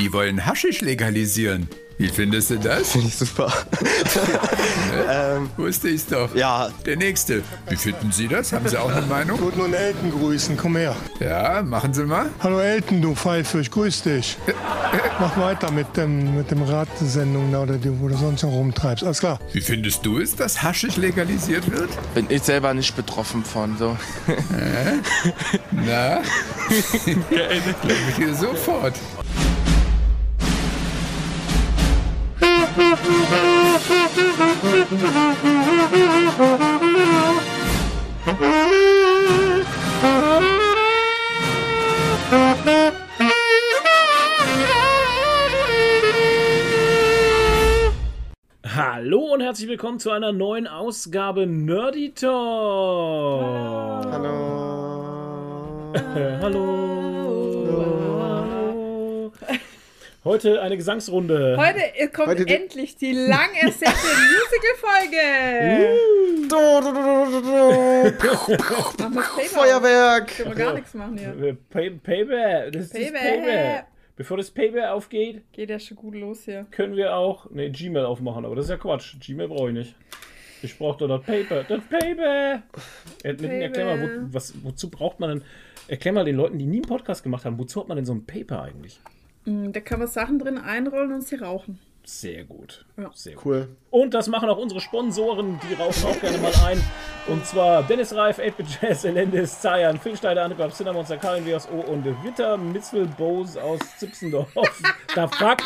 Die 0.00 0.14
wollen 0.14 0.46
Haschisch 0.46 0.80
legalisieren. 0.80 1.68
Wie 1.98 2.08
findest 2.08 2.48
du 2.48 2.58
das? 2.58 2.92
Finde 2.92 3.08
ich 3.08 3.16
super. 3.16 3.52
ähm, 5.10 5.50
Wusste 5.58 5.90
ich's 5.90 6.06
doch. 6.06 6.34
Ja. 6.34 6.70
Der 6.86 6.96
nächste. 6.96 7.42
Wie 7.68 7.76
finden 7.76 8.10
Sie 8.10 8.26
das? 8.26 8.54
Haben 8.54 8.66
Sie 8.66 8.78
auch 8.78 8.90
eine 8.90 9.04
Meinung? 9.04 9.38
Ich 9.46 9.54
nur 9.54 9.66
einen 9.66 9.74
Elton 9.74 10.10
grüßen, 10.10 10.56
komm 10.56 10.76
her. 10.76 10.96
Ja, 11.18 11.60
machen 11.60 11.92
Sie 11.92 12.04
mal. 12.04 12.30
Hallo 12.42 12.60
Elton, 12.60 13.02
du 13.02 13.14
Pfeife, 13.14 13.60
ich 13.60 13.70
grüß 13.70 14.04
dich. 14.04 14.38
Mach 15.20 15.36
weiter 15.36 15.70
mit 15.70 15.94
dem, 15.98 16.34
mit 16.34 16.50
dem 16.50 16.62
Radsendung 16.62 17.52
da, 17.52 17.60
oder 17.64 17.76
die, 17.76 18.00
wo 18.00 18.08
du 18.08 18.16
sonst 18.16 18.42
noch 18.42 18.52
rumtreibst. 18.52 19.04
Alles 19.04 19.20
klar. 19.20 19.38
Wie 19.52 19.60
findest 19.60 20.06
du 20.06 20.18
es, 20.18 20.34
dass 20.34 20.62
Haschisch 20.62 20.96
legalisiert 20.96 21.70
wird? 21.70 21.90
Bin 22.14 22.24
ich 22.30 22.42
selber 22.42 22.72
nicht 22.72 22.96
betroffen 22.96 23.44
von, 23.44 23.76
so. 23.76 23.94
Na? 25.70 26.22
Glaube 27.28 27.96
ich 28.08 28.16
dir 28.16 28.34
sofort. 28.34 28.94
Hallo 48.62 49.34
und 49.34 49.40
herzlich 49.40 49.68
willkommen 49.68 49.98
zu 49.98 50.10
einer 50.10 50.30
neuen 50.32 50.66
Ausgabe 50.66 51.46
Nerdy 51.46 52.12
Talk. 52.12 52.30
Hallo. 54.12 55.92
Äh, 55.94 56.38
hallo. 56.42 57.19
Heute 60.22 60.60
eine 60.60 60.76
Gesangsrunde. 60.76 61.56
Heute 61.56 62.08
kommt 62.12 62.28
Heute 62.28 62.44
die- 62.44 62.54
endlich 62.54 62.94
die 62.96 63.12
lang 63.12 63.54
ersehnte 63.58 63.94
Musical-Folge. 64.36 65.96
Du, 66.42 66.80
du, 66.82 66.92
du, 66.92 67.40
du, 67.40 67.40
du, 67.40 68.24
Machen 68.28 68.52
wir 68.52 69.06
du. 69.06 69.14
Paper. 69.14 69.42
Feuerwerk. 69.48 70.28
Können 70.36 70.48
wir 70.50 70.56
gar 70.56 70.74
nichts 70.74 70.92
machen 70.92 71.16
hier. 71.16 71.56
Pay 71.70 71.90
Paper. 71.92 72.70
Das 72.70 72.82
ist 72.84 72.94
das 72.94 73.00
Paper. 73.12 73.18
Paper. 73.18 73.86
Bevor 74.16 74.36
das 74.36 74.50
Paper 74.50 74.92
aufgeht, 74.92 75.42
Geht 75.52 75.70
ja 75.70 75.78
schon 75.78 75.96
gut 75.96 76.14
los 76.14 76.42
hier. 76.44 76.66
können 76.70 76.94
wir 76.96 77.16
auch 77.16 77.48
ne, 77.50 77.70
Gmail 77.70 78.04
aufmachen, 78.04 78.44
aber 78.44 78.54
das 78.56 78.66
ist 78.66 78.70
ja 78.72 78.76
Quatsch. 78.76 79.14
Gmail 79.20 79.48
brauche 79.48 79.68
ich 79.68 79.74
nicht. 79.74 79.94
Ich 80.62 80.76
brauche 80.76 80.98
doch 80.98 81.08
das 81.08 81.24
Paper. 81.24 81.64
Das 81.64 81.80
Paper. 81.88 82.62
Erklär 83.22 83.86
mal, 83.86 84.02
wo, 84.02 84.34
was, 84.34 84.52
wozu 84.62 84.90
braucht 84.90 85.18
man 85.18 85.30
denn. 85.30 85.42
Erklär 85.88 86.12
mal 86.12 86.24
den 86.26 86.36
Leuten, 86.36 86.58
die 86.58 86.66
nie 86.66 86.76
einen 86.82 86.86
Podcast 86.88 87.22
gemacht 87.22 87.46
haben, 87.46 87.58
wozu 87.58 87.80
hat 87.80 87.88
man 87.88 87.96
denn 87.96 88.04
so 88.04 88.12
ein 88.12 88.26
Paper 88.26 88.62
eigentlich? 88.64 89.00
Mm, 89.44 89.72
Da 89.72 89.80
kann 89.80 89.98
man 89.98 90.08
Sachen 90.08 90.38
drin 90.38 90.58
einrollen 90.58 91.12
und 91.12 91.22
sie 91.22 91.36
rauchen. 91.36 91.78
Sehr 92.02 92.44
gut. 92.44 92.86
Ja. 92.96 93.10
Sehr 93.14 93.34
gut. 93.34 93.44
Cool. 93.44 93.68
Und 93.90 94.14
das 94.14 94.26
machen 94.26 94.48
auch 94.48 94.56
unsere 94.56 94.80
Sponsoren, 94.80 95.60
die 95.68 95.74
rauchen 95.74 96.04
auch 96.06 96.20
gerne 96.20 96.38
mal 96.38 96.52
ein. 96.66 96.82
Und 97.28 97.44
zwar 97.46 97.82
Dennis 97.82 98.14
Reif, 98.14 98.38
8-Bit 98.38 98.66
Jazz, 98.80 99.04
Elendis, 99.04 99.60
Zayan, 99.60 99.98
Phil 99.98 100.16
Schneider, 100.16 100.44
Annegraf, 100.44 100.74
Cinnamonster, 100.74 101.18
Karin 101.18 101.44
WSO 101.46 101.74
und 101.80 102.06
Ritter 102.24 102.56
Mitzville 102.56 103.06
Bose 103.06 103.62
aus 103.62 103.78
Zipsendorf. 103.98 104.48
da 105.14 105.28
fuck. 105.28 105.58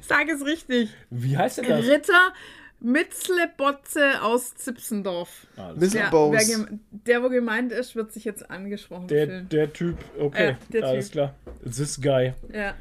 Sag 0.00 0.28
es 0.28 0.44
richtig. 0.44 0.90
Wie 1.10 1.36
heißt 1.36 1.58
denn 1.58 1.68
das? 1.68 1.84
Ritter 1.86 2.32
Mitzle 2.80 3.50
Botze 3.56 4.22
aus 4.22 4.54
Zipsendorf. 4.54 5.46
Alles 5.56 5.92
Ja, 5.94 6.10
Missile 6.10 6.68
wer 6.70 6.78
der, 6.90 7.22
wo 7.24 7.28
gemeint 7.28 7.72
ist, 7.72 7.96
wird 7.96 8.12
sich 8.12 8.24
jetzt 8.24 8.48
angesprochen 8.50 9.08
Der, 9.08 9.26
fühlen. 9.26 9.48
der 9.48 9.72
Typ, 9.72 9.96
okay, 10.18 10.50
Ja, 10.50 10.58
der 10.72 10.84
alles 10.84 11.06
Typ. 11.06 11.12
klar. 11.12 11.34
This 11.64 12.00
guy. 12.00 12.34
Ja. 12.52 12.74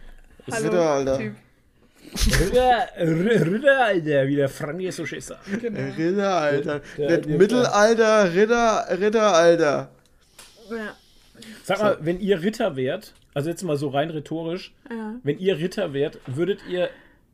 Ritter, 0.47 0.81
Alter. 0.89 1.17
Typ. 1.17 1.33
Ritter, 2.39 2.87
Ritter, 3.51 3.83
Alter, 3.85 4.27
wie 4.27 4.35
der 4.35 4.49
Frank 4.49 4.81
so 4.93 5.05
scheiße. 5.05 5.37
Genau. 5.61 5.79
Ritter, 5.97 6.31
Alter. 6.37 6.81
Der- 6.97 7.17
der- 7.17 7.37
Mittelalter, 7.37 8.33
Ritter, 8.33 8.87
Ritter, 8.99 9.33
Alter. 9.33 9.89
Ja. 10.69 10.95
Sag 11.63 11.79
mal, 11.79 11.97
wenn 12.01 12.19
ihr 12.19 12.41
Ritter 12.41 12.75
wärt, 12.75 13.13
also 13.33 13.49
jetzt 13.49 13.63
mal 13.63 13.77
so 13.77 13.89
rein 13.89 14.09
rhetorisch, 14.09 14.73
Ja. 14.89 15.15
wenn 15.23 15.37
ihr 15.39 15.57
Ritter 15.57 15.93
wärt, 15.93 16.19
würdet 16.27 16.59
ihr, 16.69 16.89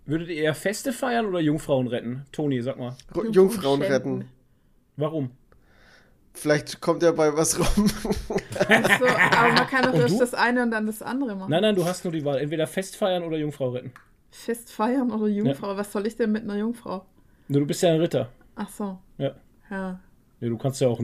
würdet 0.05 0.29
ihr 0.29 0.35
eher 0.43 0.55
Feste 0.55 0.93
feiern 0.93 1.25
oder 1.25 1.39
Jungfrauen 1.39 1.87
retten? 1.87 2.25
Toni, 2.31 2.61
sag 2.61 2.77
mal. 2.77 2.95
R- 3.15 3.29
Jungfrauen 3.31 3.81
schänden. 3.81 4.13
retten. 4.17 4.29
Warum? 4.97 5.31
Vielleicht 6.35 6.81
kommt 6.81 7.03
ja 7.03 7.11
bei 7.11 7.35
was 7.35 7.59
rum. 7.59 7.87
So, 7.87 9.05
aber 9.05 9.53
man 9.53 9.67
kann 9.67 9.83
doch 9.85 9.93
erst 9.93 10.19
das 10.19 10.33
eine 10.33 10.63
und 10.63 10.71
dann 10.71 10.87
das 10.87 11.01
andere 11.01 11.35
machen. 11.35 11.51
Nein, 11.51 11.61
nein, 11.61 11.75
du 11.75 11.85
hast 11.85 12.03
nur 12.05 12.11
die 12.13 12.25
Wahl. 12.25 12.39
Entweder 12.39 12.65
Fest 12.65 12.95
feiern 12.95 13.23
oder 13.23 13.37
Jungfrau 13.37 13.69
retten. 13.69 13.91
Fest 14.31 14.71
feiern 14.71 15.11
oder 15.11 15.27
Jungfrau? 15.27 15.77
Was 15.77 15.91
soll 15.91 16.07
ich 16.07 16.15
denn 16.15 16.31
mit 16.31 16.43
einer 16.43 16.57
Jungfrau? 16.57 17.05
Nur 17.47 17.61
du 17.61 17.67
bist 17.67 17.83
ja 17.83 17.89
ein 17.93 17.99
Ritter. 17.99 18.29
Ach 18.55 18.69
so. 18.69 18.97
Ja. 19.19 19.35
Ja. 19.69 19.99
ja 20.39 20.49
du 20.49 20.57
kannst 20.57 20.81
ja 20.81 20.87
auch 20.87 20.99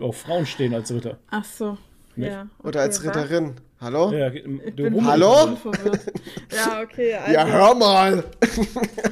auf 0.00 0.18
Frauen 0.18 0.44
stehen 0.44 0.74
als 0.74 0.92
Ritter. 0.92 1.18
Ach 1.30 1.44
so. 1.44 1.78
Nicht? 2.16 2.30
Ja. 2.32 2.46
Oder 2.62 2.80
als 2.82 2.98
okay, 2.98 3.08
Ritterin. 3.08 3.54
Hallo? 3.84 4.10
Ja, 4.12 4.28
Ich 4.32 4.42
du 4.42 4.82
bin 4.84 4.94
Hummel- 4.94 5.10
Hallo? 5.10 5.56
Ja, 6.50 6.80
okay. 6.82 7.14
Also, 7.20 7.32
Ja, 7.32 7.46
hör 7.46 7.74
mal. 7.74 8.24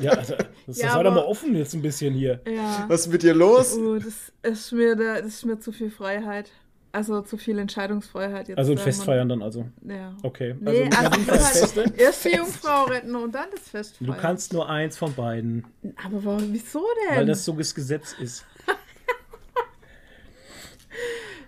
Ja, 0.01 0.13
also, 0.13 0.35
das 0.67 0.79
Ja, 0.79 0.93
sei 0.93 1.03
doch 1.03 1.11
mal 1.11 1.19
aber- 1.21 1.29
offen 1.29 1.55
jetzt 1.55 1.75
ein 1.75 1.83
bisschen 1.83 2.15
hier. 2.15 2.41
ja. 2.47 2.87
Was 2.89 3.03
ist 3.03 3.09
mit 3.13 3.23
dir 3.23 3.35
los? 3.35 3.77
Oh, 3.77 3.97
das 3.99 4.33
ist 4.43 4.73
mir 4.73 4.97
da, 4.97 5.17
das 5.21 5.27
ist 5.35 5.45
mir 5.45 5.59
zu 5.61 5.73
viel 5.73 5.91
Freiheit. 5.91 6.51
Also 6.95 7.23
zu 7.23 7.39
viel 7.39 7.59
Entscheidungsfreiheit 7.59 8.49
jetzt. 8.49 8.59
Also 8.59 8.73
ein 8.73 8.77
wenn 8.79 8.85
Fest 8.85 9.05
feiern 9.05 9.27
dann 9.29 9.43
also. 9.43 9.65
Ja. 9.83 10.15
Okay. 10.23 10.55
Nee, 10.61 10.91
also, 10.95 11.31
also 11.31 11.49
Feste. 11.49 11.81
halt 11.85 11.99
erst 12.01 12.25
die 12.27 12.37
Jungfrau 12.37 12.85
retten 12.85 13.17
und 13.17 13.35
dann 13.35 13.47
das 13.51 13.67
Fest 13.69 13.97
Du 14.01 14.05
feiern. 14.07 14.19
kannst 14.21 14.53
nur 14.53 14.69
eins 14.69 14.99
von 14.99 15.15
beiden, 15.15 15.65
Aber 16.05 16.23
warum, 16.23 16.53
wieso 16.53 16.83
denn? 17.09 17.17
weil 17.17 17.27
das 17.27 17.47
so 17.47 17.53
das 17.55 17.75
Gesetz 17.75 18.15
ist. 18.21 18.45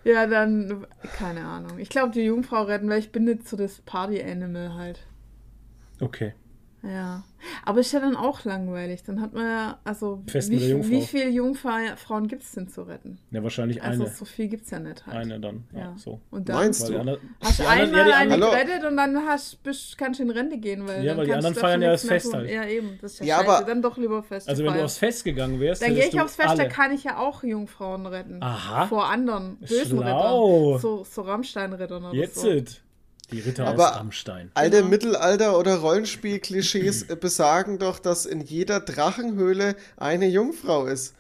Ja, 0.05 0.27
dann, 0.27 0.87
keine 1.17 1.45
Ahnung. 1.45 1.79
Ich 1.79 1.89
glaube, 1.89 2.13
die 2.13 2.23
Jungfrau 2.23 2.63
retten, 2.63 2.89
weil 2.89 2.99
ich 2.99 3.13
bin 3.13 3.25
nicht 3.25 3.49
so 3.49 3.57
das 3.57 3.81
Party-Animal 3.81 4.75
halt. 4.75 5.01
Okay. 6.01 6.35
Ja. 6.87 7.25
Aber 7.65 7.81
ist 7.81 7.93
ja 7.93 8.01
dann 8.01 8.17
auch 8.17 8.45
langweilig. 8.45 9.03
Dann 9.05 9.21
hat 9.21 9.33
man 9.35 9.45
ja, 9.45 9.79
also, 9.85 10.23
Fest 10.27 10.51
wie, 10.51 10.57
Jungfrau. 10.71 10.91
wie 10.91 11.03
viele 11.03 11.29
Jungfrauen 11.29 12.27
gibt 12.29 12.43
es 12.43 12.53
denn 12.53 12.69
zu 12.69 12.83
retten? 12.83 13.19
Ja, 13.31 13.43
wahrscheinlich 13.43 13.83
Also, 13.83 14.05
eine. 14.05 14.13
so 14.13 14.25
viel 14.25 14.49
gibt 14.49 14.65
es 14.65 14.71
ja 14.71 14.79
nicht 14.81 15.07
halt. 15.07 15.17
Eine 15.17 15.41
dann. 15.41 15.65
Ja, 15.73 15.79
Ja. 15.81 15.95
so. 15.97 16.21
Und 16.31 16.49
dann 16.49 16.57
Meinst 16.57 16.89
du? 16.89 16.93
die 16.93 16.99
anderen, 16.99 17.21
hast 17.43 17.59
du 17.61 17.67
einmal 17.69 18.13
eine 18.13 18.33
Hallo? 18.33 18.51
gerettet 18.51 18.85
und 18.85 18.97
dann 18.97 19.17
hast, 19.27 19.63
bist, 19.63 19.97
kannst 19.99 20.21
du 20.21 20.25
in 20.25 20.31
Rente 20.31 20.59
gehen. 20.59 20.87
Weil 20.87 21.05
Ja, 21.05 21.11
dann 21.13 21.19
weil 21.19 21.27
die 21.27 21.33
kannst 21.33 21.47
anderen 21.47 21.55
du 21.55 21.61
feiern 21.61 21.83
ja 21.83 21.91
das 21.93 22.05
Fest 22.05 22.33
halt. 22.35 22.51
Ja, 22.51 22.65
eben. 22.67 22.99
Das 23.01 23.13
ist 23.15 23.19
ja, 23.21 23.27
Ja, 23.27 23.37
scheiße. 23.39 23.51
aber- 23.59 23.67
Dann 23.67 23.83
doch 23.83 23.97
lieber 23.99 24.23
Fest 24.23 24.49
Also 24.49 24.65
wenn 24.65 24.75
du 24.75 24.85
aufs 24.85 24.99
Fest 24.99 25.25
gegangen 25.25 25.61
wärst, 25.61 25.83
Dann 25.83 25.95
gehe 25.95 26.07
ich 26.09 26.21
aufs 26.21 26.37
Fest, 26.37 26.49
da 26.59 26.63
alle. 26.63 26.69
kann 26.69 26.93
ich 26.93 27.05
ja 27.05 27.19
auch 27.19 27.43
Jungfrauen 27.43 28.07
retten. 28.07 28.43
Aha. 28.43 28.87
Vor 28.87 29.07
anderen 29.11 29.57
bösen 29.59 29.99
Schlau. 29.99 30.67
Rittern. 30.75 30.81
So, 30.81 31.05
so 31.05 31.23
Rammstein-Rittern 31.23 32.05
oder 32.05 32.15
Jetzt 32.15 32.37
so. 32.37 32.51
it. 32.51 32.81
Die 33.31 33.41
Ritter 33.41 33.67
Aber- 33.67 33.91
aus 33.93 33.97
Rammstein. 33.97 34.51
Alte 34.55 34.79
Genau. 34.79 34.89
Mittelalter- 34.91 35.59
oder 35.59 35.77
Rollenspiel-Klischees 35.77 37.05
äh, 37.05 37.17
besagen 37.17 37.79
doch, 37.79 37.99
dass 37.99 38.27
in 38.27 38.41
jeder 38.41 38.81
Drachenhöhle 38.81 39.77
eine 39.97 40.29
Jungfrau 40.29 40.87
ist. 40.87 41.15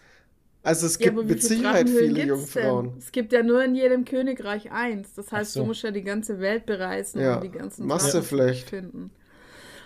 Also 0.62 0.86
es 0.86 0.98
Ja, 0.98 1.10
gibt 1.10 1.16
mit 1.28 1.40
viele 1.42 1.42
Sicherheit 1.42 1.88
viele 1.88 2.24
Jungfrauen. 2.26 2.90
Denn? 2.90 2.98
Es 2.98 3.12
gibt 3.12 3.32
ja 3.32 3.42
nur 3.42 3.62
in 3.64 3.74
jedem 3.74 4.04
Königreich 4.04 4.70
eins. 4.72 5.12
Das 5.14 5.30
heißt, 5.30 5.52
so. 5.52 5.60
du 5.60 5.66
musst 5.66 5.82
ja 5.82 5.90
die 5.90 6.02
ganze 6.02 6.40
Welt 6.40 6.64
bereisen, 6.66 7.20
Ja, 7.20 7.36
um 7.36 7.42
die 7.42 7.50
ganzen 7.50 7.86
vielleicht. 8.22 8.70
finden. 8.70 9.10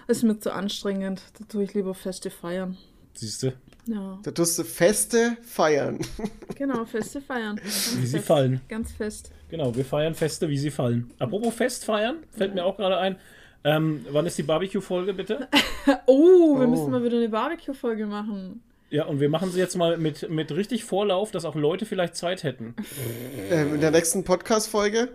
Das 0.07 0.19
ist 0.19 0.23
mir 0.23 0.39
zu 0.39 0.53
anstrengend. 0.53 1.21
Da 1.39 1.45
tue 1.49 1.65
ich 1.65 1.75
lieber 1.75 1.95
Feste 1.95 2.31
feiern. 2.31 2.77
Siehst 3.15 3.43
du, 3.43 3.53
Ja, 3.91 4.19
Da 4.23 4.31
tust 4.31 4.59
du 4.59 4.65
Feste 4.65 5.37
feiern. 5.43 5.99
genau, 6.57 6.85
Feste 6.85 7.21
feiern. 7.23 7.57
Ganz 7.57 7.97
wie 7.99 8.07
sie 8.07 8.17
fest. 8.19 8.27
fallen. 8.27 8.61
Ganz 8.69 8.93
fest. 8.93 9.31
Genau, 9.49 9.75
wir 9.75 9.85
feiern 9.85 10.15
Feste, 10.15 10.49
wie 10.51 10.59
sie 10.59 10.71
fallen. 10.71 11.11
Apropos 11.19 11.55
Fest 11.55 11.85
feiern, 11.87 12.17
fällt 12.37 12.55
mir 12.55 12.65
auch 12.65 12.77
gerade 12.77 12.99
ein. 12.99 13.17
Ähm, 13.65 14.05
wann 14.11 14.27
ist 14.27 14.37
die 14.39 14.43
Barbecue-Folge, 14.43 15.15
bitte? 15.15 15.49
Oh, 16.07 16.59
wir 16.59 16.67
Oh. 16.67 16.71
müssen 16.71 16.91
mal 16.91 17.03
wieder 17.03 17.17
eine 17.17 17.31
Barbecue-Folge 17.31 18.05
machen. 18.07 18.63
Ja, 18.91 19.05
und 19.07 19.21
wir 19.21 19.29
machen 19.31 19.51
sie 19.51 19.59
jetzt 19.59 19.77
mal 19.77 19.97
mit, 19.97 20.29
mit 20.31 20.51
richtig 20.53 20.85
Vorlauf, 20.85 21.31
dass 21.31 21.45
auch 21.47 21.55
Leute 21.55 21.87
vielleicht 21.87 22.15
Zeit 22.17 22.43
hätten. 22.43 22.75
Ähm, 23.51 23.75
in 23.77 23.81
der 23.81 23.91
nächsten 23.91 24.23
Podcast-Folge. 24.25 25.09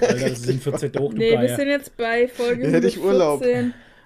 Alter, 0.00 0.28
das 0.30 0.42
sind 0.42 0.60
14 0.62 0.92
hoch, 0.98 1.10
du 1.12 1.18
Nee, 1.18 1.30
wir 1.30 1.36
Geier. 1.38 1.56
sind 1.56 1.68
jetzt 1.68 1.96
bei 1.96 2.26
Folge 2.28 2.68
hätte 2.68 2.86
ich 2.88 3.00
Urlaub. 3.00 3.44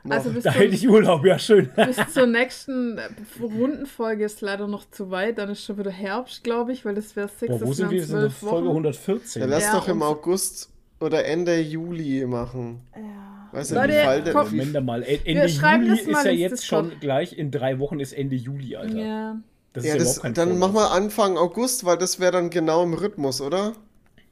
114. 0.04 0.12
Also 0.12 0.30
bis, 0.30 0.44
Da 0.44 0.52
zum, 0.52 0.60
hätte 0.60 0.74
ich 0.74 0.88
Urlaub, 0.88 1.24
ja 1.26 1.38
schön. 1.38 1.70
bis 1.76 1.96
zur 2.14 2.26
nächsten 2.26 2.98
Rundenfolge 3.40 4.24
ist 4.24 4.40
leider 4.40 4.66
noch 4.66 4.88
zu 4.90 5.10
weit. 5.10 5.38
Dann 5.38 5.50
ist 5.50 5.64
schon 5.64 5.78
wieder 5.78 5.90
Herbst, 5.90 6.42
glaube 6.44 6.72
ich, 6.72 6.84
weil 6.84 6.94
das 6.94 7.16
wäre 7.16 7.28
6 7.28 7.50
Boah, 7.52 7.60
wo 7.66 7.72
sind 7.72 7.90
wir? 7.90 8.00
Das 8.00 8.08
sind 8.08 8.22
doch 8.22 8.32
Folge 8.32 8.66
Ja, 8.66 8.70
114. 8.72 9.48
lass 9.48 9.64
Ja, 9.64 9.72
doch 9.74 9.88
im 9.88 10.02
August 10.02 10.70
oder 11.00 11.24
Ende 11.24 11.58
Juli 11.60 12.24
machen. 12.26 12.80
Ja. 12.94 13.48
Weißt 13.52 13.72
du, 13.72 13.74
Leute, 13.74 13.88
wie 13.94 13.96
fällt 13.96 14.32
komm- 14.32 14.50
Moment 14.56 14.86
mal, 14.86 15.02
Ende 15.02 15.48
schreiben 15.48 15.84
Juli 15.86 15.96
das 15.98 16.06
mal 16.06 16.18
ist 16.20 16.24
ja 16.26 16.30
jetzt 16.32 16.66
schon 16.66 16.92
gleich, 17.00 17.36
in 17.36 17.50
drei 17.50 17.78
Wochen 17.78 17.98
ist 17.98 18.12
Ende 18.12 18.36
Juli, 18.36 18.76
Alter. 18.76 18.96
Ja. 18.98 19.36
Das 19.72 19.84
Ja, 19.84 19.92
ja 19.94 19.98
das, 19.98 20.20
dann 20.20 20.34
Vorlauf. 20.34 20.58
mach 20.58 20.72
mal 20.72 20.86
Anfang 20.88 21.36
August, 21.36 21.84
weil 21.84 21.96
das 21.98 22.20
wäre 22.20 22.32
dann 22.32 22.50
genau 22.50 22.82
im 22.84 22.94
Rhythmus, 22.94 23.40
oder? 23.40 23.72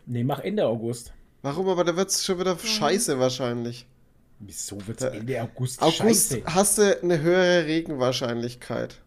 Nee, 0.06 0.24
mach 0.24 0.40
Ende 0.40 0.66
August. 0.66 1.12
Warum? 1.42 1.68
Aber 1.68 1.84
da 1.84 1.96
wird 1.96 2.10
es 2.10 2.24
schon 2.24 2.38
wieder 2.40 2.56
scheiße 2.58 3.18
wahrscheinlich. 3.18 3.86
Wieso 4.40 4.78
wird's 4.86 5.02
Ende 5.02 5.42
August? 5.42 5.82
August 5.82 5.96
Scheiße. 6.32 6.42
hast 6.46 6.78
du 6.78 7.02
eine 7.02 7.20
höhere 7.20 7.66
Regenwahrscheinlichkeit. 7.66 9.00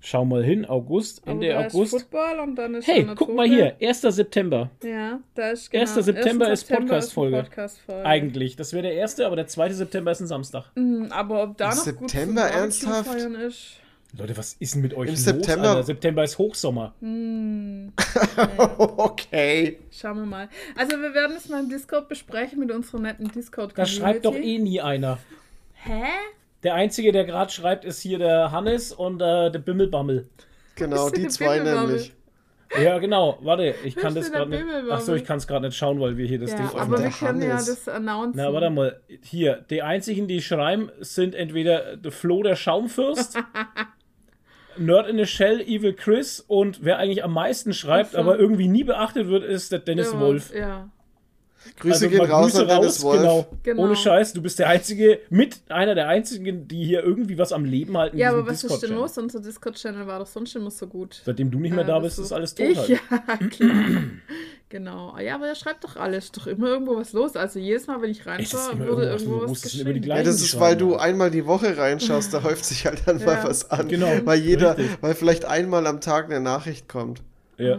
Schau 0.00 0.26
mal 0.26 0.44
hin, 0.44 0.66
August, 0.66 1.22
Aber 1.22 1.30
Ende 1.32 1.58
August. 1.58 1.92
Football 1.92 2.40
und 2.40 2.56
dann 2.56 2.74
ist 2.74 2.86
Hey, 2.86 3.06
schon 3.06 3.14
guck 3.14 3.34
mal 3.34 3.48
hier, 3.48 3.74
1. 3.80 4.02
September. 4.02 4.70
Ja, 4.82 5.20
da 5.34 5.50
ist 5.52 5.70
genau. 5.70 5.80
1. 5.82 5.94
September 5.94 6.52
ist 6.52 6.68
Podcast-Folge. 6.68 7.38
Podcast-Folge. 7.38 8.04
Eigentlich. 8.04 8.56
Das 8.56 8.74
wäre 8.74 8.82
der 8.82 8.92
erste, 8.92 9.24
aber 9.24 9.36
der 9.36 9.46
2. 9.46 9.70
September 9.70 10.12
ist 10.12 10.20
ein 10.20 10.26
Samstag. 10.26 10.70
Mhm, 10.74 11.06
Aber 11.10 11.42
ob 11.44 11.56
da 11.56 11.68
noch 11.68 11.74
September, 11.76 12.42
gut 12.42 12.54
ernsthaft? 12.54 13.08
feiern 13.08 13.34
ist. 13.34 13.80
Leute, 14.16 14.36
was 14.36 14.54
ist 14.60 14.74
denn 14.74 14.82
mit 14.82 14.94
euch 14.94 15.08
Im 15.08 15.14
los? 15.14 15.24
September- 15.24 15.68
Alter? 15.70 15.82
September 15.82 16.22
ist 16.24 16.38
Hochsommer. 16.38 16.94
okay. 18.96 19.78
Schauen 19.90 20.16
wir 20.18 20.26
mal. 20.26 20.48
Also 20.76 20.96
wir 20.96 21.14
werden 21.14 21.36
es 21.36 21.48
mal 21.48 21.60
im 21.62 21.68
Discord 21.68 22.08
besprechen 22.08 22.58
mit 22.60 22.70
unserer 22.70 23.00
netten 23.00 23.30
discord 23.30 23.76
Da 23.76 23.86
schreibt 23.86 24.24
doch 24.24 24.34
eh 24.36 24.58
nie 24.58 24.80
einer. 24.80 25.18
Hä? 25.74 26.02
Der 26.62 26.74
Einzige, 26.74 27.12
der 27.12 27.24
gerade 27.24 27.50
schreibt, 27.50 27.84
ist 27.84 28.00
hier 28.00 28.18
der 28.18 28.50
Hannes 28.52 28.92
und 28.92 29.20
äh, 29.20 29.50
der 29.50 29.58
Bimmelbammel. 29.58 30.28
Genau, 30.76 31.10
die 31.10 31.28
zwei 31.28 31.58
nämlich. 31.58 32.12
Ja, 32.82 32.98
genau. 32.98 33.38
Warte, 33.42 33.74
ich 33.84 33.94
kann 33.94 34.14
das 34.16 34.32
gerade 34.32 34.50
nicht. 34.50 34.64
Achso, 34.90 35.14
ich 35.14 35.24
kann 35.24 35.36
es 35.38 35.46
gerade 35.46 35.66
nicht 35.66 35.76
schauen, 35.76 36.00
weil 36.00 36.16
wir 36.16 36.26
hier 36.26 36.40
das 36.40 36.50
Ja, 36.52 36.56
Ding 36.56 36.66
aber 36.70 36.90
wir 36.98 37.02
der 37.04 37.10
können 37.10 37.42
ja 37.42 37.50
Hannes. 37.50 37.66
das 37.66 37.88
announcen. 37.88 38.32
Na, 38.36 38.52
warte 38.52 38.70
mal. 38.70 39.00
Hier, 39.22 39.64
die 39.70 39.82
einzigen, 39.82 40.26
die 40.26 40.40
schreiben, 40.42 40.90
sind 41.00 41.34
entweder 41.36 41.96
der 41.96 42.10
Flo 42.10 42.42
der 42.42 42.56
Schaumfürst, 42.56 43.38
Nerd 44.78 45.08
in 45.08 45.16
the 45.16 45.26
Shell, 45.26 45.60
Evil 45.60 45.92
Chris 45.94 46.40
und 46.40 46.84
wer 46.84 46.98
eigentlich 46.98 47.24
am 47.24 47.32
meisten 47.32 47.72
schreibt, 47.72 48.14
aber 48.16 48.38
irgendwie 48.38 48.68
nie 48.68 48.84
beachtet 48.84 49.28
wird, 49.28 49.44
ist 49.44 49.72
der 49.72 49.78
Dennis 49.78 50.12
Ja, 50.12 50.20
Wolf. 50.20 50.54
Ja. 50.54 50.90
Grüße 51.78 51.94
Also 51.94 52.08
gehen 52.08 52.18
mal 52.18 52.30
raus 52.30 52.52
Grüße 52.52 52.62
an 52.62 52.68
Dennis 52.68 53.02
Wolf. 53.02 53.20
Genau. 53.20 53.46
Genau. 53.62 53.82
Ohne 53.82 53.96
Scheiß, 53.96 54.32
du 54.32 54.42
bist 54.42 54.58
der 54.58 54.68
Einzige, 54.68 55.18
mit 55.30 55.60
einer 55.68 55.94
der 55.94 56.08
Einzigen, 56.08 56.68
die 56.68 56.84
hier 56.84 57.02
irgendwie 57.02 57.36
was 57.38 57.52
am 57.52 57.64
Leben 57.64 57.96
halten. 57.96 58.16
Ja, 58.18 58.30
aber 58.30 58.46
was 58.46 58.62
ist 58.64 58.80
denn 58.80 58.94
los? 58.94 59.16
Unser 59.18 59.40
Discord-Channel 59.40 60.06
war 60.06 60.18
doch 60.20 60.26
sonst 60.26 60.54
immer 60.56 60.70
so 60.70 60.86
gut. 60.86 61.22
Seitdem 61.24 61.50
du 61.50 61.58
nicht 61.58 61.74
mehr 61.74 61.84
Äh, 61.84 61.88
da 61.88 61.98
bist, 61.98 62.18
ist 62.18 62.32
alles 62.32 62.54
tot. 62.54 62.66
Ich, 62.66 62.78
halt. 62.78 62.88
ja, 62.88 62.98
klar. 63.48 63.74
genau. 64.68 65.18
Ja, 65.18 65.36
aber 65.36 65.48
er 65.48 65.54
schreibt 65.54 65.84
doch 65.84 65.96
alles. 65.96 66.24
Ist 66.26 66.36
doch 66.36 66.46
immer 66.46 66.68
irgendwo 66.68 66.96
was 66.96 67.12
los. 67.12 67.36
Also 67.36 67.58
jedes 67.58 67.86
Mal, 67.86 68.00
wenn 68.02 68.10
ich 68.10 68.26
reinschaue, 68.26 68.78
wurde 68.78 69.02
irgendwas 69.06 69.22
irgendwo 69.22 69.50
was 69.50 69.62
geschrieben. 69.62 69.94
Ja, 69.94 69.98
gleichen. 70.00 70.24
das 70.26 70.42
ist, 70.42 70.58
weil 70.60 70.76
du 70.76 70.96
einmal 70.96 71.30
die 71.30 71.46
Woche 71.46 71.76
reinschaust, 71.76 72.32
da 72.34 72.42
häuft 72.42 72.64
sich 72.64 72.86
halt 72.86 73.02
dann 73.06 73.18
mal 73.24 73.34
Ja. 73.36 73.44
was 73.44 73.70
an. 73.70 73.88
Genau, 73.88 74.10
Weil 74.24 74.40
jeder, 74.40 74.76
richtig. 74.78 74.98
weil 75.00 75.14
vielleicht 75.14 75.44
einmal 75.44 75.86
am 75.86 76.00
Tag 76.00 76.26
eine 76.26 76.40
Nachricht 76.40 76.88
kommt. 76.88 77.22
Ja. 77.58 77.78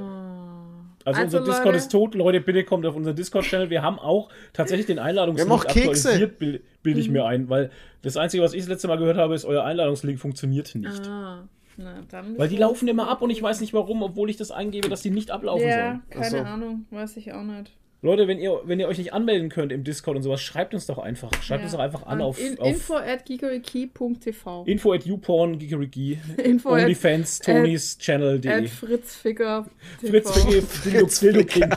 Also, 1.05 1.21
Also, 1.21 1.37
unser 1.37 1.49
Discord 1.51 1.65
Leute- 1.67 1.77
ist 1.77 1.91
tot. 1.91 2.15
Leute, 2.15 2.41
bitte 2.41 2.63
kommt 2.63 2.85
auf 2.85 2.95
unseren 2.95 3.15
Discord-Channel. 3.15 3.69
Wir 3.69 3.81
haben 3.83 3.99
auch 3.99 4.29
tatsächlich 4.53 4.87
den 4.87 4.99
Einladungslink 4.99 5.49
Wir 5.49 5.53
haben 5.55 5.61
auch 5.61 5.65
Kekse. 5.65 6.09
aktualisiert, 6.09 6.39
bil- 6.39 6.63
bilde 6.83 6.99
ich 6.99 7.09
mir 7.09 7.25
ein. 7.25 7.47
Weil 7.47 7.69
das 8.01 8.17
Einzige, 8.17 8.43
was 8.43 8.53
ich 8.53 8.61
das 8.61 8.69
letzte 8.69 8.87
Mal 8.87 8.97
gehört 8.97 9.17
habe, 9.17 9.35
ist, 9.35 9.45
euer 9.45 9.63
Einladungslink 9.63 10.19
funktioniert 10.19 10.73
nicht. 10.75 11.07
Ah, 11.07 11.47
na, 11.77 11.93
dann 12.09 12.37
Weil 12.37 12.49
die 12.49 12.57
laufen 12.57 12.87
immer 12.87 13.07
ab 13.07 13.21
und 13.21 13.29
ich 13.29 13.41
weiß 13.41 13.61
nicht 13.61 13.73
warum, 13.73 14.01
obwohl 14.01 14.29
ich 14.31 14.37
das 14.37 14.49
eingebe, 14.51 14.89
dass 14.89 15.01
die 15.03 15.11
nicht 15.11 15.29
ablaufen 15.31 15.67
Ja, 15.67 15.85
sollen. 15.87 16.01
keine 16.09 16.29
so. 16.29 16.37
Ahnung. 16.39 16.85
Weiß 16.89 17.15
ich 17.17 17.31
auch 17.33 17.43
nicht. 17.43 17.71
Leute, 18.05 18.27
wenn 18.27 18.39
ihr, 18.39 18.61
wenn 18.63 18.79
ihr 18.79 18.87
euch 18.87 18.97
nicht 18.97 19.13
anmelden 19.13 19.49
könnt 19.49 19.71
im 19.71 19.83
Discord 19.83 20.15
und 20.15 20.23
sowas, 20.23 20.41
schreibt 20.41 20.73
uns 20.73 20.85
doch 20.85 20.97
einfach. 20.99 21.31
Schreibt 21.41 21.63
uns 21.63 21.73
doch 21.73 21.79
einfach 21.79 22.05
an 22.05 22.21
auf, 22.21 22.39
in, 22.39 22.57
auf 22.59 22.67
info 22.67 22.95
at 22.95 23.25
gigoiki.tv 23.25 24.63
info 24.65 24.93
at 24.93 25.05
youporn, 25.05 25.57
Gigerigi, 25.59 26.19
Info 26.37 26.69
at- 26.73 26.83
Onlyfans, 26.83 27.39
Tonys 27.39 27.97
Channel.de. 27.97 28.49
at 28.51 28.69
fritzfigger 28.69 29.65
Fritz 29.99 30.35
Wicke, 30.47 30.61
Dildo, 31.21 31.43
King. 31.45 31.69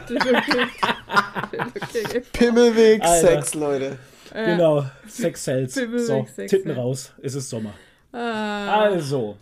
Pimmelweg 2.33 3.03
Alter. 3.03 3.29
Sex, 3.29 3.55
Leute. 3.55 3.99
Genau, 4.33 4.85
Sex 5.07 5.45
sells. 5.45 5.75
So, 5.75 6.27
Sex 6.35 6.51
Titten 6.51 6.71
raus, 6.73 7.13
es 7.23 7.35
ist 7.35 7.49
Sommer. 7.49 7.73
Ah, 8.13 8.83
Also, 8.83 9.37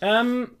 ähm, 0.00 0.50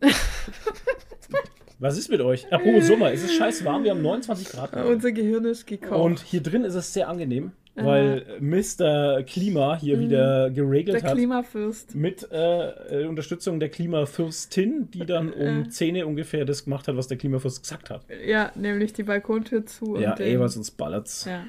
was 1.78 1.96
ist 1.98 2.08
mit 2.10 2.20
euch? 2.20 2.52
Apropos 2.52 2.86
Sommer, 2.86 3.12
es 3.12 3.22
ist 3.24 3.34
scheiß 3.34 3.64
warm, 3.64 3.84
wir 3.84 3.92
haben 3.92 4.02
29 4.02 4.48
Grad. 4.48 4.74
unser 4.84 5.12
Gehirn 5.12 5.44
ist 5.44 5.66
gekocht. 5.66 5.92
Und 6.00 6.20
hier 6.20 6.42
drin 6.42 6.64
ist 6.64 6.74
es 6.74 6.92
sehr 6.92 7.08
angenehm, 7.08 7.52
weil 7.74 8.24
Mr. 8.40 9.22
Klima 9.22 9.78
hier 9.78 10.00
wieder 10.00 10.50
geregelt 10.50 10.96
Mhm. 10.96 11.00
der 11.00 11.10
hat. 11.10 11.16
Klimafürst. 11.16 11.94
Mit 11.94 12.28
äh, 12.32 13.02
äh, 13.02 13.06
Unterstützung 13.06 13.60
der 13.60 13.68
Klimafürstin, 13.68 14.90
die 14.92 15.06
dann 15.06 15.32
um 15.32 15.70
10 15.70 16.02
ungefähr 16.04 16.44
das 16.44 16.64
gemacht 16.64 16.88
hat, 16.88 16.96
was 16.96 17.06
der 17.06 17.16
Klimafürst 17.18 17.62
gesagt 17.62 17.90
hat. 17.90 18.02
Ja, 18.26 18.50
nämlich 18.56 18.92
die 18.94 19.04
Balkontür 19.04 19.64
zu. 19.64 19.96
ja, 19.96 20.12
und 20.12 20.20
ey, 20.20 20.38
was 20.40 20.56
uns 20.56 20.70
ballert's. 20.72 21.24
Ja. 21.26 21.44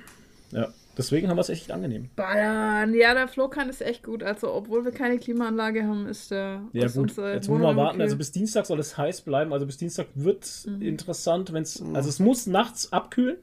Ja. 0.51 0.67
Deswegen 0.99 1.29
haben 1.29 1.37
wir 1.37 1.41
es 1.41 1.49
echt 1.49 1.71
angenehm. 1.71 2.09
Ballern. 2.15 2.93
Ja, 2.93 3.13
der 3.13 3.27
Flo 3.29 3.47
kann 3.47 3.69
es 3.69 3.79
echt 3.81 4.03
gut. 4.03 4.21
Also, 4.21 4.53
obwohl 4.53 4.83
wir 4.83 4.91
keine 4.91 5.17
Klimaanlage 5.17 5.83
haben, 5.87 6.05
ist 6.07 6.29
der. 6.29 6.61
Ja 6.73 6.85
ist 6.85 6.95
gut, 6.97 7.15
jetzt 7.17 7.47
müssen 7.49 7.61
wir 7.61 7.75
warten. 7.75 7.95
okay. 7.95 8.03
Also 8.03 8.17
bis 8.17 8.31
Dienstag 8.33 8.65
soll 8.65 8.79
es 8.79 8.97
heiß 8.97 9.21
bleiben. 9.21 9.53
Also 9.53 9.65
bis 9.65 9.77
Dienstag 9.77 10.07
wird 10.13 10.45
Mhm. 10.67 10.81
interessant, 10.81 11.53
wenn 11.53 11.63
es. 11.63 11.81
Also 11.93 12.09
es 12.09 12.19
muss 12.19 12.45
nachts 12.47 12.91
abkühlen. 12.93 13.37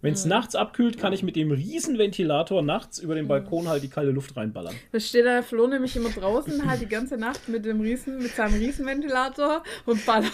Wenn 0.00 0.12
Mhm. 0.12 0.16
es 0.16 0.24
nachts 0.24 0.54
abkühlt, 0.56 0.98
kann 0.98 1.12
ich 1.12 1.22
mit 1.22 1.36
dem 1.36 1.52
Riesenventilator 1.52 2.60
nachts 2.62 2.98
über 2.98 3.14
den 3.14 3.28
Balkon 3.28 3.68
halt 3.68 3.82
die 3.84 3.88
kalte 3.88 4.10
Luft 4.10 4.36
reinballern. 4.36 4.74
Da 4.90 4.98
steht 4.98 5.26
der 5.26 5.42
Flo 5.44 5.66
nämlich 5.68 5.94
immer 5.94 6.08
draußen 6.08 6.68
halt 6.68 6.80
die 6.80 6.88
ganze 6.88 7.16
Nacht 7.18 7.48
mit 7.48 7.64
dem 7.64 7.80
Riesen, 7.80 8.18
mit 8.18 8.34
seinem 8.34 8.54
Riesenventilator 8.54 9.62
und 9.86 10.04
ballert 10.04 10.32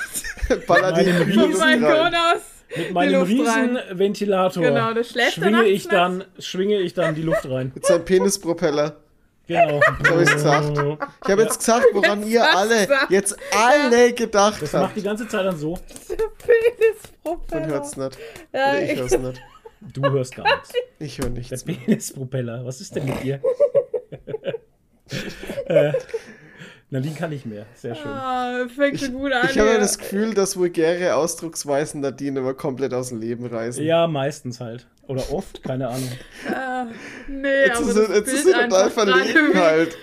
Baller 0.66 0.92
die 0.92 1.10
Meinen 1.10 1.32
vom 1.34 1.50
Luft 1.50 1.60
Balkon 1.60 2.14
aus. 2.14 2.57
Mit 2.76 2.92
meinem 2.92 3.20
Luft 3.28 3.48
rein. 3.48 3.76
Riesenventilator 3.76 4.62
Genau, 4.62 4.92
das 4.92 5.08
schwinge 5.32 5.50
nachts 5.52 5.68
ich 5.68 5.88
dann, 5.88 6.24
schwinge 6.38 6.80
ich 6.80 6.94
dann 6.94 7.14
die 7.14 7.22
Luft 7.22 7.48
rein. 7.48 7.72
Mit 7.74 7.86
seinem 7.86 8.04
Penispropeller. 8.04 8.96
Genau. 9.46 9.80
Hab 9.80 10.20
ich 10.20 10.30
gesagt. 10.30 10.72
Ich 11.24 11.30
habe 11.30 11.42
jetzt 11.42 11.58
gesagt, 11.58 11.86
woran 11.94 12.20
Jetzt 12.20 12.30
ihr 12.32 12.44
alle, 12.56 12.80
gesagt. 12.86 13.10
jetzt 13.10 13.36
alle 13.56 14.12
gedacht 14.12 14.60
Das 14.60 14.72
macht 14.74 14.82
habt. 14.84 14.96
die 14.96 15.02
ganze 15.02 15.26
Zeit 15.26 15.46
dann 15.46 15.56
so. 15.56 15.78
Man 17.50 17.66
hört's 17.66 17.96
nicht. 17.96 18.18
Ja, 18.52 18.70
Oder 18.70 18.82
ich 18.82 18.90
ich- 18.92 18.98
hör's 19.00 19.18
nicht. 19.18 19.40
Du 19.80 20.02
hörst 20.10 20.34
gar 20.36 20.44
nichts. 20.44 20.72
Ich 20.98 21.18
höre 21.18 21.30
Der 21.30 21.38
nichts 21.38 21.64
mehr. 21.64 21.76
Penispropeller. 21.76 22.66
Was 22.66 22.80
ist 22.82 22.94
denn 22.96 23.06
mit 23.06 23.22
dir? 23.22 23.40
äh, 25.66 25.92
Nadine 26.90 27.14
kann 27.14 27.30
nicht 27.30 27.44
mehr. 27.44 27.66
Sehr 27.74 27.94
schön. 27.94 28.10
Ah, 28.10 28.66
fängt 28.74 28.98
so 28.98 29.10
gut 29.12 29.30
an. 29.32 29.46
Ich 29.50 29.58
habe 29.58 29.70
hier. 29.70 29.78
das 29.78 29.98
Gefühl, 29.98 30.32
dass 30.32 30.56
vulgäre 30.56 31.14
Ausdrucksweisen 31.16 32.00
Nadine 32.00 32.40
immer 32.40 32.54
komplett 32.54 32.94
aus 32.94 33.10
dem 33.10 33.20
Leben 33.20 33.44
reißen. 33.46 33.84
Ja, 33.84 34.06
meistens 34.06 34.58
halt. 34.60 34.86
Oder 35.06 35.30
oft, 35.32 35.62
keine 35.62 35.88
Ahnung. 35.88 36.10
Ah, 36.50 36.86
nee, 37.28 37.64
Jetzt 37.66 37.78
aber 37.78 37.88
ist, 37.88 37.96
das 37.96 38.08
jetzt 38.08 38.24
Bild 38.26 38.38
ist 38.38 38.46
er 38.48 38.68
total 38.68 38.90
verlegen 38.90 39.54
halt. 39.54 39.96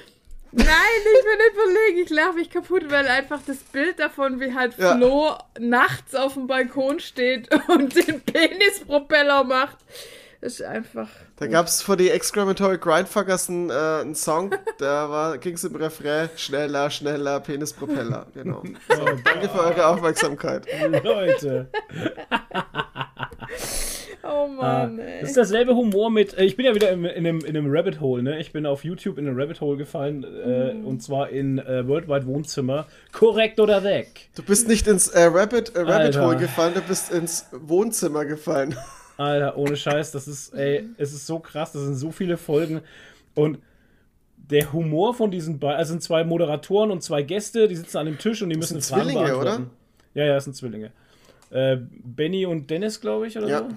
Nein, 0.51 0.67
ich 0.67 1.23
bin 1.25 1.37
nicht 1.37 1.55
verlegen. 1.55 2.03
Ich 2.05 2.09
lache 2.11 2.33
mich 2.33 2.49
kaputt, 2.49 2.83
weil 2.89 3.07
einfach 3.07 3.41
das 3.45 3.57
Bild 3.57 3.99
davon, 3.99 4.39
wie 4.39 4.53
halt 4.53 4.77
Ja. 4.77 4.95
Flo 4.95 5.35
nachts 5.59 6.15
auf 6.15 6.35
dem 6.35 6.47
Balkon 6.47 6.99
steht 6.99 7.49
und 7.67 7.95
den 7.95 8.21
Penispropeller 8.21 9.43
macht, 9.43 9.77
ist 10.41 10.61
einfach. 10.61 11.07
Da 11.37 11.47
gab 11.47 11.67
es 11.67 11.81
vor 11.81 11.97
die 11.97 12.09
Excrementory 12.09 12.77
Grindfuckers 12.77 13.49
einen, 13.49 13.69
äh, 13.69 13.73
einen 13.73 14.15
Song, 14.15 14.51
da 14.77 15.35
ging 15.39 15.55
es 15.55 15.63
im 15.63 15.75
Refrain 15.75 16.29
schneller, 16.35 16.89
schneller, 16.89 17.39
Penispropeller. 17.39 18.27
Genau. 18.33 18.63
So, 18.89 19.05
danke 19.23 19.49
für 19.49 19.59
eure 19.59 19.87
Aufmerksamkeit. 19.87 20.65
Leute. 21.03 21.67
Oh 24.27 24.47
Ah, 24.59 24.87
Mann, 24.87 24.97
ey. 24.99 25.19
das 25.21 25.29
ist 25.29 25.37
derselbe 25.37 25.75
Humor 25.75 26.09
mit. 26.09 26.35
Äh, 26.35 26.45
ich 26.45 26.55
bin 26.57 26.65
ja 26.65 26.73
wieder 26.73 26.89
in, 26.89 27.05
in, 27.05 27.27
einem, 27.27 27.39
in 27.41 27.55
einem 27.55 27.67
Rabbit 27.69 27.99
Hole, 28.01 28.23
ne? 28.23 28.39
Ich 28.39 28.51
bin 28.51 28.65
auf 28.65 28.83
YouTube 28.83 29.19
in 29.19 29.27
ein 29.27 29.39
Rabbit 29.39 29.61
Hole 29.61 29.77
gefallen. 29.77 30.23
Äh, 30.23 30.73
Mhm. 30.73 30.85
Und 30.87 31.03
zwar 31.03 31.29
in 31.29 31.59
äh, 31.59 31.87
Worldwide 31.87 32.25
Wohnzimmer. 32.25 32.87
Korrekt 33.11 33.59
oder 33.59 33.83
weg? 33.83 34.29
Du 34.35 34.41
bist 34.41 34.67
nicht 34.67 34.87
ins 34.87 35.09
äh, 35.09 35.25
Rabbit, 35.25 35.75
äh, 35.75 35.81
Rabbit. 35.81 36.17
Hole 36.19 36.37
gefallen, 36.37 36.73
du 36.73 36.81
bist 36.81 37.11
ins 37.11 37.45
Wohnzimmer 37.51 38.25
gefallen. 38.25 38.75
Alter, 39.17 39.57
ohne 39.57 39.75
Scheiß, 39.77 40.11
das 40.11 40.27
ist, 40.27 40.53
ey, 40.53 40.89
es 40.97 41.13
ist 41.13 41.25
so 41.25 41.39
krass, 41.39 41.71
das 41.71 41.83
sind 41.83 41.95
so 41.95 42.11
viele 42.11 42.37
Folgen. 42.37 42.81
Und 43.33 43.59
der 44.37 44.71
Humor 44.73 45.13
von 45.13 45.31
diesen 45.31 45.59
beiden, 45.59 45.77
also 45.77 45.91
sind 45.93 46.03
zwei 46.03 46.23
Moderatoren 46.23 46.91
und 46.91 47.01
zwei 47.01 47.23
Gäste, 47.23 47.67
die 47.67 47.75
sitzen 47.75 47.97
an 47.97 48.05
dem 48.05 48.17
Tisch 48.17 48.41
und 48.41 48.49
die 48.49 48.57
müssen 48.57 48.79
sind 48.81 48.85
Fragen 48.85 49.09
Zwillinge, 49.09 49.29
beantworten. 49.31 49.69
Ja, 50.13 50.25
ja, 50.25 50.33
das 50.35 50.43
sind 50.43 50.55
Zwillinge. 50.55 50.91
Äh, 51.49 51.77
Benny 52.03 52.45
und 52.45 52.69
Dennis, 52.69 52.99
glaube 53.01 53.27
ich, 53.27 53.37
oder 53.37 53.47
Ja. 53.47 53.59
so. 53.59 53.67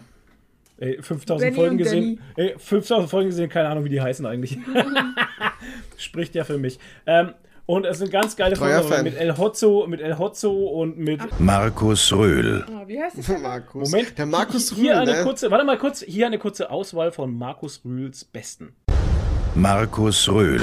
Ey, 0.80 1.02
5000 1.02 1.40
Benny 1.40 1.56
Folgen 1.56 1.78
gesehen. 1.78 2.20
Ey, 2.36 2.54
5000 2.56 3.10
Folgen 3.10 3.30
gesehen, 3.30 3.48
keine 3.48 3.68
Ahnung, 3.68 3.84
wie 3.84 3.88
die 3.88 4.00
heißen 4.00 4.24
eigentlich. 4.26 4.58
Spricht 5.96 6.34
ja 6.34 6.44
für 6.44 6.58
mich. 6.58 6.78
Ähm, 7.06 7.32
und 7.68 7.84
es 7.84 7.98
sind 7.98 8.10
ganz 8.10 8.34
geile 8.34 8.56
Folgen 8.56 9.04
mit 9.04 9.16
El 9.18 9.36
Hotzo, 9.36 9.86
mit 9.86 10.00
El 10.00 10.18
Hotzo 10.18 10.50
und 10.50 10.96
mit 10.96 11.20
Markus 11.38 12.10
Röhl. 12.12 12.64
Ah, 12.66 12.84
wie 12.86 12.98
heißt 12.98 13.18
es? 13.18 13.28
Markus. 13.42 13.90
Moment, 13.90 14.16
Der 14.16 14.24
Markus 14.24 14.72
hier 14.72 14.92
Rühl, 14.94 15.00
eine 15.00 15.12
ne? 15.18 15.22
kurze, 15.22 15.50
warte 15.50 15.66
mal 15.66 15.76
kurz, 15.76 16.00
hier 16.02 16.26
eine 16.26 16.38
kurze 16.38 16.70
Auswahl 16.70 17.12
von 17.12 17.36
Markus 17.36 17.82
Rühls 17.84 18.24
Besten. 18.24 18.74
Markus 19.54 20.30
Röhl. 20.30 20.62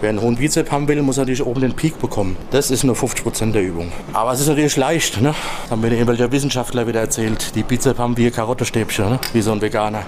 Wer 0.00 0.08
einen 0.10 0.20
hohen 0.20 0.34
Bizep 0.34 0.72
haben 0.72 0.88
will, 0.88 1.00
muss 1.02 1.18
natürlich 1.18 1.44
oben 1.46 1.60
den 1.60 1.74
Peak 1.74 2.00
bekommen. 2.00 2.36
Das 2.50 2.72
ist 2.72 2.82
nur 2.82 2.96
50% 2.96 3.52
der 3.52 3.62
Übung. 3.62 3.92
Aber 4.12 4.32
es 4.32 4.40
ist 4.40 4.48
natürlich 4.48 4.76
leicht, 4.76 5.20
ne? 5.20 5.36
Das 5.62 5.70
haben 5.70 5.80
mir 5.82 5.92
irgendwelche 5.92 6.32
Wissenschaftler 6.32 6.88
wieder 6.88 7.00
erzählt. 7.00 7.54
Die 7.54 7.62
Bizep 7.62 7.98
haben 7.98 8.16
wie 8.16 8.28
Karottestäbchen, 8.32 9.08
ne? 9.08 9.20
Wie 9.32 9.40
so 9.40 9.52
ein 9.52 9.60
Veganer. 9.62 10.04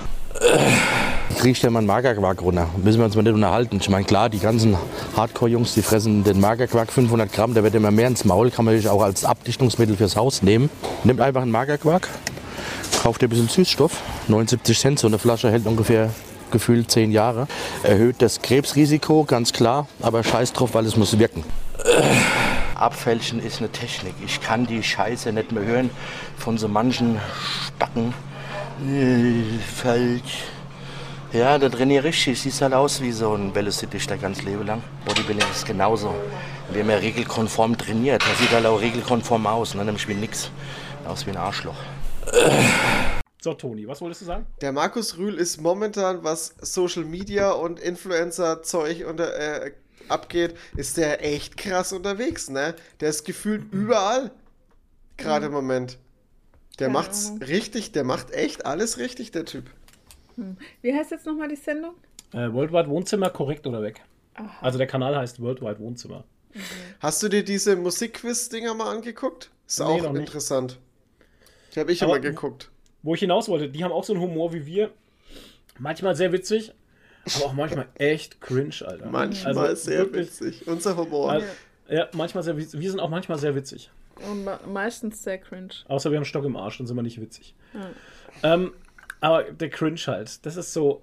Riecht 1.43 1.63
ja 1.63 1.71
mein 1.71 1.87
Magerquark 1.87 2.41
runter. 2.43 2.69
Müssen 2.83 2.99
wir 2.99 3.05
uns 3.05 3.15
mal 3.15 3.23
nicht 3.23 3.35
unterhalten. 3.35 3.79
Ich 3.81 3.89
meine, 3.89 4.05
klar, 4.05 4.29
die 4.29 4.39
ganzen 4.39 4.77
Hardcore-Jungs, 5.17 5.75
die 5.75 5.83
fressen 5.83 6.25
den 6.25 6.41
Magerquark 6.41 6.91
500 6.91 7.33
Gramm, 7.33 7.55
der 7.55 7.63
wird 7.63 7.75
immer 7.75 7.91
mehr 7.91 8.09
ins 8.09 8.25
Maul, 8.25 8.51
kann 8.51 8.65
man 8.65 8.75
natürlich 8.75 8.91
auch 8.91 9.03
als 9.03 9.25
Abdichtungsmittel 9.25 9.97
fürs 9.97 10.17
Haus 10.17 10.43
nehmen. 10.43 10.71
Nimmt 11.05 11.21
einfach 11.21 11.43
einen 11.43 11.51
Magerquark, 11.51 12.09
kauft 13.03 13.23
ein 13.23 13.29
bisschen 13.29 13.49
Süßstoff, 13.49 14.01
79 14.29 14.79
Cent, 14.79 14.99
so 14.99 15.07
eine 15.07 15.19
Flasche 15.19 15.51
hält 15.51 15.67
ungefähr 15.67 16.11
gefühlt 16.51 16.91
10 16.91 17.13
Jahre. 17.13 17.49
Erhöht 17.83 18.17
das 18.21 18.41
Krebsrisiko, 18.41 19.25
ganz 19.25 19.53
klar, 19.53 19.89
aber 20.01 20.25
scheiß 20.25 20.53
drauf, 20.53 20.75
weil 20.75 20.87
es 20.87 20.97
muss 20.97 21.19
wirken. 21.19 21.45
Abfälschen 22.75 23.41
ist 23.41 23.59
eine 23.59 23.71
Technik. 23.71 24.15
Ich 24.25 24.41
kann 24.41 24.67
die 24.67 24.83
Scheiße 24.83 25.33
nicht 25.33 25.53
mehr 25.53 25.65
hören 25.65 25.91
von 26.37 26.59
so 26.59 26.69
manchen 26.69 27.21
Spacken. 27.69 28.15
Äh, 28.87 29.43
falsch. 29.75 30.45
Ja, 31.37 31.59
da 31.59 31.69
trainiere 31.69 32.09
ich. 32.09 32.27
Ich 32.29 32.41
siehst 32.41 32.63
halt 32.63 32.73
aus 32.73 33.03
wie 33.03 33.13
so 33.13 33.35
ein 33.35 33.55
Velocity 33.55 33.99
der 33.99 34.17
ganz 34.17 34.43
Leben 34.43 34.67
lang. 34.67 34.83
Bodybuilding 35.05 35.47
ist 35.51 35.67
genauso. 35.67 36.15
Wir 36.73 36.81
haben 36.81 36.89
ja 36.89 36.97
regelkonform 36.97 37.77
trainiert. 37.77 38.23
Das 38.23 38.39
sieht 38.39 38.51
halt 38.53 38.65
auch 38.65 38.81
regelkonform 38.81 39.47
aus. 39.47 39.75
Ne? 39.75 39.85
Nämlich 39.85 40.09
wie 40.09 40.15
nix. 40.15 40.51
Aus 41.07 41.27
wie 41.27 41.33
ein 41.33 41.37
Arschloch. 41.37 41.77
So, 43.43 43.53
Toni, 43.53 43.87
was 43.87 44.01
wolltest 44.01 44.23
du 44.23 44.25
sagen? 44.25 44.47
Der 44.63 44.73
Markus 44.73 45.19
Rühl 45.19 45.35
ist 45.35 45.61
momentan, 45.61 46.25
was 46.25 46.55
Social 46.63 47.05
Media 47.05 47.51
und 47.51 47.81
Influencer-Zeug 47.81 49.05
unter, 49.07 49.37
äh, 49.39 49.73
abgeht, 50.09 50.57
ist 50.75 50.97
der 50.97 51.23
echt 51.23 51.59
krass 51.59 51.93
unterwegs, 51.93 52.49
ne? 52.49 52.75
Der 53.01 53.11
ist 53.11 53.27
gefühlt 53.27 53.75
überall. 53.75 54.31
Gerade 55.19 55.47
im 55.47 55.53
Moment. 55.53 55.99
Der 56.79 56.89
macht's 56.89 57.33
richtig, 57.47 57.93
der 57.93 58.05
macht 58.05 58.31
echt 58.31 58.65
alles 58.65 58.97
richtig, 58.97 59.33
der 59.33 59.45
Typ. 59.45 59.65
Wie 60.83 60.95
heißt 60.95 61.11
jetzt 61.11 61.27
nochmal 61.27 61.49
die 61.49 61.57
Sendung? 61.57 61.95
Äh, 62.33 62.53
Worldwide 62.53 62.89
Wohnzimmer 62.89 63.31
korrekt 63.31 63.67
oder 63.67 63.83
weg? 63.83 64.03
Also 64.61 64.77
der 64.79 64.87
Kanal 64.87 65.17
heißt 65.17 65.41
Worldwide 65.41 65.79
Wohnzimmer. 65.79 66.25
Hast 67.01 67.23
du 67.23 67.29
dir 67.29 67.43
diese 67.45 67.77
Musikquiz-Dinger 67.77 68.75
mal 68.75 68.95
angeguckt? 68.95 69.51
Ist 69.67 69.79
Nee, 69.81 69.85
auch 69.87 70.15
interessant. 70.15 70.79
Die 71.75 71.81
habe 71.81 71.93
ich 71.93 72.03
Aber- 72.03 72.13
immer 72.17 72.21
geguckt. 72.21 72.71
Wo 73.03 73.15
ich 73.15 73.21
hinaus 73.21 73.49
wollte, 73.49 73.69
die 73.69 73.85
haben 73.85 73.93
auch 73.93 74.05
so 74.05 74.13
einen 74.15 74.23
Humor 74.23 74.53
wie 74.53 74.67
wir. 74.67 74.91
Manchmal 75.79 76.17
sehr 76.17 76.33
witzig, 76.33 76.73
aber 77.37 77.47
auch 77.47 77.53
manchmal 77.53 77.87
echt 77.95 78.41
cringe, 78.41 78.75
Alter. 78.85 79.07
Manchmal 79.11 79.57
Also 79.59 79.85
sehr 79.91 79.99
wirklich, 80.01 80.29
witzig. 80.29 80.67
Unser 80.67 80.97
Humor. 80.97 81.31
Also, 81.33 81.47
ja, 81.89 82.09
manchmal 82.15 82.43
sehr 82.43 82.57
witzig. 82.57 82.81
Wir 82.81 82.91
sind 82.91 82.99
auch 83.01 83.11
manchmal 83.11 83.39
sehr 83.39 83.55
witzig. 83.55 83.91
Und 84.29 84.45
me- 84.45 84.59
meistens 84.67 85.23
sehr 85.23 85.39
cringe. 85.39 85.69
Außer 85.89 86.11
wir 86.11 86.17
haben 86.17 86.23
einen 86.23 86.25
Stock 86.25 86.45
im 86.45 86.57
Arsch, 86.57 86.79
dann 86.79 86.87
sind 86.87 86.97
wir 86.97 87.03
nicht 87.03 87.21
witzig. 87.21 87.55
Ähm, 88.43 88.73
aber 89.21 89.45
der 89.45 89.71
Cringe 89.71 90.01
halt, 90.07 90.45
das 90.47 90.57
ist 90.57 90.73
so. 90.73 91.03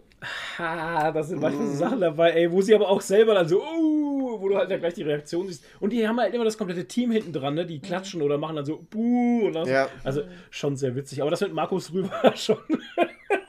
Ha, 0.58 1.12
da 1.12 1.22
sind 1.22 1.42
manchmal 1.42 1.66
Mhm. 1.68 1.72
so 1.72 1.78
Sachen 1.80 2.00
dabei, 2.00 2.32
ey, 2.32 2.50
wo 2.50 2.62
sie 2.62 2.74
aber 2.74 2.88
auch 2.88 3.02
selber 3.02 3.34
dann 3.34 3.46
so, 3.48 3.62
uh, 3.62 4.40
wo 4.40 4.48
du 4.48 4.56
halt 4.58 4.72
dann 4.72 4.80
gleich 4.80 4.94
die 4.94 5.04
Reaktion 5.04 5.48
siehst. 5.48 5.66
Und 5.82 5.90
die 5.92 6.08
haben 6.08 6.18
halt 6.18 6.34
immer 6.34 6.46
das 6.46 6.58
komplette 6.58 6.86
Team 6.88 7.12
hinten 7.12 7.34
dran, 7.34 7.56
ne? 7.56 7.66
Die 7.66 7.82
klatschen 7.82 8.22
oder 8.22 8.38
machen 8.38 8.56
dann 8.56 8.64
so, 8.64 8.86
buh, 8.90 9.48
und 9.48 9.54
das, 9.54 9.68
Ja. 9.68 9.90
Also 10.06 10.22
schon 10.50 10.78
sehr 10.78 10.96
witzig. 10.96 11.22
Aber 11.22 11.30
das 11.30 11.42
mit 11.42 11.52
Markus 11.54 11.92
Rühl 11.92 12.10
war 12.10 12.34
schon, 12.38 12.58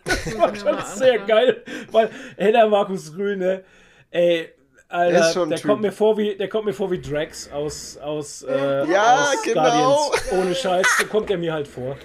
Das 0.04 0.36
war 0.38 0.54
schon 0.56 0.76
sehr 0.96 1.18
geil, 1.20 1.62
weil, 1.92 2.10
ey, 2.36 2.50
der 2.50 2.66
Markus 2.66 3.16
Rühl, 3.16 3.36
ne? 3.36 3.62
Ey, 4.10 4.48
Der 4.90 4.98
Alter, 4.98 5.46
der 5.46 5.58
Typ. 5.58 5.70
kommt 5.70 5.82
mir 5.82 5.92
vor 5.92 6.18
wie, 6.18 6.34
der 6.36 6.48
kommt 6.48 6.64
mir 6.66 6.72
vor 6.72 6.90
wie 6.90 7.00
Drax 7.00 7.50
aus, 7.52 7.96
aus, 7.98 8.42
äh, 8.42 8.90
Ja, 8.90 9.22
aus 9.30 9.42
genau. 9.44 9.62
Guardians. 9.62 10.32
Ohne 10.32 10.54
Scheiß, 10.56 10.86
so 10.98 11.06
kommt 11.06 11.30
er 11.30 11.38
mir 11.38 11.52
halt 11.52 11.68
vor. 11.68 11.96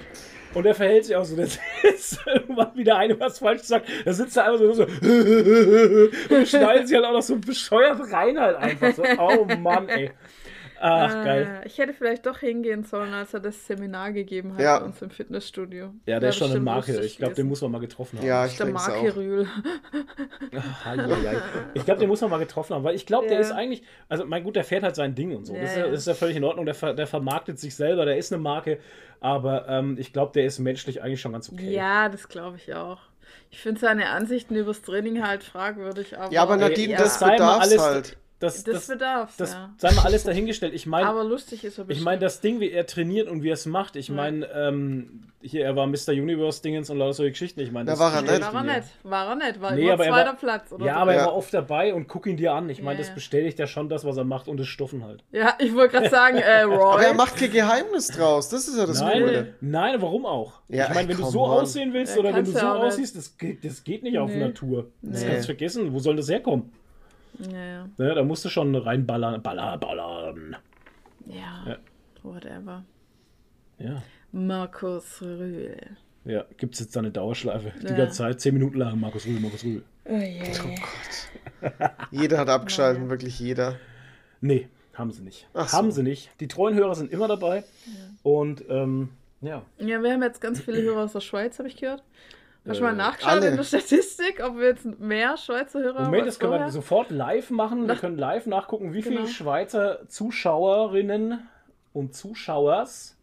Und 0.54 0.66
er 0.66 0.74
verhält 0.74 1.06
sich 1.06 1.16
auch 1.16 1.24
so, 1.24 1.36
der 1.36 1.48
sitzt 1.48 2.20
irgendwann 2.26 2.76
wieder 2.76 2.98
eine 2.98 3.20
was 3.20 3.40
falsch 3.40 3.62
sagt, 3.64 3.88
da 4.06 4.14
sitzt 4.14 4.36
er 4.36 4.46
einfach 4.46 4.58
so, 4.60 4.74
so 4.74 4.84
und 6.36 6.48
schneidet 6.48 6.88
sich 6.88 6.98
halt 6.98 7.06
auch 7.06 7.14
noch 7.14 7.22
so 7.22 7.38
bescheuert 7.38 8.00
rein 8.12 8.40
halt 8.40 8.58
einfach 8.58 8.94
so. 8.96 9.04
Oh 9.20 9.46
Mann, 9.60 9.88
ey. 9.90 10.12
Ach, 10.82 11.14
geil. 11.24 11.62
Äh, 11.64 11.68
ich 11.68 11.78
hätte 11.78 11.94
vielleicht 11.94 12.26
doch 12.26 12.40
hingehen 12.40 12.84
sollen, 12.84 13.14
als 13.14 13.34
er 13.34 13.40
das 13.40 13.68
Seminar 13.68 14.12
gegeben 14.12 14.54
hat 14.54 14.62
Ja. 14.62 14.80
bei 14.80 14.86
uns 14.86 15.02
im 15.02 15.10
Fitnessstudio. 15.10 15.94
Ja, 16.06 16.20
der 16.20 16.30
ist 16.30 16.38
schon 16.38 16.52
eine 16.52 16.60
Marke. 16.60 17.00
Ich 17.02 17.18
glaube, 17.18 17.36
den 17.36 17.48
muss 17.48 17.62
man 17.62 17.72
mal 17.72 17.80
getroffen 17.80 18.20
haben. 18.20 18.26
Ja, 18.28 18.46
ich 18.46 18.58
Der 18.58 18.66
denke 18.68 18.82
Marke 18.82 19.12
auch. 19.12 19.16
Rühl. 19.16 19.48
Ich 21.74 21.86
glaube, 21.86 22.00
den 22.00 22.10
muss 22.10 22.22
man 22.22 22.30
mal 22.30 22.38
getroffen 22.40 22.76
haben, 22.76 22.84
weil 22.84 22.96
ich 22.96 23.06
glaube, 23.06 23.28
der 23.28 23.36
Ja. 23.36 23.42
ist 23.42 23.52
eigentlich, 23.52 23.84
also 24.08 24.26
mein 24.26 24.44
gut, 24.44 24.56
der 24.56 24.64
fährt 24.64 24.84
halt 24.84 24.96
sein 24.96 25.16
Ding 25.16 25.36
und 25.36 25.46
so. 25.46 25.54
Ja, 25.54 25.62
das, 25.62 25.72
ist 25.76 25.84
das 25.86 26.00
ist 26.02 26.08
ja 26.08 26.14
völlig 26.14 26.36
in 26.38 26.44
Ordnung, 26.44 26.66
der, 26.66 26.76
ver, 26.76 26.94
der 26.94 27.08
vermarktet 27.08 27.60
sich 27.60 27.76
selber, 27.76 28.06
der 28.06 28.18
ist 28.18 28.32
eine 28.34 28.42
Marke, 28.42 28.80
aber 29.20 29.68
ähm, 29.68 29.98
ich 30.00 30.14
glaube, 30.14 30.32
der 30.34 30.46
ist 30.46 30.60
menschlich 30.60 31.02
eigentlich 31.02 31.22
schon 31.22 31.34
ganz 31.34 31.52
okay. 31.52 31.72
Ja, 31.72 32.10
das 32.10 32.28
glaube 32.30 32.58
ich 32.58 32.74
auch. 32.74 33.00
Ich 33.52 33.60
finde 33.60 33.80
seine 33.80 34.10
Ansichten 34.10 34.56
übers 34.56 34.82
Training 34.82 35.26
halt 35.26 35.44
fragwürdig, 35.44 36.18
aber. 36.18 36.32
Ja, 36.34 36.44
aber 36.44 36.54
Ey, 36.56 36.60
Nadine, 36.62 36.94
ja. 36.94 36.98
das 36.98 37.22
alles, 37.22 37.80
halt. 37.80 38.18
Das, 38.40 38.64
Das 38.64 38.74
das, 38.76 38.88
bedarf's, 38.88 39.36
das 39.36 39.52
ja. 39.52 39.70
sei 39.78 39.92
mal 39.92 40.06
alles 40.06 40.24
dahingestellt. 40.24 40.74
Ich 40.74 40.86
meine, 40.86 41.08
Aber 41.10 41.26
lustig 41.26 41.66
ist 41.66 41.78
er 41.78 41.82
ich 41.82 41.88
bestimmt. 41.88 42.06
meine, 42.06 42.20
das 42.20 42.40
Ding, 42.40 42.62
wie 42.62 42.72
er 42.72 42.86
trainiert 42.86 43.28
und 43.28 43.44
wie 43.44 43.50
er 43.50 43.54
es 43.56 43.66
macht. 43.66 43.98
Ich 43.98 44.10
meine, 44.10 44.46
ähm, 44.54 45.24
hier, 45.42 45.66
er 45.66 45.76
war 45.76 45.88
Mr. 45.88 46.10
Universe 46.12 46.62
Dingens 46.62 46.90
und 46.90 46.98
lauter 47.00 47.14
solche 47.14 47.32
Geschichten. 47.32 47.60
Ich 47.60 47.72
meine, 47.74 47.88
Da 47.88 47.92
das 47.94 48.00
war 48.00 48.14
er 48.16 48.22
nicht. 48.22 48.42
war 48.54 48.66
er 48.66 48.72
ja. 48.74 48.78
nicht. 48.80 48.88
War 49.04 49.28
er 49.30 49.36
nicht. 49.36 49.62
War 49.62 49.72
Nee, 49.76 49.88
er 49.90 49.98
zweiter 49.98 50.14
war- 50.28 50.36
Platz. 50.38 50.72
Oder 50.72 50.86
Ja, 50.86 50.94
so. 50.94 51.00
aber 51.00 51.14
er 51.14 51.20
Ja. 51.20 51.26
war 51.26 51.36
oft 51.36 51.54
dabei 51.54 51.94
und 51.94 52.08
guck 52.08 52.28
ihn 52.28 52.38
dir 52.38 52.54
an. 52.54 52.70
Ich 52.70 52.82
meine, 52.82 52.94
Ja, 52.94 53.00
das 53.00 53.08
ja. 53.10 53.14
bestätigt 53.16 53.60
ja 53.60 53.68
schon 53.68 53.90
das, 53.90 54.06
was 54.06 54.16
er 54.16 54.24
macht 54.24 54.48
und 54.48 54.58
das 54.58 54.68
Stoffen 54.68 55.04
halt. 55.04 55.22
Ja, 55.34 55.56
ich 55.60 55.76
wollte 55.76 55.98
gerade 55.98 56.10
sagen, 56.10 56.38
äh, 56.38 56.62
Roy. 56.64 56.76
Aber 56.94 57.04
er 57.04 57.14
macht 57.14 57.36
kein 57.36 57.52
Geheimnis 57.52 58.08
draus. 58.08 58.48
Das 58.48 58.70
ist 58.70 58.78
ja 58.78 58.86
das 58.86 59.02
Nein, 59.02 59.22
Coole. 59.22 59.54
nein, 59.60 60.02
warum 60.02 60.26
auch? 60.26 60.62
Ja, 60.70 60.88
ich 60.88 60.94
meine, 60.94 61.10
wenn 61.10 61.18
du 61.18 61.26
so 61.26 61.44
on. 61.44 61.52
aussehen 61.62 61.92
willst 61.94 62.14
Ja, 62.16 62.22
oder 62.22 62.34
wenn 62.34 62.46
du 62.46 62.52
so 62.52 62.66
aussiehst, 62.66 63.18
das 63.18 63.38
geht, 63.38 63.66
das 63.66 63.84
geht 63.84 64.02
nicht 64.04 64.18
auf. 64.18 64.34
Natur. 64.34 64.88
Das 65.02 65.26
kannst 65.26 65.42
du 65.42 65.46
vergessen. 65.48 65.94
Wo 65.94 66.00
soll 66.00 66.16
das 66.16 66.30
herkommen? 66.30 66.72
Ja, 67.52 67.66
ja. 67.66 67.90
Ne, 67.98 68.16
da 68.16 68.24
musst 68.24 68.44
du 68.46 68.50
schon 68.50 68.76
reinballern. 68.76 69.42
Ballern, 69.42 69.80
ballern. 69.80 70.56
ja, 71.26 71.64
Ja. 71.68 71.78
whatever. 72.24 72.84
Ja. 73.78 74.02
Markus 74.32 75.22
Rühl. 75.22 75.78
Ja, 76.26 76.46
gibt 76.58 76.74
es 76.76 76.82
jetzt 76.82 76.96
da 76.96 77.00
eine 77.00 77.12
Dauerschleife. 77.12 77.72
Die 77.82 77.94
ganze 77.96 78.18
Zeit, 78.18 78.42
zehn 78.42 78.54
Minuten 78.54 78.78
lang, 78.78 79.00
Markus 79.00 79.26
Rühl, 79.26 79.40
Markus 79.40 79.64
Rühl. 79.64 79.84
Oh 80.06 80.16
je. 80.18 80.44
Jeder 82.12 82.38
hat 82.40 82.50
abgeschaltet, 82.50 83.10
wirklich 83.10 83.40
jeder. 83.40 83.76
Nee, 84.42 84.68
haben 84.94 85.12
sie 85.12 85.22
nicht. 85.24 85.48
Ach 85.54 85.68
so. 85.68 85.78
Haben 85.78 85.92
sie 85.92 86.04
nicht. 86.04 86.30
Die 86.40 86.48
treuen 86.48 86.76
Hörer 86.76 86.96
sind 86.96 87.12
immer 87.12 87.28
dabei. 87.28 87.64
Und 88.24 88.64
ähm, 88.70 89.10
ja. 89.42 89.64
Ja, 89.78 90.02
wir 90.04 90.12
haben 90.14 90.24
jetzt 90.24 90.42
ganz 90.42 90.60
viele 90.60 90.82
Hörer 90.82 91.04
aus 91.06 91.14
der 91.14 91.22
Schweiz, 91.22 91.58
habe 91.60 91.70
ich 91.70 91.78
gehört. 91.78 92.04
Hast 92.68 92.80
du 92.80 92.84
mal 92.84 92.94
Äh, 92.94 92.98
nachgeschaut 92.98 93.32
alle. 93.32 93.48
in 93.48 93.56
der 93.58 93.64
Statistik, 93.64 94.42
ob 94.44 94.58
wir 94.58 94.68
jetzt 94.68 94.86
mehr 95.00 95.38
Schweizer 95.38 95.80
Hörer 95.80 95.96
haben? 96.00 96.06
Moment, 96.06 96.28
das 96.28 96.38
können 96.40 96.52
wir 96.52 96.58
vorher? 96.58 96.72
sofort 96.74 97.10
live 97.10 97.50
machen. 97.50 97.88
Wir 97.88 97.96
können 97.96 98.18
live 98.18 98.46
nachgucken, 98.46 98.94
wie 98.94 99.02
viele 99.02 99.18
Genau. 99.18 99.28
Schweizer 99.28 100.08
Zuschauerinnen 100.08 101.48
und 101.94 102.14
Zuschauers 102.16 103.16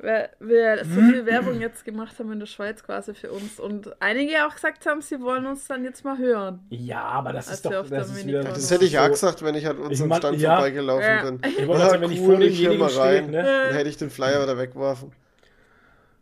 Weil 0.00 0.28
wir 0.38 0.84
so 0.84 0.94
Hm? 1.00 1.10
viel 1.10 1.26
Werbung 1.26 1.60
jetzt 1.60 1.84
gemacht 1.84 2.16
haben 2.20 2.30
in 2.30 2.38
der 2.38 2.46
Schweiz 2.46 2.84
quasi 2.84 3.14
für 3.14 3.32
uns 3.32 3.58
und 3.58 4.00
einige 4.00 4.46
auch 4.46 4.54
gesagt 4.54 4.86
haben, 4.86 5.00
sie 5.02 5.20
wollen 5.20 5.44
uns 5.44 5.66
dann 5.66 5.82
jetzt 5.82 6.04
mal 6.04 6.16
hören. 6.18 6.60
Ja, 6.70 7.02
aber 7.02 7.32
das 7.32 7.50
ist 7.50 7.64
wir 7.64 7.70
doch 7.82 7.88
das 7.90 8.10
ist 8.10 8.24
wieder, 8.24 8.44
Das 8.44 8.70
hätte 8.70 8.84
ich 8.84 8.96
auch 8.96 9.08
gesagt, 9.08 9.42
wenn 9.42 9.56
ich 9.56 9.66
an 9.66 9.76
unserem 9.78 10.10
mein- 10.10 10.18
Stand 10.18 10.38
ja. 10.40 10.52
vorbeigelaufen 10.54 11.02
Ja. 11.04 11.24
bin. 11.24 11.40
Ich 11.58 11.66
wollte 11.66 11.82
Ah, 11.82 11.88
sagen, 11.90 12.02
wenn 12.02 12.12
ich 12.12 12.20
cool, 12.20 12.36
vor 12.36 12.40
ich 12.42 12.78
mal 12.78 12.88
stehe, 12.90 13.02
rein. 13.22 13.30
ne, 13.32 13.42
Dann 13.42 13.74
hätte 13.74 13.88
ich 13.88 13.96
den 13.96 14.10
Flyer 14.10 14.40
wieder 14.40 14.56
weggeworfen. 14.56 15.10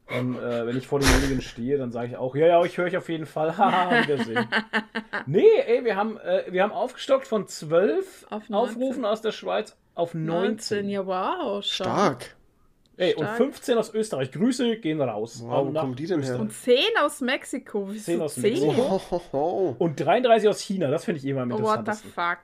Dann, 0.09 0.37
äh, 0.37 0.67
wenn 0.67 0.77
ich 0.77 0.87
vor 0.87 1.01
demjenigen 1.01 1.43
stehe, 1.43 1.79
dann 1.79 1.91
sage 1.91 2.09
ich 2.09 2.17
auch, 2.17 2.37
ja, 2.37 2.47
ja, 2.47 2.65
ich 2.65 2.77
höre 2.79 2.87
euch 2.87 2.97
auf 2.97 3.09
jeden 3.09 3.27
Fall. 3.27 3.57
Haha, 3.59 4.03
Wiedersehen. 4.03 4.47
nee, 5.27 5.45
ey, 5.67 5.85
wir 5.85 5.97
haben, 5.97 6.19
äh, 6.19 6.45
wir 6.51 6.63
haben 6.63 6.73
aufgestockt 6.73 7.27
von 7.27 7.47
12 7.49 8.27
Auf 8.31 8.49
19. 8.49 8.55
Aufrufen 8.55 9.05
aus 9.05 9.21
der 9.21 9.33
Schweiz 9.33 9.77
auf 9.95 10.15
19. 10.15 10.87
19, 10.87 10.89
ja 10.89 11.07
wow, 11.07 11.65
stark. 11.65 11.89
Stark. 12.23 12.37
Ey, 12.99 13.15
und 13.15 13.25
Stark. 13.25 13.37
15 13.37 13.79
aus 13.79 13.93
Österreich. 13.93 14.33
Grüße 14.33 14.79
gehen 14.79 15.01
raus. 15.03 15.43
Wow, 15.45 15.67
wo 15.69 15.73
kommen 15.79 15.95
die 15.97 16.07
denn 16.07 16.23
her? 16.23 16.41
Und 16.41 16.53
10 16.53 16.77
aus 17.03 17.21
Mexiko. 17.21 17.89
Wieso 17.91 18.05
10 18.05 18.21
aus 18.23 18.35
10? 18.37 18.43
Mexiko. 18.43 19.77
Und 19.79 20.01
33 20.01 20.49
aus 20.49 20.61
China, 20.61 20.91
das 20.91 21.05
finde 21.05 21.19
ich 21.19 21.27
immer 21.27 21.43
am 21.43 21.53
Oh, 21.53 21.61
what 21.61 21.75
the 21.75 21.79
interessantesten. 21.81 22.13
fuck. 22.13 22.39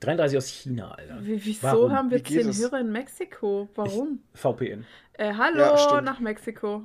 33 0.00 0.38
aus 0.38 0.48
China, 0.48 0.90
Alter. 0.92 1.18
Wie, 1.20 1.44
wieso 1.44 1.62
Warum? 1.62 1.92
haben 1.92 2.10
wir 2.10 2.18
Wie 2.18 2.22
geht 2.22 2.42
10 2.42 2.48
es? 2.50 2.60
Hörer 2.62 2.80
in 2.80 2.92
Mexiko? 2.92 3.68
Warum? 3.74 4.20
VPN. 4.34 4.86
Äh, 5.14 5.34
hallo 5.34 5.58
Ja, 5.58 6.00
nach 6.00 6.20
Mexiko. 6.20 6.82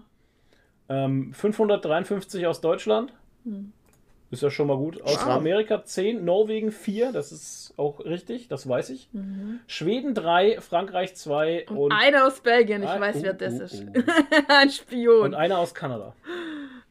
Ähm, 0.87 1.33
553 1.33 2.45
aus 2.47 2.61
Deutschland. 2.61 3.13
Hm. 3.43 3.73
Ist 4.31 4.43
ja 4.43 4.51
schon 4.51 4.67
mal 4.67 4.77
gut. 4.77 5.01
Aus 5.01 5.25
Wow. 5.25 5.33
Amerika 5.37 5.83
10, 5.83 6.23
Norwegen 6.23 6.71
4, 6.71 7.11
das 7.11 7.31
ist 7.31 7.73
auch 7.77 7.99
richtig, 8.05 8.47
das 8.47 8.69
weiß 8.69 8.91
ich. 8.91 9.09
Mhm. 9.11 9.59
Schweden 9.65 10.13
3, 10.13 10.61
Frankreich 10.61 11.15
2 11.15 11.65
Und, 11.69 11.77
und, 11.77 11.91
einer 11.93 12.27
aus 12.27 12.39
Belgien, 12.41 12.83
ich 12.83 12.89
Ah, 12.89 12.99
weiß, 12.99 13.15
oh, 13.17 13.23
wer 13.23 13.33
das 13.33 13.59
oh, 13.59 13.63
ist. 13.63 13.83
oh. 13.87 14.01
Ein 14.47 14.69
Spion. 14.69 15.21
und 15.25 15.33
einer 15.33 15.57
aus 15.57 15.73
Kanada. 15.73 16.13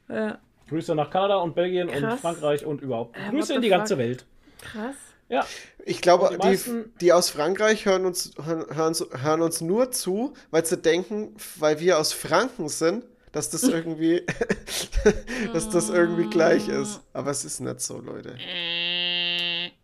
ja, 0.08 0.38
Grüße 0.68 0.96
nach 0.96 1.10
Kanada 1.10 1.36
und 1.36 1.54
Belgien 1.54 1.88
und 1.88 1.94
Krass. 2.00 2.20
Frankreich 2.20 2.66
und 2.66 2.80
überhaupt. 2.82 3.16
Äh, 3.16 3.30
Grüße 3.30 3.54
in 3.54 3.62
die 3.62 3.68
ganze? 3.68 3.98
Welt. 3.98 4.26
krass. 4.60 4.96
Ja, 5.28 5.46
Ich 5.84 6.00
glaube, 6.00 6.36
Die 6.42 6.56
die, 6.56 6.84
die 7.00 7.12
aus 7.12 7.30
Frankreich 7.30 7.84
hören 7.84 8.06
uns, 8.06 8.32
hören, 8.42 8.64
hören, 8.74 8.94
hören 9.20 9.42
uns 9.42 9.60
nur 9.60 9.90
zu, 9.90 10.32
weil 10.50 10.64
sie 10.64 10.78
denken, 10.78 11.34
weil 11.56 11.80
wir 11.80 11.98
aus 11.98 12.12
Franken 12.12 12.68
sind, 12.68 13.04
dass 13.32 13.50
das 13.50 13.62
irgendwie, 13.68 14.24
dass 15.52 15.68
das 15.68 15.90
irgendwie 15.90 16.28
gleich 16.28 16.68
ist. 16.68 17.00
Aber 17.12 17.30
es 17.30 17.44
ist 17.44 17.60
nicht 17.60 17.80
so, 17.80 18.00
Leute. 18.00 18.36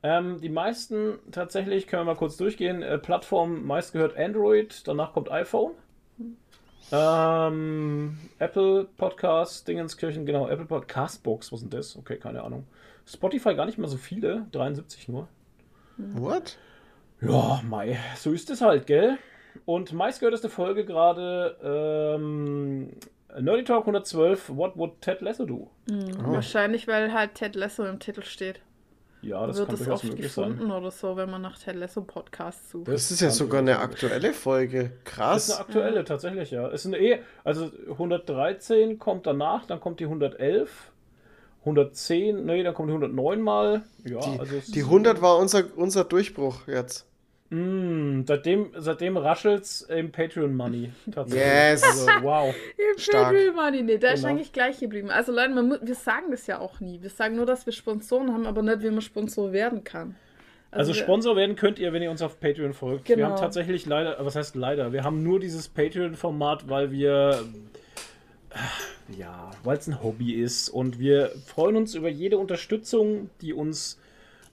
Ähm, 0.03 0.41
die 0.41 0.49
meisten 0.49 1.19
tatsächlich, 1.31 1.87
können 1.87 2.03
wir 2.03 2.13
mal 2.13 2.19
kurz 2.19 2.37
durchgehen, 2.37 2.83
äh, 2.83 2.99
Plattform 2.99 3.67
meist 3.67 3.93
gehört 3.93 4.17
Android, 4.17 4.83
danach 4.87 5.13
kommt 5.13 5.31
iPhone. 5.31 5.73
Ähm, 6.93 8.19
Apple 8.39 8.87
Podcast, 8.97 9.67
Dingenskirchen, 9.67 10.27
genau, 10.27 10.49
Apple 10.49 10.67
Podcast 10.67 11.23
Box, 11.23 11.51
was 11.51 11.63
ist 11.63 11.73
denn 11.73 11.79
das? 11.79 11.97
Okay, 11.97 12.19
keine 12.19 12.43
Ahnung. 12.43 12.67
Spotify 13.07 13.55
gar 13.55 13.67
nicht 13.67 13.79
mal 13.79 13.89
so 13.89 13.97
viele, 13.97 14.47
73 14.53 15.09
nur. 15.09 15.29
What? 15.97 16.59
Ja, 17.21 17.63
Mai, 17.69 17.99
so 18.17 18.33
ist 18.33 18.51
es 18.51 18.61
halt, 18.61 18.87
gell? 18.87 19.19
Und 19.65 19.93
meistgehörteste 19.93 20.49
Folge 20.49 20.85
gerade 20.85 21.57
ähm, 21.63 22.91
Nerdy 23.39 23.65
Talk 23.65 23.83
112, 23.83 24.51
What 24.57 24.77
Would 24.77 25.01
Ted 25.01 25.21
Lasso 25.21 25.45
Do? 25.45 25.71
Wahrscheinlich, 26.19 26.89
weil 26.89 27.13
halt 27.13 27.35
Ted 27.35 27.55
Lasso 27.55 27.85
im 27.85 27.99
Titel 28.01 28.23
steht. 28.23 28.61
Ja, 29.23 29.47
das 29.47 29.57
Wird 29.57 29.69
kann 29.69 29.75
es 29.75 29.81
durchaus 29.85 30.01
oft 30.01 30.11
möglich 30.11 30.27
gefunden 30.27 30.69
sein. 30.69 30.71
oder 30.71 30.91
so, 30.91 31.17
wenn 31.17 31.31
man 31.31 31.41
nach 31.41 31.59
Ted 31.59 31.77
Lasso 31.77 32.03
Podcast 32.03 32.71
sucht. 32.71 32.89
Das 32.89 33.11
ist 33.11 33.21
ja 33.21 33.29
kann 33.29 33.35
sogar 33.37 33.61
eine 33.61 33.79
aktuelle 33.79 34.35
Folge. 34.35 34.79
Das 34.83 34.91
ist 34.91 35.05
Krass. 35.05 35.51
eine 35.51 35.61
aktuelle, 35.61 36.05
tatsächlich, 36.05 36.51
ja. 36.51 36.67
Es 36.69 36.85
ist 36.85 36.93
eine 36.93 36.99
eh, 36.99 37.21
also 37.43 37.71
113 37.91 38.99
kommt 38.99 39.27
danach, 39.27 39.65
dann 39.67 39.81
kommt 39.81 40.01
die 40.01 40.05
111, 40.05 40.93
110, 41.65 42.45
nee, 42.45 42.63
dann 42.63 42.75
kommt 42.75 42.89
die 42.89 42.93
109 42.93 43.41
mal. 43.41 43.83
Ja, 44.05 44.19
also 44.39 44.57
es 44.57 44.67
Die 44.67 44.81
ist- 44.81 44.87
100 44.87 45.23
war 45.23 45.39
unser, 45.39 45.65
unser 45.77 46.05
Durchbruch 46.05 46.67
jetzt. 46.69 47.07
Mm, 47.51 48.23
seitdem, 48.27 48.71
seitdem 48.77 49.17
raschelt's 49.17 49.83
im 49.83 50.11
Patreon 50.11 50.55
Money. 50.57 50.91
Tatsächlich. 51.13 51.47
Yes. 51.47 51.83
Also, 51.83 52.07
wow. 52.23 52.55
Im 52.93 52.99
Stark. 52.99 53.33
Patreon 53.35 53.55
Money, 53.55 53.83
nee, 53.83 53.99
der 53.99 54.15
ist 54.15 54.21
Genau. 54.23 54.33
eigentlich 54.35 54.53
gleich 54.53 54.81
geblieben. 54.81 55.11
Also 55.11 55.31
Leute, 55.33 55.51
man 55.55 55.69
muss, 55.69 55.79
wir 55.83 55.95
sagen 55.95 56.31
das 56.31 56.47
ja 56.47 56.59
auch 56.59 56.81
nie. 56.81 57.01
Wir 57.03 57.11
sagen 57.11 57.37
nur, 57.37 57.47
dass 57.47 57.65
wir 57.67 57.73
Sponsoren 57.73 58.33
haben, 58.33 58.47
aber 58.47 58.63
nicht, 58.63 58.83
wie 58.83 58.91
man 58.91 59.03
Sponsor 59.03 59.53
werden 59.53 59.85
kann. 59.85 60.17
Also 60.71 60.93
wir- 60.93 61.01
Sponsor 61.01 61.37
werden 61.37 61.55
könnt 61.55 61.79
ihr, 61.79 61.93
wenn 61.93 62.03
ihr 62.03 62.11
uns 62.11 62.23
auf 62.23 62.41
Patreon 62.41 62.73
folgt. 62.73 63.09
Wir 63.09 63.17
Genau. 63.17 63.29
haben 63.31 63.37
tatsächlich 63.37 63.87
leider, 63.87 64.17
was 64.25 64.35
heißt 64.35 64.57
leider, 64.57 64.93
wir 64.93 65.05
haben 65.05 65.23
nur 65.23 65.39
dieses 65.39 65.69
Patreon-Format, 65.69 66.69
weil 66.69 66.91
wir, 66.91 67.45
ja, 69.19 69.51
weil 69.63 69.79
es 69.79 69.87
ein 69.87 70.03
Hobby 70.03 70.33
ist 70.35 70.69
und 70.69 70.99
wir 70.99 71.33
freuen 71.47 71.77
uns 71.77 71.95
über 71.95 72.09
jede 72.09 72.39
Unterstützung, 72.39 73.31
die 73.41 73.53
uns 73.53 73.99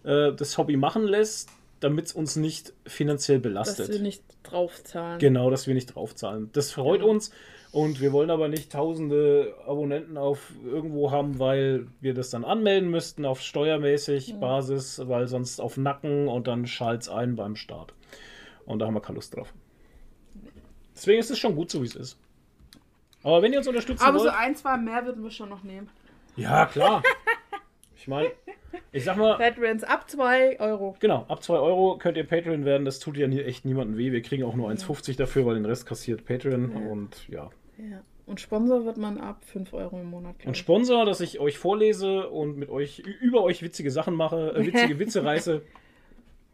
äh, 0.04 0.34
das 0.34 0.58
Hobby 0.58 0.78
machen 0.78 1.04
lässt, 1.04 1.50
damit 1.80 2.08
es 2.08 2.14
uns 2.14 2.36
nicht 2.36 2.74
finanziell 2.86 3.38
dass 3.40 3.44
belastet. 3.44 3.90
wir 3.90 4.00
nicht 4.00 4.24
draufzahlen. 4.44 5.20
Genau, 5.20 5.50
dass 5.50 5.68
wir 5.68 5.74
nicht 5.74 5.96
draufzahlen. 5.96 6.50
Das 6.54 6.72
freut 6.72 7.00
Genau. 7.02 7.12
uns 7.14 7.32
und 7.72 8.02
wir 8.02 8.12
wollen 8.12 8.30
aber 8.30 8.50
nicht 8.50 8.72
tausende 8.72 9.56
Abonnenten 9.66 10.18
auf 10.18 10.52
irgendwo 10.66 11.12
haben, 11.12 11.40
weil 11.40 11.88
wir 12.02 12.14
das 12.14 12.30
dann 12.30 12.44
anmelden 12.44 12.90
müssten 12.90 13.26
auf 13.26 13.42
steuermäßig 13.42 14.36
Basis, 14.40 15.02
weil 15.06 15.28
sonst 15.28 15.60
auf 15.62 15.78
Nacken 15.78 16.28
und 16.28 16.48
dann 16.48 16.68
schalt's 16.68 17.08
ein 17.10 17.36
beim 17.36 17.56
Start. 17.56 17.94
Und 18.66 18.80
da 18.80 18.86
haben 18.88 18.94
wir 18.94 19.02
keine 19.02 19.16
Lust 19.16 19.36
drauf. 19.36 19.54
Deswegen 20.96 21.20
ist 21.20 21.32
es 21.32 21.40
schon 21.40 21.56
gut, 21.56 21.72
so 21.72 21.82
wie 21.82 21.88
es 21.88 21.96
ist. 21.96 22.18
Aber 23.24 23.42
wenn 23.42 23.52
ihr 23.54 23.60
uns 23.60 23.68
unterstützen 23.68 24.04
aber 24.04 24.20
so 24.20 24.26
wollt, 24.26 24.36
ein, 24.36 24.56
zwei 24.56 24.78
mehr 24.78 25.06
würden 25.06 25.24
wir 25.24 25.32
schon 25.32 25.50
noch 25.50 25.64
nehmen. 25.64 25.90
ja 26.36 26.66
klar. 26.66 27.04
Ich 28.02 28.08
meine, 28.08 28.32
ich 28.92 29.04
sag 29.04 29.16
mal, 29.18 29.38
Patrons 29.38 29.84
ab 29.84 30.10
2 30.10 30.60
Euro. 30.60 30.96
Genau, 31.00 31.26
ab 31.28 31.44
2 31.44 31.54
Euro 31.54 32.00
könnt 32.00 32.18
ihr 32.18 32.26
Patreon 32.26 32.66
werden. 32.66 32.84
Das 32.84 32.98
tut 32.98 33.16
ja 33.16 33.28
nie, 33.28 33.42
echt 33.42 33.64
niemandem 33.64 33.96
weh. 33.96 34.12
Wir 34.12 34.24
kriegen 34.24 34.44
auch 34.44 34.56
nur 34.56 34.72
1,50 34.72 35.18
dafür, 35.18 35.46
weil 35.46 35.54
den 35.54 35.66
Rest 35.66 35.86
kassiert 35.86 36.26
Patreon. 36.26 36.72
Und 36.72 37.28
ja. 37.30 37.52
Ja. 37.78 38.02
Und 38.26 38.40
Sponsor 38.40 38.86
wird 38.86 38.98
man 38.98 39.20
ab 39.20 39.44
5 39.46 39.74
Euro 39.74 40.00
im 40.00 40.10
Monat. 40.10 40.36
Und. 40.46 40.58
Sponsor, 40.58 41.06
dass 41.06 41.22
ich 41.22 41.40
euch 41.40 41.60
vorlese 41.60 42.30
und 42.30 42.58
mit 42.58 42.70
euch 42.70 43.00
über 43.00 43.44
euch 43.44 43.62
witzige 43.62 43.92
Sachen 43.92 44.16
mache, 44.16 44.56
äh, 44.56 44.66
witzige 44.66 44.98
Witze 45.00 45.24
reiße, 45.24 45.62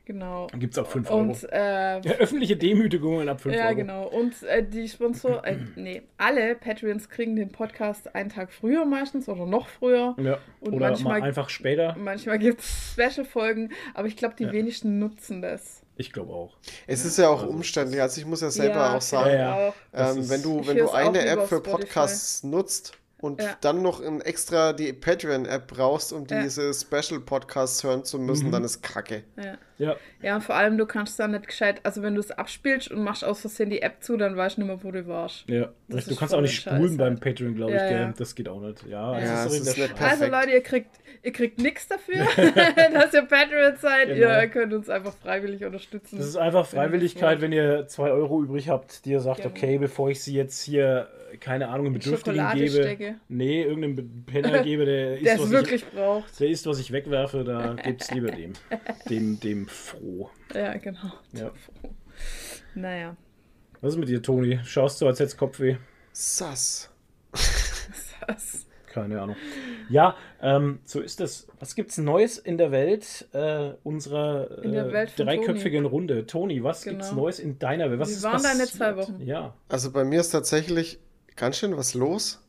Genau. 0.07 0.47
gibt 0.57 0.71
es 0.73 0.79
ab 0.79 0.89
5 0.89 1.09
Euro. 1.11 1.19
Und 1.19 1.43
äh, 1.51 2.00
Ja, 2.00 2.11
öffentliche 2.13 2.55
Demütigungen 2.55 3.27
ab 3.27 3.41
5 3.41 3.53
ja, 3.53 3.65
Euro. 3.65 3.75
genau. 3.75 4.07
Und 4.07 4.41
äh, 4.43 4.63
die 4.65 4.87
Sponsor, 4.87 5.46
äh, 5.46 5.57
nee, 5.75 6.01
alle 6.17 6.55
Patreons 6.55 7.09
kriegen 7.09 7.35
den 7.35 7.50
Podcast 7.51 8.15
einen 8.15 8.29
Tag 8.29 8.53
früher 8.53 8.85
meistens 8.85 9.27
oder 9.27 9.46
noch 9.46 9.67
früher. 9.67 10.15
Ja. 10.17 10.37
Und 10.61 10.74
Oder 10.75 10.89
manchmal- 10.91 11.20
mal 11.20 11.27
einfach 11.27 11.50
später. 11.50 11.93
Manchmal 12.00 12.39
gibt 12.39 12.61
es 12.61 12.93
Special-Folgen, 12.93 13.74
aber 13.93 14.07
ich 14.07 14.15
glaube, 14.15 14.35
die 14.39 14.46
Ja. 14.46 14.53
wenigsten 14.53 14.98
nutzen 15.00 15.41
das. 15.41 15.81
Ich 15.98 16.13
glaube 16.13 16.31
auch. 16.31 16.55
Es 16.85 17.03
ist 17.03 17.17
ja 17.17 17.27
auch 17.27 17.46
umständlich. 17.46 18.00
Also 18.01 18.22
ich 18.22 18.27
muss 18.27 18.39
ja 18.41 18.50
selber 18.50 18.75
Ja, 18.75 18.96
auch 18.98 19.01
sagen, 19.01 19.31
Ja, 19.31 19.74
ja. 19.93 20.11
Ähm, 20.11 20.29
wenn 20.29 20.41
du, 20.41 20.65
wenn 20.65 20.77
du 20.77 20.89
eine 20.91 21.25
App 21.25 21.41
für 21.48 21.57
Spotify. 21.57 21.72
Podcasts 21.72 22.43
nutzt 22.43 22.93
und 23.20 23.42
Ja. 23.42 23.58
dann 23.62 23.82
noch 23.82 24.00
ein 24.01 24.22
extra 24.22 24.74
die 24.74 24.94
Patreon-App 24.94 25.68
brauchst, 25.68 26.14
um 26.14 26.25
Ja. 26.30 26.44
diese 26.44 26.72
Special-Podcasts 26.74 27.84
hören 27.84 28.03
zu 28.03 28.20
müssen, 28.20 28.48
Mhm. 28.48 28.51
dann 28.51 28.64
ist 28.64 28.82
Kacke. 28.84 29.24
Ja. 29.38 29.58
Ja. 29.80 29.96
ja, 30.24 30.40
vor 30.40 30.56
allem, 30.56 30.77
du 30.80 30.88
kannst 30.88 31.20
da 31.20 31.27
nicht 31.27 31.46
gescheit, 31.48 31.82
also 31.84 32.01
wenn 32.01 32.16
du 32.16 32.20
es 32.20 32.32
abspielst 32.32 32.90
und 32.90 33.03
machst 33.03 33.24
aus 33.24 33.42
Versehen 33.42 33.70
die 33.70 33.84
App 33.84 34.01
zu, 34.03 34.18
dann 34.18 34.36
weißt 34.36 34.58
du 34.58 34.62
nicht 34.62 34.68
mehr, 34.70 34.84
wo 34.84 34.90
du 34.92 35.06
warst. 35.08 35.44
ja. 35.48 35.70
Das 35.88 36.06
Du 36.06 36.16
kannst 36.16 36.34
auch 36.34 36.42
nicht 36.42 36.56
spulen 36.62 36.88
Scheiß 36.90 36.98
beim. 36.98 37.20
Patreon, 37.20 37.56
glaube 37.56 37.72
ich, 37.74 37.77
Ja, 37.77 37.88
gell? 37.90 38.00
ja. 38.01 38.14
Das 38.18 38.34
geht 38.36 38.50
auch 38.50 38.60
nicht. 38.60 38.84
Ja, 38.88 39.14
Ja, 39.20 39.20
das 39.44 39.53
es 39.53 39.62
ist 39.62 39.68
ist 39.70 39.77
nicht. 39.77 40.01
Also 40.01 40.25
Leute, 40.25 40.50
ihr 40.51 40.62
kriegt, 40.64 40.90
ihr 41.24 41.32
kriegt 41.32 41.60
nichts 41.60 41.88
dafür, 41.88 42.16
dass 42.94 43.14
ihr 43.14 43.22
Patreon 43.24 43.75
seid. 43.80 44.08
Genau. 44.10 44.40
Ihr 44.42 44.48
könnt 44.48 44.74
uns 44.74 44.90
einfach 44.90 45.14
freiwillig 45.14 45.64
unterstützen. 45.64 46.18
Das 46.18 46.27
ist 46.27 46.38
einfach 46.38 46.66
Freiwilligkeit, 46.66 47.42
wenn 47.42 47.51
ihr 47.51 47.88
2 47.88 48.10
Euro 48.12 48.42
übrig 48.44 48.70
habt, 48.70 49.06
die 49.06 49.12
ihr 49.12 49.20
sagt, 49.22 49.38
Genau. 49.44 49.50
okay, 49.51 49.77
bevor 49.77 50.10
ich 50.10 50.24
sie 50.24 50.34
jetzt 50.36 50.62
hier, 50.64 51.08
keine 51.40 51.68
Ahnung, 51.70 51.87
einem 51.87 51.94
Bedürftigen 51.96 52.50
gebe. 52.53 52.70
stecke. 52.70 53.16
Nee, 53.27 53.63
irgendeinem 53.63 54.24
Penner 54.25 54.59
gebe, 54.63 54.85
der 54.85 55.22
es 55.22 55.40
was 55.40 55.50
wirklich 55.50 55.85
braucht. 55.85 56.31
ich, 56.31 56.37
der 56.37 56.50
ist, 56.50 56.66
was 56.66 56.79
ich 56.79 56.92
wegwerfe, 56.92 57.44
da 57.44 57.74
gibt's 57.83 58.11
lieber 58.11 58.31
dem. 58.31 58.53
Dem, 59.09 59.40
dem 59.40 59.68
froh. 59.68 60.29
Ja, 60.53 60.75
genau. 60.77 61.11
Ja. 61.33 61.51
Naja. 62.75 63.16
Was 63.81 63.94
ist 63.94 64.00
mit 64.00 64.09
dir, 64.09 64.22
Toni? 64.22 64.59
Schaust 64.63 65.01
du, 65.01 65.07
als 65.07 65.20
hättest 65.20 65.37
Kopfweh? 65.37 65.77
Sass. 66.11 66.90
Das. 68.27 68.66
Keine 68.87 69.22
Ahnung. 69.22 69.35
Ja, 69.90 70.16
ähm, 70.42 70.79
so 70.83 71.00
ist 71.01 71.22
es. 71.22 71.48
Was 71.59 71.75
gibt's 71.75 71.98
Neues 72.00 72.40
in 72.40 72.57
der 72.57 72.72
Welt 72.72 73.27
äh, 73.33 73.72
unserer 73.83 74.63
In 74.63 74.72
der 74.72 74.87
äh, 74.87 74.92
Welt 74.94 75.13
dreiköpfigen 75.18 75.85
Runde? 75.85 76.25
Toni, 76.25 76.63
was 76.63 76.81
Genau. 76.83 76.96
gibt's 76.98 77.11
Neues 77.11 77.40
in 77.40 77.59
deiner 77.59 77.92
Welt? 77.92 78.00
Was 78.00 78.09
Wie 78.09 78.13
ist 78.13 78.24
waren 78.24 78.42
deine 78.42 78.66
zwei 78.66 78.96
Wochen? 78.98 79.22
Ja. 79.24 79.53
Also 79.70 79.92
bei 79.92 80.03
mir 80.03 80.20
ist 80.22 80.31
tatsächlich 80.31 81.00
ganz 81.37 81.57
schön 81.57 81.77
was 81.77 81.93
los. 81.93 82.39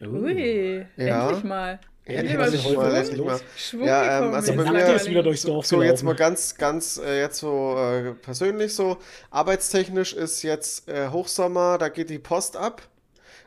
Ui, 0.00 0.86
Ja. 0.96 1.26
endlich 1.28 1.44
mal. 1.44 1.78
Endlich 2.04 2.36
mal 2.38 2.44
endlich 2.44 2.62
Schwung. 2.62 2.76
mal, 2.76 2.94
endlich 2.94 3.24
mal. 3.24 3.40
Schwung 3.56 3.86
Ja, 3.86 4.18
ähm, 4.26 4.32
also 4.34 4.54
bei 4.54 4.62
Der 4.64 4.72
mir- 4.72 4.94
ist 4.94 5.10
wieder 5.10 5.22
durchs 5.22 5.42
Dorf 5.42 5.66
So, 5.66 5.82
jetzt 5.82 6.02
mal 6.02 6.14
gelaufen. 6.14 6.34
ganz, 6.34 6.54
ganz, 6.56 6.96
äh, 7.04 7.20
jetzt 7.20 7.38
so 7.38 7.76
äh, 7.76 8.14
persönlich 8.14 8.74
so. 8.74 8.96
Arbeitstechnisch 9.30 10.14
ist 10.14 10.42
jetzt 10.42 10.88
äh, 10.88 11.08
Hochsommer, 11.08 11.76
da 11.76 11.90
geht 11.90 12.08
die 12.08 12.18
Post 12.18 12.56
ab. 12.56 12.80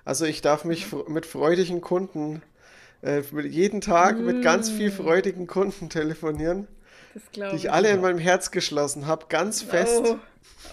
Also 0.06 0.26
ich 0.26 0.42
darf 0.42 0.64
mich 0.64 0.86
fr- 0.86 1.10
mit 1.10 1.26
freudigen 1.26 1.82
Kunden, 1.82 2.44
äh, 3.02 3.22
mit, 3.32 3.52
jeden 3.52 3.82
Tag 3.82 4.20
mit 4.20 4.44
ganz 4.44 4.70
viel 4.70 4.92
freudigen 4.92 5.48
Kunden 5.48 5.90
telefonieren, 5.90 6.68
Das 7.16 7.24
glaube 7.32 7.52
die 7.52 7.56
ich 7.58 7.72
alle 7.72 7.90
in 7.90 8.02
meinem 8.02 8.20
Herz 8.20 8.52
geschlossen 8.52 9.08
habe, 9.08 9.26
ganz 9.30 9.64
fest. 9.64 10.02
Oh, 10.06 10.18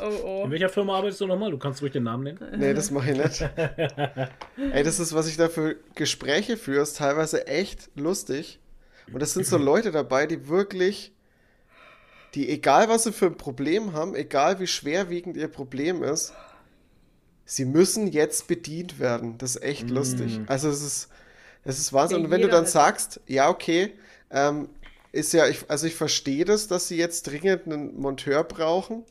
oh, 0.00 0.09
In 0.09 0.22
oh. 0.24 0.50
welcher 0.50 0.68
Firma 0.68 0.96
arbeitest 0.96 1.20
du 1.20 1.26
nochmal? 1.26 1.50
Du 1.50 1.59
kannst 1.59 1.83
ruhig 1.83 1.92
den 1.92 2.04
Namen 2.04 2.24
nennen. 2.24 2.59
Nee, 2.59 2.74
das 2.74 2.90
mache 2.90 3.12
ich 3.12 3.18
nicht. 3.18 3.40
Ey, 4.72 4.83
das 4.83 5.00
ist, 5.00 5.14
was 5.14 5.28
ich 5.28 5.37
da 5.37 5.48
für 5.48 5.76
Gespräche 5.94 6.57
führe, 6.57 6.83
ist 6.83 6.96
teilweise 6.96 7.46
echt 7.46 7.90
lustig. 7.94 8.61
Und 9.12 9.22
es 9.22 9.35
sind 9.35 9.46
so 9.46 9.57
Leute 9.57 9.90
dabei, 9.90 10.26
die 10.26 10.48
wirklich, 10.48 11.12
die 12.35 12.48
egal 12.48 12.88
was 12.88 13.04
sie 13.04 13.12
für 13.12 13.26
ein 13.26 13.37
Problem 13.37 13.92
haben, 13.92 14.14
egal 14.14 14.61
wie 14.61 14.66
schwerwiegend 14.66 15.37
ihr 15.37 15.48
Problem 15.48 16.02
ist, 16.02 16.33
sie 17.44 17.64
müssen 17.64 18.07
jetzt 18.07 18.46
bedient 18.46 18.98
werden. 18.98 19.38
Das 19.38 19.57
ist 19.57 19.62
echt 19.62 19.90
lustig. 19.90 20.40
Also 20.46 20.68
es 20.68 20.83
ist, 20.83 21.09
es 21.64 21.78
ist 21.78 21.92
Wahnsinn. 21.92 22.24
Und 22.24 22.31
wenn 22.31 22.42
du 22.42 22.48
dann 22.48 22.66
sagst, 22.66 23.20
ja, 23.26 23.48
okay, 23.48 23.94
ähm, 24.31 24.68
ist 25.12 25.33
ja, 25.33 25.48
ich, 25.48 25.64
also 25.68 25.87
ich 25.87 25.94
verstehe 25.94 26.44
das, 26.44 26.68
dass 26.68 26.88
sie 26.88 26.96
jetzt 26.96 27.26
dringend 27.26 27.66
einen 27.66 27.98
Monteur 27.98 28.44
brauchen. 28.44 29.04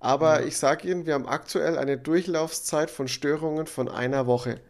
Aber 0.00 0.44
ich 0.44 0.56
sage 0.56 0.88
Ihnen, 0.88 1.06
wir 1.06 1.14
haben 1.14 1.26
aktuell 1.26 1.76
eine 1.76 1.98
Durchlaufzeit 1.98 2.90
von 2.90 3.08
Störungen 3.08 3.66
von 3.66 3.88
einer 3.88 4.26
Woche. 4.26 4.60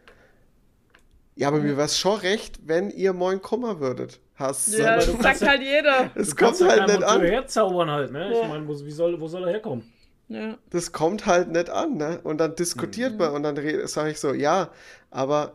Ja, 1.35 1.47
aber 1.49 1.57
mir 1.59 1.77
wäre 1.77 1.85
es 1.85 1.97
schon 1.97 2.19
recht, 2.19 2.59
wenn 2.65 2.89
ihr 2.89 3.13
moin 3.13 3.41
Kummer 3.41 3.79
würdet. 3.79 4.19
Hast 4.35 4.69
Ja, 4.77 4.95
das 4.95 5.05
sagt 5.05 5.41
halt 5.47 5.61
jeder. 5.61 6.11
es 6.15 6.35
kommt 6.35 6.59
halt 6.61 6.87
nicht 6.87 7.03
an. 7.03 7.21
herzaubern 7.21 7.89
halt, 7.91 8.11
ne? 8.11 8.31
Ja. 8.33 8.41
Ich 8.41 8.47
meine, 8.47 8.67
wo, 8.67 8.73
wie 8.73 8.91
soll, 8.91 9.19
wo 9.21 9.27
soll 9.27 9.43
er 9.43 9.51
herkommen? 9.51 9.83
Ja. 10.29 10.57
Das 10.69 10.91
kommt 10.91 11.25
halt 11.25 11.49
nicht 11.49 11.69
an, 11.69 11.95
ne? 11.97 12.19
Und 12.23 12.39
dann 12.39 12.55
diskutiert 12.55 13.13
Mhm. 13.13 13.17
man 13.19 13.31
und 13.33 13.43
dann 13.43 13.87
sage 13.87 14.11
ich 14.11 14.19
so, 14.19 14.33
ja, 14.33 14.69
aber 15.11 15.53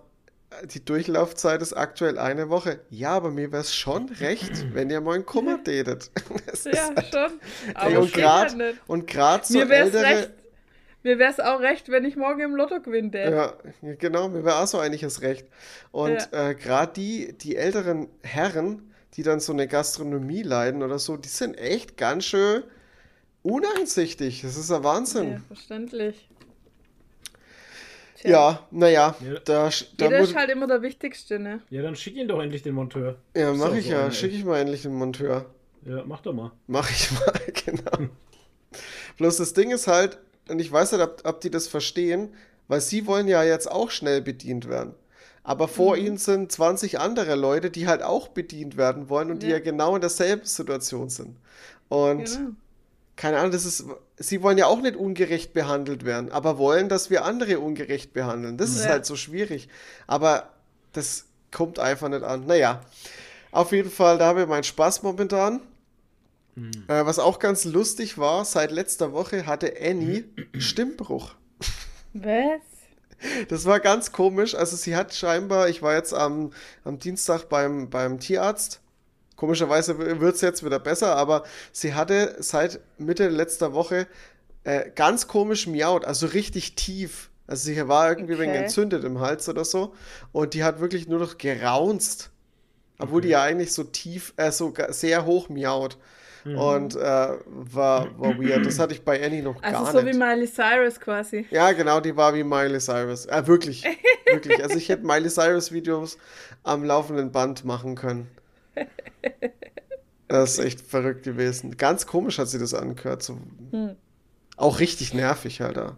die 0.73 0.85
Durchlaufzeit 0.85 1.61
ist 1.63 1.73
aktuell 1.73 2.19
eine 2.19 2.49
Woche. 2.51 2.81
Ja, 2.91 3.11
aber 3.11 3.31
mir 3.31 3.51
wäre 3.53 3.63
es 3.63 3.75
schon 3.75 4.09
recht, 4.09 4.75
wenn 4.75 4.91
ihr 4.91 5.01
moin 5.01 5.25
Kummer 5.27 5.63
tätet. 5.63 6.11
Das 6.47 6.67
ist 6.67 6.75
Ja, 6.75 6.91
halt- 6.95 7.07
schon. 7.13 7.41
Ey, 7.69 7.75
Aber 7.75 7.99
und 8.01 8.07
es 8.07 8.13
geht 8.13 8.25
halt 8.25 8.49
gerade 8.59 8.75
und 8.87 9.07
grad 9.07 9.47
so 9.47 9.59
Mir 9.59 9.69
wär's 9.69 9.95
ältere, 9.95 10.05
recht, 10.05 10.31
Mir 11.03 11.19
wäre 11.19 11.31
es 11.31 11.41
auch 11.41 11.61
recht, 11.61 11.89
wenn 11.91 12.05
ich 12.05 12.17
morgen 12.17 12.41
im 12.41 12.55
Lotto 12.57 12.81
gewinne. 12.81 13.31
Ja, 13.31 13.53
genau, 13.99 14.29
mir 14.29 14.45
wäre 14.45 14.57
auch 14.63 14.67
so 14.67 14.79
einiges 14.79 15.21
recht. 15.23 15.47
Und 15.93 16.33
äh, 16.33 16.55
gerade 16.55 16.93
die, 16.95 17.33
die 17.39 17.57
älteren 17.57 18.09
Herren, 18.23 18.91
die 19.15 19.23
dann 19.23 19.39
so 19.41 19.53
eine 19.53 19.69
Gastronomie 19.69 20.43
leiden 20.43 20.83
oder 20.83 20.99
so, 20.99 21.17
die 21.17 21.29
sind 21.29 21.59
echt 21.59 21.97
ganz 21.97 22.25
schön 22.25 22.63
uneinsichtig. 23.43 24.43
Das 24.43 24.57
ist 24.57 24.71
ein 24.71 24.83
Wahnsinn. 24.85 25.33
Ja, 25.33 25.41
verständlich. 25.49 26.29
Ja, 28.25 28.67
naja, 28.71 29.15
Ja. 29.21 29.35
da, 29.45 29.69
da 29.97 30.05
Jeder 30.07 30.19
ist 30.19 30.35
halt 30.35 30.51
immer 30.51 30.67
der 30.67 30.81
Wichtigste, 30.83 31.39
ne? 31.39 31.61
Ja, 31.71 31.83
dann 31.83 31.95
schick 31.95 32.17
ihn 32.17 32.27
doch 32.29 32.41
endlich 32.41 32.63
den 32.63 32.75
Monteur. 32.75 33.17
ja, 33.37 33.53
mach 33.53 33.75
ich 33.75 33.87
so 33.87 33.93
ja, 33.93 34.01
einer, 34.03 34.11
schicke 34.13 34.35
ich 34.37 34.45
mal 34.45 34.59
endlich 34.61 34.83
den 34.83 34.95
Monteur. 34.95 35.47
Ja, 35.85 36.03
mach 36.07 36.21
doch 36.23 36.33
mal. 36.33 36.53
Mach 36.67 36.91
ich 36.91 37.11
mal, 37.13 37.41
genau. 37.67 38.11
Bloß 39.19 39.37
das 39.37 39.53
Ding 39.53 39.71
ist 39.71 39.87
halt, 39.87 40.19
und 40.49 40.59
ich 40.59 40.71
weiß 40.73 40.93
nicht, 40.93 41.03
ob, 41.03 41.21
ob 41.25 41.41
die 41.41 41.51
das 41.51 41.69
verstehen, 41.69 42.35
weil 42.69 42.81
sie 42.81 43.07
wollen 43.07 43.29
ja 43.29 43.43
jetzt 43.45 43.71
auch 43.71 43.91
schnell 43.91 44.23
bedient 44.23 44.69
werden. 44.69 44.95
Aber 45.43 45.69
vor 45.69 45.97
ihnen 45.99 46.17
sind 46.17 46.51
20 46.51 46.99
andere 47.01 47.35
Leute, 47.35 47.71
die 47.71 47.87
halt 47.87 48.03
auch 48.03 48.29
bedient 48.29 48.79
werden 48.79 49.11
wollen 49.11 49.31
und 49.31 49.43
die 49.43 49.49
ja 49.49 49.57
Ja. 49.57 49.59
genau 49.63 49.95
in 49.95 50.01
derselben 50.01 50.47
Situation 50.47 51.11
sind. 51.11 51.37
Und 51.91 52.25
Genau. 52.25 52.51
keine 53.17 53.39
Ahnung, 53.39 53.53
das 53.53 53.67
ist, 53.67 53.85
sie 54.17 54.43
wollen 54.43 54.59
ja 54.59 54.67
auch 54.67 54.81
nicht 54.81 54.97
ungerecht 54.97 55.53
behandelt 55.53 56.05
werden, 56.05 56.31
aber 56.33 56.59
wollen, 56.59 56.89
dass 56.89 57.11
wir 57.11 57.25
andere 57.25 57.59
ungerecht 57.59 58.13
behandeln. 58.13 58.57
Das 58.57 58.71
ist 58.71 58.85
Ja. 58.85 58.91
halt 58.91 59.07
so 59.07 59.17
schwierig. 59.17 59.69
Aber 60.07 60.51
das 60.93 61.27
kommt 61.51 61.79
einfach 61.79 62.09
nicht 62.09 62.23
an. 62.23 62.47
Naja, 62.47 62.81
auf 63.51 63.73
jeden 63.73 63.91
Fall, 63.91 64.19
da 64.19 64.27
habe 64.27 64.43
ich 64.43 64.49
meinen 64.49 64.65
Spaß 64.65 65.03
momentan. 65.03 65.61
Äh, 66.57 67.05
was 67.05 67.19
auch 67.19 67.41
ganz 67.41 67.65
lustig 67.65 68.17
war, 68.17 68.45
seit 68.45 68.71
letzter 68.71 69.13
Woche 69.13 69.45
hatte 69.47 69.75
Annie 69.81 70.25
Stimmbruch. 70.59 71.35
Was? 72.13 72.61
Das 73.49 73.65
war 73.65 73.81
ganz 73.81 74.13
komisch. 74.13 74.55
Also 74.55 74.77
sie 74.77 74.95
hat 74.95 75.15
scheinbar, 75.15 75.69
ich 75.69 75.83
war 75.83 75.95
jetzt 75.97 76.15
am, 76.15 76.53
am 76.85 76.99
Dienstag 77.01 77.49
beim, 77.49 77.91
beim 77.91 78.21
Tierarzt. 78.21 78.81
Komischerweise 79.45 79.99
wird 79.99 80.37
es 80.37 80.41
jetzt 80.41 80.65
wieder 80.65 80.79
besser, 80.79 81.17
aber 81.17 81.45
sie 81.71 81.93
hatte 81.93 82.35
seit 82.39 82.81
Mitte 82.97 83.29
letzter 83.29 83.75
Woche 83.75 84.07
äh, 84.65 84.89
ganz 84.95 85.29
komisch 85.29 85.67
miaut, 85.67 86.07
also 86.07 86.27
richtig 86.29 86.77
tief. 86.77 87.29
Also 87.47 87.67
sie 87.67 87.87
war 87.89 88.09
irgendwie 88.09 88.39
wegen 88.39 88.53
Okay. 88.53 88.63
entzündet 88.63 89.05
im 89.05 89.21
Hals 89.21 89.51
oder 89.51 89.67
so. 89.67 89.93
Und 90.33 90.55
die 90.55 90.65
hat 90.65 90.81
wirklich 90.81 91.09
nur 91.09 91.19
noch 91.19 91.37
geraunzt. 91.37 92.31
Obwohl 92.99 93.21
die 93.21 93.29
ja 93.29 93.43
eigentlich 93.43 93.75
so 93.75 93.85
tief, 93.85 94.33
äh, 94.39 94.51
so 94.51 94.73
sehr 94.89 95.27
hoch 95.27 95.51
miaut. 95.51 95.99
Und 96.47 96.95
äh, 96.95 96.99
war, 97.01 97.39
war 98.19 98.39
weird. 98.39 98.67
Das 98.67 98.79
hatte 98.79 98.93
ich 98.93 99.03
bei 99.03 99.23
Annie 99.25 99.43
noch 99.43 99.63
Also 99.63 99.83
gar 99.85 99.93
so 99.93 100.01
nicht. 100.03 100.15
wie 100.15 100.19
Miley 100.19 100.47
Cyrus 100.47 101.01
quasi. 101.01 101.47
Ja, 101.51 101.73
genau, 101.73 102.01
die 102.01 102.15
war 102.17 102.35
wie 102.35 102.45
Miley 102.45 102.79
Cyrus. 102.81 103.25
Äh, 103.27 103.47
wirklich, 103.47 103.83
wirklich. 104.31 104.63
Also 104.63 104.77
ich 104.77 104.91
hätte 104.91 105.07
Miley 105.07 105.31
Cyrus 105.31 105.73
Videos 105.73 106.19
am 106.63 106.85
laufenden 106.85 107.33
Band 107.33 107.65
machen 107.65 107.95
können. 107.95 108.29
Das 110.29 110.53
ist 110.53 110.59
echt 110.65 110.81
verrückt 110.81 111.23
gewesen. 111.25 111.77
Ganz 111.77 112.07
komisch 112.07 112.39
hat 112.39 112.49
sie 112.49 112.59
das 112.59 112.75
angehört. 112.75 113.23
So. 113.23 113.39
Auch 114.57 114.81
richtig 114.81 115.15
nervig, 115.15 115.63
Alter. 115.63 115.97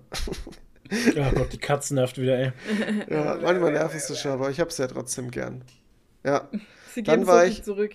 Ja 1.15 1.31
Gott, 1.35 1.53
die 1.53 1.59
Katze 1.59 1.95
nervt 1.95 2.19
wieder, 2.19 2.39
ey. 2.39 2.53
Ja, 3.09 3.39
manchmal 3.41 3.73
nervt 3.73 3.95
es 3.95 4.21
schon, 4.21 4.33
aber 4.33 4.51
ich 4.51 4.61
hab's 4.61 4.79
ja 4.79 4.87
trotzdem 4.87 5.31
gern. 5.31 5.65
Ja, 6.25 6.49
Sie 6.95 7.03
Dann 7.03 7.21
geben 7.21 7.27
so 7.27 7.33
war 7.33 7.43
viel 7.45 7.53
ich- 7.53 7.63
zurück. 7.63 7.95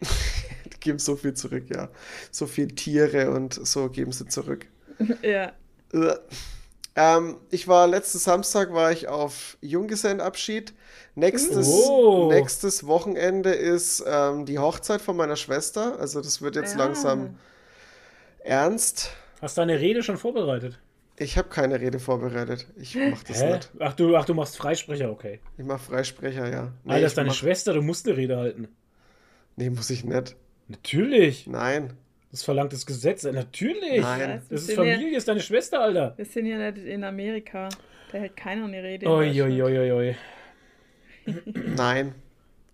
die 0.74 0.80
geben 0.80 0.98
so 0.98 1.16
viel 1.16 1.34
zurück, 1.34 1.64
ja. 1.74 1.90
So 2.30 2.46
viel 2.46 2.68
Tiere 2.68 3.30
und 3.30 3.54
so 3.54 3.88
geben 3.90 4.12
sie 4.12 4.26
zurück. 4.26 4.66
Ja. 5.22 5.52
Äh. 5.92 6.14
Ähm, 6.96 7.36
ich 7.50 7.68
war 7.68 7.86
letzten 7.86 8.18
Samstag 8.18 8.72
war 8.74 8.92
ich 8.92 9.08
auf 9.08 9.56
Junggesellenabschied. 9.62 10.74
Nächstes, 11.14 11.66
Oh. 11.68 12.28
nächstes 12.30 12.86
Wochenende 12.86 13.50
ist 13.50 14.02
ähm, 14.06 14.46
die 14.46 14.58
Hochzeit 14.58 15.00
von 15.00 15.16
meiner 15.16 15.36
Schwester. 15.36 15.98
Also 15.98 16.20
das 16.20 16.40
wird 16.40 16.56
jetzt 16.56 16.72
Ja. 16.76 16.84
langsam 16.84 17.36
ernst. 18.44 19.10
Hast 19.40 19.56
du 19.56 19.62
deine 19.62 19.80
Rede 19.80 20.02
schon 20.02 20.16
vorbereitet? 20.16 20.78
Ich 21.16 21.36
habe 21.36 21.48
keine 21.48 21.80
Rede 21.80 21.98
vorbereitet. 21.98 22.66
Ich 22.80 22.94
mach 22.96 23.22
das 23.24 23.42
Hä? 23.42 23.52
nicht. 23.54 23.70
Ach 23.78 23.92
du, 23.94 24.16
ach, 24.16 24.24
du 24.24 24.32
machst 24.34 24.56
Freisprecher, 24.56 25.10
okay. 25.10 25.40
Ich 25.58 25.64
mach 25.64 25.78
Freisprecher, 25.80 26.48
ja. 26.50 26.72
Nee, 26.84 26.94
Alter, 26.94 27.06
ist 27.06 27.18
deine 27.18 27.28
mach- 27.28 27.34
Schwester, 27.34 27.74
du 27.74 27.82
musst 27.82 28.06
eine 28.08 28.16
Rede 28.16 28.36
halten. 28.38 28.68
Nee, 29.56 29.68
muss 29.70 29.90
ich 29.90 30.04
nicht. 30.04 30.36
Natürlich. 30.68 31.46
Nein. 31.46 31.92
Das 32.30 32.42
verlangt 32.44 32.72
das 32.72 32.86
Gesetz. 32.86 33.24
Natürlich. 33.24 34.00
Nein. 34.00 34.40
Das 34.48 34.62
ist 34.62 34.72
Familie, 34.74 35.16
ist 35.16 35.26
deine 35.28 35.40
Schwester, 35.40 35.80
Alter. 35.82 36.14
Wir 36.16 36.24
sind 36.24 36.46
ja 36.46 36.70
nicht 36.70 36.86
in 36.86 37.04
Amerika. 37.04 37.68
Da 38.12 38.18
hält 38.18 38.36
keiner 38.36 38.64
eine 38.64 38.82
Rede. 38.82 39.04
in 39.04 39.10
Oi, 39.10 39.42
oi, 39.42 39.62
oi, 39.62 39.92
oi. 39.92 40.16
Nein. 41.76 42.14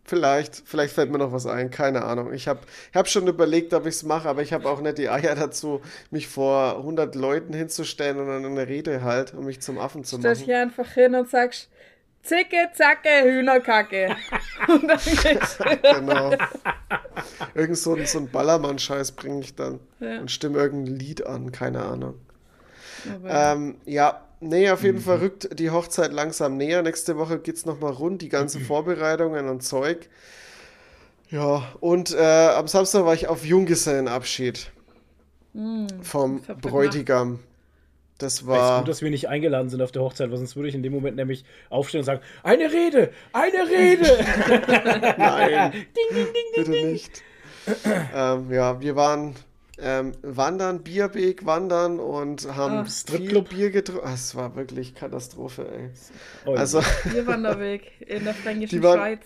Vielleicht, 0.08 0.62
vielleicht 0.64 0.94
fällt 0.94 1.10
mir 1.10 1.18
noch 1.18 1.32
was 1.32 1.46
ein, 1.46 1.72
keine 1.72 2.04
Ahnung. 2.04 2.32
Ich 2.32 2.46
habe 2.46 2.60
ich 2.92 2.96
hab 2.96 3.08
schon 3.08 3.26
überlegt, 3.26 3.74
ob 3.74 3.86
ich 3.86 3.96
es 3.96 4.02
mache, 4.04 4.28
aber 4.28 4.40
ich 4.40 4.52
habe 4.52 4.68
auch 4.68 4.80
nicht 4.80 4.98
die 4.98 5.08
Eier 5.08 5.34
dazu, 5.34 5.80
mich 6.12 6.28
vor 6.28 6.76
100 6.76 7.16
Leuten 7.16 7.52
hinzustellen 7.52 8.18
und 8.18 8.28
dann 8.28 8.44
eine 8.44 8.68
Rede 8.68 9.02
halt, 9.02 9.34
um 9.34 9.46
mich 9.46 9.60
zum 9.60 9.78
Affen 9.80 10.04
zu 10.04 10.18
Stellst 10.18 10.42
machen. 10.42 10.46
hier 10.46 10.62
einfach 10.62 10.92
hin 10.92 11.16
und 11.16 11.28
sagst, 11.28 11.68
Zicke, 12.22 12.70
Zacke, 12.74 13.08
Hühnerkacke. 13.24 14.14
und 14.68 14.86
dann 14.86 14.98
geht's. 14.98 15.58
Genau. 15.82 16.32
Irgend 17.56 17.76
so, 17.76 17.94
ein- 17.94 18.06
so 18.06 18.18
ein 18.20 18.28
Ballermann-Scheiß 18.30 19.10
bringe 19.12 19.40
ich 19.40 19.56
dann 19.56 19.80
Ja. 19.98 20.20
und 20.20 20.30
stimme 20.30 20.58
irgendein 20.58 20.94
Lied 20.94 21.26
an, 21.26 21.50
keine 21.50 21.82
Ahnung. 21.84 22.14
Ähm, 23.26 23.76
ja, 23.84 24.22
nee, 24.40 24.70
auf 24.70 24.80
Mhm. 24.80 24.86
jeden 24.86 25.00
Fall 25.00 25.18
rückt 25.18 25.58
die 25.58 25.70
Hochzeit 25.70 26.12
langsam 26.12 26.56
näher. 26.56 26.82
Nächste 26.82 27.16
Woche 27.16 27.38
geht's 27.38 27.66
nochmal 27.66 27.92
rund, 27.92 28.22
die 28.22 28.28
ganzen 28.28 28.62
Mhm. 28.62 28.66
Vorbereitungen 28.66 29.48
und 29.48 29.62
Zeug. 29.62 30.08
Ja, 31.30 31.72
und 31.80 32.14
äh, 32.14 32.48
am 32.48 32.68
Samstag 32.68 33.04
war 33.04 33.14
ich 33.14 33.26
auf 33.28 33.44
Junggesellenabschied 33.44 34.70
vom 36.02 36.38
das 36.40 36.48
habt 36.50 36.64
ihr 36.64 36.70
Bräutigam. 36.70 37.38
Das 38.18 38.34
Es 38.40 38.46
war. 38.46 38.74
ist 38.76 38.78
gut, 38.80 38.88
dass 38.88 39.02
wir 39.02 39.10
nicht 39.10 39.28
eingeladen 39.28 39.68
sind 39.70 39.82
auf 39.82 39.90
der 39.92 40.02
Hochzeit, 40.02 40.30
weil 40.30 40.36
sonst 40.38 40.54
würde 40.56 40.68
ich 40.68 40.74
in 40.74 40.82
dem 40.82 40.92
Moment 40.92 41.16
nämlich 41.16 41.44
aufstehen 41.68 42.00
und 42.00 42.04
sagen, 42.04 42.20
eine 42.42 42.70
Rede, 42.72 43.10
eine 43.32 43.68
Rede. 43.68 44.06
Nein, 45.18 45.72
ding, 45.72 45.84
ding, 46.14 46.26
ding, 46.26 46.44
bitte 46.54 46.70
nicht. 46.86 47.22
ähm, 48.14 48.52
ja, 48.52 48.80
wir 48.80 48.96
waren 48.96 49.34
ähm, 49.78 50.12
wandern, 50.22 50.82
Bierweg 50.82 51.44
wandern 51.46 52.00
und 52.00 52.54
haben 52.56 52.78
Ah. 52.78 52.84
viel 52.84 52.92
Stripclub. 52.92 53.48
Bier 53.50 53.70
getrunken. 53.70 54.08
Es 54.12 54.34
war 54.34 54.56
wirklich 54.56 54.94
Katastrophe, 54.94 55.68
ey. 55.70 55.90
Oh, 56.46 56.54
Also. 56.54 56.80
wir 57.04 57.26
Wanderweg 57.26 57.90
in 58.06 58.24
der 58.24 58.34
fränkischen 58.34 58.82
waren- 58.82 58.98
Schweiz. 58.98 59.20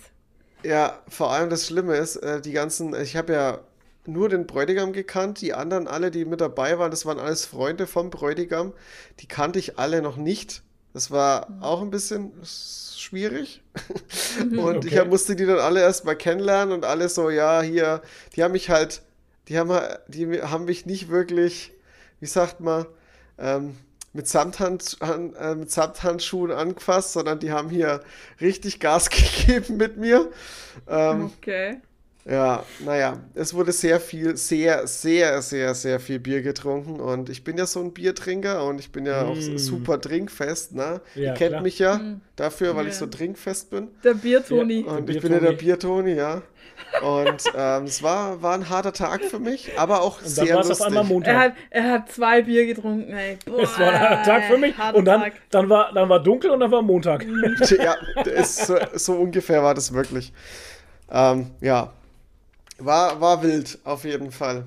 Ja, 0.63 0.99
vor 1.09 1.31
allem 1.33 1.49
das 1.51 1.67
Schlimme 1.67 1.97
ist, 1.97 2.17
äh, 2.17 2.41
die 2.41 2.53
ganzen, 2.53 2.95
ich 3.01 3.17
habe 3.17 3.33
ja 3.33 3.61
nur 4.07 4.29
den 4.29 4.47
Bräutigam 4.47 4.93
gekannt, 4.93 5.41
die 5.41 5.55
anderen 5.55 5.87
alle, 5.89 6.11
die 6.11 6.25
mit 6.25 6.41
dabei 6.41 6.79
waren, 6.79 6.91
das 6.91 7.07
waren 7.07 7.19
alles 7.19 7.47
Freunde 7.47 7.87
vom 7.87 8.11
Bräutigam, 8.11 8.73
die 9.21 9.27
kannte 9.29 9.59
ich 9.59 9.79
alle 9.79 10.03
noch 10.03 10.17
nicht. 10.17 10.63
Das 10.93 11.11
war 11.11 11.47
auch 11.61 11.81
ein 11.81 11.91
bisschen 11.91 12.33
schwierig. 12.45 13.63
Und 14.41 14.85
ich 14.85 14.93
Okay. 14.93 14.99
hab, 15.01 15.09
musste 15.09 15.37
die 15.37 15.47
dann 15.47 15.59
alle 15.61 15.81
erstmal 15.81 16.17
kennenlernen 16.17 16.75
und 16.75 16.85
alle 16.85 17.09
so, 17.09 17.31
ja, 17.31 17.63
hier, 17.63 18.03
die 18.35 18.43
haben 18.43 18.53
mich 18.53 18.69
halt, 18.71 19.03
die 19.49 19.59
haben, 19.59 19.79
die 20.09 20.41
haben 20.43 20.65
mich 20.65 20.87
nicht 20.87 21.09
wirklich, 21.09 21.73
wie 22.21 22.27
sagt 22.27 22.61
man, 22.61 22.87
ähm, 23.39 23.77
mit, 24.13 24.27
Samthand, 24.29 24.97
han- 25.01 25.35
äh, 25.35 25.55
mit 25.55 25.71
Samthandschuhen 25.71 26.51
angefasst, 26.53 27.13
sondern 27.13 27.39
die 27.39 27.53
haben 27.53 27.71
hier 27.71 28.01
richtig 28.41 28.81
Gas 28.81 29.09
gegeben 29.47 29.77
mit 29.77 29.97
mir. 29.97 30.31
Ähm, 30.89 31.31
Okay. 31.39 31.81
ja, 32.25 32.65
naja, 32.85 33.19
es 33.35 33.55
wurde 33.55 33.73
sehr 33.73 33.99
viel, 34.01 34.37
sehr, 34.37 34.87
sehr, 34.87 35.41
sehr, 35.43 35.75
sehr 35.75 36.01
viel 36.01 36.19
Bier 36.19 36.43
getrunken 36.43 37.01
und 37.01 37.29
ich 37.31 37.45
bin 37.45 37.57
ja 37.57 37.67
so 37.67 37.81
ein 37.81 37.93
Biertrinker 37.93 38.65
und 38.65 38.79
ich 38.81 38.93
bin 38.93 39.07
ja 39.07 39.23
auch 39.25 39.37
Mm. 39.37 39.57
super 39.59 40.01
trinkfest, 40.01 40.75
ne? 40.75 41.01
Ja, 41.15 41.23
Ihr 41.23 41.35
kennt 41.35 41.51
klar. 41.53 41.63
mich 41.63 41.79
ja 41.79 42.01
dafür, 42.37 42.77
weil 42.77 42.87
ich 42.89 42.95
Ja. 42.95 42.99
so 43.01 43.07
trinkfest 43.07 43.71
bin. 43.71 43.89
Der 44.05 44.15
Biertoni. 44.15 44.85
Ja. 44.87 44.93
Und 44.93 45.09
Der 45.09 45.17
ich 45.17 45.23
bin 45.23 45.33
ja 45.33 45.41
der. 45.41 45.53
Biertoni, 45.53 46.13
ja. 46.15 46.43
Und 46.99 47.51
ähm, 47.55 47.85
es 47.85 48.03
war, 48.03 48.43
war 48.43 48.55
ein 48.55 48.69
harter 48.69 48.93
Tag 48.93 49.25
für 49.25 49.39
mich, 49.39 49.79
aber 49.79 50.03
auch 50.03 50.21
Und 50.23 50.37
dann 50.37 50.47
sehr 50.47 50.57
lustig. 50.57 50.73
auf 50.73 50.83
einmal 50.83 51.03
Er 51.03 51.09
Montag. 51.09 51.37
hat, 51.39 51.53
er 51.71 51.91
hat 51.91 52.13
zwei 52.13 52.43
Bier 52.43 52.67
getrunken, 52.67 53.13
ey. 53.13 53.39
Boah, 53.47 53.63
Es 53.63 53.79
war 53.79 53.89
ein 53.89 54.01
harter 54.01 54.23
Tag 54.23 54.45
für 54.45 54.59
mich. 54.59 54.75
Und 54.93 55.05
dann, 55.07 55.21
Tag. 55.21 55.33
dann, 55.51 55.69
war, 55.71 55.93
dann 55.93 56.09
war 56.09 56.23
dunkel 56.23 56.51
und 56.51 56.61
dann 56.61 56.71
war 56.71 56.83
Montag. 56.83 57.27
ja, 57.79 57.97
ist 58.25 58.67
so, 58.67 58.77
so 58.95 59.15
ungefähr 59.15 59.63
war 59.63 59.75
das 59.75 59.93
wirklich. 59.93 60.33
Ähm, 61.11 61.51
ja, 61.61 61.93
war, 62.79 63.21
war 63.21 63.43
wild 63.43 63.79
auf 63.85 64.05
jeden 64.05 64.33
Fall. 64.33 64.65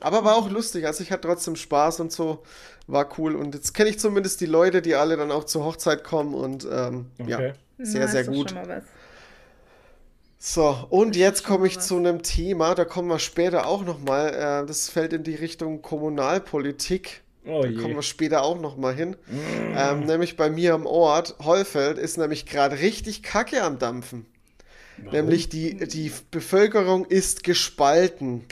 Aber 0.00 0.24
war 0.24 0.36
auch 0.36 0.50
lustig, 0.50 0.86
also 0.86 1.02
ich 1.02 1.10
hatte 1.12 1.28
trotzdem 1.28 1.56
Spaß 1.56 2.00
und 2.00 2.12
so, 2.12 2.42
war 2.86 3.08
cool. 3.18 3.36
Und 3.36 3.54
jetzt 3.54 3.74
kenne 3.74 3.90
ich 3.90 3.98
zumindest 3.98 4.40
die 4.40 4.46
Leute, 4.46 4.82
die 4.82 4.94
alle 4.94 5.16
dann 5.16 5.30
auch 5.32 5.44
zur 5.44 5.64
Hochzeit 5.64 6.04
kommen 6.04 6.34
und 6.34 6.66
ähm, 6.70 7.06
ja, 7.26 7.36
Okay. 7.38 7.52
sehr, 7.78 8.02
Na, 8.02 8.08
sehr 8.08 8.20
ist 8.22 8.28
doch 8.28 8.34
gut. 8.34 8.54
So, 10.46 10.86
und 10.90 11.16
jetzt 11.16 11.42
komme 11.42 11.66
ich 11.66 11.80
zu 11.80 11.96
einem 11.96 12.22
Thema, 12.22 12.74
da 12.74 12.84
kommen 12.84 13.08
wir 13.08 13.18
später 13.18 13.66
auch 13.66 13.82
nochmal. 13.82 14.28
Äh, 14.34 14.66
das 14.66 14.90
fällt 14.90 15.14
in 15.14 15.22
die 15.22 15.36
Richtung 15.36 15.80
Kommunalpolitik. 15.80 17.22
Oh 17.46 17.62
Da 17.62 17.72
kommen 17.80 17.94
wir 17.94 18.02
später 18.02 18.42
auch 18.42 18.60
noch 18.60 18.76
mal 18.76 18.94
hin. 18.94 19.16
Ähm, 19.74 20.00
nämlich 20.00 20.36
bei 20.36 20.50
mir 20.50 20.74
am 20.74 20.84
Ort, 20.84 21.36
Hollfeld, 21.42 21.96
ist 21.96 22.18
nämlich 22.18 22.44
gerade 22.44 22.78
richtig 22.80 23.22
Kacke 23.22 23.62
am 23.62 23.78
Dampfen. 23.78 24.26
Nämlich 25.10 25.48
die, 25.48 25.76
die 25.88 26.12
Bevölkerung 26.30 27.06
ist 27.06 27.42
gespalten. 27.42 28.44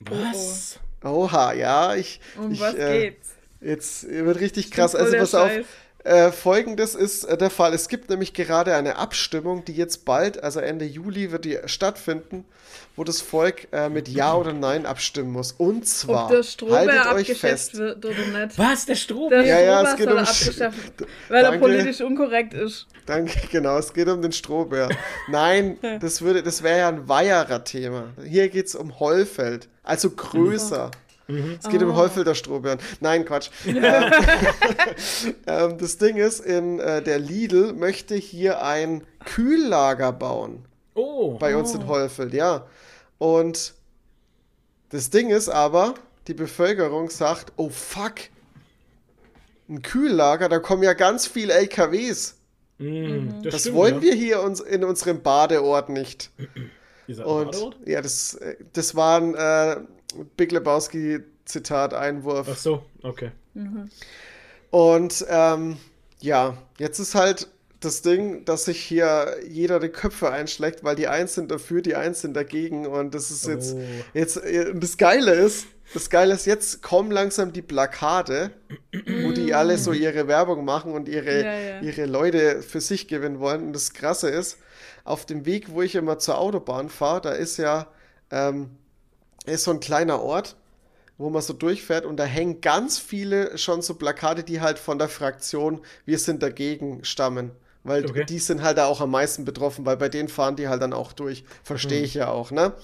Was? 0.00 0.78
Oha, 1.02 1.52
ja, 1.52 1.94
ich. 1.94 2.20
Um 2.38 2.52
ich, 2.52 2.60
was 2.60 2.74
äh, 2.74 3.00
geht's? 3.00 3.28
Jetzt 3.60 4.08
wird 4.08 4.40
richtig 4.40 4.70
krass. 4.70 4.94
Also 4.94 5.14
pass 5.14 5.34
auf. 5.34 5.50
Scheiß. 5.50 5.66
Äh, 6.04 6.32
Folgendes 6.32 6.94
ist 6.94 7.24
äh, 7.24 7.38
der 7.38 7.48
Fall. 7.48 7.72
Es 7.72 7.88
gibt 7.88 8.10
nämlich 8.10 8.34
gerade 8.34 8.74
eine 8.74 8.96
Abstimmung, 8.96 9.64
die 9.64 9.72
jetzt 9.72 10.04
bald, 10.04 10.42
also 10.42 10.60
Ende 10.60 10.84
Juli, 10.84 11.32
wird 11.32 11.46
die 11.46 11.58
stattfinden, 11.64 12.44
wo 12.94 13.04
das 13.04 13.22
Volk 13.22 13.68
äh, 13.72 13.88
mit 13.88 14.08
Ja 14.08 14.34
oder 14.34 14.52
Nein 14.52 14.84
abstimmen 14.84 15.32
muss. 15.32 15.52
Und 15.52 15.88
zwar, 15.88 16.24
Ob 16.26 16.30
der 16.30 16.42
Strohbär 16.42 17.04
haltet 17.06 17.30
euch 17.30 17.38
fest. 17.38 17.78
wird 17.78 18.04
oder 18.04 18.14
nicht. 18.46 18.58
Was? 18.58 18.84
Der 18.84 18.96
Strom? 18.96 19.30
Der 19.30 19.42
Ja, 19.46 19.58
ja, 19.60 19.80
Strohbär 19.80 19.90
es 19.92 19.96
geht 19.96 20.04
soll 20.04 20.12
um- 20.12 20.18
abgeschafft, 20.24 20.92
weil 21.30 21.36
er 21.38 21.42
Danke. 21.50 21.58
politisch 21.60 22.00
unkorrekt 22.02 22.52
ist. 22.52 22.86
Danke, 23.06 23.40
genau, 23.50 23.78
es 23.78 23.92
geht 23.94 24.08
um 24.08 24.20
den 24.20 24.32
Strohbär. 24.32 24.90
Nein, 25.28 25.78
das, 26.00 26.20
würde, 26.20 26.42
das 26.42 26.62
wäre 26.62 26.78
ja 26.80 26.88
ein 26.88 27.08
Weiherer-Thema. 27.08 28.08
Hier 28.26 28.50
geht 28.50 28.66
es 28.66 28.74
um 28.74 29.00
Hollfeld, 29.00 29.68
also 29.82 30.10
größer. 30.10 30.90
Es 31.26 31.68
geht 31.68 31.82
um 31.82 31.96
Hollfelder 31.96 32.34
Strohbären. 32.34 32.78
Nein, 33.00 33.24
Quatsch. 33.24 33.50
ähm, 33.66 33.74
ähm, 35.46 35.78
das 35.78 35.98
Ding 35.98 36.16
ist, 36.16 36.40
in 36.40 36.80
äh, 36.80 37.02
der 37.02 37.18
Lidl 37.18 37.72
möchte 37.72 38.14
hier 38.14 38.62
ein 38.62 39.04
Kühllager 39.24 40.12
bauen. 40.12 40.64
Oh. 40.96 41.36
bei 41.38 41.56
uns 41.56 41.74
in 41.74 41.88
Hollfeld, 41.88 42.32
ja. 42.34 42.66
Und 43.18 43.74
das 44.90 45.10
Ding 45.10 45.30
ist 45.30 45.48
aber, 45.48 45.94
die 46.28 46.34
Bevölkerung 46.34 47.10
sagt, 47.10 47.52
oh 47.56 47.68
fuck, 47.68 48.14
ein 49.68 49.82
Kühllager, 49.82 50.48
da 50.48 50.58
kommen 50.60 50.82
ja 50.84 50.92
ganz 50.92 51.26
viele 51.26 51.52
LKWs. 51.54 52.36
Mm, 52.78 53.42
das 53.42 53.52
Das 53.54 53.60
stimmt, 53.62 53.76
wollen 53.76 53.94
ja. 53.96 54.02
wir 54.02 54.14
hier 54.14 54.42
uns 54.42 54.60
in 54.60 54.84
unserem 54.84 55.22
Badeort 55.22 55.88
nicht. 55.88 56.30
Dieser 57.08 57.26
Und 57.26 57.52
Badeort? 57.52 57.76
ja, 57.86 58.00
das, 58.00 58.34
äh, 58.34 58.56
das 58.72 58.94
war 58.94 59.20
ein 59.20 59.34
äh, 59.34 59.80
Big 60.36 60.52
Lebowski 60.52 61.20
Zitat, 61.44 61.92
Einwurf. 61.94 62.48
Ach 62.50 62.56
so, 62.56 62.84
okay. 63.02 63.30
Und 64.70 65.24
ähm, 65.28 65.76
ja, 66.20 66.56
jetzt 66.78 66.98
ist 66.98 67.14
halt 67.14 67.48
das 67.80 68.00
Ding, 68.02 68.44
dass 68.46 68.64
sich 68.64 68.80
hier 68.80 69.36
jeder 69.46 69.78
die 69.78 69.90
Köpfe 69.90 70.30
einschlägt, 70.30 70.84
weil 70.84 70.96
die 70.96 71.06
eins 71.06 71.34
sind 71.34 71.50
dafür, 71.50 71.82
die 71.82 71.94
eins 71.96 72.22
sind 72.22 72.34
dagegen. 72.34 72.86
Und 72.86 73.14
das 73.14 73.30
ist 73.30 73.46
jetzt, 73.46 73.74
Oh. 73.74 73.80
jetzt 74.14 74.38
äh, 74.38 74.72
das 74.74 74.96
Geile 74.96 75.34
ist, 75.34 75.66
das 75.92 76.08
Geile 76.08 76.32
ist, 76.34 76.46
jetzt 76.46 76.82
kommen 76.82 77.10
langsam 77.10 77.52
die 77.52 77.60
Plakate, 77.60 78.50
wo 79.22 79.32
die 79.32 79.52
alle 79.52 79.76
so 79.76 79.92
ihre 79.92 80.26
Werbung 80.28 80.64
machen 80.64 80.92
und 80.92 81.08
ihre, 81.08 81.42
Ja, 81.44 81.58
ja. 81.58 81.80
ihre 81.82 82.06
Leute 82.06 82.62
für 82.62 82.80
sich 82.80 83.06
gewinnen 83.06 83.38
wollen. 83.38 83.66
Und 83.66 83.72
das 83.74 83.92
Krasse 83.92 84.30
ist, 84.30 84.56
auf 85.04 85.26
dem 85.26 85.44
Weg, 85.44 85.70
wo 85.70 85.82
ich 85.82 85.94
immer 85.94 86.18
zur 86.18 86.38
Autobahn 86.38 86.88
fahre, 86.88 87.20
da 87.20 87.32
ist 87.32 87.58
ja 87.58 87.86
ähm, 88.30 88.70
ist 89.44 89.64
so 89.64 89.70
ein 89.72 89.80
kleiner 89.80 90.20
Ort, 90.22 90.56
wo 91.18 91.30
man 91.30 91.42
so 91.42 91.52
durchfährt 91.52 92.06
und 92.06 92.16
da 92.18 92.24
hängen 92.24 92.60
ganz 92.60 92.98
viele 92.98 93.58
schon 93.58 93.82
so 93.82 93.94
Plakate, 93.94 94.44
die 94.44 94.60
halt 94.60 94.78
von 94.78 94.98
der 94.98 95.08
Fraktion 95.08 95.80
Wir 96.06 96.18
sind 96.18 96.42
dagegen 96.42 97.04
stammen. 97.04 97.52
Weil 97.84 98.04
Okay. 98.04 98.24
die 98.24 98.38
sind 98.38 98.62
halt 98.62 98.78
da 98.78 98.86
auch 98.86 99.00
am 99.00 99.10
meisten 99.10 99.44
betroffen, 99.44 99.86
weil 99.86 99.96
bei 99.98 100.08
denen 100.08 100.28
fahren 100.28 100.56
die 100.56 100.68
halt 100.68 100.82
dann 100.82 100.92
auch 100.94 101.12
durch. 101.12 101.44
Verstehe 101.62 102.02
ich 102.02 102.14
ja 102.14 102.28
auch, 102.30 102.50
ne? 102.50 102.74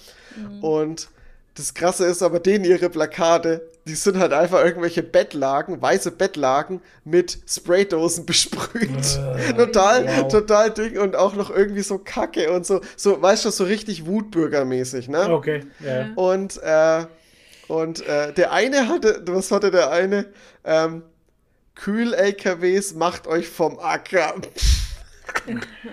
Und 0.61 1.11
das 1.55 1.75
Krasse 1.75 2.07
ist 2.07 2.23
aber, 2.23 2.41
denen 2.41 2.65
ihre 2.65 2.89
Plakate, 2.89 3.69
die 3.87 3.95
sind 3.95 4.19
halt 4.19 4.33
einfach 4.33 4.65
irgendwelche 4.65 5.03
Bettlaken, 5.03 5.81
weiße 5.83 6.13
Bettlaken 6.13 6.81
mit 7.05 7.39
Spraydosen 7.47 8.27
besprüht. 8.27 9.21
total, 9.57 10.07
wow. 10.07 10.29
total 10.29 10.71
Ding 10.71 10.99
und 10.99 11.17
auch 11.17 11.35
noch 11.35 11.51
irgendwie 11.51 11.83
so 11.83 11.99
Kacke 11.99 12.53
und 12.53 12.65
so, 12.67 12.81
so, 12.97 13.21
weißt 13.21 13.45
du, 13.45 13.51
so 13.51 13.65
richtig 13.65 14.07
Wutbürgermäßig, 14.07 15.09
ne? 15.09 15.33
Okay, 15.33 15.65
ja. 15.81 16.11
Und, 16.15 16.63
äh, 16.63 17.07
und 17.69 18.07
äh, 18.07 18.33
der 18.33 18.53
eine 18.53 18.89
hatte, 18.89 19.23
was 19.27 19.51
hatte 19.51 19.71
der 19.71 19.91
eine? 19.91 20.27
Ähm, 20.65 21.03
Kühl-LKWs, 21.75 22.95
macht 22.95 23.27
euch 23.27 23.49
vom 23.49 23.79
Acker. 23.79 24.35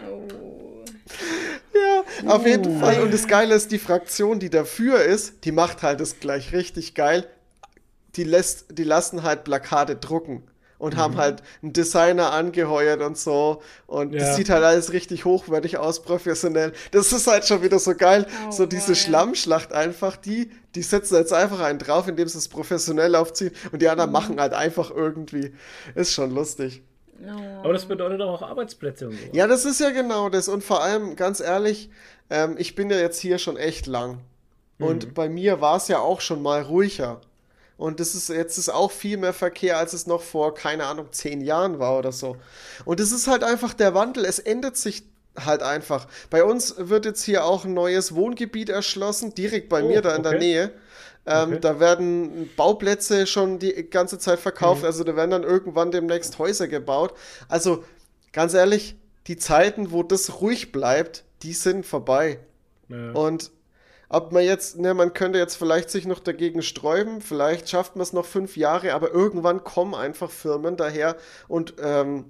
Oh. 0.09 0.66
Ja, 2.25 2.31
auf 2.33 2.45
jeden 2.45 2.79
Fall. 2.79 3.01
Und 3.01 3.13
das 3.13 3.27
Geile 3.27 3.53
ist, 3.53 3.71
die 3.71 3.77
Fraktion, 3.77 4.39
die 4.39 4.49
dafür 4.49 5.03
ist, 5.03 5.43
die 5.45 5.51
macht 5.51 5.83
halt 5.83 5.99
das 5.99 6.19
gleich 6.19 6.51
richtig 6.53 6.95
geil. 6.95 7.27
Die, 8.15 8.23
lässt, 8.23 8.65
die 8.77 8.83
lassen 8.83 9.21
halt 9.21 9.43
Plakate 9.43 9.95
drucken 9.95 10.41
und 10.79 10.95
haben 10.95 11.17
halt 11.17 11.43
einen 11.61 11.73
Designer 11.73 12.31
angeheuert 12.31 13.01
und 13.01 13.17
so. 13.17 13.61
Und 13.85 14.13
Ja. 14.13 14.19
das 14.19 14.35
sieht 14.35 14.49
halt 14.49 14.63
alles 14.63 14.91
richtig 14.91 15.25
hochwertig 15.25 15.77
aus, 15.77 16.01
professionell. 16.01 16.73
Das 16.91 17.11
ist 17.13 17.27
halt 17.27 17.45
schon 17.45 17.61
wieder 17.61 17.77
so 17.79 17.93
geil. 17.95 18.25
Oh, 18.47 18.51
so 18.51 18.65
diese 18.65 18.89
ja. 18.93 18.95
Schlammschlacht 18.95 19.71
einfach, 19.73 20.17
die, 20.17 20.49
die 20.73 20.81
setzen 20.81 21.15
jetzt 21.15 21.33
einfach 21.33 21.59
einen 21.59 21.79
drauf, 21.79 22.07
indem 22.07 22.27
sie 22.27 22.37
es 22.39 22.47
professionell 22.47 23.15
aufziehen 23.15 23.51
und 23.71 23.81
die 23.81 23.89
anderen 23.89 24.11
machen 24.11 24.39
halt 24.39 24.53
einfach 24.53 24.89
irgendwie. 24.89 25.53
Ist 25.95 26.13
schon 26.13 26.31
lustig. 26.31 26.81
Aber 27.63 27.73
das 27.73 27.85
bedeutet 27.85 28.21
auch 28.21 28.41
Arbeitsplätze 28.41 29.07
und 29.07 29.13
so. 29.13 29.27
Ja, 29.33 29.47
das 29.47 29.65
ist 29.65 29.79
ja 29.79 29.89
genau 29.89 30.29
das. 30.29 30.47
Und 30.47 30.63
vor 30.63 30.83
allem, 30.83 31.15
ganz 31.15 31.39
ehrlich, 31.39 31.89
ähm, 32.29 32.55
ich 32.57 32.75
bin 32.75 32.89
ja 32.89 32.97
jetzt 32.97 33.19
hier 33.19 33.37
schon 33.39 33.57
echt 33.57 33.87
lang. 33.87 34.19
Und 34.79 35.15
bei 35.15 35.27
mir 35.27 35.59
war 35.59 35.77
es 35.77 35.87
ja 35.87 35.99
auch 35.99 36.21
schon 36.21 36.43
mal 36.43 36.61
ruhiger. 36.61 37.19
Und 37.77 37.99
das 37.99 38.13
ist, 38.15 38.29
jetzt 38.29 38.57
ist 38.57 38.69
auch 38.69 38.91
viel 38.91 39.17
mehr 39.17 39.33
Verkehr, 39.33 39.77
als 39.77 39.93
es 39.93 40.05
noch 40.07 40.21
vor, 40.21 40.53
keine 40.53 40.85
Ahnung, 40.85 41.07
zehn 41.11 41.41
Jahren 41.41 41.79
war 41.79 41.97
oder 41.97 42.11
so. 42.11 42.37
Und 42.85 42.99
es 42.99 43.11
ist 43.11 43.27
halt 43.27 43.43
einfach 43.43 43.73
der 43.73 43.93
Wandel. 43.95 44.25
Es 44.25 44.39
ändert 44.39 44.77
sich 44.77 45.03
halt 45.35 45.61
einfach. 45.61 46.07
Bei 46.29 46.43
uns 46.43 46.75
wird 46.77 47.05
jetzt 47.05 47.23
hier 47.23 47.45
auch 47.45 47.65
ein 47.65 47.73
neues 47.73 48.15
Wohngebiet 48.15 48.69
erschlossen, 48.69 49.33
direkt 49.35 49.69
bei 49.69 49.83
Oh, 49.83 49.87
mir 49.87 50.01
da 50.01 50.15
in 50.15 50.23
der 50.23 50.33
okay. 50.33 50.39
Nähe. 50.39 50.71
Ähm, 51.27 51.49
Okay. 51.53 51.59
Da 51.59 51.79
werden 51.79 52.49
Bauplätze 52.55 53.27
schon 53.27 53.59
die 53.59 53.89
ganze 53.89 54.17
Zeit 54.17 54.39
verkauft, 54.39 54.81
Mhm. 54.81 54.85
also 54.87 55.03
da 55.03 55.15
werden 55.15 55.31
dann 55.31 55.43
irgendwann 55.43 55.91
demnächst 55.91 56.39
Häuser 56.39 56.67
gebaut. 56.67 57.13
Also 57.49 57.83
ganz 58.33 58.53
ehrlich, 58.53 58.95
die 59.27 59.37
Zeiten, 59.37 59.91
wo 59.91 60.03
das 60.03 60.41
ruhig 60.41 60.71
bleibt, 60.71 61.23
die 61.43 61.53
sind 61.53 61.85
vorbei. 61.85 62.39
Ja. 62.89 63.11
Und 63.11 63.51
ob 64.09 64.31
man 64.31 64.43
jetzt, 64.43 64.77
ne, 64.79 64.93
man 64.93 65.13
könnte 65.13 65.37
jetzt 65.37 65.55
vielleicht 65.57 65.89
sich 65.89 66.05
noch 66.07 66.19
dagegen 66.19 66.61
sträuben, 66.61 67.19
vielleicht 67.19 67.67
schafft 67.69 67.97
man 67.97 68.03
es 68.03 68.13
noch 68.13 68.25
fünf 68.25 68.55
Jahre, 68.55 68.93
aber 68.93 69.11
irgendwann 69.11 69.65
kommen 69.65 69.93
einfach 69.95 70.31
Firmen 70.31 70.77
daher 70.77 71.17
und, 71.49 71.73
ähm, 71.81 72.23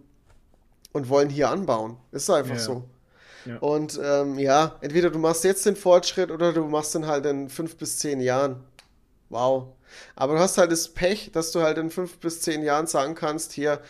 und 0.91 1.09
wollen 1.09 1.29
hier 1.29 1.49
anbauen. 1.51 1.97
Ist 2.11 2.31
einfach 2.31 2.55
Ja. 2.55 2.59
so. 2.59 2.83
Ja. 3.45 3.57
Und 3.59 3.99
ähm, 4.03 4.39
ja, 4.39 4.75
entweder 4.81 5.11
du 5.11 5.19
machst 5.19 5.43
jetzt 5.43 5.65
den 5.67 5.75
Fortschritt 5.75 6.31
oder 6.31 6.51
du 6.51 6.65
machst 6.65 6.95
den 6.95 7.05
halt 7.05 7.25
in 7.27 7.47
fünf 7.47 7.77
bis 7.77 7.99
zehn 7.99 8.19
Jahren. 8.21 8.63
Wow. 9.29 9.73
Aber 10.15 10.33
du 10.35 10.39
hast 10.39 10.57
halt 10.57 10.71
das 10.71 10.89
Pech, 10.89 11.31
dass 11.33 11.51
du 11.51 11.61
halt 11.61 11.77
in 11.77 11.89
fünf 11.89 12.17
bis 12.19 12.41
zehn 12.41 12.63
Jahren 12.63 12.87
sagen 12.87 13.15
kannst, 13.15 13.53
hier, 13.53 13.81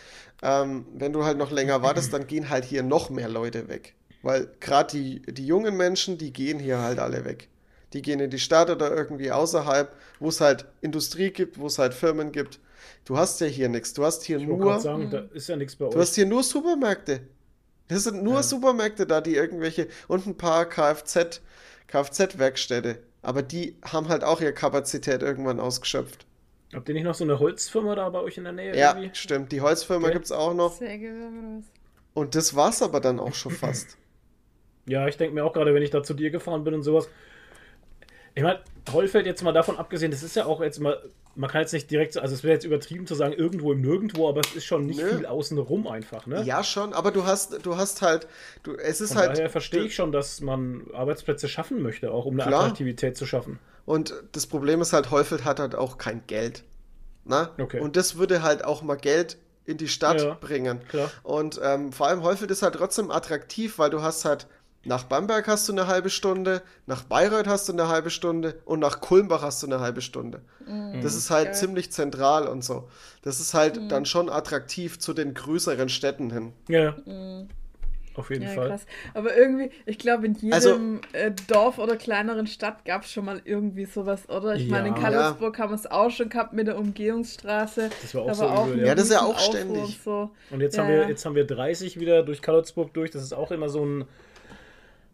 ähm, 0.42 0.86
wenn 0.94 1.12
du 1.12 1.24
halt 1.24 1.38
noch 1.38 1.50
länger 1.50 1.82
wartest, 1.82 2.12
dann 2.12 2.26
gehen 2.26 2.48
halt 2.50 2.64
hier 2.64 2.82
noch 2.82 3.10
mehr 3.10 3.28
Leute 3.28 3.68
weg. 3.68 3.94
Weil 4.22 4.48
gerade 4.60 4.92
die, 4.96 5.22
die 5.22 5.46
jungen 5.46 5.76
Menschen, 5.76 6.18
die 6.18 6.32
gehen 6.32 6.58
hier 6.58 6.78
halt 6.80 6.98
alle 6.98 7.24
weg. 7.24 7.48
Die 7.92 8.02
gehen 8.02 8.20
in 8.20 8.30
die 8.30 8.38
Stadt 8.38 8.68
oder 8.68 8.94
irgendwie 8.94 9.30
außerhalb, 9.32 9.94
wo 10.20 10.28
es 10.28 10.40
halt 10.40 10.66
Industrie 10.80 11.30
gibt, 11.30 11.58
wo 11.58 11.66
es 11.66 11.78
halt 11.78 11.94
Firmen 11.94 12.32
gibt. 12.32 12.60
Du 13.04 13.16
hast 13.16 13.40
ja 13.40 13.46
hier 13.46 13.68
nichts. 13.68 13.94
Du 13.94 14.04
hast 14.04 14.24
hier 14.24 14.38
Ich 14.38 14.46
nur, 14.46 14.78
sagen, 14.80 15.10
da 15.10 15.20
ist 15.32 15.48
ja 15.48 15.56
nichts 15.56 15.76
bei 15.76 15.86
du 15.86 15.92
euch. 15.92 15.96
hast 16.02 16.14
hier 16.14 16.26
nur 16.26 16.42
Supermärkte. 16.42 17.20
Das 17.88 18.04
sind 18.04 18.22
nur 18.22 18.34
Ja. 18.36 18.42
Supermärkte 18.42 19.06
da, 19.06 19.20
die 19.20 19.34
irgendwelche 19.34 19.88
und 20.08 20.26
ein 20.26 20.36
paar 20.36 20.66
Kfz, 20.68 21.40
Kfz-Werkstätte. 21.86 22.98
Aber 23.22 23.42
die 23.42 23.76
haben 23.82 24.08
halt 24.08 24.24
auch 24.24 24.40
ihre 24.40 24.52
Kapazität 24.52 25.22
irgendwann 25.22 25.60
ausgeschöpft. 25.60 26.26
Habt 26.72 26.88
ihr 26.88 26.94
nicht 26.94 27.04
noch 27.04 27.14
so 27.14 27.24
eine 27.24 27.38
Holzfirma 27.38 27.94
da 27.94 28.08
bei 28.10 28.20
euch 28.20 28.36
in 28.38 28.44
der 28.44 28.52
Nähe? 28.54 28.74
Ja, 28.74 28.92
irgendwie? 28.92 29.10
stimmt. 29.14 29.52
Die 29.52 29.60
Holzfirma 29.60 30.08
Okay. 30.08 30.14
gibt's 30.14 30.32
auch 30.32 30.54
noch. 30.54 30.80
Oder 30.80 30.88
was? 30.88 31.64
Und 32.12 32.34
das 32.34 32.54
war's 32.54 32.82
aber 32.82 33.00
dann 33.00 33.18
auch 33.18 33.34
schon 33.34 33.52
fast. 33.52 33.96
Ja, 34.86 35.06
ich 35.06 35.16
denke 35.16 35.34
mir 35.34 35.44
auch 35.44 35.52
gerade, 35.52 35.74
wenn 35.74 35.82
ich 35.82 35.90
da 35.90 36.02
zu 36.02 36.14
dir 36.14 36.30
gefahren 36.30 36.64
bin 36.64 36.74
und 36.74 36.82
sowas. 36.82 37.10
Ich 38.38 38.44
meine, 38.44 38.60
Hollfeld 38.92 39.26
jetzt 39.26 39.42
mal 39.42 39.52
davon 39.52 39.76
abgesehen, 39.78 40.12
das 40.12 40.22
ist 40.22 40.36
ja 40.36 40.46
auch 40.46 40.60
jetzt 40.60 40.78
mal, 40.78 40.96
man 41.34 41.50
kann 41.50 41.60
jetzt 41.62 41.72
nicht 41.72 41.90
direkt, 41.90 42.12
so- 42.12 42.20
also 42.20 42.36
es 42.36 42.44
wäre 42.44 42.54
jetzt 42.54 42.62
übertrieben 42.64 43.04
zu 43.04 43.16
sagen, 43.16 43.32
irgendwo 43.32 43.72
im 43.72 43.80
Nirgendwo, 43.80 44.28
aber 44.28 44.40
es 44.48 44.54
ist 44.54 44.64
schon 44.64 44.86
nicht 44.86 45.00
Nö. 45.00 45.16
viel 45.16 45.26
außenrum 45.26 45.88
einfach, 45.88 46.24
ne? 46.26 46.44
Ja, 46.44 46.62
schon, 46.62 46.92
aber 46.92 47.10
du 47.10 47.26
hast, 47.26 47.66
du 47.66 47.76
hast 47.76 48.00
halt, 48.00 48.28
du, 48.62 48.76
es 48.76 49.00
ist 49.00 49.14
Von 49.14 49.22
halt. 49.22 49.36
daher 49.36 49.50
verstehe 49.50 49.82
ich 49.82 49.96
schon, 49.96 50.12
dass 50.12 50.40
man 50.40 50.86
Arbeitsplätze 50.94 51.48
schaffen 51.48 51.82
möchte, 51.82 52.12
auch 52.12 52.26
um 52.26 52.34
eine 52.38 52.44
Klar. 52.48 52.60
Attraktivität 52.62 53.16
zu 53.16 53.26
schaffen. 53.26 53.58
Und 53.84 54.14
das 54.30 54.46
Problem 54.46 54.80
ist 54.82 54.92
halt, 54.92 55.10
Heufeld 55.10 55.44
hat 55.44 55.58
halt 55.58 55.74
auch 55.74 55.98
kein 55.98 56.22
Geld. 56.28 56.62
Na? 57.24 57.50
Okay. 57.58 57.80
Und 57.80 57.96
das 57.96 58.18
würde 58.18 58.44
halt 58.44 58.64
auch 58.64 58.82
mal 58.82 58.94
Geld 58.94 59.36
in 59.64 59.78
die 59.78 59.88
Stadt 59.88 60.22
Ja, 60.22 60.34
bringen. 60.40 60.78
klar. 60.88 61.10
Und 61.24 61.60
ähm, 61.62 61.92
vor 61.92 62.06
allem 62.06 62.22
Heufeld 62.22 62.52
ist 62.52 62.62
halt 62.62 62.76
trotzdem 62.76 63.10
attraktiv, 63.10 63.78
weil 63.80 63.90
du 63.90 64.00
hast 64.00 64.24
halt 64.24 64.46
Nach 64.84 65.04
Bamberg 65.04 65.46
hast 65.48 65.68
du 65.68 65.72
eine 65.72 65.86
halbe 65.86 66.08
Stunde, 66.08 66.62
nach 66.86 67.02
Bayreuth 67.02 67.46
hast 67.48 67.68
du 67.68 67.72
eine 67.72 67.88
halbe 67.88 68.10
Stunde 68.10 68.60
und 68.64 68.78
nach 68.78 69.00
Kulmbach 69.00 69.42
hast 69.42 69.62
du 69.62 69.66
eine 69.66 69.80
halbe 69.80 70.00
Stunde. 70.00 70.40
Das 71.02 71.14
ist 71.14 71.30
halt 71.30 71.46
geil. 71.46 71.54
ziemlich 71.54 71.90
zentral 71.92 72.46
und 72.46 72.64
so. 72.64 72.88
Das 73.22 73.40
ist 73.40 73.54
halt 73.54 73.90
dann 73.90 74.06
schon 74.06 74.28
attraktiv 74.30 74.98
zu 74.98 75.12
den 75.14 75.34
größeren 75.34 75.88
Städten 75.88 76.30
hin. 76.30 76.52
Ja. 76.68 76.94
Auf 78.14 78.30
jeden 78.30 78.42
Ja, 78.42 78.48
Fall. 78.50 78.68
krass. 78.70 78.86
Aber 79.14 79.36
irgendwie, 79.36 79.70
ich 79.86 79.96
glaube, 79.98 80.26
in 80.26 80.34
jedem 80.34 80.52
Also- 80.52 80.76
äh, 81.12 81.30
Dorf 81.46 81.78
oder 81.78 81.96
kleineren 81.96 82.46
Stadt 82.48 82.84
gab 82.84 83.04
es 83.04 83.12
schon 83.12 83.24
mal 83.24 83.40
irgendwie 83.44 83.84
sowas, 83.84 84.28
oder? 84.28 84.56
Ich 84.56 84.68
meine, 84.68 84.88
in 84.88 84.96
Ja. 84.96 85.00
Karlsburg 85.00 85.56
haben 85.58 85.70
wir 85.70 85.76
es 85.76 85.88
auch 85.88 86.10
schon 86.10 86.28
gehabt 86.28 86.52
mit 86.52 86.66
der 86.66 86.78
Umgehungsstraße. 86.78 87.90
Das 88.02 88.14
war 88.14 88.22
auch 88.22 88.26
Da 88.26 88.34
so 88.34 88.42
war 88.44 88.58
auch 88.58 88.66
übel, 88.66 88.74
ein 88.74 88.80
ja. 88.80 88.86
Ja, 88.86 88.94
das 88.96 89.04
ist 89.04 89.12
ja 89.12 89.22
auch 89.22 89.38
ständig. 89.38 89.82
Und 89.82 90.02
so. 90.04 90.30
Und 90.50 90.60
jetzt, 90.60 90.76
Ja, 90.76 90.82
haben 90.82 90.90
wir, 90.90 91.02
ja. 91.02 91.08
jetzt 91.08 91.24
haben 91.24 91.34
wir 91.36 91.46
30 91.46 92.00
wieder 92.00 92.22
durch 92.24 92.42
Karlsburg 92.42 92.92
durch. 92.92 93.10
Das 93.12 93.22
ist 93.22 93.32
auch 93.34 93.50
immer 93.52 93.68
so 93.68 93.84
ein. 93.84 94.04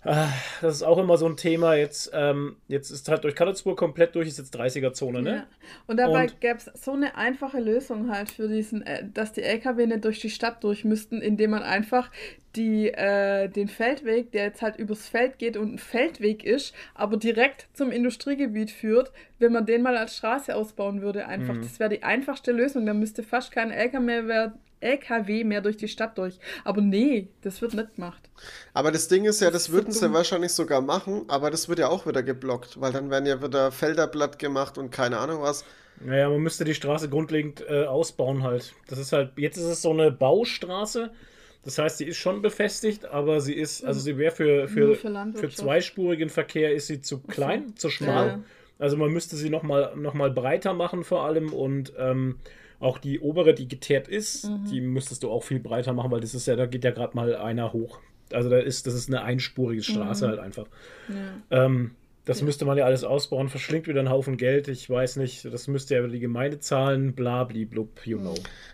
Ah, 0.05 0.29
Das 0.61 0.77
ist 0.77 0.83
auch 0.83 0.99
immer 0.99 1.17
so 1.17 1.27
ein 1.27 1.37
Thema. 1.37 1.75
Jetzt, 1.75 2.11
ähm, 2.15 2.57
jetzt 2.69 2.91
ist 2.91 3.09
halt 3.09 3.25
durch 3.25 3.35
Karlsburg 3.35 3.79
komplett 3.79 4.15
durch, 4.15 4.29
ist 4.29 4.39
jetzt 4.39 4.55
30er-Zone, 4.55 5.23
ne? 5.23 5.35
Ja. 5.37 5.47
Und 5.87 5.97
dabei 5.97 6.27
gäbe 6.41 6.59
es 6.59 6.71
so 6.83 6.93
eine 6.93 7.17
einfache 7.17 7.59
Lösung 7.61 8.11
halt 8.11 8.31
für 8.31 8.49
diesen, 8.49 8.83
äh, 8.87 9.05
dass 9.13 9.33
die 9.33 9.43
LKW 9.43 9.87
nicht 9.87 10.05
durch 10.05 10.21
die 10.21 10.31
Stadt 10.31 10.63
durch 10.63 10.85
müssten, 10.85 11.23
indem 11.23 11.51
man 11.53 11.63
einfach 11.63 12.11
die, 12.55 12.89
äh, 12.89 13.49
den 13.49 13.69
Feldweg, 13.69 14.31
der 14.33 14.45
jetzt 14.45 14.63
halt 14.63 14.77
übers 14.77 15.09
Feld 15.09 15.39
geht 15.39 15.57
und 15.57 15.75
ein 15.75 15.79
Feldweg 15.79 16.45
ist, 16.45 16.75
aber 16.95 17.17
direkt 17.17 17.67
zum 17.73 17.91
Industriegebiet 17.91 18.71
führt, 18.71 19.11
wenn 19.39 19.53
man 19.53 19.67
den 19.67 19.83
mal 19.83 19.97
als 19.97 20.17
Straße 20.17 20.55
ausbauen 20.55 21.03
würde, 21.03 21.27
einfach. 21.27 21.55
Mhm. 21.55 21.63
Das 21.63 21.81
wäre 21.81 21.91
die 21.91 22.03
einfachste 22.03 22.53
Lösung. 22.53 22.87
Da 22.87 22.95
müsste 22.95 23.23
fast 23.23 23.51
kein 23.51 23.71
LKW 23.71 24.23
mehr, 24.23 24.53
LKW 24.85 25.45
mehr 25.45 25.61
durch 25.61 25.77
die 25.77 25.89
Stadt 25.89 26.17
durch. 26.19 26.39
Aber 26.65 26.81
nee, 26.81 27.29
das 27.43 27.61
wird 27.63 27.75
nicht 27.75 27.97
gemacht. 27.97 28.23
Aber 28.73 28.93
das 28.93 29.09
Ding 29.09 29.25
ist 29.25 29.41
ja, 29.41 29.51
das 29.51 29.67
so 29.67 29.73
würden 29.73 29.93
sie 29.93 30.13
wahrscheinlich 30.13 30.53
sogar 30.53 30.81
machen, 30.81 31.25
aber 31.29 31.51
das 31.51 31.69
wird 31.69 31.79
ja 31.79 31.89
auch 31.89 32.07
wieder 32.07 32.23
geblockt, 32.23 32.81
weil 32.81 32.93
dann 32.93 33.11
werden 33.11 33.27
ja 33.27 33.43
wieder 33.43 33.73
Felder 33.73 34.07
platt 34.07 34.39
gemacht 34.39 34.79
und 34.79 34.91
keine 34.91 35.19
Ahnung 35.19 35.43
was. 35.43 35.65
Naja, 36.01 36.29
man 36.29 36.41
müsste 36.41 36.65
die 36.65 36.75
Straße 36.75 37.09
grundlegend 37.09 37.65
äh, 37.69 37.85
ausbauen 37.85 38.43
halt. 38.43 38.75
Das 38.89 38.99
ist 38.99 39.13
halt, 39.13 39.33
jetzt 39.37 39.57
ist 39.57 39.65
es 39.65 39.83
so 39.83 39.91
eine 39.91 40.11
Baustraße. 40.11 41.11
Das 41.65 41.79
heißt, 41.79 41.99
sie 41.99 42.05
ist 42.05 42.19
schon 42.19 42.43
befestigt, 42.43 43.07
aber 43.07 43.41
sie 43.41 43.55
ist, 43.55 43.85
also 43.85 43.99
sie 43.99 44.19
wäre 44.19 44.35
für, 44.35 44.69
für, 44.69 44.97
für 44.97 45.33
für, 45.35 45.49
zweispurigen 45.49 46.29
Verkehr 46.29 46.75
ist 46.75 46.89
sie 46.89 47.01
zu 47.01 47.21
klein, 47.21 47.75
zu 47.77 47.89
schmal. 47.89 48.27
Ja. 48.27 48.41
Also 48.79 48.97
man 48.97 49.11
müsste 49.11 49.37
sie 49.37 49.51
nochmal 49.51 49.97
noch 49.97 50.15
mal 50.15 50.31
breiter 50.31 50.75
machen 50.75 51.05
vor 51.05 51.25
allem 51.25 51.53
und 51.53 51.93
ähm, 51.97 52.37
auch 52.81 52.99
die 52.99 53.21
obere, 53.21 53.55
die 53.55 53.69
geteert 53.69 54.09
ist, 54.09 54.49
Mhm. 54.49 54.65
die 54.71 54.81
müsstest 54.81 55.23
du 55.23 55.31
auch 55.31 55.43
viel 55.45 55.61
breiter 55.61 55.93
machen, 55.93 56.11
weil 56.11 56.21
das 56.21 56.35
ist 56.35 56.47
ja, 56.47 56.57
da 56.57 56.67
geht 56.67 56.85
ja 56.85 56.91
gerade 56.91 57.15
mal 57.17 57.35
einer 57.37 57.73
hoch. 57.73 58.01
Also 58.33 58.49
da 58.51 58.59
ist, 58.59 58.87
das 58.87 58.95
ist 58.95 59.09
eine 59.09 59.23
einspurige 59.23 59.83
Straße 59.83 60.25
Mhm. 60.27 60.31
halt 60.31 60.41
einfach. 60.41 60.67
Ja. 61.51 61.65
Ähm, 61.67 61.93
das 62.27 62.41
müsste 62.41 62.65
man 62.65 62.79
ja 62.79 62.87
alles 62.87 63.05
ausbauen, 63.05 63.51
verschlingt 63.51 63.87
wieder 63.87 64.01
einen 64.01 64.09
Haufen 64.09 64.39
Geld, 64.39 64.69
ich 64.69 64.89
weiß 64.89 65.17
nicht, 65.17 65.45
das 65.45 65.69
müsste 65.69 65.95
ja 65.95 66.03
wieder 66.03 66.15
die 66.15 66.21
Gemeinde 66.21 66.59
zahlen, 66.59 67.13
bla 67.13 67.45
blub, 67.45 68.07
you 68.07 68.19
know. 68.19 68.33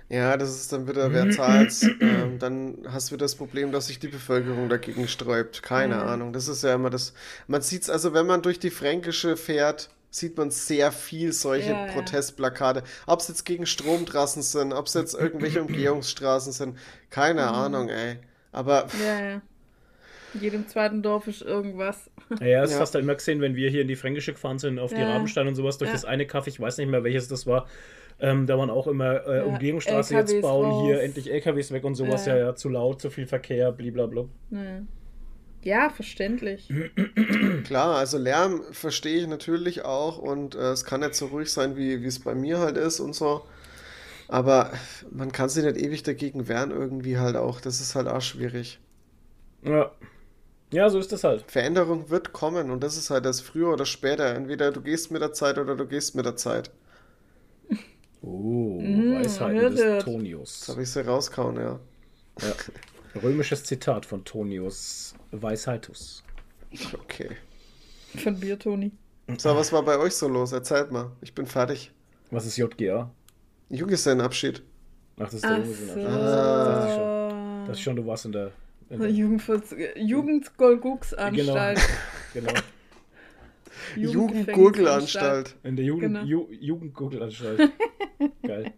Ja, 0.09 0.37
das 0.37 0.51
ist 0.55 0.73
dann 0.73 0.87
wieder, 0.87 1.13
wer 1.13 1.31
zahlt, 1.31 1.75
ähm, 2.01 2.39
dann 2.39 2.79
hast 2.87 3.11
du 3.11 3.15
wieder 3.17 3.25
das 3.25 3.35
Problem, 3.35 3.73
dass 3.73 3.89
sich 3.89 3.99
die 3.99 4.07
Bevölkerung 4.07 4.69
dagegen 4.69 5.09
sträubt. 5.09 5.65
Keine 5.65 5.97
Ahnung. 6.01 6.33
Das 6.33 6.47
ist 6.47 6.63
ja 6.63 6.75
immer 6.77 6.91
das. 6.91 7.13
Man 7.49 7.61
sieht 7.61 7.83
es 7.83 7.91
also, 7.91 8.15
wenn 8.15 8.27
man 8.27 8.41
durch 8.43 8.61
die 8.61 8.71
Fränkische 8.71 9.37
fährt, 9.37 9.91
sieht 10.11 10.37
man 10.37 10.51
sehr 10.51 10.93
viel 10.93 11.33
solche 11.33 11.71
Ja, 11.71 11.87
ja. 11.87 11.93
Protestplakate. 11.93 12.83
Ob 13.07 13.21
es 13.21 13.29
jetzt 13.29 13.45
gegen 13.45 13.67
Stromtrassen 13.67 14.43
sind, 14.43 14.73
ob 14.73 14.87
es 14.87 14.95
jetzt 14.95 15.15
irgendwelche 15.15 15.63
Umgehungsstraßen 15.63 16.53
sind, 16.53 16.79
keine 17.11 17.43
Mhm. 17.43 17.49
Ahnung, 17.49 17.89
ey. 17.89 18.19
Aber 18.53 18.87
Ja, 19.05 19.21
ja. 19.21 19.43
In 20.33 20.41
jedem 20.41 20.69
zweiten 20.69 21.03
Dorf 21.03 21.27
ist 21.27 21.43
irgendwas. 21.43 22.09
Naja, 22.29 22.63
das 22.63 22.73
Ja. 22.73 22.81
hast 22.81 22.95
du 22.95 22.99
immer 23.01 23.15
gesehen, 23.17 23.41
wenn 23.41 23.57
wir 23.57 23.69
hier 23.69 23.83
in 23.83 23.89
die 23.89 23.97
Fränkische 23.97 24.33
gefahren 24.33 24.59
sind, 24.61 24.79
auf 24.79 24.93
die 24.95 25.01
Ja. 25.01 25.13
Rabenstein 25.13 25.49
und 25.49 25.57
sowas, 25.57 25.79
durch 25.79 25.89
Ja. 25.91 25.95
das 25.95 26.05
eine 26.05 26.27
Kaff, 26.27 26.47
ich 26.47 26.61
weiß 26.61 26.79
nicht 26.79 26.89
mehr, 26.89 27.03
welches 27.03 27.27
das 27.29 27.47
war, 27.49 27.67
ähm, 28.21 28.47
da 28.47 28.57
waren 28.59 28.71
auch 28.71 28.87
immer 28.87 29.27
äh, 29.27 29.39
Ja, 29.39 29.45
Umgehungsstraße 29.45 30.15
LKWs 30.15 30.33
jetzt 30.35 30.43
bauen, 30.43 30.71
hier 30.87 30.97
raus. 30.97 31.03
endlich 31.05 31.33
LKWs 31.33 31.73
weg 31.73 31.83
und 31.85 31.97
sowas, 31.97 32.27
Ja, 32.27 32.35
ja, 32.35 32.39
ja. 32.41 32.47
ja, 32.49 32.55
zu 32.55 32.69
laut, 32.69 33.01
zu 33.01 33.11
viel 33.11 33.27
Verkehr, 33.27 33.73
blablabla. 33.73 34.27
Ja, 34.51 34.83
ja 35.63 35.91
verständlich. 35.91 36.75
Klar, 37.65 37.97
also 37.97 38.19
Lärm 38.19 38.63
verstehe 38.73 39.21
ich 39.23 39.27
natürlich 39.27 39.85
auch 39.85 40.19
und 40.19 40.55
äh, 40.55 40.73
es 40.73 40.85
kann 40.85 41.01
nicht 41.01 41.15
so 41.15 41.27
ruhig 41.27 41.51
sein, 41.53 41.77
wie 41.77 42.03
wie 42.03 42.07
es 42.07 42.21
bei 42.21 42.35
mir 42.35 42.59
halt 42.59 42.77
ist 42.77 43.01
und 43.01 43.15
so. 43.15 43.47
Aber 44.29 44.73
man 45.11 45.33
kann 45.33 45.49
sich 45.51 45.65
nicht 45.65 45.77
ewig 45.79 46.03
dagegen 46.05 46.49
wehren, 46.49 46.71
irgendwie 46.73 47.19
halt 47.19 47.37
auch. 47.37 47.61
Das 47.61 47.81
ist 47.81 47.95
halt 47.97 48.09
auch 48.09 48.23
schwierig. 48.23 48.81
Ja. 49.63 49.91
ja, 50.73 50.91
so 50.91 50.99
ist 50.99 51.13
das 51.13 51.25
halt. 51.25 51.47
Veränderung 51.47 52.09
wird 52.09 52.33
kommen 52.33 52.71
und 52.71 52.83
das 52.83 52.97
ist 52.97 53.11
halt 53.11 53.27
das 53.27 53.43
früher 53.43 53.75
oder 53.75 53.85
später. 53.85 54.35
Entweder 54.35 54.73
du 54.73 54.81
gehst 54.81 55.11
mit 55.11 55.21
der 55.21 55.35
Zeit 55.35 55.59
oder 55.59 55.77
du 55.77 55.87
gehst 55.87 56.15
mit 56.15 56.25
der 56.25 56.37
Zeit. 56.37 56.71
Oh, 58.23 58.83
Mm, 58.83 59.11
Weisheiten 59.11 59.69
des 59.69 59.97
Tonius. 59.99 60.69
habe 60.69 60.83
ich 60.83 60.91
sie 60.91 61.05
rauskauen, 61.05 61.57
ja. 61.57 61.81
Ja. 62.41 62.55
Römisches 63.15 63.65
Zitat 63.65 64.07
von 64.07 64.25
Tonius 64.25 65.15
Weisheitus. 65.33 66.23
Okay. 66.95 67.31
Von 68.17 68.39
Biertoni. 68.39 68.93
So, 69.39 69.55
was 69.57 69.73
war 69.73 69.83
bei 69.85 69.99
euch 69.99 70.15
so 70.15 70.29
los? 70.29 70.53
Erzählt 70.53 70.91
mal. 70.93 71.11
Ich 71.21 71.35
bin 71.35 71.47
fertig. 71.47 71.93
Was 72.31 72.47
ist 72.47 72.57
JGA? 72.57 73.11
Junggesellenabschied. 73.69 74.63
Ach, 75.17 75.25
das 75.25 75.35
ist 75.35 75.45
der 75.45 75.51
Ach 75.53 75.59
Junge. 75.59 75.75
so. 75.75 75.95
Dachte 75.95 76.89
ich 76.89 76.95
schon. 76.95 77.67
Dachte 77.67 77.73
ich 77.79 77.83
schon, 77.83 77.97
du 77.97 78.07
warst 78.07 78.25
in 78.27 78.33
der. 78.33 78.53
In 78.91 79.01
der 79.01 79.11
Jugendvolks 79.11 79.75
Jugendgolgux-Anstalt. 79.97 81.79
genau. 82.35 82.53
Jugendgurgelanstalt. 83.97 85.57
In 85.63 85.77
der 85.77 85.85
Jugend, 85.85 86.15
Genau. 86.15 86.25
Ju 86.25 86.49
Jugendgurgelanstalt. 86.51 87.71
Geil. 88.43 88.73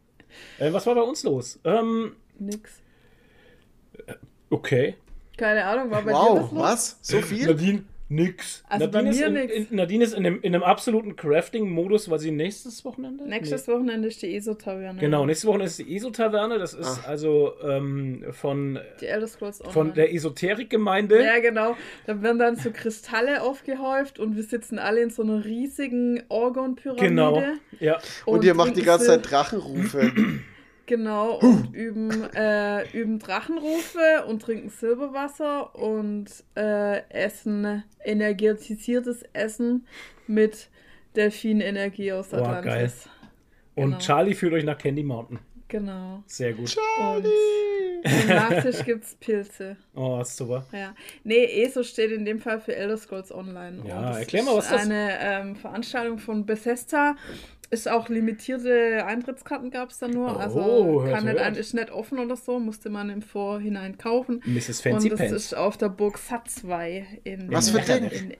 Äh, 0.58 0.72
was 0.72 0.86
war 0.86 0.94
bei 0.94 1.02
uns 1.02 1.22
los? 1.22 1.58
Ähm, 1.64 2.16
Nix. 2.38 2.80
Okay. 4.50 4.94
Keine 5.36 5.64
Ahnung, 5.64 5.90
war 5.90 6.02
bei 6.02 6.12
dir 6.12 6.16
Wow, 6.18 6.40
das 6.40 6.52
los? 6.52 6.60
was? 6.60 6.98
So 7.00 7.20
viel? 7.22 7.46
Nadine, 7.46 7.84
nix. 8.10 8.62
Also 8.68 8.86
bei 8.90 9.02
Nadine, 9.02 9.10
ist 9.10 9.20
mir 9.20 9.26
in, 9.26 9.34
nix. 9.34 9.70
in, 9.70 9.76
Nadine 9.76 10.04
ist 10.04 10.12
in 10.12 10.26
einem, 10.26 10.40
in 10.42 10.54
einem 10.54 10.62
absoluten 10.62 11.16
Crafting-Modus, 11.16 12.10
weil 12.10 12.18
sie 12.18 12.30
nächstes 12.30 12.84
Wochenende? 12.84 13.26
Nächstes 13.26 13.66
Wochenende 13.66 14.08
ist 14.08 14.20
die 14.20 14.36
ESO-Taverne. 14.36 15.00
Genau, 15.00 15.24
nächstes 15.24 15.46
Wochenende 15.48 15.68
ist 15.68 15.78
die 15.78 15.96
ESO-Taverne. 15.96 16.58
Das 16.58 16.74
ist 16.74 17.00
Ach. 17.02 17.08
also 17.08 17.54
ähm, 17.66 18.24
von, 18.30 18.78
Die 19.00 19.06
Elder 19.06 19.26
Scrolls 19.26 19.60
Online. 19.62 19.72
von 19.72 19.94
der 19.94 20.12
Esoterik-Gemeinde. 20.14 21.24
Ja, 21.24 21.40
genau. 21.40 21.76
Da 22.06 22.22
werden 22.22 22.38
dann 22.38 22.56
so 22.56 22.70
Kristalle 22.70 23.42
aufgehäuft 23.42 24.18
und 24.18 24.36
wir 24.36 24.42
sitzen 24.42 24.78
alle 24.78 25.00
in 25.00 25.10
so 25.10 25.22
einer 25.22 25.44
riesigen 25.44 26.22
Orgon-Pyramide. 26.28 27.06
Genau. 27.08 27.42
Ja. 27.80 27.98
Und 28.26 28.44
ihr 28.44 28.54
macht 28.54 28.76
die 28.76 28.82
ganze 28.82 29.06
Zeit 29.06 29.30
Drachenrufe. 29.30 30.12
Genau, 30.96 31.38
und 31.38 31.72
üben, 31.74 32.10
äh, 32.34 32.86
üben 32.92 33.18
Drachenrufe 33.18 34.24
und 34.28 34.42
trinken 34.42 34.68
Silberwasser 34.68 35.74
und 35.74 36.26
äh, 36.54 36.98
essen 37.08 37.82
energetisiertes 38.04 39.22
Essen 39.32 39.86
mit 40.26 40.68
Delfinenergie 41.16 42.12
aus 42.12 42.28
Boah, 42.28 42.46
Atlantis. 42.46 43.08
Und 43.74 43.84
Genau. 43.92 43.98
Charlie 44.00 44.34
führt 44.34 44.52
euch 44.52 44.64
nach 44.64 44.76
Candy 44.76 45.02
Mountain. 45.02 45.38
Genau. 45.68 46.22
Sehr 46.26 46.52
gut. 46.52 46.76
Und 47.00 47.24
im 48.04 48.28
Nachtisch 48.28 48.84
gibt's 48.84 49.14
Pilze. 49.14 49.78
Oh, 49.94 50.22
super. 50.24 50.66
Ja. 50.72 50.94
Nee, 51.24 51.44
ESO 51.62 51.82
steht 51.84 52.10
in 52.12 52.26
dem 52.26 52.38
Fall 52.38 52.60
für 52.60 52.76
Elder 52.76 52.98
Scrolls 52.98 53.32
Online. 53.32 53.82
Ja, 53.88 54.18
erklär 54.18 54.42
mal, 54.42 54.56
was 54.56 54.66
ist 54.66 54.72
das- 54.72 54.82
eine 54.82 55.18
ähm, 55.20 55.56
Veranstaltung 55.56 56.18
von 56.18 56.44
Bethesda. 56.44 57.16
Ist 57.72 57.88
auch 57.88 58.10
limitierte 58.10 59.02
Eintrittskarten 59.06 59.70
gab 59.70 59.88
es 59.90 59.98
da 59.98 60.06
nur. 60.06 60.36
Oh, 60.36 60.38
also 60.38 61.02
hört, 61.04 61.14
kann 61.14 61.24
nicht, 61.24 61.34
hört. 61.38 61.46
ein- 61.46 61.54
ist 61.54 61.72
nicht 61.72 61.90
offen 61.90 62.18
oder 62.18 62.36
so, 62.36 62.58
musste 62.60 62.90
man 62.90 63.08
im 63.08 63.22
Vorhinein 63.22 63.96
kaufen. 63.96 64.42
Mrs. 64.44 64.82
Fancy 64.82 65.06
Und 65.06 65.12
das 65.12 65.20
Pants. 65.20 65.32
ist 65.32 65.54
auf 65.56 65.78
der 65.78 65.88
Burg 65.88 66.18
Satzwey 66.18 67.06
in 67.24 67.50
Was 67.50 67.70
für 67.70 67.80
Ding? 67.80 68.10
in, 68.10 68.34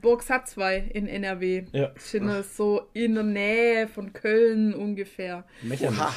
Burg 0.00 0.22
Satzwey 0.22 0.88
in 0.94 1.06
NRW. 1.06 1.64
Ja. 1.72 1.88
Das 1.88 2.56
so 2.56 2.88
in 2.94 3.14
der 3.14 3.24
Nähe 3.24 3.88
von 3.88 4.14
Köln 4.14 4.72
ungefähr. 4.72 5.44
Mechernich. 5.62 5.98
Oha. 6.00 6.10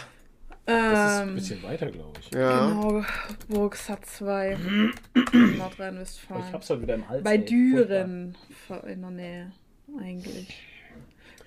Das 0.66 0.78
ist 1.16 1.22
ein 1.22 1.28
Ähm, 1.30 1.36
bisschen 1.36 1.64
weiter, 1.64 1.92
glaube 1.92 2.20
ich. 2.22 2.32
Ja. 2.34 2.68
Genau, 2.70 3.04
Burg 3.50 3.76
Satzwey 3.76 4.54
in 4.54 5.58
Nordrhein-Westfalen. 5.58 6.44
Ich 6.48 6.54
hab's 6.54 6.70
halt 6.70 6.82
wieder 6.84 6.96
im 6.96 7.10
Hals. 7.10 7.24
Bei 7.24 7.36
ey. 7.36 7.44
Düren 7.46 8.38
in 8.88 9.02
der 9.02 9.12
Nähe, 9.12 9.52
eigentlich. 10.00 10.58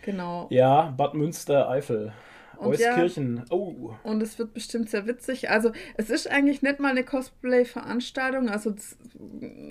Genau. 0.04 0.46
Ja, 0.50 0.92
Bad 0.96 1.14
Münster, 1.14 1.68
Eifel. 1.68 2.12
Und 2.56 2.78
ja- 2.78 2.90
Euskirchen. 2.92 3.44
Oh. 3.50 3.94
Und 4.04 4.22
es 4.22 4.38
wird 4.38 4.54
bestimmt 4.54 4.88
sehr 4.88 5.06
witzig. 5.08 5.50
Also, 5.50 5.72
es 5.96 6.08
ist 6.08 6.30
eigentlich 6.30 6.62
nicht 6.62 6.78
mal 6.78 6.90
eine 6.90 7.02
Cosplay-Veranstaltung. 7.04 8.48
Also, 8.48 8.74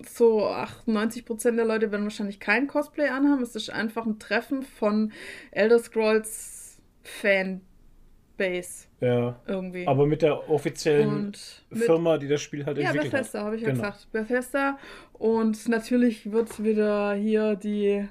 so 0.09 0.45
98% 0.47 1.55
der 1.55 1.65
Leute 1.65 1.91
werden 1.91 2.03
wahrscheinlich 2.03 2.39
kein 2.41 2.67
Cosplay 2.67 3.07
anhaben. 3.07 3.41
Es 3.41 3.55
ist 3.55 3.69
einfach 3.69 4.05
ein 4.05 4.19
Treffen 4.19 4.63
von 4.63 5.13
Elder 5.51 5.79
Scrolls 5.79 6.77
Fanbase, 7.03 8.87
Ja. 9.01 9.39
irgendwie. 9.47 9.87
Aber 9.87 10.05
mit 10.05 10.21
der 10.21 10.49
offiziellen 10.49 11.09
und 11.09 11.63
mit, 11.69 11.83
Firma, 11.83 12.17
die 12.17 12.27
das 12.27 12.41
Spiel 12.41 12.65
halt 12.65 12.77
ja, 12.77 12.85
entwickelt 12.89 13.11
Bethesda, 13.11 13.39
hat. 13.39 13.45
habe 13.45 13.55
ich 13.55 13.61
ja 13.61 13.69
Genau. 13.69 13.81
gesagt. 13.83 14.11
Bethesda. 14.11 14.77
Und 15.13 15.67
natürlich 15.69 16.31
wird 16.31 16.63
wieder 16.63 17.13
hier 17.13 17.55
die, 17.55 18.07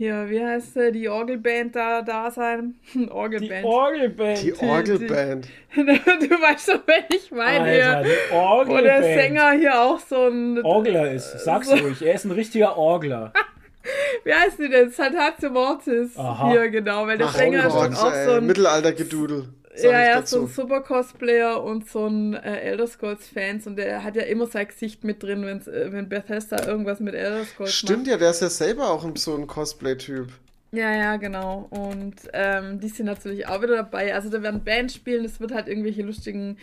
hier, 0.00 0.30
wie 0.30 0.42
heißt 0.42 0.72
sie, 0.72 0.92
die 0.92 1.10
Orgelband 1.10 1.76
da, 1.76 2.00
da 2.00 2.30
sein. 2.30 2.76
Die 2.94 3.10
Orgelband. 3.10 3.66
Orgelband. 3.66 4.42
Die 4.42 4.54
Orgelband. 4.54 5.48
du 5.76 5.82
weißt 5.82 6.70
schon, 6.70 6.80
wen 6.86 7.04
ich 7.14 7.30
meine. 7.30 7.64
Alter, 7.64 8.04
hier. 8.04 8.14
die 8.30 8.34
Orgelband. 8.34 8.78
Wo 8.78 8.82
der 8.82 9.02
Sänger 9.02 9.50
hier 9.50 9.78
auch 9.78 10.00
so 10.00 10.28
ein. 10.28 10.64
Orgler 10.64 11.12
ist. 11.12 11.40
Sag's 11.40 11.68
so- 11.68 11.74
ruhig. 11.74 12.00
Er 12.00 12.14
ist 12.14 12.24
ein 12.24 12.30
richtiger 12.30 12.78
Orgler. 12.78 13.34
Wie 14.24 14.32
heißt 14.32 14.58
die 14.58 14.70
denn? 14.70 14.90
Saltatio 14.90 15.50
Mortis. 15.50 16.16
Aha. 16.16 16.50
Hier, 16.50 16.70
genau. 16.70 17.06
Weil 17.06 17.18
der 17.18 17.26
Ach, 17.26 17.34
Sänger 17.34 17.66
ist 17.66 18.02
auch 18.02 18.14
ey, 18.14 18.24
so 18.24 18.32
ein. 18.32 18.46
Mittelaltergedudel. 18.46 19.48
Ja, 19.76 20.04
ja, 20.04 20.14
dazu. 20.16 20.36
so 20.36 20.42
ein 20.42 20.48
super 20.48 20.80
Cosplayer 20.80 21.62
und 21.62 21.88
so 21.88 22.06
ein 22.06 22.34
äh, 22.34 22.60
Elder 22.60 22.86
Scrolls 22.86 23.28
Fans 23.28 23.66
und 23.66 23.76
der 23.76 24.02
hat 24.02 24.16
ja 24.16 24.22
immer 24.22 24.46
sein 24.46 24.66
Gesicht 24.66 25.04
mit 25.04 25.22
drin, 25.22 25.44
wenn's, 25.44 25.68
äh, 25.68 25.92
wenn 25.92 26.08
Bethesda 26.08 26.66
irgendwas 26.66 26.98
mit 26.98 27.14
Elder 27.14 27.44
Scrolls 27.44 27.72
Stimmt 27.72 28.00
macht. 28.00 28.10
ja, 28.10 28.16
der 28.16 28.30
ist 28.30 28.42
ja 28.42 28.50
selber 28.50 28.90
auch 28.90 29.08
so 29.14 29.36
ein 29.36 29.46
Cosplay-Typ. 29.46 30.28
Ja, 30.72 30.92
ja, 30.94 31.16
genau. 31.16 31.66
Und 31.70 32.14
ähm, 32.32 32.78
die 32.78 32.88
sind 32.88 33.06
natürlich 33.06 33.48
auch 33.48 33.60
wieder 33.60 33.76
dabei. 33.76 34.14
Also 34.14 34.28
da 34.28 34.40
werden 34.42 34.62
Bands 34.62 34.94
spielen, 34.94 35.24
es 35.24 35.40
wird 35.40 35.52
halt 35.52 35.66
irgendwelche 35.66 36.02
lustigen 36.02 36.58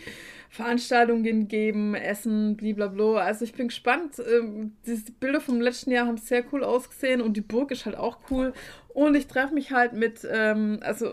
Veranstaltungen 0.48 1.46
geben, 1.46 1.94
Essen, 1.94 2.56
blablabla. 2.56 3.16
Also 3.16 3.44
ich 3.44 3.52
bin 3.52 3.68
gespannt. 3.68 4.14
Ähm, 4.18 4.72
die 4.86 5.12
Bilder 5.20 5.42
vom 5.42 5.60
letzten 5.60 5.90
Jahr 5.90 6.06
haben 6.06 6.16
sehr 6.16 6.42
cool 6.52 6.64
ausgesehen 6.64 7.20
und 7.20 7.36
die 7.36 7.42
Burg 7.42 7.70
ist 7.70 7.84
halt 7.84 7.96
auch 7.96 8.18
cool. 8.30 8.54
Und 8.88 9.14
ich 9.14 9.26
treffe 9.26 9.52
mich 9.52 9.72
halt 9.72 9.92
mit, 9.92 10.26
ähm, 10.30 10.78
also 10.80 11.12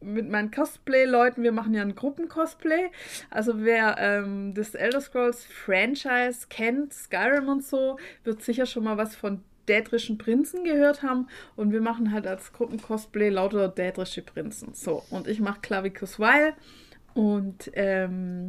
mit 0.00 0.28
meinen 0.28 0.50
Cosplay-Leuten, 0.50 1.42
wir 1.42 1.52
machen 1.52 1.74
ja 1.74 1.82
ein 1.82 1.94
Gruppen-Cosplay. 1.94 2.90
Also 3.30 3.64
wer 3.64 3.96
ähm, 3.98 4.54
das 4.54 4.74
Elder 4.74 5.00
Scrolls 5.00 5.44
Franchise 5.44 6.46
kennt, 6.48 6.92
Skyrim 6.92 7.48
und 7.48 7.64
so, 7.64 7.98
wird 8.24 8.42
sicher 8.42 8.66
schon 8.66 8.84
mal 8.84 8.96
was 8.96 9.16
von 9.16 9.42
dädrischen 9.68 10.18
Prinzen 10.18 10.64
gehört 10.64 11.02
haben. 11.02 11.28
Und 11.56 11.72
wir 11.72 11.80
machen 11.80 12.12
halt 12.12 12.26
als 12.26 12.52
Gruppen-Cosplay 12.52 13.30
lauter 13.30 13.68
dädrische 13.68 14.22
Prinzen. 14.22 14.74
So, 14.74 15.02
und 15.10 15.26
ich 15.26 15.40
mache 15.40 15.60
Clavicus 15.60 16.20
Weil. 16.20 16.54
Und 17.14 17.70
ähm, 17.74 18.46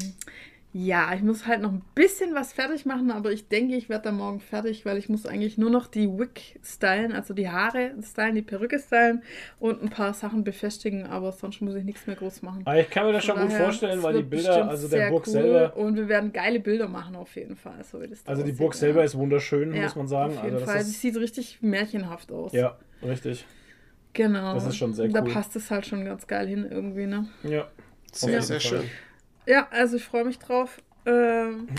ja, 0.80 1.14
ich 1.16 1.24
muss 1.24 1.48
halt 1.48 1.62
noch 1.62 1.72
ein 1.72 1.82
bisschen 1.96 2.36
was 2.36 2.54
fertig 2.54 2.86
machen, 2.86 3.10
aber 3.10 3.32
ich 3.32 3.48
denke, 3.48 3.76
ich 3.76 3.90
werde 3.90 4.04
da 4.06 4.12
morgen 4.12 4.40
fertig, 4.40 4.86
weil 4.86 4.98
ich 4.98 5.10
muss 5.10 5.26
eigentlich 5.26 5.58
nur 5.58 5.70
noch 5.70 5.88
die 5.88 6.08
Wig 6.08 6.60
stylen, 6.64 7.14
also 7.14 7.34
die 7.34 7.50
Haare 7.50 7.92
stylen, 8.04 8.36
die 8.36 8.42
Perücke 8.42 8.78
stylen 8.78 9.24
und 9.60 9.82
ein 9.82 9.90
paar 9.90 10.14
Sachen 10.14 10.44
befestigen, 10.44 11.06
aber 11.08 11.32
sonst 11.32 11.62
muss 11.62 11.74
ich 11.76 11.84
nichts 11.84 12.06
mehr 12.06 12.16
groß 12.16 12.42
machen. 12.44 12.62
Aber 12.66 12.80
ich 12.80 12.90
kann 12.90 13.08
mir 13.08 13.14
das 13.14 13.24
schon 13.26 13.36
Von 13.36 13.46
gut 13.46 13.54
daher, 13.54 13.64
vorstellen, 13.66 14.04
weil 14.04 14.14
die 14.18 14.24
Bilder, 14.24 14.68
also 14.70 14.88
der 14.88 15.00
sehr 15.00 15.10
Burg 15.10 15.26
cool 15.28 15.32
selber, 15.34 15.78
Und 15.78 15.96
wir 15.96 16.08
werden 16.10 16.32
geile 16.32 16.60
Bilder 16.60 16.88
machen 16.88 17.16
auf 17.16 17.36
jeden 17.36 17.56
Fall. 17.56 17.84
So 17.84 18.02
wie 18.02 18.08
das 18.08 18.24
da 18.24 18.32
also 18.32 18.44
die 18.44 18.52
Burg 18.52 18.74
ja. 18.76 18.80
selber 18.80 19.04
ist 19.04 19.16
wunderschön, 19.18 19.74
Ja, 19.74 19.84
muss 19.84 19.96
man 19.96 20.08
sagen. 20.08 20.38
Auf 20.38 20.44
jeden 20.44 20.56
Also 20.56 20.66
Fall. 20.66 20.78
das 20.78 20.88
Sie 20.88 20.94
sieht 20.94 21.18
richtig 21.18 21.60
märchenhaft 21.62 22.32
aus. 22.32 22.52
ja, 22.54 22.78
richtig. 23.02 23.46
Genau. 24.14 24.54
Das 24.54 24.66
ist 24.68 24.76
schon 24.78 24.94
sehr 24.94 25.08
Da 25.10 25.22
cool. 25.24 25.32
passt 25.32 25.56
es 25.56 25.72
halt 25.72 25.86
schon 25.86 26.04
ganz 26.06 26.28
geil 26.28 26.48
hin 26.48 26.68
irgendwie, 26.70 27.06
ne? 27.06 27.28
Ja. 27.44 27.68
Sehr, 28.12 28.42
sehr 28.42 28.60
Fall. 28.60 28.80
schön. 28.82 28.90
Ja, 29.48 29.68
also 29.72 29.96
ich 29.98 30.04
freue 30.04 30.26
mich 30.26 30.40
drauf. 30.40 30.82
Ähm, 31.06 31.70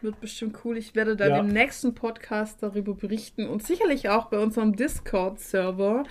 wird 0.00 0.20
bestimmt 0.20 0.56
cool. 0.64 0.76
Ich 0.76 0.94
werde 0.94 1.16
dann 1.16 1.30
Ja. 1.30 1.40
im 1.40 1.48
nächsten 1.48 1.92
Podcast 1.92 2.62
darüber 2.62 2.94
berichten 2.94 3.48
und 3.48 3.64
sicherlich 3.66 4.08
auch 4.08 4.26
bei 4.26 4.38
unserem 4.38 4.76
Discord-Server 4.76 6.04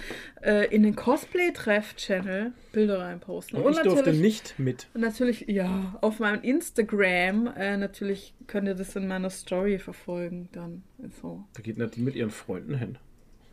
äh, 0.43 0.67
in 0.75 0.83
den 0.83 0.93
Cosplay-Treff-Channel 0.97 2.51
Bilder 2.73 2.99
reinposten. 2.99 3.61
Und 3.61 3.71
ich 3.71 3.79
durfte 3.79 4.11
nicht 4.11 4.55
mit. 4.59 4.87
Natürlich, 4.93 5.45
ja, 5.47 5.97
auf 6.01 6.19
meinem 6.19 6.41
Instagram, 6.41 7.47
äh, 7.55 7.77
natürlich 7.77 8.33
könnt 8.47 8.67
ihr 8.67 8.75
das 8.75 8.93
in 8.97 9.07
meiner 9.07 9.29
Story 9.29 9.79
verfolgen 9.79 10.49
dann. 10.51 10.83
So. 11.21 11.45
Da 11.53 11.61
geht 11.61 11.77
Nadine 11.77 12.03
mit 12.03 12.15
ihren 12.15 12.29
Freunden 12.31 12.75
hin. 12.75 12.97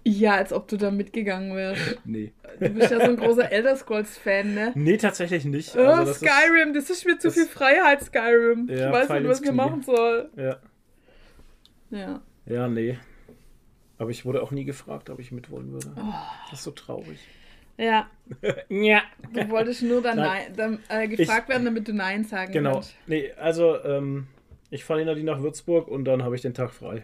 Ja, 0.09 0.37
als 0.37 0.53
ob 0.53 0.69
du 0.69 0.77
da 0.77 0.93
mitgegangen 0.93 1.57
wärst. 1.57 1.99
Nee. 2.05 2.33
Du 2.61 2.69
bist 2.71 2.93
ja 2.93 2.99
so 3.01 3.07
ein 3.11 3.17
großer 3.17 3.51
Elder 3.51 3.75
Scrolls-Fan, 3.75 4.55
ne? 4.55 4.71
Nee, 4.77 4.99
tatsächlich 4.99 5.45
nicht. 5.45 5.75
Oh, 5.77 5.81
Also 5.81 6.05
das 6.13 6.23
ist- 6.23 6.29
Skyrim, 6.29 6.73
das 6.75 6.91
ist 6.91 7.05
mir 7.05 7.19
zu 7.19 7.33
viel 7.33 7.47
Freiheit, 7.47 8.03
Skyrim. 8.05 8.69
Ja, 8.71 8.87
ich 8.87 8.93
weiß 8.93 9.07
Pfeil 9.09 9.21
nicht, 9.23 9.31
was 9.31 9.41
ich 9.43 9.51
machen 9.53 9.83
soll. 9.83 10.31
Ja. 10.37 10.59
Ja. 11.91 12.21
Ja, 12.47 12.69
nee. 12.69 12.99
Aber 13.99 14.11
ich 14.11 14.25
wurde 14.25 14.43
auch 14.43 14.53
nie 14.53 14.65
gefragt, 14.65 15.11
ob 15.11 15.19
ich 15.19 15.33
mitwollen 15.33 15.73
würde. 15.73 15.93
Oh. 15.97 16.13
Das 16.51 16.61
ist 16.61 16.65
so 16.65 16.71
traurig. 16.71 17.19
Ja, 17.77 18.09
Ja. 18.69 19.03
du 19.33 19.49
wolltest 19.51 19.83
nur 19.83 20.03
dann, 20.03 20.19
Nein. 20.19 20.53
Nein, 20.57 20.79
dann 20.89 21.01
äh, 21.03 21.09
gefragt 21.09 21.49
werden, 21.49 21.65
damit 21.65 21.89
du 21.89 21.93
Nein 21.93 22.23
sagen 22.25 22.53
Genau. 22.53 22.75
kannst. 22.75 22.95
Nee, 23.07 23.33
also, 23.33 23.83
ähm, 23.85 24.29
ich 24.71 24.85
fahre 24.85 25.03
in 25.03 25.25
nach 25.25 25.43
Würzburg 25.43 25.89
und 25.89 26.05
dann 26.05 26.23
habe 26.23 26.37
ich 26.37 26.43
den 26.43 26.55
Tag 26.55 26.73
frei. 26.73 27.03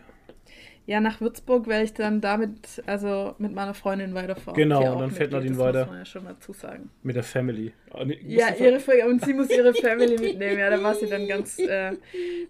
Ja, 0.85 1.01
nach 1.01 1.20
Würzburg 1.20 1.68
werde 1.68 1.85
ich 1.85 1.95
dann 1.95 2.20
damit, 2.20 2.83
also 2.87 3.35
mit 3.39 3.55
meiner 3.55 3.72
Freundin 3.72 4.14
weiterfahren. 4.14 4.57
Genau, 4.57 4.95
und 4.95 5.01
dann 5.01 5.11
fährt 5.12 5.30
Nadine 5.30 5.51
das 5.57 5.59
weiter. 5.59 5.78
Muss 5.80 5.89
man 5.91 5.99
ja 5.99 6.05
schon 6.05 6.24
dazu 6.24 6.53
sagen. 6.53 6.91
Mit 7.05 7.14
der 7.14 7.22
Family. 7.22 7.72
Ah, 7.93 8.05
nee, 8.05 8.18
Ja, 8.26 8.49
ihre 8.59 8.80
Fa- 8.80 9.07
und 9.09 9.24
sie 9.24 9.33
muss 9.33 9.49
ihre 9.51 9.74
Family 9.80 10.18
mitnehmen. 10.18 10.59
Ja, 10.59 10.70
da 10.70 10.83
war 10.83 10.95
sie 10.97 11.07
dann 11.07 11.28
ganz, 11.28 11.59
äh, 11.61 11.93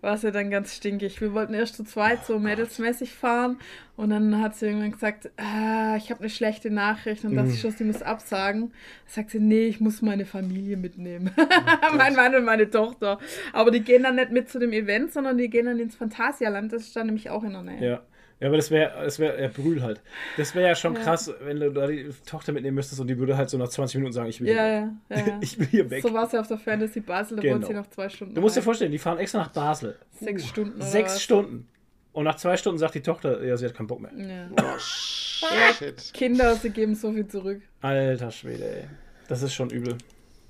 war 0.01 0.17
sie 0.17 0.33
dann 0.33 0.51
ganz 0.51 0.75
stinkig. 0.75 1.21
Wir 1.21 1.35
wollten 1.35 1.53
erst 1.53 1.77
zu 1.77 1.85
zweit 1.85 2.25
so 2.25 2.39
mädelsmäßig 2.39 3.13
fahren 3.13 3.59
und 4.03 4.11
dann 4.11 4.41
hat 4.43 4.57
sie 4.57 4.67
irgendwann 4.67 4.93
gesagt, 4.93 5.31
ah, 5.37 5.97
ich 5.97 6.11
habe 6.11 6.21
eine 6.21 6.31
schlechte 6.31 6.71
Nachricht 6.71 7.25
und 7.25 7.33
Mhm. 7.33 7.37
dass 7.37 7.53
ich 7.55 7.61
schon, 7.61 7.71
sie 7.71 7.85
muss 7.85 8.03
absagen. 8.03 8.71
Da 9.07 9.13
sagt 9.13 9.31
sie, 9.31 9.41
nee, 9.41 9.67
ich 9.67 9.81
muss 9.81 10.03
meine 10.03 10.25
Familie 10.27 10.77
mitnehmen. 10.77 11.31
mein 11.97 12.15
Mann 12.15 12.35
und 12.35 12.45
meine 12.45 12.69
Tochter. 12.69 13.19
Aber 13.53 13.71
die 13.71 13.81
gehen 13.81 14.03
dann 14.03 14.17
nicht 14.17 14.31
mit 14.33 14.49
zu 14.49 14.59
dem 14.59 14.73
Event, 14.73 15.13
sondern 15.13 15.39
die 15.39 15.49
gehen 15.49 15.67
dann 15.67 15.79
ins 15.79 15.95
Phantasialand. 15.97 16.73
Das 16.73 16.83
ist 16.83 16.97
dann 16.97 17.07
nämlich 17.07 17.31
auch 17.31 17.45
in 17.45 17.53
der 17.53 17.63
Nähe. 17.63 17.83
Ja. 17.91 18.01
Ja, 18.41 18.49
aber 18.49 18.57
das 18.57 18.73
wäre, 18.73 18.93
das 19.05 19.21
wäre, 19.21 19.41
ja, 19.41 19.47
Brühl 19.47 19.83
halt. 19.85 20.01
Das 20.37 20.53
wäre 20.57 20.67
ja 20.71 20.75
schon 20.75 20.95
Ja. 20.97 21.01
krass, 21.03 21.33
wenn 21.45 21.61
du 21.61 21.71
da 21.71 21.87
die 21.87 22.09
Tochter 22.27 22.53
mitnehmen 22.53 22.75
müsstest 22.75 23.01
und 23.01 23.07
die 23.07 23.17
würde 23.17 23.37
halt 23.37 23.49
so 23.49 23.57
nach 23.57 23.69
20 23.69 23.99
Minuten 23.99 24.13
sagen, 24.15 24.29
ich 24.31 24.41
will 24.41 24.49
hier 24.49 24.57
Ja, 24.57 24.83
weg. 24.83 24.89
ja, 25.11 25.17
ja, 25.19 25.27
ja. 25.29 25.39
Ich 25.43 25.59
will 25.61 25.67
hier 25.69 25.89
weg. 25.91 26.03
So 26.03 26.13
war 26.13 26.25
es 26.27 26.33
ja 26.33 26.41
auf 26.41 26.49
der 26.49 26.59
Fantasy 26.59 26.99
Basel, 26.99 27.37
da 27.37 27.43
Genau. 27.43 27.65
sie 27.65 27.73
noch 27.73 27.87
zwei 27.91 28.09
Stunden. 28.09 28.35
Du 28.35 28.41
musst 28.41 28.57
dir 28.57 28.61
rein. 28.61 28.65
vorstellen, 28.65 28.91
die 28.91 28.99
fahren 28.99 29.19
extra 29.19 29.39
nach 29.39 29.53
Basel. 29.53 29.97
Sechs 30.21 30.49
Stunden. 30.49 30.75
Oder 30.75 30.85
Sechs? 30.87 31.23
Stunden. 31.23 31.69
Und 32.13 32.25
nach 32.25 32.37
zwei 32.37 32.57
Stunden 32.57 32.79
sagt 32.79 32.95
die 32.95 33.03
Tochter, 33.03 33.43
ja, 33.45 33.57
sie 33.57 33.65
hat 33.65 33.75
keinen 33.75 33.87
Bock 33.87 34.01
mehr. 34.01 34.13
Ja. 34.15 34.49
Oh, 34.51 34.79
shit. 34.79 36.11
Kinder, 36.15 36.55
sie 36.57 36.71
geben 36.71 36.95
so 36.95 37.13
viel 37.13 37.27
zurück. 37.27 37.63
Alter 37.81 38.31
Schwede, 38.31 38.83
ey. 38.83 38.89
Das 39.29 39.43
ist 39.43 39.55
schon 39.55 39.71
übel. 39.71 39.97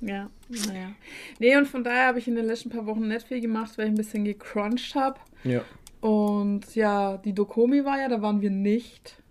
Ja, 0.00 0.28
naja. 0.48 0.90
Nee, 1.38 1.56
und 1.56 1.66
von 1.66 1.84
daher 1.84 2.08
habe 2.08 2.18
ich 2.18 2.26
in 2.26 2.34
den 2.34 2.46
letzten 2.46 2.70
paar 2.70 2.86
Wochen 2.86 3.06
nicht 3.06 3.28
viel 3.28 3.40
gemacht, 3.40 3.78
weil 3.78 3.86
ich 3.86 3.92
ein 3.92 3.96
bisschen 3.96 4.24
gecrunched 4.24 4.96
habe. 4.96 5.20
Ja. 5.44 5.62
Und 6.00 6.74
ja, 6.74 7.16
die 7.18 7.32
Dokomi 7.32 7.84
war 7.84 8.00
ja, 8.00 8.08
da 8.08 8.20
waren 8.20 8.40
wir 8.40 8.50
nicht. 8.50 9.21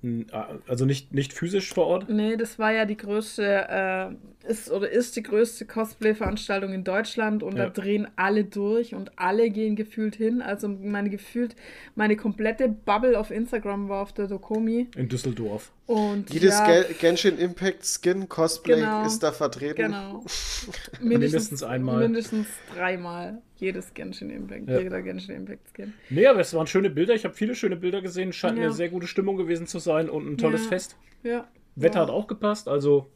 Also 0.68 0.86
nicht, 0.86 1.14
nicht 1.14 1.32
physisch 1.34 1.72
vor 1.74 1.86
Ort? 1.86 2.10
Nee, 2.10 2.36
das 2.36 2.58
war 2.58 2.72
ja 2.74 2.86
die 2.86 2.98
größte, 2.98 3.44
äh, 3.46 4.50
ist 4.50 4.72
oder 4.72 4.90
ist 4.90 5.16
die 5.16 5.22
größte 5.22 5.66
Cosplay-Veranstaltung 5.66 6.74
in 6.74 6.84
Deutschland 6.84 7.44
und 7.44 7.56
Ja. 7.56 7.66
da 7.66 7.70
drehen 7.70 8.08
alle 8.16 8.44
durch 8.44 8.96
und 8.96 9.12
alle 9.20 9.52
gehen 9.52 9.76
gefühlt 9.76 10.16
hin. 10.16 10.42
Also 10.42 10.68
meine 10.68 11.12
gefühlt, 11.12 11.56
meine 11.94 12.16
komplette 12.16 12.68
Bubble 12.68 13.20
auf 13.20 13.30
Instagram 13.30 13.90
war 13.90 14.02
auf 14.02 14.14
der 14.14 14.28
Dokomi. 14.28 14.88
In 14.96 15.08
Düsseldorf. 15.08 15.72
Und 15.86 16.34
Jedes 16.34 16.58
ja, 16.58 16.66
Ge 16.84 16.94
Genshin 17.00 17.38
Impact 17.38 17.86
Skin 17.86 18.28
Cosplay 18.28 18.78
Genau. 18.80 19.06
ist 19.06 19.20
da 19.20 19.32
vertreten. 19.32 19.84
Genau. 19.84 20.24
Mindestens 21.02 21.62
einmal. 21.64 22.00
Mindestens 22.00 22.48
dreimal. 22.74 23.42
Jedes 23.58 23.94
Genshin 23.94 24.32
Impact. 24.32 24.68
Ja. 24.68 24.80
Jeder 24.80 25.02
Genshin 25.04 25.36
Impact 25.36 25.68
Skin. 25.76 25.94
Nee, 26.10 26.26
aber 26.26 26.40
es 26.40 26.52
waren 26.56 26.66
schöne 26.66 26.90
Bilder. 26.90 27.14
Ich 27.14 27.26
habe 27.26 27.36
viele 27.36 27.54
schöne 27.54 27.76
Bilder 27.76 28.02
gesehen. 28.02 28.34
Scheint 28.34 28.58
Ja. 28.58 28.64
eine 28.64 28.74
sehr 28.74 28.90
gute 28.90 29.06
Stimmung 29.06 29.38
gewesen 29.38 29.68
zu 29.68 29.78
sein 29.78 29.91
und 29.92 30.28
ein 30.34 30.38
tolles 30.38 30.64
Ja. 30.64 30.70
Fest. 30.70 30.98
Ja. 31.24 31.48
Wetter 31.76 31.96
ja. 32.00 32.02
hat 32.04 32.10
auch 32.10 32.28
gepasst. 32.28 32.68
Also 32.68 33.08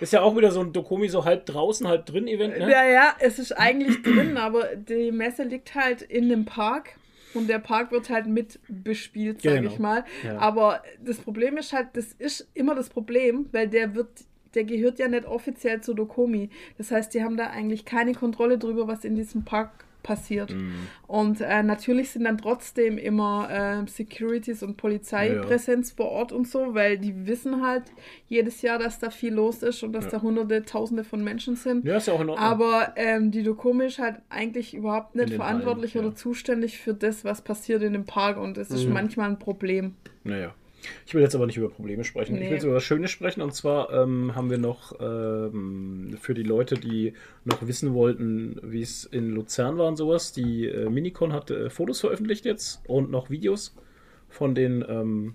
ist 0.00 0.12
ja 0.12 0.22
auch 0.22 0.36
wieder 0.36 0.50
so 0.52 0.60
ein 0.60 0.72
Dokomi, 0.72 1.08
so 1.08 1.24
halb 1.24 1.46
draußen, 1.46 1.86
halb 1.88 2.06
drin 2.06 2.28
Event. 2.28 2.58
Ne? 2.58 2.70
Ja, 2.70 2.84
ja, 2.84 3.14
es 3.18 3.38
ist 3.38 3.52
eigentlich 3.52 4.02
drin, 4.02 4.36
aber 4.36 4.76
die 4.76 5.10
Messe 5.12 5.42
liegt 5.44 5.74
halt 5.74 6.02
in 6.02 6.24
einem 6.24 6.44
Park. 6.44 6.90
Und 7.34 7.48
der 7.48 7.58
Park 7.58 7.92
wird 7.92 8.08
halt 8.08 8.26
mit 8.26 8.58
bespielt, 8.68 9.42
sag 9.42 9.56
Genau. 9.56 9.70
ich 9.70 9.78
mal. 9.78 10.04
Ja. 10.24 10.38
Aber 10.38 10.82
das 11.04 11.18
Problem 11.18 11.58
ist 11.58 11.74
halt, 11.74 11.88
das 11.92 12.14
ist 12.18 12.48
immer 12.54 12.74
das 12.74 12.88
Problem, 12.88 13.46
weil 13.52 13.68
der 13.68 13.94
wird, 13.94 14.08
der 14.54 14.64
gehört 14.64 14.98
ja 14.98 15.08
nicht 15.08 15.26
offiziell 15.26 15.82
zu 15.82 15.92
Dokomi. 15.92 16.48
Das 16.78 16.90
heißt, 16.90 17.12
die 17.12 17.22
haben 17.22 17.36
da 17.36 17.48
eigentlich 17.48 17.84
keine 17.84 18.14
Kontrolle 18.14 18.56
drüber, 18.56 18.88
was 18.88 19.04
in 19.04 19.14
diesem 19.14 19.44
Park 19.44 19.84
passiert. 20.08 20.50
Mhm. 20.54 20.72
Und 21.06 21.40
äh, 21.40 21.62
natürlich 21.62 22.10
sind 22.10 22.24
dann 22.24 22.38
trotzdem 22.38 22.96
immer 22.98 23.48
äh, 23.50 23.86
Securities 23.88 24.62
und 24.62 24.76
Polizeipräsenz 24.76 25.92
vor 25.92 26.06
Ort 26.10 26.32
und 26.32 26.48
so, 26.48 26.74
weil 26.74 26.98
die 26.98 27.26
wissen 27.26 27.62
halt 27.64 27.84
jedes 28.28 28.62
Jahr, 28.62 28.78
dass 28.78 28.98
da 28.98 29.10
viel 29.10 29.34
los 29.34 29.62
ist 29.62 29.82
und 29.82 29.92
dass 29.92 30.06
Ja. 30.06 30.10
da 30.12 30.22
hunderte, 30.22 30.64
tausende 30.64 31.04
von 31.04 31.22
Menschen 31.22 31.56
sind. 31.56 31.84
Ja, 31.84 31.96
ist 31.98 32.06
ja 32.08 32.14
auch 32.14 32.20
in 32.20 32.30
Ordnung. 32.30 32.46
Aber 32.46 32.92
ähm, 32.96 33.30
die 33.30 33.42
Dokomi 33.42 33.84
ist 33.86 33.98
halt 33.98 34.16
eigentlich 34.30 34.74
überhaupt 34.74 35.14
nicht 35.14 35.34
verantwortlich 35.34 35.94
ja. 35.94 36.00
oder 36.00 36.14
zuständig 36.14 36.78
für 36.78 36.94
das, 36.94 37.24
was 37.24 37.42
passiert 37.42 37.82
in 37.82 37.92
dem 37.92 38.04
Park 38.06 38.38
und 38.38 38.56
das 38.56 38.70
ist 38.70 38.86
Mhm. 38.86 38.92
manchmal 38.94 39.28
ein 39.30 39.38
Problem. 39.38 39.94
naja. 40.24 40.54
Ich 41.06 41.14
will 41.14 41.22
jetzt 41.22 41.34
aber 41.34 41.46
nicht 41.46 41.56
über 41.56 41.68
Probleme 41.68 42.04
sprechen. 42.04 42.34
Ich 42.34 42.40
Nee. 42.40 42.46
will 42.46 42.54
jetzt 42.54 42.64
über 42.64 42.74
das 42.74 42.84
Schöne 42.84 43.08
sprechen. 43.08 43.42
Und 43.42 43.54
zwar 43.54 43.92
ähm, 43.92 44.34
haben 44.34 44.50
wir 44.50 44.58
noch 44.58 44.98
ähm, 45.00 46.16
für 46.20 46.34
die 46.34 46.42
Leute, 46.42 46.76
die 46.76 47.14
noch 47.44 47.66
wissen 47.66 47.94
wollten, 47.94 48.60
wie 48.62 48.82
es 48.82 49.04
in 49.04 49.30
Luzern 49.30 49.76
war 49.78 49.88
und 49.88 49.96
sowas, 49.96 50.32
die 50.32 50.66
äh, 50.66 50.88
Minicon 50.88 51.32
hat 51.32 51.50
äh, 51.50 51.70
Fotos 51.70 52.00
veröffentlicht 52.00 52.44
jetzt 52.44 52.80
und 52.86 53.10
noch 53.10 53.30
Videos 53.30 53.74
von 54.28 54.54
den 54.54 54.84
ähm, 54.88 55.34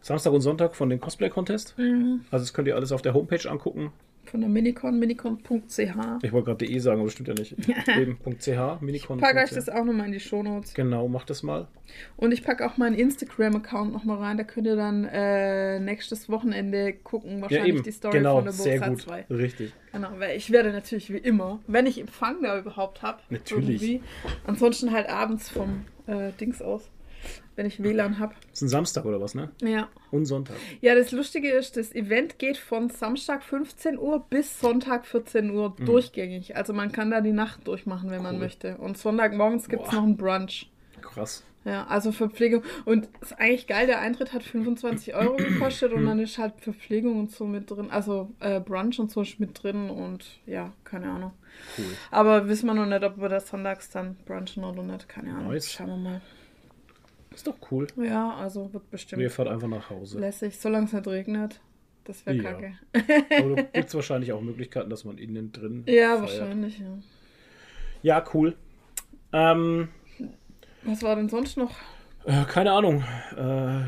Samstag 0.00 0.32
und 0.32 0.40
Sonntag 0.42 0.74
von 0.76 0.88
den 0.90 1.00
Cosplay-Contest. 1.00 1.76
Mhm. 1.78 2.20
Also 2.30 2.44
das 2.44 2.54
könnt 2.54 2.68
ihr 2.68 2.76
alles 2.76 2.92
auf 2.92 3.02
der 3.02 3.14
Homepage 3.14 3.50
angucken. 3.50 3.92
Von 4.30 4.40
der 4.40 4.50
Minicon, 4.50 4.98
minicon.ch. 4.98 5.78
Ich 6.22 6.32
wollte 6.32 6.44
gerade 6.44 6.66
.de 6.66 6.78
sagen, 6.78 6.98
aber 7.00 7.06
das 7.06 7.14
stimmt 7.14 7.28
ja 7.28 7.34
nicht. 7.34 7.56
Eben 7.88 8.18
.ch, 8.38 8.80
Minicon. 8.82 9.18
Pack 9.18 9.36
euch 9.36 9.50
das 9.50 9.70
auch 9.70 9.84
nochmal 9.84 10.06
in 10.06 10.12
die 10.12 10.20
Shownotes. 10.20 10.74
Genau, 10.74 11.08
macht 11.08 11.30
das 11.30 11.42
mal. 11.42 11.66
Und 12.16 12.32
ich 12.32 12.44
packe 12.44 12.66
auch 12.66 12.76
meinen 12.76 12.94
Instagram-Account 12.94 13.92
nochmal 13.92 14.18
rein. 14.18 14.36
Da 14.36 14.44
könnt 14.44 14.66
ihr 14.66 14.76
dann 14.76 15.04
äh, 15.04 15.80
nächstes 15.80 16.28
Wochenende 16.28 16.92
gucken. 16.92 17.36
Ja, 17.36 17.42
Wahrscheinlich 17.42 17.74
eben. 17.74 17.82
die 17.82 17.92
Story 17.92 18.18
genau, 18.18 18.36
von 18.36 18.44
der 18.44 18.52
sehr 18.52 18.78
Bursa 18.78 18.90
gut. 18.90 19.00
2. 19.02 19.26
Richtig. 19.30 19.72
Genau, 19.92 20.10
weil 20.18 20.36
ich 20.36 20.50
werde 20.50 20.72
natürlich 20.72 21.10
wie 21.10 21.18
immer, 21.18 21.60
wenn 21.66 21.86
ich 21.86 21.98
Empfang 21.98 22.42
da 22.42 22.58
überhaupt 22.58 23.00
habe, 23.02 23.20
Natürlich. 23.30 24.00
Ansonsten 24.46 24.92
halt 24.92 25.08
abends 25.08 25.48
vom 25.48 25.86
äh, 26.06 26.32
Dings 26.38 26.60
aus, 26.60 26.90
wenn 27.58 27.66
ich 27.66 27.82
WLAN 27.82 28.20
habe. 28.20 28.34
Ist 28.52 28.62
ein 28.62 28.68
Samstag 28.68 29.04
oder 29.04 29.20
was, 29.20 29.34
ne? 29.34 29.50
Ja. 29.62 29.88
Und 30.12 30.26
Sonntag. 30.26 30.54
Ja, 30.80 30.94
das 30.94 31.10
Lustige 31.10 31.50
ist, 31.50 31.76
das 31.76 31.92
Event 31.92 32.38
geht 32.38 32.56
von 32.56 32.88
Samstag 32.88 33.42
15 33.42 33.98
Uhr 33.98 34.24
bis 34.30 34.60
Sonntag 34.60 35.04
14 35.06 35.50
Uhr 35.50 35.74
durchgängig. 35.84 36.56
Also 36.56 36.72
man 36.72 36.92
kann 36.92 37.10
da 37.10 37.20
die 37.20 37.32
Nacht 37.32 37.66
durchmachen, 37.66 38.10
wenn 38.10 38.22
man 38.22 38.36
Mhm. 38.36 38.40
Cool. 38.40 38.44
möchte. 38.46 38.76
Und 38.78 38.96
Sonntagmorgens 38.96 39.68
gibt 39.68 39.86
es 39.86 39.92
noch 39.92 40.04
einen 40.04 40.16
Brunch. 40.16 40.70
Krass. 41.02 41.42
Ja, 41.64 41.86
also 41.88 42.12
Verpflegung. 42.12 42.62
Und 42.84 43.08
ist 43.20 43.38
eigentlich 43.38 43.66
geil, 43.66 43.86
der 43.88 43.98
Eintritt 44.00 44.32
hat 44.32 44.44
25 44.44 45.14
Euro 45.16 45.36
gekostet 45.36 45.92
und 45.92 46.06
dann 46.06 46.20
ist 46.20 46.38
halt 46.38 46.54
Verpflegung 46.60 47.18
und 47.18 47.32
so 47.32 47.44
mit 47.44 47.68
drin. 47.68 47.90
Also 47.90 48.30
äh, 48.40 48.60
Brunch 48.60 49.00
und 49.00 49.10
so 49.10 49.22
ist 49.22 49.40
mit 49.40 49.60
drin 49.62 49.90
und 49.90 50.24
ja, 50.46 50.72
keine 50.84 51.10
Ahnung. 51.10 51.32
Cool. 51.76 51.84
Aber 52.12 52.48
wissen 52.48 52.66
wir 52.66 52.74
noch 52.74 52.86
nicht, 52.86 53.02
ob 53.02 53.20
wir 53.20 53.28
das 53.28 53.48
sonntags 53.48 53.90
dann 53.90 54.16
brunchen 54.24 54.62
oder 54.62 54.84
nicht. 54.84 55.08
Keine 55.08 55.30
Ahnung. 55.34 55.52
Nice. 55.52 55.72
Schauen 55.72 55.88
wir 55.88 55.96
mal. 55.96 56.20
Ist 57.34 57.46
doch 57.46 57.56
cool. 57.70 57.86
Ja, 57.96 58.34
also 58.34 58.72
wird 58.72 58.90
bestimmt 58.90 59.22
ihr 59.22 59.30
fahrt 59.30 59.48
einfach 59.48 59.68
nach 59.68 59.90
Hause. 59.90 60.18
lässig, 60.18 60.58
solange 60.58 60.86
es 60.86 60.92
nicht 60.92 61.06
regnet. 61.06 61.60
Das 62.04 62.24
wäre 62.26 62.36
Ja. 62.36 62.42
kacke. 62.52 62.72
Aber 63.38 63.56
da 63.56 63.62
gibt 63.72 63.88
es 63.88 63.94
wahrscheinlich 63.94 64.32
auch 64.32 64.40
Möglichkeiten, 64.40 64.88
dass 64.90 65.04
man 65.04 65.18
innen 65.18 65.52
drin. 65.52 65.84
Ja, 65.86 66.16
feiert. 66.16 66.20
wahrscheinlich, 66.22 66.78
ja. 66.78 66.86
Ja, 68.02 68.24
cool. 68.34 68.56
Ähm, 69.32 69.88
Was 70.84 71.02
war 71.02 71.16
denn 71.16 71.28
sonst 71.28 71.56
noch? 71.58 71.74
äh, 72.24 72.44
keine 72.44 72.72
Ahnung. 72.72 73.04
Äh, 73.36 73.82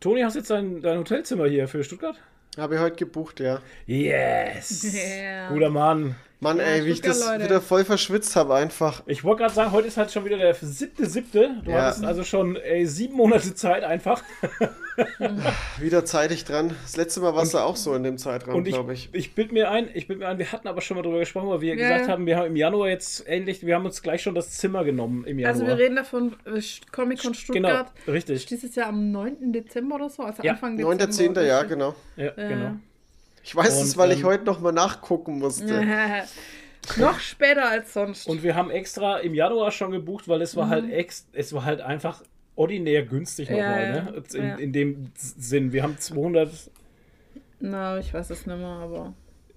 Toni, 0.00 0.20
hast 0.22 0.36
jetzt 0.36 0.50
dein, 0.50 0.80
dein 0.80 0.98
Hotelzimmer 0.98 1.46
hier 1.48 1.66
für 1.66 1.82
Stuttgart? 1.82 2.20
Habe 2.56 2.76
ich 2.76 2.80
heute 2.80 2.96
gebucht, 2.96 3.40
ja. 3.40 3.60
Yes! 3.86 4.94
Ja. 5.20 5.48
Guter 5.48 5.70
Mann. 5.70 6.14
Mann, 6.38 6.58
Ja, 6.58 6.64
ey, 6.64 6.84
wie 6.84 6.90
ich 6.90 7.00
das 7.00 7.24
Leute. 7.26 7.44
wieder 7.44 7.60
voll 7.62 7.84
verschwitzt 7.84 8.36
habe, 8.36 8.54
einfach. 8.54 9.02
Ich 9.06 9.24
wollte 9.24 9.42
gerade 9.42 9.54
sagen, 9.54 9.72
heute 9.72 9.88
ist 9.88 9.96
halt 9.96 10.10
schon 10.12 10.26
wieder 10.26 10.36
der 10.36 10.54
siebte, 10.54 11.06
siebte. 11.06 11.62
Du 11.64 11.70
Ja. 11.70 11.84
hattest 11.86 12.04
also 12.04 12.24
schon 12.24 12.56
ey, 12.56 12.84
sieben 12.86 13.14
Monate 13.16 13.54
Zeit 13.54 13.84
einfach. 13.84 14.22
Wieder 15.78 16.04
zeitig 16.06 16.44
dran. 16.46 16.74
Das 16.82 16.96
letzte 16.96 17.20
Mal 17.20 17.34
war 17.34 17.42
es 17.42 17.50
da 17.50 17.64
auch 17.64 17.76
so 17.76 17.94
in 17.94 18.02
dem 18.02 18.16
Zeitraum, 18.16 18.64
glaube 18.64 18.94
ich. 18.94 19.10
ich 19.12 19.34
bild 19.34 19.52
mir 19.52 19.70
ein, 19.70 19.90
ich 19.92 20.06
bild 20.08 20.18
mir 20.20 20.28
ein, 20.28 20.38
wir 20.38 20.50
hatten 20.52 20.68
aber 20.68 20.80
schon 20.80 20.96
mal 20.96 21.02
drüber 21.02 21.18
gesprochen, 21.18 21.48
weil 21.48 21.60
wir 21.60 21.74
Ja, 21.74 21.88
gesagt 21.88 22.08
haben, 22.08 22.24
wir 22.26 22.36
haben 22.38 22.46
im 22.46 22.56
Januar 22.56 22.88
jetzt 22.88 23.24
ähnlich, 23.28 23.64
wir 23.66 23.74
haben 23.74 23.84
uns 23.84 24.00
gleich 24.02 24.22
schon 24.22 24.34
das 24.34 24.52
Zimmer 24.52 24.84
genommen 24.84 25.24
im 25.26 25.38
Januar. 25.38 25.54
Also 25.54 25.66
wir 25.66 25.76
reden 25.78 25.96
davon, 25.96 26.34
äh, 26.46 26.60
Comic-Con 26.92 27.34
Stuttgart. 27.34 27.92
Genau, 28.04 28.14
richtig. 28.14 28.36
Ist 28.36 28.50
dieses 28.50 28.74
Jahr 28.74 28.88
am 28.88 29.10
9. 29.12 29.52
Dezember 29.52 29.96
oder 29.96 30.08
so? 30.08 30.22
Also 30.22 30.42
Ja. 30.42 30.52
Anfang 30.52 30.76
Dezember. 30.78 31.04
9.10. 31.42 31.42
Ja, 31.46 31.62
genau. 31.64 31.94
Ja, 32.16 32.24
Ja. 32.24 32.32
genau. 32.48 32.76
Ich 33.46 33.54
weiß 33.54 33.80
es, 33.80 33.96
weil 33.96 34.10
ich 34.10 34.20
ähm, 34.20 34.26
heute 34.26 34.44
nochmal 34.44 34.72
nachgucken 34.72 35.38
musste. 35.38 35.86
Noch 36.96 37.20
später 37.20 37.68
als 37.68 37.92
sonst. 37.92 38.26
Und 38.26 38.42
wir 38.42 38.56
haben 38.56 38.70
extra 38.70 39.18
im 39.18 39.34
Januar 39.34 39.70
schon 39.70 39.92
gebucht, 39.92 40.26
weil 40.26 40.42
es 40.42 40.56
war 40.56 40.68
halt 40.68 40.90
ex, 40.90 41.28
es 41.32 41.52
war 41.52 41.64
halt 41.64 41.80
einfach 41.80 42.24
ordinär 42.56 43.04
günstig 43.04 43.48
Mhm. 43.48 43.56
Ja, 43.56 43.68
nochmal, 43.68 43.84
ja, 43.84 44.02
ne? 44.02 44.22
In, 44.34 44.42
ja. 44.42 44.56
in 44.56 44.72
dem 44.72 45.12
Sinn. 45.14 45.72
Wir 45.72 45.84
haben 45.84 45.96
200, 45.96 46.50
Na, 47.60 47.98
ich 47.98 48.12
weiß 48.12 48.30
es 48.30 48.46
nicht 48.46 48.58
mehr, 48.58 48.66
aber. 48.66 49.14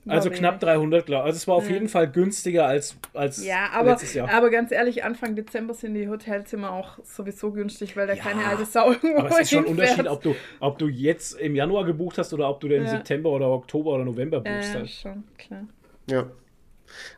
Also 0.10 0.30
wenig. 0.30 0.40
knapp 0.40 0.60
300, 0.60 1.06
glaube 1.06 1.24
Also 1.24 1.38
es 1.38 1.48
war 1.48 1.56
auf 1.56 1.68
Ja. 1.68 1.74
jeden 1.74 1.90
Fall 1.90 2.10
günstiger 2.12 2.66
als, 2.66 2.96
als 3.14 3.44
Ja, 3.46 3.70
aber, 3.74 3.92
letztes 3.92 4.14
Jahr. 4.14 4.30
aber 4.30 4.50
ganz 4.50 4.72
ehrlich, 4.72 5.04
Anfang 5.04 5.36
Dezember 5.36 5.74
sind 5.74 5.94
die 5.94 6.08
Hotelzimmer 6.10 6.72
auch 6.72 7.00
sowieso 7.04 7.52
günstig, 7.52 7.96
weil 7.98 8.08
da 8.08 8.14
Ja, 8.14 8.24
keine 8.24 8.46
alte 8.46 8.66
Sau 8.66 8.92
irgendwo 8.92 9.20
Aber 9.20 9.30
es 9.32 9.40
ist 9.42 9.52
schon 9.52 9.66
ein. 9.66 9.72
Unterschied, 9.72 10.08
ob 10.08 10.22
du, 10.22 10.36
ob 10.60 10.78
du 10.78 10.88
jetzt 10.88 11.40
im 11.40 11.56
Januar 11.56 11.86
gebucht 11.86 12.18
hast 12.18 12.34
oder 12.34 12.50
ob 12.50 12.60
du 12.60 12.68
den 12.68 12.80
im 12.82 12.86
Ja. 12.86 12.92
September 12.92 13.30
oder 13.30 13.48
Oktober 13.50 13.92
oder 13.94 14.06
November 14.06 14.40
buchst. 14.42 14.74
ja, 14.74 14.80
halt. 14.80 14.90
schon, 14.90 15.24
klar. 15.38 15.64
Ja. 16.10 16.26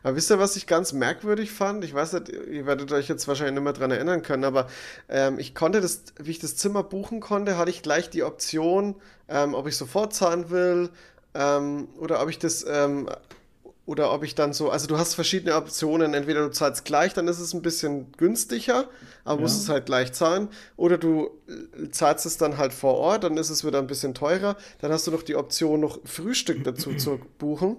Aber 0.02 0.16
wisst 0.16 0.30
ihr, 0.30 0.38
was 0.38 0.54
ich 0.56 0.66
ganz 0.66 0.92
merkwürdig 0.92 1.50
fand? 1.50 1.82
Ich 1.82 1.94
weiß 1.94 2.12
nicht, 2.12 2.28
ihr 2.28 2.66
werdet 2.66 2.92
euch 2.92 3.08
jetzt 3.08 3.26
wahrscheinlich 3.26 3.54
nicht 3.54 3.64
mehr 3.64 3.72
dran 3.72 3.90
erinnern 3.90 4.20
können, 4.22 4.44
aber 4.44 4.66
ähm, 5.08 5.38
ich 5.38 5.54
konnte 5.54 5.80
das, 5.80 6.04
wie 6.20 6.30
ich 6.30 6.38
das 6.40 6.56
Zimmer 6.56 6.82
buchen 6.82 7.20
konnte, 7.20 7.56
hatte 7.56 7.70
ich 7.70 7.80
gleich 7.82 8.10
die 8.10 8.22
Option, 8.22 8.96
ähm, 9.30 9.54
ob 9.54 9.66
ich 9.66 9.76
sofort 9.78 10.12
zahlen 10.12 10.50
will 10.50 10.90
ähm, 11.34 11.88
oder 11.98 12.22
ob 12.22 12.28
ich 12.28 12.38
das 12.38 12.64
ähm, 12.68 13.08
oder 13.84 14.12
ob 14.12 14.22
ich 14.22 14.34
dann 14.34 14.52
so, 14.52 14.70
also 14.70 14.86
du 14.86 14.96
hast 14.96 15.14
verschiedene 15.14 15.56
Optionen, 15.56 16.14
entweder 16.14 16.42
du 16.42 16.50
zahlst 16.50 16.84
gleich, 16.84 17.14
dann 17.14 17.26
ist 17.26 17.40
es 17.40 17.52
ein 17.52 17.62
bisschen 17.62 18.12
günstiger, 18.16 18.88
aber 19.24 19.40
musst 19.40 19.60
es 19.60 19.68
halt 19.68 19.86
gleich 19.86 20.12
zahlen, 20.12 20.48
oder 20.76 20.98
du 20.98 21.30
äh, 21.48 21.90
zahlst 21.90 22.24
es 22.24 22.36
dann 22.36 22.58
halt 22.58 22.72
vor 22.72 22.94
Ort, 22.94 23.24
dann 23.24 23.36
ist 23.36 23.50
es 23.50 23.66
wieder 23.66 23.78
ein 23.78 23.88
bisschen 23.88 24.14
teurer, 24.14 24.56
dann 24.80 24.92
hast 24.92 25.06
du 25.06 25.10
noch 25.10 25.22
die 25.22 25.34
Option, 25.34 25.80
noch 25.80 25.98
Frühstück 26.04 26.62
dazu 26.64 26.94
zu 26.94 27.20
buchen. 27.38 27.76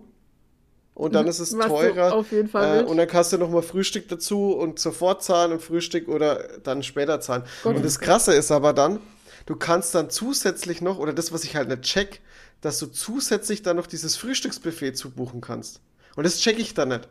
Und 0.96 1.16
dann 1.16 1.26
ist 1.26 1.40
es 1.40 1.58
Was 1.58 1.68
teurer. 1.68 2.14
auf 2.14 2.32
jeden 2.32 2.50
Fall 2.50 2.82
äh, 2.82 2.84
und 2.84 2.98
dann 2.98 3.08
kannst 3.08 3.34
du 3.34 3.40
noch 3.40 3.50
mal 3.50 3.64
Frühstück 3.64 4.08
dazu 4.10 4.52
und 4.52 4.78
sofort 4.78 5.24
zahlen 5.24 5.54
und 5.54 5.62
Frühstück 5.62 6.08
oder 6.08 6.48
dann 6.62 6.84
später 6.84 7.20
zahlen. 7.20 7.44
Und 7.64 7.84
das 7.84 8.00
Krasse 8.00 8.34
ist 8.34 8.52
aber 8.52 8.74
dann, 8.74 9.00
du 9.48 9.56
kannst 9.56 9.96
dann 9.96 10.12
zusätzlich 10.12 10.82
noch, 10.82 11.00
oder 11.00 11.14
das, 11.14 11.32
was 11.32 11.46
ich 11.46 11.56
halt 11.56 11.70
nicht 11.70 11.82
check, 11.82 12.22
dass 12.64 12.80
du 12.80 12.88
zusätzlich 12.88 13.62
dann 13.62 13.76
noch 13.78 13.88
dieses 13.88 14.16
Frühstücksbuffet 14.16 14.94
zubuchen 14.98 15.42
kannst. 15.42 15.82
Und 16.16 16.24
das 16.24 16.40
check 16.40 16.58
ich 16.60 16.74
dann 16.74 16.90
nicht. 16.90 17.08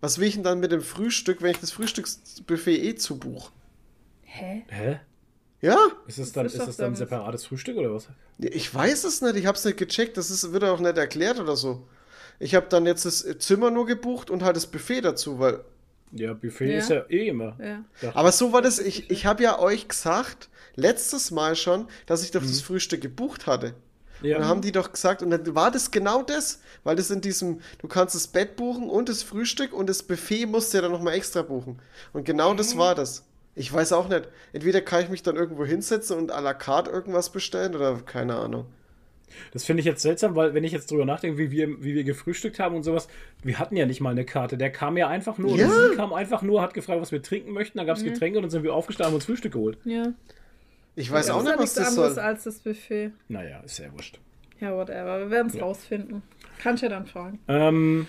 Was 0.00 0.18
will 0.18 0.28
ich 0.28 0.34
denn 0.34 0.42
dann 0.42 0.60
mit 0.60 0.72
dem 0.72 0.82
Frühstück, 0.82 1.40
wenn 1.40 1.52
ich 1.52 1.60
das 1.60 1.70
Frühstücksbuffet 1.70 2.76
eh 2.82 2.94
zubuche? 2.96 3.52
Hä? 4.22 4.64
Hä? 4.68 5.00
Ja, 5.62 5.78
Ist 6.06 6.18
das 6.18 6.32
dann, 6.32 6.44
ist 6.46 6.58
das 6.58 6.76
dann 6.76 6.92
ein 6.92 6.96
separates 6.96 7.46
Frühstück 7.46 7.76
oder 7.78 7.94
was? 7.94 8.08
ich 8.38 8.72
weiß 8.74 9.04
es 9.04 9.22
nicht, 9.22 9.36
ich 9.36 9.46
hab's 9.46 9.64
nicht 9.64 9.78
gecheckt, 9.78 10.18
das 10.18 10.30
ist, 10.30 10.52
wird 10.52 10.64
auch 10.64 10.78
nicht 10.80 10.98
erklärt 10.98 11.40
oder 11.40 11.56
so. 11.56 11.88
Ich 12.38 12.54
habe 12.54 12.66
dann 12.68 12.84
jetzt 12.84 13.06
das 13.06 13.24
Zimmer 13.38 13.70
nur 13.70 13.86
gebucht 13.86 14.28
und 14.28 14.42
halt 14.42 14.56
das 14.56 14.66
Buffet 14.66 15.00
dazu, 15.00 15.38
weil 15.38 15.64
Ja, 16.12 16.34
Buffet 16.34 16.70
Ja. 16.72 16.78
ist 16.78 16.90
ja 16.90 17.04
eh 17.08 17.28
immer. 17.28 17.56
Ja. 17.58 18.12
Aber 18.14 18.32
so 18.32 18.52
war 18.52 18.60
das, 18.60 18.78
ich, 18.78 19.10
ich 19.10 19.24
habe 19.24 19.42
ja 19.42 19.58
euch 19.58 19.88
gesagt, 19.88 20.50
letztes 20.74 21.30
Mal 21.30 21.56
schon, 21.56 21.88
dass 22.04 22.22
ich 22.22 22.32
doch 22.32 22.42
Mhm. 22.42 22.48
das 22.48 22.60
Frühstück 22.60 23.00
gebucht 23.00 23.46
hatte. 23.46 23.74
Ja. 24.22 24.36
Und 24.36 24.42
dann 24.42 24.48
haben 24.48 24.60
die 24.60 24.72
doch 24.72 24.92
gesagt, 24.92 25.22
und 25.22 25.30
dann 25.30 25.54
war 25.54 25.70
das 25.70 25.90
genau 25.90 26.22
das, 26.22 26.60
weil 26.84 26.96
das 26.96 27.10
in 27.10 27.20
diesem, 27.20 27.60
du 27.78 27.88
kannst 27.88 28.14
das 28.14 28.26
Bett 28.28 28.56
buchen 28.56 28.88
und 28.88 29.08
das 29.08 29.22
Frühstück 29.22 29.72
und 29.72 29.88
das 29.88 30.02
Buffet 30.02 30.46
musst 30.46 30.72
du 30.72 30.78
ja 30.78 30.82
dann 30.82 30.92
nochmal 30.92 31.14
extra 31.14 31.42
buchen. 31.42 31.78
Und 32.12 32.24
genau 32.24 32.54
das 32.54 32.76
war 32.76 32.94
das. 32.94 33.24
Ich 33.54 33.72
weiß 33.72 33.92
auch 33.92 34.08
nicht. 34.08 34.28
Entweder 34.52 34.82
kann 34.82 35.02
ich 35.02 35.08
mich 35.08 35.22
dann 35.22 35.36
irgendwo 35.36 35.64
hinsetzen 35.64 36.18
und 36.18 36.30
à 36.32 36.40
la 36.40 36.52
carte 36.52 36.90
irgendwas 36.90 37.30
bestellen 37.30 37.74
oder 37.74 37.96
keine 38.04 38.36
Ahnung. 38.36 38.66
Das 39.52 39.64
finde 39.64 39.80
ich 39.80 39.86
jetzt 39.86 40.02
seltsam, 40.02 40.36
weil 40.36 40.54
wenn 40.54 40.64
ich 40.64 40.72
jetzt 40.72 40.90
drüber 40.90 41.04
nachdenke, 41.04 41.38
wie 41.38 41.50
wir, 41.50 41.82
wie 41.82 41.94
wir 41.94 42.04
gefrühstückt 42.04 42.58
haben 42.58 42.76
und 42.76 42.84
sowas, 42.84 43.08
wir 43.42 43.58
hatten 43.58 43.76
ja 43.76 43.84
nicht 43.86 44.00
mal 44.00 44.10
eine 44.10 44.24
Karte. 44.24 44.56
Der 44.56 44.70
kam 44.70 44.96
ja 44.96 45.08
einfach 45.08 45.36
nur, 45.38 45.56
Ja. 45.56 45.66
oder 45.66 45.90
sie 45.90 45.96
kam 45.96 46.12
einfach 46.12 46.42
nur, 46.42 46.62
hat 46.62 46.74
gefragt, 46.74 47.00
was 47.00 47.12
wir 47.12 47.22
trinken 47.22 47.52
möchten, 47.52 47.78
dann 47.78 47.86
gab 47.86 47.96
es 47.96 48.04
Getränke 48.04 48.38
und 48.38 48.42
dann 48.44 48.50
sind 48.50 48.62
wir 48.62 48.74
aufgestanden 48.74 49.12
und 49.14 49.16
uns 49.16 49.24
Frühstück 49.26 49.52
geholt. 49.52 49.78
Ja. 49.84 50.12
Ich 50.96 51.10
weiß 51.12 51.26
das 51.26 51.36
auch 51.36 51.42
nicht, 51.42 51.52
was 51.52 51.60
nichts 51.60 51.74
das 51.74 51.88
anderes 51.88 52.14
soll. 52.16 52.24
als 52.24 52.44
das 52.44 52.58
Buffet. 52.60 53.12
Naja, 53.28 53.60
ist 53.60 53.78
ja 53.78 53.92
wurscht. 53.92 54.18
Ja, 54.60 54.74
whatever. 54.76 55.20
Wir 55.20 55.30
werden 55.30 55.48
es 55.48 55.54
Ja. 55.54 55.62
rausfinden. 55.64 56.22
Kannst 56.58 56.82
ja 56.82 56.88
dann 56.88 57.06
fragen. 57.06 57.38
Ähm, 57.48 58.06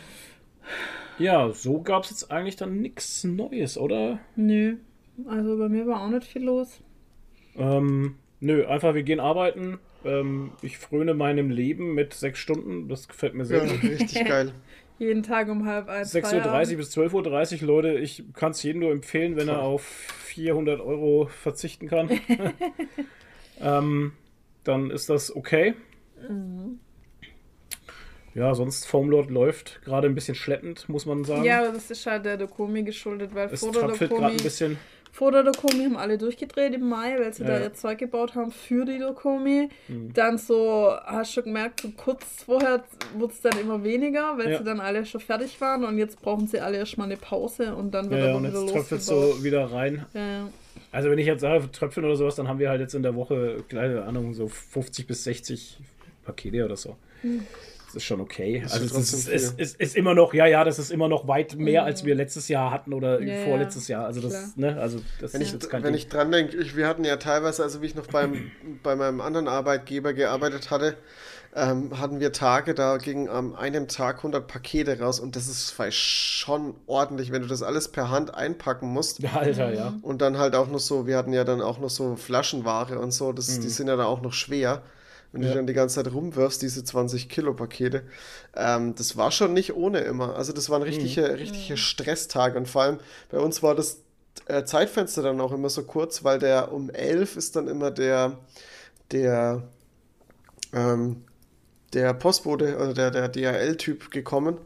ja, 1.20 1.52
so 1.52 1.82
gab 1.82 2.04
es 2.06 2.12
jetzt 2.12 2.32
eigentlich 2.32 2.56
dann 2.56 2.80
nichts 2.80 3.24
Neues, 3.26 3.78
oder? 3.78 4.20
Nö. 4.36 4.78
Also 5.28 5.58
bei 5.58 5.68
mir 5.68 5.86
war 5.88 6.02
auch 6.02 6.10
nicht 6.10 6.26
viel 6.26 6.44
los. 6.44 6.80
Ähm, 7.58 8.16
nö, 8.40 8.66
einfach 8.68 8.94
wir 8.94 9.04
gehen 9.04 9.20
arbeiten. 9.20 9.80
Ähm, 10.06 10.52
ich 10.62 10.78
fröne 10.78 11.14
meinem 11.14 11.50
Leben 11.50 11.94
mit 11.96 12.14
sechs 12.14 12.40
Stunden. 12.40 12.88
Das 12.88 13.08
gefällt 13.08 13.34
mir 13.34 13.46
sehr 13.46 13.66
Ja, 13.66 13.72
gut. 13.72 13.84
richtig 13.84 14.26
geil. 14.26 14.52
Jeden 15.00 15.24
Tag 15.24 15.50
um 15.50 15.66
halb 15.66 15.90
eins. 15.90 16.14
6.30 16.14 16.72
Uhr 16.72 16.78
bis 16.78 16.98
12.30 16.98 17.62
Uhr, 17.62 17.68
Leute. 17.68 17.94
Ich 18.00 18.24
kann 18.34 18.52
es 18.52 18.64
jedem 18.64 18.82
nur 18.82 18.92
empfehlen, 18.92 19.36
wenn 19.36 19.48
er 19.48 19.62
auf 19.62 19.84
400 19.84 20.82
Euro 20.82 21.28
verzichten 21.28 21.88
kann. 21.88 22.10
ähm, 23.62 24.14
dann 24.64 24.92
ist 24.92 25.10
das 25.10 25.36
okay. 25.36 25.76
Ja, 28.34 28.54
sonst 28.54 28.86
Foamlord 28.86 29.32
läuft 29.32 29.82
gerade 29.84 30.08
ein 30.08 30.14
bisschen 30.14 30.36
schleppend, 30.36 30.88
muss 30.90 31.06
man 31.06 31.24
sagen. 31.24 31.44
Ja, 31.44 31.60
aber 31.64 31.74
das 31.74 31.90
ist 31.90 32.06
halt 32.06 32.26
der 32.26 32.38
Dokomi 32.38 32.84
geschuldet, 32.84 33.34
weil 33.34 33.50
es 33.52 33.60
vor 33.60 33.72
der 33.72 33.82
tröpfelt 33.84 34.12
gerade 34.12 34.36
ein 34.36 34.38
bisschen. 34.38 34.78
Vor 35.12 35.32
der 35.32 35.44
Dokomi 35.44 35.86
haben 35.86 35.98
alle 35.98 36.18
durchgedreht 36.18 36.74
im 36.74 36.88
Mai, 36.90 37.18
weil 37.20 37.34
sie 37.34 37.44
da 37.44 37.58
Ja. 37.58 37.66
ihr 37.66 37.74
Zeug 37.74 37.98
gebaut 37.98 38.36
haben 38.36 38.52
für 38.52 38.86
die 38.86 39.00
Dokomi. 39.00 39.70
Mhm. 39.88 40.14
Dann 40.14 40.38
so, 40.38 40.92
hast 41.06 41.36
du 41.38 41.44
gemerkt, 41.44 41.82
so 41.82 41.90
kurz 41.98 42.44
vorher 42.46 42.84
wurde 43.18 43.34
es 43.34 43.42
dann 43.42 43.58
immer 43.60 43.84
weniger, 43.84 44.38
weil 44.38 44.52
Ja. 44.52 44.58
sie 44.60 44.64
dann 44.64 44.80
alle 44.80 45.06
schon 45.06 45.22
fertig 45.22 45.60
waren 45.62 45.84
und 45.86 45.98
jetzt 45.98 46.22
brauchen 46.22 46.48
sie 46.48 46.60
alle 46.60 46.78
erstmal 46.78 47.08
eine 47.08 47.18
Pause 47.18 47.76
und 47.76 47.92
dann 47.92 48.10
wird 48.10 48.20
Ja, 48.22 48.28
aber 48.30 48.38
und 48.38 48.48
wieder 48.48 48.62
jetzt 48.62 48.72
tröpfelt 48.74 49.02
losgebaut. 49.02 49.36
so 49.38 49.44
wieder 49.44 49.72
rein. 49.72 50.06
Ja. 50.14 50.50
Also 50.92 51.10
wenn 51.10 51.18
ich 51.20 51.26
jetzt 51.28 51.42
sage, 51.42 51.70
tröpfeln 51.72 52.06
oder 52.06 52.16
sowas, 52.16 52.36
dann 52.36 52.48
haben 52.48 52.60
wir 52.60 52.70
halt 52.70 52.80
jetzt 52.82 52.94
in 52.96 53.04
der 53.04 53.16
Woche, 53.16 53.64
keine 53.70 54.04
Ahnung, 54.04 54.34
so 54.34 54.48
50 54.48 55.08
bis 55.08 55.24
60 55.24 55.78
Pakete 56.24 56.64
oder 56.66 56.78
so. 56.78 56.96
Das 57.24 57.32
ist 57.98 58.06
schon 58.06 58.22
okay. 58.22 58.64
ist 58.66 58.74
also 58.74 58.98
es 58.98 59.14
ist, 59.14 59.28
viel. 59.28 59.62
ist, 59.62 59.80
ist 59.80 59.96
immer 59.96 60.14
noch, 60.14 60.34
ja, 60.34 60.46
ja, 60.46 60.64
das 60.64 60.80
ist 60.80 60.92
immer 60.92 61.08
noch 61.08 61.28
weit 61.28 61.56
mehr, 61.56 61.84
als 61.84 62.06
wir 62.06 62.16
letztes 62.16 62.48
Jahr 62.48 62.72
hatten 62.72 62.94
oder 62.94 63.22
Ja, 63.22 63.44
vorletztes 63.44 63.88
Jahr. 63.88 64.06
Also 64.06 64.22
klar. 64.22 64.32
das, 64.32 64.56
ne, 64.56 64.80
also 64.80 65.02
das 65.20 65.34
Wenn 65.34 65.42
ist 65.42 65.48
ich, 65.48 65.54
jetzt 65.54 65.70
kein 65.70 65.84
wenn 65.84 65.94
Ding. 65.94 66.02
ich 66.02 66.08
dran 66.08 66.32
denke, 66.32 66.58
ich, 66.58 66.76
wir 66.78 66.88
hatten 66.88 67.04
ja 67.04 67.18
teilweise, 67.18 67.64
also 67.64 67.82
wie 67.82 67.88
ich 67.88 67.96
noch 67.96 68.08
beim, 68.08 68.52
bei 68.84 68.96
meinem 68.96 69.22
anderen 69.22 69.48
Arbeitgeber 69.48 70.14
gearbeitet 70.14 70.72
hatte, 70.72 70.96
ähm, 71.56 72.00
hatten 72.00 72.20
wir 72.20 72.32
Tage, 72.34 72.74
da 72.74 72.98
gingen 72.98 73.30
an 73.30 73.56
einem 73.56 73.88
Tag 73.88 74.18
100 74.18 74.48
Pakete 74.48 75.00
raus 75.00 75.20
und 75.20 75.36
das 75.36 75.48
ist 75.48 75.76
schon 75.94 76.76
ordentlich, 76.86 77.32
wenn 77.32 77.42
du 77.42 77.48
das 77.48 77.64
alles 77.64 77.88
per 77.88 78.10
Hand 78.12 78.36
einpacken 78.36 78.88
musst. 78.90 79.24
Alter, 79.34 79.74
ja. 79.74 79.94
Und 80.02 80.22
dann 80.22 80.38
halt 80.38 80.56
auch 80.56 80.68
noch 80.68 80.80
so, 80.80 81.08
wir 81.08 81.18
hatten 81.18 81.34
ja 81.34 81.44
dann 81.44 81.62
auch 81.62 81.80
noch 81.80 81.90
so 81.90 82.16
Flaschenware 82.16 83.00
und 83.00 83.12
so, 83.12 83.34
das, 83.34 83.60
die 83.60 83.70
sind 83.70 83.88
ja 83.88 83.96
dann 83.96 84.06
auch 84.06 84.22
noch 84.22 84.34
schwer. 84.34 84.84
Wenn 85.38 85.44
du 85.44 85.48
Ja. 85.50 85.54
die 85.54 85.58
dann 85.60 85.68
die 85.68 85.74
ganze 85.74 86.04
Zeit 86.04 86.12
rumwirfst, 86.12 86.60
diese 86.64 86.84
20 86.84 87.30
Kilo 87.30 87.54
Pakete. 87.54 88.02
Ähm, 88.56 88.96
das 88.96 89.18
war 89.18 89.30
schon 89.32 89.54
nicht 89.54 89.76
ohne 89.76 90.00
immer. 90.00 90.36
Also 90.36 90.52
das 90.52 90.72
waren 90.72 90.82
richtige, 90.82 91.38
richtige 91.38 91.78
Stresstage. 91.78 92.58
Und 92.58 92.68
vor 92.68 92.82
allem 92.82 92.98
bei 93.30 93.38
uns 93.38 93.62
war 93.62 93.76
das 93.76 94.00
äh, 94.48 94.64
Zeitfenster 94.64 95.22
dann 95.22 95.40
auch 95.40 95.52
immer 95.52 95.70
so 95.70 95.84
kurz, 95.84 96.24
weil 96.24 96.40
der 96.40 96.72
um 96.72 96.90
11 96.90 97.38
ist 97.38 97.56
dann 97.56 97.68
immer 97.68 97.92
der, 97.92 98.40
der, 99.12 99.62
ähm, 100.74 101.24
der 101.94 102.16
Postbote, 102.16 102.76
also 102.78 102.94
der, 102.94 103.12
der 103.12 103.30
DHL-Typ 103.30 104.10
gekommen. 104.10 104.58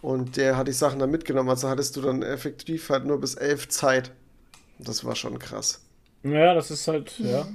Und 0.00 0.38
der 0.38 0.56
hat 0.56 0.68
die 0.68 0.72
Sachen 0.72 1.00
dann 1.00 1.10
mitgenommen. 1.10 1.50
Also 1.50 1.68
hattest 1.68 1.96
du 1.96 2.00
dann 2.00 2.22
effektiv 2.22 2.88
halt 2.88 3.04
nur 3.04 3.20
bis 3.20 3.34
11 3.34 3.68
Zeit. 3.68 4.12
Das 4.78 5.04
war 5.04 5.16
schon 5.16 5.38
krass. 5.38 5.82
Ja, 6.22 6.54
das 6.54 6.70
ist 6.70 6.88
halt, 6.88 7.18
ja. 7.18 7.46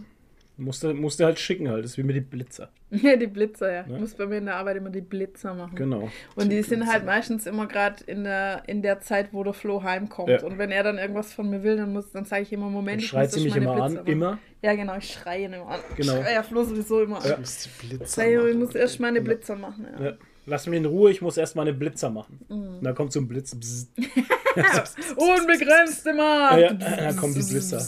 Musste, 0.55 0.93
musste 0.93 1.25
halt 1.25 1.39
schicken 1.39 1.67
halt. 1.67 1.83
Das 1.83 1.91
ist 1.91 1.97
wie 1.97 2.03
mit 2.03 2.15
den 2.15 2.25
Blitzer. 2.25 2.69
Ja, 2.91 3.15
die 3.15 3.25
Blitzer, 3.25 3.73
ja. 3.73 3.87
Ne? 3.87 3.95
Ich 3.95 3.99
muss 4.01 4.13
bei 4.13 4.27
mir 4.27 4.37
in 4.37 4.45
der 4.45 4.55
Arbeit 4.57 4.77
immer 4.77 4.91
die 4.91 5.01
Blitzer 5.01 5.55
machen. 5.55 5.75
Genau. 5.75 6.11
Und 6.35 6.51
die 6.51 6.61
sind 6.61 6.85
halt 6.85 7.05
meistens 7.05 7.47
immer 7.47 7.65
gerade 7.67 8.03
in 8.05 8.23
der, 8.23 8.61
in 8.67 8.83
der 8.83 8.99
Zeit, 9.01 9.29
wo 9.33 9.43
der 9.43 9.53
Flo 9.53 9.81
heimkommt. 9.81 10.29
Ja. 10.29 10.43
Und 10.43 10.59
wenn 10.59 10.69
er 10.69 10.83
dann 10.83 10.99
irgendwas 10.99 11.33
von 11.33 11.49
mir 11.49 11.63
will, 11.63 11.77
dann, 11.77 11.91
muss, 11.91 12.11
dann 12.11 12.25
sage 12.25 12.43
ich 12.43 12.53
immer, 12.53 12.69
Moment, 12.69 12.97
Dann 12.97 13.03
ich 13.03 13.07
schreit 13.07 13.31
muss 13.31 13.33
sie 13.33 13.43
mich 13.45 13.53
meine 13.55 13.65
immer 13.65 13.73
Blitzer 13.73 13.85
an. 13.85 13.93
machen. 13.95 14.07
Immer. 14.07 14.37
Ja, 14.61 14.75
genau, 14.75 14.95
ich 14.97 15.11
schreie 15.11 15.45
ihn 15.45 15.53
immer 15.53 15.69
an. 15.69 15.79
Genau. 15.97 16.13
Ich 16.17 16.21
schreie 16.21 16.33
ja 16.35 16.43
Flo 16.43 16.63
sowieso 16.63 17.01
immer 17.01 17.17
an. 17.17 17.31
Du 17.31 17.37
musst 17.39 17.65
die 17.81 17.87
Blitzer 17.87 18.05
Sag 18.05 18.27
ich, 18.27 18.31
ich 18.33 18.37
machen. 18.37 18.59
muss 18.59 18.75
erst 18.75 18.99
meine 18.99 19.21
Blitzer 19.21 19.55
machen. 19.55 19.87
Ja. 19.97 20.05
Ja. 20.05 20.13
Lass 20.45 20.67
mich 20.67 20.77
in 20.77 20.85
Ruhe, 20.85 21.09
ich 21.09 21.21
muss 21.21 21.37
erst 21.37 21.55
meine 21.55 21.73
Blitzer 21.73 22.09
machen. 22.11 22.39
Mhm. 22.49 22.55
Und 22.77 22.83
dann 22.83 22.93
kommt 22.93 23.11
so 23.13 23.19
ein 23.21 23.27
Blitz. 23.27 23.53
Unbegrenzte 25.15 26.13
Macht! 26.13 26.59
Ja, 26.59 26.73
da 26.73 27.13
kommen 27.13 27.33
die 27.33 27.41
Blitzer. 27.41 27.79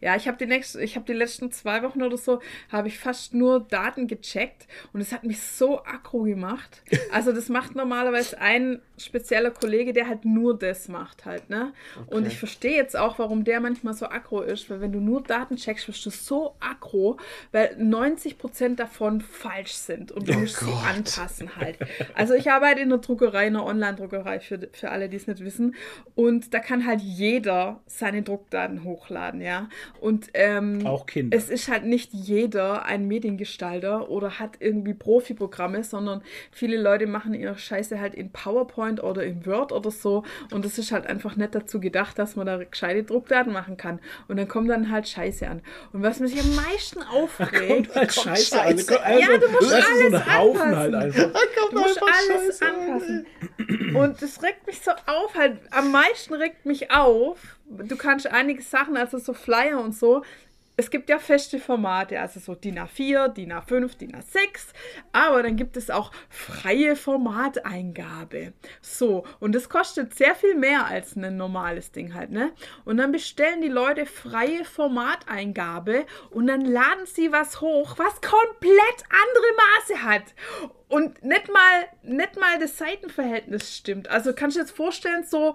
Ja, 0.00 0.14
ich 0.16 0.28
habe 0.28 0.44
die, 0.44 0.52
ich 0.80 0.96
hab 0.96 1.06
die 1.06 1.12
letzten 1.12 1.50
zwei 1.50 1.82
Wochen 1.82 2.02
oder 2.02 2.16
so, 2.16 2.40
habe 2.70 2.88
ich 2.88 2.98
fast 2.98 3.34
nur 3.34 3.60
Daten 3.60 4.06
gecheckt 4.06 4.66
und 4.92 5.00
es 5.00 5.12
hat 5.12 5.24
mich 5.24 5.42
so 5.42 5.84
aggro 5.84 6.22
gemacht. 6.22 6.82
Also 7.10 7.32
das 7.32 7.48
macht 7.48 7.74
normalerweise 7.74 8.38
ein 8.38 8.82
spezieller 8.98 9.50
Kollege, 9.50 9.92
der 9.92 10.08
halt 10.08 10.24
nur 10.24 10.58
das 10.58 10.88
macht 10.88 11.24
halt, 11.24 11.48
ne? 11.48 11.72
Und 12.06 12.26
ich 12.26 12.38
verstehe 12.38 12.76
jetzt 12.76 12.96
auch, 12.96 13.18
warum 13.18 13.44
der 13.44 13.60
manchmal 13.60 13.94
so 13.94 14.06
aggro 14.06 14.42
ist, 14.42 14.68
weil 14.68 14.80
wenn 14.80 14.92
du 14.92 15.00
nur 15.00 15.22
Daten 15.22 15.56
checkst, 15.56 15.88
wirst 15.88 16.04
du 16.04 16.10
so 16.10 16.54
aggro, 16.60 17.16
weil 17.50 17.76
90% 17.80 18.76
davon 18.76 19.20
falsch 19.20 19.72
sind 19.72 20.12
und 20.12 20.28
du 20.28 20.34
musst 20.34 20.58
sie 20.58 20.72
anpassen 20.86 21.56
halt. 21.56 21.78
Also 22.14 22.34
ich 22.34 22.50
arbeite 22.50 22.80
in 22.80 22.92
einer 22.92 23.00
Druckerei, 23.00 23.46
in 23.46 23.56
einer 23.56 23.64
Online-Druckerei 23.64 24.40
für, 24.40 24.68
für 24.72 24.90
alle, 24.90 25.08
die 25.08 25.16
es 25.16 25.26
nicht 25.26 25.44
wissen 25.44 25.74
und 26.14 26.52
da 26.52 26.58
kann 26.58 26.86
halt 26.86 27.00
jeder 27.00 27.80
seine 27.86 28.22
Druckdaten 28.22 28.84
hochladen, 28.84 29.40
ja? 29.40 29.68
Und 30.00 30.28
ähm, 30.34 30.86
Auch 30.86 31.06
Kinder. 31.06 31.36
es 31.36 31.48
ist 31.48 31.68
halt 31.68 31.84
nicht 31.84 32.12
jeder 32.12 32.84
ein 32.84 33.06
Mediengestalter 33.08 34.08
oder 34.10 34.38
hat 34.38 34.56
irgendwie 34.60 34.94
Profiprogramme, 34.94 35.82
sondern 35.84 36.22
viele 36.52 36.80
Leute 36.80 37.06
machen 37.06 37.34
ihre 37.34 37.58
Scheiße 37.58 38.00
halt 38.00 38.14
in 38.14 38.30
PowerPoint 38.30 39.02
oder 39.02 39.24
in 39.24 39.44
Word 39.46 39.72
oder 39.72 39.90
so. 39.90 40.24
Und 40.52 40.64
es 40.64 40.78
ist 40.78 40.92
halt 40.92 41.06
einfach 41.06 41.36
nicht 41.36 41.54
dazu 41.54 41.80
gedacht, 41.80 42.18
dass 42.18 42.36
man 42.36 42.46
da 42.46 42.56
gescheite 42.62 43.02
Druckdaten 43.04 43.52
machen 43.52 43.76
kann. 43.76 44.00
Und 44.28 44.36
dann 44.36 44.48
kommt 44.48 44.70
dann 44.70 44.90
halt 44.90 45.08
Scheiße 45.08 45.46
an. 45.48 45.62
Und 45.92 46.02
was 46.02 46.20
mich 46.20 46.38
am 46.40 46.54
meisten 46.54 47.02
aufregt, 47.12 47.68
Kommt 47.68 47.94
halt 47.94 48.12
Scheiße 48.12 48.60
an. 48.60 48.66
Also, 48.68 48.94
Ja, 48.94 49.38
du 49.38 49.48
musst 49.50 49.72
das 49.72 49.78
ist 49.78 49.86
so 49.86 50.04
alles 50.04 50.14
ein 50.14 50.38
Haufen 50.38 50.60
anpassen. 50.60 50.76
halt 50.76 50.94
einfach. 50.94 51.30
du 51.70 51.78
musst 51.80 52.00
alles 52.02 52.58
Scheiße 52.58 52.66
an, 52.66 52.74
anpassen. 52.80 53.26
Und 53.96 54.22
das 54.22 54.42
regt 54.42 54.66
mich 54.66 54.80
so 54.80 54.90
auf, 55.06 55.34
halt 55.34 55.58
am 55.70 55.90
meisten 55.92 56.34
regt 56.34 56.64
mich 56.66 56.90
auf. 56.90 57.57
Du 57.70 57.96
kannst 57.96 58.26
einige 58.26 58.62
Sachen, 58.62 58.96
also 58.96 59.18
so 59.18 59.34
Flyer 59.34 59.80
und 59.80 59.94
so, 59.94 60.22
es 60.78 60.90
gibt 60.90 61.10
ja 61.10 61.18
feste 61.18 61.58
Formate, 61.58 62.20
also 62.20 62.38
so 62.38 62.54
DIN 62.54 62.78
A4, 62.78 63.30
DIN 63.30 63.52
A5, 63.52 63.98
DIN 63.98 64.12
A6, 64.12 64.68
aber 65.10 65.42
dann 65.42 65.56
gibt 65.56 65.76
es 65.76 65.90
auch 65.90 66.12
freie 66.30 66.94
Formateingabe. 66.94 68.52
So, 68.80 69.26
und 69.40 69.56
das 69.56 69.68
kostet 69.68 70.14
sehr 70.14 70.36
viel 70.36 70.54
mehr 70.54 70.86
als 70.86 71.16
ein 71.16 71.36
normales 71.36 71.90
Ding 71.90 72.14
halt, 72.14 72.30
ne? 72.30 72.52
Und 72.84 72.98
dann 72.98 73.10
bestellen 73.10 73.60
die 73.60 73.66
Leute 73.66 74.06
freie 74.06 74.64
Formateingabe 74.64 76.06
und 76.30 76.46
dann 76.46 76.60
laden 76.60 77.06
sie 77.06 77.32
was 77.32 77.60
hoch, 77.60 77.98
was 77.98 78.20
komplett 78.20 79.02
andere 79.10 79.50
Maße 79.56 80.02
hat. 80.04 80.22
Und 80.88 81.22
nicht 81.22 81.52
mal, 81.52 81.86
nicht 82.02 82.38
mal 82.40 82.58
das 82.58 82.78
Seitenverhältnis 82.78 83.76
stimmt. 83.76 84.08
Also 84.08 84.32
kannst 84.32 84.56
du 84.56 84.60
dir 84.60 84.66
jetzt 84.66 84.76
vorstellen, 84.76 85.24
so, 85.24 85.54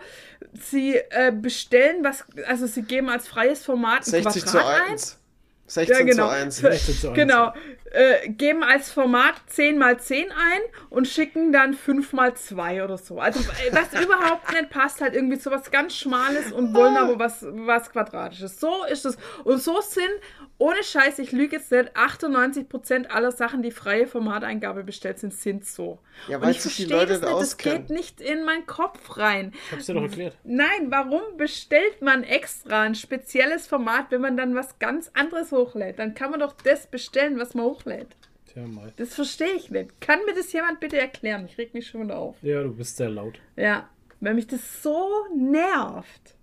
sie 0.53 0.95
äh, 1.09 1.31
bestellen 1.31 2.03
was, 2.03 2.23
also 2.47 2.67
sie 2.67 2.83
geben 2.83 3.09
als 3.09 3.27
freies 3.27 3.63
Format 3.63 4.01
ein 4.07 4.23
60 4.23 4.45
zu 4.45 4.51
Quadrat 4.51 4.81
ein. 4.81 4.91
1. 4.91 5.19
16 5.65 5.95
Ja, 5.95 6.03
genau. 6.03 6.27
zu 6.27 6.33
1. 6.33 6.57
16 6.57 6.95
zu 6.95 7.07
1. 7.09 7.15
Genau. 7.15 7.53
Äh, 7.93 8.29
geben 8.29 8.63
als 8.63 8.91
Format 8.91 9.35
10 9.45 9.77
mal 9.77 9.99
10 9.99 10.31
ein 10.31 10.61
und 10.89 11.07
schicken 11.07 11.51
dann 11.51 11.75
5 11.75 12.11
mal 12.13 12.33
2 12.33 12.83
oder 12.83 12.97
so. 12.97 13.19
Also 13.19 13.39
äh, 13.41 13.71
was 13.71 13.93
überhaupt 14.03 14.51
nicht 14.51 14.71
passt, 14.71 14.99
halt 14.99 15.13
irgendwie 15.13 15.37
so 15.37 15.51
was 15.51 15.69
ganz 15.69 15.95
Schmales 15.95 16.51
und 16.51 16.73
wollen 16.73 16.97
aber 16.97 17.19
was, 17.19 17.45
was 17.47 17.91
Quadratisches. 17.91 18.59
So 18.59 18.83
ist 18.85 19.05
es. 19.05 19.15
Und 19.43 19.61
so 19.61 19.79
sind, 19.81 20.09
ohne 20.57 20.81
Scheiß, 20.83 21.19
ich 21.19 21.33
lüge 21.33 21.57
jetzt 21.57 21.71
nicht, 21.71 21.95
98% 21.95 23.09
aller 23.09 23.31
Sachen, 23.31 23.61
die 23.61 23.69
freie 23.69 24.07
Formateingabe 24.07 24.83
bestellt 24.83 25.19
sind, 25.19 25.31
sind 25.31 25.63
so. 25.63 25.99
Ja, 26.27 26.37
und 26.37 26.45
weil 26.45 26.51
ich 26.51 26.63
sich 26.63 26.75
die 26.75 26.85
verstehe 26.85 26.97
Leute 26.97 27.19
das 27.19 27.21
da 27.21 27.27
nicht, 27.27 27.41
das 27.41 27.57
geht 27.57 27.89
nicht 27.91 28.21
in 28.21 28.43
meinen 28.43 28.65
Kopf 28.65 29.17
rein. 29.17 29.53
Ich 29.67 29.71
hab's 29.71 29.85
dir 29.85 29.93
doch 29.93 30.01
erklärt. 30.01 30.35
Nein, 30.43 30.89
warum 30.89 31.21
bestellt 31.37 32.01
man 32.01 32.23
extra 32.23 32.81
ein 32.81 32.95
spezielles 32.95 33.67
Format, 33.67 34.07
wenn 34.09 34.21
man 34.21 34.35
dann 34.35 34.55
was 34.55 34.79
ganz 34.79 35.11
anderes 35.13 35.51
hochlädt? 35.51 35.99
Dann 35.99 36.15
kann 36.15 36.31
man 36.31 36.39
doch 36.39 36.53
das 36.63 36.87
bestellen, 36.87 37.37
was 37.37 37.53
man 37.53 37.65
hochlädt. 37.65 37.82
Tja, 37.85 38.65
mal. 38.67 38.91
Das 38.97 39.13
verstehe 39.15 39.53
ich 39.53 39.69
nicht. 39.71 39.99
Kann 40.01 40.19
mir 40.25 40.33
das 40.35 40.51
jemand 40.53 40.79
bitte 40.79 40.99
erklären? 40.99 41.45
Ich 41.45 41.57
reg 41.57 41.73
mich 41.73 41.87
schon 41.87 42.03
wieder 42.03 42.17
auf. 42.17 42.35
Ja, 42.41 42.61
du 42.63 42.73
bist 42.73 42.97
sehr 42.97 43.09
laut. 43.09 43.39
Ja, 43.55 43.89
weil 44.19 44.33
mich 44.35 44.47
das 44.47 44.81
so 44.83 45.09
nervt. 45.35 46.35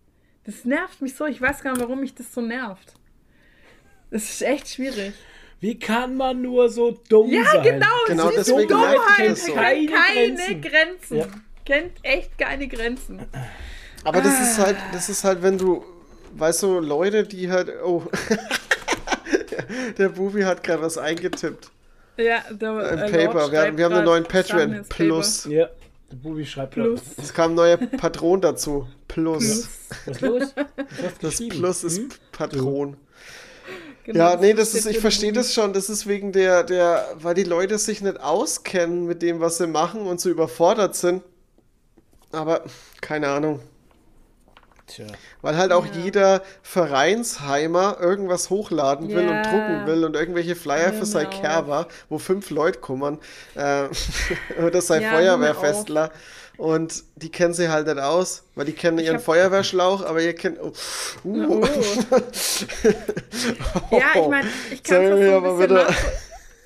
Das 0.45 0.65
nervt 0.65 1.03
mich 1.03 1.15
so. 1.15 1.27
Ich 1.27 1.41
weiß 1.41 1.63
gar 1.63 1.73
nicht, 1.73 1.83
warum 1.83 2.01
mich 2.01 2.15
das 2.15 2.33
so 2.33 2.41
nervt. 2.41 2.95
Das 4.11 4.25
ist 4.25 4.43
echt 4.43 4.69
schwierig. 4.69 5.13
Wie 5.61 5.79
kann 5.79 6.17
man 6.17 6.41
nur 6.41 6.69
so 6.71 6.99
dumm 7.09 7.31
Ja, 7.31 7.45
sein? 7.45 7.63
genau. 7.63 7.87
Genau 8.07 8.29
es 8.31 8.37
ist 8.37 8.49
deswegen 8.49 8.69
Dummheit. 8.69 8.97
das 9.31 9.45
so. 9.47 9.53
Kennt 9.55 9.91
keine 9.93 10.35
Keine 10.37 10.61
Grenzen. 10.61 11.17
Ja. 11.19 11.27
Kennt 11.67 11.93
echt 12.03 12.39
keine 12.39 12.67
Grenzen. 12.67 13.21
Aber 14.05 14.21
das 14.23 14.41
ist 14.41 14.59
halt, 14.59 14.77
das 14.93 15.09
ist 15.11 15.23
halt, 15.23 15.43
wenn 15.43 15.59
du, 15.59 15.85
weißt 16.33 16.63
du, 16.63 16.81
Leute, 16.81 17.25
die 17.25 17.51
halt, 17.51 17.71
oh, 17.85 18.03
der 19.99 20.09
Bubi 20.11 20.43
hat 20.43 20.63
gerade 20.63 20.83
was 20.83 20.99
eingetippt 20.99 21.71
Ja, 22.17 22.39
der, 22.51 22.91
im 22.93 22.99
äh, 22.99 23.27
Paper. 23.27 23.53
Wir, 23.53 23.77
wir 23.77 23.85
haben 23.85 23.95
einen 23.95 24.05
neuen 24.05 24.25
Patreon 24.25 24.85
Plus. 24.89 25.45
Ja, 25.47 25.69
der 26.11 26.17
Bubi 26.17 26.45
schreibt 26.47 26.75
Plus. 26.75 27.01
grad. 27.01 27.25
Es 27.25 27.33
kam 27.35 27.53
ein 27.53 27.55
neuer 27.55 27.77
Patron 27.77 28.41
dazu. 28.41 28.87
Plus. 29.09 29.69
Was 30.07 30.21
los? 30.21 30.55
Du 30.55 30.65
Das? 31.21 31.49
Plus 31.49 31.85
ist 31.85 31.99
Hm? 31.99 32.09
Patron. 32.33 32.97
Genau, 34.05 34.31
Ja, 34.31 34.37
nee, 34.37 34.55
das 34.55 34.75
ist, 34.75 34.87
ich 34.87 34.99
verstehe 34.99 35.33
das 35.33 35.53
schon. 35.55 35.73
Das 35.73 35.89
ist 35.89 36.07
wegen 36.07 36.33
der, 36.33 36.65
der, 36.65 37.07
weil 37.17 37.35
die 37.35 37.45
Leute 37.45 37.79
sich 37.79 38.01
nicht 38.01 38.21
auskennen 38.21 39.07
mit 39.07 39.23
dem, 39.23 39.41
was 39.41 39.59
sie 39.59 39.67
machen 39.67 40.03
und 40.03 40.21
so 40.21 40.31
überfordert 40.31 40.97
sind. 40.97 41.23
Aber 42.33 42.65
keine 43.01 43.29
Ahnung. 43.29 43.61
Tja. 44.91 45.07
Weil 45.43 45.57
halt 45.57 45.73
auch 45.73 45.87
Ja. 45.87 45.93
jeder 46.03 46.43
Vereinsheimer 46.63 47.99
irgendwas 48.01 48.51
hochladen 48.51 49.09
will 49.09 49.25
Ja. 49.25 49.31
und 49.39 49.45
drucken 49.47 49.87
will 49.87 50.05
und 50.05 50.17
irgendwelche 50.17 50.57
Flyer 50.57 50.93
für 50.93 51.07
sein 51.07 51.29
Genau. 51.31 51.41
Kerber, 51.43 51.89
wo 52.09 52.19
fünf 52.19 52.51
Leute 52.51 52.81
kommen, 52.81 53.19
äh, 53.55 53.85
oder 54.67 54.81
sein 54.83 55.03
Ja, 55.03 55.13
Feuerwehrfestler. 55.13 56.11
Und 56.57 57.05
die 57.17 57.31
kennen 57.31 57.55
sie 57.55 57.71
halt 57.71 57.87
nicht 57.87 57.99
aus, 57.99 58.43
weil 58.55 58.67
die 58.67 58.73
kennen 58.75 58.99
ihren 58.99 59.17
hab- 59.17 59.23
Feuerwehrschlauch, 59.25 60.05
aber 60.05 60.21
ihr 60.21 60.35
kennt. 60.35 60.59
Oh, 60.61 60.73
uh, 61.25 61.63
Oh. 61.63 61.67
Ja, 63.91 64.21
ich 64.23 64.29
meine, 64.29 64.49
ich 64.71 64.83
kann 64.83 65.03
es 65.03 65.11
so 65.11 65.17
ein 65.17 65.35
aber 65.45 65.57
bisschen 65.57 65.97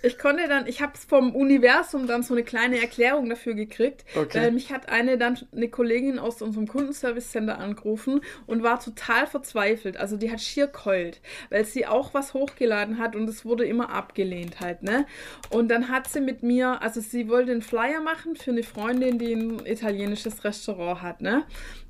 Ich 0.04 0.18
konnte 0.18 0.46
dann, 0.48 0.66
ich 0.66 0.82
habe 0.82 0.92
vom 0.98 1.34
Universum 1.34 2.06
dann 2.06 2.22
so 2.22 2.34
eine 2.34 2.42
kleine 2.42 2.78
Erklärung 2.78 3.28
dafür 3.30 3.54
gekriegt. 3.54 4.04
Okay. 4.14 4.38
Weil 4.38 4.52
mich 4.52 4.70
hat 4.70 4.90
eine 4.90 5.16
dann 5.16 5.38
eine 5.52 5.68
Kollegin 5.68 6.18
aus 6.18 6.42
unserem 6.42 6.68
Kundenservice 6.68 7.30
Center 7.30 7.58
angerufen 7.58 8.20
und 8.46 8.62
war 8.62 8.80
total 8.80 9.26
verzweifelt. 9.26 9.96
Also 9.96 10.16
die 10.16 10.30
hat 10.30 10.42
schier 10.42 10.66
keult, 10.66 11.20
weil 11.48 11.64
sie 11.64 11.86
auch 11.86 12.12
was 12.12 12.34
hochgeladen 12.34 12.98
hat 12.98 13.16
und 13.16 13.28
es 13.28 13.46
wurde 13.46 13.64
immer 13.64 13.90
abgelehnt 13.90 14.60
halt, 14.60 14.82
ne? 14.82 15.06
Und 15.48 15.68
dann 15.68 15.88
hat 15.88 16.08
sie 16.08 16.20
mit 16.20 16.42
mir, 16.42 16.82
also 16.82 17.00
sie 17.00 17.28
wollte 17.28 17.52
einen 17.52 17.62
Flyer 17.62 18.00
machen 18.00 18.36
für 18.36 18.50
eine 18.50 18.62
Freundin, 18.62 19.18
die 19.18 19.32
ein 19.32 19.64
italienisches 19.64 20.44
Restaurant 20.44 21.00
hat, 21.00 21.22
ne? 21.22 21.44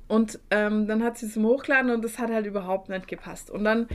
Und 0.07 0.39
ähm, 0.51 0.87
dann 0.87 1.03
hat 1.03 1.17
sie 1.17 1.25
es 1.25 1.35
hochgeladen 1.35 1.91
und 1.91 2.03
das 2.03 2.19
hat 2.19 2.29
halt 2.29 2.45
überhaupt 2.45 2.89
nicht 2.89 3.07
gepasst. 3.07 3.49
Und 3.49 3.65
dann 3.65 3.87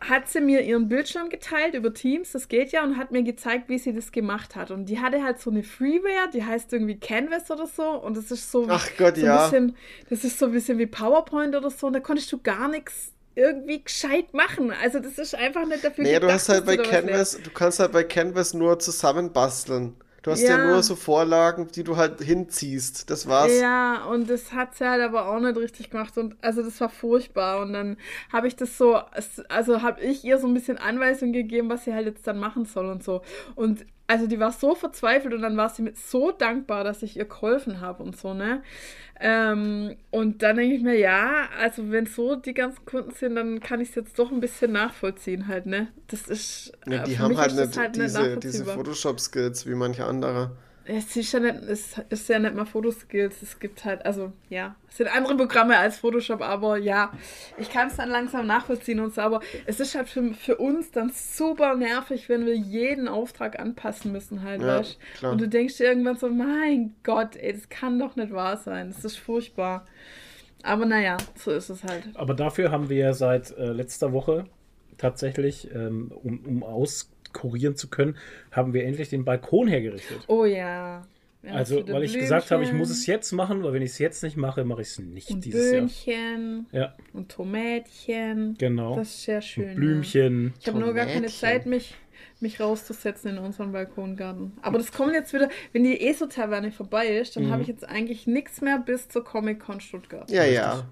hat 0.00 0.28
sie 0.28 0.40
mir 0.40 0.62
ihren 0.62 0.88
Bildschirm 0.88 1.30
geteilt 1.30 1.74
über 1.74 1.92
Teams, 1.92 2.32
das 2.32 2.48
geht 2.48 2.72
ja, 2.72 2.84
und 2.84 2.96
hat 2.96 3.12
mir 3.12 3.22
gezeigt, 3.22 3.68
wie 3.68 3.78
sie 3.78 3.92
das 3.92 4.12
gemacht 4.12 4.54
hat. 4.54 4.70
Und 4.70 4.86
die 4.86 5.00
hatte 5.00 5.22
halt 5.22 5.40
so 5.40 5.50
eine 5.50 5.62
Freeware, 5.62 6.28
die 6.32 6.44
heißt 6.44 6.72
irgendwie 6.72 6.98
Canvas 6.98 7.50
oder 7.50 7.66
so. 7.66 7.82
Und 7.82 8.16
das 8.16 8.30
ist 8.30 8.50
so, 8.50 8.66
Ach 8.68 8.88
Gott, 8.98 9.16
so 9.16 9.26
ja. 9.26 9.44
ein 9.44 9.50
bisschen, 9.50 9.76
das 10.10 10.24
ist 10.24 10.38
so 10.38 10.46
ein 10.46 10.52
bisschen 10.52 10.78
wie 10.78 10.86
PowerPoint 10.86 11.54
oder 11.54 11.70
so. 11.70 11.86
Und 11.86 11.94
da 11.94 12.00
konntest 12.00 12.30
du 12.32 12.38
gar 12.38 12.68
nichts 12.68 13.12
irgendwie 13.34 13.82
gescheit 13.82 14.32
machen. 14.32 14.72
Also 14.82 14.98
das 14.98 15.18
ist 15.18 15.34
einfach 15.34 15.66
nicht 15.66 15.84
dafür 15.84 16.04
Nee, 16.04 16.14
du 16.14 16.20
gedacht, 16.20 16.34
hast 16.34 16.48
halt 16.48 16.66
bei 16.66 16.76
Canvas, 16.76 17.38
du 17.42 17.50
kannst 17.50 17.80
halt 17.80 17.92
bei 17.92 18.04
Canvas 18.04 18.54
nur 18.54 18.78
zusammenbasteln. 18.78 19.94
Du 20.26 20.32
hast 20.32 20.40
ja, 20.42 20.58
Ja. 20.58 20.72
nur 20.72 20.82
so 20.82 20.96
Vorlagen, 20.96 21.68
die 21.68 21.84
du 21.84 21.96
halt 21.96 22.20
hinziehst. 22.20 23.08
Das 23.10 23.28
war's. 23.28 23.56
Ja, 23.60 24.06
und 24.06 24.28
das 24.28 24.52
hat 24.52 24.74
sie 24.74 24.84
halt 24.84 25.00
aber 25.00 25.28
auch 25.28 25.38
nicht 25.38 25.56
richtig 25.56 25.88
gemacht. 25.90 26.18
Und 26.18 26.34
also 26.42 26.64
das 26.64 26.80
war 26.80 26.88
furchtbar. 26.88 27.60
Und 27.62 27.74
dann 27.74 27.96
habe 28.32 28.48
ich 28.48 28.56
das 28.56 28.76
so, 28.76 29.00
also 29.48 29.82
habe 29.82 30.00
ich 30.00 30.24
ihr 30.24 30.38
so 30.38 30.48
ein 30.48 30.54
bisschen 30.54 30.78
Anweisung 30.78 31.32
gegeben, 31.32 31.70
was 31.70 31.84
sie 31.84 31.94
halt 31.94 32.06
jetzt 32.06 32.26
dann 32.26 32.40
machen 32.40 32.64
soll 32.64 32.86
und 32.86 33.04
so. 33.04 33.22
Und 33.54 33.86
also 34.06 34.26
die 34.26 34.38
war 34.38 34.52
so 34.52 34.74
verzweifelt 34.74 35.34
und 35.34 35.42
dann 35.42 35.56
war 35.56 35.68
sie 35.68 35.82
mit 35.82 35.96
so 35.98 36.30
dankbar, 36.30 36.84
dass 36.84 37.02
ich 37.02 37.16
ihr 37.16 37.24
geholfen 37.24 37.80
habe 37.80 38.02
und 38.02 38.16
so, 38.16 38.34
ne? 38.34 38.62
Ähm, 39.18 39.96
und 40.10 40.42
dann 40.42 40.56
denke 40.56 40.76
ich 40.76 40.82
mir, 40.82 40.98
ja, 40.98 41.48
also 41.58 41.90
wenn 41.90 42.06
so 42.06 42.36
die 42.36 42.52
ganzen 42.52 42.84
Kunden 42.84 43.12
sind, 43.12 43.36
dann 43.36 43.60
kann 43.60 43.80
ich 43.80 43.90
es 43.90 43.94
jetzt 43.94 44.18
doch 44.18 44.30
ein 44.30 44.40
bisschen 44.40 44.72
nachvollziehen 44.72 45.48
halt, 45.48 45.66
ne? 45.66 45.88
Das 46.08 46.28
ist. 46.28 46.72
Ja, 46.86 47.02
äh, 47.02 47.04
die 47.04 47.16
für 47.16 47.22
haben 47.22 47.36
halt 47.36 47.52
das 47.52 47.68
nicht 47.68 47.78
halt 47.78 47.96
diese, 47.96 48.36
diese. 48.36 48.64
Photoshop-Skills 48.64 49.66
wie 49.66 49.74
manche 49.74 50.04
andere. 50.04 50.52
Es 50.88 51.16
ist 51.16 51.32
ja 51.32 51.40
nicht, 51.40 51.56
es 51.68 51.98
ist 52.08 52.28
ja 52.28 52.38
nicht 52.38 52.54
mal 52.54 52.64
Fotoskills. 52.64 53.42
Es 53.42 53.58
gibt 53.58 53.84
halt, 53.84 54.06
also 54.06 54.32
ja, 54.48 54.76
es 54.88 54.98
sind 54.98 55.14
andere 55.14 55.36
Programme 55.36 55.76
als 55.76 55.98
Photoshop, 55.98 56.40
aber 56.40 56.78
ja, 56.78 57.12
ich 57.58 57.70
kann 57.70 57.88
es 57.88 57.96
dann 57.96 58.08
langsam 58.08 58.46
nachvollziehen 58.46 59.00
und 59.00 59.14
so, 59.14 59.20
aber 59.20 59.40
es 59.66 59.80
ist 59.80 59.94
halt 59.94 60.08
für, 60.08 60.32
für 60.34 60.56
uns 60.56 60.92
dann 60.92 61.10
super 61.12 61.74
nervig, 61.74 62.28
wenn 62.28 62.46
wir 62.46 62.54
jeden 62.54 63.08
Auftrag 63.08 63.58
anpassen 63.58 64.12
müssen 64.12 64.42
halt, 64.42 64.62
Ja, 64.62 64.78
weißt 64.78 64.98
klar. 65.18 65.32
Und 65.32 65.40
du 65.40 65.48
denkst 65.48 65.76
dir 65.78 65.84
irgendwann 65.84 66.16
so, 66.16 66.28
mein 66.28 66.94
Gott, 67.02 67.36
ey, 67.36 67.52
das 67.52 67.68
kann 67.68 67.98
doch 67.98 68.14
nicht 68.16 68.32
wahr 68.32 68.56
sein. 68.56 68.92
Das 68.94 69.04
ist 69.04 69.16
furchtbar. 69.16 69.86
Aber 70.62 70.86
naja, 70.86 71.16
so 71.36 71.50
ist 71.50 71.68
es 71.68 71.84
halt. 71.84 72.04
Aber 72.14 72.34
dafür 72.34 72.70
haben 72.70 72.88
wir 72.88 73.12
seit 73.14 73.56
äh, 73.56 73.72
letzter 73.72 74.12
Woche 74.12 74.46
tatsächlich, 74.98 75.70
ähm, 75.74 76.12
um, 76.22 76.44
um 76.44 76.62
auskurieren 77.26 77.76
zu 77.76 77.88
können, 77.88 78.16
haben 78.50 78.72
wir 78.72 78.84
endlich 78.84 79.08
den 79.08 79.24
Balkon 79.24 79.68
hergerichtet. 79.68 80.18
Oh 80.28 80.44
ja. 80.44 81.02
Haben 81.44 81.56
Also, 81.56 81.86
weil 81.88 82.02
ich 82.02 82.14
gesagt 82.14 82.50
habe, 82.50 82.62
ich 82.62 82.70
Blümchen 82.70 82.78
muss 82.78 82.90
es 82.90 83.06
jetzt 83.06 83.30
machen, 83.32 83.62
weil 83.62 83.72
wenn 83.72 83.82
ich 83.82 83.90
es 83.90 83.98
jetzt 83.98 84.22
nicht 84.22 84.36
mache, 84.36 84.64
mache 84.64 84.82
ich 84.82 84.88
es 84.88 84.98
nicht 84.98 85.30
Und 85.30 85.44
dieses 85.44 85.70
Jahr. 85.70 85.80
Böhnchen 85.82 86.66
Ja, 86.72 86.94
und 87.12 87.30
Tomätchen. 87.30 88.56
genau. 88.58 88.96
Das 88.96 89.08
ist 89.08 89.22
sehr 89.24 89.40
schön. 89.40 89.64
Und 89.64 89.70
ja. 89.70 89.74
Blümchen. 89.76 90.54
Ich 90.60 90.66
habe 90.66 90.78
nur 90.78 90.92
gar 90.92 91.06
keine. 91.06 91.26
Zeit, 91.26 91.66
mich, 91.66 91.94
mich 92.40 92.58
rauszusetzen 92.60 93.30
in 93.30 93.38
unseren 93.38 93.70
Balkongarten. 93.72 94.54
Aber 94.62 94.78
das 94.78 94.90
kommt 94.90 95.12
jetzt 95.12 95.32
wieder, 95.34 95.48
wenn 95.72 95.84
die 95.84 96.00
ESO-Taverne 96.00 96.72
vorbei 96.72 97.06
ist, 97.18 97.36
dann 97.36 97.50
habe 97.50 97.62
ich 97.62 97.68
jetzt 97.68 97.88
eigentlich 97.88 98.26
nichts 98.26 98.60
mehr 98.60 98.78
bis 98.78 99.08
zur 99.08 99.22
Comic-Con 99.22 99.80
Stuttgart. 99.80 100.28
Ja, 100.30 100.44
ja. 100.44 100.88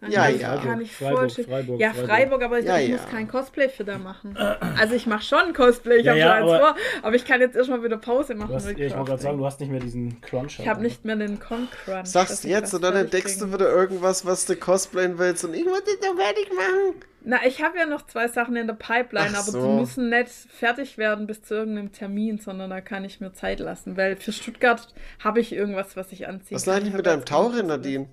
Dann 0.00 0.12
Ja, 0.12 0.28
ja. 0.28 0.56
Kann 0.58 0.80
ich 0.80 0.92
Freiburg, 0.92 1.28
schön- 1.32 1.44
Freiburg, 1.44 1.80
ja, 1.80 1.90
Freiburg. 1.92 2.08
Freiburg, 2.10 2.42
aber 2.44 2.58
ich, 2.60 2.66
Ja, 2.66 2.78
ich 2.78 2.88
ja. 2.88 2.96
muss 2.96 3.08
kein 3.08 3.26
Cosplay 3.26 3.68
für 3.68 3.84
da 3.84 3.98
machen. 3.98 4.36
Also 4.78 4.94
ich 4.94 5.06
mache 5.06 5.24
schon 5.24 5.52
Cosplay, 5.54 5.96
ich 5.96 6.04
Ja, 6.04 6.12
habe 6.12 6.20
ja, 6.20 6.26
schon 6.28 6.36
eins 6.36 6.50
aber- 6.52 6.58
vor, 6.60 6.76
aber 7.02 7.16
ich 7.16 7.24
kann 7.24 7.40
jetzt 7.40 7.56
erstmal 7.56 7.82
wieder 7.82 7.96
Pause 7.96 8.36
machen. 8.36 8.54
Hast, 8.54 8.68
ich 8.70 8.78
wollte 8.78 9.04
gerade 9.04 9.22
sagen, 9.22 9.38
du 9.38 9.44
hast 9.46 9.58
nicht 9.58 9.70
mehr 9.70 9.80
diesen 9.80 10.20
Crunch. 10.20 10.60
ich 10.60 10.68
habe 10.68 10.82
nicht 10.82 11.04
mehr 11.04 11.16
den 11.16 11.40
Con-Crunch. 11.40 12.06
Sagst 12.06 12.44
jetzt 12.44 12.72
und 12.74 12.82
dann 12.82 12.94
entdeckst 12.94 13.40
du 13.40 13.52
wieder 13.52 13.68
irgendwas, 13.68 14.24
was 14.24 14.46
du 14.46 14.54
cosplayen 14.54 15.18
willst 15.18 15.44
und 15.44 15.54
ich 15.54 15.64
muss 15.64 15.80
noch 15.80 16.16
fertig 16.16 16.48
machen. 16.54 17.02
Na, 17.24 17.38
ich 17.44 17.60
habe 17.60 17.76
ja 17.76 17.84
noch 17.86 18.06
zwei 18.06 18.28
Sachen 18.28 18.54
in 18.54 18.68
der 18.68 18.74
Pipeline, 18.74 19.30
Ach 19.34 19.40
aber 19.42 19.50
so. 19.50 19.60
die 19.60 19.80
müssen 19.80 20.08
nicht 20.10 20.30
fertig 20.48 20.96
werden 20.96 21.26
bis 21.26 21.42
zu 21.42 21.54
irgendeinem 21.54 21.90
Termin, 21.90 22.38
sondern 22.38 22.70
da 22.70 22.80
kann 22.80 23.04
ich 23.04 23.20
mir 23.20 23.32
Zeit 23.32 23.58
lassen, 23.58 23.96
weil 23.96 24.16
für 24.16 24.30
Stuttgart 24.30 24.86
habe 25.22 25.40
ich 25.40 25.52
irgendwas, 25.52 25.96
was 25.96 26.12
ich 26.12 26.28
anziehen 26.28 26.54
Was 26.54 26.64
kann. 26.66 26.82
ich 26.82 26.88
Ich 26.88 26.94
mit 26.94 27.04
deinem 27.04 27.24
Taucher. 27.24 27.64
Nadine? 27.64 28.06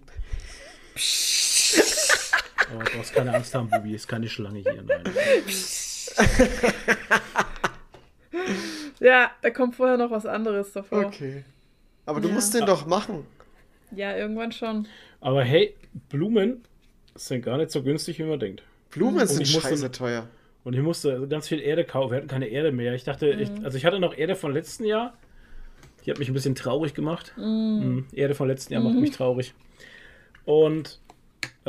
Oh, 2.74 2.80
du 2.84 2.97
brauchst 2.97 3.13
keine 3.13 3.34
Angst 3.34 3.53
haben, 3.53 3.70
Bubi, 3.70 3.93
ist 3.93 4.07
keine 4.07 4.28
Schlange 4.28 4.59
hier. 4.59 4.82
Nein. 4.84 5.03
Ja, 8.99 9.32
da 9.41 9.49
kommt 9.49 9.76
vorher 9.76 9.97
noch 9.97 10.11
was 10.11 10.26
anderes 10.26 10.72
davor. 10.72 11.05
Okay. 11.05 11.43
Aber 12.05 12.22
du 12.22 12.28
Ja. 12.30 12.34
musst 12.34 12.53
den 12.53 12.66
doch 12.66 12.86
machen. 12.86 13.26
Ja, 13.91 14.16
irgendwann 14.16 14.51
schon. 14.51 14.88
Aber 15.22 15.43
hey, 15.43 15.76
Blumen 16.09 16.63
sind 17.16 17.43
gar 17.43 17.57
nicht 17.57 17.72
so 17.72 17.82
günstig, 17.84 18.20
wie 18.20 18.24
man 18.24 18.39
denkt. 18.39 18.63
Blumen 18.91 19.20
Und 19.22 19.28
sind 19.28 19.41
ich 19.41 19.53
musste- 19.53 19.70
scheiße 19.70 19.91
teuer. 19.91 20.28
Und 20.63 20.74
ich 20.74 20.82
musste 20.82 21.28
ganz 21.28 21.47
viel 21.47 21.59
Erde 21.59 21.84
kaufen. 21.86 22.11
Wir 22.11 22.18
hatten 22.18 22.28
keine 22.28 22.47
Erde 22.47 22.72
mehr. 22.72 22.93
Ich 22.95 23.03
dachte, 23.03 23.30
ich, 23.30 23.49
also 23.63 23.78
ich 23.78 23.86
hatte 23.86 23.99
noch 23.99 24.18
Erde 24.18 24.36
von 24.36 24.51
letzten 24.53 24.86
Jahr. 24.86 25.16
Die 26.05 26.11
hat 26.11 26.18
mich 26.20 26.28
ein 26.28 26.34
bisschen 26.34 26.55
traurig 26.55 26.93
gemacht. 26.93 27.34
Mhm. 27.38 28.07
Erde 28.11 28.34
von 28.36 28.47
letzten 28.47 28.74
Jahr 28.74 28.82
macht 28.82 28.95
mich 28.95 29.11
traurig. 29.11 29.53
Und 30.45 30.99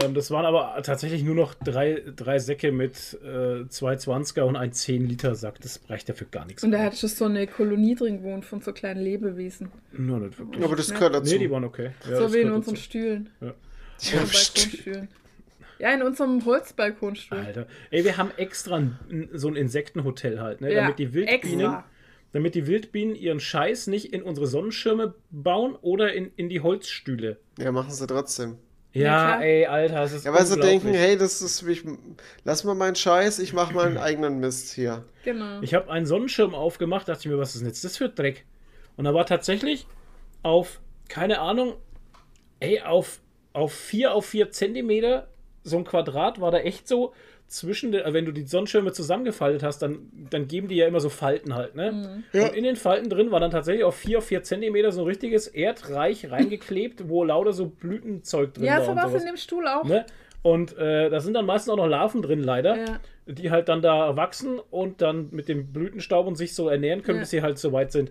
ähm, 0.03 0.15
das 0.15 0.31
waren 0.31 0.45
aber 0.45 0.81
tatsächlich 0.83 1.23
nur 1.23 1.35
noch 1.35 1.55
drei, 1.55 2.03
drei 2.15 2.39
Säcke 2.39 2.71
mit 2.73 3.19
äh, 3.23 3.67
zwei 3.69 3.95
20er 3.95 4.43
und 4.43 4.57
ein 4.57 4.73
10-Liter-Sack. 4.73 5.61
Das 5.61 5.81
reicht 5.89 6.09
ja 6.09 6.15
für 6.15 6.27
gar 6.27 6.45
nichts. 6.45 6.63
Und 6.65 6.73
da 6.73 6.81
hattest 6.83 7.03
du 7.03 7.09
so 7.09 7.25
eine 7.25 7.47
Kolonie 7.47 7.95
drin 7.95 8.19
gewohnt 8.19 8.45
von 8.45 8.61
so 8.61 8.73
kleinen 8.73 9.01
Lebewesen. 9.03 9.71
No, 9.93 10.19
nicht 10.19 10.39
wirklich. 10.39 10.63
Aber 10.65 10.77
das 10.77 10.93
gehört 10.93 11.15
dazu. 11.15 11.33
Nee, 11.33 11.39
die 11.39 11.51
waren 11.51 11.65
okay. 11.65 11.93
Ja, 12.09 12.17
so 12.17 12.35
wie 12.35 12.41
in 12.41 12.51
unseren 12.53 12.75
dazu. 12.75 12.85
Stühlen. 12.85 13.31
Ja. 13.41 13.47
Ja, 13.99 14.21
Unseren 14.21 14.29
Balkonstühlen. 14.29 15.09
Ja, 15.79 15.95
in 15.95 16.03
unserem 16.03 16.45
Holzbalkonstuhl. 16.45 17.39
Alter. 17.39 17.67
Ey, 17.91 18.05
wir 18.05 18.17
haben 18.17 18.31
extra 18.37 18.77
ein, 18.77 19.29
so 19.33 19.49
ein 19.49 19.57
Insektenhotel 19.57 20.41
halt, 20.41 20.61
ne? 20.61 20.73
Ja, 20.73 20.83
damit 20.83 20.99
die 20.99 21.13
Wildbienen, 21.13 21.61
extra. 21.61 21.85
damit 22.33 22.55
die 22.55 22.67
Wildbienen 22.67 23.15
ihren 23.15 23.41
Scheiß 23.41 23.87
nicht 23.89 24.13
in 24.13 24.23
unsere 24.23 24.47
Sonnenschirme 24.47 25.15
bauen 25.31 25.75
oder 25.81 26.13
in, 26.15 26.31
in 26.37 26.49
die 26.49 26.61
Holzstühle. 26.61 27.39
Ja, 27.59 27.73
machen 27.73 27.93
sie 27.93 28.07
trotzdem. 28.07 28.57
Ja, 28.97 29.39
Ja, 29.39 29.41
ey, 29.43 29.67
Alter, 29.67 30.03
es 30.03 30.13
ist 30.13 30.25
Ja, 30.25 30.33
weil 30.33 30.47
sie 30.47 30.59
denken, 30.59 30.95
hey, 30.95 31.17
das 31.17 31.43
ist, 31.43 31.63
ich, 31.63 31.85
lass 32.45 32.65
mal 32.65 32.75
meinen 32.75 32.97
Scheiß, 32.97 33.39
ich 33.39 33.53
mach 33.53 33.73
meinen 33.73 33.99
eigenen 33.99 34.41
Mist 34.41 34.73
hier. 34.75 35.05
Genau. 35.25 35.61
Ich 35.61 35.75
habe 35.75 35.91
einen 35.91 36.07
Sonnenschirm 36.07 36.55
aufgemacht, 36.55 37.09
dachte 37.09 37.21
ich 37.21 37.27
mir, 37.27 37.39
was 37.39 37.55
ist 37.55 37.61
denn 37.61 37.69
jetzt 37.69 37.85
das 37.85 37.97
für 37.97 38.09
Dreck? 38.09 38.47
Und 38.97 39.05
da 39.05 39.13
war 39.13 39.27
tatsächlich 39.27 39.87
auf, 40.43 40.81
keine 41.09 41.41
Ahnung, 41.41 41.75
ey, 42.61 42.81
auf, 42.81 43.21
auf 43.53 43.73
4 43.75 44.15
auf 44.15 44.27
4 44.27 44.51
Zentimeter, 44.51 45.29
so 45.63 45.77
ein 45.77 45.85
Quadrat 45.85 46.41
war 46.41 46.51
da 46.51 46.59
echt 46.59 46.89
so 46.89 47.13
zwischen, 47.49 47.93
den, 47.93 48.03
wenn 48.13 48.25
du 48.25 48.33
die 48.33 48.43
Sonnenschirme 48.43 48.93
zusammengefaltet 48.93 49.63
hast, 49.63 49.79
dann, 49.81 50.11
dann 50.31 50.49
geben 50.49 50.69
die 50.69 50.77
ja 50.77 50.87
immer 50.87 51.01
so 51.01 51.09
Falten 51.09 51.55
halt, 51.55 51.75
ne? 51.77 52.25
Ja. 52.33 52.47
Und 52.49 52.55
in 52.57 52.65
den 52.65 52.77
Falten 52.77 53.09
drin 53.09 53.31
war 53.31 53.39
dann 53.41 53.51
tatsächlich 53.53 53.85
auf 53.85 53.95
4 53.97 54.19
auf 54.19 54.25
4 54.27 54.43
Zentimeter 54.43 54.91
so 54.93 55.03
ein 55.03 55.07
richtiges 55.07 55.47
Erdreich 55.47 56.31
reingeklebt, 56.31 57.09
wo 57.09 57.23
lauter 57.25 57.53
so 57.53 57.67
Blütenzeug 57.67 58.55
drin 58.55 58.65
ja, 58.65 58.79
war. 58.79 58.85
so 58.85 58.91
und 58.91 58.97
war 58.97 59.05
es 59.05 59.11
sowas. 59.13 59.23
in 59.23 59.29
dem 59.29 59.37
Stuhl 59.37 59.67
auch. 59.69 59.85
Ne? 59.85 60.05
Und 60.43 60.77
äh, 60.77 61.09
da 61.11 61.21
sind 61.21 61.35
dann 61.35 61.47
meistens 61.47 61.73
auch 61.73 61.77
noch 61.77 61.87
Larven 61.89 62.23
drin, 62.23 62.43
leider, 62.43 62.77
Ja. 62.77 63.01
die 63.27 63.51
halt 63.51 63.69
dann 63.69 63.83
da 63.83 64.17
wachsen 64.17 64.59
und 64.71 65.01
dann 65.01 65.29
mit 65.31 65.49
dem 65.49 65.73
Blütenstaub 65.73 66.27
und 66.27 66.37
sich 66.37 66.55
so 66.55 66.69
ernähren 66.69 67.03
können, 67.03 67.19
Ja. 67.19 67.23
bis 67.23 67.31
sie 67.31 67.43
halt 67.43 67.59
so 67.59 67.73
weit 67.73 67.93
sind. 67.93 68.11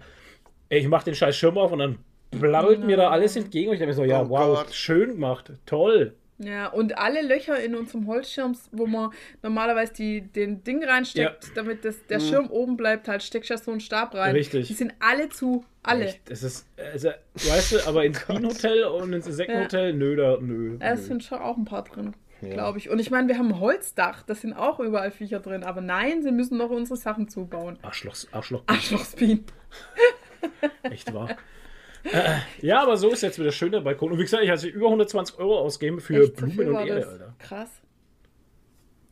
Ey, 0.70 0.80
ich 0.80 0.88
mach 0.88 1.04
den 1.04 1.16
scheiß 1.16 1.36
Schirm 1.36 1.58
auf 1.58 1.72
und 1.72 1.80
dann 1.80 1.98
blabbelt 2.32 2.84
mir 2.84 2.98
da 2.98 3.10
alles 3.10 3.36
entgegen 3.36 3.70
und 3.70 3.74
ich 3.76 3.80
denke 3.80 3.92
mir 3.92 3.96
so, 3.96 4.04
ja, 4.04 4.22
Oh 4.24 4.30
wow, 4.30 4.64
Gott. 4.66 4.74
schön 4.74 5.12
gemacht, 5.12 5.52
toll. 5.66 6.14
Ja, 6.38 6.68
und 6.68 6.98
alle 6.98 7.22
Löcher 7.22 7.58
in 7.62 7.76
unserem 7.76 8.08
Holzschirm, 8.08 8.58
wo 8.74 8.86
man 8.88 9.12
normalerweise 9.42 9.94
die, 9.94 10.22
den 10.22 10.64
Ding 10.66 10.84
reinsteckt, 10.84 11.52
damit 11.56 11.86
das, 11.86 12.06
der 12.08 12.20
Schirm 12.20 12.50
oben 12.50 12.76
bleibt, 12.76 13.08
halt 13.08 13.24
steckst 13.24 13.50
du 13.50 13.54
ja 13.54 13.58
so 13.58 13.72
einen 13.72 13.80
Stab 13.80 14.14
rein. 14.16 14.36
Richtig. 14.36 14.68
Die 14.68 14.74
sind 14.74 14.94
alle 15.00 15.30
zu. 15.30 15.64
Alle. 15.82 16.06
Echt, 16.06 16.30
das 16.30 16.44
ist, 16.44 16.68
also, 16.78 17.12
weißt 17.36 17.72
du, 17.74 17.88
aber 17.88 18.04
ins 18.04 18.20
Bienenhotel 18.28 18.84
und 18.84 19.14
ins 19.14 19.28
Insektenhotel, 19.28 19.94
nö, 19.94 20.16
da, 20.18 20.38
nö. 20.42 20.78
Ja, 20.82 20.94
Es 20.94 21.06
sind 21.06 21.24
schon 21.24 21.40
auch 21.40 21.56
ein 21.56 21.66
paar 21.66 21.84
drin, 21.84 22.14
glaube 22.42 22.80
ich. 22.80 22.90
Und 22.90 23.00
ich 23.00 23.12
meine, 23.12 23.30
wir 23.30 23.38
haben 23.38 23.54
ein 23.54 23.60
Holzdach, 23.62 24.24
da 24.24 24.36
sind 24.36 24.54
auch 24.54 24.80
überall 24.82 25.12
Viecher 25.12 25.40
drin. 25.40 25.64
Aber 25.64 25.80
nein, 25.80 26.22
sie 26.22 26.32
müssen 26.32 26.58
noch 26.58 26.70
unsere 26.70 26.98
Sachen 26.98 27.30
zubauen. 27.30 27.80
Arschlochs, 27.82 28.28
Arschloch, 28.34 28.64
Arschlochsbienen. 28.68 29.46
echt 30.84 31.14
wahr. 31.14 31.38
Äh, 32.12 32.38
ja, 32.62 32.82
aber 32.84 32.98
so 32.98 33.10
ist 33.10 33.22
jetzt 33.22 33.40
wieder 33.40 33.52
schön 33.52 33.72
der 33.72 33.82
Balkon. 33.82 34.12
Und 34.12 34.20
wie 34.20 34.24
gesagt, 34.24 34.44
ich 34.44 34.50
hatte 34.50 34.68
über 34.68 34.86
120 34.88 35.38
Euro 35.40 35.60
ausgegeben 35.60 36.00
für 36.00 36.24
Echt, 36.24 36.36
Blumen 36.36 36.68
und 36.68 36.74
war 36.74 36.86
Erde? 36.86 37.08
Alter. 37.08 37.34
Krass. 37.40 37.70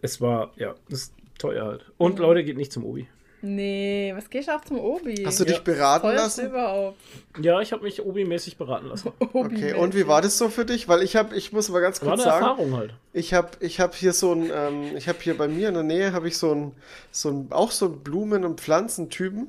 Es 0.02 0.22
war, 0.22 0.52
ja, 0.58 0.76
das 0.90 1.00
ist 1.04 1.14
teuer 1.40 1.66
halt. 1.66 1.92
Und 1.98 2.20
Leute, 2.20 2.44
geht 2.44 2.58
nicht 2.58 2.72
zum 2.72 2.86
Obi. 2.86 3.08
Nee, 3.46 4.14
was 4.16 4.30
gehst 4.30 4.48
du 4.48 4.56
auch 4.56 4.62
zum 4.62 4.80
Obi? 4.80 5.16
Hast 5.26 5.40
du 5.40 5.44
dich 5.44 5.58
Ja. 5.58 5.62
beraten 5.64 6.08
Teuerste 6.08 6.44
lassen? 6.44 6.52
überhaupt. 6.52 6.98
Ja, 7.42 7.60
ich 7.60 7.74
habe 7.74 7.84
mich 7.84 8.02
Obi-mäßig 8.02 8.56
beraten 8.58 8.88
lassen. 8.88 9.12
Okay, 9.34 9.74
und 9.74 9.96
wie 9.96 10.08
war 10.08 10.22
das 10.22 10.38
so 10.38 10.48
für 10.48 10.64
dich? 10.64 10.88
Weil 10.88 11.02
ich 11.04 11.18
habe, 11.18 11.36
ich 11.36 11.52
muss 11.52 11.68
mal 11.70 11.82
ganz 11.82 12.02
War 12.02 12.10
kurz 12.10 12.22
eine 12.22 12.32
sagen, 12.32 12.46
Erfahrung 12.46 12.78
halt. 12.78 12.94
ich 13.12 13.34
habe 13.34 13.50
ich 13.60 13.82
hab 13.82 13.96
hier 13.96 14.14
so 14.14 14.32
ein, 14.34 14.50
ähm, 14.54 14.96
ich 14.96 15.10
habe 15.10 15.18
hier 15.22 15.38
bei 15.38 15.50
mir 15.50 15.68
in 15.68 15.74
der 15.74 15.84
Nähe 15.84 16.14
habe 16.14 16.28
ich 16.30 16.38
so 16.38 16.54
ein, 16.54 16.72
so 17.12 17.30
ein, 17.32 17.48
auch 17.52 17.72
so 17.72 17.88
einen 17.88 18.00
Blumen- 18.00 18.46
und 18.46 18.62
Pflanzentypen. 18.62 19.48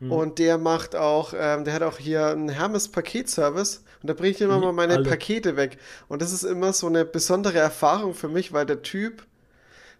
Hm. 0.00 0.12
Und 0.12 0.38
der 0.38 0.58
macht 0.58 0.94
auch, 0.94 1.32
ähm, 1.38 1.64
der 1.64 1.74
hat 1.74 1.82
auch 1.82 1.98
hier 1.98 2.26
einen 2.26 2.48
Hermes-Paketservice 2.48 3.82
und 4.02 4.10
da 4.10 4.14
bringe 4.14 4.30
ich 4.30 4.40
immer 4.40 4.58
mal 4.58 4.72
meine 4.72 4.94
alle. 4.94 5.08
Pakete 5.08 5.56
weg. 5.56 5.78
Und 6.08 6.22
das 6.22 6.32
ist 6.32 6.44
immer 6.44 6.72
so 6.72 6.86
eine 6.86 7.04
besondere 7.04 7.58
Erfahrung 7.58 8.14
für 8.14 8.28
mich, 8.28 8.52
weil 8.52 8.66
der 8.66 8.82
Typ, 8.82 9.24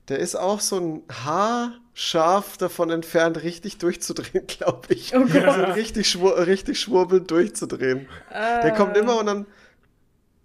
der 0.08 0.18
ist 0.18 0.36
auch 0.36 0.60
so 0.60 0.78
ein 0.78 1.02
Haar 1.24 1.72
scharf 1.94 2.58
davon 2.58 2.90
entfernt, 2.90 3.42
richtig 3.42 3.78
durchzudrehen, 3.78 4.46
glaube 4.58 4.94
ich. 4.94 5.14
Oh 5.16 5.24
Gott. 5.24 5.44
Also 5.44 5.72
richtig, 5.72 6.08
schwur 6.08 6.46
richtig 6.46 6.78
schwurbelnd 6.78 7.30
durchzudrehen. 7.30 8.06
Der 8.32 8.72
kommt 8.72 8.96
immer 8.96 9.18
und 9.18 9.26
dann 9.26 9.46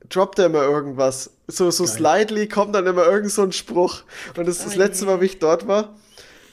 droppt 0.07 0.39
er 0.39 0.45
immer 0.47 0.63
irgendwas. 0.63 1.31
So, 1.47 1.69
so 1.71 1.85
slightly 1.85 2.47
kommt 2.47 2.75
dann 2.75 2.87
immer 2.87 3.05
irgend 3.05 3.31
so 3.31 3.43
ein 3.43 3.51
Spruch. 3.51 4.03
Und 4.37 4.47
das, 4.47 4.63
das 4.63 4.75
Oh 4.75 4.79
letzte. 4.79 5.05
Mal, 5.05 5.21
wie 5.21 5.25
ich 5.25 5.39
dort 5.39 5.67
war, 5.67 5.95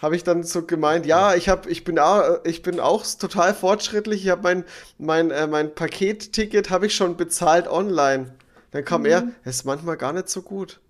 habe 0.01 0.17
ich 0.17 0.25
dann 0.25 0.43
so 0.45 0.63
gemeint, 0.63 1.07
ja, 1.07 1.35
ich 1.35 1.49
hab, 1.49 1.67
ich 1.67 1.85
bin 1.85 1.99
auch, 1.99 2.45
ich 2.45 2.63
bin 2.63 2.81
auch 2.81 3.05
total 3.19 3.55
fortschrittlich. 3.55 4.25
Ich 4.25 4.31
habe 4.31 4.43
mein, 4.43 4.65
mein, 4.99 5.31
äh, 5.31 5.47
mein 5.47 5.75
Paketticket 5.75 6.71
habe 6.71 6.87
ich 6.87 6.95
schon 6.95 7.17
bezahlt 7.17 7.69
online. 7.69 8.35
Dann 8.71 8.85
kam 8.85 9.05
er, 9.07 9.23
Mhm. 9.23 9.35
es 9.45 9.57
ist 9.57 9.65
manchmal 9.65 9.97
gar 9.97 10.13
nicht 10.13 10.29
so 10.29 10.43
gut. 10.43 10.81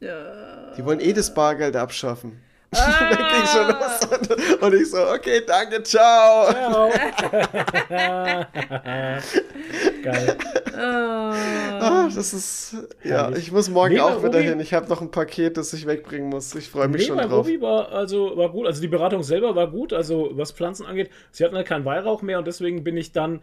Ja. 0.00 0.72
Die 0.76 0.84
wollen 0.84 1.00
eh 1.00 1.12
das 1.12 1.34
Bargeld 1.34 1.74
abschaffen. 1.74 2.40
los 2.72 2.80
und, 4.10 4.62
und 4.62 4.74
ich 4.74 4.90
so, 4.90 4.98
okay, 5.08 5.42
danke, 5.46 5.82
ciao. 5.82 6.50
Ciao. 6.52 6.90
Geil. 10.02 10.36
Ah, 10.76 12.08
das 12.14 12.32
ist, 12.32 12.76
ja, 13.04 13.30
ich 13.32 13.50
muss 13.52 13.68
morgen 13.68 13.94
Nee, 13.94 14.00
auch 14.00 14.18
wieder 14.22 14.38
Obi- 14.38 14.42
hin. 14.48 14.60
Ich 14.60 14.74
habe 14.74 14.88
noch 14.88 15.00
ein 15.00 15.10
Paket, 15.10 15.56
das 15.56 15.72
ich 15.72 15.86
wegbringen 15.86 16.28
muss. 16.28 16.54
Ich 16.54 16.68
freue 16.70 16.88
mich 16.88 17.02
Nee, 17.02 17.08
schon 17.08 17.18
drauf. 17.18 17.46
Robi 17.46 17.60
war, 17.60 17.90
also, 17.92 18.36
war 18.36 18.50
gut. 18.50 18.66
Also 18.66 18.80
die 18.80 18.88
Beratung 18.88 19.22
selber 19.22 19.54
war 19.56 19.68
gut, 19.70 19.92
also 19.92 20.30
was 20.34 20.52
Pflanzen 20.52 20.86
angeht. 20.86 21.10
Sie 21.30 21.44
hatten 21.44 21.56
halt 21.56 21.66
keinen 21.66 21.84
Weihrauch 21.84 22.22
mehr 22.22 22.38
und 22.38 22.46
deswegen 22.46 22.84
bin 22.84 22.96
ich 22.96 23.12
dann 23.12 23.40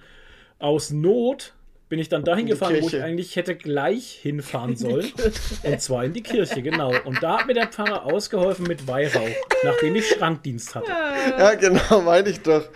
aus 0.60 0.92
Not 0.92 1.54
bin 1.88 2.00
ich 2.00 2.10
dann 2.10 2.24
dahin 2.24 2.48
gefahren, 2.48 2.78
wo 2.82 2.88
ich 2.88 3.02
eigentlich 3.02 3.36
hätte 3.36 3.56
gleich 3.56 4.20
hinfahren 4.22 4.76
sollen. 4.76 5.12
Und 5.64 5.82
zwar 5.82 6.06
in 6.06 6.14
die 6.14 6.24
Kirche, 6.24 6.62
genau. 6.62 6.94
Und 7.04 7.22
da 7.22 7.40
hat 7.40 7.48
mir 7.48 7.54
der 7.54 7.68
Pfarrer 7.68 8.06
ausgeholfen 8.06 8.66
mit 8.66 8.88
Weihrauch, 8.88 9.36
nachdem 9.64 9.96
ich 9.96 10.10
Schrankdienst 10.10 10.74
hatte. 10.74 10.90
Ja, 11.38 11.54
genau, 11.54 12.02
meine 12.02 12.30
ich 12.30 12.42
doch. 12.42 12.68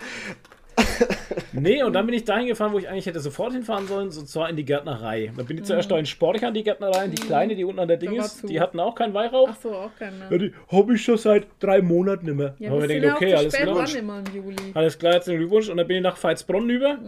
Nee, 1.52 1.82
und 1.82 1.92
dann 1.92 2.06
bin 2.06 2.14
ich 2.14 2.24
dahin 2.24 2.46
gefahren, 2.46 2.72
wo 2.72 2.78
ich 2.78 2.88
eigentlich 2.88 3.06
hätte 3.06 3.20
sofort 3.20 3.52
hinfahren 3.52 3.86
sollen, 3.86 4.08
und 4.08 4.28
zwar 4.28 4.48
in 4.48 4.56
die 4.56 4.64
Gärtnerei. 4.64 5.32
Da 5.36 5.42
bin 5.42 5.58
ich 5.58 5.64
zuerst 5.64 5.90
da 5.90 5.98
in 5.98 6.06
Sportlich 6.06 6.44
an 6.44 6.54
die 6.54 6.62
Gärtnerei, 6.62 7.08
die 7.08 7.16
kleine, 7.16 7.56
die 7.56 7.64
unten 7.64 7.80
an 7.80 7.88
der 7.88 7.96
Ding 7.96 8.14
ist, 8.14 8.48
die 8.48 8.60
hatten 8.60 8.78
auch 8.80 8.94
keinen 8.94 9.14
Weihrauch. 9.14 9.48
Ach 9.50 9.56
so, 9.60 9.72
auch 9.74 9.90
keiner. 9.98 10.30
Ja, 10.30 10.38
die 10.38 10.52
habe 10.70 10.94
ich 10.94 11.02
schon 11.02 11.18
seit 11.18 11.46
drei 11.58 11.82
Monaten 11.82 12.26
nicht 12.26 12.36
mehr. 12.36 12.54
Ja, 12.58 12.70
Aber 12.70 12.82
ich 12.82 12.88
denke, 12.88 13.12
okay, 13.14 13.34
alles 13.34 13.54
klar. 13.54 13.86
Alles 14.74 14.98
klar, 14.98 15.12
herzlichen 15.14 15.40
Glückwunsch. 15.40 15.68
Und 15.68 15.76
dann 15.76 15.86
bin 15.86 15.98
ich 15.98 16.02
nach 16.02 16.22
Veitsbronn 16.22 16.70
über, 16.70 16.98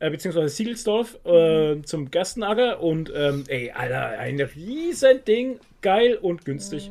äh, 0.00 0.10
beziehungsweise 0.10 0.48
Siegelsdorf, 0.48 1.18
äh, 1.24 1.80
zum 1.82 2.10
Gerstenacker. 2.10 2.82
Und 2.82 3.12
ähm, 3.14 3.44
ey, 3.48 3.70
Alter, 3.70 4.18
ein 4.18 4.40
Riesending. 4.40 5.60
Geil 5.82 6.18
und 6.20 6.46
günstig. 6.46 6.88
Äh, 6.88 6.90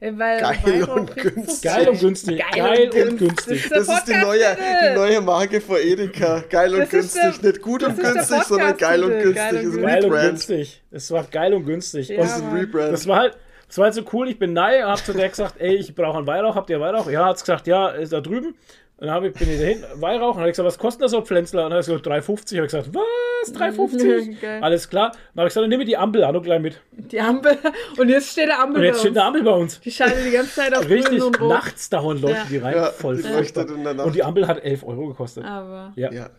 Weil 0.00 0.40
Geil 0.40 0.84
und 0.84 1.16
günstig. 1.16 1.62
Geil 1.62 1.88
und 1.88 2.00
günstig. 2.00 2.42
Geil, 2.54 2.90
und 3.08 3.18
günstig. 3.18 3.68
Der 3.68 3.78
Das 3.78 3.88
ist 3.88 4.04
die 4.08 4.14
neue, 4.14 4.56
die 4.90 4.94
neue 4.94 5.20
Marke 5.22 5.60
von 5.60 5.76
Edeka. 5.76 6.44
Geil 6.50 6.74
und 6.74 6.80
Das 6.80 6.92
ist 6.92 7.14
günstig. 7.14 7.40
der- 7.40 7.50
Nicht 7.52 7.62
gut 7.62 7.82
das 7.82 7.88
und 7.90 7.98
ist 8.04 8.12
günstig, 8.12 8.42
sondern 8.44 8.76
geil 8.76 9.04
und 9.04 9.10
günstig. 9.10 9.34
Geil 9.34 9.56
und 9.56 9.62
ist 9.74 9.82
Geil 9.82 10.04
und 10.04 10.20
günstig. 10.20 10.82
Es 10.90 11.10
war 11.10 11.24
geil 11.24 11.54
und 11.54 11.64
günstig. 11.66 12.08
Ja, 12.08 12.16
Das 12.18 12.36
ist 12.36 12.42
ein. 12.44 12.52
Rebrand. 12.56 12.92
das 12.92 13.06
war 13.06 13.18
halt. 13.20 13.36
Das 13.68 13.78
war 13.78 13.84
halt 13.86 13.94
so 13.94 14.02
cool, 14.12 14.28
ich 14.28 14.38
bin 14.38 14.52
nahe, 14.52 14.84
hab 14.84 14.98
zu 14.98 15.12
der 15.12 15.28
gesagt, 15.28 15.54
ey, 15.58 15.74
ich 15.74 15.92
brauche 15.92 16.18
einen 16.18 16.26
Weihrauch, 16.28 16.54
habt 16.54 16.70
ihr 16.70 16.78
Weihrauch? 16.78 17.10
Ja, 17.10 17.24
hat's 17.24 17.42
gesagt, 17.42 17.66
ja, 17.66 17.88
ist 17.88 18.12
da 18.12 18.20
drüben. 18.20 18.54
Und 18.98 19.08
dann 19.08 19.14
hab 19.16 19.24
ich, 19.24 19.34
bin 19.34 19.50
ich 19.50 19.58
dahin, 19.60 19.84
Weihrauch, 19.96 20.30
und 20.30 20.34
dann 20.36 20.42
hab 20.44 20.46
ich 20.48 20.52
gesagt, 20.52 20.66
was 20.66 20.78
kostet 20.78 21.02
das 21.02 21.10
so 21.10 21.20
Pflänzler? 21.20 21.64
Und 21.66 21.70
dann 21.70 21.78
hat 21.80 21.86
er 21.88 21.98
gesagt, 21.98 22.06
3,50. 22.28 22.56
Hab 22.56 22.64
ich 22.64 22.72
gesagt, 22.72 22.88
was? 22.94 23.54
3,50? 23.54 24.40
Geil. 24.40 24.62
Alles 24.62 24.88
klar. 24.88 25.10
Dann 25.10 25.42
hab 25.42 25.46
ich 25.48 25.50
gesagt, 25.50 25.64
dann 25.64 25.68
nehme 25.68 25.82
ich 25.82 25.88
die 25.90 25.98
Ampel 25.98 26.24
an 26.24 26.34
und 26.34 26.42
gleich 26.42 26.60
mit. 26.62 26.80
Die 26.92 27.20
Ampel. 27.20 27.58
Und 27.98 28.08
jetzt 28.08 28.30
steht 28.32 28.48
der 28.48 28.58
Ampel 28.58 28.78
Und 28.80 28.84
jetzt 28.86 28.94
bei 28.94 29.00
steht 29.00 29.10
uns. 29.10 29.18
eine 29.18 29.26
Ampel 29.26 29.42
bei 29.42 29.50
uns. 29.52 29.80
Die 29.80 29.90
schaltet 29.90 30.24
die 30.24 30.30
ganze 30.30 30.54
Zeit 30.54 30.74
auf 30.74 30.88
Richtig, 30.88 31.18
grün 31.18 31.22
und 31.24 31.40
rot. 31.42 31.48
nachts 31.50 31.90
dauernd 31.90 32.22
leuchten 32.22 32.42
Ja. 32.44 32.48
die 32.50 32.56
rein. 32.56 32.74
Ja, 32.74 32.86
voll 32.86 33.20
leuchtet 33.20 33.70
in 33.70 33.84
der 33.84 33.92
Nacht. 33.94 34.06
Und 34.06 34.14
die 34.16 34.22
Ampel 34.24 34.46
hat 34.48 34.64
11 34.64 34.82
Euro 34.84 35.08
gekostet. 35.08 35.44
Aber. 35.44 35.92
Ja, 35.96 36.10
Ja. 36.10 36.30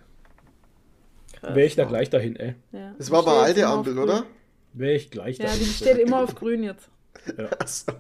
wäre 1.44 1.66
ich 1.68 1.76
da 1.76 1.84
gleich 1.86 2.10
dahin, 2.10 2.36
ey. 2.38 2.56
Ja. 2.72 2.96
Das 2.98 3.12
war 3.12 3.20
aber 3.20 3.34
alte 3.44 3.68
Ampel, 3.68 3.94
grün. 3.94 4.04
oder? 4.04 4.24
Wäre 4.74 4.94
ich 4.94 5.12
gleich 5.12 5.38
Ja, 5.38 5.46
dahin. 5.46 5.60
die 5.60 5.66
steht 5.66 5.98
immer 6.00 6.24
auf 6.24 6.34
grün 6.34 6.64
jetzt. 6.64 6.90
Achso. 7.60 7.92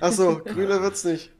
Achso, 0.00 0.38
grüner 0.44 0.80
wird's 0.82 1.04
nicht. 1.04 1.30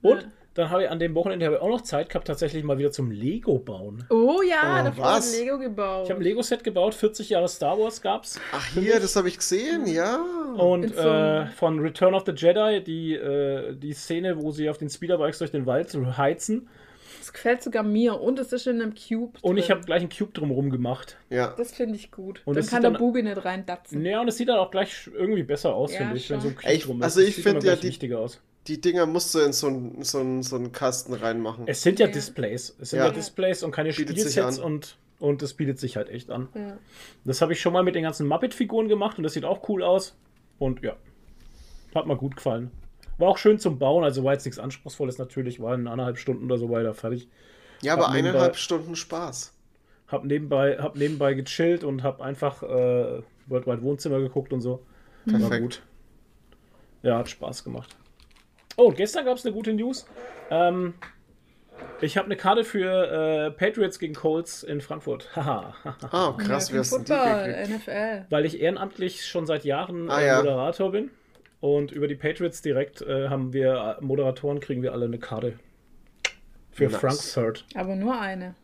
Und 0.00 0.26
dann 0.54 0.70
habe 0.70 0.84
ich 0.84 0.90
an 0.90 0.98
dem 0.98 1.14
Wochenende 1.14 1.46
habe 1.46 1.56
ich 1.56 1.62
auch 1.62 1.68
noch 1.68 1.80
Zeit 1.82 2.08
gehabt, 2.10 2.26
tatsächlich 2.26 2.62
mal 2.64 2.76
wieder 2.78 2.90
zum 2.90 3.10
Lego 3.10 3.58
bauen. 3.58 4.04
Oh 4.10 4.40
ja, 4.48 4.80
Oh, 4.80 4.84
da 4.84 4.96
was? 4.98 5.32
hat 5.32 5.40
Lego 5.40 5.58
gebaut. 5.58 6.04
Ich 6.04 6.10
habe 6.10 6.20
ein 6.20 6.24
Lego-Set 6.24 6.62
gebaut, 6.64 6.94
40 6.94 7.30
Jahre 7.30 7.48
Star 7.48 7.78
Wars 7.78 8.02
gab's. 8.02 8.38
Ach, 8.52 8.66
hier, 8.74 9.00
das 9.00 9.16
habe 9.16 9.28
ich 9.28 9.38
gesehen, 9.38 9.86
ja. 9.86 10.22
Und 10.56 10.94
äh, 10.96 11.46
von 11.46 11.78
Return 11.80 12.14
of 12.14 12.24
the 12.26 12.32
Jedi, 12.32 12.82
die, 12.84 13.14
äh, 13.14 13.74
die 13.74 13.92
Szene, 13.94 14.40
wo 14.42 14.50
sie 14.50 14.68
auf 14.68 14.78
den 14.78 14.90
Speederbikes 14.90 15.38
durch 15.38 15.50
den 15.50 15.64
Wald 15.66 15.92
heizen. 16.18 16.68
Das 17.18 17.32
gefällt 17.32 17.62
sogar 17.62 17.84
mir. 17.84 18.20
Und 18.20 18.38
es 18.40 18.52
ist 18.52 18.66
in 18.66 18.82
einem 18.82 18.94
Cube. 18.94 19.38
Und 19.42 19.56
ich 19.56 19.66
drin. 19.66 19.76
habe 19.76 19.86
gleich 19.86 20.00
einen 20.00 20.10
Cube 20.10 20.32
drumherum 20.32 20.70
gemacht. 20.70 21.16
Ja. 21.30 21.54
Das 21.56 21.72
finde 21.72 21.94
ich 21.94 22.10
gut. 22.10 22.42
Und 22.44 22.56
dann 22.56 22.66
kann 22.66 22.82
der 22.82 22.90
dann- 22.90 22.98
Bubi 23.00 23.22
nicht 23.22 23.44
reindatzen. 23.44 24.04
Ja, 24.04 24.20
und 24.20 24.28
es 24.28 24.36
sieht 24.38 24.48
dann 24.48 24.58
auch 24.58 24.70
gleich 24.72 25.08
irgendwie 25.14 25.44
besser 25.44 25.72
aus, 25.74 25.92
Ja, 25.92 25.98
finde 25.98 26.16
ich, 26.16 26.28
wenn 26.30 26.40
so 26.40 26.48
ein 26.48 26.54
schon. 26.54 26.62
Cube 26.62 26.72
Ich- 26.74 26.82
drum 26.84 26.98
ist. 26.98 27.04
also 27.04 27.20
Das 27.20 27.28
ich 27.28 27.36
sieht 27.36 27.46
immer 27.46 27.52
find 27.54 27.64
ja 27.64 27.70
gleich 27.72 27.80
die- 27.80 27.86
wichtiger 27.86 28.18
aus. 28.18 28.40
Die 28.68 28.80
Dinger 28.80 29.06
musst 29.06 29.34
du 29.34 29.40
in 29.40 29.52
so 29.52 29.66
einen 29.66 30.02
so 30.04 30.18
einen- 30.20 30.42
so 30.42 30.56
einen 30.56 30.70
Kasten 30.72 31.14
reinmachen. 31.14 31.66
Es 31.66 31.82
sind 31.82 31.98
ja, 31.98 32.06
Ja. 32.06 32.12
Displays. 32.12 32.76
Es 32.80 32.90
sind 32.90 33.00
Ja. 33.00 33.06
ja, 33.06 33.10
Displays 33.12 33.62
und 33.62 33.72
keine 33.72 33.90
Bietet 33.90 34.16
Spielsets 34.18 34.58
und, 34.60 34.96
und 35.18 35.42
das 35.42 35.54
bietet 35.54 35.78
sich 35.80 35.96
halt 35.96 36.08
echt 36.08 36.30
an. 36.30 36.48
Ja. 36.54 36.78
Das 37.24 37.40
habe 37.42 37.52
ich 37.52 37.60
schon 37.60 37.72
mal 37.72 37.82
mit 37.82 37.94
den 37.96 38.04
ganzen 38.04 38.26
Muppet-Figuren 38.28 38.88
gemacht 38.88 39.16
und 39.18 39.24
das 39.24 39.32
sieht 39.32 39.44
auch 39.44 39.68
cool 39.68 39.82
aus. 39.82 40.16
Und 40.58 40.80
ja, 40.82 40.96
hat 41.94 42.06
mir 42.06 42.16
gut 42.16 42.36
gefallen. 42.36 42.70
War 43.18 43.28
auch 43.28 43.38
schön 43.38 43.58
zum 43.58 43.78
Bauen, 43.78 44.04
also 44.04 44.22
war 44.24 44.32
jetzt 44.32 44.44
nichts 44.44 44.58
Anspruchsvolles 44.60 45.18
natürlich, 45.18 45.60
war 45.60 45.74
in 45.74 45.86
anderthalb 45.88 46.18
Stunden 46.18 46.44
oder 46.46 46.58
so 46.58 46.70
weiter 46.70 46.94
fertig. 46.94 47.28
Ja, 47.82 47.94
aber 47.94 48.06
nebenbei- 48.10 48.18
eineinhalb 48.30 48.56
Stunden 48.56 48.94
Spaß. 48.96 49.52
Hab 50.06 50.24
nebenbei, 50.24 50.78
hab 50.78 50.94
nebenbei 50.96 51.34
gechillt 51.34 51.82
und 51.84 52.02
hab 52.04 52.20
einfach 52.20 52.62
äh, 52.62 53.22
Worldwide 53.48 53.82
Wohnzimmer 53.82 54.20
geguckt 54.20 54.52
und 54.52 54.60
so. 54.60 54.84
War 55.26 55.38
Perfekt. 55.40 55.62
gut. 55.62 55.82
Ja, 57.02 57.18
hat 57.18 57.28
Spaß 57.28 57.64
gemacht. 57.64 57.96
Oh, 58.76 58.84
und 58.88 58.96
gestern 58.96 59.24
gab 59.24 59.36
es 59.36 59.44
eine 59.44 59.54
gute 59.54 59.72
News. 59.72 60.06
Ähm, 60.50 60.94
ich 62.00 62.16
habe 62.16 62.26
eine 62.26 62.36
Karte 62.36 62.64
für 62.64 63.46
äh, 63.46 63.50
Patriots 63.50 63.98
gegen 63.98 64.14
Colts 64.14 64.62
in 64.62 64.80
Frankfurt. 64.80 65.28
Haha. 65.36 65.74
Ah, 66.10 66.34
krass, 66.38 66.72
wie 66.72 66.78
hast 66.78 66.92
du 66.92 66.98
die 66.98 67.04
gekriegt? 67.12 67.70
NFL. 67.70 68.26
Weil 68.30 68.44
ich 68.44 68.60
ehrenamtlich 68.60 69.26
schon 69.26 69.46
seit 69.46 69.64
Jahren 69.64 70.10
Ah, 70.10 70.20
äh, 70.20 70.26
ja. 70.26 70.36
Moderator 70.38 70.92
bin. 70.92 71.10
Und 71.60 71.92
über 71.92 72.08
die 72.08 72.16
Patriots 72.16 72.60
direkt 72.62 73.02
äh, 73.02 73.28
haben 73.28 73.52
wir 73.52 73.96
äh, 74.00 74.04
Moderatoren, 74.04 74.58
kriegen 74.60 74.82
wir 74.82 74.92
alle 74.92 75.04
eine 75.04 75.18
Karte. 75.18 75.58
Für 76.72 76.84
Nice. 76.88 76.96
Frankfurt. 76.96 77.64
Aber 77.74 77.94
nur 77.94 78.18
eine. 78.20 78.54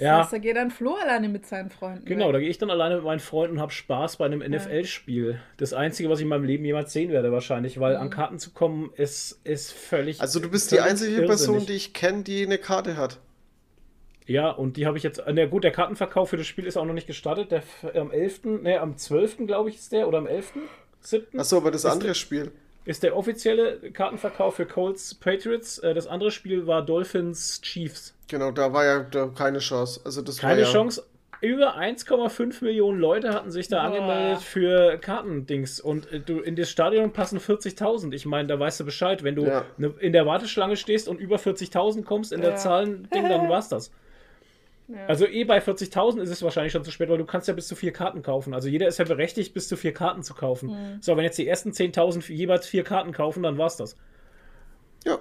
Das 0.00 0.06
Ja. 0.06 0.18
heißt, 0.22 0.32
da 0.32 0.38
geht 0.38 0.56
dann 0.56 0.70
Flo 0.70 0.94
alleine 0.94 1.28
mit 1.28 1.46
seinen 1.46 1.68
Freunden. 1.70 2.04
Genau, 2.06 2.26
weg. 2.28 2.32
da 2.34 2.38
gehe 2.40 2.48
ich 2.48 2.58
dann 2.58 2.70
alleine 2.70 2.96
mit 2.96 3.04
meinen 3.04 3.20
Freunden 3.20 3.56
und 3.56 3.60
habe 3.62 3.70
Spaß 3.72 4.16
bei 4.16 4.24
einem 4.26 4.40
NFL-Spiel. 4.40 5.40
Das 5.58 5.72
Einzige, 5.74 6.08
was 6.08 6.18
ich 6.20 6.22
in 6.22 6.28
meinem 6.28 6.44
Leben 6.44 6.64
jemals 6.64 6.92
sehen 6.92 7.10
werde, 7.10 7.30
wahrscheinlich, 7.32 7.78
weil 7.80 7.96
an 7.96 8.08
Karten 8.10 8.38
zu 8.38 8.50
kommen, 8.50 8.90
ist, 8.96 9.40
ist 9.44 9.72
völlig. 9.72 10.20
Also 10.20 10.40
du 10.40 10.50
bist 10.50 10.72
die 10.72 10.80
einzige 10.80 11.22
Person, 11.22 11.56
irrsinnig. 11.56 11.66
die 11.66 11.72
ich 11.74 11.92
kenne, 11.92 12.22
die 12.22 12.44
eine 12.46 12.58
Karte 12.58 12.96
hat. 12.96 13.18
Ja, 14.26 14.50
und 14.50 14.76
die 14.76 14.86
habe 14.86 14.96
ich 14.96 15.02
jetzt. 15.02 15.22
Na 15.30 15.46
gut, 15.46 15.64
der 15.64 15.72
Kartenverkauf 15.72 16.30
für 16.30 16.36
das 16.36 16.46
Spiel 16.46 16.66
ist 16.66 16.76
auch 16.76 16.84
noch 16.84 16.94
nicht 16.94 17.06
gestartet. 17.06 17.50
Der 17.50 17.62
am 18.00 18.10
11., 18.10 18.62
ne, 18.62 18.80
am 18.80 18.96
12. 18.96 19.46
glaube 19.46 19.70
ich 19.70 19.76
ist 19.76 19.92
der, 19.92 20.06
oder 20.08 20.18
am 20.18 20.26
11., 20.26 20.52
7. 21.00 21.38
Achso, 21.40 21.56
aber 21.56 21.70
das 21.70 21.84
andere 21.84 22.08
der- 22.08 22.14
Spiel. 22.14 22.52
Ist 22.90 23.02
der 23.04 23.16
offizielle 23.16 23.78
Kartenverkauf 23.92 24.56
für 24.56 24.66
Colts 24.66 25.14
Patriots. 25.14 25.78
Äh, 25.78 25.94
Das 25.94 26.06
andere 26.08 26.30
Spiel 26.32 26.66
war 26.66 26.82
Dolphins 26.84 27.60
Chiefs. 27.62 28.14
Genau, 28.28 28.50
da 28.50 28.72
war 28.72 28.84
ja 28.84 29.00
da 29.00 29.28
keine 29.28 29.58
Chance. 29.60 30.00
Also 30.04 30.22
das 30.22 30.38
Keine 30.38 30.62
war 30.62 30.66
ja, 30.66 30.72
Chance. 30.72 31.04
Über 31.40 31.76
1,5 31.78 32.62
Millionen 32.64 32.98
Leute 33.00 33.32
hatten 33.32 33.50
sich 33.50 33.68
da 33.68 33.78
Boah. 33.88 33.94
angemeldet 33.96 34.42
für 34.42 34.98
Kartendings. 34.98 35.80
Und 35.80 36.10
äh, 36.12 36.20
du 36.20 36.40
in 36.40 36.54
das 36.56 36.68
Stadion 36.68 37.12
passen 37.12 37.38
40.000. 37.38 38.12
Ich 38.12 38.26
meine, 38.26 38.48
da 38.48 38.58
weißt 38.58 38.80
du 38.80 38.84
Bescheid. 38.84 39.22
Wenn 39.24 39.36
du 39.36 39.46
Ja. 39.46 39.64
ne, 39.78 39.94
in 40.00 40.12
der 40.12 40.26
Warteschlange 40.26 40.76
stehst 40.76 41.08
und 41.08 41.18
über 41.20 41.36
40.000 41.36 42.02
kommst 42.04 42.32
in 42.32 42.40
der 42.40 42.50
Ja. 42.50 42.56
Zahlen-Ding, 42.56 43.28
dann 43.28 43.48
war's 43.48 43.68
das. 43.68 43.90
Ja. 44.92 45.06
Also 45.06 45.26
eh 45.26 45.44
bei 45.44 45.58
40.000 45.58 46.20
ist 46.20 46.30
es 46.30 46.42
wahrscheinlich 46.42 46.72
schon 46.72 46.84
zu 46.84 46.90
spät, 46.90 47.08
weil 47.08 47.18
du 47.18 47.24
kannst 47.24 47.48
ja 47.48 47.54
bis 47.54 47.68
zu 47.68 47.76
vier 47.76 47.92
Karten 47.92 48.22
kaufen. 48.22 48.54
Also 48.54 48.68
jeder 48.68 48.88
ist 48.88 48.98
ja 48.98 49.04
berechtigt, 49.04 49.54
bis 49.54 49.68
zu 49.68 49.76
vier 49.76 49.92
Karten 49.92 50.22
zu 50.22 50.34
kaufen. 50.34 50.70
Mhm. 50.70 51.02
So, 51.02 51.16
wenn 51.16 51.24
jetzt 51.24 51.38
die 51.38 51.46
ersten 51.46 51.70
10.000 51.70 52.22
für 52.22 52.32
jeweils 52.32 52.66
vier 52.66 52.82
Karten 52.82 53.12
kaufen, 53.12 53.42
dann 53.42 53.58
war's 53.58 53.76
das. 53.76 53.96
Ja, 55.04 55.18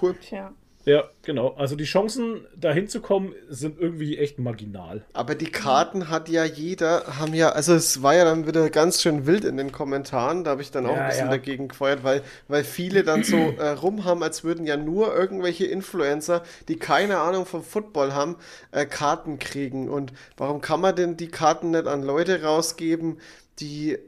cool. 0.00 0.14
Tja. 0.16 0.54
Ja, 0.84 1.04
genau. 1.22 1.54
Also 1.54 1.76
die 1.76 1.84
Chancen, 1.84 2.46
da 2.56 2.72
hinzukommen, 2.72 3.34
sind 3.48 3.78
irgendwie 3.80 4.18
echt 4.18 4.38
marginal. 4.40 5.04
Aber 5.12 5.36
die 5.36 5.50
Karten 5.50 6.08
hat 6.08 6.28
ja 6.28 6.44
jeder, 6.44 7.18
haben 7.18 7.34
ja, 7.34 7.50
also 7.50 7.74
es 7.74 8.02
war 8.02 8.14
ja 8.16 8.24
dann 8.24 8.46
wieder 8.48 8.68
ganz 8.68 9.00
schön 9.00 9.26
wild 9.26 9.44
in 9.44 9.56
den 9.56 9.70
Kommentaren, 9.70 10.42
da 10.42 10.50
habe 10.52 10.62
ich 10.62 10.72
dann 10.72 10.86
auch 10.86 10.96
Ja, 10.96 11.02
ein 11.02 11.08
bisschen 11.08 11.26
ja. 11.26 11.30
dagegen 11.30 11.68
gefeuert, 11.68 12.02
weil, 12.02 12.22
weil 12.48 12.64
viele 12.64 13.04
dann 13.04 13.22
so 13.22 13.36
äh, 13.36 13.68
rumhaben, 13.68 14.22
als 14.24 14.42
würden 14.42 14.66
ja 14.66 14.76
nur 14.76 15.14
irgendwelche 15.14 15.66
Influencer, 15.66 16.42
die 16.68 16.76
keine 16.76 17.18
Ahnung 17.18 17.46
vom 17.46 17.62
Football 17.62 18.12
haben, 18.14 18.36
äh, 18.72 18.84
Karten 18.84 19.38
kriegen. 19.38 19.88
Und 19.88 20.12
warum 20.36 20.60
kann 20.60 20.80
man 20.80 20.96
denn 20.96 21.16
die 21.16 21.28
Karten 21.28 21.70
nicht 21.70 21.86
an 21.86 22.02
Leute 22.02 22.42
rausgeben, 22.42 23.18
die 23.60 23.98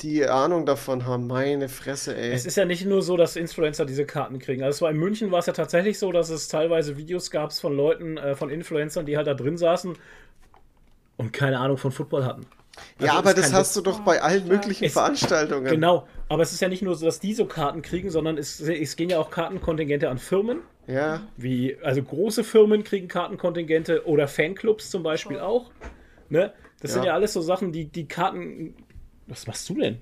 die 0.00 0.26
Ahnung 0.26 0.66
davon 0.66 1.06
haben? 1.06 1.26
Meine 1.26 1.68
Fresse, 1.68 2.16
ey. 2.16 2.32
Es 2.32 2.46
ist 2.46 2.56
ja 2.56 2.64
nicht 2.64 2.84
nur 2.86 3.02
so, 3.02 3.16
dass 3.16 3.36
Influencer 3.36 3.84
diese 3.86 4.04
Karten 4.04 4.38
kriegen. 4.38 4.62
Also 4.62 4.76
es 4.76 4.82
war 4.82 4.90
in 4.90 4.96
München 4.98 5.30
war 5.30 5.38
es 5.40 5.46
ja 5.46 5.52
tatsächlich 5.52 5.98
so, 5.98 6.12
dass 6.12 6.28
es 6.30 6.48
teilweise 6.48 6.96
Videos 6.96 7.30
gab 7.30 7.52
von 7.52 7.74
Leuten, 7.76 8.16
äh, 8.16 8.34
von 8.34 8.50
Influencern, 8.50 9.06
die 9.06 9.16
halt 9.16 9.26
da 9.26 9.34
drin 9.34 9.56
saßen 9.56 9.96
und 11.16 11.32
keine 11.32 11.58
Ahnung 11.58 11.78
von 11.78 11.90
Football 11.92 12.24
hatten. 12.24 12.42
ja, 13.00 13.08
Also 13.08 13.18
aber 13.18 13.30
ist 13.30 13.38
das 13.38 13.52
hast 13.52 13.76
du 13.76 13.80
doch 13.80 14.00
bei 14.00 14.20
allen 14.22 14.46
möglichen 14.46 14.84
Es- 14.84 14.92
Veranstaltungen. 14.92 15.64
Genau, 15.64 16.06
aber 16.28 16.42
es 16.42 16.52
ist 16.52 16.60
ja 16.60 16.68
nicht 16.68 16.82
nur 16.82 16.94
so, 16.94 17.06
dass 17.06 17.18
die 17.20 17.34
so 17.34 17.46
Karten 17.46 17.82
kriegen, 17.82 18.10
sondern 18.10 18.38
es, 18.38 18.60
es 18.60 18.94
gehen 18.96 19.10
ja 19.10 19.18
auch 19.18 19.30
Kartenkontingente 19.30 20.08
an 20.08 20.18
Firmen. 20.18 20.60
Ja. 20.86 21.20
Wie, 21.36 21.76
also 21.82 22.02
große 22.02 22.44
Firmen 22.44 22.82
kriegen 22.84 23.08
Kartenkontingente 23.08 24.06
oder 24.06 24.26
Fanclubs 24.28 24.90
zum 24.90 25.02
Beispiel 25.02 25.38
auch. 25.38 25.70
Ne? 26.30 26.52
Das 26.80 26.92
sind 26.92 27.02
Ja. 27.02 27.08
ja 27.08 27.14
alles 27.14 27.32
so 27.32 27.40
Sachen, 27.42 27.72
die 27.72 27.86
die 27.86 28.06
Karten. 28.06 28.74
Was 29.28 29.46
machst 29.46 29.68
du 29.68 29.74
denn? 29.74 30.00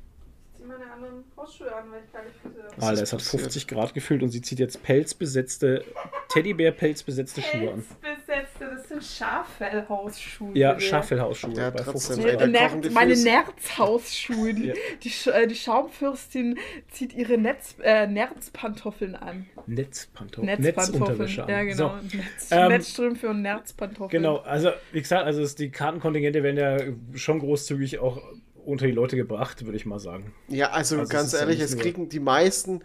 Zieh 0.56 0.62
meine 0.64 0.90
anderen 0.90 1.24
Hausschuhe 1.36 1.74
an, 1.74 1.90
weil 1.90 2.00
ich 2.04 2.12
keine 2.12 2.28
Füße 2.30 2.62
habe. 2.72 2.82
Alter, 2.86 3.02
es 3.02 3.12
hat 3.12 3.18
passiert? 3.18 3.42
50 3.42 3.66
Grad 3.68 3.92
gefühlt 3.94 4.22
und 4.22 4.30
sie 4.30 4.40
zieht 4.40 4.58
jetzt 4.58 4.82
pelzbesetzte, 4.82 5.84
Teddybär-pelzbesetzte 6.32 7.42
Schuhe 7.42 7.72
an. 7.72 7.84
Pelzbesetzte, 8.00 8.64
das 8.74 8.88
sind 8.88 9.04
Schaffellhausschuhe. 9.04 10.56
Ja, 10.56 10.78
Schaffelhausschuhe 10.80 11.54
Ja, 11.54 11.70
bei 11.70 11.80
trotzdem, 11.82 12.16
50 12.22 12.24
ey, 12.24 12.36
Grad. 12.36 12.54
da 12.54 12.68
kochen 12.68 12.82
die 12.82 12.90
meine. 12.90 13.16
Nerzhausschuhe. 13.16 14.54
Die, 14.54 14.66
Ja. 14.68 14.74
die, 15.02 15.10
Sch 15.10 15.26
äh, 15.28 15.46
die 15.46 15.54
Schaumfürstin 15.54 16.58
zieht 16.90 17.12
ihre 17.14 17.38
Netz, 17.38 17.76
äh, 17.82 18.06
Nerzpantoffeln 18.06 19.14
an. 19.16 19.46
Netzpantoffeln. 19.66 20.46
Netzpantoffeln. 20.60 21.18
Netzunterwäsche 21.18 21.42
an. 21.44 21.48
Ja, 21.50 21.62
genau. 21.64 21.96
So, 22.08 22.16
Netz, 22.16 22.48
Ähm, 22.50 22.68
Netzstrümpfe 22.68 23.28
und 23.28 23.42
Nerzpantoffeln. 23.42 24.22
genau, 24.22 24.36
also 24.38 24.70
wie 24.92 25.00
gesagt, 25.00 25.24
also 25.26 25.42
es, 25.42 25.54
die 25.54 25.70
Kartenkontingente 25.70 26.42
werden 26.42 26.56
ja 26.56 27.18
schon 27.18 27.38
großzügig 27.40 27.98
auch 27.98 28.20
unter 28.66 28.86
die 28.86 28.92
Leute 28.92 29.16
gebracht, 29.16 29.64
würde 29.64 29.76
ich 29.76 29.86
mal 29.86 29.98
sagen. 29.98 30.32
Ja, 30.48 30.70
also, 30.70 30.98
Also 30.98 31.08
ganz 31.10 31.32
ja 31.32 31.40
ehrlich, 31.40 31.60
es 31.60 31.76
kriegen 31.76 32.08
die 32.08 32.20
meisten 32.20 32.82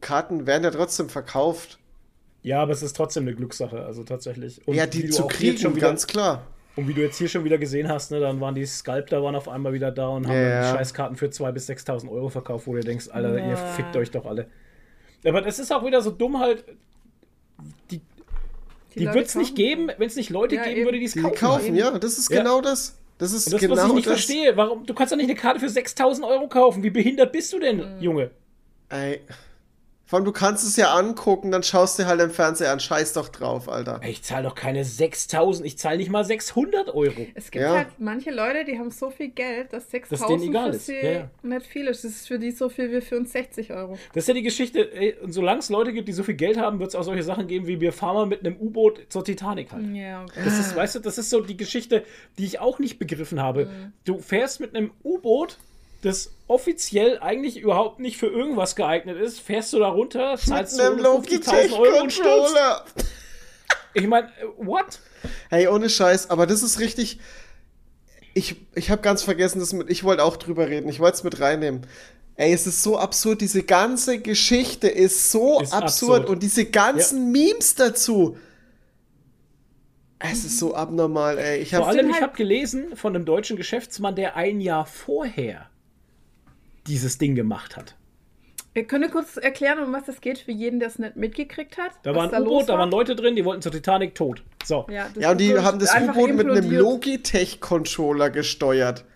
Karten 0.00 0.46
werden 0.46 0.64
ja 0.64 0.70
trotzdem 0.70 1.08
verkauft. 1.08 1.78
Ja, 2.42 2.60
aber 2.62 2.72
es 2.72 2.82
ist 2.82 2.94
trotzdem 2.96 3.24
eine 3.24 3.34
Glückssache, 3.34 3.84
also 3.84 4.04
tatsächlich. 4.04 4.66
Und 4.68 4.74
ja, 4.76 4.86
die 4.86 5.08
zu 5.10 5.26
kriegen, 5.26 5.58
schon 5.58 5.74
wieder, 5.74 5.88
ganz 5.88 6.06
klar. 6.06 6.46
Und 6.76 6.86
wie 6.86 6.94
du 6.94 7.00
jetzt 7.00 7.16
hier 7.16 7.28
schon 7.28 7.44
wieder 7.44 7.56
gesehen 7.58 7.88
hast, 7.88 8.10
ne, 8.10 8.20
dann 8.20 8.40
waren 8.40 8.54
die 8.54 8.66
Sculptor 8.66 9.22
waren 9.22 9.34
auf 9.34 9.48
einmal 9.48 9.72
wieder 9.72 9.90
da 9.90 10.08
und 10.08 10.26
haben 10.28 10.34
Ja, 10.34 10.42
dann 10.42 10.62
ja. 10.62 10.72
die 10.72 10.78
Scheißkarten 10.78 11.16
für 11.16 11.26
2.000 11.26 11.52
bis 11.52 11.68
6.000 11.70 12.10
Euro 12.10 12.28
verkauft, 12.28 12.66
wo 12.66 12.74
du 12.74 12.80
denkst, 12.80 13.08
Alter, 13.08 13.38
ihr 13.38 13.48
Ja. 13.50 13.56
fickt 13.56 13.96
euch 13.96 14.10
doch 14.10 14.26
alle. 14.26 14.46
Aber 15.24 15.40
das 15.40 15.58
ist 15.58 15.72
auch 15.72 15.84
wieder 15.84 16.02
so 16.02 16.10
dumm 16.10 16.38
halt, 16.38 16.64
die, 17.90 18.02
die, 18.94 19.04
Leute 19.04 19.14
wird 19.16 19.26
es 19.26 19.34
nicht 19.34 19.48
kaufen. 19.50 19.56
geben, 19.56 19.90
wenn 19.96 20.06
es 20.06 20.16
nicht 20.16 20.30
Leute 20.30 20.56
Ja, 20.56 20.64
geben 20.64 20.76
eben. 20.76 20.84
würde, 20.86 20.98
die 20.98 21.06
es 21.06 21.12
Die 21.14 21.20
kaufen. 21.22 21.34
kaufen, 21.34 21.64
würden. 21.64 21.76
ja, 21.76 21.98
das 21.98 22.18
ist 22.18 22.30
Ja. 22.30 22.38
genau 22.42 22.60
das. 22.60 22.98
Das 23.18 23.32
ist 23.32 23.46
Und 23.46 23.54
das, 23.54 23.60
genau 23.60 23.76
was 23.76 23.84
ich 23.86 23.92
nicht 23.94 24.06
das. 24.06 24.12
verstehe, 24.14 24.56
warum, 24.56 24.84
du 24.84 24.92
kannst 24.94 25.12
doch 25.12 25.16
nicht 25.16 25.28
eine 25.30 25.38
Karte 25.38 25.60
für 25.60 25.66
6.000 25.66 26.26
Euro 26.26 26.48
kaufen. 26.48 26.82
Wie 26.82 26.90
behindert 26.90 27.32
bist 27.32 27.52
du 27.52 27.58
denn, 27.58 27.76
Mhm. 27.96 28.02
Junge? 28.02 28.30
Ey. 28.90 29.20
Vor 30.08 30.18
allem, 30.18 30.24
du 30.24 30.30
kannst 30.30 30.64
es 30.64 30.76
ja 30.76 30.94
angucken, 30.94 31.50
dann 31.50 31.64
schaust 31.64 31.98
du 31.98 32.06
halt 32.06 32.20
im 32.20 32.30
Fernseher 32.30 32.70
an. 32.72 32.78
Scheiß 32.78 33.12
doch 33.14 33.28
drauf, 33.28 33.68
Alter. 33.68 33.98
Ey, 34.02 34.12
Ich 34.12 34.22
zahle 34.22 34.44
doch 34.44 34.54
keine 34.54 34.84
6.000, 34.84 35.64
ich 35.64 35.78
zahle 35.78 35.96
nicht 35.98 36.10
mal 36.10 36.24
600 36.24 36.94
Euro. 36.94 37.26
Es 37.34 37.50
gibt 37.50 37.64
Ja. 37.64 37.76
halt 37.76 37.88
manche 37.98 38.30
Leute, 38.30 38.64
die 38.64 38.78
haben 38.78 38.92
so 38.92 39.10
viel 39.10 39.30
Geld, 39.30 39.72
dass 39.72 39.90
6000 39.90 40.30
denen 40.42 40.50
egal 40.50 40.70
für 40.70 40.76
ist. 40.76 40.86
sie 40.86 40.94
Ja, 40.94 41.10
ja. 41.10 41.30
nicht 41.42 41.66
viel 41.66 41.88
ist. 41.88 42.04
Das 42.04 42.12
ist 42.12 42.28
für 42.28 42.38
die 42.38 42.52
so 42.52 42.68
viel 42.68 42.92
wie 42.92 43.00
für 43.00 43.16
uns 43.16 43.32
60 43.32 43.72
Euro. 43.72 43.98
Das 44.14 44.22
ist 44.24 44.28
ja 44.28 44.34
die 44.34 44.42
Geschichte, 44.44 44.92
ey, 44.94 45.16
und 45.20 45.32
solange 45.32 45.58
es 45.58 45.70
Leute 45.70 45.92
gibt, 45.92 46.06
die 46.06 46.12
so 46.12 46.22
viel 46.22 46.34
Geld 46.36 46.56
haben, 46.56 46.78
wird 46.78 46.90
es 46.90 46.94
auch 46.94 47.02
solche 47.02 47.24
Sachen 47.24 47.48
geben, 47.48 47.66
wie 47.66 47.80
wir 47.80 47.92
fahren 47.92 48.14
mal 48.14 48.26
mit 48.26 48.46
einem 48.46 48.56
U-Boot 48.60 49.06
zur 49.08 49.24
Titanic 49.24 49.72
halt. 49.72 49.92
Ja, 49.92 50.22
okay. 50.22 50.40
Das 50.44 50.56
ist, 50.58 50.76
weißt 50.76 50.94
du, 50.94 50.98
das 51.00 51.18
ist 51.18 51.30
so 51.30 51.40
die 51.40 51.56
Geschichte, 51.56 52.04
die 52.38 52.44
ich 52.44 52.60
auch 52.60 52.78
nicht 52.78 53.00
begriffen 53.00 53.42
habe. 53.42 53.68
Du 54.04 54.18
fährst 54.20 54.60
mit 54.60 54.76
einem 54.76 54.92
U-Boot, 55.02 55.58
das 56.02 56.30
offiziell 56.48 57.18
eigentlich 57.20 57.58
überhaupt 57.58 57.98
nicht 58.00 58.16
für 58.16 58.26
irgendwas 58.26 58.76
geeignet 58.76 59.18
ist, 59.18 59.40
fährst 59.40 59.72
du 59.72 59.78
da 59.78 59.88
runter, 59.88 60.36
zahlst 60.36 60.76
Mit 60.76 60.86
du 60.86 60.92
einem 60.92 61.00
150.000 61.00 61.72
Euro 61.78 62.02
und 62.02 62.12
stirbst. 62.12 62.54
Ich 63.94 64.06
meine, 64.06 64.30
what? 64.58 65.00
Hey, 65.48 65.68
ohne 65.68 65.88
Scheiß, 65.88 66.30
aber 66.30 66.46
das 66.46 66.62
ist 66.62 66.78
richtig. 66.80 67.18
Ich, 68.34 68.56
ich 68.74 68.90
habe 68.90 69.00
ganz 69.00 69.22
vergessen, 69.22 69.60
das 69.60 69.72
mit. 69.72 69.90
Ich 69.90 70.04
wollte 70.04 70.22
auch 70.22 70.36
drüber 70.36 70.68
reden. 70.68 70.88
Ich 70.88 71.00
wollte 71.00 71.16
es 71.16 71.24
mit 71.24 71.40
reinnehmen. 71.40 71.86
Ey, 72.36 72.52
es 72.52 72.66
ist 72.66 72.82
so 72.82 72.98
absurd. 72.98 73.40
Diese 73.40 73.62
ganze 73.62 74.20
Geschichte 74.20 74.88
ist 74.88 75.30
so 75.30 75.60
Ist 75.60 75.72
absurd. 75.72 76.20
absurd. 76.20 76.28
Und 76.28 76.42
diese 76.42 76.66
ganzen 76.66 77.32
Memes 77.32 77.74
dazu. 77.74 78.36
Es 80.18 80.44
ist 80.44 80.58
so 80.58 80.74
abnormal, 80.74 81.38
ey. 81.38 81.60
Ich 81.60 81.70
Vor 81.70 81.88
allem, 81.88 82.10
ich 82.10 82.20
habe 82.20 82.36
gelesen 82.36 82.96
von 82.96 83.14
einem 83.14 83.24
deutschen 83.24 83.56
Geschäftsmann, 83.56 84.14
der 84.16 84.36
ein 84.36 84.60
Jahr 84.60 84.84
vorher 84.84 85.70
dieses 86.86 87.18
Ding 87.18 87.34
gemacht 87.34 87.76
hat. 87.76 87.96
Wir 88.76 88.84
können 88.84 89.10
kurz 89.10 89.38
erklären, 89.38 89.78
um 89.78 89.90
was 89.94 90.04
das 90.04 90.20
geht, 90.20 90.38
für 90.38 90.52
jeden, 90.52 90.80
der 90.80 90.88
es 90.88 90.98
nicht 90.98 91.16
mitgekriegt 91.16 91.78
hat. 91.78 91.92
Da 92.02 92.14
war 92.14 92.30
ein 92.30 92.42
U-Boot, 92.42 92.68
da 92.68 92.78
waren 92.78 92.90
Leute 92.90 93.16
drin, 93.16 93.34
die 93.34 93.42
wollten 93.42 93.62
zur 93.62 93.72
Titanic 93.72 94.14
tot. 94.14 94.42
So. 94.64 94.86
Ja, 94.90 95.06
Ja, 95.18 95.30
und 95.30 95.40
die 95.40 95.58
haben 95.58 95.78
das 95.78 95.94
U-Boot 95.94 96.34
mit 96.34 96.46
einem. 96.50 96.70
Logitech-Controller 96.70 98.28
gesteuert. 98.28 99.06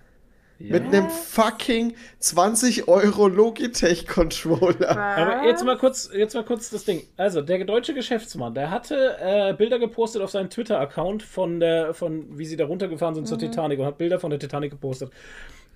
Mit 0.58 0.84
einem 0.84 1.08
fucking 1.08 1.94
20 2.18 2.86
Euro 2.86 3.28
Logitech-Controller. 3.28 4.90
Aber 4.90 5.46
jetzt 5.46 5.64
mal 5.64 5.78
kurz, 5.78 6.10
jetzt 6.14 6.34
mal 6.34 6.44
kurz 6.44 6.68
das 6.68 6.84
Ding. 6.84 7.02
Also, 7.16 7.40
der 7.40 7.64
deutsche 7.64 7.94
Geschäftsmann, 7.94 8.54
der 8.54 8.70
hatte 8.70 9.16
äh, 9.20 9.54
Bilder 9.54 9.78
gepostet 9.78 10.20
auf 10.20 10.30
seinen 10.30 10.50
Twitter-Account 10.50 11.22
von 11.22 11.60
der, 11.60 11.94
von 11.94 12.38
wie 12.38 12.44
sie 12.44 12.56
da 12.56 12.66
runtergefahren 12.66 13.14
sind 13.14 13.26
zur 13.26 13.38
Titanic 13.38 13.78
und 13.78 13.86
hat 13.86 13.96
Bilder 13.96 14.20
von 14.20 14.30
der 14.30 14.38
Titanic 14.38 14.70
gepostet. 14.70 15.10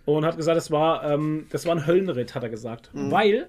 Und 0.05 0.25
hat 0.25 0.37
gesagt, 0.37 0.59
es 0.59 0.71
war, 0.71 1.05
ähm, 1.11 1.47
das 1.51 1.65
war 1.67 1.75
ein 1.75 1.87
Höllenritt, 1.87 2.35
hat 2.35 2.43
er 2.43 2.51
gesagt. 2.51 2.91
Weil, 2.93 3.49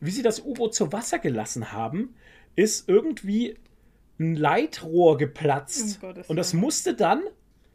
wie 0.00 0.10
sie 0.10 0.22
das 0.22 0.44
U-Boot 0.44 0.74
zu 0.74 0.92
Wasser 0.92 1.18
gelassen 1.18 1.72
haben, 1.72 2.14
ist 2.54 2.88
irgendwie 2.88 3.56
ein 4.18 4.34
Leitrohr 4.34 5.16
geplatzt. 5.16 6.00
Gottes 6.00 6.28
und 6.28 6.36
das 6.36 6.52
musste 6.52 6.94
dann, 6.94 7.22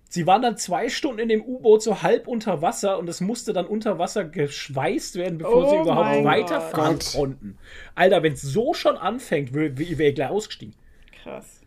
sie 0.09 0.28
waren 0.28 0.41
dann 0.41 0.57
zwei 0.57 0.89
Stunden 0.89 1.19
in 1.19 1.30
dem 1.30 1.43
U-Boot 1.43 1.82
so 1.84 2.01
halb 2.01 2.28
unter 2.28 2.61
Wasser 2.61 2.97
und 2.99 3.07
es 3.09 3.22
musste 3.22 3.53
dann 3.53 3.65
unter 3.65 3.97
Wasser 3.99 4.26
geschweißt 4.26 5.15
werden, 5.15 5.38
bevor 5.38 5.65
Oh 5.65 5.69
sie 5.69 5.78
überhaupt 5.78 6.24
weiterfahren 6.24 6.99
Gott. 6.99 7.11
konnten. 7.13 7.57
Alter, 7.95 8.24
wenn 8.24 8.34
es 8.34 8.41
so 8.41 8.74
schon 8.74 8.97
anfängt, 8.97 9.53
wäre 9.53 9.72
ich 9.82 10.15
gleich 10.15 10.30
ausgestiegen. 10.30 10.76
Krass. 11.24 11.61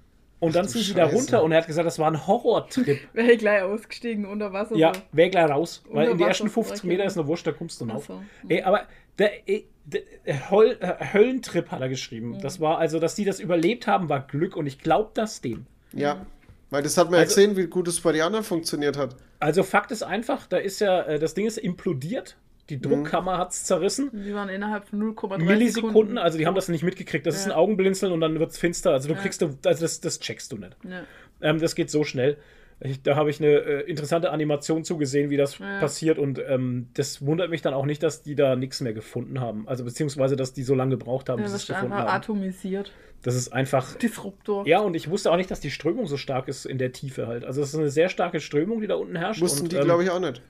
Und 0.44 0.54
dann 0.56 0.68
sind 0.68 0.82
sie 0.82 0.94
da 0.94 1.06
runter 1.06 1.42
und 1.42 1.52
er 1.52 1.58
hat 1.58 1.66
gesagt, 1.66 1.86
das 1.86 1.98
war 1.98 2.10
ein 2.10 2.26
Horrortrip. 2.26 3.00
Wäre 3.12 3.32
ich 3.32 3.38
gleich 3.38 3.62
ausgestiegen 3.62 4.26
unter 4.26 4.52
Wasser. 4.52 4.76
ja, 4.76 4.92
so. 4.94 5.00
wäre 5.12 5.30
gleich 5.30 5.50
raus. 5.50 5.82
Weil 5.88 6.08
Unter 6.08 6.10
in 6.12 6.16
die 6.18 6.22
Wasser 6.22 6.28
ersten 6.30 6.48
50 6.50 6.76
sprechen. 6.78 6.88
Meter 6.88 7.04
ist 7.04 7.18
eine 7.18 7.26
Wurscht, 7.26 7.46
da 7.46 7.52
kommst 7.52 7.80
du 7.80 7.86
so. 8.00 8.20
Ey, 8.48 8.62
aber 8.62 8.82
der, 9.18 9.48
ey, 9.48 9.66
der 9.84 10.50
Höll, 10.50 10.76
äh, 10.80 11.12
Höllentrip 11.12 11.70
hat 11.70 11.80
er 11.80 11.88
geschrieben. 11.88 12.38
Das 12.40 12.60
war 12.60 12.78
also, 12.78 12.98
dass 12.98 13.14
die 13.14 13.24
das 13.24 13.40
überlebt 13.40 13.86
haben, 13.86 14.08
war 14.08 14.20
Glück 14.26 14.56
und 14.56 14.66
ich 14.66 14.78
glaube 14.78 15.10
das 15.14 15.40
dem. 15.40 15.66
Ja. 15.92 16.26
Weil 16.70 16.82
das 16.82 16.96
hat 16.96 17.10
man 17.10 17.20
Also- 17.20 17.40
ja 17.40 17.46
gesehen, 17.46 17.56
wie 17.56 17.68
gut 17.68 17.86
es 17.88 18.00
bei 18.00 18.12
den 18.12 18.22
anderen 18.22 18.44
funktioniert 18.44 18.96
hat. 18.96 19.16
Also 19.38 19.62
Fakt 19.62 19.90
ist 19.92 20.02
einfach, 20.02 20.46
da 20.46 20.56
ist 20.56 20.80
ja, 20.80 21.02
äh, 21.02 21.18
das 21.18 21.34
Ding 21.34 21.46
ist 21.46 21.58
implodiert. 21.58 22.36
Die 22.70 22.80
Druckkammer 22.80 23.36
hat 23.38 23.50
es 23.52 23.64
zerrissen. 23.64 24.10
Die 24.12 24.34
waren 24.34 24.48
innerhalb 24.48 24.88
von 24.88 24.98
0,3 25.14 25.38
Millisekunden, 25.38 25.90
Sekunden. 25.92 26.18
also 26.18 26.38
die 26.38 26.46
haben 26.46 26.54
das 26.54 26.68
nicht 26.68 26.82
mitgekriegt. 26.82 27.26
Das 27.26 27.36
ist 27.36 27.44
ein 27.44 27.50
Ja. 27.50 27.56
Augenblinzeln 27.56 28.12
und 28.12 28.20
dann 28.20 28.38
wird 28.38 28.50
es 28.52 28.58
finster. 28.58 28.92
Also 28.92 29.08
du 29.08 29.14
Ja. 29.14 29.20
kriegst 29.20 29.42
du, 29.42 29.56
also 29.64 29.80
das, 29.82 30.00
das 30.00 30.18
checkst 30.20 30.50
du 30.52 30.56
nicht. 30.56 30.76
Ja. 30.88 31.02
Ähm, 31.42 31.58
das 31.60 31.74
geht 31.74 31.90
so 31.90 32.04
schnell. 32.04 32.38
Ich, 32.80 33.02
da 33.02 33.14
habe 33.16 33.30
ich 33.30 33.38
eine 33.40 33.50
äh, 33.52 33.80
interessante 33.82 34.30
Animation 34.32 34.82
zugesehen, 34.82 35.30
wie 35.30 35.36
das 35.36 35.58
Ja. 35.58 35.78
passiert. 35.78 36.18
Und 36.18 36.40
ähm, 36.48 36.88
das 36.94 37.24
wundert 37.24 37.50
mich 37.50 37.62
dann 37.62 37.72
auch 37.74 37.86
nicht, 37.86 38.02
dass 38.02 38.22
die 38.22 38.34
da 38.34 38.56
nichts 38.56 38.80
mehr 38.80 38.92
gefunden 38.94 39.40
haben. 39.40 39.68
Also 39.68 39.84
beziehungsweise, 39.84 40.34
dass 40.34 40.52
die 40.54 40.62
so 40.62 40.74
lange 40.74 40.92
gebraucht 40.96 41.28
haben, 41.28 41.38
Ja, 41.38 41.44
bis 41.44 41.52
sie 41.52 41.54
das 41.54 41.62
es 41.64 41.68
ist 41.68 41.74
gefunden 41.76 41.92
einfach 41.92 42.08
haben. 42.12 42.16
atomisiert. 42.22 42.92
Das 43.22 43.36
ist 43.36 43.52
einfach. 43.52 43.94
Disruptor. 43.96 44.66
Ja, 44.66 44.80
und 44.80 44.96
ich 44.96 45.08
wusste 45.08 45.30
auch 45.30 45.36
nicht, 45.36 45.50
dass 45.50 45.60
die 45.60 45.70
Strömung 45.70 46.06
so 46.06 46.16
stark 46.16 46.48
ist 46.48 46.66
in 46.66 46.78
der 46.78 46.92
Tiefe 46.92 47.26
halt. 47.26 47.44
Also 47.44 47.62
es 47.62 47.68
ist 47.72 47.78
eine 47.78 47.90
sehr 47.90 48.08
starke 48.08 48.40
Strömung, 48.40 48.80
die 48.80 48.86
da 48.86 48.96
unten 48.96 49.16
herrscht. 49.16 49.40
Wussten 49.40 49.62
und, 49.64 49.72
die, 49.72 49.76
ähm, 49.76 49.84
glaube 49.84 50.02
ich, 50.02 50.10
auch 50.10 50.20
nicht. 50.20 50.42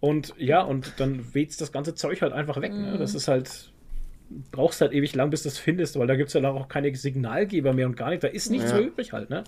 Und 0.00 0.34
ja, 0.38 0.60
und 0.62 0.94
dann 0.98 1.34
weht 1.34 1.60
das 1.60 1.72
ganze 1.72 1.94
Zeug 1.94 2.22
halt 2.22 2.32
einfach 2.32 2.60
weg. 2.60 2.72
Ne? 2.72 2.92
Mhm. 2.94 2.98
Das 2.98 3.14
ist 3.14 3.28
halt. 3.28 3.72
Brauchst 4.52 4.82
halt 4.82 4.92
ewig 4.92 5.14
lang, 5.14 5.30
bis 5.30 5.42
du 5.44 5.48
es 5.48 5.56
findest, 5.58 5.98
weil 5.98 6.06
da 6.06 6.14
gibt 6.14 6.28
es 6.28 6.34
ja 6.34 6.42
dann 6.42 6.54
auch 6.54 6.68
keine 6.68 6.94
Signalgeber 6.94 7.72
mehr 7.72 7.86
und 7.86 7.96
gar 7.96 8.10
nicht. 8.10 8.22
Da 8.22 8.28
ist 8.28 8.50
nichts 8.50 8.70
Ja. 8.70 8.76
mehr 8.76 8.86
übrig 8.86 9.12
halt, 9.14 9.30
ne? 9.30 9.42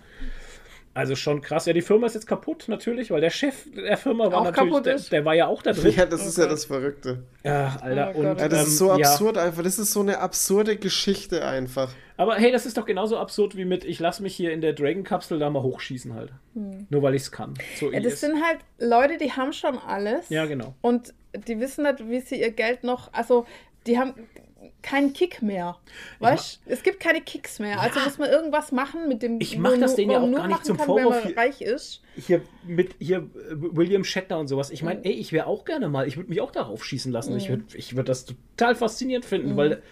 Also 0.93 1.15
schon 1.15 1.41
krass. 1.41 1.67
Ja, 1.67 1.73
die 1.73 1.83
Firma 1.83 2.07
ist 2.09 2.15
jetzt 2.15 2.27
kaputt, 2.27 2.65
natürlich, 2.67 3.13
weil 3.13 3.21
der 3.21 3.31
Chef 3.31 3.65
der 3.75 3.97
Firma 3.97 4.25
war 4.33 4.41
Auch 4.41 4.45
natürlich. 4.45 4.71
kaputt 4.71 4.87
Der, 4.87 4.95
ist? 4.97 5.13
der 5.13 5.25
war 5.25 5.35
ja 5.35 5.47
auch 5.47 5.63
da 5.63 5.73
drin. 5.73 5.95
Ja, 5.97 6.05
das 6.05 6.27
ist 6.27 6.37
ja 6.37 6.47
das 6.47 6.65
Verrückte. 6.65 7.23
Ja, 7.45 7.77
Alter. 7.81 8.13
Oh 8.17 8.19
und. 8.19 8.25
Ja, 8.39 8.49
das 8.49 8.63
ähm, 8.63 8.67
ist 8.67 8.79
so 8.79 8.87
ja. 8.89 8.95
absurd 8.95 9.39
einfach. 9.39 9.63
Das 9.63 9.79
ist 9.79 9.93
so 9.93 10.01
eine 10.01 10.19
absurde 10.19 10.77
Geschichte 10.77 11.45
einfach. 11.47 11.93
Aber 12.17 12.35
hey, 12.35 12.51
das 12.51 12.67
ist 12.67 12.77
doch 12.77 12.87
genauso 12.87 13.19
absurd 13.19 13.57
wie 13.57 13.65
mit, 13.65 13.85
ich 13.85 13.99
lasse 14.01 14.23
mich 14.23 14.35
hier 14.35 14.53
in 14.53 14.61
der 14.61 14.73
Dragon-Kapsel 14.73 15.39
da 15.39 15.49
mal 15.49 15.63
hochschießen 15.63 16.13
halt. 16.15 16.33
Nur 16.55 17.03
weil 17.03 17.15
ich 17.15 17.23
es 17.23 17.33
kann. 17.33 17.55
So 17.79 17.87
Hm. 17.87 17.95
Ja, 17.95 18.01
das 18.01 18.15
IS. 18.15 18.21
sind 18.21 18.43
halt 18.45 18.59
Leute, 18.79 19.17
die 19.17 19.33
haben 19.33 19.53
schon 19.53 19.79
alles. 19.79 20.29
ja, 20.29 20.45
genau. 20.47 20.75
Und 20.83 21.15
die 21.47 21.61
wissen 21.61 21.85
nicht, 21.85 22.09
wie 22.09 22.21
sie 22.21 22.41
ihr 22.41 22.51
Geld 22.51 22.83
noch. 22.85 23.13
Also, 23.13 23.47
die 23.87 23.97
haben 23.99 24.15
keinen 24.83 25.13
Kick 25.13 25.43
mehr. 25.43 25.77
Weißt 26.19 26.61
Es 26.67 26.83
gibt 26.83 27.01
keine 27.01 27.21
Kicks 27.21 27.59
mehr. 27.59 27.81
Also 27.81 28.01
muss 28.01 28.19
man 28.19 28.31
irgendwas 28.31 28.73
machen 28.73 29.09
mit 29.09 29.23
dem. 29.23 29.41
Ich 29.41 29.59
mach 29.59 29.73
wo 29.73 29.81
das 29.81 29.95
denen 29.95 30.11
ja 30.11 30.21
auch 30.21 30.33
gar 30.33 30.49
nicht 30.49 30.65
zum 30.65 30.77
kann, 30.77 30.87
Vorwurf 30.87 31.17
Wenn 31.17 31.23
hier. 31.23 31.35
man 31.35 31.45
reich 31.45 31.61
ist. 31.61 32.03
hier 32.17 32.43
mit 32.65 32.95
hier 32.99 33.19
äh, 33.19 33.55
William 33.55 34.05
Shatner 34.05 34.39
und 34.39 34.49
sowas. 34.49 34.71
Ich 34.71 34.83
meine, 34.83 35.05
ey, 35.05 35.13
ich 35.13 35.33
wäre 35.33 35.47
auch 35.47 35.65
gerne 35.65 35.89
mal, 35.89 36.07
ich 36.07 36.17
würde 36.17 36.29
mich 36.29 36.41
auch 36.41 36.51
darauf 36.51 36.85
schießen 36.85 37.13
lassen. 37.13 37.37
Ich 37.37 37.49
würde 37.49 37.65
ich 37.75 37.97
würd 37.97 38.09
das 38.09 38.25
total 38.25 38.75
faszinierend 38.75 39.25
finden, 39.25 39.57
weil 39.57 39.83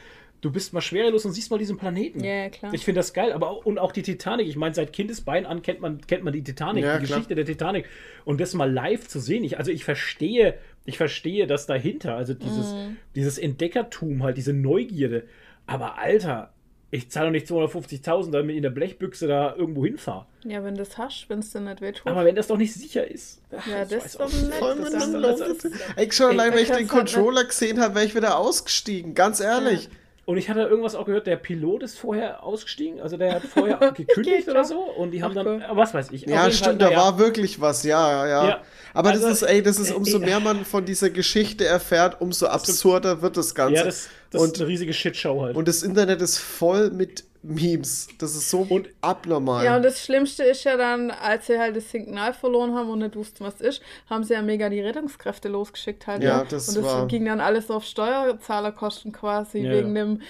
du 0.41 0.51
bist 0.53 0.73
mal 0.73 0.81
schwerelos 0.81 1.25
und 1.25 1.33
siehst 1.33 1.51
mal 1.51 1.59
diesen 1.59 1.77
Planeten. 1.77 2.23
Ja, 2.23 2.31
ja, 2.45 2.49
klar. 2.51 2.73
Ich 2.75 2.85
finde 2.85 3.01
das 3.01 3.13
geil, 3.13 3.33
aber 3.33 3.51
auch, 3.51 3.65
und 3.67 3.79
auch 3.79 3.93
die 3.93 4.03
Titanic. 4.03 4.47
Ich 4.49 4.57
meine, 4.57 4.75
seit 4.75 4.93
Kindesbein 4.93 5.47
an 5.47 5.63
kennt 5.63 5.81
man, 5.81 6.01
kennt 6.07 6.23
man 6.25 6.33
die 6.33 6.43
Titanic, 6.45 6.85
Ja, 6.85 6.99
die 6.99 7.07
klar. 7.07 7.19
Geschichte 7.19 7.35
der 7.35 7.45
Titanic. 7.47 7.87
Und 8.25 8.41
das 8.41 8.55
mal 8.55 8.71
live 8.71 9.09
zu 9.09 9.19
sehen, 9.21 9.43
ich, 9.45 9.59
also 9.59 9.71
ich 9.71 9.85
verstehe, 9.85 10.55
ich 10.85 10.97
verstehe 10.97 11.47
das 11.47 11.67
dahinter, 11.67 12.15
also 12.17 12.35
dieses, 12.35 12.75
dieses 13.15 13.39
Entdeckertum, 13.39 14.23
halt, 14.23 14.37
diese 14.37 14.53
Neugierde. 14.53 15.25
Aber 15.67 15.99
Alter, 15.99 16.53
ich 16.91 17.11
zahle 17.11 17.27
doch 17.27 17.33
nicht 17.33 17.47
250.000, 17.47 18.31
damit 18.31 18.51
ich 18.53 18.57
in 18.57 18.63
der 18.63 18.71
Blechbüchse 18.71 19.27
da 19.27 19.55
irgendwo 19.55 19.85
hinfahre. 19.85 20.25
Ja, 20.45 20.65
wenn 20.65 20.75
das 20.75 20.97
hast, 20.97 21.27
wenn 21.29 21.41
es 21.41 21.51
dir 21.53 21.61
nicht 21.61 21.83
wehtut. 21.83 22.07
Aber 22.07 22.25
wenn 22.25 22.35
das 22.35 22.47
doch 22.47 22.57
nicht 22.57 22.73
sicher 22.73 23.07
ist. 23.07 23.43
ja, 23.51 23.83
ich 23.83 23.89
das 23.91 24.07
ist 24.07 24.21
doch 24.21 24.33
nicht. 24.33 24.51
Das 24.61 25.05
ist- 25.05 25.13
das 25.15 25.65
ist- 25.65 25.81
Ey, 25.97 26.11
schon 26.13 26.31
allein, 26.31 26.55
wenn 26.55 26.63
ich 26.63 26.71
den 26.71 26.89
Controller 26.89 27.45
gesehen 27.45 27.81
habe, 27.81 27.97
wäre 27.97 28.07
ich 28.07 28.15
wieder 28.15 28.39
ausgestiegen. 28.39 29.13
Ganz 29.15 29.41
ehrlich. 29.41 29.91
Und 30.29 30.37
ich 30.37 30.51
hatte 30.51 30.61
irgendwas 30.61 30.95
auch 30.95 31.07
gehört, 31.07 31.27
der 31.27 31.37
Pilot 31.37 31.83
ist 31.83 31.99
vorher 31.99 32.43
ausgestiegen, 32.43 33.01
also 33.01 33.17
der 33.17 33.37
hat 33.37 33.43
vorher 33.55 33.79
gekündigt 33.93 34.47
oder 34.47 34.63
so 34.63 34.79
und 34.79 35.13
die 35.13 35.23
haben 35.23 35.35
Ach, 35.39 35.43
dann, 35.43 35.65
was 35.73 35.95
weiß 35.95 36.11
ich. 36.11 36.27
Ja, 36.27 36.51
stimmt, 36.51 36.65
Fall, 36.67 36.77
da 36.77 36.85
naja, 36.85 36.99
war 36.99 37.19
wirklich 37.19 37.63
was, 37.63 37.83
ja, 37.83 38.27
ja. 38.27 38.49
Ja. 38.49 38.61
Aber 38.93 39.09
Also, 39.09 39.23
das 39.23 39.41
ist, 39.41 39.49
ey, 39.49 39.63
das 39.63 39.79
ist, 39.79 39.91
äh, 39.91 39.95
umso 39.95 40.19
äh, 40.19 40.27
mehr 40.27 40.39
man 40.39 40.67
von 40.67 40.85
dieser 40.85 41.09
Geschichte 41.09 41.65
erfährt, 41.65 42.21
umso 42.21 42.45
absurder 42.45 43.23
wird 43.23 43.39
das 43.39 43.55
Ganze. 43.55 43.77
Ja, 43.77 43.85
das, 43.85 44.11
das 44.29 44.43
und, 44.43 44.53
ist 44.53 44.61
eine 44.61 44.69
riesige 44.69 44.93
Shitshow 44.93 45.41
halt. 45.41 45.57
und 45.57 45.67
das 45.67 45.83
Internet 45.83 46.21
ist 46.21 46.37
voll 46.37 46.91
mit 46.91 47.25
Memes. 47.49 48.09
Das 48.19 48.35
ist 48.37 48.51
so 48.51 48.67
Und- 48.69 48.89
abnormal. 49.01 49.65
Ja, 49.65 49.77
und 49.77 49.83
das 49.83 50.05
Schlimmste 50.05 50.43
ist 50.45 50.65
ja 50.65 50.77
dann, 50.77 51.11
als 51.11 51.47
sie 51.47 51.59
halt 51.59 51.77
das 51.77 51.91
Signal 51.91 52.33
verloren 52.35 52.75
haben 52.75 52.91
und 52.91 52.99
nicht 52.99 53.17
wussten, 53.17 53.45
was 53.45 53.61
ist, 53.61 53.81
haben 54.09 54.23
sie 54.25 54.35
ja 54.35 54.43
mega 54.43 54.69
die 54.69 54.81
Rettungskräfte 54.81 55.49
losgeschickt 55.49 56.07
halt. 56.07 56.23
Ja, 56.23 56.39
ne? 56.39 56.47
das 56.51 56.69
und 56.69 56.77
das 56.77 56.85
war- 56.85 57.07
ging 57.07 57.25
dann 57.25 57.41
alles 57.41 57.71
auf 57.71 57.85
Steuerzahlerkosten 57.85 59.13
quasi. 59.13 59.59
Ja, 59.61 59.73
Wegen 59.73 59.97
ja. 59.97 60.05
dem, 60.05 60.21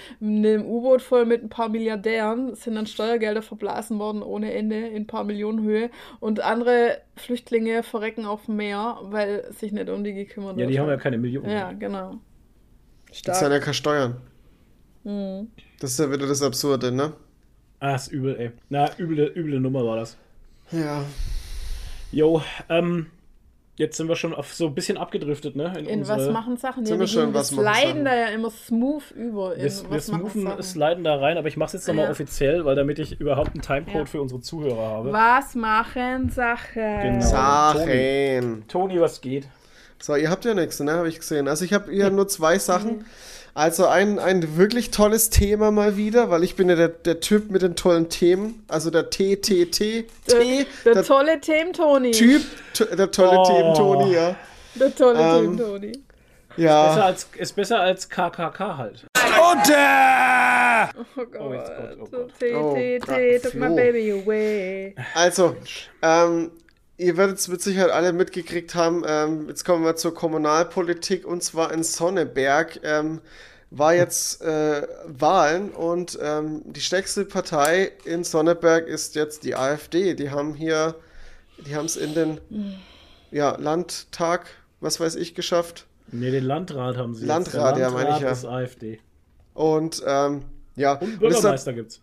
dem 0.42 0.64
U-Boot 0.66 1.02
voll 1.02 1.24
mit 1.26 1.42
ein 1.42 1.48
paar 1.48 1.68
Milliardären 1.68 2.54
sind 2.54 2.76
dann 2.76 2.86
Steuergelder 2.86 3.42
verblasen 3.42 3.98
worden 3.98 4.22
ohne 4.22 4.52
Ende 4.54 4.76
in 4.88 5.02
ein 5.02 5.06
paar 5.06 5.24
Millionen 5.24 5.62
Höhe. 5.62 5.90
Und 6.20 6.40
andere 6.40 6.98
Flüchtlinge 7.16 7.82
verrecken 7.82 8.26
auf 8.26 8.46
dem 8.46 8.56
Meer, 8.56 8.98
weil 9.02 9.44
sich 9.52 9.72
nicht 9.72 9.88
um 9.88 10.04
die 10.04 10.14
gekümmert 10.14 10.52
ja, 10.52 10.58
wird. 10.60 10.70
die 10.70 10.78
haben 10.80 10.88
ja 10.88 10.96
keine 10.96 11.18
Millionen. 11.18 11.50
Ja, 11.50 11.72
genau. 11.72 12.14
das 13.24 13.40
sind 13.40 13.50
ja 13.52 13.58
keine 13.58 13.74
Steuern. 13.74 14.16
Mhm. 15.08 15.48
Das 15.80 15.92
ist 15.92 15.98
ja 16.00 16.10
wieder 16.12 16.26
das 16.26 16.42
Absurde, 16.42 16.92
ne? 16.92 17.12
Ah, 17.80 17.94
ist 17.94 18.08
übel, 18.08 18.36
ey. 18.38 18.50
Na, 18.68 18.90
üble, 18.98 19.32
üble 19.34 19.60
Nummer 19.60 19.84
war 19.86 19.96
das. 19.96 20.16
Ja. 20.72 21.02
Jo, 22.10 22.42
ähm, 22.68 23.06
jetzt 23.76 23.96
sind 23.96 24.08
wir 24.08 24.16
schon 24.16 24.34
auf 24.34 24.52
so 24.52 24.66
ein 24.66 24.74
bisschen 24.74 24.96
abgedriftet, 24.98 25.54
ne? 25.56 25.72
In 25.78 26.00
unsere- 26.00 26.18
was 26.26 26.32
machen 26.32 26.56
Sachen? 26.56 26.84
Sind 26.84 26.94
Ja, 26.96 27.00
wir 27.00 27.06
schon 27.06 27.32
was 27.34 27.48
Sachen? 27.50 28.04
da 28.04 28.14
ja 28.16 28.26
immer 28.28 28.50
smooth 28.50 29.10
über. 29.12 29.54
In 29.54 29.62
Wir, 29.62 29.90
wir 29.90 30.00
smoothen, 30.00 30.62
sliden 30.62 31.04
da 31.04 31.16
rein, 31.16 31.38
aber 31.38 31.48
ich 31.48 31.56
mache 31.56 31.68
es 31.68 31.72
jetzt 31.74 31.88
nochmal 31.88 32.06
Ja. 32.06 32.10
offiziell, 32.10 32.64
weil 32.64 32.74
damit 32.76 32.98
ich 32.98 33.20
überhaupt 33.20 33.50
einen 33.54 33.62
Timecode 33.62 33.94
Ja. 33.94 34.04
für 34.06 34.20
unsere 34.20 34.40
Zuhörer 34.40 34.88
habe. 34.88 35.12
Was 35.12 35.54
machen 35.54 36.28
Sachen? 36.30 37.00
Genau. 37.02 37.20
Sachen. 37.24 38.64
Toni, 38.68 39.00
was 39.00 39.20
geht? 39.20 39.48
So, 40.00 40.16
ihr 40.16 40.30
habt 40.30 40.44
ja 40.44 40.54
nichts, 40.54 40.80
ne? 40.80 40.92
Habe 40.92 41.08
ich 41.08 41.18
gesehen. 41.18 41.48
Also 41.48 41.64
ich 41.64 41.72
habe 41.72 41.90
hier 41.90 42.10
nur 42.10 42.28
zwei 42.28 42.58
Sachen. 42.58 43.04
Also 43.58 43.86
ein, 43.88 44.20
ein 44.20 44.56
wirklich 44.56 44.92
tolles 44.92 45.30
Thema 45.30 45.72
mal 45.72 45.96
wieder, 45.96 46.30
weil 46.30 46.44
ich 46.44 46.54
bin 46.54 46.68
ja 46.68 46.76
der, 46.76 46.88
der 46.90 47.18
Typ 47.18 47.50
mit 47.50 47.62
den 47.62 47.74
tollen 47.74 48.08
Themen. 48.08 48.64
Also 48.68 48.90
der 48.90 49.10
TTT. 49.10 49.80
Der, 49.80 50.40
T, 50.40 50.66
der, 50.84 50.94
der 50.94 51.02
tolle 51.02 51.40
Themen-Toni. 51.40 52.12
Typ, 52.12 52.42
t- 52.72 52.84
der 52.96 53.10
tolle 53.10 53.36
Oh. 53.40 53.44
Themen 53.44 53.74
Toni, 53.74 54.14
ja. 54.14 54.36
Der 54.76 54.94
tolle 54.94 55.18
Ähm, 55.18 55.40
Themen-Toni. 55.56 55.92
Besser 56.56 56.62
Ja. 56.62 56.84
als, 57.04 57.28
ist 57.36 57.56
besser 57.56 57.80
als 57.80 58.08
KKK 58.08 58.76
halt. 58.76 59.04
Oh 59.16 59.54
Gott. 59.56 60.94
Oh, 61.16 61.24
Gott, 61.24 61.98
oh 62.00 62.06
Gott. 62.10 62.38
T, 62.38 62.54
Oh 62.54 62.74
T, 62.74 62.98
Gott, 63.00 63.08
T, 63.16 63.38
took 63.40 63.54
my 63.54 63.68
baby 63.74 64.12
away. 64.22 64.94
Also, 65.14 65.56
ähm, 66.02 66.52
ihr 66.96 67.16
werdet 67.16 67.38
es 67.38 67.48
mit 67.48 67.60
Sicherheit 67.60 67.90
alle 67.90 68.12
mitgekriegt 68.12 68.76
haben. 68.76 69.02
Ähm, 69.04 69.46
jetzt 69.48 69.64
kommen 69.64 69.84
wir 69.84 69.96
zur 69.96 70.14
Kommunalpolitik 70.14 71.26
und 71.26 71.42
zwar 71.42 71.72
in 71.72 71.82
Sonneberg. 71.82 72.78
Ähm, 72.84 73.20
war 73.70 73.94
jetzt 73.94 74.40
äh, 74.42 74.86
Wahlen 75.06 75.70
und 75.70 76.18
ähm, 76.22 76.62
die 76.64 76.80
stärkste 76.80 77.24
Partei 77.24 77.92
in 78.04 78.24
Sonneberg 78.24 78.86
ist 78.86 79.14
jetzt 79.14 79.44
die 79.44 79.54
AfD. 79.56 80.14
Die 80.14 80.30
haben 80.30 80.54
hier, 80.54 80.94
die 81.66 81.76
haben 81.76 81.84
es 81.86 81.96
in 81.96 82.14
den 82.14 82.40
ja, 83.30 83.56
Landtag, 83.56 84.46
was 84.80 85.00
weiß 85.00 85.16
ich, 85.16 85.34
geschafft. 85.34 85.86
Ne, 86.10 86.30
den 86.30 86.44
Landrat 86.44 86.96
haben 86.96 87.14
sie. 87.14 87.26
jetzt. 87.26 87.28
Der 87.28 87.60
Landrat, 87.60 87.78
ja, 87.78 87.90
meine 87.90 88.16
ich 88.16 88.20
ja. 88.22 88.30
ist 88.30 88.46
AfD. 88.46 89.00
Und 89.52 90.02
ähm, 90.06 90.44
ja, 90.76 90.92
Und 90.94 91.02
einen 91.02 91.12
und 91.18 91.22
das- 91.24 91.32
Bürgermeister 91.34 91.72
gibt's. 91.74 92.00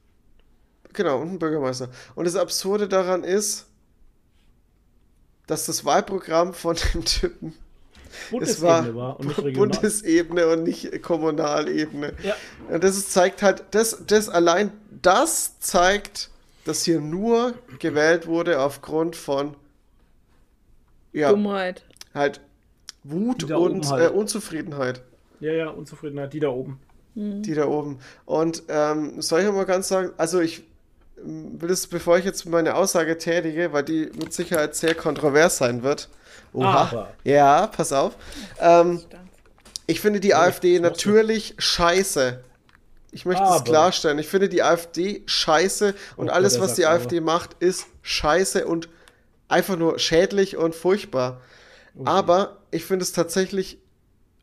Genau, 0.94 1.20
und 1.20 1.30
einen 1.30 1.40
Bürgermeister. 1.40 1.90
Und 2.14 2.26
das 2.26 2.36
Absurde 2.36 2.88
daran 2.88 3.24
ist, 3.24 3.66
dass 5.48 5.66
das 5.66 5.84
Wahlprogramm 5.84 6.54
von 6.54 6.76
dem 6.94 7.04
Typen 7.06 7.54
es 8.42 8.62
war 8.62 8.84
Bundesebene 8.84 8.96
war 8.96 9.20
und 9.20 9.28
nicht 9.28 9.38
regional. 9.40 9.68
Bundesebene 9.70 10.48
und 10.48 10.64
nicht 10.64 11.02
Kommunalebene. 11.02 12.14
Ja. 12.24 12.36
Und 12.70 12.84
das 12.84 13.10
zeigt 13.10 13.42
halt, 13.42 13.64
das, 13.72 14.04
das 14.08 14.30
allein 14.30 14.72
das 15.02 15.60
zeigt, 15.60 16.30
dass 16.66 16.84
hier 16.84 17.00
nur 17.00 17.54
gewählt 17.80 18.28
wurde 18.28 18.60
aufgrund 18.60 19.16
von 19.16 19.56
ja, 21.14 21.30
Dummheit. 21.30 21.84
halt 22.14 22.42
Wut 23.04 23.44
und 23.52 23.90
halt. 23.90 24.12
äh, 24.12 24.14
Unzufriedenheit. 24.14 25.02
ja, 25.40 25.54
ja, 25.54 25.70
Unzufriedenheit, 25.70 26.34
die 26.34 26.40
da 26.40 26.50
oben. 26.50 26.80
Die 27.18 27.54
da 27.54 27.68
oben. 27.68 28.00
Und 28.26 28.64
ähm, 28.68 29.22
soll 29.22 29.42
ich 29.42 29.50
mal 29.50 29.66
ganz 29.66 29.88
sagen, 29.88 30.12
also 30.18 30.42
ich 30.42 30.64
will 31.16 31.72
es, 31.72 31.88
bevor 31.88 32.18
ich 32.18 32.26
jetzt 32.26 32.46
meine 32.46 32.76
Aussage 32.76 33.18
tätige, 33.18 33.72
weil 33.72 33.84
die 33.84 34.12
mit 34.20 34.34
Sicherheit 34.34 34.76
sehr 34.76 34.96
kontrovers 34.96 35.58
sein 35.58 35.82
wird. 35.82 36.10
Aber. 36.64 37.14
Ja, 37.24 37.68
pass 37.68 37.92
auf. 37.92 38.16
Ähm, 38.60 39.02
ich 39.88 40.02
finde 40.02 40.20
die 40.20 40.36
AfD 40.36 40.80
natürlich 40.80 41.56
scheiße. 41.58 42.44
Ich 43.12 43.26
möchte 43.26 43.44
es 43.44 43.50
Aber. 43.50 43.64
klarstellen. 43.64 44.20
Ich 44.20 44.28
finde 44.28 44.50
die 44.50 44.64
AfD 44.64 45.24
scheiße 45.26 45.96
und 46.18 46.26
Oh 46.26 46.28
Gott, 46.28 46.36
alles, 46.36 46.60
was 46.60 46.74
die 46.76 46.86
aber. 46.86 46.96
AfD 46.96 47.22
macht, 47.22 47.56
ist 47.60 47.86
scheiße 48.02 48.66
und 48.66 48.90
einfach 49.48 49.78
nur 49.78 50.00
schädlich 50.00 50.58
und 50.58 50.76
furchtbar. 50.76 51.42
Aber 52.04 52.58
ich 52.72 52.84
finde 52.84 53.04
es 53.04 53.14
tatsächlich 53.14 53.78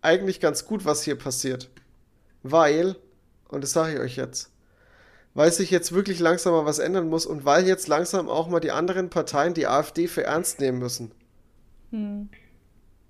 eigentlich 0.01 0.41
ganz 0.41 0.65
gut, 0.65 0.85
was 0.87 1.03
hier 1.03 1.17
passiert. 1.17 1.69
Weil, 2.43 2.97
und 3.49 3.63
das 3.63 3.73
sage 3.73 3.95
ich 3.95 4.01
euch 4.01 4.17
jetzt, 4.17 4.51
weil 5.35 5.53
sich 5.53 5.71
jetzt 5.71 5.93
wirklich 5.93 6.19
langsam 6.19 6.53
mal 6.55 6.65
was 6.65 6.79
ändern 6.79 7.09
muss 7.09 7.27
und 7.27 7.45
weil 7.45 7.67
jetzt 7.67 7.89
langsam 7.89 8.29
auch 8.29 8.49
mal 8.49 8.61
die 8.61 8.71
anderen 8.71 9.11
Parteien 9.11 9.55
die 9.55 9.67
AfD 9.67 10.09
für 10.09 10.25
ernst 10.25 10.61
nehmen 10.61 10.79
müssen. 10.79 11.13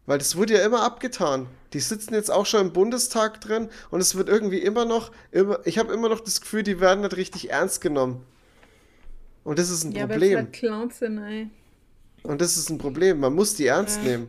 Weil 0.06 0.18
das 0.18 0.36
wurde 0.36 0.54
ja 0.54 0.64
immer 0.66 0.82
abgetan. 0.82 1.46
Die 1.72 1.80
sitzen 1.80 2.14
jetzt 2.14 2.30
auch 2.30 2.44
schon 2.46 2.60
im 2.66 2.72
Bundestag 2.72 3.40
drin 3.40 3.68
und 3.90 4.00
es 4.00 4.16
wird 4.16 4.28
irgendwie 4.28 4.58
immer 4.58 4.84
noch, 4.84 5.12
immer, 5.30 5.60
ich 5.64 5.78
habe 5.78 5.92
immer 5.94 6.08
noch 6.08 6.20
das 6.20 6.40
Gefühl, 6.40 6.62
die 6.64 6.80
werden 6.80 7.00
nicht 7.02 7.16
richtig 7.16 7.50
ernst 7.50 7.80
genommen. 7.80 8.24
Und 9.44 9.58
das 9.58 9.70
ist 9.70 9.84
ein 9.84 9.92
Ja, 9.92 10.02
weil 10.08 10.18
Problem. 10.18 10.36
halt 10.38 10.52
Clowns 10.52 10.98
sind, 10.98 11.18
ey. 11.18 11.48
Und 12.24 12.40
das 12.40 12.56
ist 12.56 12.68
ein 12.70 12.78
Problem. 12.78 13.20
Man 13.20 13.34
muss 13.34 13.54
die 13.54 13.66
ernst 13.66 14.02
nehmen. 14.04 14.28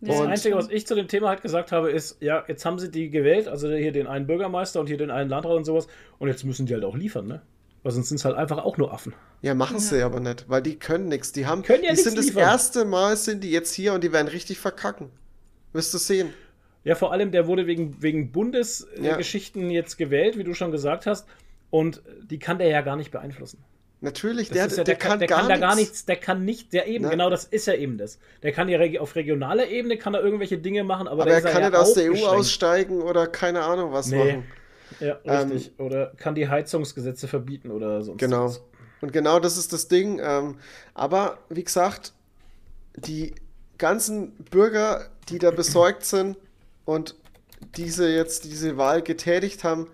Das 0.00 0.18
Und- 0.20 0.26
Einzige, 0.26 0.56
was 0.56 0.68
ich 0.68 0.86
zu 0.86 0.94
dem 0.94 1.08
Thema 1.08 1.28
halt 1.28 1.40
gesagt 1.40 1.72
habe, 1.72 1.90
ist, 1.90 2.18
ja, 2.20 2.44
jetzt 2.48 2.64
haben 2.66 2.78
sie 2.78 2.90
die 2.90 3.08
gewählt, 3.08 3.48
also 3.48 3.70
hier 3.70 3.92
den 3.92 4.06
einen 4.06 4.26
Bürgermeister 4.26 4.80
und 4.80 4.86
hier 4.86 4.98
den 4.98 5.10
einen 5.10 5.30
Landrat 5.30 5.54
und 5.56 5.64
sowas, 5.64 5.86
und 6.18 6.28
jetzt 6.28 6.44
müssen 6.44 6.66
die 6.66 6.74
halt 6.74 6.84
auch 6.84 6.96
liefern, 6.96 7.26
ne? 7.26 7.40
Weil 7.84 7.92
sonst 7.92 8.08
sind 8.08 8.16
es 8.16 8.24
halt 8.24 8.34
einfach 8.36 8.58
auch 8.58 8.76
nur 8.78 8.92
Affen. 8.92 9.14
Ja, 9.42 9.54
machen 9.54 9.78
sie 9.78 10.02
aber 10.02 10.18
nicht, 10.18 10.46
weil 10.48 10.62
die 10.62 10.76
können 10.78 11.08
nichts. 11.08 11.30
Die 11.32 11.46
haben, 11.46 11.62
Können 11.62 11.84
ja 11.84 11.90
die 11.92 11.96
sind 12.00 12.18
das 12.18 12.26
liefern. 12.26 12.42
erste 12.42 12.84
Mal 12.86 13.16
sind 13.16 13.44
die 13.44 13.50
jetzt 13.52 13.72
hier 13.74 13.92
und 13.92 14.02
die 14.02 14.10
werden 14.12 14.26
richtig 14.28 14.58
verkacken. 14.58 15.10
Wirst 15.72 15.94
du 15.94 15.98
sehen. 15.98 16.30
Ja, 16.82 16.94
vor 16.96 17.12
allem, 17.12 17.30
der 17.30 17.46
wurde 17.46 17.66
wegen, 17.66 18.02
wegen 18.02 18.24
Ja. 18.24 18.28
Bundesgeschichten 18.32 19.70
jetzt 19.70 19.96
gewählt, 19.98 20.36
wie 20.38 20.44
du 20.44 20.54
schon 20.54 20.70
gesagt 20.72 21.06
hast, 21.06 21.26
und 21.70 22.02
die 22.30 22.38
kann 22.38 22.58
der 22.58 22.68
ja 22.68 22.80
gar 22.80 22.96
nicht 22.96 23.10
beeinflussen. 23.10 23.62
Natürlich, 24.00 24.50
der, 24.50 24.66
ja, 24.68 24.84
der, 24.84 24.96
kann, 24.96 25.18
der 25.18 25.28
gar, 25.28 25.40
kann 25.40 25.48
da 25.48 25.56
gar 25.56 25.74
nichts. 25.76 26.04
der 26.04 26.16
kann 26.16 26.44
nicht, 26.44 26.72
der 26.74 26.86
eben, 26.86 27.04
Na. 27.04 27.10
genau 27.10 27.30
das 27.30 27.44
ist 27.44 27.66
ja 27.66 27.74
eben 27.74 27.96
das. 27.96 28.18
Der 28.42 28.52
kann 28.52 28.68
ja 28.68 28.78
auf 29.00 29.14
regionaler 29.16 29.68
Ebene 29.68 29.96
kann 29.96 30.12
er 30.14 30.22
irgendwelche 30.22 30.58
Dinge 30.58 30.84
machen, 30.84 31.08
aber, 31.08 31.22
Aber 31.22 31.32
er 31.32 31.40
kann 31.40 31.62
ja 31.62 31.70
nicht 31.70 31.78
aus 31.78 31.94
der 31.94 32.12
EU 32.12 32.26
aussteigen 32.26 33.00
oder 33.00 33.26
keine 33.26 33.62
Ahnung 33.62 33.92
was 33.92 34.08
Nee. 34.08 34.18
machen. 34.18 34.44
Ja, 35.00 35.18
Ähm, 35.24 35.50
richtig. 35.50 35.72
oder 35.78 36.12
kann 36.16 36.34
die 36.34 36.48
Heizungsgesetze 36.48 37.28
verbieten 37.28 37.70
oder 37.70 38.02
sonst 38.02 38.18
Genau. 38.18 38.46
was. 38.46 38.60
Und 39.00 39.12
genau 39.12 39.38
das 39.40 39.56
ist 39.56 39.72
das 39.72 39.88
Ding. 39.88 40.20
Ähm, 40.22 40.56
aber 40.94 41.38
wie 41.48 41.64
gesagt, 41.64 42.12
die 42.96 43.34
ganzen 43.78 44.32
Bürger, 44.50 45.10
die 45.28 45.38
da 45.38 45.50
besorgt 45.50 46.04
sind 46.04 46.36
und 46.84 47.14
diese 47.76 48.08
jetzt 48.08 48.44
diese 48.44 48.76
Wahl 48.76 49.02
getätigt 49.02 49.64
haben, 49.64 49.88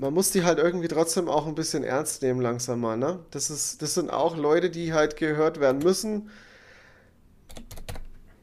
man 0.00 0.12
muss 0.12 0.30
die 0.32 0.42
halt 0.42 0.58
irgendwie 0.58 0.88
trotzdem 0.88 1.28
auch 1.28 1.46
ein 1.46 1.54
bisschen 1.54 1.84
ernst 1.84 2.22
nehmen 2.22 2.40
langsam 2.40 2.80
mal, 2.80 2.96
ne? 2.96 3.20
Das 3.30 3.50
ist, 3.50 3.80
das 3.82 3.94
sind 3.94 4.10
auch 4.10 4.36
Leute, 4.36 4.70
die 4.70 4.92
halt 4.92 5.16
gehört 5.16 5.60
werden 5.60 5.78
müssen. 5.82 6.30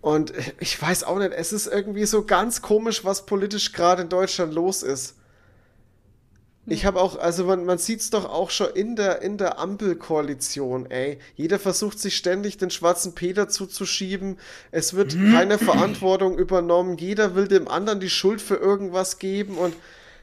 Und 0.01 0.33
ich 0.59 0.81
weiß 0.81 1.03
auch 1.03 1.17
nicht, 1.19 1.31
es 1.33 1.53
ist 1.53 1.67
irgendwie 1.67 2.05
so 2.05 2.25
ganz 2.25 2.61
komisch, 2.61 3.03
was 3.05 3.25
politisch 3.25 3.71
gerade 3.73 4.03
in 4.03 4.09
Deutschland 4.09 4.53
los 4.53 4.81
ist. 4.81 5.15
Ich 6.67 6.85
habe 6.85 7.01
auch, 7.01 7.17
also 7.17 7.45
man, 7.45 7.65
man 7.65 7.79
sieht 7.79 8.01
es 8.01 8.11
doch 8.11 8.25
auch 8.25 8.51
schon 8.51 8.69
in 8.75 8.95
der, 8.95 9.23
in 9.23 9.38
der 9.38 9.57
Ampelkoalition, 9.57 10.91
ey. 10.91 11.17
Jeder 11.35 11.57
versucht 11.57 11.97
sich 11.99 12.15
ständig 12.15 12.57
den 12.57 12.69
schwarzen 12.69 13.15
Peter 13.15 13.49
zuzuschieben. 13.49 14.38
Es 14.69 14.93
wird 14.93 15.15
keine 15.15 15.57
Verantwortung 15.57 16.38
übernommen. 16.38 16.97
Jeder 16.97 17.33
will 17.33 17.47
dem 17.47 17.67
anderen 17.67 17.99
die 17.99 18.11
Schuld 18.11 18.41
für 18.41 18.57
irgendwas 18.57 19.17
geben 19.17 19.57
und, 19.57 19.75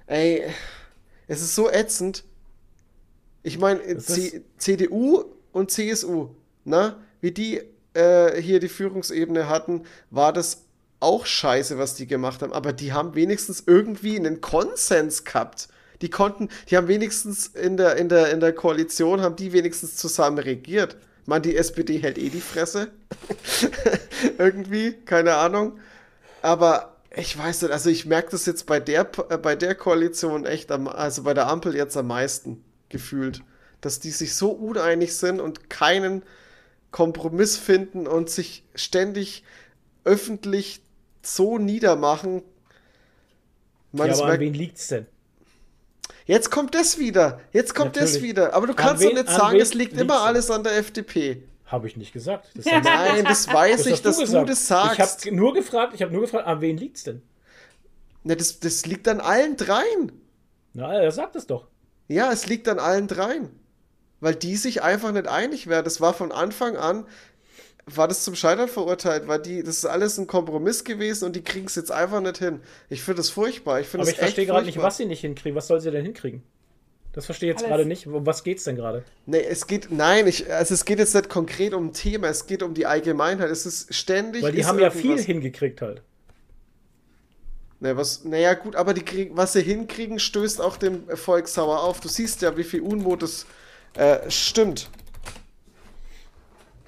ey, 0.07 0.45
es 1.27 1.43
ist 1.43 1.57
so 1.57 1.69
ätzend. 1.69 2.23
Ich 3.43 3.59
meine, 3.59 3.99
CDU 3.99 5.25
und 5.53 5.71
CSU, 5.71 6.31
ne? 6.65 6.97
Wie 7.21 7.33
die 7.33 7.63
äh, 7.95 8.41
hier 8.41 8.61
die 8.61 8.69
Führungsebene 8.69 9.49
hatten, 9.49 9.83
war 10.11 10.33
das 10.33 10.65
auch 11.01 11.27
scheiße, 11.27 11.79
was 11.79 11.95
die 11.95 12.07
gemacht 12.07 12.43
haben. 12.43 12.53
Aber 12.53 12.73
die 12.73 12.93
haben 12.93 13.15
wenigstens 13.15 13.65
irgendwie 13.67 14.17
einen 14.17 14.41
Konsens 14.41 15.25
gehabt. 15.25 15.69
Die 16.03 16.11
konnten, 16.11 16.49
die 16.71 16.77
haben 16.77 16.89
wenigstens 16.89 17.47
in 17.49 17.77
der, 17.77 17.97
in 17.97 18.09
der, 18.09 18.31
in 18.31 18.41
der 18.41 18.53
Koalition, 18.53 19.21
haben 19.21 19.37
die 19.37 19.53
wenigstens 19.53 19.97
zusammen 19.97 20.39
regiert. 20.39 20.97
Meine, 21.27 21.43
die 21.43 21.57
SPD 21.57 21.99
hält 21.99 22.19
eh 22.19 22.29
die 22.31 22.41
Fresse. 22.41 22.91
irgendwie, 24.39 24.93
keine 24.93 25.35
Ahnung. 25.35 25.79
Aber 26.43 26.97
ich 27.15 27.37
weiß 27.37 27.63
nicht, 27.63 27.73
also 27.73 27.91
ich 27.91 28.07
merke 28.07 28.31
das 28.31 28.47
jetzt 28.47 28.67
bei 28.67 28.81
der, 28.81 29.05
bei 29.05 29.57
der 29.57 29.75
Koalition 29.75 30.47
echt, 30.47 30.71
am, 30.71 30.89
also 30.89 31.23
bei 31.25 31.35
der 31.35 31.49
Ampel 31.49 31.75
jetzt 31.75 31.97
am 31.97 32.07
meisten 32.07 32.63
gefühlt, 32.89 33.43
dass 33.81 34.01
die 34.01 34.11
sich 34.11 34.35
so 34.35 34.51
uneinig 34.51 35.17
sind 35.17 35.41
und 35.41 35.69
keinen 35.69 36.23
Kompromiss 36.91 37.57
finden 37.57 38.07
und 38.07 38.31
sich 38.31 38.65
ständig 38.75 39.45
öffentlich 40.05 40.81
so 41.23 41.59
niedermachen. 41.59 42.43
Man, 43.93 44.09
Ja, 44.09 44.15
aber 44.15 44.23
an 44.25 44.29
merkt- 44.31 44.41
wen 44.43 44.55
liegt's 44.55 44.89
denn? 44.89 45.07
Jetzt 46.29 46.53
kommt 46.53 46.77
das 46.77 46.99
wieder, 47.01 47.41
jetzt 47.53 47.75
kommt 47.75 47.97
das 47.97 48.13
Natürlich. 48.13 48.23
wieder. 48.31 48.55
Aber 48.55 48.69
du 48.69 48.73
An 48.75 48.77
kannst 48.77 49.03
wen- 49.03 49.17
doch 49.17 49.23
nicht 49.25 49.31
sagen, 49.35 49.59
es 49.59 49.75
liegt 49.75 49.99
immer 50.01 50.21
alles 50.21 50.49
an 50.53 50.63
der 50.63 50.77
FDP. 50.77 51.43
Habe 51.67 51.89
ich 51.89 51.97
nicht 51.97 52.13
gesagt. 52.13 52.49
Das, 52.55 52.65
Nein, 52.85 53.25
das 53.25 53.53
weiß 53.53 53.79
das 53.83 53.87
ich, 53.87 54.03
dass 54.03 54.17
du, 54.17 54.23
gesagt. 54.23 54.49
das 54.49 54.67
sagst. 54.69 55.25
Ich 55.25 55.27
habe 55.27 55.37
nur 55.37 55.53
gefragt, 55.53 55.93
ich 55.95 56.03
habe 56.03 56.13
nur 56.13 56.21
gefragt, 56.23 56.47
an 56.47 56.61
wen 56.61 56.77
liegt's 56.79 57.03
denn? 57.03 57.21
Ne, 58.23 58.37
das, 58.37 58.61
das 58.61 58.87
liegt 58.87 59.09
an 59.09 59.21
allen 59.21 59.57
dreien. 59.57 60.13
Na, 60.73 60.95
er 60.95 61.11
sagt 61.11 61.35
es 61.37 61.47
doch. 61.47 61.67
Ja, 62.07 62.31
es 62.33 62.47
liegt 62.47 62.69
an 62.69 62.79
allen 62.79 63.09
dreien. 63.09 63.51
Weil 64.21 64.35
die 64.35 64.57
sich 64.57 64.83
einfach 64.83 65.13
nicht 65.13 65.29
einig 65.29 65.67
werden. 65.67 65.85
Das 65.85 66.01
war 66.01 66.15
von 66.15 66.33
Anfang 66.33 66.77
an, 66.77 67.07
war 67.95 68.09
das 68.09 68.25
zum 68.25 68.35
Scheitern 68.35 68.69
verurteilt, 68.69 69.29
weil 69.29 69.41
die, 69.41 69.63
das 69.63 69.79
ist 69.79 69.87
alles 69.87 70.19
ein 70.19 70.27
Kompromiss 70.27 70.85
gewesen 70.85 71.25
und 71.25 71.37
die 71.37 71.43
kriegen 71.43 71.67
es 71.67 71.75
jetzt 71.75 71.93
einfach 71.93 72.21
nicht 72.21 72.39
hin. 72.39 72.61
Ich 72.89 73.03
finde 73.03 73.19
das 73.19 73.31
furchtbar. 73.31 73.81
Ich 73.81 73.87
finde 73.87 74.03
Aber 74.03 74.11
das 74.11 74.15
ich 74.15 74.19
verstehe 74.19 74.47
gerade 74.47 74.67
nicht, 74.67 74.81
was 74.81 74.97
sie 74.97 75.07
nicht 75.07 75.21
hinkriegen. 75.21 75.57
Was 75.57 75.67
soll 75.67 75.81
sie 75.81 75.91
denn 75.91 76.05
hinkriegen? 76.05 76.43
Das 77.13 77.27
verstehe 77.27 77.51
ich 77.51 77.59
jetzt 77.59 77.67
gerade 77.67 77.85
nicht. 77.85 78.07
Um 78.07 78.27
was 78.27 78.45
geht's 78.45 78.65
denn 78.65 78.77
gerade? 78.77 79.03
Nee, 79.27 79.43
es 79.43 79.67
geht, 79.67 79.91
nein, 79.91 80.27
ich, 80.27 80.53
also 80.53 80.75
es 80.75 80.85
geht 80.85 80.99
jetzt 80.99 81.15
nicht 81.15 81.29
konkret 81.29 81.75
um 81.75 81.87
ein 81.87 81.93
Thema, 81.93 82.29
es 82.29 82.47
geht 82.47 82.63
um 82.63 82.75
die 82.75 82.87
Allgemeinheit. 82.87 83.51
Es 83.51 83.67
ist 83.67 83.93
ständig. 83.93 84.43
Weil 84.43 84.53
die 84.53 84.65
haben 84.65 84.79
ja 84.79 84.91
viel 84.91 85.19
hingekriegt 85.19 85.83
halt. 85.83 86.03
Ne, 87.81 87.97
was, 87.97 88.25
naja, 88.25 88.55
gut, 88.55 88.75
aber 88.75 88.93
die 88.93 89.05
kriegen, 89.05 89.37
was 89.37 89.53
sie 89.53 89.63
hinkriegen, 89.63 90.19
stößt 90.19 90.61
auch 90.61 90.77
dem 90.77 91.09
Volk 91.17 91.49
sauer 91.49 91.83
auf. 91.83 92.01
Du 92.01 92.09
siehst 92.09 92.43
ja, 92.43 92.57
wie 92.57 92.65
viel 92.65 92.81
Unmut 92.81 93.23
es 93.23 93.47
äh, 93.95 94.31
stimmt. 94.31 94.91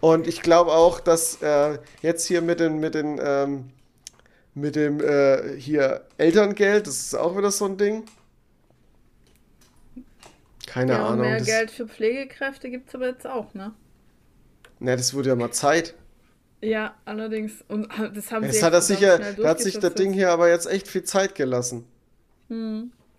Und 0.01 0.27
ich 0.27 0.43
glaube 0.43 0.73
auch, 0.73 1.01
dass 1.01 1.43
äh, 1.43 1.79
jetzt 2.03 2.27
hier 2.27 2.43
mit 2.43 2.61
den, 2.61 2.79
mit 2.79 2.95
den, 2.95 3.21
ähm, 3.23 3.71
mit 4.55 4.77
dem 4.77 5.01
äh, 5.01 5.57
hier 5.59 6.07
Elterngeld, 6.17 6.87
das 6.87 7.01
ist 7.01 7.15
auch 7.15 7.37
wieder 7.37 7.51
so 7.51 7.67
ein 7.67 7.77
Ding. 7.77 8.05
Keine 10.67 10.93
Ja, 10.93 11.07
Ahnung. 11.09 11.27
mehr 11.27 11.39
Das, 11.39 11.47
Geld 11.47 11.71
für 11.71 11.87
Pflegekräfte 11.89 12.71
gibt 12.71 12.89
es 12.89 12.95
aber 12.95 13.09
jetzt 13.09 13.27
auch, 13.27 13.55
ne? 13.55 13.75
ne, 14.79 14.97
das 14.97 15.15
wurde 15.15 15.31
ja 15.31 15.37
mal 15.37 15.51
Zeit. 15.51 15.95
Ja, 16.63 16.95
allerdings. 17.05 17.65
Und 17.69 17.89
das 18.15 18.33
haben 18.33 18.45
sie 18.51 18.53
Jetzt 18.53 18.63
hat 18.63 18.73
er 18.75 18.83
verdammt 18.83 18.85
sicher, 18.85 19.19
da 19.43 19.49
hat 19.49 19.61
sich 19.61 19.79
das 19.79 19.95
Ding 19.95 20.13
hier 20.13 20.31
aber 20.31 20.49
jetzt 20.49 20.67
echt 20.67 20.89
viel 20.89 21.05
Zeit 21.05 21.35
gelassen. 21.35 21.87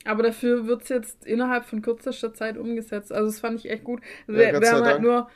Aber 0.06 0.24
dafür 0.24 0.68
wird 0.68 0.84
es 0.84 0.90
jetzt 0.90 1.26
innerhalb 1.26 1.66
von 1.66 1.82
kürzester 1.82 2.34
Zeit 2.34 2.58
umgesetzt. 2.58 3.12
Also 3.12 3.28
das 3.28 3.40
fand 3.40 3.60
ich 3.60 3.70
echt 3.70 3.84
gut. 3.84 4.02
Wir, 4.28 4.60
wir, 4.60 4.72
haben 4.72 4.86
halt 4.86 5.02
nur, 5.02 5.30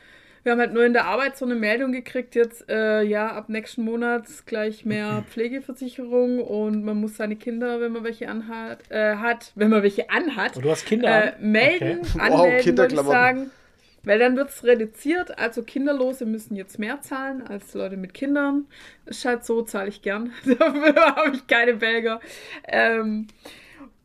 wir 0.46 0.52
haben 0.52 0.60
halt 0.60 0.74
nur 0.74 0.86
in 0.86 0.94
der 0.94 1.06
Arbeit 1.06 1.36
so 1.38 1.44
eine 1.44 1.56
Meldung 1.56 1.92
gekriegt, 1.92 2.36
jetzt, 2.36 2.70
äh, 2.70 3.02
ja, 3.02 3.32
ab 3.32 3.50
nächsten 3.50 3.84
Monat 3.84 4.26
gleich 4.46 4.86
mehr 4.86 5.24
Pflegeversicherung 5.28 6.40
und 6.40 6.84
man 6.84 6.98
muss 7.02 7.18
seine 7.18 7.36
Kinder, 7.36 7.82
wenn 7.82 7.92
man 7.92 8.04
welche 8.04 8.30
anhat, 8.30 8.80
äh, 8.90 9.16
hat, 9.16 9.52
wenn 9.56 9.72
man 9.72 9.82
welche 9.82 10.12
anhat, 10.12 10.56
Und 10.56 10.64
du 10.64 10.70
hast 10.70 10.86
Kinder. 10.86 11.34
äh, 11.34 11.42
melden, 11.42 12.02
Okay. 12.02 12.10
Wow, 12.14 12.22
anmelden, 12.42 12.78
würde 12.78 12.94
ich 12.96 13.02
sagen. 13.02 13.52
Weil 14.04 14.20
dann 14.20 14.38
wird 14.38 14.50
es 14.50 14.64
reduziert, 14.64 15.40
also 15.40 15.64
Kinderlose 15.64 16.28
müssen 16.28 16.56
jetzt 16.56 16.78
mehr 16.78 17.02
zahlen 17.02 17.42
als 17.48 17.74
Leute 17.74 17.98
mit 17.98 18.14
Kindern. 18.14 18.68
Ist 19.08 19.26
halt 19.26 19.44
so, 19.46 19.64
zahle 19.64 19.90
ich 19.90 20.04
gern. 20.04 20.32
Dafür 20.46 20.96
habe 21.16 21.36
ich 21.36 21.48
keine 21.48 21.74
Belger. 21.74 22.20
Ähm, 22.68 23.26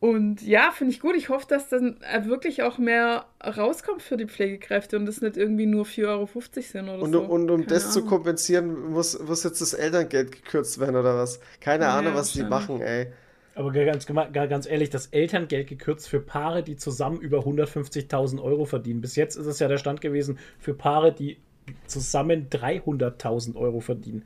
und 0.01 0.41
ja, 0.43 0.71
finde 0.73 0.93
ich 0.93 0.99
gut. 0.99 1.15
Ich 1.15 1.29
hoffe, 1.29 1.47
dass 1.47 1.69
dann 1.69 2.01
äh, 2.03 2.25
wirklich 2.25 2.63
auch 2.63 2.77
mehr 2.79 3.27
rauskommt 3.45 4.01
für 4.03 4.17
die 4.17 4.27
Pflegekräfte 4.27 4.97
und 4.97 5.05
das 5.07 5.21
nicht 5.21 5.37
irgendwie 5.37 5.67
nur 5.67 5.85
4,50 5.85 6.09
Euro 6.09 6.27
sind 6.61 6.89
oder 6.89 7.05
Und, 7.05 7.11
so. 7.11 7.23
und 7.25 7.49
um 7.49 7.65
Keine 7.65 7.67
das 7.67 7.91
zu 7.91 8.03
Ahnung. 8.03 8.05
kompensieren, 8.05 8.91
muss, 8.91 9.17
muss 9.19 9.43
jetzt 9.43 9.59
das 9.61 9.73
Elterngeld 9.73 10.31
gekürzt 10.31 10.79
werden 10.79 10.95
oder 10.95 11.15
was? 11.17 11.39
Keine 11.59 11.87
Ja, 11.87 11.89
Ahnung, 11.89 12.13
was 12.13 12.31
die 12.33 12.43
machen, 12.43 12.81
ey. 12.81 13.11
Aber 13.53 13.71
ganz, 13.73 14.05
ganz 14.05 14.65
ehrlich, 14.65 14.89
das 14.89 15.07
Elterngeld 15.07 15.67
gekürzt 15.67 16.07
für 16.07 16.21
Paare, 16.21 16.63
die 16.63 16.77
zusammen 16.77 17.19
über 17.19 17.39
150.000 17.45 18.41
Euro 18.41 18.65
verdienen. 18.65 19.01
Bis 19.01 19.15
jetzt 19.15 19.35
ist 19.35 19.45
es 19.45 19.59
ja 19.59 19.67
der 19.67 19.77
Stand 19.77 19.99
gewesen 20.01 20.39
für 20.59 20.73
Paare, 20.73 21.13
die 21.13 21.37
zusammen 21.85 22.49
300.000 22.49 23.55
Euro 23.57 23.81
verdienen. 23.81 24.23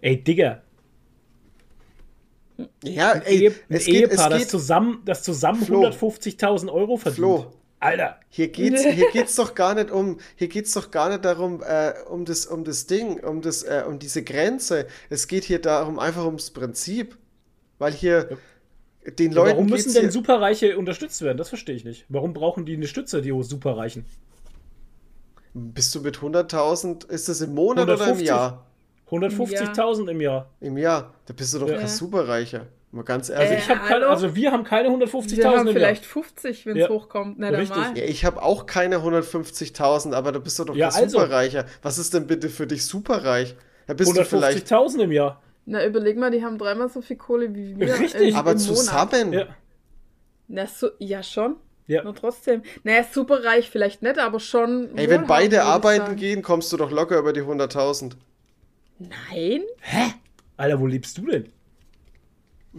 Ey, 0.00 0.22
Digga, 0.22 0.62
Ja, 2.82 3.12
ey, 3.12 3.48
ein 3.48 3.54
es 3.68 3.84
geht, 3.84 3.94
Ehepaar, 3.94 4.12
es 4.12 4.28
das 4.30 4.38
geht, 4.38 4.50
zusammen, 4.50 5.02
das 5.04 5.22
zusammen 5.22 5.62
Flo. 5.62 5.84
150.000 5.86 6.72
Euro 6.72 6.96
verdient. 6.96 7.16
Flo. 7.16 7.52
Alter, 7.78 8.18
hier 8.28 8.48
geht's, 8.48 8.82
hier 8.84 9.10
geht's 9.10 9.34
doch 9.36 9.54
gar 9.54 9.74
nicht 9.74 9.90
um, 9.90 10.18
hier 10.36 10.48
geht's 10.48 10.72
doch 10.72 10.90
gar 10.90 11.10
nicht 11.10 11.24
darum, 11.24 11.62
äh, 11.62 11.92
um 12.08 12.24
das, 12.24 12.46
um 12.46 12.64
das 12.64 12.86
Ding, 12.86 13.22
um 13.22 13.42
das, 13.42 13.62
äh, 13.62 13.84
um 13.86 13.98
diese 13.98 14.22
Grenze. 14.22 14.86
Es 15.10 15.28
geht 15.28 15.44
hier 15.44 15.60
darum, 15.60 15.98
einfach 15.98 16.24
ums 16.24 16.50
Prinzip. 16.50 17.18
Weil 17.78 17.92
hier 17.92 18.38
den 19.18 19.32
ja, 19.32 19.36
Leuten 19.36 19.50
warum 19.50 19.66
geht's 19.66 19.84
müssen 19.84 20.00
denn 20.00 20.10
Superreiche 20.10 20.78
unterstützt 20.78 21.20
werden? 21.20 21.36
Das 21.36 21.50
verstehe 21.50 21.74
ich 21.74 21.84
nicht. 21.84 22.06
Warum 22.08 22.32
brauchen 22.32 22.64
die 22.64 22.74
eine 22.74 22.86
Stütze, 22.86 23.20
die 23.20 23.34
Superreichen? 23.42 24.06
bist 25.56 25.94
du 25.94 26.00
mit 26.00 26.18
100.000, 26.18 27.08
ist 27.08 27.28
das 27.28 27.40
im 27.40 27.54
Monat 27.54 27.84
oder 27.84 27.94
im 27.94 28.00
150? 28.00 28.28
Jahr? 28.28 28.66
150.000 29.10 30.08
im 30.10 30.20
Jahr. 30.20 30.50
Im 30.60 30.76
Jahr. 30.78 31.14
Da 31.26 31.32
bist 31.34 31.54
du 31.54 31.58
doch 31.60 31.68
Ja. 31.68 31.78
kein 31.78 31.88
Superreicher. 31.88 32.66
Mal 32.92 33.02
ganz 33.02 33.30
Also 33.30 33.42
ehrlich. 33.42 33.64
ich 33.64 33.68
habe 33.70 33.86
keine, 33.86 34.06
also 34.06 34.34
wir 34.34 34.52
haben 34.52 34.64
keine 34.64 34.88
150.000 34.88 35.36
Wir 35.36 35.44
haben 35.46 35.58
im 35.60 35.66
Jahr. 35.66 35.74
vielleicht 35.74 36.06
50, 36.06 36.66
wenn 36.66 36.76
es 36.76 36.82
Ja. 36.84 36.88
hochkommt. 36.88 37.38
Na, 37.38 37.48
Richtig. 37.48 37.76
ja, 37.94 38.04
ich 38.04 38.24
habe 38.24 38.42
auch 38.42 38.64
keine 38.66 39.02
150.000, 39.02 40.14
aber 40.14 40.32
du 40.32 40.40
bist 40.40 40.58
doch 40.58 40.64
doch 40.66 40.74
Ja, 40.76 40.88
kein 40.90 41.04
also. 41.04 41.18
Superreicher. 41.18 41.66
Was 41.82 41.98
ist 41.98 42.14
denn 42.14 42.26
bitte 42.26 42.48
für 42.48 42.66
dich 42.66 42.86
superreich? 42.86 43.54
Da 43.86 43.94
bist 43.94 44.16
du 44.16 44.24
vielleicht. 44.24 44.66
150.000 44.66 45.00
im 45.02 45.12
Jahr. 45.12 45.42
Na, 45.66 45.84
überleg 45.84 46.16
mal, 46.16 46.30
die 46.30 46.44
haben 46.44 46.58
dreimal 46.58 46.88
so 46.88 47.00
viel 47.02 47.16
Kohle 47.16 47.52
wie 47.54 47.78
wir. 47.78 47.98
Richtig. 47.98 48.30
im- 48.30 48.36
Aber 48.36 48.52
im 48.52 48.58
zusammen. 48.58 49.32
Ja. 49.32 49.46
Na, 50.48 50.66
so, 50.66 50.88
ja, 50.98 51.22
schon. 51.22 51.56
Ja. 51.88 52.02
Nur 52.02 52.14
trotzdem. 52.14 52.62
Naja, 52.82 53.04
super 53.12 53.44
reich 53.44 53.68
vielleicht 53.70 54.02
nicht, 54.02 54.18
aber 54.18 54.40
schon. 54.40 54.96
Ey, 54.96 55.08
wenn 55.10 55.26
beide 55.26 55.62
arbeiten 55.64 56.16
gehen, 56.16 56.42
kommst 56.42 56.72
du 56.72 56.76
doch 56.76 56.90
locker 56.90 57.18
über 57.18 57.32
die 57.32 57.42
100.000. 57.42 58.16
Nein? 58.98 59.62
Alter, 60.56 60.80
wo 60.80 60.86
lebst 60.86 61.18
du 61.18 61.26
denn? 61.26 61.48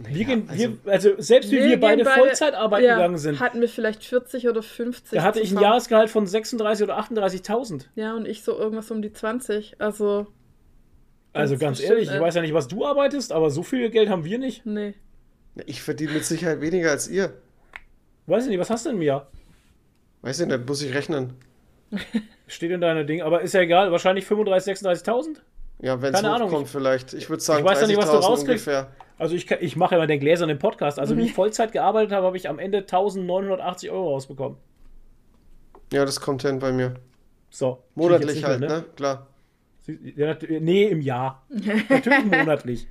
Wir 0.00 0.24
gehen, 0.24 0.48
wir, 0.52 0.78
also 0.86 1.10
selbst 1.18 1.50
wie 1.50 1.56
wir, 1.56 1.68
gehen 1.70 1.80
beide 1.80 2.04
Vollzeit 2.04 2.54
arbeiten 2.54 2.84
ja, 2.84 2.94
gegangen 2.94 3.18
sind, 3.18 3.40
Hatten 3.40 3.60
wir 3.60 3.68
vielleicht 3.68 4.04
40 4.04 4.48
oder 4.48 4.62
50. 4.62 5.18
da 5.18 5.24
hatte 5.24 5.40
ich 5.40 5.50
ein. 5.50 5.60
Jahresgehalt 5.60 6.08
von 6.08 6.24
36 6.24 6.84
oder 6.84 7.00
38.000. 7.00 7.86
Ja, 7.96 8.14
und 8.14 8.26
ich 8.28 8.44
so 8.44 8.56
irgendwas 8.56 8.92
um 8.92 9.02
die 9.02 9.12
20. 9.12 9.80
Also, 9.80 10.28
Also 11.32 11.58
ganz 11.58 11.78
bestimmt, 11.78 11.98
ehrlich, 11.98 12.10
ich 12.10 12.16
äh. 12.16 12.20
weiß 12.20 12.36
ja 12.36 12.42
nicht, 12.42 12.54
was 12.54 12.68
du 12.68 12.86
arbeitest, 12.86 13.32
aber 13.32 13.50
so 13.50 13.64
viel 13.64 13.90
Geld 13.90 14.08
haben 14.08 14.24
wir 14.24 14.38
nicht. 14.38 14.64
nee. 14.64 14.94
Ich 15.66 15.82
verdiene 15.82 16.12
mit 16.12 16.24
Sicherheit 16.24 16.60
weniger 16.60 16.92
als 16.92 17.08
ihr. 17.08 17.32
Weiß 18.26 18.44
ich 18.44 18.50
nicht, 18.50 18.60
was 18.60 18.70
hast 18.70 18.86
du 18.86 18.90
denn 18.90 18.98
im 18.98 19.02
Jahr? 19.02 19.28
Weiß 20.22 20.38
ich 20.38 20.46
nicht, 20.46 20.68
muss 20.68 20.82
ich 20.82 20.94
rechnen. 20.94 21.32
Steht 22.46 22.70
in 22.70 22.80
deiner 22.80 23.02
Ding, 23.02 23.22
aber 23.22 23.40
ist 23.40 23.54
ja 23.54 23.62
egal, 23.62 23.90
wahrscheinlich 23.90 24.24
35.000, 24.26 25.04
36.000? 25.04 25.36
Ja, 25.80 26.00
wenn 26.02 26.12
es 26.14 26.22
hochkommt 26.22 26.64
ich- 26.66 26.68
vielleicht. 26.72 27.14
Ich 27.14 27.30
würde 27.30 27.42
sagen 27.42 27.60
Ich 27.60 27.64
weiß 27.70 27.80
ja 27.82 27.86
nicht, 27.86 27.96
was 27.98 28.06
du 28.10 28.16
30.000 28.16 28.24
rauskriegst. 28.26 28.66
ungefähr. 28.66 28.88
Also 29.16 29.34
ich, 29.34 29.50
ich 29.50 29.76
mache 29.76 29.96
immer 29.96 30.06
den 30.06 30.20
gläsernen 30.20 30.58
Podcast. 30.58 30.98
Also 30.98 31.16
wie 31.16 31.20
Mhm. 31.20 31.26
ich 31.26 31.32
Vollzeit 31.34 31.72
gearbeitet 31.72 32.12
habe, 32.12 32.26
habe 32.26 32.36
ich 32.36 32.48
am 32.48 32.58
Ende 32.58 32.78
1980 32.80 33.90
Euro 33.90 34.10
rausbekommen. 34.10 34.58
Ja, 35.92 36.04
das 36.04 36.20
kommt 36.20 36.42
hin 36.42 36.58
bei 36.58 36.72
mir. 36.72 36.94
So. 37.50 37.78
Monatlich 37.94 38.38
ich 38.38 38.44
halt, 38.44 38.60
jetzt 38.60 38.70
nicht 38.70 38.82
ne? 38.82 38.84
Klar. 38.96 39.26
mehr, 39.86 39.98
Ja, 40.16 40.36
nee, 40.60 40.84
im 40.84 41.00
Jahr. 41.00 41.42
Natürlich 41.88 42.24
monatlich. 42.30 42.86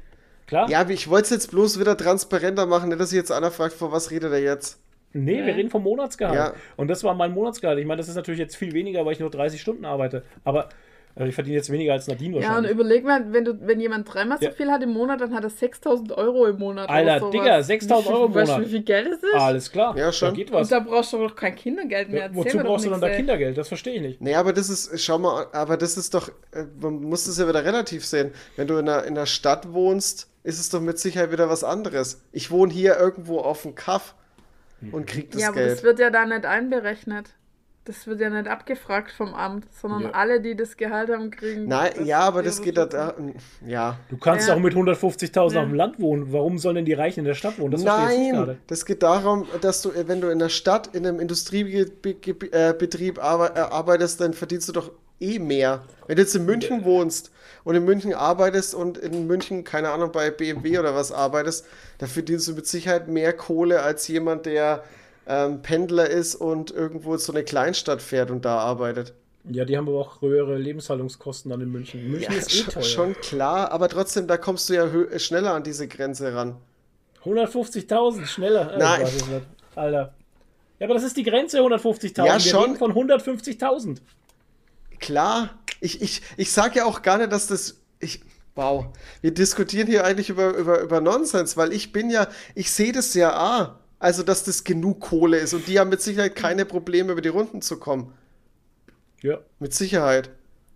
Klar? 0.48 0.70
Ja, 0.70 0.82
aber 0.82 0.92
ich 0.92 1.10
wollte 1.10 1.26
es 1.26 1.30
jetzt 1.30 1.52
bloß 1.52 1.80
wieder 1.80 1.96
transparenter 1.98 2.66
machen, 2.66 2.90
nicht, 2.90 3.00
dass 3.00 3.10
sich 3.12 3.18
jetzt 3.18 3.32
einer 3.32 3.52
fragt, 3.52 3.74
vor 3.74 3.92
was 3.92 4.12
redet 4.12 4.32
er 4.32 4.40
jetzt? 4.42 4.80
Nee, 5.14 5.46
wir 5.46 5.56
reden 5.56 5.70
vom 5.70 5.84
Monatsgehalt. 5.84 6.36
Ja. 6.36 6.54
Und 6.76 6.88
das 6.90 7.04
war 7.04 7.14
mein 7.14 7.32
Monatsgehalt. 7.34 7.80
Ich 7.80 7.86
meine, 7.86 7.98
das 8.00 8.08
ist 8.10 8.16
natürlich 8.16 8.40
jetzt 8.40 8.56
viel 8.56 8.74
weniger, 8.74 9.06
weil 9.06 9.14
ich 9.14 9.20
nur 9.20 9.30
30 9.30 9.62
Stunden 9.62 9.86
arbeite. 9.86 10.24
Aber 10.44 10.70
ich 11.26 11.34
verdiene 11.34 11.56
jetzt 11.57 11.72
weniger 11.72 11.94
als 11.94 12.07
Nadine 12.07 12.34
Ja, 12.34 12.38
und 12.38 12.44
wahrscheinlich. 12.48 12.72
überleg 12.72 13.03
mal, 13.03 13.34
wenn, 13.34 13.44
du, 13.45 13.57
wenn 13.65 13.80
jemand 13.80 14.14
dreimal 14.14 14.38
Ja. 14.39 14.52
so 14.52 14.56
viel 14.56 14.69
hat 14.69 14.84
im 14.84 14.91
Monat, 14.91 15.19
dann 15.19 15.34
hat 15.34 15.44
er 15.44 15.49
6000 15.49 16.11
Euro 16.11 16.45
im 16.45 16.60
Monat. 16.60 16.89
Alter, 16.89 17.26
oder 17.27 17.31
sowas. 17.39 17.68
Digga, 17.68 17.95
6.000 17.95 18.07
Euro 18.14 18.26
im 18.26 18.35
Weißt 18.35 18.48
du, 18.49 18.53
Monat. 18.53 18.68
wie 18.68 18.72
viel 18.72 18.84
Geld 18.84 19.07
es 19.07 19.23
ist? 19.23 19.34
Alles 19.34 19.72
klar. 19.72 19.98
Ja, 19.98 20.11
schon. 20.11 20.30
Da 20.30 20.35
geht 20.35 20.52
Und 20.52 20.57
was. 20.60 20.69
da 20.69 20.80
brauchst 20.80 21.14
du 21.14 21.18
doch 21.18 21.35
kein 21.35 21.56
Kindergeld 21.56 22.10
mehr. 22.10 22.27
Ja, 22.27 22.35
wozu 22.35 22.57
brauchst 22.60 22.85
du 22.85 22.89
dann 22.91 23.02
da. 23.02 23.10
Kindergeld? 23.10 23.57
Das 23.57 23.68
verstehe 23.68 23.95
ich 23.95 24.02
nicht. 24.02 24.22
Nee, 24.22 24.35
aber 24.35 24.53
das 24.53 24.69
ist, 24.69 24.99
schau 25.03 25.18
mal, 25.18 25.48
aber 25.53 25.77
das 25.77 25.98
ist 25.98 26.14
doch, 26.14 26.30
äh, 26.52 26.65
man 26.80 27.02
muss 27.02 27.26
das 27.26 27.38
ja 27.39 27.48
wieder 27.48 27.65
relativ 27.65 28.06
sehen. 28.06 28.31
Wenn 28.56 28.68
du 28.68 28.77
in 28.77 28.88
einer, 28.88 29.03
in 29.06 29.18
einer 29.18 29.26
Stadt 29.26 29.73
wohnst, 29.73 30.30
ist 30.44 30.60
es 30.60 30.69
doch 30.69 30.81
mit 30.81 30.99
Sicherheit 30.99 31.31
wieder 31.31 31.49
was 31.49 31.64
anderes. 31.64 32.22
Ich 32.31 32.52
wohne 32.52 32.72
hier 32.72 32.98
irgendwo 32.98 33.39
auf 33.39 33.64
dem 33.64 33.73
Kaff 33.76 34.14
und 34.91 35.07
krieg 35.07 35.31
das 35.31 35.41
Ja, 35.41 35.48
aber 35.49 35.57
Geld. 35.57 35.72
das 35.72 35.84
wird 35.84 35.98
ja 35.99 36.10
da 36.11 36.26
nicht 36.26 36.45
einberechnet. 36.45 37.31
Das 37.88 38.06
wird 38.06 38.20
ja 38.20 38.30
nicht 38.30 38.48
abgefragt 38.50 39.12
vom 39.12 39.34
Amt, 39.34 39.66
sondern 39.82 40.02
Ja. 40.02 40.10
alle, 40.12 40.42
die 40.42 40.58
das 40.58 40.76
Gehalt 40.76 41.10
haben, 41.10 41.32
kriegen. 41.32 41.68
Nein, 41.70 41.92
das- 41.96 42.06
ja, 42.06 42.20
aber 42.20 42.44
das 42.44 42.62
geht 42.62 42.76
da, 42.78 42.86
da 42.86 43.14
ja. 43.66 43.98
Du 44.10 44.18
kannst 44.18 44.50
Ja. 44.50 44.56
auch 44.56 44.60
mit 44.60 44.76
150.000 44.76 45.56
Ja. 45.56 45.62
auf 45.62 45.68
dem 45.70 45.74
Land 45.76 45.98
wohnen. 46.02 46.34
Warum 46.34 46.58
sollen 46.58 46.76
denn 46.76 46.86
die 46.86 46.92
Reichen 46.94 47.20
in 47.22 47.26
der 47.26 47.34
Stadt 47.34 47.58
wohnen? 47.60 47.72
Das 47.72 47.84
Nein, 47.84 48.34
gerade. 48.34 48.58
das 48.68 48.86
geht 48.86 49.04
darum, 49.04 49.48
dass 49.62 49.82
du, 49.82 49.92
äh, 49.92 50.06
wenn 50.06 50.20
du 50.20 50.28
in 50.28 50.40
der 50.40 50.50
Stadt 50.50 50.88
in 50.94 51.08
einem 51.08 51.22
Industriebetrieb 51.22 52.54
äh, 52.54 53.22
äh, 53.22 53.60
arbeitest, 53.60 54.20
dann 54.22 54.34
verdienst 54.34 54.68
du 54.68 54.74
doch 54.74 54.92
eh 55.20 55.40
mehr. 55.40 55.82
Wenn 56.08 56.18
du 56.18 56.22
jetzt 56.22 56.36
in 56.36 56.46
München 56.46 56.84
wohnst 56.84 57.32
und 57.64 57.76
in 57.76 57.86
München 57.86 58.14
arbeitest 58.14 58.76
und 58.76 58.98
in 58.98 59.28
München, 59.28 59.64
keine 59.64 59.90
Ahnung, 59.92 60.12
bei 60.12 60.30
BMW 60.30 60.78
oder 60.80 60.94
was 60.94 61.12
arbeitest, 61.12 61.66
da 61.98 62.06
verdienst 62.06 62.48
du 62.48 62.54
mit 62.54 62.68
Sicherheit 62.68 63.08
mehr 63.08 63.34
Kohle 63.34 63.82
als 63.82 64.08
jemand, 64.08 64.46
der 64.46 64.84
ähm, 65.28 65.62
Pendler 65.62 66.10
ist 66.10 66.36
und 66.36 66.72
irgendwo 66.72 67.18
so 67.18 67.34
eine 67.34 67.44
Kleinstadt 67.44 68.02
fährt 68.02 68.32
und 68.32 68.45
da 68.45 68.60
arbeitet. 68.60 69.14
Ja, 69.49 69.66
die 69.66 69.78
haben 69.78 69.88
aber 69.88 69.99
auch 69.99 70.22
höhere 70.22 70.58
Lebenshaltungskosten 70.58 71.52
dann 71.52 71.62
in 71.62 71.72
München. 71.72 72.10
München 72.10 72.34
ist 72.36 72.54
eh 72.54 72.70
teuer. 72.70 72.84
schon 72.84 73.14
klar, 73.16 73.72
aber 73.72 73.88
trotzdem, 73.88 74.28
da 74.28 74.38
kommst 74.38 74.70
du 74.70 74.74
ja 74.74 75.20
schneller 75.20 75.54
an 75.54 75.64
diese 75.64 75.88
Grenze 75.88 76.34
ran. 76.34 76.56
150.000, 77.24 78.26
schneller. 78.26 78.74
Äh, 78.74 78.78
Nein. 78.78 79.08
Alter. 79.76 80.14
Ja, 80.80 80.86
aber 80.86 80.94
das 80.94 81.04
ist 81.04 81.18
die 81.18 81.24
Grenze, 81.24 81.60
150.000. 81.60 82.26
Ja, 82.26 82.34
Wir 82.34 82.40
schon. 82.40 82.64
reden 82.64 82.76
von 82.78 82.94
150.000. 82.94 83.98
Klar, 84.99 85.58
ich, 85.82 86.02
ich, 86.02 86.22
ich 86.38 86.52
sage 86.52 86.80
ja 86.80 86.86
auch 86.86 87.02
gar 87.02 87.18
nicht, 87.18 87.32
dass 87.32 87.48
das. 87.48 87.82
Ich, 87.99 88.22
wow, 88.56 88.86
wir 89.22 89.34
diskutieren 89.34 89.88
hier 89.88 90.04
eigentlich 90.04 90.30
über, 90.30 90.56
über, 90.56 90.82
über 90.82 91.02
Nonsens, 91.02 91.58
weil 91.58 91.74
ich 91.74 91.91
bin 91.91 92.10
ja, 92.10 92.28
ich 92.54 92.72
sehe 92.72 92.91
das 92.91 93.14
ja, 93.14 93.34
ah, 93.34 93.80
also 93.99 94.24
dass 94.24 94.44
das 94.44 94.64
genug 94.64 94.99
Kohle 94.99 95.38
ist 95.38 95.53
und 95.53 95.68
die 95.68 95.80
haben 95.80 95.90
mit 95.90 96.02
Sicherheit 96.02 96.36
keine 96.36 96.65
Probleme, 96.65 97.11
über 97.11 97.22
die 97.22 97.30
Runden 97.30 97.61
zu 97.61 97.80
kommen. 97.80 98.14
Ja. 99.22 99.40
Mit 99.60 99.74
Sicherheit. 99.74 100.30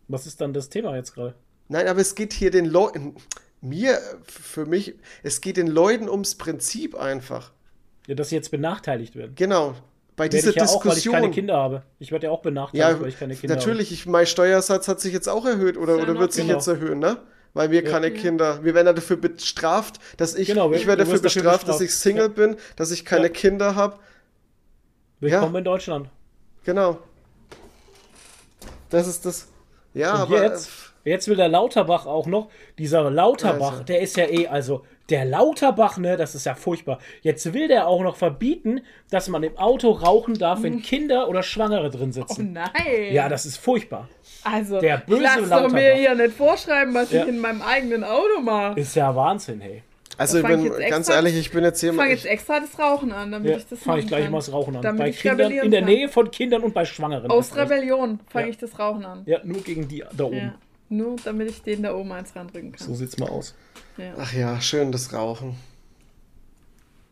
Was 0.07 0.26
ist 0.26 0.41
dann 0.41 0.53
das 0.53 0.69
Thema 0.69 0.95
jetzt 0.95 1.14
gerade? 1.14 1.35
Nein, 1.68 1.88
aber 1.88 2.02
es 2.02 2.15
geht 2.15 2.34
hier 2.34 2.52
den 2.52 2.65
Leuten, 2.65 3.15
mir, 3.61 3.99
für 4.23 4.65
mich, 4.65 4.95
es 5.23 5.41
geht 5.41 5.57
den 5.57 5.68
Leuten 5.68 6.10
ums 6.10 6.35
Prinzip 6.35 6.95
einfach. 6.95 7.52
Ja, 8.07 8.15
dass 8.15 8.30
sie 8.30 8.35
jetzt 8.35 8.52
benachteiligt 8.52 9.15
werden. 9.15 9.34
Genau. 9.35 9.76
Bei 10.15 10.26
Werde 10.26 10.38
dieser 10.38 10.49
ich 10.49 10.56
ja 10.57 10.65
auch, 10.65 10.84
weil 10.85 10.91
ich 10.91 10.95
Diskussion. 10.95 11.14
keine 11.14 11.31
Kinder 11.31 11.56
habe. 11.56 11.84
Ich 11.99 12.11
werde 12.11 12.27
ja 12.27 12.31
auch 12.31 12.41
benachteiligt, 12.41 12.89
Ja, 12.89 12.99
weil 12.99 13.10
ich 13.10 13.18
keine 13.18 13.35
Kinder 13.35 13.56
natürlich, 13.56 13.91
ich, 13.91 14.06
mein 14.06 14.26
Steuersatz 14.26 14.88
hat 14.88 14.99
sich 14.99 15.14
jetzt 15.14 15.30
auch 15.30 15.45
erhöht 15.45 15.77
oder, 15.77 15.98
ja 15.98 16.03
oder 16.03 16.19
wird 16.19 16.34
sich 16.34 16.45
genau. 16.45 16.57
jetzt 16.57 16.68
erhöhen, 16.68 16.99
ne? 16.99 17.18
Weil 17.53 17.69
wir 17.72 17.84
keine 17.84 18.11
Kinder, 18.11 18.64
wir 18.64 18.73
werden 18.73 18.88
ja 18.88 18.94
dafür 18.94 19.18
bestraft, 19.18 19.99
dass 20.18 20.36
ich, 20.36 20.48
Genau, 20.48 20.72
wir- 20.72 20.78
ich 20.78 20.88
werde 20.88 21.03
dafür 21.03 21.19
dafür 21.19 21.41
bestraft, 21.44 21.68
dass 21.68 21.82
ich 21.82 21.94
Single 21.94 22.30
bin, 22.30 22.56
dass 22.78 22.91
ich 22.91 23.03
keine 23.03 23.23
Ja. 23.28 23.30
Kinder 23.30 23.76
habe. 23.76 23.95
habe. 23.95 24.03
Willkommen 25.19 25.56
in 25.57 25.64
Deutschland. 25.65 26.10
Genau. 26.64 26.98
Das 28.90 29.07
ist 29.07 29.26
das. 29.26 29.48
Ja, 29.94 30.14
Und 30.15 30.22
aber. 30.22 30.44
jetzt, 30.44 30.69
jetzt 31.03 31.28
will 31.28 31.36
der 31.36 31.49
Lauterbach 31.49 32.06
auch 32.06 32.26
noch. 32.28 32.49
Dieser 32.78 33.10
Lauterbach, 33.11 33.72
Also. 33.73 33.84
der 33.84 34.02
ist 34.02 34.15
ja 34.18 34.26
eh, 34.28 34.48
also 34.48 34.86
der 35.12 35.26
Lauterbach, 35.26 35.98
ne, 35.98 36.18
das 36.18 36.34
ist 36.36 36.46
ja 36.46 36.56
furchtbar. 36.56 36.98
Jetzt 37.22 37.54
will 37.54 37.68
der 37.68 37.88
auch 37.88 38.02
noch 38.02 38.16
verbieten, 38.16 38.82
dass 39.12 39.28
man 39.30 39.44
im 39.44 39.58
Auto 39.58 39.92
rauchen 39.92 40.34
darf, 40.40 40.64
wenn 40.64 40.82
Kinder 40.82 41.30
oder 41.30 41.44
Schwangere 41.44 41.90
drin 41.90 42.10
Oh 42.10 42.14
sitzen. 42.14 42.54
nein! 42.54 42.72
Ja, 43.12 43.30
das 43.30 43.46
ist 43.46 43.58
furchtbar. 43.58 44.08
also, 44.44 44.80
der 44.80 44.98
böse 44.98 45.18
ich 45.18 45.24
lasse 45.24 45.42
doch 45.44 45.50
Lauterbach. 45.50 45.74
mir 45.74 45.94
hier 45.94 46.16
nicht 46.16 46.36
vorschreiben, 46.36 46.94
was 46.96 47.12
Ja. 47.12 47.24
ich 47.24 47.30
in 47.30 47.38
meinem 47.40 47.62
eigenen 47.62 48.04
Auto 48.04 48.42
mache. 48.42 48.80
Ist 48.80 48.96
ja 48.96 49.16
Wahnsinn, 49.16 49.62
hey. 49.62 49.84
also, 50.18 50.38
ich 50.40 50.44
ich 50.44 50.50
bin 50.50 50.64
jetzt 50.64 50.80
ganz 50.80 51.08
extra- 51.08 51.16
ehrlich, 51.16 51.36
ich 51.38 51.52
bin 51.52 51.64
jetzt 51.64 51.80
hier. 51.82 51.90
Ich 51.92 51.96
fange 51.98 52.10
mal- 52.10 52.16
jetzt 52.16 52.26
extra 52.26 52.60
das 52.60 52.80
Rauchen 52.80 53.12
an, 53.12 53.32
damit 53.32 53.52
Ja, 53.52 53.58
ich 53.58 53.68
das 53.68 53.80
fange 53.80 54.00
ich 54.00 54.08
gleich 54.08 54.24
kann. 54.24 54.32
mal 54.32 54.38
das 54.40 54.52
Rauchen 54.52 54.76
an. 54.78 54.82
Damit 54.82 55.00
bei 55.02 55.10
ich 55.10 55.20
Kindern, 55.20 55.52
in 55.52 55.72
der. 55.72 55.82
Nähe 55.82 56.08
von 56.10 56.32
Kindern 56.32 56.64
und 56.64 56.74
bei 56.74 56.86
Schwangeren. 56.86 57.30
Aus. 57.30 57.56
Rebellion 57.56 58.20
fange 58.30 58.46
Ja. 58.46 58.52
ich 58.52 58.58
das 58.58 58.78
Rauchen 58.80 59.06
an. 59.06 59.24
Ja, 59.26 59.40
nur 59.44 59.62
gegen 59.62 59.88
die 59.88 60.04
da 60.16 60.24
oben. 60.24 60.54
Nur 60.91 61.15
damit 61.23 61.49
ich 61.49 61.61
den 61.63 61.84
da 61.84 61.95
oben 61.95 62.11
eins 62.11 62.35
randrücken 62.35 62.73
kann. 62.73 62.85
So 62.85 62.93
sieht's 62.93 63.18
mal 63.18 63.30
aus. 63.30 63.55
Ja. 63.97 64.13
Ach 64.18 64.34
ja, 64.34 64.59
schön, 64.59 64.91
das 64.91 65.13
Rauchen. 65.13 65.55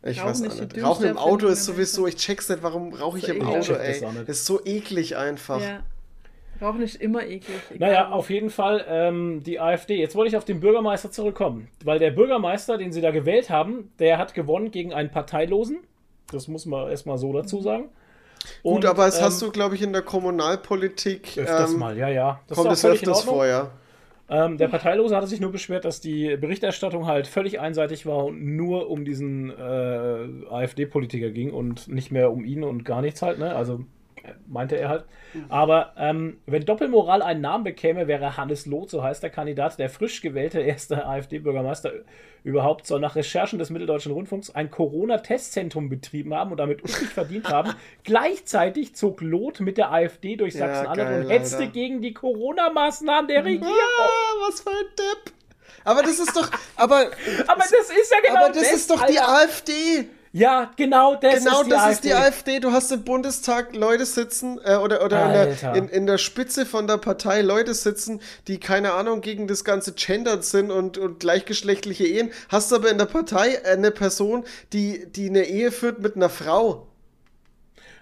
Ich 0.02 0.20
Rauchen 0.20 0.28
weiß 0.28 0.40
nicht. 0.40 0.82
Rauchen 0.82 1.06
im 1.06 1.16
Auto 1.16 1.46
ist 1.46 1.64
sowieso, 1.64 2.06
ich 2.06 2.16
check's 2.16 2.50
nicht, 2.50 2.62
warum 2.62 2.92
rauche 2.92 3.16
ich 3.16 3.24
So 3.24 3.32
im 3.32 3.38
eklig. 3.38 3.56
Auto, 3.56 3.72
das 3.72 4.02
ey. 4.02 4.08
Das 4.26 4.36
ist 4.36 4.46
so 4.46 4.62
eklig 4.66 5.16
einfach. 5.16 5.62
Ja. 5.62 5.82
Rauchen 6.60 6.82
ist 6.82 6.96
immer 6.96 7.24
eklig. 7.24 7.56
egal 7.70 7.88
Naja, 7.88 8.10
auf 8.10 8.28
jeden 8.28 8.50
Fall 8.50 8.84
ähm, 8.86 9.42
die 9.44 9.58
AfD. 9.60 9.96
Jetzt 9.96 10.14
wollte 10.14 10.28
ich 10.28 10.36
auf 10.36 10.44
den 10.44 10.60
Bürgermeister 10.60 11.10
zurückkommen. 11.10 11.68
Weil 11.82 11.98
der 11.98 12.10
Bürgermeister, 12.10 12.76
den 12.76 12.92
sie 12.92 13.00
da 13.00 13.12
gewählt 13.12 13.48
haben, 13.48 13.92
der 13.98 14.18
hat 14.18 14.34
gewonnen 14.34 14.70
gegen 14.70 14.92
einen 14.92 15.10
Parteilosen. 15.10 15.78
Das 16.30 16.48
muss 16.48 16.66
man 16.66 16.90
erstmal 16.90 17.16
so 17.16 17.32
dazu 17.32 17.62
sagen. 17.62 17.88
Gut, 18.62 18.76
Und, 18.76 18.86
aber 18.86 19.06
es 19.06 19.18
ähm, 19.18 19.24
hast 19.24 19.42
du, 19.42 19.50
glaube 19.50 19.74
ich, 19.74 19.82
in 19.82 19.92
der 19.92 20.02
Kommunalpolitik. 20.02 21.36
Öfters 21.36 21.72
ähm, 21.72 21.78
mal, 21.78 21.96
ja, 21.96 22.08
ja. 22.08 22.40
Das 22.46 22.56
kommt 22.56 22.72
es 22.72 22.84
öfters 22.84 23.22
vor, 23.22 23.46
ja. 23.46 23.70
Ähm, 24.28 24.58
der 24.58 24.68
Parteilose 24.68 25.16
hatte 25.16 25.26
sich 25.26 25.40
nur 25.40 25.50
beschwert, 25.50 25.84
dass 25.84 26.00
die 26.00 26.36
Berichterstattung 26.36 27.06
halt 27.06 27.26
völlig 27.26 27.58
einseitig 27.58 28.06
war 28.06 28.26
und 28.26 28.40
nur 28.40 28.88
um 28.88 29.04
diesen 29.04 29.50
äh, 29.50 30.46
AfD-Politiker 30.48 31.30
ging 31.30 31.52
und 31.52 31.88
nicht 31.88 32.12
mehr 32.12 32.30
um 32.30 32.44
ihn 32.44 32.62
und 32.62 32.84
gar 32.84 33.02
nichts 33.02 33.22
halt, 33.22 33.40
ne? 33.40 33.56
Also 33.56 33.84
meinte 34.46 34.76
er 34.76 34.88
halt. 34.88 35.04
Aber 35.48 35.92
ähm, 35.96 36.38
wenn 36.46 36.64
Doppelmoral 36.64 37.22
einen 37.22 37.40
Namen 37.40 37.64
bekäme, 37.64 38.06
wäre 38.08 38.36
Hannes 38.36 38.66
Loth, 38.66 38.90
so 38.90 39.02
heißt 39.02 39.22
der 39.22 39.30
Kandidat, 39.30 39.78
der 39.78 39.90
frisch 39.90 40.20
gewählte 40.22 40.60
erste 40.60 41.06
AfD-Bürgermeister 41.06 41.92
überhaupt, 42.42 42.86
soll 42.86 43.00
nach 43.00 43.16
Recherchen 43.16 43.58
des 43.58 43.70
Mitteldeutschen 43.70 44.12
Rundfunks 44.12 44.54
ein 44.54 44.70
Corona-Testzentrum 44.70 45.88
betrieben 45.88 46.34
haben 46.34 46.50
und 46.50 46.56
damit 46.56 46.80
üppig 46.84 47.08
verdient 47.08 47.48
haben. 47.48 47.74
Gleichzeitig 48.04 48.94
zog 48.94 49.20
Loth 49.20 49.60
mit 49.60 49.76
der 49.78 49.92
AfD 49.92 50.36
durch 50.36 50.54
Ja, 50.54 50.66
Sachsen-Anhalt 50.66 50.98
geil, 50.98 51.24
und 51.24 51.30
hetzte 51.30 51.56
Alter. 51.58 51.72
gegen 51.72 52.02
die 52.02 52.14
Corona-Maßnahmen 52.14 53.28
der 53.28 53.44
Regierung. 53.44 53.74
Ah, 53.74 54.48
was 54.48 54.60
für 54.60 54.70
ein 54.70 54.86
Depp. 54.98 55.32
Aber 55.84 56.02
das 56.02 56.18
ist 56.18 56.36
doch, 56.36 56.50
aber, 56.76 57.10
Aber 57.46 57.60
das 57.62 57.72
ist 57.72 58.12
ja 58.12 58.20
genau 58.26 58.44
aber 58.44 58.52
das 58.54 58.72
ist 58.72 58.90
doch 58.90 59.06
die 59.06 59.18
Alter. 59.18 59.44
AfD. 59.44 60.08
Ja, 60.32 60.70
genau 60.76 61.16
das 61.16 61.42
Genau, 61.42 61.60
ist 61.62 61.66
die 61.66 61.70
das 61.70 61.80
AfD. 61.80 61.92
ist 61.92 62.04
die 62.04 62.14
AfD. 62.14 62.60
Du 62.60 62.70
hast 62.70 62.92
im 62.92 63.02
Bundestag 63.02 63.74
Leute 63.74 64.06
sitzen 64.06 64.60
äh, 64.64 64.76
oder, 64.76 65.04
oder 65.04 65.26
in 65.26 65.32
der, 65.32 65.74
in, 65.74 65.88
in 65.88 66.06
der 66.06 66.18
Spitze 66.18 66.66
von 66.66 66.86
der 66.86 66.98
Partei 66.98 67.42
Leute 67.42 67.74
sitzen, 67.74 68.20
die 68.46 68.58
keine 68.60 68.92
Ahnung 68.92 69.22
gegen 69.22 69.48
das 69.48 69.64
ganze 69.64 69.92
Gendern 69.92 70.42
sind 70.42 70.70
und, 70.70 70.98
und 70.98 71.18
gleichgeschlechtliche 71.18 72.06
Ehen. 72.06 72.30
Hast 72.48 72.72
aber 72.72 72.90
in 72.90 72.98
der 72.98 73.06
Partei 73.06 73.64
eine 73.64 73.90
Person, 73.90 74.44
die, 74.72 75.10
die 75.10 75.28
eine 75.28 75.44
Ehe 75.44 75.72
führt 75.72 75.98
mit 75.98 76.14
einer 76.14 76.28
Frau. 76.30 76.86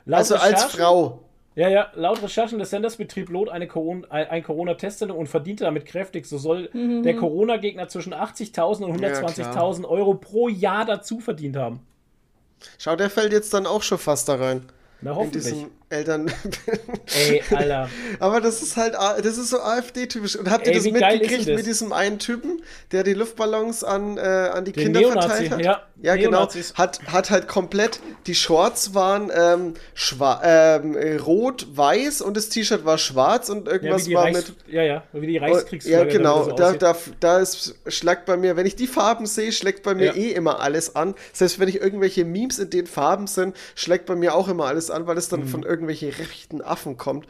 Laut 0.05 0.19
also 0.19 0.37
als 0.37 0.65
Frau. 0.65 1.21
Ja, 1.55 1.69
ja, 1.69 1.91
laut 1.95 2.23
Recherchen 2.23 2.59
des 2.59 2.71
Senders 2.71 2.97
betrieb 2.97 3.31
Lot 3.31 3.49
eine 3.49 3.67
Corona, 3.67 4.07
ein 4.11 4.29
ein 4.29 4.43
Corona-Testzentrum 4.45 5.19
und 5.19 5.29
verdiente 5.29 5.65
damit 5.65 5.87
kräftig. 5.87 6.27
So 6.27 6.37
soll 6.39 6.69
der 6.75 7.17
Corona-Gegner 7.17 7.89
zwischen 7.89 8.13
80.000 8.15 8.85
und 8.85 9.01
Ja, 9.01 9.09
120.000 9.11 9.85
Euro 9.87 10.15
pro 10.15 10.49
Jahr 10.49 10.85
dazu 10.85 11.21
verdient 11.21 11.57
haben. 11.57 11.81
Schau, 12.79 12.97
der 12.97 13.11
fällt 13.11 13.33
jetzt 13.33 13.53
dann 13.55 13.67
auch 13.67 13.83
schon 13.83 13.99
fast 13.99 14.29
da 14.29 14.37
rein. 14.37 14.65
Na, 15.01 15.13
In 15.13 15.17
hoffentlich. 15.17 15.67
Eltern. 15.91 16.31
Ey, 17.17 17.43
Alter. 17.55 17.89
Aber 18.21 18.41
das 18.41 18.63
ist 18.63 18.77
halt, 18.77 18.95
das 18.95 19.39
ist 19.39 19.51
so 19.51 19.61
AfD-typisch. 19.61 20.37
Und 20.37 20.51
habt 20.51 20.67
ihr 20.67 20.73
Ey, 20.75 20.79
das 20.79 20.85
mitgekriegt 20.85 21.49
das? 21.49 21.57
mit 21.57 21.67
diesem 21.67 21.93
einen 21.93 22.19
Typen, 22.19 22.63
der 22.93 23.05
die 23.05 23.15
Luftballons 23.15 23.85
an, 23.85 24.19
äh, 24.19 24.21
an 24.21 24.65
die 24.65 24.73
Den 24.73 24.85
Kinder 24.85 25.01
Neonazi, 25.01 25.29
verteilt 25.29 25.51
hat? 25.53 25.61
ja. 25.65 25.83
ja 26.03 26.17
genau. 26.17 26.31
Neonazis. 26.39 26.75
Hat, 26.75 27.01
hat 27.11 27.31
halt 27.31 27.49
komplett, 27.49 28.01
die 28.27 28.35
Shorts 28.35 28.95
waren 28.95 29.31
ähm, 29.35 29.75
ähm, 30.43 30.97
äh, 30.97 31.17
rot-weiß 31.17 32.21
und 32.21 32.37
das 32.37 32.49
T-Shirt 32.51 32.85
war 32.85 32.99
schwarz 32.99 33.49
und 33.49 33.67
Ja, 33.67 33.73
irgendwas 33.73 34.05
die, 34.05 34.15
war 34.15 34.25
Reichs 34.25 34.49
mit. 34.49 34.73
ja, 34.75 34.83
ja, 34.83 35.03
wie 35.13 35.27
die 35.27 35.39
Oh, 35.41 35.45
Reichskriegsflagge. 35.45 36.07
Ja, 36.13 36.19
genau. 36.19 36.45
so 36.45 36.53
Da, 36.53 36.73
da, 36.75 36.97
da 37.21 37.39
ist, 37.39 37.77
schlägt 37.87 38.27
bei 38.27 38.37
mir, 38.37 38.57
wenn 38.57 38.67
ich 38.67 38.77
die 38.77 38.87
Farben 38.87 39.27
sehe, 39.27 39.53
schlägt 39.53 39.83
bei 39.83 39.95
mir 39.95 40.07
Ja. 40.07 40.15
eh 40.15 40.33
immer 40.33 40.61
alles 40.61 40.95
an. 40.97 41.15
Selbst 41.33 41.59
wenn 41.59 41.69
ich 41.69 41.81
irgendwelche 41.81 42.25
Memes 42.25 42.59
in 42.59 42.71
den 42.71 42.87
Farben 42.87 43.27
sind, 43.27 43.57
schlägt 43.75 44.07
bei 44.07 44.15
mir 44.17 44.35
auch 44.35 44.49
immer 44.49 44.67
alles 44.67 44.91
an, 44.91 45.07
weil 45.07 45.17
es 45.17 45.31
Mhm. 45.31 45.37
dann 45.37 45.47
von 45.49 45.63
irgendwelchen 45.79 46.11
rechten 46.11 46.61
Affen 46.63 46.97
kommt. 46.97 47.27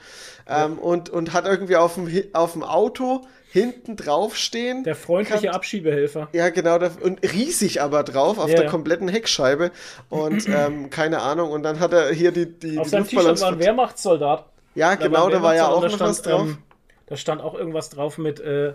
Ähm, 0.48 0.78
und, 0.78 1.10
und 1.10 1.32
hat 1.32 1.44
irgendwie 1.46 1.76
auf 1.76 1.94
dem, 1.94 2.08
auf 2.32 2.52
dem 2.52 2.62
Auto 2.62 3.26
hinten 3.50 3.96
draufstehen. 3.96 4.84
Der 4.84 4.94
freundliche 4.96 5.46
kann- 5.46 5.54
Abschiebehelfer. 5.54 6.28
ja, 6.32 6.48
genau, 6.50 6.78
da, 6.78 6.90
und 7.02 7.22
riesig 7.22 7.80
aber 7.80 8.02
drauf, 8.02 8.38
auf 8.38 8.48
Ja, 8.48 8.56
der 8.56 8.64
ja. 8.64 8.70
kompletten 8.70 9.08
Heckscheibe. 9.08 9.70
Und 10.08 10.46
ähm, 10.54 10.90
keine 10.90 11.20
Ahnung, 11.20 11.50
und 11.52 11.62
dann 11.62 11.80
hat 11.80 11.92
er 11.92 12.12
hier 12.12 12.32
die, 12.32 12.46
die, 12.46 12.78
Auf 12.78 12.84
die 12.84 12.90
seinem 12.90 13.08
T-Shirt 13.08 13.40
war 13.40 13.52
ein 13.52 13.58
Wehrmachtssoldat. 13.58 14.46
Ja, 14.74 14.94
genau, 14.94 15.26
ein 15.26 15.32
da 15.32 15.42
war 15.42 15.54
ja 15.54 15.68
auch 15.68 15.82
noch 15.82 15.96
da 15.98 16.06
was 16.06 16.18
stand, 16.18 16.26
drauf. 16.26 16.48
ähm, 16.48 16.58
da 17.06 17.16
stand 17.16 17.40
auch 17.42 17.54
irgendwas 17.54 17.88
drauf 17.90 18.18
mit 18.18 18.38
äh, 18.40 18.68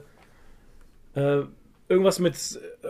äh, 1.15 1.43
irgendwas 1.87 2.19
mit, 2.19 2.35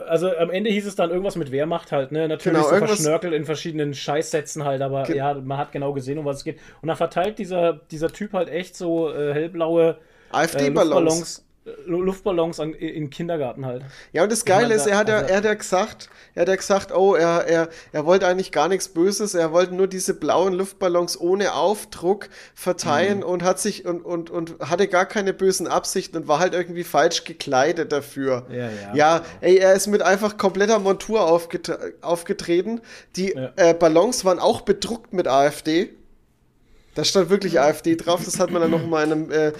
also 0.07 0.35
am 0.37 0.49
Ende 0.49 0.69
hieß 0.69 0.85
es 0.85 0.95
dann 0.95 1.09
irgendwas 1.11 1.35
mit 1.35 1.51
Wehrmacht 1.51 1.91
halt, 1.91 2.11
ne? 2.11 2.27
Natürlich 2.27 2.57
Genau, 2.65 2.69
so 2.69 2.85
verschnörkelt 2.85 3.33
in 3.33 3.45
verschiedenen 3.45 3.93
Scheißsätzen 3.93 4.63
halt, 4.65 4.81
aber 4.81 5.03
Ge- 5.03 5.17
ja, 5.17 5.33
man 5.35 5.57
hat 5.57 5.71
genau 5.71 5.93
gesehen, 5.93 6.17
um 6.17 6.25
was 6.25 6.37
es 6.37 6.43
geht. 6.43 6.59
Und 6.81 6.87
dann 6.87 6.97
verteilt 6.97 7.39
dieser, 7.39 7.73
dieser 7.91 8.09
Typ 8.09 8.33
halt 8.33 8.49
echt 8.49 8.75
so 8.75 9.11
äh, 9.13 9.33
hellblaue 9.33 9.97
äh, 10.31 10.35
AfD-Ballons. 10.35 11.45
Luftballons, 11.85 12.59
an, 12.59 12.73
in 12.73 13.09
Kindergarten 13.09 13.65
halt. 13.65 13.83
Ja, 14.11 14.23
und 14.23 14.31
das 14.31 14.43
Geile 14.45 14.73
ist, 14.73 14.85
er 14.85 14.97
hat, 14.97 15.07
ja, 15.09 15.17
also- 15.17 15.29
er 15.29 15.37
hat 15.37 15.45
ja 15.45 15.53
gesagt, 15.53 16.09
er 16.35 16.41
hat 16.41 16.49
ja 16.49 16.55
gesagt, 16.55 16.91
oh, 16.93 17.15
er, 17.15 17.45
er, 17.47 17.69
er 17.91 18.05
wollte 18.05 18.27
eigentlich 18.27 18.51
gar 18.51 18.67
nichts 18.67 18.89
Böses, 18.89 19.33
er 19.33 19.51
wollte 19.53 19.73
nur 19.73 19.87
diese 19.87 20.13
blauen 20.13 20.53
Luftballons 20.53 21.19
ohne 21.19 21.53
Aufdruck 21.53 22.27
verteilen 22.53 23.19
Mhm. 23.19 23.23
und 23.23 23.43
hat 23.43 23.59
sich 23.59 23.85
und, 23.85 24.03
und, 24.03 24.29
und 24.29 24.59
hatte 24.59 24.87
gar 24.87 25.05
keine 25.05 25.33
bösen 25.33 25.67
Absichten 25.67 26.17
und 26.17 26.27
war 26.27 26.39
halt 26.39 26.53
irgendwie 26.53 26.83
falsch 26.83 27.23
gekleidet 27.23 27.91
dafür. 27.91 28.45
Ja, 28.49 28.69
ja. 28.69 28.95
Ja, 28.95 29.21
ey, 29.41 29.57
er 29.57 29.73
ist 29.73 29.87
mit 29.87 30.01
einfach 30.01 30.37
kompletter 30.37 30.79
Montur 30.79 31.21
aufget 31.25 31.71
aufgetreten. 32.01 32.81
Die 33.15 33.33
Ja. 33.33 33.51
äh, 33.55 33.73
Ballons 33.73 34.25
waren 34.25 34.39
auch 34.39 34.61
bedruckt 34.61 35.13
mit 35.13 35.27
AfD. 35.27 35.93
Da 36.95 37.03
stand 37.03 37.29
wirklich 37.29 37.59
AfD 37.59 37.95
drauf, 37.95 38.23
das 38.23 38.39
hat 38.39 38.51
man 38.51 38.61
dann 38.61 38.71
noch 38.71 38.85
mal 38.85 39.03
in 39.05 39.11
einem, 39.11 39.31
äh, 39.31 39.51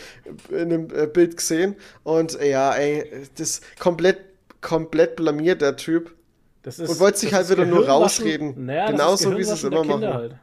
in 0.50 0.56
einem 0.72 0.88
äh, 0.94 1.08
Bild 1.08 1.38
gesehen. 1.38 1.76
Und 2.04 2.40
äh, 2.40 2.52
ja, 2.52 2.74
ey, 2.74 3.10
das 3.38 3.62
komplett, 3.80 4.20
komplett 4.62 5.16
blamiert, 5.16 5.62
der 5.62 5.76
Typ. 5.76 6.14
Das 6.62 6.80
ist, 6.80 6.90
Und 6.90 7.00
wollte 7.00 7.18
sich 7.20 7.32
das 7.32 7.50
halt 7.50 7.58
wieder 7.58 7.66
nur 7.68 7.88
rausreden. 7.88 8.66
Naja, 8.66 8.92
Genauso, 8.92 9.36
wie 9.38 9.44
sie 9.44 9.54
es 9.54 9.64
immer 9.64 9.82
der 9.82 9.98
machen. 9.98 10.14
Halt. 10.14 10.36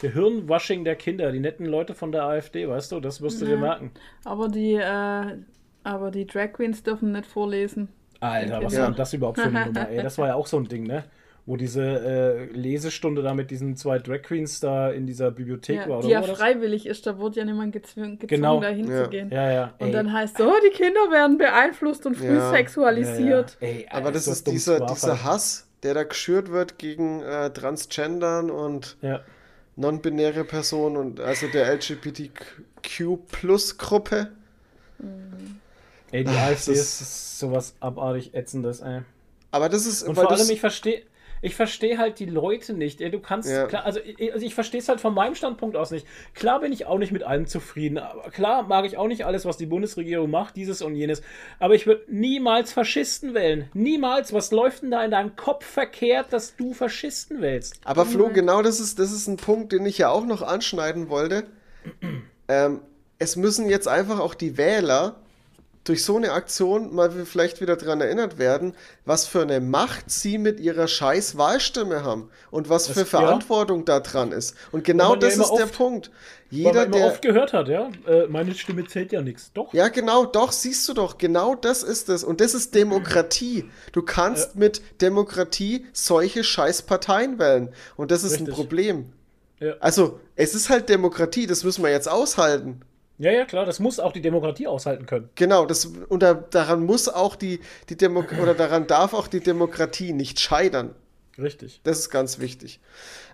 Gehirnwashing 0.00 0.84
der 0.84 0.96
Kinder, 0.96 1.32
die 1.32 1.40
netten 1.40 1.66
Leute 1.66 1.94
von 1.94 2.12
der 2.12 2.24
AfD, 2.24 2.68
weißt 2.68 2.92
du, 2.92 3.00
das 3.00 3.20
wirst 3.20 3.40
du 3.40 3.46
dir 3.46 3.56
merken. 3.56 3.90
Aber 4.24 4.48
die, 4.48 4.74
äh, 4.74 5.38
aber 5.84 6.10
die 6.10 6.26
Drag 6.26 6.52
Queens 6.52 6.82
dürfen 6.82 7.12
nicht 7.12 7.26
vorlesen. 7.26 7.88
Alter, 8.20 8.62
was 8.62 8.74
Ja. 8.74 8.80
war 8.80 8.86
denn 8.88 8.96
das 8.96 9.12
überhaupt 9.14 9.38
für 9.38 9.46
eine 9.46 9.66
Nummer? 9.66 9.88
Ey, 9.88 10.02
das 10.02 10.18
war 10.18 10.28
ja 10.28 10.34
auch 10.34 10.46
so 10.46 10.56
ein 10.58 10.68
Ding, 10.68 10.84
ne? 10.84 11.04
Wo 11.48 11.56
diese 11.56 11.82
äh, 11.82 12.44
Lesestunde 12.52 13.22
da 13.22 13.32
mit 13.32 13.50
diesen 13.50 13.74
zwei 13.74 13.98
Drag 13.98 14.20
Queens 14.20 14.60
da 14.60 14.90
in 14.90 15.06
dieser 15.06 15.30
Bibliothek 15.30 15.76
Ja, 15.76 15.88
war, 15.88 16.00
die 16.02 16.08
oder 16.08 16.14
ja 16.14 16.20
war 16.20 16.28
das? 16.28 16.36
freiwillig 16.38 16.84
ist, 16.84 17.06
da 17.06 17.16
wurde 17.16 17.38
ja 17.40 17.46
niemand 17.46 17.72
gezwungen, 17.72 18.18
gezwungen 18.18 18.42
Genau. 18.42 18.60
da 18.60 18.68
hinzugehen. 18.68 19.30
Ja, 19.30 19.50
ja. 19.50 19.72
Und 19.78 19.86
ey, 19.86 19.92
dann 19.94 20.12
heißt 20.12 20.36
so, 20.36 20.46
oh, 20.46 20.52
die 20.62 20.68
Kinder 20.76 21.10
werden 21.10 21.38
beeinflusst 21.38 22.04
und 22.04 22.18
früh 22.18 22.36
Ja. 22.36 22.50
sexualisiert. 22.50 23.56
Ja, 23.60 23.66
ja. 23.66 23.74
Ey, 23.76 23.86
Aber 23.90 24.12
das 24.12 24.26
so 24.26 24.32
ist 24.32 24.46
dieser, 24.46 24.80
dieser. 24.84 25.24
Hass, 25.24 25.66
der 25.82 25.94
da 25.94 26.02
geschürt 26.04 26.50
wird 26.50 26.76
gegen 26.78 27.22
äh, 27.22 27.50
Transgendern 27.50 28.50
und 28.50 28.98
Ja. 29.00 29.20
non-binäre 29.76 30.44
Personen 30.44 30.98
und 30.98 31.18
also 31.18 31.46
der 31.46 31.66
LGBTQ-Plus-Gruppe. 31.72 34.32
Ey, 36.10 36.24
die 36.24 36.30
AfD 36.30 36.72
das- 36.72 37.00
ist 37.00 37.38
sowas 37.38 37.74
abartig 37.80 38.34
ätzendes, 38.34 38.80
ey. 38.80 39.00
Aber 39.50 39.68
das 39.70 39.86
ist, 39.86 40.02
Und 40.02 40.14
weil 40.16 40.24
vor 40.26 40.32
allem, 40.32 40.50
ich 40.50 40.60
verstehe 40.60 41.02
ich 41.42 41.54
verstehe 41.54 41.98
halt 41.98 42.18
die 42.18 42.26
Leute 42.26 42.74
nicht. 42.74 43.00
Du 43.00 43.20
kannst, 43.20 43.48
Ja. 43.50 43.66
klar, 43.66 43.84
also 43.84 44.00
ich, 44.00 44.32
also 44.32 44.44
ich 44.44 44.54
verstehe 44.54 44.80
es 44.80 44.88
halt 44.88 45.00
von 45.00 45.14
meinem 45.14 45.34
Standpunkt 45.34 45.76
aus 45.76 45.90
nicht. 45.90 46.06
Klar 46.34 46.60
bin 46.60 46.72
ich 46.72 46.86
auch 46.86 46.98
nicht 46.98 47.12
mit 47.12 47.22
allem 47.22 47.46
zufrieden. 47.46 47.98
Aber 47.98 48.30
klar 48.30 48.62
mag 48.64 48.84
ich 48.84 48.96
auch 48.96 49.06
nicht 49.08 49.24
alles, 49.24 49.44
was 49.44 49.56
die 49.56 49.66
Bundesregierung 49.66 50.30
macht, 50.30 50.56
dieses 50.56 50.82
und 50.82 50.94
jenes. 50.94 51.22
Aber 51.58 51.74
ich 51.74 51.86
würde 51.86 52.04
niemals 52.08 52.72
Faschisten 52.72 53.34
wählen. 53.34 53.68
Niemals. 53.74 54.32
Was 54.32 54.50
läuft 54.50 54.82
denn 54.82 54.90
da 54.90 55.04
in 55.04 55.10
deinem 55.10 55.36
Kopf 55.36 55.64
verkehrt, 55.64 56.32
dass 56.32 56.56
du 56.56 56.74
Faschisten 56.74 57.40
wählst? 57.40 57.80
Aber 57.84 58.04
Flo, 58.06 58.28
genau 58.28 58.62
das 58.62 58.80
ist, 58.80 58.98
das 58.98 59.12
ist 59.12 59.26
ein 59.28 59.36
Punkt, 59.36 59.72
den 59.72 59.86
ich 59.86 59.98
ja 59.98 60.10
auch 60.10 60.26
noch 60.26 60.42
anschneiden 60.42 61.08
wollte. 61.08 61.44
ähm, 62.48 62.80
es 63.18 63.36
müssen 63.36 63.68
jetzt 63.68 63.88
einfach 63.88 64.20
auch 64.20 64.34
die 64.34 64.56
Wähler 64.56 65.16
durch 65.88 66.04
so 66.04 66.16
eine 66.16 66.32
Aktion 66.32 66.94
mal 66.94 67.10
vielleicht 67.24 67.60
wieder 67.60 67.76
daran 67.76 68.00
erinnert 68.00 68.38
werden, 68.38 68.74
was 69.04 69.26
für 69.26 69.42
eine 69.42 69.60
Macht 69.60 70.10
sie 70.10 70.38
mit 70.38 70.60
ihrer 70.60 70.86
scheiß 70.88 71.36
Wahlstimme 71.38 72.02
haben 72.04 72.30
und 72.50 72.68
was 72.68 72.88
für 72.88 73.00
ja. 73.00 73.06
Verantwortung 73.06 73.84
da 73.84 74.00
dran 74.00 74.32
ist. 74.32 74.54
Und 74.72 74.84
genau 74.84 75.14
ja 75.14 75.20
das 75.20 75.34
immer 75.34 75.44
ist 75.44 75.54
der 75.54 75.64
oft- 75.64 75.76
Punkt. 75.76 76.10
Weil 76.50 76.58
Jeder, 76.60 76.86
der. 76.86 77.06
oft 77.08 77.20
gehört 77.20 77.52
hat, 77.52 77.68
ja, 77.68 77.90
äh, 78.06 78.26
meine 78.26 78.54
Stimme 78.54 78.86
zählt 78.86 79.12
ja 79.12 79.20
nichts. 79.20 79.52
Doch. 79.52 79.74
Ja, 79.74 79.88
genau, 79.88 80.24
doch, 80.24 80.50
siehst 80.52 80.88
du 80.88 80.94
doch, 80.94 81.18
genau 81.18 81.54
das 81.54 81.82
ist 81.82 82.08
es. 82.08 82.24
Und 82.24 82.40
das 82.40 82.54
ist 82.54 82.74
Demokratie. 82.74 83.68
Du 83.92 84.00
kannst 84.00 84.56
mit 84.56 84.80
Demokratie 85.02 85.84
solche 85.92 86.44
scheiß 86.44 86.82
Parteien 86.82 87.38
wählen. 87.38 87.68
Und 87.96 88.10
das 88.10 88.24
ist 88.24 88.32
ein 88.32 88.46
Richtig. 88.46 88.54
Problem. 88.54 89.12
Ja. 89.60 89.74
Also, 89.80 90.20
es 90.36 90.54
ist 90.54 90.70
halt 90.70 90.88
Demokratie, 90.88 91.46
das 91.46 91.64
müssen 91.64 91.82
wir 91.84 91.90
jetzt 91.90 92.08
aushalten. 92.08 92.80
Ja, 93.18 93.32
ja, 93.32 93.44
klar, 93.44 93.66
das 93.66 93.80
muss 93.80 93.98
auch 93.98 94.12
die 94.12 94.20
Demokratie 94.20 94.66
aushalten 94.66 95.06
können. 95.06 95.28
Genau, 95.34 95.66
das, 95.66 95.86
und 95.86 96.22
da, 96.22 96.34
daran 96.34 96.84
muss 96.84 97.08
auch 97.08 97.34
die, 97.34 97.60
die 97.88 97.96
Demo 97.96 98.24
oder 98.40 98.54
daran 98.54 98.86
darf 98.86 99.12
auch 99.12 99.26
die 99.26 99.40
Demokratie 99.40 100.12
nicht 100.12 100.38
scheitern. 100.38 100.94
Richtig. 101.36 101.80
Das 101.84 101.98
ist 101.98 102.10
ganz 102.10 102.38
wichtig. 102.38 102.80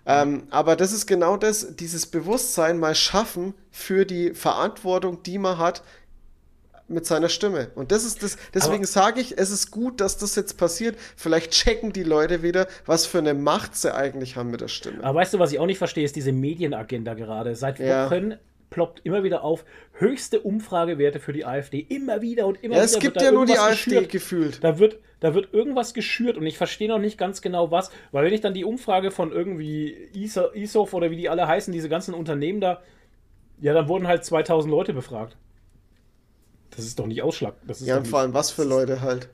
Ähm, 0.05 0.43
aber 0.51 0.75
das 0.75 0.91
ist 0.91 1.07
genau 1.07 1.37
das, 1.37 1.75
dieses 1.75 2.05
Bewusstsein 2.05 2.79
mal 2.79 2.93
schaffen 2.93 3.55
für 3.71 4.05
die 4.05 4.33
Verantwortung, 4.33 5.23
die 5.23 5.39
man 5.39 5.57
hat 5.57 5.81
mit 6.87 7.07
seiner 7.07 7.29
Stimme. 7.29 7.69
Und 7.73 7.91
das 7.91 8.05
ist 8.05 8.21
das, 8.21 8.37
deswegen 8.53 8.85
sage 8.85 9.19
ich, 9.19 9.37
es 9.39 9.49
ist 9.49 9.71
gut, 9.71 10.01
dass 10.01 10.17
das 10.17 10.35
jetzt 10.35 10.57
passiert. 10.57 10.97
Vielleicht 11.15 11.51
checken 11.51 11.93
die 11.93 12.03
Leute 12.03 12.43
wieder, 12.43 12.67
was 12.85 13.07
für 13.07 13.17
eine 13.17 13.33
Macht 13.33 13.75
sie 13.75 13.93
eigentlich 13.93 14.35
haben 14.35 14.51
mit 14.51 14.61
der 14.61 14.67
Stimme. 14.67 15.03
Aber 15.03 15.19
weißt 15.19 15.33
du, 15.33 15.39
was 15.39 15.51
ich 15.51 15.57
auch 15.57 15.65
nicht 15.65 15.79
verstehe, 15.79 16.05
ist 16.05 16.15
diese 16.15 16.31
Medienagenda 16.31 17.15
gerade. 17.15 17.55
Seit 17.55 17.79
Ja. 17.79 18.07
Ploppt 18.75 18.99
immer 19.05 19.23
wieder 19.23 19.41
auf 19.45 19.63
höchste 19.93 20.41
Umfragewerte 20.41 21.21
für 21.21 21.31
die 21.31 21.45
AfD. 21.45 21.79
Immer 21.79 22.21
wieder 22.21 22.45
und 22.45 22.61
immer 22.61 22.75
Ja, 22.75 22.81
wieder. 22.81 22.85
es 22.85 22.93
wird 22.95 23.01
gibt 23.03 23.21
da 23.21 23.23
ja 23.23 23.31
nur 23.31 23.45
die 23.45 23.57
AfD 23.57 23.91
geschürt. 23.91 24.11
gefühlt. 24.11 24.63
Da 24.65 24.79
wird, 24.79 24.99
da 25.21 25.33
wird 25.33 25.53
irgendwas 25.53 25.93
geschürt 25.93 26.35
und 26.35 26.45
ich 26.45 26.57
verstehe 26.57 26.89
noch 26.89 26.99
nicht 26.99 27.17
ganz 27.17 27.41
genau 27.41 27.71
was, 27.71 27.89
weil 28.11 28.25
wenn 28.25 28.33
ich 28.33 28.41
dann 28.41 28.53
die 28.53 28.65
Umfrage 28.65 29.11
von 29.11 29.31
irgendwie 29.31 29.93
ISO, 30.13 30.51
ISOF 30.51 30.93
oder 30.93 31.09
wie 31.09 31.15
die 31.15 31.29
alle 31.29 31.47
heißen, 31.47 31.71
diese 31.71 31.87
ganzen 31.87 32.13
Unternehmen 32.13 32.59
da, 32.59 32.81
ja, 33.61 33.73
dann 33.73 33.87
wurden 33.87 34.07
halt 34.07 34.25
2000 34.25 34.69
Leute 34.69 34.91
befragt. 34.91 35.37
Das 36.75 36.83
ist 36.83 36.99
doch 36.99 37.07
nicht 37.07 37.21
Ausschlag. 37.21 37.55
Das 37.65 37.79
ist 37.79 37.87
Ja, 37.87 37.95
und 37.95 38.09
vor 38.09 38.19
allem 38.19 38.33
was 38.33 38.51
für 38.51 38.65
Leute 38.65 38.99
halt. 38.99 39.29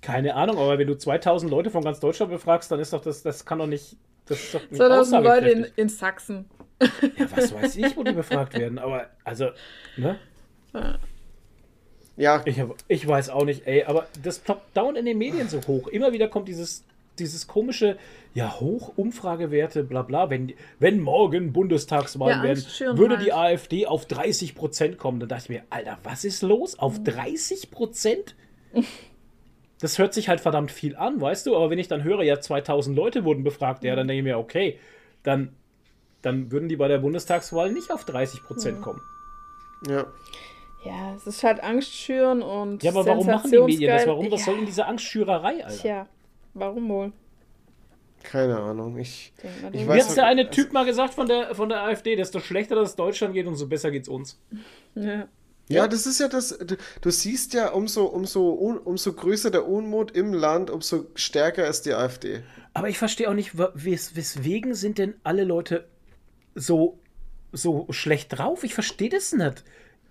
Keine 0.00 0.34
Ahnung, 0.34 0.58
aber 0.58 0.76
wenn 0.76 0.88
du 0.88 0.96
2000 0.98 1.48
Leute 1.48 1.70
von 1.70 1.84
ganz 1.84 2.00
Deutschland 2.00 2.32
befragst, 2.32 2.68
dann 2.72 2.80
ist 2.80 2.92
doch 2.92 3.00
das, 3.00 3.22
das 3.22 3.44
kann 3.44 3.60
doch 3.60 3.68
nicht. 3.68 3.96
Das 4.26 4.40
ist 4.42 4.54
doch 4.54 4.60
nicht 4.62 4.76
2000 4.76 5.22
Leute 5.24 5.48
in, 5.50 5.66
in 5.76 5.88
Sachsen. 5.88 6.46
Ja, 6.80 7.26
was 7.34 7.52
weiß 7.54 7.76
ich, 7.76 7.96
wo 7.96 8.04
die 8.04 8.12
befragt 8.12 8.56
werden, 8.58 8.78
aber 8.78 9.10
also, 9.24 9.50
ne? 9.96 10.18
Ja, 12.16 12.42
Ich, 12.46 12.58
hab, 12.58 12.74
ich 12.88 13.06
weiß 13.06 13.30
auch 13.30 13.44
nicht, 13.44 13.66
ey, 13.66 13.84
aber 13.84 14.08
das 14.22 14.38
ploppt 14.40 14.76
down 14.76 14.96
in 14.96 15.04
den 15.04 15.18
Medien 15.18 15.48
so 15.48 15.60
hoch. 15.66 15.86
Immer 15.88 16.12
wieder 16.12 16.28
kommt 16.28 16.48
dieses, 16.48 16.84
dieses 17.18 17.46
komische, 17.46 17.96
ja, 18.34 18.58
hoch 18.60 18.92
Umfragewerte, 18.96 19.84
bla 19.84 20.02
bla. 20.02 20.28
Wenn, 20.28 20.52
wenn 20.80 21.00
morgen 21.00 21.52
Bundestagswahlen 21.52 22.38
Ja, 22.38 22.42
werden, 22.42 22.64
würde 22.98 23.16
halt. 23.18 23.26
die 23.26 23.32
AfD 23.32 23.86
auf 23.86 24.06
30 24.06 24.56
Prozent 24.56 24.98
kommen. 24.98 25.20
Dann 25.20 25.28
dachte 25.28 25.44
ich 25.44 25.48
mir, 25.50 25.62
Alter, 25.70 25.98
was 26.02 26.24
ist 26.24 26.42
los? 26.42 26.74
Mhm. 26.74 26.80
Auf 26.80 27.02
30 27.04 27.70
Prozent? 27.70 28.34
Das 29.80 29.98
hört 29.98 30.12
sich 30.12 30.28
halt 30.28 30.40
verdammt 30.40 30.72
viel 30.72 30.96
an, 30.96 31.20
weißt 31.20 31.46
du? 31.46 31.54
Aber 31.54 31.70
wenn 31.70 31.78
ich 31.78 31.86
dann 31.86 32.02
höre, 32.02 32.22
ja, 32.22 32.40
2000 32.40 32.96
Leute 32.96 33.24
wurden 33.24 33.44
befragt, 33.44 33.84
ja, 33.84 33.94
dann 33.94 34.08
denke 34.08 34.18
ich 34.18 34.24
mir, 34.24 34.38
okay, 34.38 34.78
dann, 35.22 35.52
dann 36.22 36.50
würden 36.50 36.68
die 36.68 36.76
bei 36.76 36.88
der 36.88 36.98
Bundestagswahl 36.98 37.72
nicht 37.72 37.90
auf 37.90 38.04
30 38.04 38.44
Prozent 38.44 38.80
kommen. 38.80 39.00
ja. 39.86 40.06
Ja, 40.84 41.14
es 41.16 41.26
ist 41.26 41.42
halt 41.42 41.62
Angst 41.62 41.92
schüren 41.92 42.40
und. 42.40 42.82
Ja, 42.82 42.92
aber 42.92 43.04
warum 43.04 43.26
machen 43.26 43.50
die 43.50 43.58
Medien 43.58 43.90
das? 43.90 44.06
Warum? 44.06 44.30
Was 44.30 44.40
ja, 44.40 44.46
soll 44.46 44.56
denn 44.56 44.66
diese 44.66 44.86
Angstschürerei, 44.86 45.64
Alter? 45.64 45.76
Tja, 45.76 46.06
warum 46.54 46.88
wohl? 46.88 47.12
Keine 48.22 48.58
Ahnung. 48.58 48.98
Ich, 48.98 49.32
mal 49.62 49.74
Ich 49.74 49.86
weiß 49.86 50.04
hat's 50.04 50.14
der 50.14 50.26
eine 50.26 50.50
Typ 50.50 50.72
mal 50.72 50.84
gesagt 50.84 51.14
von 51.14 51.26
der, 51.26 51.54
von 51.54 51.68
der 51.68 51.82
AfD, 51.82 52.16
desto 52.16 52.40
schlechter 52.40 52.74
das 52.74 52.96
Deutschland 52.96 53.34
geht, 53.34 53.46
umso 53.46 53.66
besser 53.66 53.90
geht's 53.90 54.08
uns. 54.08 54.40
Ja. 54.94 55.28
ja, 55.68 55.88
das 55.88 56.06
ist 56.06 56.20
ja 56.20 56.28
das. 56.28 56.56
Du, 56.58 56.76
du 57.00 57.10
siehst 57.10 57.54
ja, 57.54 57.70
umso, 57.70 58.04
umso, 58.06 58.52
un, 58.52 58.78
umso 58.78 59.12
größer 59.12 59.50
der 59.50 59.68
Unmut 59.68 60.12
im 60.12 60.32
Land, 60.32 60.70
umso 60.70 61.06
stärker 61.14 61.66
ist 61.66 61.86
die 61.86 61.94
AfD. 61.94 62.42
Aber 62.74 62.88
ich 62.88 62.98
verstehe 62.98 63.28
auch 63.28 63.34
nicht, 63.34 63.52
wes, 63.56 64.14
weswegen 64.14 64.74
sind 64.74 64.98
denn 64.98 65.14
alle 65.24 65.44
Leute 65.44 65.88
so, 66.58 66.98
so 67.52 67.86
schlecht 67.90 68.38
drauf? 68.38 68.64
Ich 68.64 68.74
verstehe 68.74 69.08
das 69.08 69.32
nicht. 69.32 69.64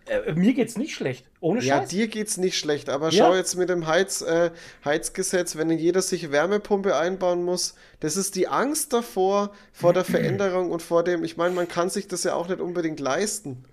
Äh, 0.05 0.33
mir 0.33 0.53
geht's 0.53 0.77
nicht 0.77 0.95
schlecht. 0.95 1.29
Ohne 1.41 1.61
Ja, 1.61 1.79
Scheiß. 1.79 1.89
dir 1.89 2.07
geht's 2.07 2.37
nicht 2.37 2.57
schlecht, 2.57 2.89
aber 2.89 3.09
Ja. 3.09 3.25
schau 3.25 3.35
jetzt 3.35 3.55
mit 3.55 3.69
dem 3.69 3.87
Heiz, 3.87 4.21
äh, 4.21 4.51
Heizgesetz, 4.85 5.57
wenn 5.57 5.69
jeder 5.69 6.01
sich 6.01 6.31
Wärmepumpe 6.31 6.95
einbauen 6.95 7.43
muss, 7.43 7.75
das 7.99 8.15
ist 8.17 8.35
die 8.35 8.47
Angst 8.47 8.93
davor, 8.93 9.51
vor 9.73 9.93
der 9.93 10.05
Veränderung 10.05 10.71
und 10.71 10.81
vor 10.81 11.03
dem, 11.03 11.23
ich 11.25 11.35
meine, 11.37 11.53
man 11.53 11.67
kann 11.67 11.89
sich 11.89 12.07
das 12.07 12.23
ja 12.23 12.35
auch 12.35 12.47
nicht 12.47 12.61
unbedingt 12.61 12.99
leisten. 13.01 13.65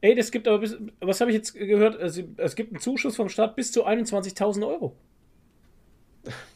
Ey, 0.00 0.14
das 0.14 0.30
gibt 0.30 0.46
aber, 0.48 0.58
bis, 0.58 0.76
was 1.00 1.20
habe 1.20 1.30
ich 1.30 1.36
jetzt 1.36 1.54
gehört? 1.54 2.00
Es, 2.00 2.20
es 2.38 2.54
gibt 2.56 2.72
einen 2.72 2.80
Zuschuss 2.80 3.16
vom 3.16 3.28
Staat 3.28 3.56
bis 3.56 3.72
zu 3.72 3.84
21.000 3.86 4.66
Euro. 4.66 4.94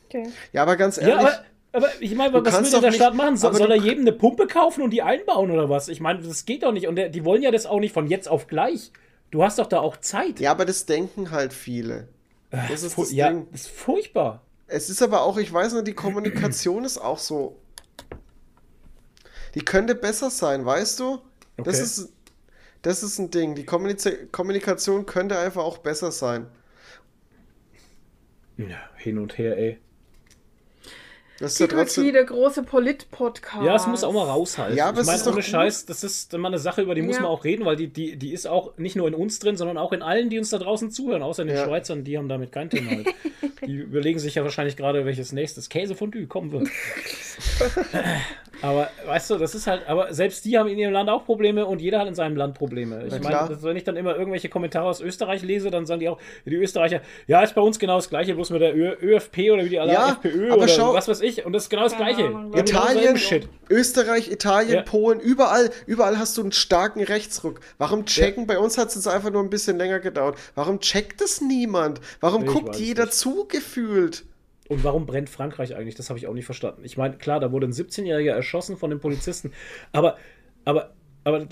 Okay. 0.08 0.28
Ja, 0.52 0.62
aber 0.62 0.76
ganz 0.76 0.96
Ja, 0.96 1.02
ehrlich, 1.08 1.26
aber, 1.26 1.44
aber 1.72 1.88
ich 2.00 2.14
meine, 2.14 2.32
was 2.32 2.72
will 2.72 2.80
der 2.80 2.90
nicht- 2.90 2.96
Staat 2.96 3.14
machen? 3.14 3.36
So, 3.36 3.52
soll 3.52 3.70
er 3.70 3.76
jedem 3.76 4.00
eine 4.02 4.12
Pumpe 4.12 4.46
kaufen 4.46 4.82
und 4.82 4.90
die 4.90 5.02
einbauen 5.02 5.50
oder 5.50 5.68
was? 5.68 5.88
Ich 5.88 6.00
meine, 6.00 6.20
das 6.20 6.44
geht 6.44 6.62
doch 6.62 6.72
nicht. 6.72 6.86
Und 6.88 6.96
der, 6.96 7.08
die 7.08 7.24
wollen 7.24 7.42
ja 7.42 7.50
das 7.50 7.66
auch 7.66 7.80
nicht 7.80 7.92
von 7.92 8.06
jetzt 8.08 8.28
auf 8.28 8.46
gleich. 8.46 8.92
Du 9.30 9.44
hast 9.44 9.58
doch 9.58 9.66
da 9.66 9.78
auch 9.80 9.96
Zeit. 9.98 10.40
ja, 10.40 10.50
aber 10.50 10.64
das 10.64 10.86
denken 10.86 11.30
halt 11.30 11.52
viele. 11.52 12.08
Das 12.50 12.82
ist 12.82 12.98
das 12.98 13.12
ja, 13.12 13.32
das 13.52 13.62
ist 13.62 13.68
furchtbar. 13.70 14.42
Es 14.66 14.90
ist 14.90 15.02
aber 15.02 15.22
auch, 15.22 15.36
ich 15.38 15.52
weiß 15.52 15.72
nicht, 15.74 15.86
die 15.86 15.94
Kommunikation 15.94 16.84
ist 16.84 16.98
auch 16.98 17.18
so. 17.18 17.56
Die 19.54 19.60
könnte 19.64 19.94
besser 19.94 20.30
sein, 20.30 20.64
weißt 20.64 20.98
du? 21.00 21.18
Das 21.56 21.76
Okay. 21.76 21.82
ist, 21.84 22.12
das 22.82 23.02
ist 23.02 23.18
ein 23.18 23.30
Ding. 23.30 23.54
Die 23.54 23.64
Kommuniz 23.64 24.08
Kommunikation 24.32 25.06
könnte 25.06 25.38
einfach 25.38 25.62
auch 25.64 25.78
besser 25.78 26.10
sein. 26.12 26.46
Ja, 28.56 28.78
hin 28.96 29.18
und 29.18 29.38
her, 29.38 29.56
ey. 29.56 29.78
Das 31.40 31.52
ist 31.54 31.58
ja 31.58 31.66
trotzdem. 31.66 32.12
der 32.12 32.24
große 32.24 32.62
Polit-Podcast. 32.64 33.64
Ja, 33.64 33.74
es 33.74 33.86
muss 33.86 34.04
auch 34.04 34.12
mal 34.12 34.24
raushalten. 34.24 34.76
Ja, 34.76 34.88
aber 34.90 35.00
ich 35.00 35.06
meine, 35.06 35.22
ohne 35.24 35.34
gut. 35.36 35.44
Scheiß, 35.44 35.86
das 35.86 36.04
ist 36.04 36.32
mal 36.36 36.48
eine 36.48 36.58
Sache, 36.58 36.82
über 36.82 36.94
die 36.94 37.00
muss 37.02 37.16
Ja. 37.16 37.22
man 37.22 37.30
auch 37.30 37.44
reden, 37.44 37.64
weil 37.64 37.76
die, 37.76 37.88
die, 37.88 38.16
die 38.16 38.32
ist 38.32 38.46
auch 38.46 38.76
nicht 38.76 38.94
nur 38.94 39.08
in 39.08 39.14
uns 39.14 39.38
drin, 39.38 39.56
sondern 39.56 39.78
auch 39.78 39.92
in 39.92 40.02
allen, 40.02 40.28
die 40.28 40.38
uns 40.38 40.50
da 40.50 40.58
draußen 40.58 40.90
zuhören, 40.90 41.22
außer 41.22 41.44
den 41.46 41.56
Ja. 41.56 41.64
Schweizern, 41.64 42.04
die 42.04 42.18
haben 42.18 42.28
damit 42.28 42.52
kein 42.52 42.68
Thema. 42.68 42.90
Halt. 42.90 43.08
die 43.66 43.72
überlegen 43.76 44.18
sich 44.18 44.34
ja 44.34 44.44
wahrscheinlich 44.44 44.76
gerade, 44.76 45.06
welches 45.06 45.32
nächstes 45.32 45.68
Käsefondue 45.70 46.26
kommen 46.26 46.52
wird. 46.52 46.68
aber 48.62 48.88
weißt 49.06 49.30
du, 49.30 49.36
das 49.38 49.54
ist 49.54 49.66
halt, 49.66 49.88
aber 49.88 50.12
selbst 50.12 50.44
die 50.44 50.58
haben 50.58 50.68
in 50.68 50.78
ihrem 50.78 50.92
Land 50.92 51.08
auch 51.08 51.24
Probleme 51.24 51.66
und 51.66 51.80
jeder 51.80 52.00
hat 52.00 52.08
in 52.08 52.14
seinem 52.14 52.36
Land 52.36 52.54
Probleme. 52.54 53.04
Ich 53.06 53.20
meine, 53.22 53.58
wenn 53.62 53.76
ich 53.76 53.84
dann 53.84 53.96
immer 53.96 54.16
irgendwelche 54.16 54.48
Kommentare 54.48 54.86
aus 54.86 55.00
Österreich 55.00 55.42
lese, 55.42 55.70
dann 55.70 55.86
sagen 55.86 56.00
die 56.00 56.08
auch, 56.08 56.18
die 56.44 56.54
Österreicher, 56.54 57.00
ja, 57.26 57.42
ist 57.42 57.54
bei 57.54 57.60
uns 57.60 57.78
genau 57.78 57.96
das 57.96 58.08
gleiche, 58.10 58.34
bloß 58.34 58.50
mit 58.50 58.60
der 58.62 58.76
Ö 58.76 58.90
ÖFP 59.00 59.50
oder 59.52 59.64
wie 59.64 59.68
die 59.70 59.78
alle 59.80 59.92
Ja, 59.92 60.10
FPÖ 60.22 60.48
aber 60.52 60.58
oder 60.62 60.68
schau- 60.68 60.94
was 60.94 61.08
weiß 61.08 61.20
ich. 61.22 61.44
Und 61.46 61.52
das 61.52 61.64
ist 61.64 61.70
genau 61.70 61.84
das 61.84 61.96
gleiche. 61.96 62.24
Ahnung, 62.26 62.52
Italien. 62.54 63.18
Österreich, 63.68 64.30
Italien, 64.30 64.74
Ja. 64.74 64.82
Polen, 64.82 65.20
überall, 65.20 65.70
überall 65.86 66.18
hast 66.18 66.36
du 66.36 66.42
einen 66.42 66.52
starken 66.52 67.02
Rechtsruck. 67.02 67.60
Warum 67.78 68.04
checken? 68.04 68.46
Bei 68.46 68.58
uns 68.58 68.76
hat 68.78 68.88
es 68.88 68.96
jetzt 68.96 69.06
einfach 69.08 69.30
nur 69.30 69.42
ein 69.42 69.50
bisschen 69.50 69.78
länger 69.78 70.00
gedauert. 70.00 70.36
Warum 70.54 70.80
checkt 70.80 71.20
es 71.20 71.40
niemand? 71.40 72.00
Warum 72.20 72.44
Ich 72.44 72.50
guckt 72.50 72.76
jeder 72.76 73.04
nicht. 73.04 73.14
zu 73.14 73.46
gefühlt? 73.48 74.24
Und 74.70 74.84
warum 74.84 75.04
brennt 75.04 75.28
Frankreich 75.28 75.74
eigentlich? 75.74 75.96
Das 75.96 76.10
habe 76.10 76.18
ich 76.20 76.28
auch 76.28 76.32
nicht 76.32 76.44
verstanden. 76.44 76.84
Ich 76.84 76.96
meine, 76.96 77.16
klar, 77.16 77.40
da 77.40 77.50
wurde 77.50 77.66
ein 77.66 77.72
17-Jähriger 77.72 78.30
erschossen 78.30 78.76
von 78.76 78.90
den 78.90 79.00
Polizisten, 79.00 79.52
aber, 79.90 80.16
aber, 80.64 80.92
aber 81.24 81.44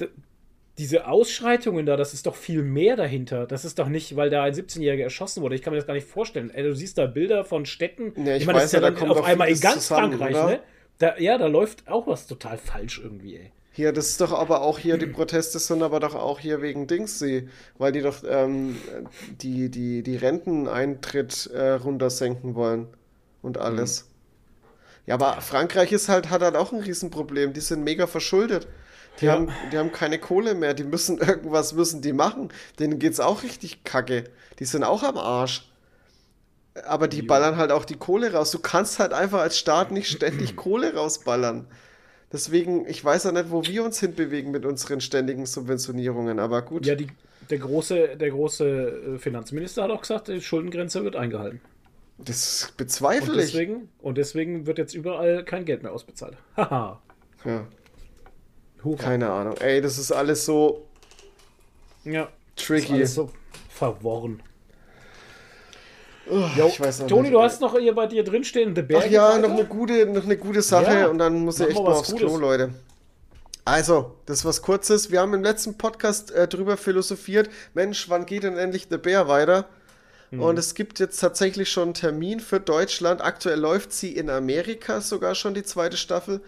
diese 0.78 1.08
Ausschreitungen 1.08 1.84
da, 1.84 1.96
das 1.96 2.14
ist 2.14 2.26
doch 2.26 2.36
viel 2.36 2.62
mehr 2.62 2.94
dahinter. 2.94 3.46
Das 3.46 3.64
ist 3.64 3.80
doch 3.80 3.88
nicht, 3.88 4.14
weil 4.14 4.30
da 4.30 4.44
ein 4.44 4.52
17-Jähriger 4.52 5.02
erschossen 5.02 5.42
wurde. 5.42 5.56
Ich 5.56 5.62
kann 5.62 5.72
mir 5.72 5.78
das 5.78 5.86
gar 5.88 5.94
nicht 5.94 6.06
vorstellen. 6.06 6.50
Ey, 6.50 6.62
du 6.62 6.76
siehst 6.76 6.96
da 6.96 7.06
Bilder 7.06 7.44
von 7.44 7.66
Städten. 7.66 8.12
Ja, 8.24 8.36
ich 8.36 8.46
meine, 8.46 8.60
weiß 8.60 8.70
ja, 8.70 8.78
da 8.78 8.92
dann 8.92 9.00
kommt 9.00 9.10
auf 9.10 9.24
einmal 9.24 9.48
in 9.48 9.58
ganz 9.58 9.88
zusammen, 9.88 10.16
Frankreich, 10.16 10.36
oder? 10.36 10.46
ne? 10.46 10.60
Da, 10.98 11.18
ja, 11.18 11.38
da 11.38 11.48
läuft 11.48 11.88
auch 11.88 12.06
was 12.06 12.28
total 12.28 12.56
falsch 12.56 13.00
irgendwie, 13.02 13.34
ey. 13.34 13.52
Hier, 13.72 13.92
das 13.92 14.10
ist 14.10 14.20
doch 14.20 14.32
aber 14.32 14.62
auch 14.62 14.78
hier, 14.78 14.96
die 14.96 15.06
Proteste 15.06 15.58
sind 15.58 15.82
aber 15.82 15.98
doch 15.98 16.14
auch 16.14 16.38
hier 16.38 16.62
wegen 16.62 16.86
Dingsy, 16.86 17.48
weil 17.78 17.90
die 17.92 18.00
doch 18.00 18.22
ähm, 18.28 18.76
die, 19.40 19.70
die, 19.70 20.04
die 20.04 20.16
Renteneintritt 20.16 21.50
äh, 21.52 21.70
runtersenken 21.72 22.54
wollen 22.54 22.88
und 23.42 23.58
alles. 23.58 24.06
Ja, 25.06 25.14
aber 25.14 25.40
Frankreich 25.40 25.92
ist 25.92 26.08
halt, 26.08 26.30
hat 26.30 26.42
halt 26.42 26.56
auch 26.56 26.72
ein 26.72 26.80
Riesenproblem. 26.80 27.52
Die 27.54 27.60
sind 27.60 27.82
mega 27.82 28.06
verschuldet. 28.06 28.68
Die, 29.20 29.26
Ja. 29.26 29.32
haben, 29.32 29.48
die 29.72 29.78
haben 29.78 29.90
keine 29.92 30.18
Kohle 30.18 30.54
mehr. 30.54 30.74
Die 30.74 30.84
müssen 30.84 31.18
irgendwas 31.18 31.72
müssen 31.72 32.02
die 32.02 32.12
machen. 32.12 32.50
Denen 32.78 32.98
geht's 32.98 33.20
auch 33.20 33.42
richtig 33.42 33.84
kacke. 33.84 34.24
Die 34.58 34.64
sind 34.64 34.84
auch 34.84 35.02
am 35.02 35.16
Arsch. 35.16 35.64
Aber 36.86 37.08
die 37.08 37.22
ballern 37.22 37.56
halt 37.56 37.72
auch 37.72 37.84
die 37.84 37.96
Kohle 37.96 38.32
raus. 38.32 38.50
Du 38.50 38.58
kannst 38.60 38.98
halt 38.98 39.12
einfach 39.12 39.40
als 39.40 39.58
Staat 39.58 39.90
nicht 39.90 40.08
ständig 40.10 40.56
Kohle 40.56 40.94
rausballern. 40.94 41.66
Deswegen, 42.30 42.86
ich 42.86 43.02
weiß 43.02 43.24
ja 43.24 43.32
nicht, 43.32 43.50
wo 43.50 43.64
wir 43.64 43.82
uns 43.84 43.98
hinbewegen 44.00 44.50
mit 44.50 44.66
unseren 44.66 45.00
ständigen 45.00 45.46
Subventionierungen, 45.46 46.38
aber 46.38 46.60
gut. 46.60 46.84
Ja, 46.84 46.94
die, 46.94 47.08
der, 47.48 47.58
große, 47.58 48.16
der 48.16 48.30
große 48.30 49.14
äh, 49.14 49.18
Finanzminister 49.18 49.84
hat 49.84 49.90
auch 49.90 50.02
gesagt, 50.02 50.28
die 50.28 50.42
Schuldengrenze 50.42 51.02
wird 51.02 51.16
eingehalten. 51.16 51.62
Das 52.18 52.66
Und 52.70 52.76
bezweifle 52.76 53.34
ich. 53.42 53.52
deswegen, 53.52 53.88
und 54.00 54.18
deswegen 54.18 54.66
wird 54.66 54.78
jetzt 54.78 54.94
überall 54.94 55.44
kein 55.44 55.64
Geld 55.64 55.82
mehr 55.82 55.92
ausbezahlt. 55.92 56.36
Haha. 56.56 57.00
Ja, 57.44 57.66
Hurra. 58.84 58.96
keine 59.02 59.30
Ahnung. 59.30 59.56
Ey, 59.58 59.80
das 59.80 59.98
ist 59.98 60.10
alles 60.12 60.44
so 60.44 60.86
Ja. 62.04 62.24
Ist 62.56 62.66
tricky. 62.66 62.92
alles 62.94 63.14
so 63.14 63.30
verworren. 63.68 64.42
Oh, 66.30 66.44
Jo, 66.56 66.66
ich 66.66 66.78
Toni, 67.06 67.30
du 67.30 67.40
hast 67.40 67.60
noch 67.62 67.78
hier 67.78 67.94
bei 67.94 68.06
dir 68.06 68.22
drinstehen, 68.22 68.74
The 68.76 68.82
Bear. 68.82 69.02
Ach 69.02 69.10
ja, 69.10 69.38
noch 69.38 69.50
eine 69.50 69.64
gute, 69.64 70.04
noch 70.06 70.24
eine 70.24 70.36
gute 70.36 70.60
Sache 70.60 70.92
Ja, 70.92 71.06
und 71.08 71.16
dann 71.18 71.38
muss 71.44 71.58
ich 71.58 71.68
echt 71.68 71.76
mal 71.82 71.92
aufs 71.92 72.10
Gutes. 72.10 72.26
Klo, 72.26 72.36
Leute. 72.36 72.74
Also, 73.64 74.16
das 74.26 74.38
ist 74.40 74.44
was 74.44 74.60
Kurzes. 74.62 75.10
Wir 75.10 75.20
haben 75.20 75.32
im 75.32 75.42
letzten 75.42 75.78
Podcast 75.78 76.30
äh, 76.32 76.46
drüber 76.46 76.76
philosophiert, 76.76 77.48
Mensch, 77.74 78.08
wann 78.10 78.26
geht 78.26 78.42
denn 78.42 78.58
endlich 78.58 78.88
The 78.90 78.98
Bear 78.98 79.28
weiter? 79.28 79.68
Mhm. 80.30 80.42
Und 80.42 80.58
es 80.58 80.74
gibt 80.74 80.98
jetzt 80.98 81.18
tatsächlich 81.18 81.70
schon 81.70 81.84
einen 81.84 81.94
Termin 81.94 82.40
für 82.40 82.60
Deutschland. 82.60 83.22
Aktuell 83.22 83.58
läuft 83.58 83.92
sie 83.92 84.14
in 84.14 84.30
Amerika 84.30 85.00
sogar 85.00 85.34
schon 85.34 85.54
die 85.54 85.62
zweite 85.62 85.96
Staffel. 85.96 86.40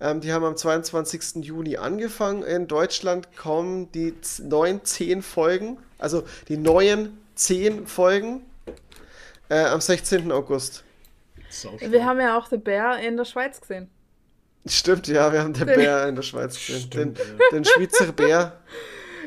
Ähm, 0.00 0.20
die 0.20 0.32
haben 0.32 0.44
am 0.44 0.56
22. 0.56 1.44
Juni 1.44 1.76
angefangen. 1.76 2.42
In 2.42 2.66
Deutschland 2.66 3.36
kommen 3.36 3.92
die 3.92 4.14
neuen 4.42 4.84
zehn 4.84 5.22
Folgen, 5.22 5.78
also 5.98 6.24
die 6.48 6.56
neuen 6.56 7.18
zehn 7.34 7.86
Folgen 7.86 8.42
äh, 9.48 9.64
am 9.64 9.80
16. 9.80 10.32
August. 10.32 10.84
Wir 11.80 12.04
haben 12.04 12.20
ja 12.20 12.38
auch 12.38 12.46
The 12.48 12.56
Bear 12.56 13.00
in 13.00 13.16
der 13.16 13.24
Schweiz 13.24 13.60
gesehen. 13.60 13.90
Stimmt, 14.66 15.08
ja, 15.08 15.32
wir 15.32 15.42
haben 15.42 15.54
den 15.54 15.66
Bär 15.66 16.06
in 16.06 16.14
der 16.14 16.22
Schweiz 16.22 16.54
gesehen. 16.54 16.90
Den, 16.90 17.16
den 17.52 17.64
Schweizer 17.64 18.12
Bär. 18.12 18.58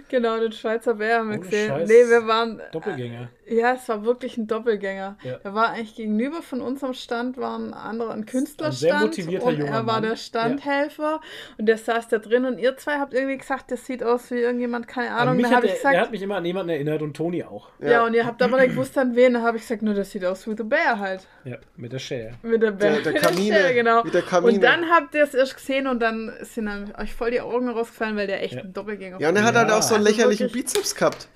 Genau, 0.09 0.39
den 0.39 0.51
Schweizer 0.51 0.93
Bär 0.93 1.19
haben 1.19 1.29
wir 1.29 1.37
Ohne 1.37 1.45
gesehen. 1.45 1.69
Scheiß. 1.69 1.89
Nee, 1.89 2.07
wir 2.07 2.27
waren. 2.27 2.61
Doppelgänger. 2.71 3.29
Ja, 3.53 3.73
es 3.73 3.87
war 3.89 4.03
wirklich 4.05 4.37
ein 4.37 4.47
Doppelgänger. 4.47 5.17
Ja. 5.23 5.39
Er 5.43 5.53
war 5.53 5.69
eigentlich 5.69 5.95
gegenüber 5.95 6.41
von 6.41 6.61
unserem 6.61 6.93
Stand, 6.93 7.37
war 7.37 7.57
ein 7.57 7.73
anderer, 7.73 8.11
ein 8.13 8.25
Künstlerstand. 8.25 8.79
sehr 8.79 8.99
motivierter 8.99 9.45
und 9.45 9.57
junger 9.59 9.71
er 9.71 9.85
war 9.85 9.93
Mann. 10.01 10.03
der 10.03 10.15
Standhelfer 10.15 11.21
und 11.57 11.65
der 11.67 11.77
saß 11.77 12.07
da 12.07 12.17
drin 12.19 12.45
und 12.45 12.57
ihr 12.57 12.75
zwei 12.77 12.93
habt 12.99 13.13
irgendwie 13.13 13.37
gesagt, 13.37 13.71
das 13.71 13.85
sieht 13.85 14.03
aus 14.03 14.31
wie 14.31 14.39
irgendjemand, 14.39 14.87
keine 14.87 15.11
An 15.11 15.27
Ahnung. 15.27 15.37
mich 15.37 15.45
hat 15.47 15.63
er, 15.63 15.73
gesagt, 15.73 15.93
der 15.93 16.01
hat 16.01 16.11
mich 16.11 16.21
immer 16.21 16.37
an 16.37 16.45
jemanden 16.45 16.69
erinnert 16.69 17.01
und 17.01 17.15
Toni 17.15 17.43
auch. 17.43 17.69
ja. 17.79 18.05
und 18.05 18.13
ihr 18.13 18.25
habt 18.25 18.41
aber 18.41 18.57
nicht 18.59 18.71
gewusst, 18.71 18.97
an 18.97 19.15
wen. 19.15 19.33
Da 19.33 19.41
habe 19.41 19.57
ich 19.57 19.63
gesagt, 19.63 19.81
nur 19.81 19.93
das 19.93 20.11
sieht 20.11 20.25
aus 20.25 20.47
wie 20.47 20.55
The 20.57 20.63
Bear 20.63 20.99
halt. 20.99 21.27
Ja, 21.45 21.57
mit 21.75 21.91
der 21.93 21.99
Share. 21.99 22.31
Mit 22.41 22.61
der 22.63 22.71
Bär. 22.71 22.91
Der- 22.93 23.01
der 23.01 23.13
mit 23.13 23.21
Kamine, 23.21 23.55
Schere, 23.55 23.73
genau. 23.73 24.03
wie 24.05 24.11
der 24.11 24.21
Kamine. 24.21 24.53
Und 24.53 24.61
dann 24.63 24.89
habt 24.89 25.13
ihr 25.15 25.23
es 25.23 25.33
erst 25.33 25.55
gesehen 25.55 25.87
und 25.87 25.99
dann 26.01 26.31
sind 26.41 26.65
dann 26.65 26.93
euch 26.97 27.13
voll 27.13 27.31
die 27.31 27.41
Augen 27.41 27.69
rausgefallen, 27.69 28.15
weil 28.15 28.27
der 28.27 28.41
echt 28.43 28.55
Ja. 28.55 28.61
ein 28.61 28.73
Doppelgänger 28.73 29.19
Ja, 29.19 29.29
und 29.29 29.35
er 29.35 29.43
hat 29.43 29.53
Ja. 29.55 29.61
halt 29.61 29.71
auch 29.71 29.81
so 29.81 29.95
einen 29.95 30.05
Also 30.05 30.17
lächerlichen 30.17 30.47
wirklich- 30.47 30.65
Bizeps 30.65 30.95
gehabt. 30.95 31.27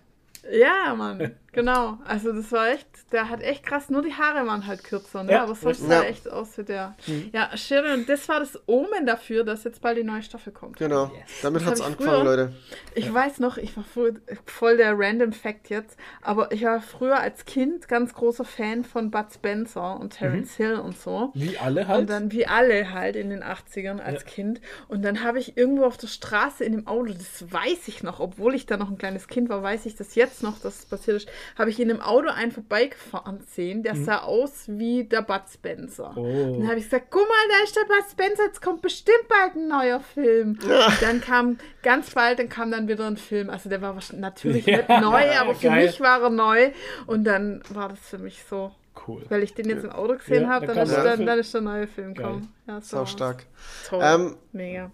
Ja, 0.49 0.95
Mann. 0.95 1.31
Genau, 1.57 1.97
also 2.05 2.31
das 2.33 2.51
war 2.51 2.67
echt, 2.69 2.87
der 3.11 3.29
hat 3.29 3.41
echt 3.41 3.65
krass, 3.65 3.89
nur 3.89 4.03
die 4.03 4.13
Haare 4.13 4.45
waren 4.45 4.67
halt 4.67 4.83
kürzer, 4.83 5.23
ne? 5.23 5.31
Ja, 5.31 5.41
aber 5.43 5.55
sonst 5.55 5.79
sah 5.79 5.87
Ja. 5.95 6.01
er 6.03 6.09
echt 6.09 6.29
aus 6.29 6.55
wie 6.59 6.63
der. 6.63 6.95
Ja, 7.33 7.49
Sharon, 7.57 8.05
das 8.05 8.29
war 8.29 8.39
das 8.39 8.59
Omen 8.67 9.07
dafür, 9.07 9.43
dass 9.43 9.63
jetzt 9.63 9.81
bald 9.81 9.97
die 9.97 10.03
neue 10.03 10.21
Staffel 10.21 10.53
kommt. 10.53 10.77
Genau. 10.77 11.11
Damit 11.41 11.61
Das 11.63 11.67
hat's 11.69 11.81
hab 11.81 11.89
ich 11.89 11.93
angefangen, 11.97 12.21
früher- 12.21 12.35
Leute. 12.35 12.53
Ich 12.93 13.11
weiß 13.11 13.39
noch, 13.39 13.57
ich 13.57 13.75
war 13.75 13.83
früher, 13.83 14.13
voll 14.45 14.77
der 14.77 14.93
random 14.99 15.33
Fact 15.33 15.71
jetzt, 15.71 15.97
aber 16.21 16.51
ich 16.51 16.63
war 16.63 16.79
früher 16.79 17.19
als 17.19 17.45
Kind 17.45 17.87
ganz 17.87 18.13
großer 18.13 18.45
Fan 18.45 18.83
von 18.85 19.09
Bud 19.09 19.25
Spencer 19.33 19.99
und 19.99 20.11
Terence 20.13 20.55
Hill 20.57 20.75
und 20.75 20.95
so. 20.99 21.31
Wie 21.33 21.57
alle 21.57 21.87
halt. 21.87 22.01
Und 22.01 22.09
dann, 22.11 22.31
wie 22.31 22.45
alle 22.45 22.93
halt 22.93 23.15
in 23.15 23.31
den 23.31 23.41
80ern 23.43 23.99
als 23.99 24.21
Ja. 24.21 24.29
Kind. 24.29 24.61
Und 24.89 25.03
dann 25.03 25.23
habe 25.23 25.39
ich 25.39 25.57
irgendwo 25.57 25.85
auf 25.85 25.97
der 25.97 26.05
Straße 26.07 26.63
in 26.63 26.73
dem 26.73 26.85
Auto, 26.85 27.13
das 27.13 27.51
weiß 27.51 27.87
ich 27.87 28.03
noch, 28.03 28.19
obwohl 28.19 28.53
ich 28.53 28.67
da 28.67 28.77
noch 28.77 28.91
ein 28.91 28.99
kleines 28.99 29.27
Kind 29.27 29.49
war, 29.49 29.63
weiß 29.63 29.87
ich 29.87 29.95
das 29.95 30.13
jetzt 30.13 30.43
noch, 30.43 30.59
dass 30.59 30.79
es 30.79 30.85
passiert 30.85 31.17
ist, 31.17 31.29
habe 31.57 31.69
ich 31.69 31.79
in 31.79 31.87
dem 31.89 32.01
Auto 32.01 32.29
einen 32.29 32.51
vorbeigefahren 32.51 33.41
sehen, 33.47 33.83
der 33.83 33.95
sah 33.95 34.19
aus 34.19 34.65
wie 34.67 35.03
der 35.03 35.21
Bud 35.21 35.41
Spencer. 35.53 36.13
Oh. 36.15 36.21
Und 36.21 36.59
dann 36.61 36.67
habe 36.69 36.79
ich 36.79 36.85
gesagt, 36.85 37.07
guck 37.09 37.21
mal, 37.27 37.35
da 37.49 37.63
ist 37.63 37.75
der 37.75 37.81
Bud 37.81 38.03
Spencer, 38.11 38.43
jetzt 38.45 38.61
kommt 38.61 38.81
bestimmt 38.81 39.27
bald 39.29 39.55
ein 39.55 39.67
neuer 39.67 39.99
Film. 39.99 40.57
Und 40.63 41.01
dann 41.01 41.21
kam 41.21 41.57
ganz 41.83 42.11
bald, 42.11 42.39
dann 42.39 42.49
kam 42.49 42.71
dann 42.71 42.87
wieder 42.87 43.05
ein 43.07 43.17
Film. 43.17 43.49
Also 43.49 43.69
der 43.69 43.81
war 43.81 43.95
natürlich 44.13 44.65
Ja, 44.65 44.77
nicht 44.77 44.89
neu, 44.89 45.31
aber 45.39 45.55
für 45.55 45.67
geil. 45.67 45.85
mich 45.87 45.99
war 45.99 46.21
er 46.21 46.29
neu. 46.29 46.71
Und 47.05 47.23
dann 47.23 47.61
war 47.69 47.89
das 47.89 47.99
für 47.99 48.17
mich 48.17 48.43
so. 48.49 48.71
Cool. 49.07 49.23
Weil 49.29 49.43
ich 49.43 49.53
den 49.53 49.69
jetzt 49.69 49.83
im 49.83 49.91
Auto 49.91 50.15
gesehen 50.17 50.43
Ja, 50.43 50.49
habe, 50.49 50.65
da 50.67 50.73
dann, 50.73 50.87
ist 50.87 50.95
der 50.95 51.03
dann, 51.03 51.25
dann 51.25 51.39
ist 51.39 51.53
der 51.53 51.61
neue 51.61 51.87
Film 51.87 52.13
gekommen. 52.15 52.53
Ja, 52.67 52.81
Sau 52.81 53.05
stark. 53.05 53.45
Toll. 53.87 54.01
Ähm, 54.03 54.35
Mega. 54.51 54.91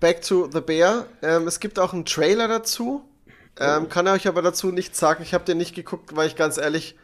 Back 0.00 0.20
to 0.22 0.48
the 0.52 0.60
Bear. 0.60 1.06
Ähm, 1.22 1.46
es 1.46 1.58
gibt 1.60 1.78
auch 1.78 1.92
einen 1.92 2.04
Trailer 2.04 2.48
dazu. 2.48 3.02
Ähm, 3.58 3.88
kann 3.88 4.06
euch 4.08 4.28
aber 4.28 4.42
dazu 4.42 4.70
nichts 4.70 4.98
sagen. 4.98 5.22
Ich 5.22 5.34
habe 5.34 5.44
den 5.44 5.58
nicht 5.58 5.74
geguckt, 5.74 6.14
weil 6.14 6.26
ich 6.26 6.36
ganz 6.36 6.58
ehrlich, 6.58 6.96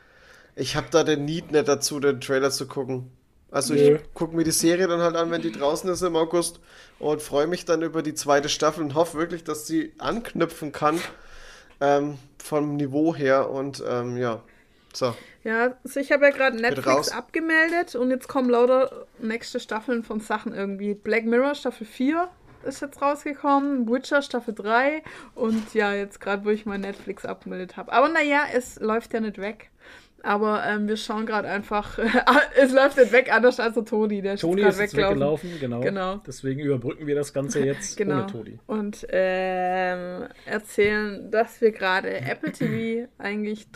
ich 0.55 0.77
habe 0.77 0.89
da 0.91 1.03
den 1.03 1.25
Need 1.25 1.51
nicht 1.53 1.69
dazu, 1.69 1.99
den 1.99 2.21
Trailer 2.21 2.51
zu 2.51 2.67
gucken. 2.67 3.11
Also 3.51 3.75
Nö. 3.75 3.97
ich 3.97 4.15
gucke 4.15 4.35
mir 4.35 4.45
die 4.45 4.51
Serie 4.51 4.89
dann 4.89 5.01
halt 5.01 5.15
an, 5.15 5.31
wenn 5.31 5.43
die 5.43 5.53
draußen 5.53 5.89
ist 5.91 6.03
im 6.03 6.17
August 6.17 6.61
und 6.99 7.21
freue 7.21 7.47
mich 7.47 7.67
dann 7.67 7.83
über 7.83 8.03
die 8.03 8.15
zweite 8.15 8.49
Staffel 8.49 8.83
und 8.83 8.95
hoffe 8.95 9.19
wirklich, 9.19 9.45
dass 9.45 9.67
sie 9.67 9.93
anknüpfen 9.99 10.73
kann 10.73 10.99
ähm, 11.81 12.19
vom 12.39 12.77
Niveau 12.77 13.15
her 13.15 13.51
und 13.51 13.83
ähm, 13.87 14.17
ja, 14.17 14.43
so. 14.95 15.15
Ja, 15.45 15.77
also 15.85 16.01
ich 16.01 16.13
habe 16.13 16.25
ja 16.25 16.31
gerade 16.31 16.57
Netflix 16.57 17.11
abgemeldet 17.11 17.95
und 17.95 18.11
jetzt 18.11 18.29
kommen 18.29 18.49
lauter 18.49 19.07
nächste 19.19 19.61
Staffeln 19.61 20.03
von 20.03 20.21
Sachen 20.21 20.55
irgendwie. 20.55 20.95
Black 20.95 21.25
Mirror 21.25 21.55
Staffel 21.55 21.87
4 21.87 22.29
ist 22.65 22.81
jetzt 22.81 23.01
rausgekommen, 23.03 23.89
Witcher 23.89 24.23
Staffel 24.23 24.55
3 24.55 25.03
und 25.35 25.75
ja, 25.75 25.93
jetzt 25.95 26.21
gerade, 26.21 26.45
wo 26.45 26.51
ich 26.51 26.67
mein 26.67 26.81
Netflix 26.81 27.25
abgemeldet 27.25 27.77
habe. 27.77 27.93
Aber 27.93 28.09
naja, 28.09 28.43
es 28.55 28.79
läuft 28.81 29.13
ja 29.15 29.21
nicht 29.21 29.39
weg. 29.39 29.71
Aber 30.25 30.65
ähm, 30.65 30.87
wir 30.87 30.97
schauen 30.97 31.27
gerade 31.27 31.49
einfach, 31.49 31.99
es 32.57 32.73
läuft 32.73 32.97
nicht 32.97 33.11
weg, 33.13 33.35
anders 33.35 33.59
als 33.59 33.75
der 33.75 33.85
Toni, 33.85 34.23
der 34.23 34.35
ist 34.35 34.41
Toni 34.41 34.63
jetzt 34.63 34.75
ist 34.75 34.81
jetzt 34.81 34.97
weggelaufen, 34.97 35.51
genau. 35.59 35.81
Genau. 35.81 36.21
Deswegen 36.25 36.61
überbrücken 36.61 37.07
wir 37.09 37.17
das 37.17 37.33
Ganze 37.33 37.65
jetzt 37.65 37.97
Genau. 38.03 38.19
ohne 38.19 38.27
Toni. 38.27 38.59
Und 38.67 39.05
ähm, 39.11 40.29
erzählen, 40.47 41.29
dass 41.31 41.61
wir 41.61 41.73
gerade 41.73 42.21
Apple 42.21 42.53
TV 42.53 43.09
eigentlich 43.19 43.73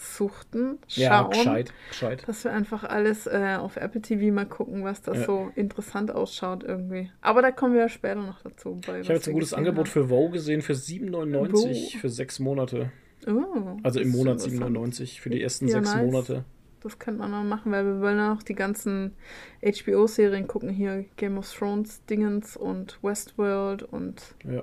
durchsuchten, 0.00 0.78
schauen. 0.88 1.02
Ja, 1.02 1.22
gescheit, 1.28 1.72
gescheit. 1.88 2.24
Dass 2.26 2.44
wir 2.44 2.52
einfach 2.52 2.84
alles 2.84 3.26
äh, 3.26 3.56
auf 3.58 3.76
Apple 3.76 4.00
TV 4.00 4.32
mal 4.34 4.46
gucken, 4.46 4.84
was 4.84 5.02
da 5.02 5.12
Ja. 5.12 5.24
so 5.24 5.50
interessant 5.54 6.10
ausschaut 6.10 6.64
irgendwie. 6.64 7.10
Aber 7.20 7.42
da 7.42 7.50
kommen 7.50 7.74
wir 7.74 7.82
ja 7.82 7.88
später 7.88 8.16
noch 8.16 8.42
dazu. 8.42 8.78
Ich 8.82 8.88
habe 8.88 9.02
jetzt 9.14 9.28
ein 9.28 9.34
gutes 9.34 9.54
Angebot 9.54 9.86
haben. 9.86 9.92
für 9.92 10.10
Wow 10.10 10.30
gesehen 10.32 10.62
für 10.62 10.74
7,99 10.74 11.94
Wow. 11.94 12.00
für 12.00 12.08
sechs 12.08 12.38
Monate. 12.38 12.90
Oh, 13.26 13.76
Also 13.82 14.00
im 14.00 14.10
Monat 14.10 14.42
interessant. 14.44 14.76
7,99 14.76 15.20
für 15.20 15.30
die 15.30 15.42
ersten 15.42 15.66
Ja, 15.68 15.74
sechs 15.78 15.94
nice. 15.94 16.04
Monate. 16.06 16.44
Das 16.82 16.98
könnte 16.98 17.20
man 17.20 17.30
noch 17.30 17.44
machen, 17.44 17.72
weil 17.72 17.84
wir 17.84 18.00
wollen 18.00 18.16
ja 18.16 18.32
auch 18.32 18.42
die 18.42 18.54
ganzen 18.54 19.14
HBO-Serien 19.62 20.46
gucken. 20.46 20.70
Hier 20.70 21.04
Game 21.16 21.36
of 21.36 21.52
Thrones 21.52 22.02
Dingens 22.06 22.56
und 22.56 22.98
Westworld 23.02 23.82
und 23.82 24.22
Ja. 24.50 24.62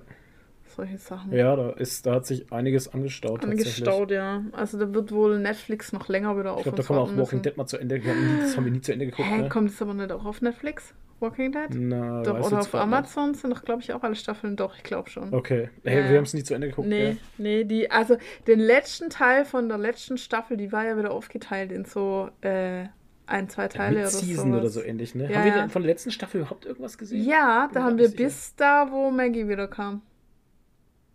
Solche 0.78 0.98
Sachen. 0.98 1.34
Ja, 1.34 1.56
da 1.56 1.72
ist, 1.72 2.06
da 2.06 2.14
hat 2.16 2.26
sich 2.26 2.52
einiges 2.54 2.94
angestaut. 2.94 3.44
Angestaut, 3.44 4.12
ja. 4.12 4.44
Also 4.54 4.80
da 4.80 4.94
wird 4.94 5.12
wohl 5.12 5.40
Netflix 5.40 5.92
noch 5.92 6.08
länger 6.08 6.40
wieder 6.40 6.54
auf 6.54 6.60
Ich 6.60 6.64
glaube, 6.64 6.78
da 6.78 6.84
kann 6.84 6.96
man 6.96 7.04
auch 7.04 7.10
Walking 7.10 7.40
müssen. 7.40 7.42
Dead 7.42 7.58
mal 7.58 7.66
zu 7.66 7.78
Ende. 7.78 8.00
Das 8.00 8.56
haben 8.56 8.64
wir 8.66 8.72
nie 8.72 8.82
zu 8.82 8.94
Ende 8.94 9.08
geguckt. 9.08 9.28
Hä, 9.28 9.42
ne? 9.42 9.50
kommt 9.50 9.72
es 9.72 9.82
aber 9.82 9.94
nicht 9.94 10.12
auch 10.12 10.24
auf 10.24 10.42
Netflix? 10.42 10.94
Walking 11.20 11.52
Dead? 11.52 11.70
Na, 11.72 12.22
Doch, 12.22 12.34
oder 12.34 12.44
auf 12.44 12.50
grad 12.52 12.64
nicht. 12.64 12.76
Amazon 12.76 13.34
sind 13.34 13.50
doch, 13.50 13.64
glaube 13.66 13.82
ich, 13.82 13.92
auch 13.92 14.04
alle 14.04 14.16
Staffeln. 14.16 14.56
Doch, 14.56 14.76
ich 14.78 14.84
glaube 14.84 15.10
schon. 15.10 15.34
Okay. 15.34 15.70
Hey, 15.84 16.04
Ja. 16.04 16.10
wir 16.12 16.18
haben 16.18 16.26
es 16.26 16.34
nie 16.34 16.44
zu 16.44 16.54
Ende 16.54 16.70
geguckt. 16.70 16.88
Nee, 16.88 17.10
Ja. 17.10 17.16
nee, 17.40 17.64
die, 17.64 17.90
also 17.90 18.18
den 18.46 18.60
letzten 18.60 19.10
Teil 19.10 19.44
von 19.44 19.68
der 19.68 19.80
letzten 19.80 20.18
Staffel, 20.18 20.58
die 20.58 20.72
war 20.72 20.86
ja 20.86 20.98
wieder 20.98 21.12
aufgeteilt 21.12 21.72
in 21.72 21.86
so 21.86 22.30
äh, 22.42 22.86
ein, 23.26 23.50
zwei 23.50 23.68
Teile 23.68 23.96
oder 23.96 24.06
Mid-Season 24.06 24.52
so. 24.52 24.58
oder 24.60 24.70
so 24.70 24.82
ähnlich, 24.84 25.16
ne? 25.16 25.30
Ja, 25.32 25.40
haben 25.40 25.46
wir 25.46 25.58
ja. 25.58 25.68
von 25.70 25.82
der 25.82 25.92
letzten 25.92 26.12
Staffel 26.12 26.42
überhaupt 26.42 26.66
irgendwas 26.66 26.98
gesehen? 26.98 27.24
Ja, 27.28 27.68
da 27.74 27.84
haben 27.84 27.98
wir 27.98 28.10
sicher. 28.10 28.24
bis 28.24 28.56
da, 28.56 28.88
wo 28.92 29.10
Maggie 29.10 29.48
wieder 29.50 29.68
kam. 29.68 30.02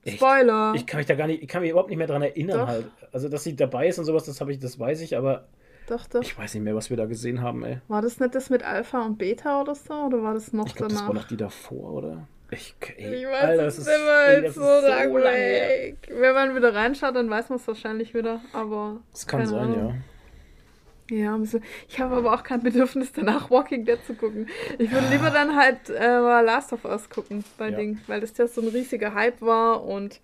Echt? 0.04 0.16
Spoiler! 0.16 0.72
Ich 0.74 0.86
kann 0.86 0.98
mich 0.98 1.06
da 1.06 1.14
gar 1.14 1.26
nicht, 1.26 1.42
ich 1.42 1.48
kann 1.48 1.62
mich 1.62 1.70
überhaupt 1.70 1.88
nicht 1.90 1.98
mehr 1.98 2.06
dran 2.06 2.22
erinnern 2.22 2.60
Doch. 2.60 2.66
halt. 2.68 2.86
Also, 3.12 3.28
dass 3.28 3.44
sie 3.44 3.54
dabei 3.54 3.88
ist 3.88 3.98
und 3.98 4.04
sowas, 4.04 4.24
das 4.24 4.40
habe 4.40 4.52
ich, 4.52 4.58
das 4.58 4.78
weiß 4.78 5.00
ich, 5.02 5.16
aber 5.16 5.44
doch, 5.86 6.06
doch. 6.06 6.22
ich 6.22 6.36
weiß 6.36 6.54
nicht 6.54 6.62
mehr, 6.64 6.74
was 6.74 6.90
wir 6.90 6.96
da 6.96 7.06
gesehen 7.06 7.40
haben, 7.42 7.64
ey. 7.64 7.78
War 7.88 8.02
das 8.02 8.18
nicht 8.20 8.34
das 8.34 8.50
mit 8.50 8.62
Alpha 8.62 9.04
und 9.04 9.18
Beta 9.18 9.60
oder 9.60 9.74
so? 9.74 9.94
Oder 9.94 10.22
war 10.22 10.34
das 10.34 10.52
noch 10.52 10.66
Ich 10.66 10.74
glaube, 10.74 10.90
das 10.92 10.98
danach? 11.02 11.14
war 11.14 11.20
noch 11.20 11.28
die 11.28 11.36
davor, 11.36 11.92
oder? 11.94 12.26
Ich, 12.50 12.74
ey, 12.98 13.14
Ich 13.20 13.26
weiß 13.26 13.42
Alter, 13.44 13.66
es 13.66 13.76
das 13.76 13.86
ist, 13.86 13.92
ey, 13.94 14.42
das 14.42 14.54
so 14.54 14.60
ist 14.60 14.80
so 14.82 14.88
lang 14.88 15.10
her. 15.22 15.68
weg. 15.68 15.96
Wenn 16.10 16.34
man 16.34 16.54
wieder 16.56 16.74
reinschaut, 16.74 17.16
dann 17.16 17.30
weiß 17.30 17.48
man 17.48 17.58
es 17.58 17.66
wahrscheinlich 17.66 18.12
wieder, 18.14 18.40
aber. 18.52 19.00
Das 19.12 19.26
kann 19.26 19.46
sein, 19.46 19.58
Ahnung. 19.58 19.88
ja. 19.88 19.94
Ja, 21.12 21.38
ich 21.88 22.00
habe 22.00 22.16
aber 22.16 22.32
auch 22.32 22.42
kein 22.42 22.62
Bedürfnis 22.62 23.12
danach 23.12 23.50
Walking 23.50 23.84
Dead 23.84 23.98
zu 24.06 24.14
gucken. 24.14 24.48
Ich 24.78 24.90
würde 24.90 25.08
lieber 25.10 25.28
dann 25.28 25.54
halt 25.54 25.90
äh, 25.90 26.18
Last 26.18 26.72
of 26.72 26.86
Us 26.86 27.10
gucken 27.10 27.44
bei 27.58 27.68
Ja. 27.68 27.76
Ding, 27.76 28.00
weil 28.06 28.22
das 28.22 28.34
ja 28.38 28.46
so 28.46 28.62
ein 28.62 28.68
riesiger 28.68 29.12
Hype 29.12 29.42
war 29.42 29.84
und 29.84 30.22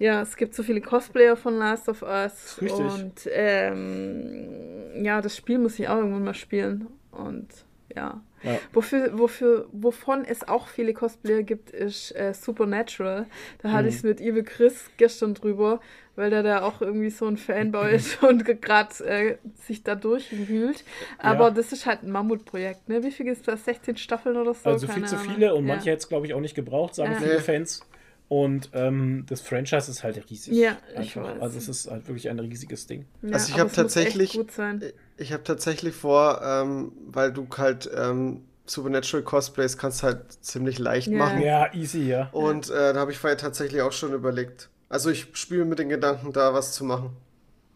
ja, 0.00 0.20
es 0.20 0.36
gibt 0.36 0.56
so 0.56 0.64
viele 0.64 0.80
Cosplayer 0.80 1.36
von 1.36 1.56
Last 1.56 1.88
of 1.88 2.02
Us 2.02 2.60
Richtig. 2.60 2.80
und 2.80 3.28
ähm, 3.30 5.04
ja, 5.04 5.20
das 5.20 5.36
Spiel 5.36 5.58
muss 5.58 5.78
ich 5.78 5.88
auch 5.88 5.98
irgendwann 5.98 6.24
mal 6.24 6.34
spielen 6.34 6.88
und 7.12 7.46
ja. 7.94 8.20
Ja. 8.42 8.58
Wofür, 8.72 9.18
wofür, 9.18 9.66
wovon 9.72 10.24
es 10.24 10.46
auch 10.46 10.68
viele 10.68 10.94
Cosplayer 10.94 11.42
gibt, 11.42 11.70
ist 11.70 12.14
äh, 12.14 12.32
Supernatural. 12.34 13.26
Da 13.62 13.70
hatte 13.72 13.82
Mhm. 13.84 13.88
ich 13.88 13.94
es 13.96 14.02
mit 14.02 14.20
Evil 14.20 14.44
Chris 14.44 14.90
gestern 14.96 15.34
drüber, 15.34 15.80
weil 16.16 16.30
der 16.30 16.42
da 16.42 16.62
auch 16.62 16.80
irgendwie 16.80 17.10
so 17.10 17.26
ein 17.26 17.36
Fanboy 17.36 17.92
ist 17.94 18.22
und 18.22 18.44
gerade 18.62 19.04
äh, 19.04 19.36
sich 19.66 19.82
da 19.82 19.94
durchwühlt. 19.94 20.84
Aber 21.18 21.46
Ja. 21.48 21.50
das 21.50 21.72
ist 21.72 21.86
halt 21.86 22.02
ein 22.02 22.10
Mammutprojekt, 22.10 22.88
ne? 22.88 23.02
Wie 23.02 23.10
viel 23.10 23.26
ist 23.28 23.48
das? 23.48 23.64
16 23.64 23.96
Staffeln 23.96 24.36
oder 24.36 24.54
so? 24.54 24.68
Also 24.70 24.86
viel 24.86 24.94
Keine 24.94 25.06
zu 25.06 25.16
Ahnung. 25.16 25.34
viele 25.34 25.54
und 25.54 25.66
ja. 25.66 25.74
manche 25.74 25.90
hätte 25.90 25.98
es, 26.02 26.08
glaube 26.08 26.26
ich, 26.26 26.34
auch 26.34 26.40
nicht 26.40 26.54
gebraucht, 26.54 26.94
sagen 26.94 27.12
Ja. 27.12 27.18
viele. 27.18 27.40
Fans. 27.40 27.80
Und 28.28 28.68
ähm, 28.74 29.24
das 29.28 29.40
Franchise 29.40 29.90
ist 29.90 30.04
halt 30.04 30.22
riesig. 30.30 30.52
Ja, 30.54 30.76
ich 30.92 31.16
Einfach. 31.16 31.24
weiß. 31.36 31.40
Also 31.42 31.56
es 31.58 31.68
ist 31.68 31.90
halt 31.90 32.06
wirklich 32.08 32.28
ein 32.28 32.38
riesiges 32.38 32.86
Ding. 32.86 33.06
Ja, 33.22 33.32
Also 33.32 33.48
ich 33.48 33.54
aber 33.54 33.62
hab 33.62 33.68
es 33.70 33.76
muss 33.78 33.96
echt 33.96 34.04
tatsächlich- 34.04 34.32
Gut 34.34 34.52
sein. 34.52 34.82
Ich 35.18 35.32
habe 35.32 35.42
tatsächlich 35.42 35.94
vor, 35.94 36.40
ähm, 36.42 36.92
weil 37.06 37.32
du 37.32 37.46
halt 37.56 37.90
ähm, 37.94 38.44
Supernatural 38.66 39.24
Cosplays 39.24 39.76
kannst 39.76 40.02
halt 40.02 40.32
ziemlich 40.44 40.78
leicht 40.78 41.08
Ja. 41.08 41.18
machen. 41.18 41.42
Ja, 41.42 41.72
easy, 41.74 42.08
ja. 42.08 42.28
Und 42.32 42.70
äh, 42.70 42.92
da 42.92 43.00
habe 43.00 43.10
ich 43.12 43.18
vorher 43.18 43.36
tatsächlich 43.36 43.82
auch 43.82 43.92
schon 43.92 44.12
überlegt. 44.12 44.68
Also 44.88 45.10
ich 45.10 45.26
spiele 45.32 45.64
mit 45.64 45.78
den 45.78 45.88
Gedanken, 45.88 46.32
da 46.32 46.54
was 46.54 46.72
zu 46.72 46.84
machen. 46.84 47.10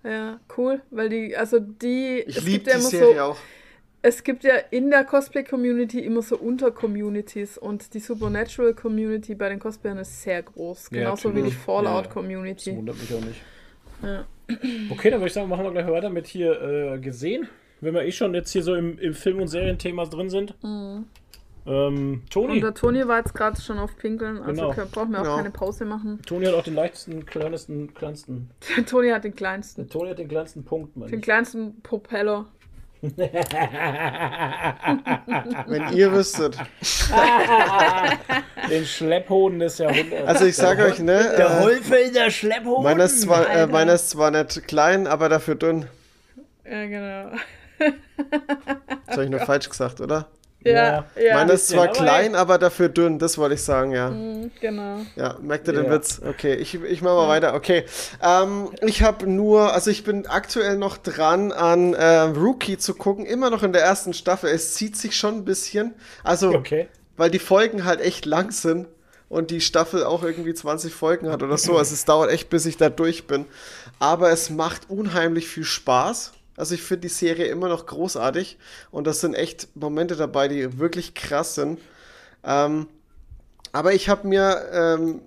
Ja, 0.05 0.41
cool, 0.57 0.81
weil 0.91 1.09
die, 1.09 1.37
also 1.37 1.59
die. 1.61 2.25
Ich 2.27 2.39
es 2.39 2.45
liebe 2.45 2.59
gibt 2.59 2.67
ja 2.69 2.75
die 2.75 2.81
immer 2.81 2.91
Serie 2.91 3.15
so, 3.17 3.23
auch. 3.23 3.37
Es 4.05 4.25
gibt 4.25 4.43
ja 4.43 4.55
in 4.71 4.91
der 4.91 5.05
Cosplay-Community 5.05 6.01
immer 6.01 6.23
so 6.23 6.37
Unter-Communities 6.37 7.57
und 7.59 7.95
die 7.95 8.01
Supernatural-Community 8.01 9.35
bei 9.37 9.49
den 9.49 9.61
Cosplayern 9.61 9.99
ist 9.99 10.23
sehr 10.23 10.43
groß. 10.43 10.89
Ja, 10.91 10.99
Genauso 10.99 11.29
wie 11.31 11.35
die 11.35 11.39
natürlich. 11.43 11.55
Das 11.57 11.65
Fallout-Community. 11.65 12.77
wundert 12.77 12.97
mich 12.99 13.15
auch 13.15 13.21
nicht. 13.25 13.41
Ja. 14.03 14.25
Okay, 14.91 15.11
dann 15.11 15.21
würde 15.21 15.29
ich 15.29 15.33
sagen, 15.33 15.49
machen 15.49 15.65
wir 15.65 15.71
gleich 15.73 15.87
weiter 15.89 16.11
mit 16.11 16.27
hier 16.27 16.61
äh, 16.61 16.99
gesehen. 16.99 17.49
Wenn 17.81 17.95
wir 17.95 18.03
eh 18.05 18.13
schon 18.13 18.35
jetzt 18.35 18.51
hier 18.53 18.63
so 18.63 18.75
im, 18.75 18.99
im 18.99 19.15
Film- 19.15 19.41
und 19.41 19.49
Serienthema 19.49 20.05
drin 20.07 20.31
sind. 20.31 20.55
Ähm, 21.65 22.23
Toni. 22.31 22.55
Und 22.55 22.61
der 22.61 22.75
Toni 22.75 23.07
war 23.07 23.19
jetzt 23.19 23.35
gerade 23.35 23.61
schon 23.61 23.79
auf 23.79 23.97
Pinkeln, 23.97 24.39
also 24.39 24.63
Genau. 24.63 24.75
können- 24.75 24.91
brauchen 24.91 25.13
wir 25.13 25.21
auch 25.21 25.25
Genau. 25.25 25.37
keine 25.37 25.51
Pause 25.51 25.85
machen. 25.85 26.21
Toni 26.27 26.47
hat 26.47 26.55
auch 26.55 26.65
den 26.65 26.75
leichtesten, 26.75 27.25
kleinsten, 27.25 27.95
kleinsten. 27.95 28.51
Der 28.77 28.85
Toni 28.87 29.11
hat 29.11 29.23
den 29.25 29.35
kleinsten. 29.37 29.89
Toni 29.89 30.11
hat 30.11 30.19
den 30.19 30.29
kleinsten 30.29 30.65
Punkt, 30.65 30.97
Mann. 30.97 31.09
Den 31.09 31.21
kleinsten 31.21 31.81
Propeller. 31.83 32.47
Wenn 35.67 35.93
ihr 35.93 36.13
wüsstet. 36.13 36.57
Den 38.71 38.87
Schlepphoden 38.87 39.59
des 39.59 39.79
Jahrhunderts. 39.79 40.29
Also 40.29 40.45
ich 40.45 40.55
sage 40.55 40.85
euch, 40.85 41.01
ne? 41.01 41.35
Äh, 41.35 41.63
Hohlfelder 41.63 42.31
Schlepphoden. 42.31 42.85
meiner 42.85 43.03
ist, 43.05 43.23
zwar, 43.23 43.51
äh, 43.51 43.67
meiner 43.67 43.95
ist 43.95 44.11
zwar 44.11 44.31
nicht 44.31 44.69
klein, 44.69 45.09
aber 45.09 45.29
dafür 45.29 45.57
dünn. 45.57 45.87
Ja, 46.65 46.87
genau. 46.87 47.33
Das 47.79 49.17
habe 49.17 49.25
ich 49.25 49.31
nur 49.31 49.41
falsch 49.47 49.69
gesagt, 49.69 50.01
oder? 50.01 50.29
Ja, 50.65 51.05
ja. 51.21 51.35
Meine 51.35 51.53
ist 51.53 51.69
zwar 51.69 51.89
klein, 51.89 52.35
aber 52.35 52.59
dafür 52.59 52.89
dünn, 52.89 53.19
das 53.19 53.39
wollte 53.39 53.55
ich 53.55 53.63
sagen, 53.63 53.93
ja. 53.93 54.11
Mhm, 54.11 54.51
genau. 54.61 54.99
Ja, 55.17 55.37
merkt 55.41 55.67
ihr 55.69 55.75
den 55.75 55.87
Ja. 55.87 55.91
Witz? 55.93 56.21
Okay, 56.27 56.55
ich, 56.55 56.75
ich 56.83 57.03
mache 57.03 57.15
mal 57.15 57.29
weiter. 57.29 57.55
Okay, 57.55 57.85
ähm, 58.23 58.71
ich 58.83 59.03
habe 59.03 59.27
nur, 59.27 59.73
also 59.73 59.91
ich 59.91 60.05
bin 60.05 60.27
aktuell 60.27 60.77
noch 60.77 60.97
dran, 60.99 61.53
an 61.53 61.95
äh, 61.95 62.21
Rookie 62.21 62.79
zu 62.79 62.95
gucken, 62.95 63.27
immer 63.27 63.51
noch 63.51 63.63
in 63.63 63.73
der 63.73 63.83
ersten 63.83 64.13
Staffel. 64.15 64.51
Es 64.51 64.75
zieht 64.75 64.97
sich 64.97 65.17
schon 65.17 65.37
ein 65.39 65.45
bisschen, 65.45 65.95
also, 66.25 66.51
Okay. 66.55 66.89
weil 67.17 67.31
die 67.31 67.39
Folgen 67.39 67.85
halt 67.85 68.01
echt 68.01 68.25
lang 68.27 68.51
sind 68.53 68.87
und 69.29 69.51
die 69.51 69.61
Staffel 69.61 70.05
auch 70.05 70.23
irgendwie 70.23 70.53
20 70.55 70.93
Folgen 70.95 71.31
hat 71.31 71.43
oder 71.43 71.57
so. 71.59 71.77
Also 71.79 71.95
es 71.95 72.05
dauert 72.05 72.31
echt, 72.31 72.51
bis 72.51 72.67
ich 72.67 72.77
da 72.77 72.89
durch 72.91 73.27
bin. 73.27 73.47
Aber 73.99 74.31
es 74.31 74.51
macht 74.51 74.91
unheimlich 74.91 75.49
viel 75.49 75.65
Spaß. 75.65 76.33
Also 76.57 76.75
ich 76.75 76.83
finde 76.83 77.03
die 77.03 77.09
Serie 77.09 77.47
immer 77.47 77.69
noch 77.69 77.87
großartig 77.87 78.59
und 78.91 79.07
das 79.07 79.21
sind 79.21 79.35
echt 79.35 79.75
Momente 79.75 80.17
dabei, 80.17 80.49
die 80.49 80.79
wirklich 80.79 81.15
krass 81.15 81.55
sind. 81.55 81.81
Ähm, 82.45 82.89
aber 83.73 83.95
ich 83.95 84.09
habe 84.09 84.29
mir, 84.29 84.69
ähm, 84.73 85.23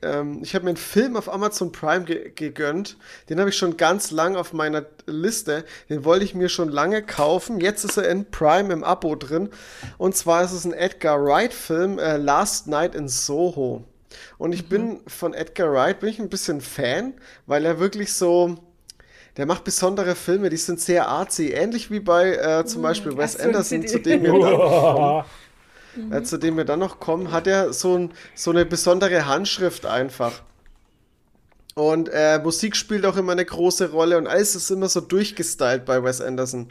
ähm, 0.00 0.40
ich 0.42 0.54
habe 0.54 0.64
mir 0.64 0.70
einen 0.70 0.78
Film 0.78 1.16
auf 1.16 1.30
Amazon 1.30 1.72
Prime 1.72 2.04
ge 2.04 2.32
gegönnt. 2.34 2.96
Den 3.28 3.38
habe 3.38 3.50
ich 3.50 3.56
schon 3.56 3.76
ganz 3.76 4.10
lang 4.10 4.36
auf 4.36 4.54
meiner 4.54 4.86
Liste. 5.06 5.64
Den 5.90 6.04
wollte 6.06 6.24
ich 6.24 6.34
mir 6.34 6.48
schon 6.48 6.70
lange 6.70 7.02
kaufen. 7.02 7.60
Jetzt 7.60 7.84
ist 7.84 7.98
er 7.98 8.08
in 8.08 8.30
Prime 8.30 8.72
im 8.72 8.84
Abo 8.84 9.14
drin. 9.14 9.50
Und 9.98 10.16
zwar 10.16 10.42
ist 10.42 10.52
es 10.52 10.64
ein 10.64 10.72
Edgar 10.72 11.22
Wright-Film, 11.22 11.98
äh, 11.98 12.16
Last 12.16 12.66
Night 12.66 12.94
in 12.94 13.08
Soho. 13.08 13.84
Und 14.38 14.52
ich 14.52 14.68
bin 14.68 15.00
von 15.06 15.34
Edgar 15.34 15.72
Wright 15.72 16.00
bin 16.00 16.08
ich 16.08 16.18
ein 16.18 16.28
bisschen 16.28 16.60
Fan, 16.60 17.14
weil 17.46 17.64
er 17.64 17.78
wirklich 17.78 18.12
so, 18.12 18.58
der 19.36 19.46
macht 19.46 19.64
besondere 19.64 20.14
Filme, 20.14 20.50
die 20.50 20.56
sind 20.56 20.80
sehr 20.80 21.08
artsy, 21.08 21.50
ähnlich 21.50 21.90
wie 21.90 22.00
bei 22.00 22.34
äh, 22.34 22.64
zum 22.66 22.82
Beispiel 22.82 23.16
Wes 23.16 23.38
Ach 23.38 23.44
Anderson, 23.44 23.86
zu 23.86 23.98
dem 24.00 24.22
wir 24.22 24.32
dann 24.32 24.58
kommen 24.58 25.24
äh, 26.10 26.22
zu 26.22 26.38
dem 26.38 26.56
wir 26.56 26.64
dann 26.64 26.78
noch 26.78 27.00
kommen, 27.00 27.32
hat 27.32 27.46
er 27.46 27.72
so, 27.72 27.96
ein, 27.96 28.12
so 28.34 28.50
eine 28.50 28.64
besondere 28.64 29.26
Handschrift 29.26 29.86
einfach. 29.86 30.42
Und 31.74 32.10
äh, 32.12 32.38
Musik 32.38 32.76
spielt 32.76 33.06
auch 33.06 33.16
immer 33.16 33.32
eine 33.32 33.44
große 33.44 33.90
Rolle 33.92 34.18
und 34.18 34.26
alles 34.26 34.54
ist 34.54 34.70
immer 34.70 34.88
so 34.88 35.00
durchgestylt 35.00 35.84
bei 35.84 36.02
Wes 36.02 36.20
Anderson. 36.20 36.68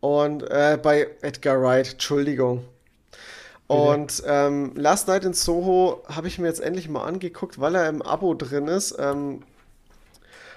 Und 0.00 0.42
äh, 0.50 0.78
bei 0.82 1.08
Edgar 1.22 1.62
Wright, 1.62 1.92
Entschuldigung. 1.92 2.64
Und 3.66 4.22
ähm, 4.26 4.72
Last 4.76 5.08
Night 5.08 5.24
in 5.24 5.32
Soho 5.32 6.02
habe 6.06 6.28
ich 6.28 6.38
mir 6.38 6.48
jetzt 6.48 6.60
endlich 6.60 6.90
mal 6.90 7.04
angeguckt, 7.04 7.58
weil 7.58 7.74
er 7.74 7.88
im 7.88 8.02
Abo 8.02 8.34
drin 8.34 8.68
ist. 8.68 8.94
Ähm, 8.98 9.42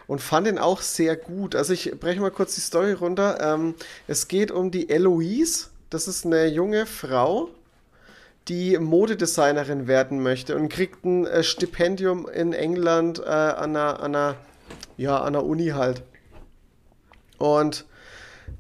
und 0.08 0.22
fand 0.22 0.48
ihn 0.48 0.58
auch 0.58 0.82
sehr 0.82 1.16
gut. 1.16 1.56
Also 1.56 1.74
ich 1.74 1.92
breche 2.00 2.20
mal 2.20 2.32
kurz 2.32 2.56
die 2.56 2.62
Story 2.62 2.94
runter. 2.94 3.40
Ähm, 3.42 3.76
es 4.08 4.28
geht 4.28 4.52
um 4.52 4.72
die 4.72 4.90
Eloise. 4.90 5.68
Das 5.90 6.08
ist 6.08 6.26
eine 6.26 6.48
junge 6.48 6.86
Frau, 6.86 7.50
die 8.48 8.78
Modedesignerin 8.78 9.88
werden 9.88 10.24
möchte 10.24 10.56
und 10.56 10.70
kriegt 10.70 11.06
ein 11.06 11.26
äh, 11.26 11.44
Stipendium 11.44 12.28
in 12.28 12.54
England 12.54 13.20
äh, 13.20 13.24
an, 13.24 13.76
einer, 13.76 14.00
an, 14.00 14.16
einer, 14.16 14.36
ja, 14.98 15.18
an 15.18 15.36
einer 15.36 15.46
Uni 15.46 15.68
halt. 15.68 16.02
Und 17.38 17.86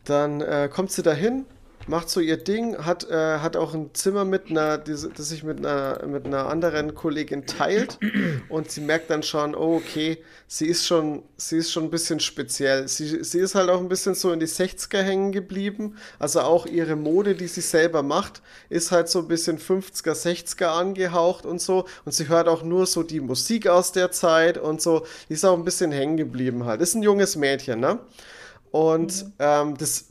dann 0.04 0.42
äh, 0.42 0.70
kommt 0.72 0.92
sie 0.92 1.04
dahin, 1.04 1.46
macht 1.88 2.10
so 2.10 2.20
ihr 2.20 2.38
Ding, 2.38 2.78
hat, 2.86 3.10
äh, 3.10 3.40
hat 3.40 3.56
auch 3.56 3.74
ein 3.74 3.94
Zimmer 3.94 4.26
mit 4.26 4.50
einer, 4.50 4.78
die, 4.78 4.92
das 4.92 5.30
sich 5.30 5.44
mit 5.44 5.60
einer, 5.60 6.06
mit 6.06 6.26
einer 6.26 6.48
anderen 6.48 6.94
Kollegin 6.94 7.46
teilt 7.46 7.98
und 8.50 8.70
sie 8.70 8.82
merkt 8.82 9.10
dann 9.10 9.24
schon, 9.24 9.56
oh, 9.56 9.76
okay, 9.76 10.18
sie 10.48 10.68
ist 10.68 10.86
schon, 10.86 11.24
sie 11.38 11.58
ist 11.58 11.72
schon 11.72 11.86
ein 11.86 11.90
bisschen 11.90 12.20
speziell. 12.20 12.88
Sie, 12.88 13.24
sie 13.24 13.40
ist 13.40 13.56
halt 13.56 13.70
auch 13.70 13.80
ein 13.80 13.90
bisschen 13.90 14.16
so 14.16 14.32
in 14.32 14.40
die 14.40 14.48
60er 14.48 15.02
hängen 15.02 15.32
geblieben, 15.32 15.98
also 16.20 16.42
auch 16.42 16.66
ihre 16.66 16.96
Mode, 16.96 17.36
die 17.36 17.48
sie 17.48 17.62
selber 17.62 18.04
macht, 18.04 18.42
ist 18.70 18.92
halt 18.92 19.10
so 19.10 19.20
ein 19.20 19.28
bisschen 19.28 19.58
50er, 19.58 20.14
60er 20.14 20.68
angehaucht 20.68 21.46
und 21.46 21.62
so 21.62 21.86
und 22.06 22.14
sie 22.14 22.28
hört 22.28 22.48
auch 22.48 22.64
nur 22.64 22.86
so 22.86 23.04
die 23.04 23.22
Musik 23.22 23.68
aus 23.68 23.94
der 23.94 24.12
Zeit 24.12 24.58
und 24.58 24.82
so, 24.82 25.06
die 25.30 25.34
ist 25.34 25.46
auch 25.46 25.58
ein 25.58 25.66
bisschen 25.66 25.92
hängen 25.92 26.18
geblieben 26.18 26.66
halt. 26.66 26.82
Ist 26.82 26.96
ein 26.96 27.04
junges 27.04 27.36
Mädchen, 27.36 27.80
ne? 27.80 28.00
Und 28.72 29.26
ähm, 29.40 29.78
das 29.78 30.07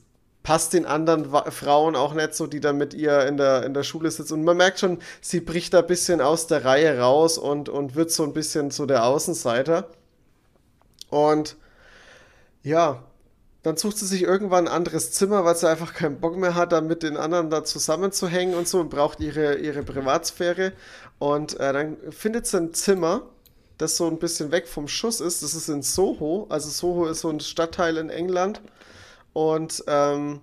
passt 0.47 0.75
den 0.75 0.87
anderen 0.87 1.29
Frauen 1.51 1.97
auch 1.97 2.15
nicht 2.15 2.37
so, 2.37 2.47
die 2.47 2.61
dann 2.61 2.79
mit 2.79 2.95
ihr 2.95 3.27
in 3.27 3.37
der, 3.37 3.65
in 3.65 3.75
der 3.75 3.83
Schule 3.83 4.09
sitzen. 4.13 4.35
Und 4.35 4.45
man 4.45 4.57
merkt 4.57 4.79
schon, 4.79 5.01
sie 5.21 5.41
bricht 5.41 5.75
da 5.75 5.81
ein 5.81 5.89
bisschen 5.89 6.21
aus 6.21 6.47
der 6.47 6.65
Reihe 6.65 7.01
raus 7.01 7.37
und, 7.37 7.69
und 7.69 7.97
wird 7.97 8.13
so 8.13 8.23
ein 8.23 8.33
bisschen 8.33 8.71
so 8.71 8.87
der 8.87 9.07
Außenseiter. 9.07 9.89
Und 11.11 11.57
ja, 12.63 13.03
dann 13.65 13.77
sucht 13.77 13.99
sie 13.99 14.07
sich 14.07 14.23
irgendwann 14.23 14.69
ein 14.69 14.73
anderes 14.73 15.11
Zimmer, 15.11 15.45
weil 15.45 15.57
sie 15.57 15.69
einfach 15.69 15.93
keinen 15.95 16.21
Bock 16.21 16.37
mehr 16.37 16.55
hat, 16.55 16.71
da 16.71 16.81
mit 16.81 17.03
den 17.03 17.17
anderen 17.17 17.51
da 17.51 17.65
zusammenzuhängen 17.65 18.55
und 18.55 18.69
so 18.69 18.79
und 18.79 18.89
braucht 18.89 19.19
ihre, 19.19 19.57
ihre 19.57 19.83
Privatsphäre. 19.83 20.75
Und 21.19 21.59
äh, 21.59 21.73
dann 21.73 21.97
findet 22.13 22.47
sie 22.47 22.59
ein 22.59 22.73
Zimmer, 22.73 23.23
das 23.79 23.97
so 23.97 24.07
ein 24.07 24.21
bisschen 24.21 24.53
weg 24.53 24.69
vom 24.69 24.87
Schuss 24.87 25.21
ist. 25.21 25.43
Das 25.43 25.55
ist 25.55 25.69
in 25.69 25.83
Soho. 25.83 26.47
Also 26.51 26.71
Soho 26.71 27.07
ist 27.07 27.23
so 27.23 27.31
ein 27.31 27.41
Stadtteil 27.41 27.97
in 27.97 28.11
England. 28.11 28.61
Und 29.37 29.85
ähm, 29.87 30.41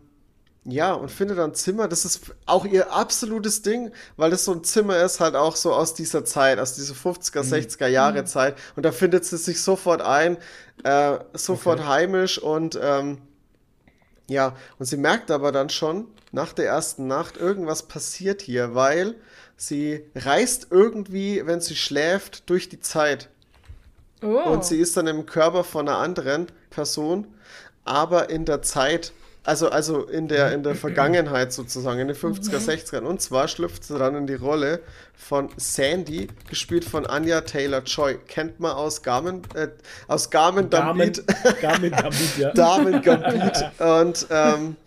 ja, 0.66 0.94
und 0.94 1.10
findet 1.10 1.40
dann 1.40 1.50
ein 1.50 1.56
Zimmer. 1.56 1.88
Das 1.88 2.06
ist 2.06 2.22
auch 2.46 2.64
ihr 2.64 2.94
absolutes 2.94 3.64
Ding, 3.64 3.92
weil 4.18 4.30
das 4.30 4.46
so 4.46 4.52
ein 4.52 4.64
Zimmer 4.64 4.98
ist, 4.98 5.20
halt 5.20 5.34
auch 5.34 5.56
so 5.56 5.74
aus 5.74 5.96
dieser 5.96 6.26
Zeit, 6.26 6.60
aus 6.60 6.76
dieser 6.76 6.94
50er, 6.94 7.42
60er 7.42 7.88
Jahre 7.88 8.24
Zeit. 8.26 8.56
Und 8.76 8.86
da 8.86 8.92
findet 8.92 9.26
sie 9.26 9.38
sich 9.38 9.64
sofort 9.64 10.04
ein, 10.04 10.38
äh, 10.84 11.18
sofort 11.34 11.88
heimisch 11.88 12.38
und 12.38 12.80
ähm, 12.80 13.18
ja, 14.30 14.56
und 14.78 14.86
sie 14.86 14.98
merkt 14.98 15.32
aber 15.32 15.52
dann 15.52 15.72
schon 15.72 16.06
nach 16.32 16.54
der 16.54 16.68
ersten 16.68 17.08
Nacht, 17.08 17.36
irgendwas 17.36 17.88
passiert 17.88 18.44
hier, 18.44 18.76
weil 18.76 19.16
sie 19.58 20.06
reist 20.14 20.68
irgendwie, 20.70 21.42
wenn 21.48 21.62
sie 21.62 21.76
schläft, 21.76 22.48
durch 22.48 22.70
die 22.70 22.80
Zeit. 22.80 23.30
Oh. 24.22 24.52
Und 24.52 24.64
sie 24.66 24.78
ist 24.78 24.96
dann 24.98 25.08
im 25.08 25.26
Körper 25.26 25.64
von 25.64 25.90
einer 25.90 25.98
anderen 25.98 26.46
Person, 26.70 27.26
aber 27.86 28.30
in 28.30 28.46
der 28.46 28.62
Zeit, 28.62 29.14
also, 29.44 29.70
also 29.70 30.04
in 30.04 30.30
der, 30.30 30.54
in 30.54 30.64
der 30.64 30.76
Vergangenheit 30.76 31.52
sozusagen, 31.52 32.00
in 32.00 32.08
den 32.08 32.16
50er, 32.16 32.60
60ern. 32.60 33.02
Und 33.02 33.22
zwar 33.22 33.48
schlüpft 33.50 33.84
sie 33.84 33.98
dann 33.98 34.16
in 34.16 34.28
die 34.28 34.36
Rolle 34.36 34.82
von 35.16 35.50
Sandy, 35.58 36.30
gespielt 36.50 36.86
von 36.86 37.06
Anya 37.06 37.42
Taylor-Joy. 37.42 38.20
Kennt 38.28 38.62
man 38.62 38.72
aus 38.72 39.04
Garmin, 39.04 39.42
äh, 39.54 39.68
aus 40.08 40.30
Garmin 40.30 40.70
Gambit. 40.70 41.24
Garmin 41.62 41.92
Gambit, 41.98 42.38
ja. 42.38 42.52
Damen 42.54 43.02
Gambit. 43.02 43.72
Und 43.80 44.28
ähm, 44.30 44.78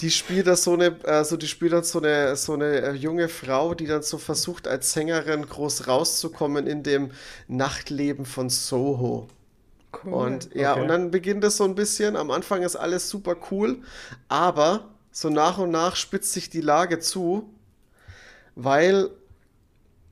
die 0.00 0.10
spielt 0.10 0.46
das 0.46 0.62
so 0.62 0.74
eine, 0.74 0.96
also 1.04 1.36
die 1.36 1.48
spielt 1.48 1.72
dann 1.72 1.82
so 1.82 1.98
eine, 1.98 2.36
so 2.36 2.54
eine 2.54 2.80
äh, 2.80 2.92
junge 2.92 3.28
Frau, 3.28 3.74
die 3.74 3.86
dann 3.86 4.02
so 4.02 4.18
versucht, 4.18 4.68
als 4.68 4.92
Sängerin 4.92 5.46
groß 5.46 5.88
rauszukommen 5.88 6.66
in 6.66 6.82
dem 6.82 7.10
Nachtleben 7.48 8.24
von 8.24 8.48
Soho. 8.50 9.28
Cool. 10.04 10.12
Und 10.14 10.54
ja, 10.54 10.72
Okay. 10.72 10.82
und 10.82 10.88
dann 10.88 11.10
beginnt 11.10 11.44
es 11.44 11.56
so 11.56 11.64
ein 11.64 11.74
bisschen. 11.74 12.16
Am 12.16 12.30
Anfang 12.30 12.62
ist 12.62 12.76
alles 12.76 13.08
super 13.10 13.36
cool, 13.50 13.82
aber 14.28 14.88
so 15.12 15.28
nach 15.30 15.58
und 15.58 15.70
nach 15.70 15.96
spitzt 15.96 16.32
sich 16.32 16.50
die 16.50 16.60
Lage 16.60 16.98
zu, 17.00 17.50
weil 18.54 19.10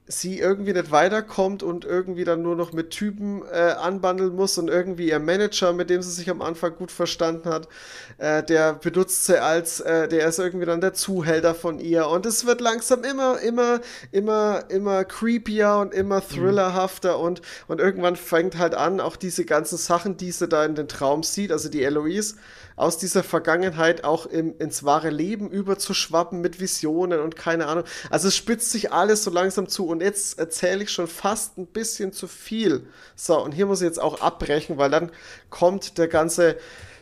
sie 0.09 0.39
irgendwie 0.39 0.73
nicht 0.73 0.91
weiterkommt 0.91 1.63
und 1.63 1.85
irgendwie 1.85 2.25
dann 2.25 2.43
nur 2.43 2.57
noch 2.57 2.73
mit 2.73 2.91
Typen 2.91 3.43
äh, 3.53 3.73
anbandeln 3.73 4.35
muss 4.35 4.57
und 4.57 4.69
irgendwie 4.69 5.11
ihr 5.11 5.19
Manager, 5.19 5.75
mit 5.75 5.91
dem 5.91 6.01
sie 6.01 6.11
sich 6.11 6.31
am 6.31 6.41
Anfang 6.41 6.75
gut 6.77 6.91
verstanden 6.91 7.49
hat, 7.49 7.69
äh, 8.17 8.43
der 8.43 8.73
benutzt 8.73 9.27
sie 9.27 9.41
als, 9.41 9.81
äh, 9.81 10.09
der 10.09 10.27
ist 10.27 10.39
irgendwie 10.39 10.65
dann 10.65 10.81
der 10.81 10.95
Zuhälter 10.95 11.55
von 11.55 11.79
ihr. 11.79 12.09
Und 12.09 12.25
es 12.25 12.47
wird 12.47 12.63
langsam 12.63 13.05
immer, 13.05 13.39
immer, 13.41 13.81
immer, 14.11 14.65
immer 14.71 15.05
creepier 15.05 15.77
und 15.77 15.93
immer 15.93 16.27
thrillerhafter 16.27 17.19
und, 17.19 17.43
und 17.69 17.79
irgendwann 17.79 18.17
fängt 18.17 18.57
halt 18.57 18.75
an, 18.75 19.01
auch 19.01 19.17
diese 19.17 19.45
ganzen 19.45 19.77
Sachen, 19.77 20.17
die 20.17 20.33
sie 20.33 20.49
da 20.49 20.65
in 20.65 20.75
den 20.75 20.89
Traum 20.89 21.23
sieht, 21.23 21.53
also 21.53 21.69
die 21.69 21.85
Eloise, 21.85 22.37
aus 22.79 22.97
dieser 22.97 23.25
Vergangenheit 23.25 24.05
auch 24.05 24.27
im, 24.27 24.57
ins 24.59 24.85
wahre 24.85 25.11
Leben 25.11 25.51
überzuschwappen 25.51 26.41
mit 26.41 26.61
Visionen 26.61 27.21
und 27.21 27.35
keine 27.35 27.67
Ahnung. 27.67 27.85
Also 28.09 28.29
es 28.29 28.37
spitzt 28.37 28.71
sich 28.71 28.93
alles 28.93 29.25
so 29.25 29.31
langsam 29.31 29.69
zu 29.69 29.89
und 29.89 30.01
jetzt 30.01 30.39
erzähle 30.39 30.85
ich 30.85 30.91
schon 30.91 31.09
fast 31.09 31.59
ein 31.59 31.67
bisschen 31.67 32.13
zu 32.13 32.29
viel. 32.29 32.87
So, 33.17 33.43
und 33.43 33.53
hier 33.53 33.67
muss 33.67 33.81
ich 33.81 33.87
jetzt 33.87 34.01
auch 34.01 34.21
abbrechen, 34.21 34.79
weil 34.79 34.91
dann 34.91 35.11
kommt 35.51 35.99
der 35.99 36.07
ganze, 36.07 36.57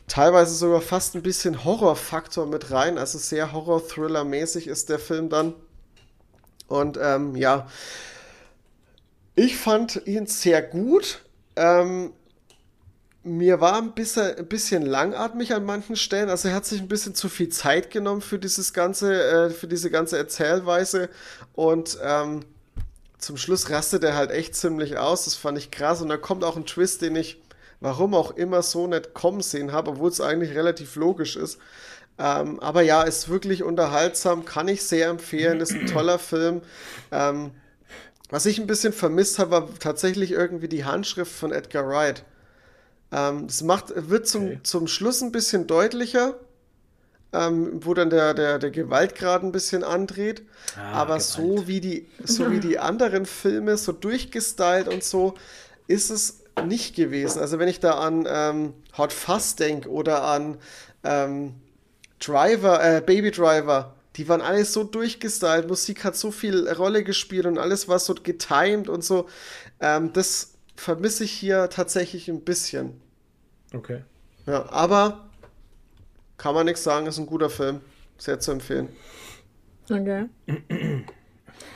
teilweise 0.08 0.54
sogar 0.54 0.80
fast 0.80 1.14
ein 1.14 1.22
bisschen 1.22 1.64
Horrorfaktor 1.64 2.46
mit 2.46 2.70
rein. 2.70 2.96
Also 2.96 3.18
sehr 3.18 3.52
Horror-Thriller-mäßig 3.52 4.68
ist 4.68 4.88
der 4.88 4.98
Film 4.98 5.28
dann. 5.28 5.52
Und 6.68 6.98
ähm, 7.00 7.36
ja, 7.36 7.68
ich 9.34 9.58
fand 9.58 10.06
ihn 10.06 10.26
sehr 10.26 10.62
gut. 10.62 11.22
Ähm, 11.54 12.12
mir 13.26 13.60
war 13.60 13.78
ein 13.78 13.92
bisschen, 13.92 14.36
ein 14.36 14.46
bisschen 14.46 14.82
langatmig 14.82 15.52
an 15.52 15.64
manchen 15.64 15.96
Stellen. 15.96 16.30
Also 16.30 16.48
er 16.48 16.54
hat 16.54 16.64
sich 16.64 16.80
ein 16.80 16.88
bisschen 16.88 17.14
zu 17.14 17.28
viel 17.28 17.48
Zeit 17.48 17.90
genommen 17.90 18.20
für 18.20 18.38
dieses 18.38 18.72
ganze, 18.72 19.22
äh, 19.22 19.50
für 19.50 19.66
diese 19.66 19.90
ganze 19.90 20.16
Erzählweise. 20.16 21.08
Und 21.54 21.98
ähm, 22.02 22.40
zum 23.18 23.36
Schluss 23.36 23.68
rastet 23.68 24.04
er 24.04 24.14
halt 24.14 24.30
echt 24.30 24.54
ziemlich 24.54 24.96
aus. 24.96 25.24
Das 25.24 25.34
fand 25.34 25.58
ich 25.58 25.72
krass. 25.72 26.00
Und 26.00 26.08
da 26.08 26.16
kommt 26.16 26.44
auch 26.44 26.56
ein 26.56 26.66
Twist, 26.66 27.02
den 27.02 27.16
ich, 27.16 27.42
warum 27.80 28.14
auch 28.14 28.30
immer, 28.36 28.62
so 28.62 28.86
nicht 28.86 29.12
kommen 29.12 29.40
sehen 29.40 29.72
habe, 29.72 29.90
obwohl 29.90 30.10
es 30.10 30.20
eigentlich 30.20 30.54
relativ 30.54 30.94
logisch 30.94 31.34
ist. 31.34 31.58
Ähm, 32.18 32.60
aber 32.60 32.82
ja, 32.82 33.02
ist 33.02 33.28
wirklich 33.28 33.64
unterhaltsam, 33.64 34.44
kann 34.44 34.68
ich 34.68 34.84
sehr 34.84 35.08
empfehlen, 35.08 35.60
ist 35.60 35.72
ein 35.72 35.86
toller 35.86 36.18
Film. 36.20 36.62
Ähm, 37.10 37.50
was 38.30 38.46
ich 38.46 38.58
ein 38.58 38.68
bisschen 38.68 38.92
vermisst 38.92 39.40
habe, 39.40 39.50
war 39.50 39.68
tatsächlich 39.80 40.30
irgendwie 40.30 40.68
die 40.68 40.84
Handschrift 40.84 41.32
von 41.32 41.52
Edgar 41.52 41.88
Wright. 41.88 42.24
Ähm, 43.12 43.46
das 43.46 43.62
macht, 43.62 43.92
wird 43.94 44.26
zum, 44.26 44.46
Okay. 44.46 44.60
zum 44.62 44.86
Schluss 44.88 45.22
ein 45.22 45.32
bisschen 45.32 45.66
deutlicher, 45.66 46.34
ähm, 47.32 47.80
wo 47.84 47.94
dann 47.94 48.10
der, 48.10 48.34
der, 48.34 48.58
der 48.58 48.70
Gewaltgrad 48.70 49.42
ein 49.42 49.52
bisschen 49.52 49.84
andreht. 49.84 50.42
Aber 50.92 51.20
so 51.20 51.66
wie, 51.66 51.80
die, 51.80 52.06
so 52.24 52.50
wie 52.50 52.60
die 52.60 52.78
anderen 52.78 53.26
Filme, 53.26 53.76
so 53.76 53.92
durchgestylt 53.92 54.88
und 54.88 55.04
so, 55.04 55.34
ist 55.86 56.10
es 56.10 56.40
nicht 56.66 56.96
gewesen. 56.96 57.40
Also 57.40 57.58
wenn 57.58 57.68
ich 57.68 57.80
da 57.80 57.92
an 57.98 58.26
ähm, 58.28 58.74
Hot 58.96 59.12
Fuzz 59.12 59.56
denke 59.56 59.90
oder 59.90 60.22
an 60.22 60.56
ähm, 61.04 61.54
Driver, 62.18 62.82
äh, 62.82 63.00
Baby 63.02 63.30
Driver, 63.30 63.94
die 64.16 64.26
waren 64.28 64.40
alle 64.40 64.64
so 64.64 64.84
durchgestylt, 64.84 65.68
Musik 65.68 66.02
hat 66.04 66.16
so 66.16 66.30
viel 66.30 66.66
Rolle 66.70 67.04
gespielt 67.04 67.44
und 67.44 67.58
alles 67.58 67.88
war 67.88 67.98
so 67.98 68.14
getimed 68.14 68.88
und 68.88 69.04
so. 69.04 69.28
Ähm, 69.80 70.12
das 70.14 70.52
vermisse 70.76 71.24
ich 71.24 71.32
hier 71.32 71.68
tatsächlich 71.70 72.28
ein 72.28 72.42
bisschen. 72.42 73.00
Okay. 73.74 74.02
Ja, 74.46 74.70
aber 74.70 75.26
kann 76.36 76.54
man 76.54 76.66
nichts 76.66 76.84
sagen, 76.84 77.06
ist 77.06 77.18
ein 77.18 77.26
guter 77.26 77.50
Film. 77.50 77.80
Sehr 78.18 78.40
zu 78.40 78.52
empfehlen. 78.52 78.88
Okay. 79.90 80.26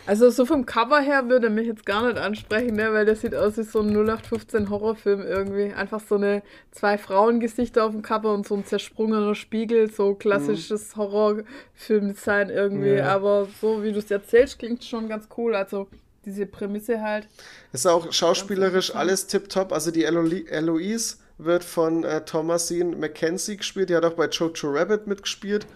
Also 0.07 0.31
so 0.31 0.45
vom 0.45 0.67
Cover 0.67 1.01
her 1.01 1.29
würde 1.29 1.47
er 1.47 1.53
mich 1.53 1.67
jetzt 1.67 1.87
gar 1.87 2.07
nicht 2.07 2.19
ansprechen, 2.19 2.75
ne? 2.75 2.93
weil 2.93 3.07
das 3.07 3.21
sieht 3.21 3.35
aus 3.35 3.57
wie 3.57 3.63
so 3.63 3.81
ein 3.81 3.91
0815 3.91 4.71
Horrorfilm 4.71 5.21
irgendwie. 5.21 5.73
Einfach 5.73 6.01
so 6.01 6.17
eine 6.17 6.43
zwei 6.71 6.99
Frauengesichter 6.99 7.85
auf 7.85 7.93
dem 7.93 8.03
Cover 8.03 8.35
und 8.35 8.47
so 8.47 8.57
ein 8.57 8.65
zersprungener 8.65 9.35
Spiegel, 9.35 9.91
so 9.91 10.15
klassisches 10.15 10.97
Horrorfilm-Design 10.97 12.51
irgendwie. 12.51 12.95
Ja. 12.95 13.15
Aber 13.15 13.47
so 13.61 13.83
wie 13.83 13.93
du 13.93 13.99
es 13.99 14.11
erzählst, 14.11 14.59
klingt 14.59 14.85
schon 14.85 15.09
ganz 15.09 15.29
cool. 15.37 15.55
Also 15.55 15.87
diese 16.25 16.47
Prämisse 16.47 17.01
halt. 17.01 17.29
Ist 17.73 17.87
auch 17.87 18.13
schauspielerisch 18.13 18.95
alles 18.95 19.27
tipptopp. 19.27 19.73
Also 19.73 19.91
die 19.91 20.05
Elo- 20.05 20.47
Eloise 20.49 21.17
wird 21.39 21.65
von 21.65 22.05
äh, 22.05 22.25
Thomasine 22.25 22.97
Mackenzie 22.97 23.57
gespielt. 23.57 23.89
Die 23.89 23.97
hat 23.97 24.05
auch 24.05 24.15
bei 24.15 24.29
Jojo 24.29 24.71
Rabbit 24.71 25.07
mitgespielt. 25.07 25.67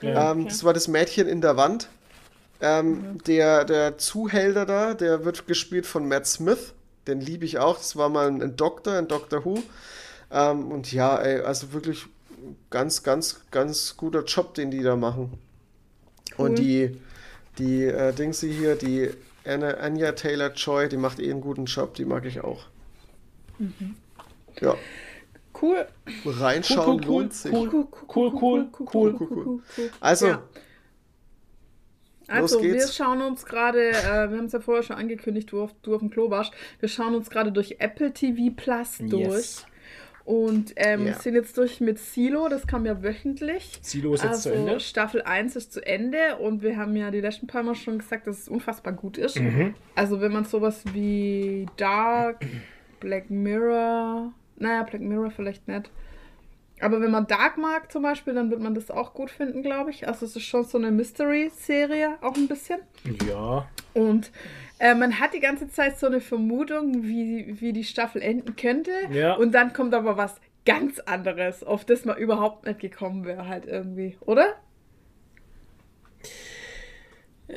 Ja. 0.00 0.32
Ähm, 0.32 0.48
Das 0.48 0.64
war 0.64 0.72
das 0.72 0.88
Mädchen 0.88 1.28
in 1.28 1.40
der 1.40 1.56
Wand. 1.56 1.88
Ähm, 2.60 3.18
der, 3.26 3.64
der 3.64 3.98
Zuhälter 3.98 4.66
da, 4.66 4.94
der 4.94 5.24
wird 5.24 5.46
gespielt 5.46 5.86
von 5.86 6.08
Matt 6.08 6.26
Smith. 6.26 6.72
Den 7.06 7.20
liebe 7.20 7.44
ich 7.44 7.58
auch. 7.58 7.76
Das 7.76 7.96
war 7.96 8.08
mal 8.08 8.26
ein, 8.28 8.42
ein 8.42 8.56
Doktor, 8.56 8.94
ein 8.94 9.08
Doctor 9.08 9.44
Who. 9.44 9.62
Ähm, 10.30 10.70
und 10.72 10.92
ja, 10.92 11.18
ey, 11.18 11.40
also 11.40 11.72
wirklich 11.72 12.06
ganz, 12.70 13.02
ganz, 13.02 13.42
ganz 13.50 13.96
guter 13.96 14.24
Job, 14.24 14.54
den 14.54 14.70
die 14.70 14.82
da 14.82 14.96
machen. 14.96 15.38
Und 16.36 16.58
die, 16.58 17.00
die 17.58 17.84
äh, 17.84 18.12
Dingsy 18.12 18.52
hier, 18.52 18.74
die 18.74 19.10
Anna, 19.46 19.74
Anya 19.74 20.12
Taylor-Joy, 20.12 20.88
die 20.88 20.96
macht 20.96 21.20
eh 21.20 21.30
einen 21.30 21.40
guten 21.40 21.66
Job, 21.66 21.94
die 21.94 22.04
mag 22.04 22.24
ich 22.24 22.40
auch. 22.40 22.66
Ja, 24.60 24.74
Cool. 25.60 25.86
reinschauen 26.24 26.86
Cool, 26.86 26.94
cool, 26.94 27.00
cool, 27.02 27.06
lohnt 27.06 27.32
sich. 27.34 27.52
cool. 27.52 27.68
Cool, 27.72 28.32
cool, 28.40 28.70
cool, 28.92 29.16
cool. 29.30 29.62
Also, 30.00 30.26
Ja. 30.26 30.42
Also, 32.26 32.56
Los 32.56 32.64
wir 32.64 32.88
schauen 32.88 33.20
uns 33.20 33.44
gerade, 33.44 33.90
äh, 33.90 34.30
wir 34.30 34.38
haben 34.38 34.46
es 34.46 34.52
ja 34.52 34.60
vorher 34.60 34.82
schon 34.82 34.96
angekündigt, 34.96 35.52
du 35.52 35.62
auf, 35.62 35.74
du 35.82 35.94
auf 35.94 36.00
dem 36.00 36.08
Klo 36.08 36.30
warst. 36.30 36.52
Wir 36.80 36.88
schauen 36.88 37.14
uns 37.14 37.28
gerade 37.28 37.52
durch 37.52 37.76
Apple 37.80 38.12
TV 38.14 38.50
Plus 38.56 38.96
durch. 38.98 39.20
Yes. 39.20 39.66
Und 40.24 40.72
ähm, 40.76 41.06
Ja. 41.06 41.14
sind 41.14 41.34
jetzt 41.34 41.58
durch 41.58 41.80
mit 41.80 41.98
Silo, 41.98 42.48
das 42.48 42.66
kam 42.66 42.86
ja 42.86 43.02
wöchentlich. 43.02 43.78
Silo 43.82 44.14
ist 44.14 44.22
jetzt 44.22 44.30
also, 44.46 44.50
zu 44.50 44.54
Ende. 44.54 44.80
Staffel 44.80 45.20
1 45.22 45.54
ist 45.54 45.72
zu 45.74 45.86
Ende 45.86 46.36
und 46.38 46.62
wir 46.62 46.78
haben 46.78 46.96
ja 46.96 47.10
die 47.10 47.20
letzten 47.20 47.46
paar 47.46 47.62
Mal 47.62 47.74
schon 47.74 47.98
gesagt, 47.98 48.26
dass 48.26 48.38
es 48.38 48.48
unfassbar 48.48 48.94
gut 48.94 49.18
ist. 49.18 49.38
Mhm. 49.38 49.74
Also 49.94 50.22
wenn 50.22 50.32
man 50.32 50.44
sowas 50.46 50.82
wie 50.94 51.66
Dark, 51.76 52.44
Black 53.00 53.28
Mirror, 53.28 54.32
naja, 54.56 54.82
Black 54.84 55.02
Mirror 55.02 55.30
vielleicht 55.30 55.68
nicht. 55.68 55.90
Aber 56.80 57.00
wenn 57.00 57.10
man 57.10 57.26
Dark 57.26 57.56
mag 57.58 57.92
zum 57.92 58.02
Beispiel, 58.02 58.34
dann 58.34 58.50
wird 58.50 58.60
man 58.60 58.74
das 58.74 58.90
auch 58.90 59.14
gut 59.14 59.30
finden, 59.30 59.62
glaube 59.62 59.90
ich. 59.90 60.08
Also 60.08 60.26
es 60.26 60.36
ist 60.36 60.42
schon 60.44 60.64
so 60.64 60.78
eine 60.78 60.90
Mystery-Serie, 60.90 62.16
auch 62.22 62.34
ein 62.34 62.48
bisschen. 62.48 62.80
Ja. 63.28 63.68
Und 63.92 64.30
äh, 64.84 64.94
man 64.94 65.18
hat 65.18 65.32
die 65.32 65.40
ganze 65.40 65.68
Zeit 65.70 65.98
so 65.98 66.06
eine 66.06 66.20
Vermutung, 66.20 67.04
wie, 67.04 67.58
wie 67.58 67.72
die 67.72 67.84
Staffel 67.84 68.20
enden 68.20 68.54
könnte. 68.54 68.90
Ja. 69.10 69.32
Und 69.32 69.52
dann 69.52 69.72
kommt 69.72 69.94
aber 69.94 70.18
was 70.18 70.34
ganz 70.66 71.00
anderes, 71.00 71.64
auf 71.64 71.86
das 71.86 72.04
man 72.04 72.18
überhaupt 72.18 72.66
nicht 72.66 72.80
gekommen 72.80 73.24
wäre, 73.24 73.48
halt 73.48 73.64
irgendwie, 73.64 74.18
oder? 74.20 74.54
Äh, 77.48 77.54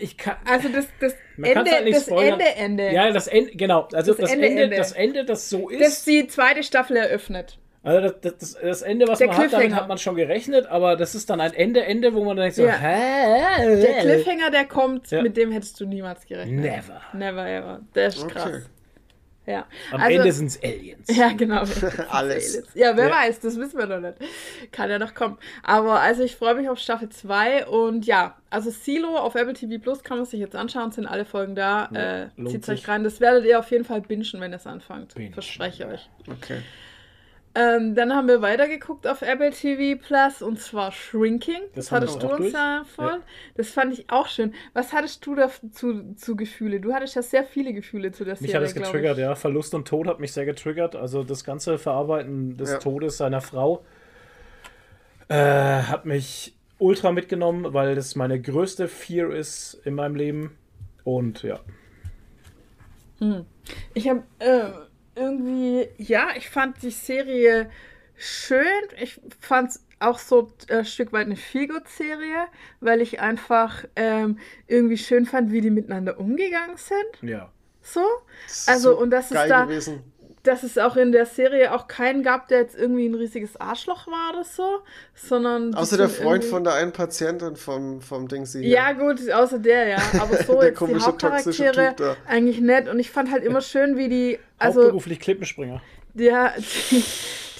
Ich 0.00 0.18
kann. 0.18 0.36
Also 0.44 0.68
das, 0.68 0.86
das 1.00 1.14
Ende, 1.40 1.70
halt 1.70 1.84
nicht 1.84 1.96
das 1.96 2.04
spoilern. 2.04 2.38
Ende, 2.40 2.54
Ende. 2.54 2.92
Ja, 2.92 3.10
das 3.12 3.28
Ende, 3.28 3.52
genau. 3.52 3.88
Also 3.94 4.12
Das 4.12 4.20
das, 4.20 4.32
Ende, 4.32 4.46
Ende, 4.46 4.62
Ende. 4.64 4.76
das 4.76 4.92
Ende, 4.92 5.24
das 5.24 5.48
so 5.48 5.70
ist. 5.70 5.80
das 5.80 6.04
die 6.04 6.26
zweite 6.26 6.62
Staffel 6.62 6.98
eröffnet. 6.98 7.58
Also 7.84 8.08
das, 8.08 8.36
das, 8.38 8.56
das, 8.62 8.82
Ende, 8.82 9.08
was 9.08 9.18
Der 9.18 9.26
man 9.26 9.36
hat, 9.36 9.42
damit 9.44 9.58
Cliffhanger. 9.58 9.76
hat 9.82 9.88
man 9.88 9.98
schon 9.98 10.14
gerechnet, 10.14 10.66
aber 10.66 10.94
das 10.96 11.16
ist 11.16 11.28
dann 11.28 11.40
ein 11.40 11.52
Ende, 11.52 11.84
Ende, 11.84 12.14
wo 12.14 12.24
man 12.24 12.36
dann 12.36 12.44
denkt 12.44 12.56
so, 12.56 12.64
Ja. 12.64 12.74
hä? 12.74 13.76
Der 13.80 14.00
Cliffhanger, 14.02 14.50
der 14.50 14.66
kommt, 14.66 15.10
Ja. 15.10 15.20
mit 15.22 15.36
dem 15.36 15.50
hättest 15.50 15.80
du 15.80 15.86
niemals 15.86 16.24
gerechnet. 16.26 16.60
Never. 16.60 17.00
Never 17.12 17.46
ever. 17.48 17.80
Der 17.94 18.06
ist 18.06 18.28
krass. 18.28 18.46
Okay. 18.46 18.62
Ja. 19.44 19.66
Am 19.90 20.00
also, 20.00 20.18
Ende 20.18 20.30
sind 20.32 20.46
es 20.46 20.62
Aliens. 20.62 21.16
Ja, 21.16 21.32
genau. 21.32 21.64
Alles. 22.10 22.62
Ja, 22.74 22.96
wer 22.96 23.08
Ja. 23.08 23.14
weiß, 23.16 23.40
das 23.40 23.58
wissen 23.58 23.76
wir 23.76 23.86
noch 23.86 23.98
nicht. 23.98 24.14
Kann 24.70 24.88
ja 24.88 25.00
noch 25.00 25.14
kommen. 25.14 25.36
Aber 25.64 25.98
also 26.00 26.22
ich 26.22 26.36
freue 26.36 26.54
mich 26.54 26.68
auf 26.68 26.78
Staffel 26.78 27.08
2 27.08 27.66
und 27.66 28.06
ja, 28.06 28.36
also 28.50 28.70
Silo 28.70 29.16
auf 29.16 29.34
Apple 29.34 29.54
TV 29.54 29.82
Plus 29.82 30.04
kann 30.04 30.18
man 30.18 30.26
sich 30.26 30.38
jetzt 30.38 30.54
anschauen, 30.54 30.92
sind 30.92 31.06
alle 31.06 31.24
Folgen 31.24 31.56
da. 31.56 31.88
Ja, 31.92 32.22
äh, 32.22 32.46
Zieht 32.46 32.68
euch 32.68 32.86
rein. 32.86 33.02
Das 33.02 33.20
werdet 33.20 33.44
ihr 33.44 33.58
auf 33.58 33.68
jeden 33.72 33.84
Fall 33.84 34.02
bingen, 34.02 34.24
wenn 34.34 34.52
ihr 34.52 34.56
es 34.58 34.66
anfangt. 34.68 35.14
Bingen, 35.16 35.32
Verspreche 35.32 35.88
euch. 35.88 36.08
Okay. 36.30 36.60
Ähm, 37.54 37.94
dann 37.94 38.14
haben 38.14 38.28
wir 38.28 38.40
weitergeguckt 38.40 39.06
auf 39.06 39.20
Apple 39.20 39.50
TV 39.50 40.00
Plus 40.02 40.40
und 40.40 40.58
zwar 40.58 40.90
Shrinking. 40.90 41.60
Das, 41.74 41.86
Das 41.86 41.92
hattest 41.92 42.22
du 42.22 42.28
uns 42.28 42.52
ja 42.52 42.84
voll. 42.96 43.06
Ja. 43.06 43.20
Das 43.56 43.68
fand 43.70 43.92
ich 43.92 44.08
auch 44.10 44.26
schön. 44.26 44.54
Was 44.72 44.92
hattest 44.94 45.26
du 45.26 45.34
dazu 45.34 46.14
zu 46.14 46.34
Gefühle? 46.34 46.80
Du 46.80 46.94
hattest 46.94 47.14
ja 47.14 47.20
sehr 47.22 47.44
viele 47.44 47.74
Gefühle 47.74 48.10
zu 48.10 48.24
der 48.24 48.34
Mich 48.40 48.50
Serie. 48.50 48.56
hat 48.56 48.62
es 48.64 48.74
getriggert, 48.74 49.18
ich. 49.18 49.22
ja. 49.22 49.34
Verlust 49.34 49.74
und 49.74 49.86
Tod 49.86 50.06
hat 50.06 50.18
mich 50.18 50.32
sehr 50.32 50.46
getriggert. 50.46 50.96
Also 50.96 51.24
das 51.24 51.44
ganze 51.44 51.76
Verarbeiten 51.78 52.56
des 52.56 52.70
Ja. 52.70 52.78
Todes 52.78 53.18
seiner 53.18 53.42
Frau 53.42 53.84
äh, 55.28 55.34
hat 55.82 56.06
mich 56.06 56.54
ultra 56.78 57.12
mitgenommen, 57.12 57.74
weil 57.74 57.94
das 57.94 58.16
meine 58.16 58.40
größte 58.40 58.88
Fear 58.88 59.30
ist 59.30 59.74
in 59.84 59.94
meinem 59.94 60.14
Leben. 60.16 60.56
Und 61.04 61.42
ja. 61.42 61.60
Ich 63.94 64.08
habe 64.08 64.22
äh, 64.40 64.70
irgendwie, 65.14 65.88
ja, 65.98 66.28
ich 66.36 66.48
fand 66.50 66.82
die 66.82 66.90
Serie 66.90 67.70
schön. 68.16 68.64
Ich 69.00 69.20
fand 69.40 69.70
es 69.70 69.84
auch 70.00 70.18
so 70.18 70.50
äh, 70.68 70.78
ein 70.78 70.84
Stück 70.84 71.12
weit 71.12 71.26
eine 71.26 71.36
Feelgood-Serie, 71.36 72.46
weil 72.80 73.00
ich 73.00 73.20
einfach 73.20 73.84
ähm, 73.96 74.38
irgendwie 74.66 74.98
schön 74.98 75.26
fand, 75.26 75.52
wie 75.52 75.60
die 75.60 75.70
miteinander 75.70 76.18
umgegangen 76.18 76.76
sind. 76.76 77.30
Ja. 77.30 77.50
So. 77.82 78.04
Also, 78.66 78.92
so 78.94 78.98
und 79.00 79.10
das 79.10 79.30
ist 79.30 79.38
da- 79.48 79.64
gewesen. 79.64 80.11
Dass 80.42 80.62
es 80.64 80.76
auch 80.76 80.96
in 80.96 81.12
der 81.12 81.26
Serie 81.26 81.72
auch 81.72 81.86
keinen 81.86 82.22
gab, 82.22 82.48
der 82.48 82.60
jetzt 82.60 82.76
irgendwie 82.76 83.06
ein 83.08 83.14
riesiges 83.14 83.56
Arschloch 83.60 84.06
war 84.08 84.30
oder 84.34 84.44
so, 84.44 84.80
sondern. 85.14 85.74
Außer 85.74 85.96
der 85.96 86.08
Freund 86.08 86.42
irgendwie- 86.42 86.48
von 86.48 86.64
der 86.64 86.74
einen 86.74 86.92
Patientin 86.92 87.56
vom, 87.56 88.00
vom 88.00 88.26
Ding 88.28 88.44
sie. 88.46 88.66
Ja, 88.66 88.92
gut, 88.92 89.30
außer 89.30 89.58
der, 89.58 89.86
ja. 89.88 89.98
Aber 90.20 90.36
so 90.38 90.54
Der 90.60 90.70
jetzt 90.70 90.80
die 90.80 90.94
Hauptcharaktere 91.00 91.94
eigentlich 92.26 92.60
nett. 92.60 92.88
Und 92.88 92.98
ich 92.98 93.10
fand 93.10 93.30
halt 93.30 93.44
immer 93.44 93.60
schön, 93.60 93.96
wie 93.96 94.08
die. 94.08 94.38
Also, 94.58 94.80
Hauptberuflich 94.80 95.20
Klippenspringer. 95.20 95.80
der, 96.14 96.54
die, 96.90 97.04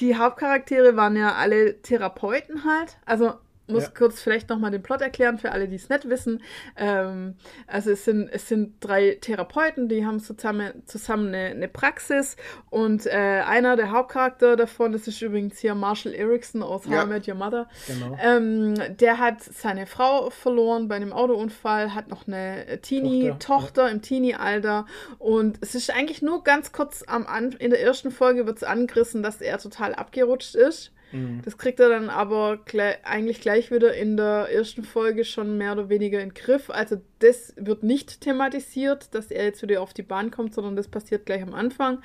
die 0.01 0.17
Hauptcharaktere 0.17 0.97
waren 0.97 1.15
ja 1.17 1.35
alle 1.35 1.81
Therapeuten 1.83 2.65
halt. 2.65 2.97
Also 3.07 3.35
muss 3.69 3.85
Ja. 3.85 3.91
kurz 3.97 4.21
vielleicht 4.21 4.49
nochmal 4.49 4.71
den 4.71 4.83
Plot 4.83 5.01
erklären 5.01 5.39
für 5.39 5.53
alle, 5.53 5.69
die 5.69 5.77
es 5.77 5.89
nicht 5.89 6.09
wissen. 6.09 6.43
Ähm, 6.77 7.35
also 7.67 7.91
es 7.93 8.05
sind, 8.05 8.29
es 8.33 8.49
sind 8.49 8.75
drei 8.81 9.19
Therapeuten, 9.21 9.89
die 9.89 10.05
haben 10.05 10.21
zusammen, 10.21 10.83
zusammen 10.87 11.29
eine, 11.29 11.47
eine 11.55 11.69
Praxis 11.69 12.37
und 12.71 13.07
äh, 13.07 13.11
einer 13.47 13.77
der 13.77 13.91
Hauptcharakter 13.93 14.57
davon, 14.57 14.93
das 14.93 15.07
ist 15.07 15.23
übrigens 15.23 15.59
hier 15.61 15.75
Marshall 15.75 16.15
Erickson 16.15 16.63
aus 16.63 16.87
How 16.87 16.93
Ja. 16.93 17.05
I 17.05 17.07
Met 17.07 17.29
Your 17.29 17.35
Mother, 17.37 17.69
Genau. 17.87 18.17
ähm, 18.21 18.75
der 18.99 19.19
hat 19.19 19.43
seine 19.43 19.87
Frau 19.87 20.31
verloren 20.31 20.89
bei 20.89 20.97
einem 20.97 21.13
Autounfall, 21.13 21.95
hat 21.95 22.09
noch 22.09 22.27
eine 22.27 22.81
Teenie-Tochter 22.83 23.91
im 23.91 24.03
Teenie-Alter 24.03 24.87
und 25.19 25.59
es 25.61 25.75
ist 25.75 25.91
eigentlich 25.95 26.23
nur 26.23 26.43
ganz 26.45 26.73
kurz 26.73 27.05
am 27.07 27.27
An 27.27 27.53
in 27.53 27.71
der 27.71 27.81
ersten 27.83 28.11
Folge 28.11 28.47
wird 28.47 28.57
es 28.59 28.65
angerissen, 28.65 29.23
dass 29.23 29.41
er 29.41 29.59
total 29.59 29.95
abgerutscht 29.95 30.55
ist. 30.55 30.93
Mhm. 31.13 31.43
Das 31.45 31.59
kriegt 31.59 31.81
er 31.81 31.89
dann 31.89 32.11
aber 32.11 32.59
gle 32.65 32.97
eigentlich 33.05 33.41
gleich 33.41 33.71
wieder 33.71 33.95
in 33.95 34.17
der 34.17 34.49
ersten 34.51 34.85
Folge 34.85 35.25
schon 35.25 35.59
mehr 35.59 35.73
oder 35.73 35.89
weniger 35.89 36.21
in 36.21 36.31
den 36.31 36.35
Griff. 36.35 36.71
Also 36.71 37.01
das 37.21 37.55
wird 37.57 37.83
nicht 37.83 38.21
thematisiert, 38.21 39.15
dass 39.15 39.31
er 39.31 39.45
jetzt 39.45 39.63
wieder 39.63 39.81
auf 39.83 39.93
die 39.93 40.03
Bahn 40.03 40.31
kommt, 40.31 40.55
sondern 40.55 40.77
das 40.77 40.89
passiert 40.89 41.27
gleich 41.27 41.43
am 41.43 41.55
Anfang. 41.55 42.03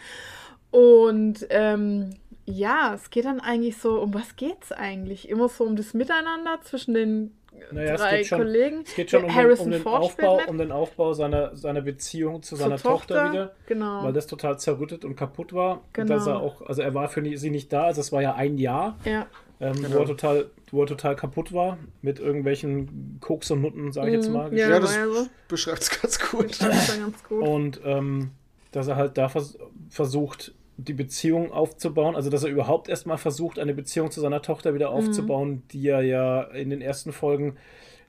Und 0.71 1.47
ähm, 1.49 2.11
ja, 2.45 2.93
es 2.93 3.09
geht 3.09 3.25
dann 3.25 3.39
eigentlich 3.39 3.77
so, 3.77 4.01
um 4.01 4.13
was 4.13 4.35
geht's 4.35 4.71
eigentlich? 4.71 5.29
Immer 5.29 5.49
so 5.49 5.63
um 5.63 5.75
das 5.75 5.93
Miteinander 5.93 6.59
zwischen 6.61 6.93
den 6.93 7.31
Naja, 7.71 7.93
es 7.95 8.01
drei 8.01 8.17
geht 8.17 8.27
schon, 8.27 8.37
Kollegen. 8.39 8.83
es 8.85 8.95
geht 8.95 9.11
schon 9.11 9.21
um 9.23 9.27
den, 9.27 9.35
Harrison 9.35 9.65
um 9.65 9.71
den 9.71 9.81
Ford 9.81 10.01
Aufbau, 10.03 10.39
um 10.47 10.57
den 10.57 10.71
Aufbau 10.71 11.13
seiner, 11.13 11.55
seiner 11.55 11.81
Beziehung 11.81 12.41
zu 12.41 12.55
seiner 12.55 12.77
Tochter, 12.77 13.31
wieder. 13.31 13.51
Genau. 13.65 14.03
Weil 14.03 14.13
das 14.13 14.27
total 14.27 14.57
zerrüttet 14.59 15.03
und 15.05 15.15
kaputt 15.15 15.53
war. 15.53 15.73
Und 15.77 15.93
Genau. 15.93 16.13
dass 16.15 16.27
er 16.27 16.39
auch, 16.39 16.61
also 16.61 16.81
er 16.81 16.93
war 16.93 17.09
für 17.09 17.23
sie 17.37 17.49
nicht 17.49 17.71
da, 17.73 17.83
also 17.85 18.01
es 18.01 18.11
war 18.11 18.21
ja 18.21 18.35
ein 18.35 18.57
Jahr, 18.57 18.97
ja. 19.05 19.27
ähm, 19.59 19.73
Genau. 19.81 19.95
wo, 19.95 19.99
er 19.99 20.05
total, 20.05 20.45
wo 20.71 20.81
er 20.83 20.87
total 20.87 21.15
kaputt 21.15 21.53
war 21.53 21.77
mit 22.01 22.19
irgendwelchen 22.19 23.17
Koks 23.21 23.51
und 23.51 23.61
Nutten, 23.61 23.91
sage 23.91 24.09
ich 24.09 24.15
jetzt 24.15 24.29
mal. 24.29 24.49
Mhm. 24.49 24.57
Ja, 24.57 24.69
Ja, 24.69 24.79
das 24.79 24.95
ja 24.95 25.07
so. 25.07 25.27
beschreibt 25.47 25.81
es 25.81 26.01
ganz 26.01 26.19
gut. 26.19 26.61
Das 26.61 26.97
ganz 26.99 27.23
gut. 27.23 27.41
Und 27.47 27.81
ähm, 27.83 28.31
dass 28.71 28.87
er 28.87 28.95
halt 28.95 29.17
da 29.17 29.27
vers 29.29 29.57
versucht, 29.89 30.53
die 30.77 30.93
Beziehung 30.93 31.51
aufzubauen, 31.51 32.15
also 32.15 32.29
dass 32.29 32.43
er 32.43 32.49
überhaupt 32.49 32.87
erstmal 32.87 33.17
versucht, 33.17 33.57
eine 33.57 33.73
Beziehung 33.73 34.11
zu 34.11 34.21
seiner 34.21 34.41
Tochter 34.41 34.73
wieder 34.75 34.91
aufzubauen, 34.91 35.63
die 35.71 35.87
er 35.87 36.01
ja 36.01 36.41
in 36.43 36.69
den 36.69 36.81
ersten 36.81 37.11
Folgen 37.11 37.57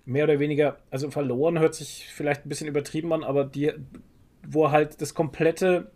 mehr 0.04 0.24
oder 0.24 0.38
weniger, 0.38 0.78
also 0.90 1.10
verloren 1.10 1.58
hört 1.58 1.74
sich 1.74 2.06
vielleicht 2.12 2.44
ein 2.44 2.48
bisschen 2.48 2.68
übertrieben 2.68 3.12
an, 3.12 3.24
aber 3.24 3.44
die, 3.44 3.72
wo 4.46 4.64
er 4.64 4.70
halt 4.72 5.00
das 5.00 5.14
komplette 5.14 5.90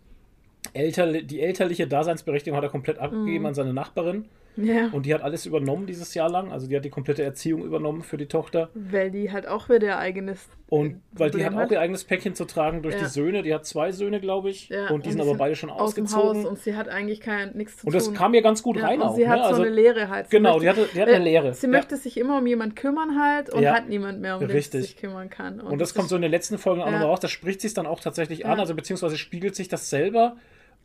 Elter, 0.73 1.21
die 1.21 1.41
elterliche 1.41 1.87
Daseinsberechtigung 1.87 2.57
hat 2.57 2.63
er 2.63 2.69
komplett 2.69 2.97
abgegeben 2.97 3.45
an 3.45 3.53
seine 3.53 3.73
Nachbarin 3.73 4.25
Ja. 4.55 4.89
und 4.91 5.05
die 5.05 5.13
hat 5.13 5.21
alles 5.23 5.45
übernommen 5.45 5.85
dieses 5.87 6.13
Jahr 6.13 6.29
lang, 6.29 6.51
also 6.51 6.67
die 6.67 6.75
hat 6.75 6.85
die 6.85 6.89
komplette 6.89 7.23
Erziehung 7.23 7.63
übernommen 7.63 8.01
für 8.03 8.17
die 8.17 8.27
Tochter 8.27 8.69
Weil 8.73 9.11
die 9.11 9.31
halt 9.31 9.47
auch 9.47 9.69
wieder 9.69 9.87
ihr 9.87 9.97
eigenes. 9.97 10.47
und 10.67 11.01
weil 11.11 11.31
die 11.31 11.43
hat 11.45 11.53
auch 11.53 11.57
hat. 11.57 11.71
ihr 11.71 11.79
eigenes 11.79 12.03
Päckchen 12.03 12.35
zu 12.35 12.45
tragen 12.45 12.81
durch 12.83 12.95
Ja. 12.95 13.01
die 13.01 13.07
Söhne, 13.07 13.41
die 13.43 13.53
hat 13.53 13.65
zwei 13.65 13.91
Söhne, 13.91 14.19
glaube 14.19 14.49
ich, 14.49 14.69
Ja, 14.69 14.89
und 14.89 15.05
die 15.05 15.11
sind 15.11 15.21
aber 15.21 15.35
beide 15.35 15.55
schon 15.55 15.69
aus 15.69 15.95
dem 15.95 16.05
ausgezogen. 16.05 16.43
Haus 16.43 16.45
und 16.45 16.59
sie 16.59 16.75
hat 16.75 16.87
eigentlich 16.89 17.19
kein 17.21 17.51
nichts 17.55 17.77
zu 17.77 17.87
Und 17.87 17.93
tun. 17.93 17.99
das 17.99 18.13
kam 18.13 18.33
ihr 18.33 18.41
ganz 18.41 18.61
gut 18.63 18.81
rein 18.81 19.01
und 19.01 19.07
auch. 19.09 19.15
sie 19.15 19.27
hat 19.27 19.37
ne? 19.39 19.43
so 19.43 19.49
also, 19.49 19.61
eine 19.63 19.71
Lehre 19.71 20.09
halt. 20.09 20.29
Sie 20.29 20.37
genau, 20.37 20.59
die 20.59 20.69
hatte- 20.69 20.87
die 20.93 21.01
hat 21.01 21.07
eine 21.07 21.17
äh, 21.17 21.23
Lehre. 21.23 21.53
Sie 21.53 21.67
möchte 21.67 21.97
sich 21.97 22.17
immer 22.17 22.37
um 22.37 22.47
jemanden 22.47 22.75
kümmern 22.75 23.19
halt 23.21 23.49
und 23.49 23.65
hat 23.65 23.89
niemand 23.89 24.21
mehr, 24.21 24.37
um 24.37 24.47
den 24.47 24.61
sie 24.61 24.81
sich 24.81 24.97
kümmern 24.97 25.29
kann. 25.29 25.59
und 25.59 25.79
das 25.79 25.93
kommt 25.93 26.09
so 26.09 26.15
in 26.15 26.21
den 26.21 26.31
letzten 26.31 26.57
Folgen 26.57 26.81
auch 26.81 26.85
nochmal 26.91 27.03
raus. 27.07 27.19
Da 27.19 27.27
spricht 27.27 27.61
sich 27.61 27.73
dann 27.73 27.85
auch 27.87 27.99
tatsächlich 27.99 28.45
an, 28.45 28.59
also 28.59 28.75
beziehungsweise 28.75 29.17
spiegelt 29.17 29.55
sich 29.55 29.67
das 29.67 29.89
selber 29.89 30.35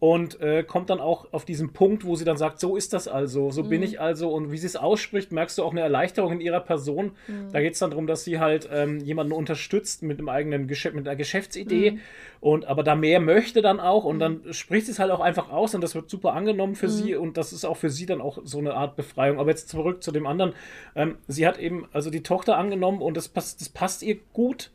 und 0.01 0.41
äh, 0.41 0.63
kommt 0.63 0.91
dann 0.91 1.01
auch 1.01 1.33
auf 1.33 1.45
diesen 1.45 1.73
Punkt, 1.73 2.05
wo 2.05 2.15
sie 2.15 2.25
dann 2.25 2.37
sagt, 2.37 2.61
so 2.61 2.77
ist 2.77 2.93
das 2.93 3.09
also, 3.09 3.51
so 3.51 3.65
Mhm. 3.65 3.69
bin 3.69 3.83
ich 3.83 4.01
also. 4.01 4.31
Und 4.31 4.53
wie 4.53 4.59
sie 4.59 4.67
es 4.67 4.77
ausspricht, 4.77 5.33
merkst 5.33 5.59
du 5.59 5.65
auch 5.65 5.73
eine 5.73 5.81
Erleichterung 5.81 6.33
in 6.35 6.41
ihrer 6.41 6.61
Person. 6.61 7.13
Mhm. 7.27 7.51
Da 7.53 7.61
geht 7.61 7.73
es 7.73 7.81
dann 7.81 7.91
darum, 7.91 8.07
dass 8.07 8.23
sie 8.23 8.39
halt 8.39 8.69
ähm, 8.73 9.01
jemanden 9.01 9.33
unterstützt 9.33 10.05
mit 10.05 10.19
einem 10.21 10.29
eigenen 10.29 10.69
Geschäft, 10.69 10.95
mit 10.95 11.09
einer 11.09 11.17
Geschäftsidee 11.17 11.93
Mhm. 11.93 12.01
und 12.41 12.65
aber 12.67 12.85
da 12.85 12.95
mehr 12.95 13.19
möchte 13.19 13.61
dann 13.61 13.81
auch 13.81 14.05
und 14.05 14.21
dann 14.21 14.43
spricht 14.53 14.87
sie 14.87 14.93
es 14.93 15.01
halt 15.01 15.11
auch 15.11 15.19
einfach 15.21 15.51
aus 15.51 15.75
und 15.75 15.81
das 15.83 15.97
wird 15.97 16.09
super 16.09 16.33
angenommen 16.35 16.77
für 16.77 16.89
sie 16.89 17.17
und 17.17 17.37
das 17.37 17.53
ist 17.53 17.65
auch 17.65 17.77
für 17.77 17.91
sie 17.91 18.07
dann 18.07 18.21
auch 18.21 18.39
so 18.45 18.59
eine 18.59 18.75
Art 18.75 18.95
Befreiung. 18.95 19.41
Aber 19.41 19.51
jetzt 19.51 19.69
zurück 19.69 20.03
zu 20.05 20.13
dem 20.13 20.27
anderen. 20.29 20.53
Ähm, 20.95 21.17
sie 21.27 21.45
hat 21.45 21.59
eben 21.59 21.87
also 21.93 22.11
die 22.11 22.23
Tochter 22.23 22.57
angenommen 22.57 23.03
und 23.03 23.17
das 23.17 23.27
passt, 23.29 23.61
das 23.61 23.69
passt 23.69 24.03
ihr 24.05 24.17
gut. 24.33 24.71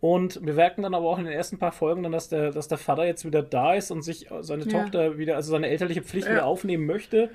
Und 0.00 0.44
wir 0.44 0.54
merken 0.54 0.82
dann 0.82 0.94
aber 0.94 1.06
auch 1.06 1.18
in 1.18 1.24
den 1.24 1.34
ersten 1.34 1.58
paar 1.58 1.72
Folgen 1.72 2.02
dann, 2.02 2.12
dass 2.12 2.28
der, 2.30 2.50
dass 2.52 2.68
der 2.68 2.78
Vater 2.78 3.04
jetzt 3.04 3.24
wieder 3.26 3.42
da 3.42 3.74
ist 3.74 3.90
und 3.90 4.02
sich 4.02 4.30
äh, 4.30 4.42
seine 4.42 4.64
Ja. 4.64 4.80
Tochter 4.82 5.18
wieder, 5.18 5.36
also 5.36 5.50
seine 5.50 5.68
elterliche 5.68 6.02
Pflicht 6.02 6.26
Ja. 6.26 6.32
wieder 6.34 6.46
aufnehmen 6.46 6.86
möchte. 6.86 7.30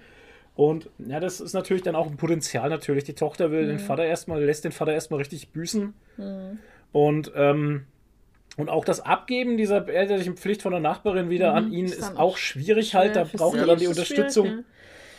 Und 0.56 0.90
ja, 1.00 1.20
das 1.20 1.42
ist 1.42 1.54
natürlich 1.54 1.84
dann 1.84 1.96
auch 1.96 2.08
ein 2.08 2.18
Potenzial 2.18 2.70
natürlich. 2.70 3.04
Die 3.04 3.14
Tochter 3.14 3.52
will 3.52 3.64
Mhm. 3.66 3.68
den 3.70 3.80
Vater 3.80 4.06
erstmal, 4.06 4.44
lässt 4.44 4.64
den 4.64 4.72
Vater 4.72 4.94
erstmal 4.94 5.20
richtig 5.20 5.50
büßen. 5.50 5.94
Und, 6.92 7.32
ähm, 7.36 7.84
und 8.58 8.70
auch 8.70 8.86
das 8.86 9.02
Abgeben 9.02 9.58
dieser 9.58 9.88
elterlichen 9.88 10.38
Pflicht 10.38 10.62
von 10.62 10.72
der 10.72 10.80
Nachbarin 10.80 11.30
wieder 11.30 11.54
an 11.54 11.72
ihn 11.72 11.82
Mhm. 11.86 11.92
Ist 11.92 12.00
ist 12.00 12.18
auch 12.18 12.38
schwierig 12.38 12.96
halt. 12.96 13.16
Da 13.16 13.26
braucht 13.26 13.58
er 13.58 13.66
dann 13.66 13.80
die 13.80 13.88
Unterstützung. 13.88 14.46
schwierig, 14.48 14.66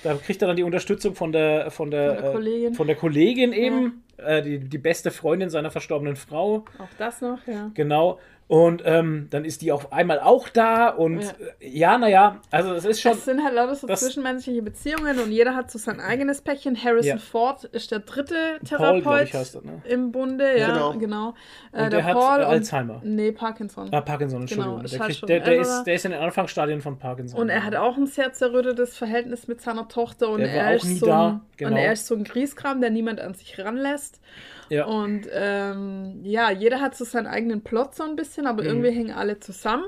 Da 0.02 0.14
kriegt 0.14 0.40
er 0.42 0.48
dann 0.48 0.56
die 0.56 0.62
Unterstützung 0.62 1.14
von 1.14 1.32
der, 1.32 1.70
von 1.70 1.90
der, 1.90 2.14
Von 2.14 2.22
der 2.22 2.30
äh, 2.30 2.34
Kollegin. 2.34 2.74
von 2.74 2.86
der 2.86 2.96
Kollegin 2.96 3.52
eben, 3.52 4.02
äh, 4.18 4.42
die, 4.42 4.58
die 4.58 4.78
beste 4.78 5.10
Freundin 5.10 5.50
seiner 5.50 5.70
verstorbenen 5.70 6.16
Frau. 6.16 6.64
Auch 6.78 6.88
das 6.98 7.20
noch, 7.20 7.46
ja. 7.46 7.70
Genau. 7.74 8.18
Und 8.48 8.82
ähm, 8.84 9.26
dann 9.30 9.44
ist 9.44 9.60
die 9.62 9.72
auf 9.72 9.92
einmal 9.92 10.20
auch 10.20 10.48
da 10.48 10.88
und 10.90 11.20
Ja. 11.22 11.30
äh, 11.58 11.68
ja, 11.68 11.98
naja, 11.98 12.40
also 12.52 12.74
es 12.74 12.84
ist 12.84 13.00
schon. 13.00 13.10
Es 13.10 13.24
sind 13.24 13.42
halt 13.42 13.54
lauter 13.54 13.74
so 13.74 13.88
das- 13.88 14.00
zwischenmenschliche 14.02 14.62
Beziehungen 14.62 15.18
und 15.18 15.32
jeder 15.32 15.56
hat 15.56 15.68
so 15.68 15.78
sein 15.80 15.98
eigenes 15.98 16.42
Päckchen. 16.42 16.76
Harrison 16.80 17.08
Ja. 17.08 17.16
Ford 17.18 17.64
ist 17.64 17.90
der 17.90 17.98
dritte 18.00 18.34
Paul, 18.60 19.00
Therapeut 19.02 19.24
ich, 19.24 19.34
heißt 19.34 19.56
er, 19.56 19.62
ne? 19.62 19.82
im 19.88 20.12
Bunde, 20.12 20.56
ja, 20.58 20.68
Genau. 20.68 20.92
genau. 20.96 21.34
Äh, 21.72 21.84
Und 21.86 21.92
der 21.92 22.04
hat, 22.04 22.12
Paul 22.14 22.38
äh, 22.38 22.44
und- 22.44 22.50
Alzheimer. 22.50 23.00
Nee, 23.02 23.32
Parkinson. 23.32 23.88
Ah, 23.92 24.00
Parkinson, 24.00 24.42
Entschuldigung. 24.42 24.74
Genau, 24.76 24.84
ist 24.84 24.92
der, 24.94 25.00
halt 25.00 25.08
kriegt, 25.08 25.18
schon 25.20 25.26
der, 25.26 25.40
der, 25.40 25.60
ist, 25.60 25.82
der 25.84 25.94
ist 25.94 26.04
in 26.04 26.12
den 26.12 26.20
Anfangsstadien 26.20 26.80
von 26.80 26.98
Parkinson. 27.00 27.40
Und 27.40 27.48
er 27.48 27.64
hat 27.64 27.74
auch 27.74 27.96
ein 27.96 28.06
sehr 28.06 28.32
zerrüttetes 28.32 28.96
Verhältnis 28.96 29.48
mit 29.48 29.60
seiner 29.60 29.88
Tochter 29.88 30.28
und 30.28 30.38
Der 30.38 30.48
war 30.50 30.54
er 30.54 30.68
auch 30.70 30.74
ist 30.76 30.84
nie 30.84 30.98
so 30.98 31.06
da, 31.06 31.26
ein, 31.30 31.40
genau. 31.56 31.70
und 31.72 31.76
er 31.78 31.92
ist 31.92 32.06
so 32.06 32.14
ein 32.14 32.22
Grieskram, 32.22 32.80
der 32.80 32.90
niemand 32.90 33.18
an 33.20 33.34
sich 33.34 33.58
ranlässt. 33.58 34.20
Ja. 34.68 34.86
Und 34.86 35.28
ähm, 35.32 36.20
ja, 36.22 36.50
jeder 36.50 36.80
hat 36.80 36.96
so 36.96 37.04
seinen 37.04 37.26
eigenen 37.26 37.62
Plot 37.62 37.94
so 37.94 38.02
ein 38.04 38.16
bisschen, 38.16 38.44
Mhm. 38.44 38.50
aber 38.50 38.64
irgendwie 38.64 38.90
hängen 38.90 39.12
alle 39.12 39.38
zusammen. 39.40 39.84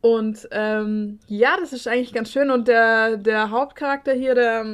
Und 0.00 0.48
ähm, 0.50 1.20
ja, 1.28 1.56
das 1.60 1.72
ist 1.72 1.86
eigentlich 1.86 2.12
ganz 2.12 2.30
schön. 2.32 2.50
Und 2.50 2.66
der, 2.68 3.16
der 3.16 3.50
Hauptcharakter 3.50 4.12
hier, 4.12 4.34
der, 4.34 4.64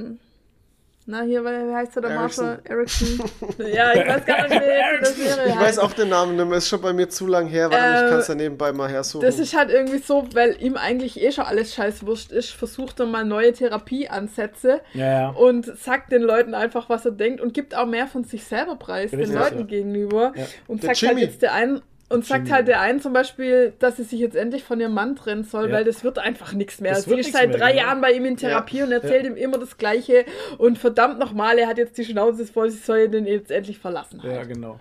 na 1.11 1.23
hier, 1.23 1.43
wie 1.43 1.75
heißt 1.75 1.97
er, 1.97 2.03
der 2.03 2.11
Erickson. 2.11 2.47
Marshall 2.47 2.61
Erickson? 2.65 3.19
ja, 3.59 3.93
ich 3.95 4.07
weiß 4.07 4.27
gar 4.27 4.43
nicht, 4.47 4.61
wie 4.61 5.01
das 5.01 5.19
wäre. 5.19 5.49
Ich 5.49 5.57
weiß 5.59 5.79
auch 5.79 5.93
den 5.95 6.11
Namen 6.11 6.37
nicht 6.37 6.47
mehr, 6.47 6.59
ist 6.59 6.69
schon 6.69 6.83
bei 6.83 6.93
mir 6.93 7.09
zu 7.09 7.27
lang 7.27 7.47
her. 7.47 7.71
Warte, 7.71 7.83
Äh, 7.85 8.05
ich 8.05 8.11
kann 8.11 8.19
es 8.21 8.29
ja 8.29 8.35
nebenbei 8.35 8.73
mal 8.73 8.89
hersuchen. 8.91 9.25
Das 9.25 9.39
ist 9.39 9.57
halt 9.57 9.71
irgendwie 9.71 9.99
so, 9.99 10.29
weil 10.35 10.57
ihm 10.63 10.77
eigentlich 10.77 11.19
eh 11.21 11.33
schon 11.33 11.45
alles 11.47 11.75
scheißwurscht 11.75 12.31
ist, 12.31 12.51
versucht 12.51 13.01
er 13.01 13.07
mal 13.07 13.25
neue 13.25 13.53
Therapieansätze 13.55 14.81
Ja, 14.93 15.05
ja. 15.21 15.29
und 15.31 15.65
sagt 15.79 16.13
den 16.13 16.23
Leuten 16.23 16.55
einfach, 16.55 16.89
was 16.89 17.05
er 17.05 17.13
denkt 17.13 17.41
und 17.41 17.55
gibt 17.55 17.75
auch 17.75 17.87
mehr 17.87 18.07
von 18.07 18.25
sich 18.25 18.45
selber 18.45 18.77
preis, 18.77 19.13
Richtig, 19.13 19.31
den 19.31 19.39
Leuten 19.39 19.59
ja. 19.61 19.65
gegenüber. 19.65 20.33
Ja. 20.37 20.45
Und 20.67 20.83
Der 20.83 20.89
sagt 20.95 21.03
halt 21.03 21.11
Jimmy. 21.13 21.23
jetzt 21.23 21.43
der 21.43 21.55
einen. 21.55 21.81
Und 22.11 22.25
sagt 22.25 22.41
Jimmy. 22.45 22.51
halt 22.51 22.69
der 22.69 22.81
einen 22.81 23.01
zum 23.01 23.13
Beispiel, 23.13 23.75
dass 23.81 23.99
sie 23.99 24.03
sich 24.05 24.19
jetzt 24.19 24.35
endlich 24.35 24.65
von 24.65 24.81
ihrem 24.81 24.95
Mann 24.95 25.15
trennen 25.15 25.45
soll, 25.45 25.69
Ja. 25.69 25.75
weil 25.77 25.85
das 25.85 26.05
wird 26.05 26.19
einfach 26.19 26.55
nichts 26.55 26.81
mehr. 26.81 26.93
Das 26.95 27.05
Sie 27.05 27.11
wird 27.11 27.21
ist 27.21 27.33
seit 27.33 27.51
mehr, 27.51 27.59
drei 27.59 27.73
genau. 27.73 27.83
Jahren 27.85 28.01
bei 28.01 28.13
ihm 28.13 28.25
in 28.25 28.37
Therapie 28.39 28.83
und 28.83 28.93
erzählt 28.93 29.27
ihm 29.27 29.37
immer 29.37 29.59
das 29.59 29.77
Gleiche. 29.77 30.25
Und 30.57 30.79
verdammt 30.79 31.19
nochmal, 31.19 31.59
er 31.59 31.67
hat 31.67 31.77
jetzt 31.77 31.99
die 31.99 32.05
Schnauze 32.07 32.47
voll, 32.47 32.71
sie 32.71 32.79
soll 32.79 33.09
den 33.09 33.27
jetzt 33.27 33.51
endlich 33.51 33.79
verlassen. 33.79 34.23
Ja, 34.25 34.39
Halt. 34.39 34.49
genau. 34.49 34.81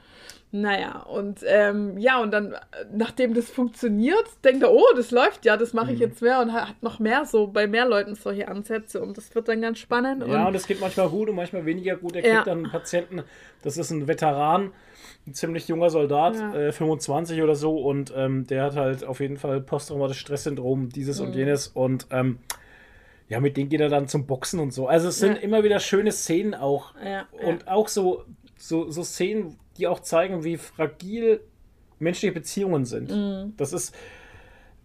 Naja, 0.54 1.00
und 1.02 1.40
ähm, 1.46 1.98
ja, 1.98 2.22
und 2.22 2.32
dann, 2.32 2.56
nachdem 2.94 3.34
das 3.34 3.50
funktioniert, 3.50 4.24
denkt 4.46 4.64
er, 4.64 4.72
oh, 4.72 4.86
das 4.96 5.12
läuft 5.12 5.44
ja, 5.44 5.58
das 5.58 5.74
Mhm. 5.74 5.80
mache 5.82 5.92
ich 5.92 6.00
jetzt 6.00 6.22
mehr 6.22 6.40
und 6.40 6.54
hat 6.54 6.70
hat 6.70 6.82
noch 6.82 7.00
mehr 7.00 7.26
so, 7.26 7.48
bei 7.48 7.68
mehr 7.68 7.86
Leuten 7.86 8.16
solche 8.16 8.48
Ansätze 8.48 9.02
und 9.02 9.18
das 9.18 9.36
wird 9.36 9.50
dann 9.50 9.62
ganz 9.62 9.80
spannend. 9.80 10.26
Ja, 10.26 10.42
und 10.44 10.48
und, 10.48 10.56
es 10.56 10.66
geht 10.66 10.80
manchmal 10.80 11.10
gut 11.10 11.28
und 11.28 11.36
manchmal 11.36 11.66
weniger 11.66 11.98
gut. 11.98 12.16
Er 12.16 12.26
Ja. 12.26 12.36
kriegt 12.36 12.48
dann 12.48 12.60
einen 12.60 12.72
Patienten, 12.72 13.24
das 13.64 13.76
ist 13.76 13.92
ein 13.92 14.08
Veteran, 14.08 14.72
ein 15.28 15.34
ziemlich 15.34 15.68
junger 15.68 15.90
Soldat, 15.90 16.36
Ja. 16.36 16.56
äh, 16.56 16.72
25 16.72 17.42
oder 17.42 17.56
so, 17.56 17.78
und 17.78 18.14
ähm, 18.16 18.48
der 18.48 18.64
hat 18.64 18.76
halt 18.76 19.04
auf 19.04 19.20
jeden 19.20 19.38
Fall 19.38 19.62
posttraumatisches 19.62 20.22
Stresssyndrom, 20.22 20.90
dieses 20.90 21.20
Mhm. 21.20 21.28
und 21.28 21.36
jenes, 21.36 21.68
und 21.68 22.08
ähm, 22.12 22.40
ja, 23.30 23.40
mit 23.42 23.58
denen 23.58 23.70
geht 23.70 23.82
er 23.82 23.90
dann 23.90 24.08
zum 24.08 24.26
Boxen 24.26 24.60
und 24.60 24.72
so. 24.72 24.88
Also 24.88 25.10
es 25.10 25.20
sind 25.20 25.36
Ja. 25.36 25.42
immer 25.42 25.64
wieder 25.64 25.80
schöne 25.80 26.12
Szenen 26.14 26.54
auch. 26.56 26.94
Ja, 27.04 27.28
und 27.46 27.68
auch 27.68 27.90
so, 27.90 28.24
so, 28.58 28.90
so 28.90 29.04
Szenen, 29.04 29.58
die 29.78 29.86
auch 29.88 30.00
zeigen, 30.00 30.44
wie 30.46 30.56
fragil 30.58 31.42
menschliche 32.00 32.34
Beziehungen 32.34 32.86
sind. 32.86 33.12
Mhm. 33.12 33.54
Das 33.58 33.74
ist, 33.74 33.94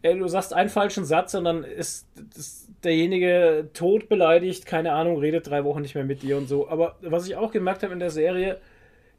äh, 0.02 0.16
du 0.16 0.26
sagst 0.26 0.52
einen 0.52 0.70
falschen 0.70 1.04
Satz 1.04 1.34
und 1.34 1.44
dann 1.44 1.62
ist 1.62 2.08
das, 2.34 2.66
derjenige 2.82 3.68
tot 3.74 4.08
beleidigt, 4.08 4.66
keine 4.66 4.92
Ahnung, 4.92 5.18
redet 5.18 5.46
drei 5.48 5.62
Wochen 5.64 5.82
nicht 5.82 5.94
mehr 5.94 6.04
mit 6.04 6.22
dir 6.24 6.36
und 6.36 6.48
so. 6.48 6.68
Aber 6.68 6.96
was 7.00 7.28
ich 7.28 7.36
auch 7.36 7.52
gemerkt 7.52 7.84
habe 7.84 7.92
in 7.92 8.00
der 8.00 8.10
Serie, 8.10 8.58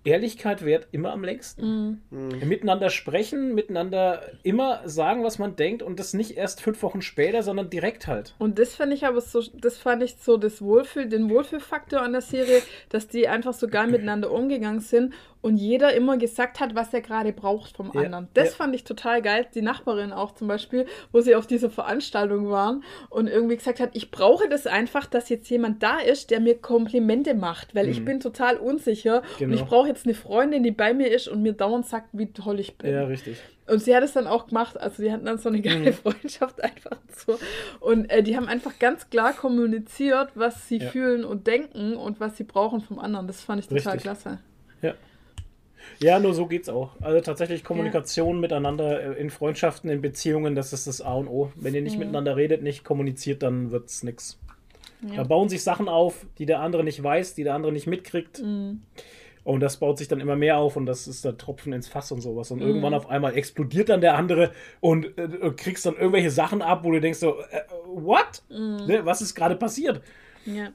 Ehrlichkeit 0.06 0.66
währt 0.66 0.88
immer 0.92 1.12
am 1.12 1.24
längsten. 1.24 2.02
Mhm. 2.10 2.48
Miteinander 2.48 2.90
sprechen, 2.90 3.56
miteinander 3.56 4.22
immer 4.44 4.82
sagen, 4.86 5.24
was 5.24 5.40
man 5.40 5.56
denkt 5.56 5.82
und 5.82 6.00
das 6.00 6.14
nicht 6.14 6.38
erst 6.38 6.62
fünf 6.62 6.82
Wochen 6.84 7.02
später, 7.02 7.44
sondern 7.44 7.70
direkt 7.70 8.08
halt. 8.08 8.36
und 8.40 8.60
das 8.60 8.76
fand 8.76 8.94
ich 8.94 9.06
aber 9.06 9.22
so, 9.22 9.42
das 9.54 9.78
fand 9.78 10.04
ich 10.04 10.16
so 10.20 10.38
das 10.38 10.62
Wohlfühl, 10.62 11.08
den 11.08 11.30
Wohlfühlfaktor 11.30 12.02
an 12.02 12.12
der 12.12 12.22
Serie, 12.22 12.62
dass 12.90 13.08
die 13.08 13.28
einfach 13.28 13.54
so 13.54 13.68
geil 13.68 13.88
miteinander 13.88 14.32
umgegangen 14.32 14.82
sind 14.82 15.14
und 15.44 15.58
jeder 15.58 15.94
immer 15.94 16.18
gesagt 16.18 16.60
hat, 16.60 16.74
was 16.74 16.92
er 16.96 17.02
gerade 17.02 17.32
braucht 17.34 17.78
vom 17.78 17.92
Ja, 17.94 18.02
anderen. 18.02 18.28
Das 18.34 18.50
ja. 18.50 18.56
fand 18.56 18.74
ich 18.74 18.84
total 18.84 19.22
geil. 19.22 19.46
Die 19.54 19.62
Nachbarin 19.62 20.12
auch 20.12 20.32
zum 20.34 20.48
Beispiel, 20.48 20.88
wo 21.12 21.22
sie 21.22 21.36
auf 21.36 21.46
dieser 21.46 21.70
Veranstaltung 21.70 22.50
waren 22.50 22.84
und 23.12 23.28
irgendwie 23.28 23.58
gesagt 23.58 23.80
hat, 23.80 23.92
ich 23.94 24.10
brauche 24.10 24.50
das 24.50 24.66
einfach, 24.66 25.06
dass 25.06 25.30
jetzt 25.30 25.48
jemand 25.52 25.84
da 25.84 26.00
ist, 26.00 26.32
der 26.32 26.40
mir 26.40 26.58
Komplimente 26.58 27.36
macht, 27.36 27.76
weil 27.76 27.88
ich 27.90 28.04
bin 28.04 28.20
total 28.20 28.58
unsicher 28.58 29.18
und 29.22 29.24
Mhm. 29.24 29.38
Genau. 29.52 29.56
ich 29.56 29.66
brauche 29.66 29.88
jetzt 29.90 30.06
eine 30.08 30.16
Freundin, 30.16 30.64
die 30.64 30.72
bei 30.72 30.96
mir 30.96 31.12
ist 31.12 31.28
und 31.28 31.44
mir 31.44 31.54
dauernd 31.54 31.86
sagt, 31.86 32.08
wie 32.14 32.32
toll 32.34 32.60
ich 32.60 32.78
bin. 32.80 32.92
Ja, 32.92 33.04
richtig. 33.04 33.38
Und 33.68 33.82
sie 33.82 33.96
hat 33.96 34.04
es 34.04 34.14
dann 34.14 34.28
auch 34.28 34.48
gemacht, 34.48 34.80
also 34.80 35.04
die 35.04 35.12
hatten 35.12 35.26
dann 35.26 35.38
so 35.38 35.50
eine 35.50 35.62
geile 35.62 35.92
Mhm. 35.92 35.94
Freundschaft 36.04 36.64
einfach 36.64 36.98
so. 37.16 37.38
Und 37.82 38.10
äh, 38.10 38.24
die 38.24 38.36
haben 38.38 38.48
einfach 38.48 38.80
ganz 38.80 39.10
klar 39.10 39.34
kommuniziert, 39.34 40.30
was 40.36 40.68
sie 40.68 40.78
Ja. 40.78 40.90
fühlen 40.90 41.26
und 41.26 41.48
denken 41.48 41.96
und 41.96 42.20
was 42.20 42.38
sie 42.38 42.44
brauchen 42.46 42.82
vom 42.82 43.00
anderen. 43.00 43.28
Das 43.28 43.42
fand 43.42 43.60
ich 43.60 43.68
total 43.68 43.94
Richtig. 43.94 44.02
klasse. 44.04 44.40
Ja. 44.82 44.94
Ja, 46.00 46.20
nur 46.20 46.34
so 46.34 46.48
geht's 46.48 46.70
auch. 46.70 46.92
Also 47.02 47.22
tatsächlich 47.22 47.64
Kommunikation 47.64 48.40
miteinander 48.40 49.18
äh, 49.18 49.22
in 49.22 49.30
Freundschaften, 49.30 49.90
in 49.90 50.02
Beziehungen, 50.02 50.56
das 50.56 50.74
ist 50.74 50.88
das 50.88 51.02
A 51.02 51.14
und 51.14 51.28
O. 51.28 51.52
Wenn 51.56 51.74
ihr 51.74 51.82
nicht 51.82 51.98
miteinander 52.00 52.36
redet, 52.36 52.62
nicht 52.64 52.84
kommuniziert, 52.84 53.44
dann 53.44 53.72
wird's 53.72 54.04
nix. 54.04 54.40
Da 55.16 55.24
bauen 55.24 55.50
sich 55.50 55.64
Sachen 55.64 55.90
auf, 55.90 56.26
die 56.38 56.46
der 56.46 56.62
andere 56.62 56.84
nicht 56.84 57.04
weiß, 57.04 57.36
die 57.36 57.44
der 57.44 57.54
andere 57.56 57.72
nicht 57.74 57.88
mitkriegt. 57.88 58.40
Und 59.44 59.60
das 59.60 59.76
baut 59.78 59.98
sich 59.98 60.08
dann 60.08 60.22
immer 60.22 60.38
mehr 60.38 60.58
auf 60.58 60.78
und 60.78 60.86
das 60.86 61.06
ist 61.08 61.26
der 61.26 61.38
Tropfen 61.38 61.74
ins 61.74 61.90
Fass 61.90 62.12
und 62.14 62.22
sowas. 62.22 62.52
Und 62.52 62.62
irgendwann 62.62 62.94
auf 62.94 63.10
einmal 63.10 63.36
explodiert 63.36 63.90
dann 63.90 64.00
der 64.00 64.16
andere 64.16 64.52
und 64.80 65.18
äh, 65.18 65.28
du 65.28 65.54
kriegst 65.54 65.86
dann 65.86 65.96
irgendwelche 65.96 66.32
Sachen 66.32 66.62
ab, 66.62 66.86
wo 66.86 66.92
du 66.92 67.02
denkst 67.02 67.20
so, 67.20 67.42
äh, 67.42 67.62
what? 67.86 68.42
Ne, 68.88 69.06
was 69.06 69.22
ist 69.22 69.36
gerade 69.36 69.58
passiert? 69.58 70.02
Ja. 70.46 70.70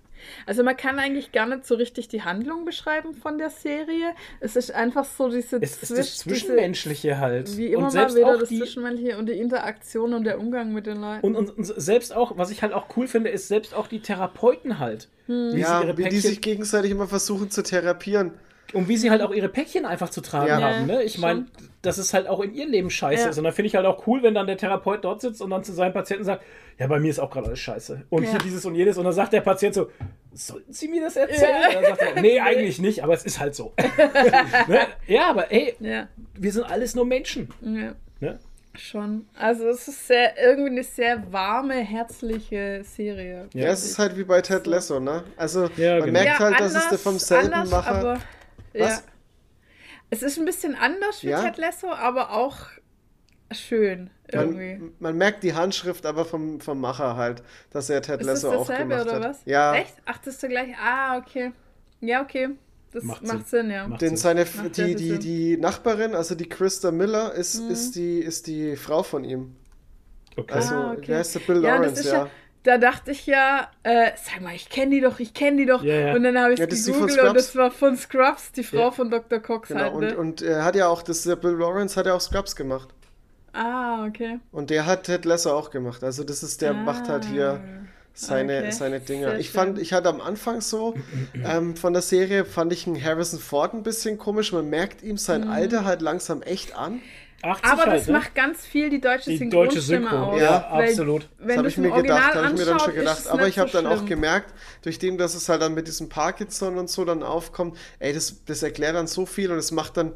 Also 0.46 0.62
man 0.62 0.76
kann 0.76 0.98
eigentlich 0.98 1.32
gar 1.32 1.46
nicht 1.46 1.66
so 1.66 1.74
richtig 1.74 2.08
die 2.08 2.22
Handlung 2.22 2.64
beschreiben 2.64 3.14
von 3.14 3.38
der 3.38 3.50
Serie. 3.50 4.14
Es 4.40 4.56
ist 4.56 4.72
einfach 4.74 5.04
so 5.04 5.28
diese 5.28 5.56
Es 5.60 5.82
ist 5.82 5.82
das 5.82 5.88
Zwisch- 5.90 6.16
Zwischenmenschliche 6.18 7.18
halt. 7.18 7.48
Diese, 7.48 7.58
wie 7.58 7.66
immer 7.66 7.78
und 7.78 7.82
mal 7.84 7.90
selbst 7.90 8.16
wieder 8.16 8.34
auch 8.34 8.38
das 8.38 8.48
die, 8.48 8.58
Zwischenmenschliche 8.58 9.18
und 9.18 9.26
die 9.26 9.38
Interaktion 9.38 10.14
und 10.14 10.24
der 10.24 10.38
Umgang 10.38 10.72
mit 10.72 10.86
den 10.86 11.00
Leuten. 11.00 11.26
und, 11.26 11.36
und, 11.36 11.50
und 11.56 11.64
selbst 11.64 12.14
auch, 12.14 12.36
was 12.38 12.50
ich 12.50 12.62
halt 12.62 12.72
auch 12.72 12.86
cool 12.96 13.06
finde, 13.08 13.30
ist 13.30 13.48
selbst 13.48 13.74
auch 13.74 13.86
die 13.86 14.00
Therapeuten 14.00 14.78
halt. 14.78 15.08
Hm. 15.26 15.50
Wie 15.54 15.60
Ja, 15.60 15.80
sie 15.80 15.86
ihre 15.86 15.98
wie 15.98 16.08
die 16.08 16.18
sich 16.20 16.40
gegenseitig 16.40 16.90
immer 16.90 17.06
versuchen 17.06 17.50
zu 17.50 17.62
therapieren. 17.62 18.32
Und 18.74 18.88
wie 18.88 18.96
sie 18.96 19.10
halt 19.10 19.22
auch 19.22 19.32
ihre 19.32 19.48
Päckchen 19.48 19.84
einfach 19.86 20.10
zu 20.10 20.20
tragen 20.20 20.48
Ja. 20.48 20.60
haben. 20.60 20.86
Ne? 20.86 21.02
Ich 21.02 21.18
meine, 21.18 21.46
das 21.82 21.96
ist 21.98 22.12
halt 22.12 22.26
auch 22.26 22.40
in 22.40 22.52
ihrem 22.54 22.70
Leben 22.70 22.90
scheiße. 22.90 23.22
Ja. 23.24 23.28
ist. 23.30 23.38
Und 23.38 23.44
dann 23.44 23.52
finde 23.52 23.68
ich 23.68 23.74
halt 23.76 23.86
auch 23.86 24.06
cool, 24.06 24.22
wenn 24.22 24.34
dann 24.34 24.46
der 24.46 24.56
Therapeut 24.58 25.04
dort 25.04 25.20
sitzt 25.20 25.40
und 25.40 25.50
dann 25.50 25.64
zu 25.64 25.72
seinem 25.72 25.92
Patienten 25.94 26.24
sagt, 26.24 26.42
ja, 26.78 26.86
bei 26.86 26.98
mir 27.00 27.10
ist 27.10 27.18
auch 27.18 27.30
gerade 27.30 27.46
alles 27.46 27.58
scheiße. 27.60 28.02
Und 28.10 28.24
Ja. 28.24 28.30
hier 28.30 28.38
dieses 28.40 28.64
und 28.66 28.74
jenes. 28.74 28.98
Und 28.98 29.04
dann 29.04 29.12
sagt 29.14 29.32
der 29.32 29.40
Patient 29.40 29.74
so, 29.74 29.90
sollten 30.32 30.72
Sie 30.72 30.88
mir 30.88 31.00
das 31.02 31.16
erzählen? 31.16 31.62
Ja. 31.62 31.68
Und 31.68 31.74
dann 31.74 31.96
sagt 31.96 32.02
er, 32.16 32.20
nee, 32.22 32.40
eigentlich 32.40 32.78
nicht, 32.78 33.02
aber 33.02 33.14
es 33.14 33.24
ist 33.24 33.40
halt 33.40 33.54
so. 33.54 33.72
ne? 34.68 34.80
Ja, 35.06 35.30
aber 35.30 35.50
ey, 35.50 35.74
ja, 35.80 36.08
wir 36.34 36.52
sind 36.52 36.64
alles 36.64 36.94
nur 36.94 37.04
Menschen. 37.06 37.48
ja, 37.62 37.94
Ne? 38.20 38.38
schon. 38.76 39.26
Also 39.36 39.66
es 39.68 39.88
ist 39.88 40.06
sehr, 40.06 40.38
irgendwie 40.40 40.70
eine 40.70 40.84
sehr 40.84 41.32
warme, 41.32 41.74
herzliche 41.74 42.82
Serie. 42.84 43.48
Ja, 43.52 43.68
es 43.70 43.84
ist 43.84 43.98
halt 43.98 44.16
wie 44.16 44.22
bei 44.24 44.40
Ted 44.40 44.66
Lasso, 44.68 45.00
ne? 45.00 45.24
Also 45.36 45.68
Ja, 45.76 45.96
man 45.98 46.06
genau. 46.06 46.20
merkt 46.20 46.38
halt, 46.38 46.60
dass 46.60 46.92
es 46.92 47.00
vom 47.02 47.18
selben 47.18 47.52
anders, 47.52 47.70
Macher. 47.70 48.18
Was? 48.74 48.80
ja. 48.98 49.02
Es 50.10 50.22
ist 50.22 50.38
ein 50.38 50.44
bisschen 50.46 50.74
anders 50.74 51.22
wie 51.22 51.28
Ja? 51.28 51.42
Ted 51.42 51.58
Lasso, 51.58 51.90
aber 51.90 52.32
auch 52.32 52.56
schön 53.52 54.10
irgendwie. 54.30 54.76
Man, 54.76 54.92
man 54.98 55.16
merkt 55.16 55.42
die 55.42 55.54
Handschrift 55.54 56.06
aber 56.06 56.24
vom, 56.24 56.60
vom 56.60 56.80
Macher 56.80 57.16
halt, 57.16 57.42
dass 57.70 57.90
er 57.90 58.00
Ted 58.02 58.20
Ist 58.20 58.26
das 58.28 58.42
Lasso 58.42 58.56
auch 58.56 58.66
dasselbe 58.66 58.88
gemacht 58.90 59.06
oder 59.06 59.14
hat. 59.16 59.22
was? 59.30 59.40
Ja, 59.44 59.74
Echt? 59.74 59.94
Ach, 60.06 60.18
das 60.18 60.34
ist 60.34 60.42
der 60.42 60.50
gleich. 60.50 60.74
Ah, 60.82 61.18
okay. 61.18 61.52
Ja, 62.00 62.22
okay. 62.22 62.50
Das 62.92 63.04
Macht 63.04 63.22
macht, 63.22 63.48
Sinn. 63.48 63.66
Sinn. 63.66 63.70
ja. 63.70 63.86
Macht 63.88 64.00
denn 64.00 64.16
seine 64.16 64.46
Macht 64.46 64.76
die, 64.78 64.94
die, 64.94 65.08
Sinn. 65.10 65.20
die 65.20 65.56
Nachbarin, 65.58 66.14
also 66.14 66.34
die 66.34 66.48
Krista 66.48 66.90
Miller, 66.90 67.32
ist, 67.34 67.60
Mhm. 67.62 67.70
ist, 67.70 67.94
die, 67.96 68.18
ist 68.20 68.46
die 68.46 68.76
Frau 68.76 69.02
von 69.02 69.24
ihm. 69.24 69.56
Okay. 70.36 70.54
Also, 70.54 70.74
Ah, 70.74 70.96
wie 71.00 71.14
heißt 71.14 71.34
der 71.34 71.40
Bill 71.40 71.56
Ja, 71.62 71.78
das 71.78 71.80
Lawrence, 71.80 72.00
ist 72.00 72.06
ja. 72.06 72.24
ja. 72.24 72.30
Da 72.64 72.76
dachte 72.76 73.12
ich 73.12 73.26
ja, 73.26 73.70
äh, 73.82 74.10
sag 74.22 74.40
mal, 74.42 74.54
ich 74.54 74.68
kenne 74.68 74.90
die 74.96 75.00
doch, 75.00 75.20
ich 75.20 75.32
kenne 75.32 75.56
die 75.58 75.66
doch. 75.66 75.82
Ja, 75.82 75.94
ja. 75.94 76.14
Und 76.14 76.24
dann 76.24 76.38
habe 76.38 76.52
ich 76.52 76.58
Ja, 76.58 76.66
gegoogelt 76.66 77.18
und 77.20 77.34
das 77.34 77.54
war 77.56 77.70
von 77.70 77.96
Scrubs, 77.96 78.52
die 78.52 78.64
Frau 78.64 78.76
Ja. 78.86 78.90
von 78.90 79.10
Dr. 79.10 79.38
Cox 79.38 79.68
Genau, 79.68 79.80
halt. 79.80 79.92
und, 79.94 80.00
Ne? 80.00 80.16
und 80.16 80.42
er 80.42 80.64
hat 80.64 80.74
ja 80.76 80.88
auch, 80.88 81.02
das, 81.02 81.22
der 81.22 81.36
Bill 81.36 81.52
Lawrence 81.52 81.96
hat 81.96 82.06
ja 82.06 82.14
auch 82.14 82.20
Scrubs 82.20 82.56
gemacht. 82.56 82.88
ah, 83.52 84.04
okay. 84.06 84.38
Und 84.52 84.70
der 84.70 84.86
hat 84.86 85.04
Ted 85.04 85.24
Lasso 85.24 85.50
auch 85.56 85.70
gemacht. 85.70 86.02
Also 86.04 86.24
das 86.24 86.42
ist, 86.42 86.60
der 86.62 86.70
ah, 86.72 86.74
macht 86.74 87.08
halt 87.08 87.24
hier 87.24 87.60
seine, 88.12 88.58
Okay, 88.58 88.70
seine 88.72 89.00
Dinger. 89.00 89.38
Ich 89.38 89.50
fand, 89.50 89.78
ich 89.78 89.92
hatte 89.92 90.08
am 90.08 90.20
Anfang 90.20 90.60
so 90.60 90.94
ähm, 91.44 91.76
von 91.76 91.92
der 91.92 92.02
Serie, 92.02 92.44
fand 92.44 92.72
ich 92.72 92.86
einen 92.86 93.02
Harrison 93.02 93.38
Ford 93.38 93.74
ein 93.74 93.82
bisschen 93.84 94.18
komisch. 94.18 94.52
Man 94.52 94.68
merkt 94.68 95.02
ihm 95.02 95.16
sein 95.16 95.42
Mhm. 95.44 95.50
Alter 95.50 95.84
halt 95.84 96.02
langsam 96.02 96.42
echt 96.42 96.76
an. 96.76 97.00
80 97.42 97.70
Aber 97.70 97.82
halt, 97.84 98.00
das 98.00 98.06
ne? 98.08 98.12
macht 98.14 98.34
ganz 98.34 98.66
viel 98.66 98.90
die 98.90 99.00
deutsche 99.00 99.30
die 99.30 99.48
deutsche 99.48 99.80
Synchronstimme 99.80 100.08
Synchro. 100.10 100.32
aus. 100.32 100.40
Ja, 100.40 100.68
weil 100.72 100.88
absolut. 100.88 101.28
Wenn 101.38 101.48
Das 101.48 101.56
habe 101.58 101.68
ich 101.68 101.76
mir 101.78 101.90
gedacht, 101.90 102.34
Original 102.34 102.34
habe 102.34 102.46
ich 102.54 102.58
mir 102.58 102.66
dann 102.66 102.80
schon 102.80 102.94
gedacht. 102.94 103.26
Aber 103.28 103.46
ich 103.46 103.58
habe 103.58 103.70
so 103.70 103.78
dann 103.78 103.86
auch 103.86 103.96
schlimm. 103.98 104.06
gemerkt, 104.06 104.54
durch 104.82 104.98
dem, 104.98 105.18
dass 105.18 105.34
es 105.34 105.48
halt 105.48 105.62
dann 105.62 105.74
mit 105.74 105.86
diesem 105.86 106.08
Parkinson 106.08 106.78
und 106.78 106.90
so 106.90 107.04
dann 107.04 107.22
aufkommt, 107.22 107.76
ey, 108.00 108.12
das, 108.12 108.44
das 108.44 108.62
erklärt 108.62 108.96
dann 108.96 109.06
so 109.06 109.24
viel 109.24 109.52
und 109.52 109.58
es 109.58 109.70
macht 109.70 109.96
dann, 109.96 110.12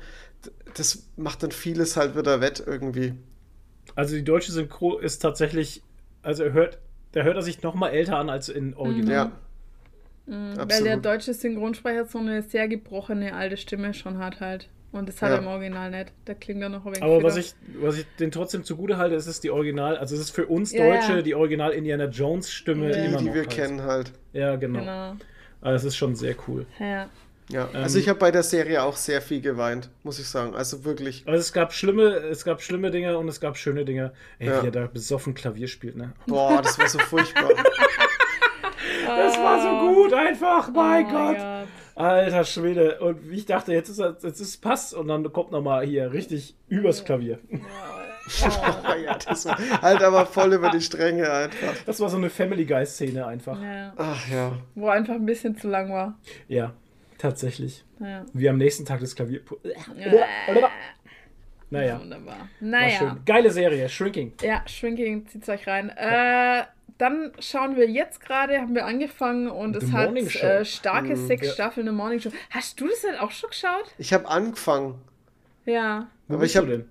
das 0.75 1.07
macht 1.17 1.43
dann 1.45 1.53
vieles 1.53 1.97
halt 1.97 2.17
wieder 2.17 2.41
wett 2.41 2.63
irgendwie. 2.67 3.15
Also 3.95 4.17
die 4.17 4.25
deutsche 4.25 4.51
Synchro 4.51 4.99
ist 4.99 5.19
tatsächlich, 5.21 5.83
also 6.23 6.43
er 6.43 6.53
hört, 6.53 6.79
da 7.13 7.23
hört 7.23 7.37
er 7.37 7.43
sich 7.43 7.63
noch 7.63 7.75
mal 7.75 7.91
älter 7.91 8.19
an 8.19 8.31
als 8.31 8.49
in 8.49 8.75
Original. 8.75 9.15
Ja. 9.15 9.33
Weil 10.27 10.85
der 10.85 10.97
deutsche 10.97 11.35
Synchronsprecher 11.35 12.07
so 12.07 12.19
eine 12.19 12.43
sehr 12.43 12.69
gebrochene 12.69 13.35
alte 13.35 13.57
Stimme 13.57 13.93
schon 13.93 14.19
hat 14.19 14.41
halt. 14.41 14.69
Und 14.93 15.09
das 15.09 15.21
hat 15.23 15.31
Ja. 15.31 15.37
er 15.37 15.41
im 15.43 15.47
Original 15.49 15.91
nicht. 15.91 16.13
Da 16.27 16.35
klingt 16.35 16.61
er 16.63 16.69
noch 16.69 16.81
ein 16.85 16.93
wenig 16.95 17.03
Aber 17.03 17.23
was 17.23 17.37
ich, 17.39 17.55
was 17.81 17.97
ich 17.99 18.07
den 18.21 18.31
trotzdem 18.31 18.63
zugute 18.63 18.99
halte, 18.99 19.15
ist 19.15 19.27
es 19.27 19.41
die 19.41 19.51
Original, 19.51 19.97
also 19.97 20.15
es 20.15 20.21
ist 20.21 20.31
für 20.31 20.47
uns 20.47 20.71
Ja, 20.73 20.85
Deutsche 20.85 21.17
ja. 21.17 21.23
die 21.23 21.35
Original 21.35 21.73
Indiana 21.73 22.05
Jones 22.05 22.51
Stimme. 22.53 22.91
Die, 22.93 22.99
immer 22.99 23.17
die 23.19 23.25
noch 23.25 23.35
wir 23.35 23.41
halt. 23.43 23.51
kennen 23.51 23.83
halt. 23.83 24.13
Ja, 24.35 24.57
genau. 24.57 24.81
Genau. 24.81 25.17
Also 25.63 25.77
es 25.77 25.85
ist 25.95 25.97
schon 25.97 26.15
sehr 26.15 26.35
cool. 26.47 26.67
Ja. 26.79 27.09
Ja. 27.49 27.69
Ähm, 27.75 27.83
Also 27.83 27.99
ich 27.99 28.09
habe 28.09 28.19
bei 28.19 28.31
der 28.31 28.43
Serie 28.43 28.83
auch 28.83 28.97
sehr 28.97 29.21
viel 29.23 29.41
geweint, 29.41 29.89
muss 30.05 30.19
ich 30.19 30.27
sagen. 30.29 30.55
Also 30.55 30.85
wirklich. 30.85 31.23
Also 31.27 31.41
es 31.41 31.53
gab 31.53 31.73
schlimme, 31.73 32.03
es 32.17 32.45
gab 32.45 32.61
schlimme 32.63 32.91
Dinge 32.91 33.17
und 33.19 33.29
es 33.29 33.41
gab 33.41 33.57
schöne 33.57 33.85
Dinge. 33.85 34.13
Ey, 34.39 34.49
Ja. 34.49 34.63
wie 34.63 34.67
er 34.67 34.73
da 34.73 34.87
besoffen 34.87 35.35
Klavier 35.35 35.69
spielt, 35.69 35.97
ne? 35.97 36.13
Boah, 36.27 36.61
das 36.63 36.79
war 36.79 36.89
so 36.89 36.99
furchtbar. 36.99 37.49
Das 39.07 39.37
war 39.39 39.61
so 39.63 39.95
gut 39.95 40.13
einfach, 40.15 40.71
mein 40.73 41.07
Oh 41.07 41.11
Gott. 41.11 41.37
Gott. 41.37 41.67
Alter 41.95 42.45
Schwede. 42.45 43.01
Und 43.01 43.31
wie 43.31 43.37
ich 43.37 43.47
dachte, 43.47 43.73
jetzt 43.73 43.89
ist 43.89 43.99
er, 43.99 44.11
jetzt 44.11 44.25
ist 44.25 44.41
es 44.41 44.57
passt 44.57 44.95
und 44.95 45.09
dann 45.09 45.31
kommt 45.33 45.51
noch 45.53 45.63
mal 45.63 45.85
hier 45.85 46.13
richtig 46.13 46.55
übers 46.69 47.05
Klavier. 47.05 47.39
Oh, 48.25 48.95
ja, 49.05 49.19
das 49.19 49.47
war 49.47 49.59
halt 49.83 50.01
aber 50.01 50.27
voll 50.27 50.53
über 50.55 50.71
die 50.71 50.81
Stränge 50.81 51.29
einfach. 51.29 51.75
Das 51.87 51.99
war 51.99 52.09
so 52.09 52.17
eine 52.17 52.31
Family 52.31 52.65
Guy 52.65 52.87
Szene 52.87 53.27
einfach. 53.27 53.61
Ja. 53.61 53.93
Ach 53.97 54.29
ja. 54.29 54.53
Wo 54.77 54.89
einfach 54.89 55.15
ein 55.15 55.27
bisschen 55.27 55.57
zu 55.57 55.69
lang 55.69 55.93
war. 55.93 56.17
Ja, 56.47 56.73
tatsächlich. 57.19 57.85
Ja. 57.99 58.25
Wie 58.33 58.49
am 58.49 58.59
nächsten 58.59 58.85
Tag 58.87 59.01
das 59.01 59.17
Klavier. 59.17 59.41
Naja, 61.71 61.99
Wunderbar. 62.01 62.37
war 62.39 62.49
Naja. 62.61 62.99
schön. 62.99 63.21
Geile 63.27 63.51
Serie, 63.51 63.89
Shrinking. 63.89 64.33
Ja, 64.41 64.63
Shrinking, 64.67 65.27
zieht's 65.27 65.49
euch 65.49 65.67
rein. 65.67 65.89
Äh, 65.91 66.63
dann 67.03 67.33
schauen 67.41 67.75
wir 67.77 67.91
jetzt 67.91 68.21
gerade, 68.21 68.61
haben 68.61 68.77
wir 68.77 68.87
angefangen 68.87 69.49
und 69.49 69.79
The 69.79 69.87
es 69.87 69.93
hat 69.93 70.15
äh, 70.17 70.65
starke 70.65 71.17
sechs 71.17 71.49
ja. 71.49 71.53
Staffeln 71.53 71.89
eine 71.89 71.97
Morning 71.97 72.21
Show. 72.21 72.31
Hast 72.51 72.81
du 72.81 72.87
das 72.87 73.01
denn 73.03 73.17
auch 73.17 73.33
schon 73.33 73.51
geschaut? 73.51 73.93
Ich 73.99 74.13
habe 74.13 74.29
angefangen. 74.29 74.95
Ja. 75.65 76.07
Wo 76.29 76.37
Aber 76.37 76.45
ich 76.45 76.53
du 76.53 76.61
hab- 76.61 76.67
denn? 76.69 76.89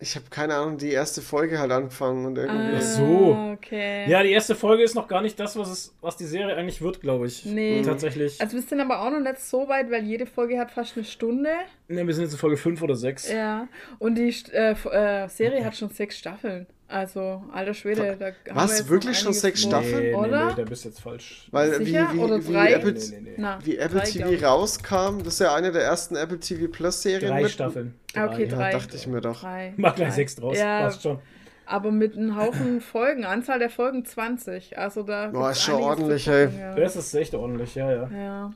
Ich 0.00 0.14
habe 0.14 0.26
keine 0.30 0.54
Ahnung, 0.54 0.78
die 0.78 0.92
erste 0.92 1.20
Folge 1.20 1.58
halt 1.58 1.72
angefangen 1.72 2.24
und 2.24 2.38
irgendwie. 2.38 2.76
Ach 2.76 2.80
so. 2.82 3.34
Ah, 3.34 3.52
okay. 3.54 4.08
Ja, 4.08 4.22
die 4.22 4.30
erste 4.30 4.54
Folge 4.54 4.84
ist 4.84 4.94
noch 4.94 5.08
gar 5.08 5.22
nicht 5.22 5.40
das, 5.40 5.56
was, 5.58 5.68
es, 5.68 5.92
was 6.00 6.16
die 6.16 6.26
Serie 6.26 6.54
eigentlich 6.54 6.80
wird, 6.80 7.00
glaube 7.00 7.26
ich. 7.26 7.44
Nee. 7.44 7.82
Tatsächlich. 7.82 8.40
Also 8.40 8.54
wir 8.54 8.62
sind 8.62 8.80
aber 8.80 9.00
auch 9.02 9.10
noch 9.10 9.18
nicht 9.18 9.40
so 9.40 9.66
weit, 9.66 9.90
weil 9.90 10.04
jede 10.04 10.26
Folge 10.26 10.56
hat 10.56 10.70
fast 10.70 10.96
eine 10.96 11.04
Stunde. 11.04 11.50
Ne, 11.88 12.06
wir 12.06 12.14
sind 12.14 12.22
jetzt 12.22 12.32
in 12.34 12.38
Folge 12.38 12.56
5 12.56 12.80
oder 12.80 12.94
6. 12.94 13.32
Ja. 13.32 13.66
Und 13.98 14.14
die 14.14 14.32
äh, 14.52 14.70
äh, 14.70 15.28
Serie 15.28 15.64
hat 15.64 15.76
schon 15.76 15.90
sechs 15.90 16.16
Staffeln. 16.16 16.68
Also, 16.90 17.44
alter 17.52 17.74
Schwede, 17.74 18.16
da 18.18 18.26
haben 18.26 18.34
Was? 18.56 18.70
wir 18.70 18.76
jetzt 18.78 18.88
Wirklich 18.88 19.18
schon 19.18 19.34
sechs. 19.34 19.60
Staffeln? 19.60 19.98
Nee, 20.02 20.10
nee, 20.12 20.14
Oder? 20.14 20.46
nee, 20.46 20.52
da 20.56 20.62
bist 20.64 20.84
du 20.84 20.88
jetzt 20.88 21.00
falsch. 21.02 21.46
Weil 21.50 21.78
wie, 21.80 21.84
Sicher? 21.84 22.08
wie, 22.14 22.18
Oder 22.18 22.48
wie, 22.48 22.52
drei? 22.52 22.72
Apple, 22.72 22.92
Nee, 22.92 23.00
nee, 23.10 23.20
nee. 23.20 23.34
Na, 23.36 23.58
wie 23.62 23.76
Apple 23.76 24.00
drei, 24.00 24.06
TV 24.06 24.28
ich. 24.30 24.42
rauskam, 24.44 25.18
das 25.22 25.34
ist 25.34 25.40
ja 25.40 25.54
eine 25.54 25.70
der 25.70 25.82
ersten 25.82 26.16
Apple 26.16 26.40
TV 26.40 26.68
Plus 26.72 27.02
Serien. 27.02 27.30
Drei 27.30 27.42
mit- 27.42 27.50
Staffeln. 27.50 27.94
Ah, 28.16 28.24
okay, 28.24 28.44
Ja, 28.46 28.56
drei. 28.56 28.70
dachte 28.72 28.96
ich 28.96 29.06
mir 29.06 29.20
doch. 29.20 29.40
Drei. 29.42 29.74
Mach 29.76 29.94
gleich 29.96 30.08
drei. 30.08 30.14
sechs 30.14 30.36
draus. 30.36 30.56
Ja, 30.58 30.80
Passt 30.80 31.02
schon. 31.02 31.18
aber 31.66 31.90
mit 31.92 32.16
einem 32.16 32.36
Haufen 32.36 32.80
Folgen. 32.80 33.26
Anzahl 33.26 33.58
der 33.58 33.68
Folgen 33.68 34.06
20. 34.06 34.78
Also 34.78 35.02
da. 35.02 35.26
Boah, 35.26 35.50
ist 35.50 35.60
schon 35.60 35.82
ordentlich, 35.82 36.26
ey. 36.26 36.48
Ja. 36.58 36.74
Das 36.74 36.96
ist 36.96 37.12
echt 37.14 37.34
ordentlich, 37.34 37.74
ja, 37.74 37.92
ja. 37.92 38.08
ja. 38.10 38.52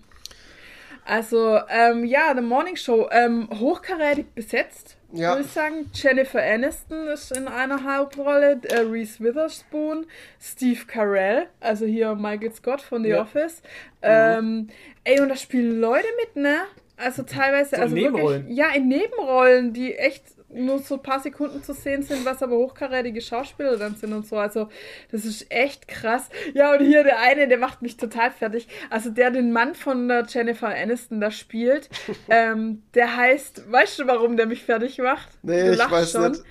Also, 1.04 1.58
ähm, 1.68 2.04
ja, 2.04 2.32
The 2.34 2.40
Morning 2.42 2.76
Show. 2.76 3.08
Ähm, 3.10 3.48
hochkarätig 3.58 4.26
besetzt, 4.34 4.96
Ja. 5.12 5.30
würde 5.32 5.42
ich 5.42 5.52
sagen. 5.52 5.90
Jennifer 5.94 6.42
Aniston 6.42 7.06
ist 7.08 7.36
in 7.36 7.46
einer 7.48 7.84
Hauptrolle. 7.84 8.60
Äh, 8.68 8.80
Reese 8.80 9.20
Witherspoon. 9.22 10.06
Steve 10.40 10.80
Carell, 10.86 11.46
also 11.60 11.84
hier 11.86 12.14
Michael 12.14 12.52
Scott 12.52 12.80
von 12.80 13.02
The 13.02 13.10
Ja. 13.10 13.22
Office. 13.22 13.62
Ähm, 14.02 14.68
ey, 15.04 15.20
und 15.20 15.28
da 15.28 15.36
spielen 15.36 15.80
Leute 15.80 16.06
mit, 16.24 16.36
ne? 16.42 16.62
Also 16.96 17.22
teilweise, 17.24 17.70
So 17.70 17.76
in 17.76 17.82
also 17.82 17.94
Nebenrollen. 17.94 18.40
wirklich, 18.42 18.58
ja, 18.58 18.68
in 18.74 18.88
Nebenrollen, 18.88 19.72
die 19.72 19.94
echt 19.96 20.24
nur 20.54 20.78
so 20.78 20.96
ein 20.96 21.02
paar 21.02 21.20
Sekunden 21.20 21.62
zu 21.62 21.72
sehen 21.74 22.02
sind, 22.02 22.24
was 22.24 22.42
aber 22.42 22.56
hochkarätige 22.56 23.20
Schauspieler 23.20 23.76
dann 23.76 23.96
sind 23.96 24.12
und 24.12 24.26
so. 24.26 24.36
Also, 24.36 24.68
das 25.10 25.24
ist 25.24 25.50
echt 25.50 25.88
krass. 25.88 26.28
Ja, 26.54 26.72
und 26.74 26.84
hier 26.84 27.04
der 27.04 27.20
eine, 27.20 27.48
der 27.48 27.58
macht 27.58 27.82
mich 27.82 27.96
total 27.96 28.30
fertig. 28.30 28.68
Also, 28.90 29.10
der 29.10 29.30
den 29.30 29.52
Mann 29.52 29.74
von 29.74 30.08
der 30.08 30.26
Jennifer 30.28 30.68
Aniston 30.68 31.20
da 31.20 31.30
spielt, 31.30 31.88
ähm, 32.28 32.82
der 32.94 33.16
heißt, 33.16 33.70
weißt 33.70 34.00
du, 34.00 34.06
warum 34.06 34.36
der 34.36 34.46
mich 34.46 34.62
fertig 34.62 34.98
macht? 34.98 35.28
Nee, 35.42 35.68
Du 35.68 35.72
ich 35.72 35.90
weiß 35.90 36.14
nicht. 36.14 36.42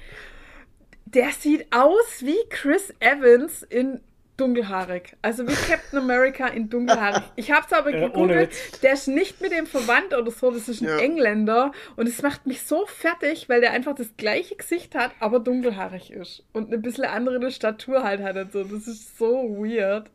Der 1.05 1.31
sieht 1.31 1.67
aus 1.71 2.21
wie 2.21 2.37
Chris 2.49 2.93
Evans 2.99 3.63
in 3.63 3.99
dunkelhaarig. 4.37 5.15
Also 5.21 5.47
wie 5.47 5.53
Captain 5.53 5.99
America 5.99 6.47
in 6.47 6.69
dunkelhaarig. 6.69 7.23
Ich 7.35 7.51
habe 7.51 7.65
es 7.67 7.73
aber 7.73 7.91
gegoogelt. 7.91 8.51
Witz. 8.51 8.79
der 8.81 8.93
ist 8.93 9.07
nicht 9.07 9.41
mit 9.41 9.51
dem 9.51 9.67
verwandt 9.67 10.13
oder 10.17 10.31
so. 10.31 10.51
Das 10.51 10.67
ist 10.67 10.81
ein 10.81 10.87
Ja. 10.87 10.97
Engländer. 10.97 11.71
Und 11.95 12.07
es 12.07 12.21
macht 12.21 12.47
mich 12.47 12.63
so 12.63 12.85
fertig, 12.85 13.49
weil 13.49 13.61
der 13.61 13.71
einfach 13.71 13.93
das 13.95 14.07
gleiche 14.17 14.55
Gesicht 14.55 14.95
hat, 14.95 15.11
aber 15.19 15.39
dunkelhaarig 15.39 16.11
ist. 16.11 16.43
Und 16.53 16.67
eine 16.67 16.77
bisschen 16.79 17.05
andere 17.05 17.51
Statur 17.51 18.03
halt 18.03 18.21
hat. 18.21 18.35
Und 18.35 18.51
so. 18.51 18.63
Das 18.63 18.87
ist 18.87 19.17
so 19.17 19.27
weird. 19.59 20.09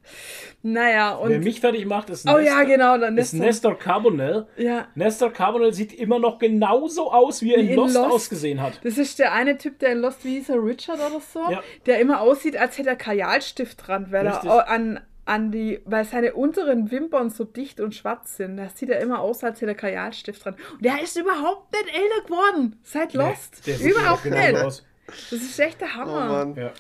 Naja, 0.62 1.14
und. 1.14 1.30
Wer 1.30 1.38
mich 1.40 1.60
fertig 1.60 1.86
macht, 1.86 2.10
ist 2.10 2.28
oh 2.28 2.38
ja, 2.38 2.62
genau. 2.64 2.98
Dann 2.98 3.16
ist 3.18 3.34
Nestor 3.34 3.78
Carbonell. 3.78 4.47
Ja. 4.56 4.88
Nestor 4.94 5.32
Carbonell 5.32 5.72
sieht 5.72 5.93
immer 5.93 6.18
noch 6.18 6.38
genauso 6.38 7.12
aus, 7.12 7.43
wie 7.43 7.52
er 7.55 7.59
in, 7.60 7.68
Wie 7.68 7.72
in 7.72 7.76
Lost, 7.76 7.94
Lost. 7.94 8.10
ausgesehen 8.12 8.60
hat. 8.60 8.80
Das 8.82 8.98
ist 8.98 9.18
der 9.18 9.32
eine 9.32 9.56
Typ, 9.59 9.78
der 9.78 9.93
in 9.93 9.98
Lost, 9.98 10.24
wie 10.24 10.34
hieß 10.38 10.48
er, 10.51 10.64
Richard 10.64 10.98
oder 10.98 11.20
so, 11.20 11.40
Ja. 11.51 11.62
der 11.86 12.01
immer 12.01 12.20
aussieht, 12.20 12.56
als 12.56 12.76
hätte 12.78 12.88
er 12.90 12.97
Kajalstift 12.97 13.86
dran, 13.86 14.05
weil 14.10 14.26
Richtig. 14.26 14.50
er 14.50 14.68
an, 14.68 15.00
an 15.24 15.50
die, 15.50 15.80
weil 15.84 16.04
seine 16.04 16.34
unteren 16.34 16.90
Wimpern 16.90 17.30
so 17.30 17.44
dicht 17.44 17.80
und 17.80 17.94
schwarz 17.94 18.36
sind. 18.36 18.56
Da 18.56 18.68
sieht 18.68 18.90
er 18.90 19.00
immer 19.00 19.20
aus, 19.20 19.42
als 19.44 19.60
hätte 19.60 19.72
er 19.72 19.76
Kajalstift 19.76 20.44
dran. 20.44 20.54
Und 20.74 20.84
der 20.84 21.02
ist 21.02 21.16
überhaupt 21.16 21.72
nicht 21.72 21.86
älter 21.88 22.24
geworden 22.26 22.78
seit 22.82 23.12
Lost. 23.14 23.66
Der 23.66 23.76
sieht 23.76 23.92
überhaupt 23.92 24.24
nicht. 24.24 24.56
aus. 24.56 24.84
Das 25.06 25.32
ist 25.40 25.58
echt 25.58 25.80
der 25.80 25.88
Oh 25.94 25.96
Hammer. 25.98 26.26
Mann. 26.44 26.54
Ja. 26.56 26.72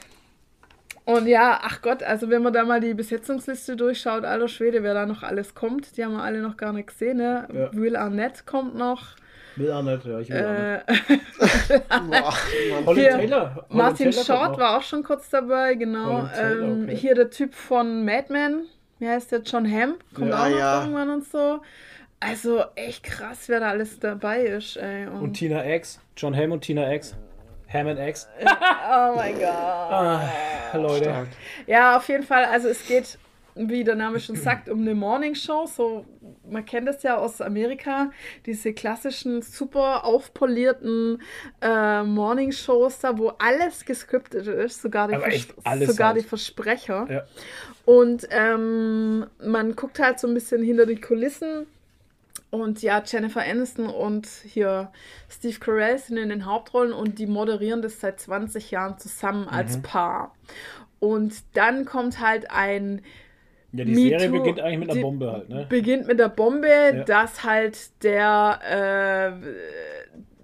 Und 1.04 1.28
ja, 1.28 1.60
ach 1.62 1.82
Gott, 1.82 2.02
also 2.02 2.30
wenn 2.30 2.42
man 2.42 2.52
da 2.52 2.64
mal 2.64 2.80
die 2.80 2.92
Besetzungsliste 2.92 3.76
durchschaut, 3.76 4.24
alter 4.24 4.48
Schwede, 4.48 4.82
wer 4.82 4.92
da 4.92 5.06
noch 5.06 5.22
alles 5.22 5.54
kommt, 5.54 5.96
die 5.96 6.04
haben 6.04 6.14
wir 6.14 6.22
alle 6.22 6.40
noch 6.40 6.56
gar 6.56 6.72
nicht 6.72 6.88
gesehen, 6.88 7.18
ne? 7.18 7.46
Ja. 7.52 7.72
Will 7.72 7.94
Arnett 7.94 8.44
kommt 8.44 8.74
noch. 8.74 9.14
Will 9.56 9.72
auch 9.72 9.82
nicht, 9.82 10.04
ja, 10.04 10.18
ich 10.20 10.28
will 10.28 10.44
auch 10.44 10.88
nicht. 10.88 11.10
Äh. 11.70 12.84
Holly 12.86 13.00
hier, 13.00 13.10
Taylor. 13.12 13.66
Martin 13.70 14.10
Taylor 14.10 14.24
Short 14.24 14.58
war 14.58 14.76
auch 14.78 14.82
schon 14.82 15.02
kurz 15.02 15.30
dabei, 15.30 15.74
genau. 15.74 16.26
Taylor, 16.34 16.62
ähm, 16.62 16.84
okay. 16.84 16.96
Hier 16.96 17.14
der 17.14 17.30
Typ 17.30 17.54
von 17.54 18.04
Mad 18.04 18.26
Men, 18.32 18.64
wie 18.98 19.08
heißt 19.08 19.32
der? 19.32 19.40
John 19.40 19.70
Hamm, 19.70 19.94
kommt 20.14 20.30
Ja. 20.30 20.44
auch 20.44 20.48
noch 20.50 20.58
Ja. 20.58 20.80
irgendwann 20.80 21.10
und 21.10 21.24
so. 21.26 21.60
Also 22.20 22.64
echt 22.74 23.02
krass, 23.02 23.48
wer 23.48 23.60
da 23.60 23.68
alles 23.70 23.98
dabei 24.00 24.40
ist, 24.40 24.76
ey. 24.76 25.06
Und, 25.06 25.20
Und 25.20 25.32
Tina 25.34 25.64
X. 25.66 26.00
John 26.16 26.34
Hamm 26.36 26.52
und 26.52 26.60
Tina 26.62 26.92
X. 26.94 27.14
Hammond 27.72 27.98
X. 27.98 28.28
oh 28.40 29.16
mein 29.16 29.34
Gott. 29.38 29.48
Ah, 29.48 30.30
Leute. 30.74 31.26
Ja, 31.66 31.96
auf 31.96 32.08
jeden 32.08 32.22
Fall, 32.22 32.44
also 32.44 32.68
es 32.68 32.86
geht, 32.86 33.18
wie 33.56 33.82
der 33.84 33.94
Name 33.96 34.20
schon 34.20 34.36
sagt, 34.36 34.68
um 34.68 34.80
eine 34.82 34.94
Morning 34.94 35.34
Show. 35.34 35.66
So, 35.66 36.04
man 36.48 36.64
kennt 36.64 36.86
das 36.88 37.02
ja 37.02 37.16
aus 37.16 37.40
Amerika, 37.40 38.10
diese 38.44 38.72
klassischen, 38.72 39.42
super 39.42 40.04
aufpolierten 40.04 41.20
äh, 41.62 42.02
Morning 42.02 42.52
Shows 42.52 42.98
da, 43.00 43.16
wo 43.18 43.28
alles 43.38 43.84
gescriptet 43.84 44.46
ist, 44.46 44.82
sogar 44.82 45.08
die, 45.08 45.16
Vers- 45.16 45.86
sogar 45.86 46.08
halt. 46.14 46.22
die 46.22 46.28
Versprecher. 46.28 47.06
Ja. 47.10 47.24
Und 47.84 48.26
ähm, 48.30 49.26
man 49.44 49.74
guckt 49.76 49.98
halt 49.98 50.18
so 50.20 50.26
ein 50.28 50.34
bisschen 50.34 50.62
hinter 50.62 50.86
die 50.86 51.00
Kulissen. 51.00 51.66
Und 52.50 52.80
ja, 52.80 53.02
Jennifer 53.04 53.42
Aniston 53.42 53.86
und 53.86 54.26
hier 54.44 54.90
Steve 55.28 55.58
Carell 55.58 55.98
sind 55.98 56.16
in 56.16 56.28
den 56.28 56.46
Hauptrollen 56.46 56.92
und 56.92 57.18
die 57.18 57.26
moderieren 57.26 57.82
das 57.82 58.00
seit 58.00 58.20
20 58.20 58.70
Jahren 58.70 58.98
zusammen 58.98 59.42
Mhm. 59.42 59.48
als 59.48 59.82
Paar. 59.82 60.34
Und 61.00 61.34
dann 61.54 61.84
kommt 61.84 62.20
halt 62.20 62.50
ein 62.50 63.02
Ja, 63.72 63.84
die 63.84 63.92
Me 63.92 64.08
Serie 64.08 64.28
Too, 64.28 64.38
beginnt 64.38 64.60
eigentlich 64.60 64.78
mit 64.78 64.90
einer 64.90 65.00
Bombe 65.02 65.32
halt, 65.32 65.48
ne? 65.48 65.66
beginnt 65.68 66.06
mit 66.06 66.18
der 66.18 66.28
Bombe, 66.28 66.68
Ja. 66.68 67.04
dass 67.04 67.44
halt 67.44 68.02
der, 68.02 69.38
äh, 69.42 70.35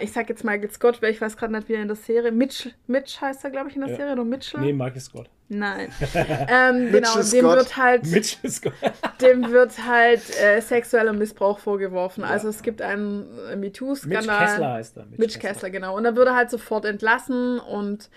ich 0.00 0.12
sag 0.12 0.28
jetzt 0.28 0.44
Michael 0.44 0.70
Scott, 0.70 1.02
weil 1.02 1.10
ich 1.10 1.20
weiß 1.20 1.36
gerade 1.36 1.52
nicht, 1.52 1.68
wie 1.68 1.74
er 1.74 1.82
in 1.82 1.88
der 1.88 1.96
Serie, 1.96 2.32
Mitch, 2.32 2.70
Mitch 2.86 3.20
heißt 3.20 3.44
er, 3.44 3.50
glaube 3.50 3.68
ich, 3.70 3.76
in 3.76 3.82
der 3.82 3.90
Ja. 3.90 3.96
Serie, 3.96 4.12
oder 4.12 4.24
Mitchell? 4.24 4.60
Nee, 4.60 4.72
Michael 4.72 5.00
Scott. 5.00 5.30
Nein. 5.48 5.92
ähm, 6.14 6.92
genau, 6.92 7.14
Mitchell 7.16 7.22
dem 7.22 7.40
Scott. 7.40 7.56
wird 7.56 7.76
halt, 7.76 8.06
Mitch 8.06 8.36
Scott. 8.48 8.72
dem 9.20 9.50
wird 9.50 9.86
halt 9.86 10.22
äh, 10.40 10.60
sexueller 10.60 11.12
Missbrauch 11.12 11.58
vorgeworfen. 11.58 12.24
Also 12.24 12.48
es 12.48 12.62
gibt 12.62 12.80
einen 12.80 13.26
äh, 13.50 13.56
Mitch 13.56 13.84
MeToo-Skandal. 13.84 14.38
Kessler 14.46 14.72
heißt 14.72 14.96
er. 14.96 15.06
Mitch 15.16 15.38
Kessler, 15.38 15.70
genau. 15.70 15.96
Und 15.96 16.04
dann 16.04 16.16
wird 16.16 16.28
er 16.28 16.36
halt 16.36 16.50
sofort 16.50 16.84
entlassen 16.84 17.58
und 17.58 18.08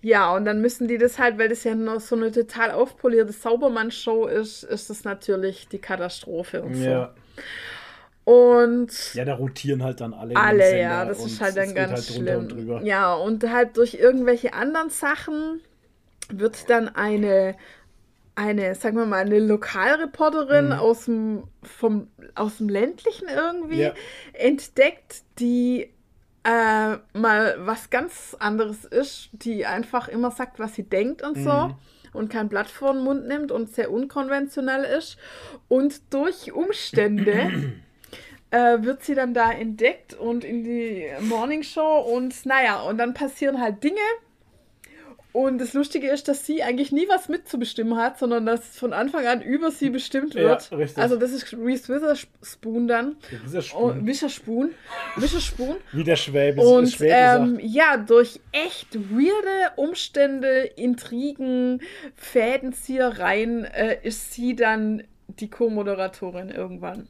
ja, 0.00 0.34
und 0.34 0.44
dann 0.44 0.60
müssen 0.60 0.86
die 0.86 0.96
das 0.96 1.18
halt, 1.18 1.38
weil 1.38 1.48
das 1.48 1.64
ja 1.64 1.74
noch 1.74 2.00
so 2.00 2.14
eine 2.14 2.30
total 2.30 2.70
aufpolierte 2.70 3.32
Saubermann-Show 3.32 4.26
ist, 4.26 4.62
ist 4.62 4.90
das 4.90 5.04
natürlich 5.04 5.68
die 5.68 5.78
Katastrophe 5.78 6.62
und 6.62 6.74
so. 6.74 6.84
Ja. 6.84 7.14
Und 8.28 9.14
ja, 9.14 9.24
da 9.24 9.34
rotieren 9.34 9.82
halt 9.82 10.02
dann 10.02 10.12
alle. 10.12 10.36
alle, 10.36 10.78
ja, 10.78 11.06
das 11.06 11.18
und 11.18 11.26
ist 11.32 11.40
halt 11.40 11.56
dann 11.56 11.74
ganz 11.74 11.92
halt 11.92 12.10
und 12.10 12.16
schlimm. 12.16 12.48
drüber. 12.48 12.82
Ja, 12.82 13.14
und 13.14 13.42
halt 13.50 13.78
durch 13.78 13.94
irgendwelche 13.94 14.52
anderen 14.52 14.90
Sachen 14.90 15.62
wird 16.28 16.68
dann 16.68 16.88
eine, 16.94 17.56
eine, 18.34 18.74
sagen 18.74 18.98
wir 18.98 19.06
mal, 19.06 19.24
eine 19.24 19.38
Lokalreporterin 19.38 20.66
Mhm. 20.66 20.72
aus, 20.72 21.06
dem, 21.06 21.44
vom, 21.62 22.08
aus 22.34 22.58
dem 22.58 22.68
ländlichen 22.68 23.28
irgendwie 23.28 23.80
Ja. 23.80 23.94
entdeckt, 24.34 25.22
die 25.38 25.90
äh, 26.44 26.96
mal 27.14 27.56
was 27.60 27.88
ganz 27.88 28.36
anderes 28.38 28.84
ist, 28.84 29.30
die 29.32 29.64
einfach 29.64 30.08
immer 30.08 30.30
sagt, 30.32 30.58
was 30.58 30.74
sie 30.74 30.82
denkt 30.82 31.22
und 31.22 31.38
so. 31.38 31.50
Mhm. 31.50 31.74
Und 32.12 32.30
kein 32.30 32.48
Blatt 32.50 32.68
vor 32.68 32.92
den 32.92 33.02
Mund 33.04 33.26
nimmt 33.26 33.52
und 33.52 33.74
sehr 33.74 33.90
unkonventionell 33.90 34.84
ist. 34.84 35.16
Und 35.68 36.12
durch 36.12 36.52
Umstände 36.52 37.72
äh, 38.50 38.82
wird 38.82 39.02
sie 39.04 39.14
dann 39.14 39.34
da 39.34 39.52
entdeckt 39.52 40.14
und 40.14 40.44
in 40.44 40.64
die 40.64 41.06
Morning 41.20 41.62
Show 41.62 41.98
und 42.14 42.46
naja, 42.46 42.80
und 42.82 42.98
dann 42.98 43.14
passieren 43.14 43.60
halt 43.60 43.82
Dinge. 43.84 44.00
Und 45.32 45.58
das 45.58 45.74
Lustige 45.74 46.08
ist, 46.10 46.26
dass 46.26 46.46
sie 46.46 46.62
eigentlich 46.62 46.90
nie 46.90 47.06
was 47.06 47.28
mitzubestimmen 47.28 47.96
hat, 47.98 48.18
sondern 48.18 48.46
dass 48.46 48.76
von 48.78 48.94
Anfang 48.94 49.26
an 49.26 49.42
über 49.42 49.70
sie 49.70 49.90
bestimmt 49.90 50.34
Ja, 50.34 50.42
wird. 50.42 50.72
richtig. 50.72 50.98
Also 51.02 51.16
das 51.16 51.32
ist 51.32 51.52
Reese 51.52 51.94
Witherspoon 51.94 52.88
dann. 52.88 53.16
Oh, 53.54 53.60
Spun, 53.60 54.06
Wischerspun. 54.06 54.70
Wischerspun. 55.16 55.76
wie 55.92 56.02
der 56.02 56.16
Schwäbe, 56.16 56.62
Und 56.62 56.88
Schwäbe 56.88 57.12
ähm, 57.14 57.60
ja, 57.62 57.98
durch 57.98 58.40
echt 58.52 58.94
weirde 59.12 59.72
Umstände, 59.76 60.62
Intrigen, 60.76 61.82
Fädenziehereien 62.16 63.64
äh, 63.66 63.98
ist 64.02 64.32
sie 64.32 64.56
dann 64.56 65.04
die 65.28 65.50
Co-Moderatorin 65.50 66.48
irgendwann. 66.48 67.06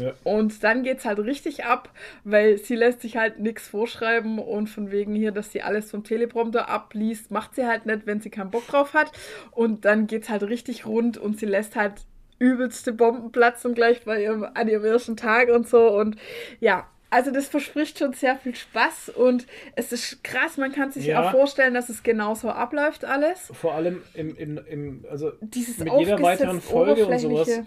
Ja. 0.00 0.12
Und 0.24 0.62
dann 0.64 0.82
geht's 0.82 1.04
halt 1.04 1.18
richtig 1.18 1.64
ab, 1.64 1.90
weil 2.24 2.58
sie 2.58 2.76
lässt 2.76 3.00
sich 3.00 3.16
halt 3.16 3.38
nichts 3.38 3.68
vorschreiben 3.68 4.38
und 4.38 4.68
von 4.68 4.90
wegen 4.90 5.14
hier, 5.14 5.32
dass 5.32 5.52
sie 5.52 5.62
alles 5.62 5.90
vom 5.90 6.04
Teleprompter 6.04 6.68
abliest, 6.68 7.30
macht 7.30 7.54
sie 7.54 7.66
halt 7.66 7.86
nicht, 7.86 8.06
wenn 8.06 8.20
sie 8.20 8.30
keinen 8.30 8.50
Bock 8.50 8.66
drauf 8.66 8.94
hat. 8.94 9.12
Und 9.50 9.84
dann 9.84 10.06
geht's 10.06 10.28
halt 10.28 10.42
richtig 10.44 10.86
rund 10.86 11.18
und 11.18 11.38
sie 11.38 11.46
lässt 11.46 11.76
halt 11.76 11.94
übelste 12.38 12.92
Bomben 12.92 13.32
platzen 13.32 13.74
gleich 13.74 14.04
bei 14.04 14.22
ihrem, 14.22 14.44
an 14.54 14.68
ihrem 14.68 14.84
ersten 14.84 15.16
Tag 15.16 15.48
und 15.48 15.68
so. 15.68 15.88
Und 15.98 16.16
ja, 16.60 16.86
also 17.10 17.30
das 17.30 17.48
verspricht 17.48 17.98
schon 17.98 18.12
sehr 18.12 18.36
viel 18.36 18.54
Spaß 18.54 19.08
und 19.10 19.46
es 19.76 19.92
ist 19.92 20.22
krass, 20.22 20.56
man 20.58 20.72
kann 20.72 20.92
sich 20.92 21.06
Ja. 21.06 21.22
auch 21.22 21.30
vorstellen, 21.30 21.74
dass 21.74 21.88
es 21.88 22.02
genauso 22.02 22.50
abläuft 22.50 23.04
alles. 23.04 23.50
Vor 23.54 23.74
allem 23.74 24.02
im, 24.14 24.36
im, 24.36 24.60
im 24.68 25.04
also 25.10 25.32
Dieses 25.40 25.78
mit 25.78 25.92
jeder 25.98 26.20
weiteren 26.22 26.60
Folge 26.60 27.06
und 27.06 27.18
sowas 27.18 27.60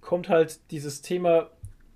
kommt 0.00 0.28
halt 0.28 0.60
dieses 0.70 1.02
Thema 1.02 1.50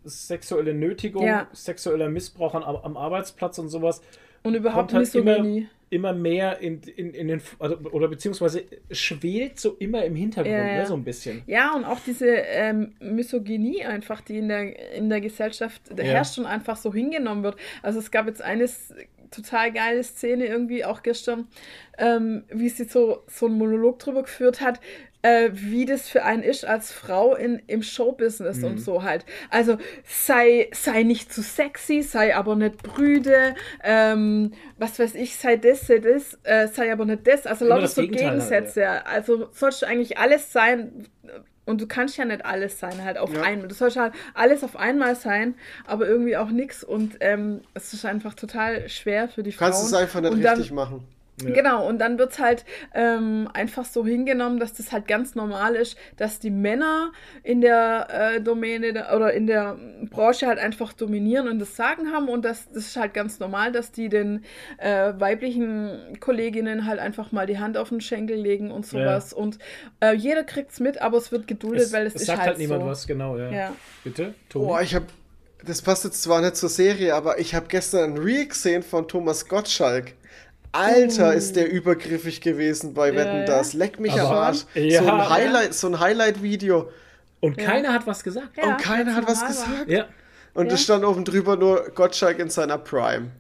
sexuelle 0.05 0.75
Nötigung, 0.75 1.27
Ja. 1.27 1.49
sexueller 1.53 2.09
Missbrauch 2.09 2.55
am, 2.55 2.63
am 2.65 2.97
Arbeitsplatz 2.97 3.59
und 3.59 3.69
sowas 3.69 4.01
Und 4.43 4.55
überhaupt 4.55 4.93
halt 4.95 5.15
immer, 5.15 5.33
Misogynie. 5.39 5.69
immer 5.91 6.13
mehr 6.13 6.59
in, 6.61 6.81
in, 6.97 7.13
in 7.15 7.29
den 7.29 7.43
also, 7.59 7.77
oder 7.93 8.09
beziehungsweise 8.09 8.65
schwelt 8.91 9.59
so 9.61 9.77
immer 9.79 10.05
im 10.05 10.15
Hintergrund, 10.17 10.55
Ja. 10.57 10.65
Ne, 10.79 10.87
so 10.87 10.95
ein 10.95 11.05
bisschen. 11.05 11.43
Ja, 11.47 11.75
und 11.75 11.85
auch 11.85 12.01
diese 12.01 12.27
ähm, 12.29 12.95
Misogynie 13.01 13.85
einfach, 13.85 14.21
die 14.21 14.39
in 14.39 14.49
der, 14.49 14.95
in 14.95 15.09
der 15.11 15.21
Gesellschaft 15.21 15.83
Ja. 15.97 16.05
herrscht 16.05 16.39
und 16.39 16.47
einfach 16.47 16.77
so 16.77 16.93
hingenommen 16.95 17.43
wird. 17.43 17.57
Also 17.83 17.99
es 17.99 18.11
gab 18.11 18.27
jetzt 18.27 18.43
eine 18.43 18.65
s- 18.65 18.95
total 19.31 19.73
geile 19.73 20.03
Szene 20.03 20.47
irgendwie 20.47 20.85
auch 20.85 21.03
gestern, 21.05 21.47
ähm, 21.99 22.43
wie 22.51 22.69
sie 22.69 22.85
so, 22.85 23.23
so 23.29 23.47
einen 23.47 23.59
Monolog 23.59 23.99
drüber 24.01 24.23
geführt 24.23 24.61
hat, 24.61 24.81
äh, 25.23 25.51
wie 25.53 25.85
das 25.85 26.09
für 26.09 26.25
einen 26.25 26.43
ist 26.43 26.65
als 26.65 26.93
Frau 26.93 27.35
in, 27.35 27.61
im 27.67 27.83
Showbusiness 27.83 28.59
Mhm. 28.59 28.65
und 28.65 28.79
so 28.79 29.03
halt. 29.03 29.25
Also 29.51 29.77
sei, 30.05 30.69
sei 30.73 31.03
nicht 31.03 31.33
zu 31.33 31.43
sexy, 31.43 32.03
sei 32.03 32.35
aber 32.35 32.57
nicht 32.57 32.83
brüde, 32.83 33.55
ähm, 33.83 34.53
was 34.79 34.99
weiß 34.99 35.15
ich, 35.17 35.37
sei 35.37 35.57
das, 35.57 35.87
sei 35.87 35.99
das, 35.99 36.39
äh, 36.45 36.69
sei 36.69 36.93
aber 36.93 37.05
nicht 37.05 37.27
das. 37.27 37.47
Also 37.47 37.67
lauter 37.67 37.89
so 37.89 38.01
Gegenteil 38.03 38.25
halt, 38.29 38.39
Gegensätze. 38.51 39.07
Also 39.07 39.49
sollst 39.53 39.83
du 39.83 39.87
eigentlich 39.87 40.19
alles 40.19 40.53
sein, 40.53 41.07
und 41.67 41.81
du 41.81 41.87
kannst 41.87 42.17
ja 42.17 42.25
nicht 42.25 42.45
alles 42.45 42.81
sein, 42.81 43.05
halt 43.05 43.17
auf 43.17 43.33
Ja. 43.33 43.43
einmal. 43.43 43.69
Du 43.69 43.75
sollst 43.75 43.97
halt 43.97 44.13
alles 44.35 44.65
auf 44.65 44.75
einmal 44.77 45.15
sein, 45.15 45.55
aber 45.87 46.09
irgendwie 46.09 46.37
auch 46.37 46.51
nichts. 46.51 46.83
Und 46.83 47.19
ähm, 47.21 47.61
es 47.75 47.93
ist 47.93 48.05
einfach 48.05 48.35
total 48.35 48.89
schwer 48.89 49.29
für 49.29 49.43
die 49.45 49.51
Du 49.53 49.59
kannst 49.59 49.79
Frauen. 49.79 49.87
es 49.89 49.95
einfach 49.95 50.21
nicht 50.21 50.43
dann, 50.43 50.55
richtig 50.57 50.73
machen. 50.73 51.07
Genau, 51.47 51.89
und 51.89 51.99
dann 51.99 52.19
wird 52.19 52.33
es 52.33 52.39
halt 52.39 52.65
ähm, 52.95 53.49
einfach 53.53 53.85
so 53.85 54.05
hingenommen, 54.07 54.59
dass 54.61 54.73
das 54.73 54.93
halt 54.93 55.07
ganz 55.07 55.35
normal 55.35 55.75
ist, 55.75 55.97
dass 56.17 56.39
die 56.39 56.51
Männer 56.51 57.13
in 57.43 57.61
der 57.61 58.09
äh, 58.11 58.41
Domäne 58.41 59.07
oder 59.15 59.33
in 59.33 59.47
der 59.47 59.77
Branche 60.11 60.47
halt 60.47 60.59
einfach 60.59 60.93
dominieren 60.93 61.49
und 61.49 61.59
das 61.59 61.77
Sagen 61.77 62.13
haben 62.13 62.29
und 62.29 62.45
das, 62.45 62.69
das 62.69 62.89
ist 62.89 62.97
halt 62.97 63.15
ganz 63.15 63.41
normal, 63.41 63.73
dass 63.73 63.93
die 63.93 64.09
den 64.09 64.45
äh, 64.79 65.13
weiblichen 65.17 66.19
Kolleginnen 66.21 66.87
halt 66.87 66.99
einfach 66.99 67.33
mal 67.33 67.47
die 67.47 67.59
Hand 67.59 67.77
auf 67.77 67.89
den 67.89 68.01
Schenkel 68.01 68.39
legen 68.39 68.71
und 68.71 68.87
sowas. 68.87 69.33
Und 69.33 69.59
äh, 70.01 70.15
jeder 70.15 70.45
kriegt 70.45 70.73
es 70.73 70.81
mit, 70.81 71.01
aber 71.01 71.19
es 71.19 71.33
wird 71.33 71.47
geduldet, 71.47 71.87
Es, 71.87 71.93
weil 71.93 72.07
es, 72.07 72.15
es 72.15 72.23
ist 72.23 72.27
sagt 72.27 72.41
halt, 72.41 72.49
halt 72.51 72.59
niemand 72.59 72.83
so. 72.83 72.89
was, 72.89 73.07
genau, 73.07 73.37
ja. 73.37 73.51
Ja. 73.51 73.73
Bitte, 74.05 74.35
Tobi? 74.49 74.67
Boah, 74.67 74.83
ich 74.83 74.95
habe 74.95 75.07
das 75.65 75.83
passt 75.83 76.05
jetzt 76.05 76.23
zwar 76.23 76.41
nicht 76.41 76.57
zur 76.57 76.69
Serie, 76.69 77.15
aber 77.15 77.39
ich 77.39 77.55
habe 77.55 77.67
gestern 77.69 78.15
ein 78.15 78.19
Reel 78.19 78.47
gesehen 78.47 78.83
von 78.83 79.07
Thomas 79.07 79.47
Gottschalk. 79.47 80.15
Alter, 80.73 81.35
ist 81.35 81.57
der 81.57 81.71
übergriffig 81.71 82.41
gewesen 82.41 82.95
bei 82.95 83.15
Wetten 83.15 83.41
ja. 83.41 83.45
das. 83.45 83.73
Leck 83.73 83.99
mich 83.99 84.13
am 84.13 84.27
Arsch. 84.29 84.65
Ja. 84.75 85.03
so 85.03 85.11
ein 85.11 85.29
Highlight, 85.29 85.75
so 85.75 85.87
ein 85.89 85.99
Highlight-Video. 85.99 86.91
Und 87.41 87.59
keiner 87.59 87.93
hat 87.93 88.07
was 88.07 88.23
gesagt. 88.23 88.57
Ja, 88.57 88.69
und 88.69 88.79
keiner 88.79 89.15
hat 89.15 89.27
was 89.27 89.45
gesagt. 89.45 89.89
Ja. 89.89 90.07
Und 90.55 90.71
es 90.71 90.83
stand 90.83 91.05
oben 91.05 91.25
drüber 91.25 91.57
nur 91.57 91.91
Gottschalk 91.95 92.39
in 92.39 92.51
seiner 92.51 92.79
Prime. 92.79 93.31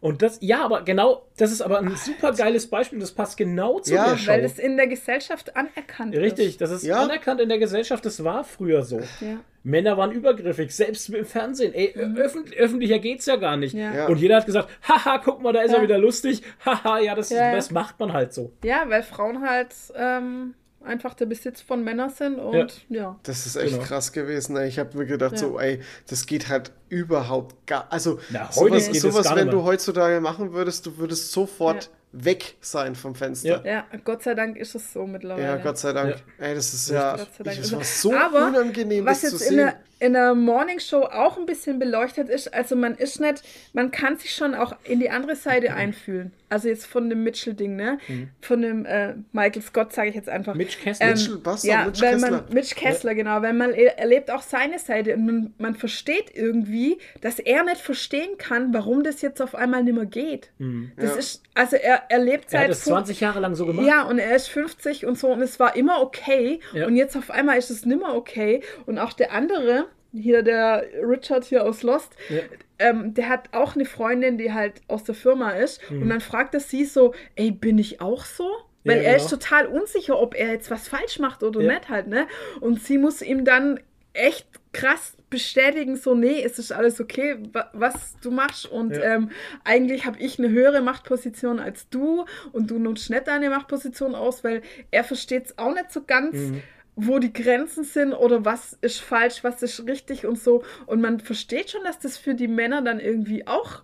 Und 0.00 0.22
das, 0.22 0.38
ja, 0.40 0.64
aber 0.64 0.80
genau, 0.82 1.26
das 1.36 1.52
ist 1.52 1.60
aber 1.60 1.78
ein 1.80 1.94
super 1.94 2.32
geiles 2.32 2.66
Beispiel. 2.68 2.98
Das 3.00 3.12
passt 3.12 3.36
genau 3.36 3.80
zu 3.80 3.92
Ja, 3.94 4.08
der 4.10 4.16
Show. 4.16 4.30
Weil 4.32 4.44
es 4.44 4.58
in 4.58 4.78
der 4.78 4.86
Gesellschaft 4.86 5.54
anerkannt 5.54 6.16
Richtig, 6.16 6.46
ist. 6.48 6.60
das 6.62 6.70
ist 6.70 6.84
Ja. 6.84 7.02
anerkannt 7.02 7.38
in 7.40 7.50
der 7.50 7.58
Gesellschaft. 7.58 8.06
Das 8.06 8.24
war 8.24 8.42
früher 8.44 8.82
so. 8.82 9.00
Ja. 9.20 9.40
Männer 9.62 9.98
waren 9.98 10.10
übergriffig, 10.12 10.74
selbst 10.74 11.10
im 11.10 11.26
Fernsehen. 11.26 11.74
Ey, 11.74 11.94
öffentlich, 12.16 12.58
öffentlicher 12.58 12.98
geht's 12.98 13.26
ja 13.26 13.36
gar 13.36 13.58
nicht. 13.58 13.74
Mhm. 13.74 13.80
Ja. 13.80 13.94
Ja. 13.94 14.06
Und 14.06 14.16
jeder 14.18 14.36
hat 14.36 14.46
gesagt, 14.46 14.70
haha, 14.88 15.18
guck 15.18 15.42
mal, 15.42 15.52
da 15.52 15.60
ist 15.60 15.72
Ja. 15.72 15.76
er 15.76 15.82
wieder 15.82 15.98
lustig. 15.98 16.42
Haha, 16.64 16.98
ja, 17.00 17.14
das, 17.14 17.28
Ja, 17.28 17.48
ja. 17.50 17.54
das 17.54 17.70
macht 17.70 18.00
man 18.00 18.14
halt 18.14 18.32
so. 18.32 18.52
Ja, 18.64 18.84
weil 18.88 19.02
Frauen 19.02 19.42
halt 19.46 19.74
ähm, 19.94 20.54
einfach 20.84 21.14
der 21.14 21.26
Besitz 21.26 21.60
von 21.60 21.84
Männern 21.84 22.10
sind 22.10 22.38
und 22.38 22.86
ja. 22.88 23.18
Das 23.22 23.46
ist 23.46 23.56
echt 23.56 23.74
Genau. 23.74 23.84
krass 23.84 24.12
gewesen. 24.12 24.56
Ey. 24.56 24.68
Ich 24.68 24.78
habe 24.78 24.96
mir 24.96 25.06
gedacht, 25.06 25.32
Ja. 25.32 25.38
so, 25.38 25.60
ey, 25.60 25.80
das 26.08 26.26
geht 26.26 26.48
halt 26.48 26.72
überhaupt 26.88 27.66
gar. 27.66 27.86
Also, 27.92 28.18
Na, 28.30 28.48
heute 28.56 28.80
sowas, 28.80 28.86
geht 28.86 28.96
es 28.96 29.02
sowas 29.02 29.24
gar 29.26 29.36
wenn 29.36 29.44
nicht 29.44 29.52
du 29.52 29.58
mehr. 29.58 29.66
heutzutage 29.66 30.20
machen 30.20 30.52
würdest, 30.52 30.86
du 30.86 30.96
würdest 30.98 31.32
sofort 31.32 31.84
Ja. 32.12 32.24
weg 32.24 32.56
sein 32.60 32.94
vom 32.94 33.14
Fenster. 33.14 33.64
Ja, 33.66 33.84
Gott 34.04 34.22
sei 34.22 34.34
Dank 34.34 34.56
ist 34.56 34.74
es 34.74 34.92
so 34.92 35.06
mittlerweile. 35.06 35.44
Ja, 35.46 35.56
Gott 35.56 35.78
sei 35.78 35.92
Dank. 35.92 36.16
Ey, 36.38 36.54
das 36.54 36.72
ist 36.74 36.90
ja. 36.90 37.16
Gott 37.16 37.28
sei 37.36 37.44
Dank. 37.44 37.56
Das 37.58 37.72
war 37.72 37.84
so 37.84 38.14
Aber 38.14 38.46
unangenehm, 38.48 39.04
was 39.06 39.20
das 39.20 39.30
zu 39.30 39.36
jetzt 39.36 39.42
in 39.42 39.48
sehen. 39.48 39.66
der, 39.66 39.80
in 40.00 40.14
der 40.14 40.34
Morning 40.34 40.80
Show 40.80 41.02
auch 41.02 41.36
ein 41.38 41.46
bisschen 41.46 41.78
beleuchtet 41.78 42.28
ist, 42.28 42.52
also 42.52 42.74
man 42.74 42.94
ist 42.96 43.20
nicht, 43.20 43.42
man 43.74 43.90
kann 43.90 44.16
sich 44.16 44.34
schon 44.34 44.54
auch 44.54 44.74
in 44.84 44.98
die 44.98 45.10
andere 45.10 45.36
Seite 45.36 45.74
einfühlen. 45.74 46.32
Also 46.48 46.66
jetzt 46.68 46.86
von 46.86 47.08
dem 47.08 47.22
Mitchell-Ding, 47.22 47.76
ne? 47.76 47.98
Von 48.40 48.62
dem 48.62 48.84
äh, 48.84 49.14
Michael 49.30 49.62
Scott, 49.62 49.92
sage 49.92 50.08
ich 50.08 50.16
jetzt 50.16 50.28
einfach. 50.28 50.54
Mitch 50.56 50.78
Kessler. 50.82 51.06
Mitchell 51.10 51.36
Buster, 51.36 51.68
ja, 51.68 51.84
Mitch 51.84 52.00
weil 52.02 52.14
Kessler. 52.14 52.30
man 52.30 52.44
Mitch 52.52 52.74
Kessler, 52.74 53.14
genau, 53.14 53.40
weil 53.42 53.52
man 53.52 53.70
er- 53.72 53.98
erlebt 54.00 54.32
auch 54.32 54.42
seine 54.42 54.80
Seite 54.80 55.14
und 55.14 55.26
man, 55.26 55.54
man 55.58 55.74
versteht 55.76 56.34
irgendwie, 56.34 56.98
dass 57.20 57.38
er 57.38 57.62
nicht 57.62 57.80
verstehen 57.80 58.36
kann, 58.36 58.74
warum 58.74 59.04
das 59.04 59.22
jetzt 59.22 59.40
auf 59.40 59.54
einmal 59.54 59.84
nicht 59.84 59.94
mehr 59.94 60.06
geht. 60.06 60.50
Das 60.96 61.10
Ja. 61.12 61.16
ist, 61.18 61.42
also 61.54 61.76
er, 61.76 62.02
er 62.08 62.18
lebt 62.18 62.46
Er 62.46 62.50
seit 62.50 62.60
hat 62.62 62.70
es 62.70 62.84
20 62.84 63.20
Jahre 63.20 63.38
lang 63.38 63.54
so 63.54 63.66
gemacht. 63.66 63.86
ja, 63.86 64.02
und 64.02 64.18
er 64.18 64.34
ist 64.34 64.48
50 64.48 65.06
und 65.06 65.16
so 65.18 65.28
und 65.28 65.42
es 65.42 65.60
war 65.60 65.76
immer 65.76 66.00
okay. 66.02 66.58
Ja. 66.72 66.86
Und 66.88 66.96
jetzt 66.96 67.16
auf 67.16 67.30
einmal 67.30 67.58
ist 67.58 67.70
es 67.70 67.86
nimmer 67.86 68.16
okay. 68.16 68.62
Und 68.86 68.98
auch 68.98 69.12
der 69.12 69.30
andere, 69.32 69.86
hier 70.12 70.42
der 70.42 70.84
Richard 71.02 71.44
hier 71.44 71.64
aus 71.64 71.82
Lost, 71.82 72.14
Ja. 72.28 72.40
ähm, 72.78 73.14
der 73.14 73.28
hat 73.28 73.48
auch 73.52 73.74
eine 73.74 73.84
Freundin, 73.84 74.38
die 74.38 74.52
halt 74.52 74.80
aus 74.88 75.04
der 75.04 75.14
Firma 75.14 75.50
ist. 75.52 75.80
Mhm. 75.90 76.02
Und 76.02 76.08
dann 76.10 76.20
fragt 76.20 76.54
er 76.54 76.60
sie 76.60 76.84
so, 76.84 77.14
ey, 77.36 77.50
bin 77.50 77.78
ich 77.78 78.00
auch 78.00 78.24
so? 78.24 78.48
Weil 78.84 78.96
Ja, 78.98 79.02
er 79.02 79.12
genau. 79.12 79.24
ist 79.24 79.30
total 79.30 79.66
unsicher, 79.66 80.18
ob 80.18 80.34
er 80.34 80.52
jetzt 80.52 80.70
was 80.70 80.88
falsch 80.88 81.18
macht 81.18 81.42
oder 81.42 81.60
Ja. 81.60 81.74
nicht 81.74 81.88
halt, 81.90 82.06
ne? 82.08 82.26
Und 82.60 82.82
sie 82.82 82.96
muss 82.98 83.20
ihm 83.22 83.44
dann 83.44 83.78
echt 84.14 84.46
krass 84.72 85.16
bestätigen, 85.28 85.94
so, 85.96 86.14
nee, 86.16 86.42
es 86.42 86.58
ist 86.58 86.72
alles 86.72 87.00
okay, 87.00 87.36
wa 87.52 87.70
was 87.72 88.16
du 88.22 88.30
machst. 88.32 88.66
Und 88.66 88.96
Ja. 88.96 89.02
ähm, 89.16 89.30
eigentlich 89.64 90.06
habe 90.06 90.18
ich 90.18 90.38
eine 90.38 90.48
höhere 90.48 90.80
Machtposition 90.80 91.60
als 91.60 91.88
du 91.90 92.24
und 92.52 92.70
du 92.70 92.78
nutzt 92.78 93.10
nicht 93.10 93.28
deine 93.28 93.50
Machtposition 93.50 94.14
aus, 94.16 94.42
weil 94.42 94.62
er 94.90 95.04
versteht 95.04 95.46
es 95.46 95.58
auch 95.58 95.72
nicht 95.74 95.92
so 95.92 96.02
ganz, 96.04 96.34
Mhm. 96.34 96.62
Wo 97.06 97.18
die 97.18 97.32
Grenzen 97.32 97.84
sind 97.84 98.12
oder 98.12 98.44
was 98.44 98.76
ist 98.80 99.00
falsch, 99.00 99.42
was 99.44 99.62
ist 99.62 99.86
richtig 99.86 100.26
und 100.26 100.38
so. 100.38 100.62
Und 100.86 101.00
man 101.00 101.20
versteht 101.20 101.70
schon, 101.70 101.84
dass 101.84 101.98
das 101.98 102.16
für 102.16 102.34
die 102.34 102.48
Männer 102.48 102.82
dann 102.82 103.00
irgendwie 103.00 103.46
auch 103.46 103.82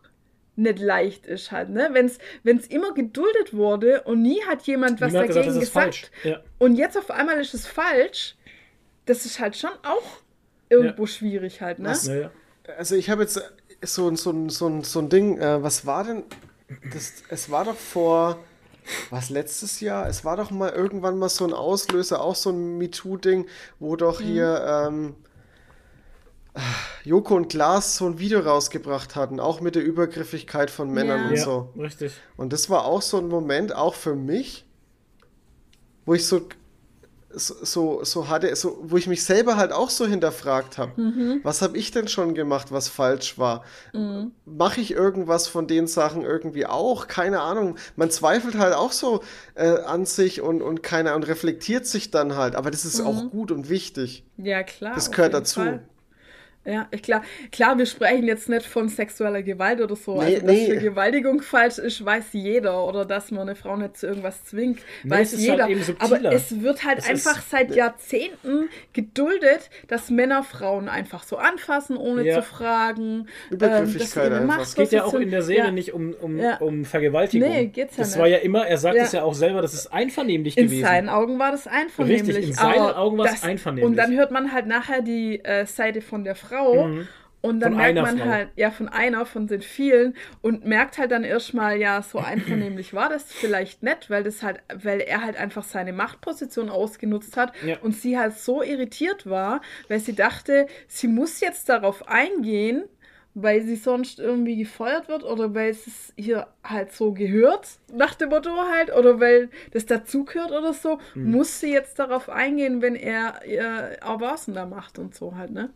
nicht 0.59 0.79
leicht 0.79 1.27
ist 1.27 1.53
halt, 1.53 1.69
ne? 1.69 1.91
Wenn 1.93 2.07
es 2.57 2.67
immer 2.69 2.95
geduldet 2.95 3.53
wurde 3.53 4.03
und 4.03 4.23
nie 4.23 4.41
hat 4.49 4.63
jemand 4.63 5.01
was 5.03 5.13
Niemand 5.13 5.31
dagegen 5.37 5.61
gesagt. 5.61 6.11
Ja. 6.25 6.41
Und 6.59 6.77
jetzt 6.77 6.97
auf 6.97 7.11
einmal 7.11 7.39
ist 7.41 7.53
es 7.53 7.67
falsch. 7.67 8.37
Das 9.05 9.27
ist 9.27 9.39
halt 9.39 9.57
schon 9.57 9.71
auch 9.83 10.21
irgendwo 10.71 11.05
schwierig 11.07 11.61
halt, 11.61 11.79
ne? 11.79 11.91
Was? 11.91 12.07
Ja, 12.07 12.15
ja. 12.15 12.31
Also 12.79 12.97
ich 12.97 13.11
habe 13.11 13.23
jetzt 13.23 13.41
so, 13.83 14.09
ein- 14.09 14.17
so, 14.17 14.31
ein- 14.31 14.49
so, 14.49 14.67
ein- 14.69 14.83
so 14.83 14.99
ein 15.01 15.09
Ding, 15.11 15.39
äh, 15.39 15.63
was 15.63 15.85
war 15.87 16.05
denn, 16.05 16.25
das, 16.93 17.13
es 17.29 17.51
war 17.51 17.65
doch 17.67 17.77
vor, 17.77 18.43
was 19.11 19.31
letztes 19.31 19.81
Jahr, 19.81 20.09
es 20.09 20.25
war 20.25 20.37
doch 20.37 20.51
mal 20.51 20.71
irgendwann 20.71 21.19
mal 21.19 21.29
so 21.29 21.45
ein 21.45 21.53
Auslöser, 21.53 22.21
auch 22.23 22.35
so 22.35 22.51
ein 22.51 22.79
MeToo-Ding, 22.79 23.47
wo 23.79 23.97
doch 23.97 24.21
hier 24.21 24.65
ähm, 24.89 25.15
Joko 27.05 27.37
und 27.37 27.49
Klaas 27.49 27.97
so 27.97 28.07
ein 28.07 28.19
Video 28.19 28.41
rausgebracht 28.41 29.15
hatten, 29.15 29.41
auch 29.41 29.61
mit 29.61 29.75
der 29.75 29.85
Übergriffigkeit 29.85 30.71
von 30.71 30.91
Männern 30.91 31.21
Ja. 31.25 31.29
und 31.29 31.37
ja, 31.37 31.45
so. 31.45 31.73
richtig. 31.79 32.13
Und 32.37 32.53
das 32.53 32.71
war 32.71 32.85
auch 32.87 33.03
so 33.03 33.19
ein 33.19 33.29
Moment, 33.29 33.75
auch 33.75 33.95
für 33.95 34.15
mich, 34.15 34.65
wo 36.07 36.15
ich 36.15 36.27
so, 36.27 36.49
so, 37.39 38.03
so, 38.03 38.29
hatte, 38.29 38.55
so, 38.57 38.79
wo 38.83 38.97
ich 38.97 39.07
mich 39.07 39.23
selber 39.23 39.57
halt 39.57 39.71
auch 39.71 39.91
so 39.91 40.07
hinterfragt 40.07 40.79
habe. 40.79 40.93
Was 41.43 41.61
habe 41.61 41.77
ich 41.77 41.91
denn 41.91 42.09
schon 42.09 42.35
gemacht, 42.35 42.73
was 42.73 42.89
falsch 42.89 43.39
war? 43.39 43.63
Mache 44.47 44.81
ich 44.81 44.93
irgendwas 44.93 45.47
von 45.47 45.67
den 45.67 45.87
Sachen 45.87 46.23
irgendwie 46.23 46.67
auch? 46.67 47.09
Keine 47.09 47.41
Ahnung. 47.41 47.77
Man 47.97 48.11
zweifelt 48.11 48.57
halt 48.57 48.75
auch 48.75 48.93
so 48.93 49.23
äh, 49.55 49.69
an 49.69 50.07
sich 50.07 50.41
und, 50.41 50.63
und 50.63 50.83
keine 50.83 51.15
und 51.15 51.27
reflektiert 51.29 51.87
sich 51.87 52.11
dann 52.11 52.37
halt. 52.37 52.57
Aber 52.57 52.71
das 52.71 52.85
ist 52.85 53.01
auch 53.01 53.31
gut 53.31 53.51
und 53.51 53.69
wichtig. 53.69 54.25
Ja, 54.39 54.63
klar. 54.63 54.95
Das 54.95 55.11
gehört 55.11 55.35
dazu. 55.35 55.61
Fall. 55.61 55.83
Ja, 56.67 56.89
ich 56.91 57.03
klar, 57.03 57.23
klar, 57.53 57.79
wir 57.79 57.87
sprechen 57.87 58.27
jetzt 58.27 58.49
nicht 58.49 58.67
von 58.67 58.89
sexueller 58.89 59.43
Gewalt 59.43 59.81
oder 59.81 59.95
so. 59.95 60.15
Nee, 60.21 60.35
also, 60.37 60.47
dass 60.47 60.55
nee. 60.57 60.67
Vergewaltigung 60.67 61.41
falsch 61.41 61.79
ist, 61.79 62.05
weiß 62.05 62.25
jeder. 62.33 62.85
Oder 62.87 63.05
dass 63.05 63.31
man 63.31 63.43
eine 63.43 63.55
Frau 63.55 63.77
nicht 63.77 63.97
zu 63.97 64.09
irgendwas 64.09 64.45
zwingt, 64.45 64.81
Nee, 65.05 65.11
weiß 65.11 65.33
halt 65.33 65.41
jeder. 65.69 65.85
subtiler. 65.85 66.19
Aber 66.29 66.33
es 66.35 66.61
wird 66.63 66.85
halt 66.85 66.99
Es 66.99 67.09
einfach 67.09 67.39
ist- 67.39 67.51
seit 67.51 67.75
Jahrzehnten 67.75 68.69
geduldet, 68.93 69.71
dass 69.87 70.11
Männer 70.11 70.43
Frauen 70.43 70.89
einfach 70.89 71.23
so 71.23 71.37
anfassen, 71.37 71.97
ohne 71.97 72.25
Ja. 72.27 72.37
zu 72.37 72.43
fragen. 72.43 73.29
Übergriffigkeit 73.51 74.33
ähm, 74.33 74.51
einfach. 74.51 74.61
Es 74.63 74.75
geht 74.75 74.91
ja 74.93 75.05
auch 75.05 75.15
in 75.15 75.31
der 75.31 75.43
Serie 75.43 75.67
ja. 75.67 75.71
nicht 75.71 75.93
um, 75.93 76.15
um, 76.21 76.39
Ja. 76.39 76.57
um 76.59 76.85
Vergewaltigung. 76.85 77.49
Nee, 77.49 77.67
geht's 77.67 77.97
ja 77.97 78.03
das 78.03 78.11
nicht. 78.13 78.19
war 78.21 78.27
ja 78.27 78.39
immer, 78.39 78.67
er 78.67 78.79
sagt 78.79 78.97
es 78.97 79.13
ja 79.13 79.23
auch 79.23 79.35
selber, 79.35 79.63
das 79.63 79.73
ist 79.75 79.93
einvernehmlich 79.93 80.57
In 80.59 80.65
gewesen. 80.67 80.83
seinen 80.85 81.09
Augen 81.09 81.39
war 81.39 81.53
das 81.53 81.67
einvernehmlich. 81.69 82.27
Richtig, 82.37 82.49
in 82.49 82.53
seinen 82.55 82.81
aber 82.81 82.99
Augen 82.99 83.19
war 83.19 83.27
es 83.27 83.43
einvernehmlich. 83.45 83.85
Und 83.89 83.97
dann 83.97 84.17
hört 84.17 84.31
man 84.33 84.53
halt 84.53 84.67
nachher 84.67 85.03
die 85.03 85.45
äh, 85.45 85.65
Seite 85.67 86.01
von 86.01 86.25
der 86.25 86.35
Frau. 86.35 86.56
Und 86.63 87.61
dann 87.61 87.75
Mhm. 87.75 87.77
Von 87.77 87.95
merkt 87.95 87.95
man 88.03 88.19
Frau. 88.19 88.27
halt, 88.29 88.49
ja, 88.57 88.71
von 88.73 88.89
einer, 88.89 89.25
von 89.25 89.47
den 89.47 89.61
vielen 89.61 90.15
und 90.43 90.65
merkt 90.65 90.99
halt 90.99 91.13
dann 91.13 91.23
erstmal, 91.23 91.77
ja, 91.79 92.03
so 92.03 92.19
einvernehmlich 92.19 92.93
war 92.93 93.09
das 93.09 93.31
vielleicht 93.33 93.85
nicht, 93.85 94.11
weil 94.11 94.25
das 94.25 94.43
halt, 94.43 94.63
weil 94.75 95.01
er 95.01 95.23
halt 95.23 95.37
einfach 95.37 95.63
seine 95.63 95.93
Machtposition 95.93 96.71
ausgenutzt 96.71 97.37
hat 97.37 97.53
Ja. 97.65 97.77
und 97.83 97.93
sie 97.93 98.19
halt 98.19 98.37
so 98.37 98.63
irritiert 98.63 99.29
war, 99.31 99.61
weil 99.89 100.01
sie 100.01 100.15
dachte, 100.15 100.67
sie 100.89 101.07
muss 101.07 101.41
jetzt 101.41 101.69
darauf 101.69 102.09
eingehen, 102.09 102.85
weil 103.39 103.61
sie 103.63 103.77
sonst 103.77 104.19
irgendwie 104.19 104.57
gefeuert 104.57 105.09
wird 105.09 105.23
oder 105.23 105.55
weil 105.55 105.69
es 105.71 106.13
hier 106.17 106.47
halt 106.65 106.91
so 106.93 107.13
gehört, 107.13 107.69
nach 107.93 108.15
dem 108.15 108.31
Motto 108.31 108.49
halt, 108.73 108.91
oder 108.97 109.21
weil 109.21 109.51
das 109.73 109.85
dazugehört 109.85 110.53
oder 110.53 110.73
so, 110.73 110.99
Mhm. 111.15 111.33
muss 111.33 111.61
sie 111.61 111.71
jetzt 111.71 111.99
darauf 111.99 112.31
eingehen, 112.31 112.81
wenn 112.81 112.95
er 112.97 113.45
ihr 113.47 113.99
Avancen 114.01 114.55
da 114.55 114.65
macht 114.65 114.99
und 114.99 115.15
so 115.15 115.37
halt, 115.37 115.51
ne? 115.51 115.69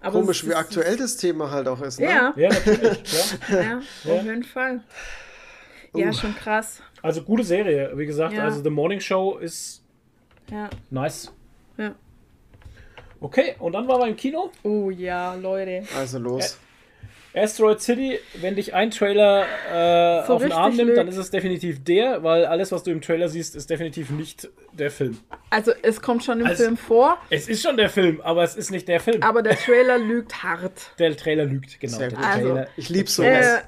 Aber 0.00 0.18
Komisch, 0.20 0.40
es 0.42 0.46
wie 0.48 0.50
ist- 0.50 0.56
aktuell 0.56 0.96
das 0.96 1.16
Thema 1.16 1.52
halt 1.52 1.68
auch 1.68 1.80
ist. 1.82 2.00
Ne? 2.00 2.06
Ja, 2.06 2.34
Ja, 2.36 2.48
natürlich. 2.48 3.04
klar. 3.04 3.24
ja, 3.62 3.62
Ja. 3.62 3.78
auf 4.18 4.24
jeden 4.24 4.42
Fall. 4.44 4.80
Ja, 5.94 6.08
Uh. 6.08 6.12
schon 6.12 6.34
krass. 6.34 6.82
Also 7.00 7.22
gute 7.22 7.44
Serie, 7.44 7.92
wie 7.94 8.06
gesagt. 8.06 8.34
Ja. 8.34 8.42
Also 8.42 8.60
The 8.60 8.70
Morning 8.70 8.98
Show 8.98 9.38
ist 9.38 9.84
Ja, 10.50 10.68
nice. 10.90 11.32
ja. 11.76 11.94
Okay, 13.20 13.54
und 13.60 13.72
dann 13.72 13.86
waren 13.88 14.00
wir 14.00 14.08
im 14.08 14.16
Kino. 14.16 14.50
Oh 14.64 14.90
ja, 14.90 15.34
Leute. 15.36 15.84
Also 15.96 16.18
los. 16.18 16.58
Asteroid 17.34 17.80
City, 17.80 18.18
wenn 18.40 18.54
dich 18.54 18.74
ein 18.74 18.90
Trailer 18.90 19.44
äh, 19.72 20.26
So 20.26 20.34
auf 20.34 20.42
den 20.42 20.52
Arm 20.52 20.76
nimmt, 20.76 20.96
dann 20.96 21.08
ist 21.08 21.16
es 21.16 21.30
definitiv 21.30 21.82
der, 21.82 22.22
weil 22.22 22.44
alles, 22.46 22.70
was 22.70 22.82
du 22.84 22.90
im 22.92 23.00
Trailer 23.00 23.28
siehst, 23.28 23.56
ist 23.56 23.68
definitiv 23.70 24.10
nicht 24.10 24.48
der 24.72 24.90
Film. 24.90 25.18
Also 25.50 25.72
es 25.82 26.00
kommt 26.00 26.22
schon 26.24 26.40
im 26.40 26.46
Also- 26.46 26.64
Film 26.64 26.76
vor, 26.76 27.18
Es 27.30 27.48
ist 27.48 27.62
schon 27.62 27.76
der 27.76 27.90
Film, 27.90 28.20
aber 28.22 28.44
es 28.44 28.54
ist 28.54 28.70
nicht 28.70 28.86
der 28.86 29.00
Film. 29.00 29.22
aber 29.22 29.42
der 29.42 29.56
Trailer 29.56 29.98
lügt 29.98 30.42
hart. 30.42 30.92
Der 30.98 31.16
Trailer 31.16 31.44
lügt, 31.44 31.80
genau. 31.80 31.98
Sehr 31.98 32.08
Der 32.10 32.18
gut. 32.18 32.26
Also, 32.26 32.48
Trailer. 32.48 32.66
Ich 32.76 32.88
liebe 32.88 33.10
sowas. 33.10 33.46
Äh, 33.46 33.58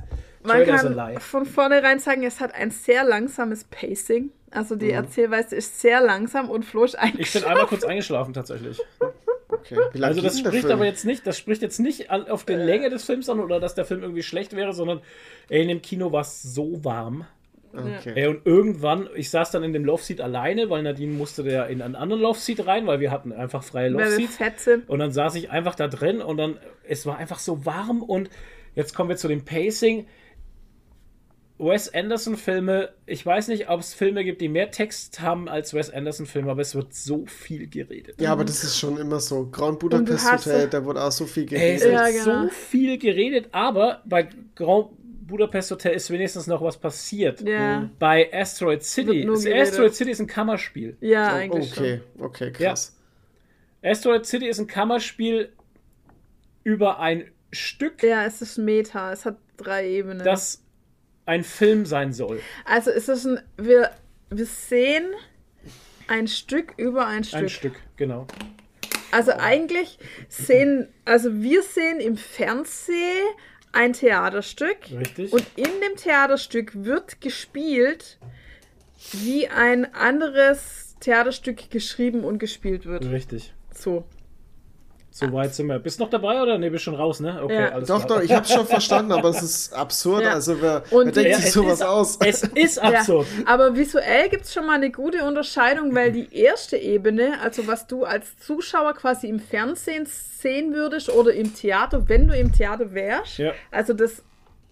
man 0.45 0.65
Trailer 0.65 0.77
kann 1.13 1.21
von 1.21 1.45
vornherein 1.45 1.99
sagen, 1.99 2.23
es 2.23 2.39
hat 2.41 2.55
ein 2.55 2.71
sehr 2.71 3.03
langsames 3.03 3.65
Pacing. 3.65 4.31
Also 4.53 4.77
die 4.77 4.91
Erzählweise 4.93 5.57
ist 5.57 5.81
sehr 5.81 6.01
langsam 6.01 6.49
und 6.51 6.65
Flo 6.65 6.85
ist 6.85 6.95
Ich 6.95 7.01
bin 7.01 7.11
eingeschlafen. 7.11 7.47
einmal 7.49 7.67
kurz 7.67 7.83
eingeschlafen 7.85 8.33
tatsächlich. 8.33 8.81
Okay. 9.61 9.77
Also 10.01 10.21
das 10.21 10.43
der 10.43 10.49
spricht 10.49 10.71
aber 10.71 10.85
jetzt 10.85 11.05
nicht, 11.05 11.27
das 11.27 11.39
spricht 11.39 11.63
jetzt 11.63 11.79
nicht 11.79 12.11
an, 12.11 12.29
auf 12.29 12.45
die 12.45 12.55
Länge 12.55 12.91
des 12.91 13.05
Films 13.05 13.29
an 13.29 13.41
oder 13.41 13.61
dass 13.61 13.75
der 13.75 13.85
Film 13.85 14.03
irgendwie 14.03 14.23
schlecht 14.23 14.55
wäre, 14.55 14.73
sondern 14.73 15.01
ey, 15.49 15.63
in 15.63 15.69
dem 15.69 15.83
Kino 15.83 16.13
war 16.13 16.23
es 16.23 16.43
so 16.43 16.85
warm. 16.85 17.27
Okay. 17.73 18.13
Ey, 18.15 18.27
und 18.27 18.47
irgendwann, 18.47 19.09
ich 19.15 19.29
saß 19.31 19.51
dann 19.51 19.63
in 19.63 19.73
dem 19.73 19.85
Love 19.85 20.03
Seat 20.03 20.21
alleine, 20.21 20.71
weil 20.71 20.83
Nadine 20.83 21.13
musste 21.13 21.43
der 21.43 21.67
in 21.67 21.83
einen 21.83 21.95
anderen 21.95 22.23
Love 22.23 22.39
Seat 22.39 22.67
rein, 22.67 22.87
weil 22.87 23.01
wir 23.01 23.11
hatten 23.11 23.33
einfach 23.33 23.63
freie 23.63 23.91
Love 23.91 24.05
Weil 24.05 24.19
wir 24.19 24.29
Seats. 24.29 24.69
Und 24.87 24.99
dann 24.99 25.13
saß 25.13 25.35
ich 25.35 25.51
einfach 25.51 25.75
da 25.75 25.89
drin 25.89 26.23
und 26.23 26.39
dann, 26.39 26.59
es 26.89 27.05
war 27.05 27.19
einfach 27.19 27.39
so 27.39 27.67
warm 27.67 28.03
und 28.03 28.31
jetzt 28.75 28.95
kommen 28.95 29.11
wir 29.11 29.17
zu 29.17 29.29
dem 29.29 29.45
Pacing. 29.45 30.07
Wes 31.59 31.93
Anderson-Filme, 31.95 32.91
ich 33.07 33.25
weiß 33.25 33.49
nicht, 33.49 33.71
ob 33.71 33.81
es 33.81 33.95
Filme 33.95 34.25
gibt, 34.25 34.43
die 34.43 34.49
mehr 34.49 34.71
Text 34.71 35.21
haben 35.21 35.49
als 35.49 35.73
Wes 35.73 35.89
Anderson-Filme, 35.91 36.51
aber 36.51 36.61
es 36.61 36.75
wird 36.75 36.93
so 36.93 37.25
viel 37.27 37.67
geredet. 37.67 38.21
Ja, 38.21 38.33
aber 38.33 38.45
das 38.45 38.63
ist 38.63 38.79
schon 38.79 38.99
immer 38.99 39.21
so. 39.21 39.49
Grand 39.51 39.79
Budapest 39.79 40.31
Hotel, 40.31 40.69
da 40.69 40.85
wurde 40.85 41.03
auch 41.03 41.13
so 41.13 41.25
viel 41.25 41.45
Ey, 41.55 41.75
es 41.77 41.83
geredet. 41.83 41.83
wird 41.83 41.95
Ja, 41.95 42.25
genau. 42.35 42.43
so 42.45 42.49
viel 42.51 42.99
geredet, 42.99 43.49
aber 43.53 44.03
bei 44.05 44.29
Grand 44.55 44.89
Budapest 45.27 45.71
Hotel 45.71 45.95
ist 45.95 46.11
wenigstens 46.11 46.47
noch 46.47 46.61
was 46.61 46.77
passiert. 46.77 47.41
Ja. 47.41 47.89
Bei 47.99 48.31
Asteroid 48.33 48.83
City, 48.85 49.27
Wird. 49.27 49.47
Asteroid 49.55 49.95
City 49.95 50.11
ist 50.11 50.21
ein 50.21 50.27
Kammerspiel. 50.27 50.97
Ja, 51.01 51.33
Oh, 51.33 51.37
eigentlich 51.37 51.73
okay, 51.73 52.01
okay, 52.19 52.53
krass. 52.53 52.95
Asteroid 53.83 54.27
City 54.27 54.47
ist 54.47 54.59
ein 54.59 54.67
Kammerspiel 54.67 55.53
über 56.65 56.99
ein 57.01 57.25
Stück, 57.53 58.01
schon. 58.01 58.11
Ja, 58.11 58.27
es 58.27 58.43
ist 58.43 58.59
Meta. 58.59 59.13
Es 59.13 59.25
hat 59.25 59.39
drei 59.57 59.89
Ebenen. 59.89 60.25
das 60.25 60.63
ein 61.27 61.45
Film 61.45 61.85
sein 61.85 62.13
soll. 62.13 62.41
also 62.65 62.91
es 62.91 63.09
ist 63.09 63.27
ein. 63.27 63.41
Wir, 63.57 63.91
wir 64.31 64.47
sehen 64.47 65.05
ein 66.09 66.29
Stück 66.29 66.75
über 66.77 67.07
ein 67.07 67.25
Stück. 67.25 67.41
Ein 67.41 67.49
Stück, 67.49 67.75
genau. 67.97 68.27
Also 69.13 69.33
eigentlich 69.33 69.99
sehen, 70.29 70.89
also 71.05 71.43
wir 71.43 71.63
sehen 71.63 72.01
im 72.01 72.17
Fernsehen 72.17 73.27
ein 73.73 73.93
Theaterstück 73.93 74.79
Richtig. 74.91 75.33
und 75.33 75.45
in 75.57 75.71
dem 75.81 75.97
Theaterstück 75.97 76.85
wird 76.85 77.21
gespielt, 77.21 78.19
wie 79.13 79.49
ein 79.49 79.95
anderes 79.95 80.97
Theaterstück 81.01 81.71
geschrieben 81.71 82.25
und 82.25 82.39
gespielt 82.39 82.87
wird. 82.87 83.05
Richtig. 83.07 83.53
So. 83.73 84.05
So 85.19 85.33
weit 85.33 85.55
sind 85.55 85.69
wir. 85.69 85.79
Bist 85.79 85.99
du 85.99 86.05
noch 86.05 86.11
dabei 86.11 86.43
oder? 86.43 86.59
Ne, 86.59 86.71
bist 86.71 86.85
schon 86.85 86.95
raus, 86.95 87.21
ne? 87.21 87.41
Okay, 87.43 87.55
Ja. 87.55 87.69
alles 87.71 87.89
Doch, 87.89 88.05
klar. 88.05 88.19
doch, 88.19 88.25
ich 88.25 88.33
hab's 88.33 88.53
schon 88.53 88.67
verstanden, 88.67 89.13
aber 89.13 89.31
es 89.31 89.43
ist 89.43 89.73
absurd. 89.73 90.25
Ja. 90.25 90.35
Also 90.35 90.61
wer, 90.61 90.83
Und 90.91 91.07
wer 91.07 91.13
denkt 91.23 91.39
die- 91.39 91.43
sich 91.43 91.53
sowas 91.53 91.81
ist, 91.81 91.87
aus? 91.87 92.19
Es 92.23 92.43
ist 92.43 92.79
absurd. 92.83 93.27
Ja, 93.39 93.47
aber 93.47 93.75
visuell 93.75 94.29
gibt 94.29 94.45
es 94.45 94.53
schon 94.53 94.67
mal 94.67 94.75
eine 94.75 94.91
gute 94.91 95.25
Unterscheidung, 95.25 95.95
weil 95.95 96.13
die 96.13 96.29
erste 96.37 96.77
Ebene, 96.77 97.41
also 97.43 97.67
was 97.67 97.87
du 97.87 98.05
als 98.05 98.39
Zuschauer 98.41 98.93
quasi 98.93 99.29
im 99.29 99.41
Fernsehen 99.41 100.07
sehen 100.07 100.75
würdest 100.75 101.09
oder 101.09 101.33
im 101.33 101.55
Theater, 101.55 102.09
wenn 102.11 102.29
du 102.29 102.37
im 102.37 102.53
Theater 102.53 102.93
wärst, 102.93 103.39
Ja. 103.39 103.53
also 103.71 103.95
das 103.95 104.23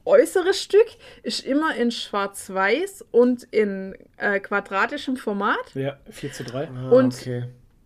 äußere 0.04 0.52
Stück 0.52 0.86
ist 1.22 1.40
immer 1.46 1.74
in 1.74 1.90
schwarz-weiß 1.90 3.06
und 3.10 3.44
in 3.44 3.94
äh, 4.18 4.38
quadratischem 4.40 5.16
Format. 5.16 5.74
Ja, 5.74 5.96
4 6.10 6.32
zu 6.32 6.44
3. 6.44 6.68
Ah, 6.68 6.90
und- 6.90 7.14
okay. 7.14 7.44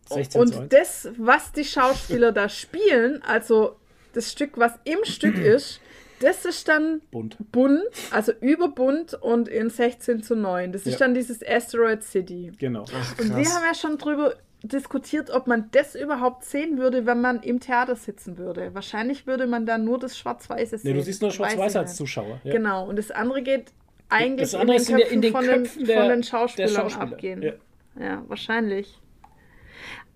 16 0.08 0.30
zu 0.30 0.38
Und 0.38 0.60
1. 0.62 0.68
das, 0.70 1.08
was 1.18 1.52
die 1.52 1.64
Schauspieler 1.64 2.32
da 2.32 2.48
spielen, 2.48 3.22
also 3.26 3.76
das 4.12 4.32
Stück, 4.32 4.58
was 4.58 4.72
im 4.84 4.98
Stück 5.04 5.36
ist, 5.38 5.80
das 6.20 6.44
ist 6.44 6.66
dann 6.68 7.00
Bunt. 7.12 7.36
bunt, 7.52 7.82
also 8.10 8.32
überbunt 8.40 9.14
und 9.14 9.46
in 9.48 9.70
16 9.70 10.22
zu 10.22 10.34
9. 10.34 10.72
Das 10.72 10.82
ist 10.84 10.94
Ja. 10.94 10.98
dann 10.98 11.14
dieses 11.14 11.46
Asteroid 11.46 12.02
City. 12.02 12.50
Genau. 12.58 12.80
Und 13.20 13.36
wir 13.36 13.46
haben 13.48 13.64
ja 13.64 13.74
schon 13.74 13.98
drüber 13.98 14.34
diskutiert, 14.64 15.30
ob 15.30 15.46
man 15.46 15.68
das 15.70 15.94
überhaupt 15.94 16.44
sehen 16.44 16.76
würde, 16.78 17.06
wenn 17.06 17.20
man 17.20 17.40
im 17.44 17.60
Theater 17.60 17.94
sitzen 17.94 18.36
würde. 18.36 18.74
Wahrscheinlich 18.74 19.28
würde 19.28 19.46
man 19.46 19.64
dann 19.66 19.84
nur 19.84 20.00
das 20.00 20.18
Schwarz-Weiße 20.18 20.78
sehen. 20.78 20.90
Ne, 20.90 20.98
du 20.98 21.04
siehst 21.04 21.22
nur 21.22 21.28
Weiß 21.30 21.36
schwarz-weiß 21.36 21.76
als. 21.76 21.94
Zuschauer. 21.94 22.40
Ja. 22.42 22.52
Genau, 22.52 22.88
und 22.88 22.96
das 22.96 23.12
andere 23.12 23.42
geht 23.42 23.66
eigentlich 24.08 24.50
Das 24.50 24.60
andere 24.60 24.76
ist 24.78 24.90
in, 24.90 24.96
der, 24.96 25.10
in 25.12 25.22
den 25.22 25.30
von, 25.32 25.44
Köpfen 25.44 25.78
den, 25.78 25.86
der, 25.86 26.00
von 26.00 26.08
den 26.08 26.22
Schauspielern 26.24 26.70
Schauspieler. 26.70 27.02
abgehen. 27.12 27.42
Ja. 27.42 27.52
Ja, 28.00 28.24
wahrscheinlich. 28.26 28.98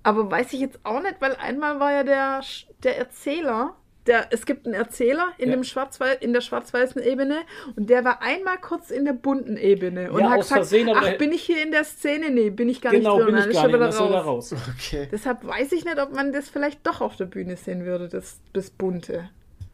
Aber 0.02 0.30
weiß 0.30 0.52
ich 0.52 0.60
jetzt 0.60 0.80
auch 0.84 1.00
nicht, 1.02 1.16
weil 1.20 1.36
einmal 1.36 1.78
war 1.80 1.92
ja 1.92 2.02
der, 2.04 2.40
der 2.82 2.98
Erzähler, 2.98 3.76
der, 4.06 4.26
es 4.30 4.46
gibt 4.46 4.66
einen 4.66 4.74
Erzähler 4.74 5.28
in, 5.38 5.48
Ja. 5.50 5.54
dem 5.54 5.62
Schwarz 5.62 6.00
in 6.20 6.32
der 6.32 6.40
schwarz-weißen 6.40 7.00
Ebene 7.02 7.36
und 7.76 7.88
der 7.88 8.04
war 8.04 8.20
einmal 8.20 8.58
kurz 8.58 8.90
in 8.90 9.04
der 9.04 9.12
bunten 9.12 9.56
Ebene 9.56 10.10
und 10.10 10.18
Ja, 10.20 10.30
hat 10.30 10.40
gesagt, 10.40 10.58
Versehen, 10.66 10.90
ach, 10.92 11.18
bin 11.18 11.30
ich 11.30 11.42
hier 11.42 11.62
in 11.62 11.70
der 11.70 11.84
Szene? 11.84 12.30
Nee, 12.30 12.50
bin 12.50 12.68
ich 12.68 12.80
gar 12.80 12.90
Genau, 12.92 13.14
nicht 13.16 13.26
drin. 13.28 13.34
bin 13.36 13.50
ich 13.50 13.54
gar 13.54 13.68
nicht. 13.68 13.80
Das 13.80 13.96
soll 13.96 14.10
da 14.10 14.20
raus. 14.22 14.52
Okay. 14.76 15.08
Deshalb 15.12 15.44
weiß 15.46 15.70
ich 15.70 15.84
nicht, 15.84 16.00
ob 16.00 16.12
man 16.12 16.32
das 16.32 16.48
vielleicht 16.48 16.84
doch 16.84 17.00
auf 17.00 17.14
der 17.14 17.26
Bühne 17.26 17.56
sehen 17.56 17.84
würde, 17.84 18.08
das, 18.08 18.40
das 18.52 18.70
Bunte. 18.70 19.30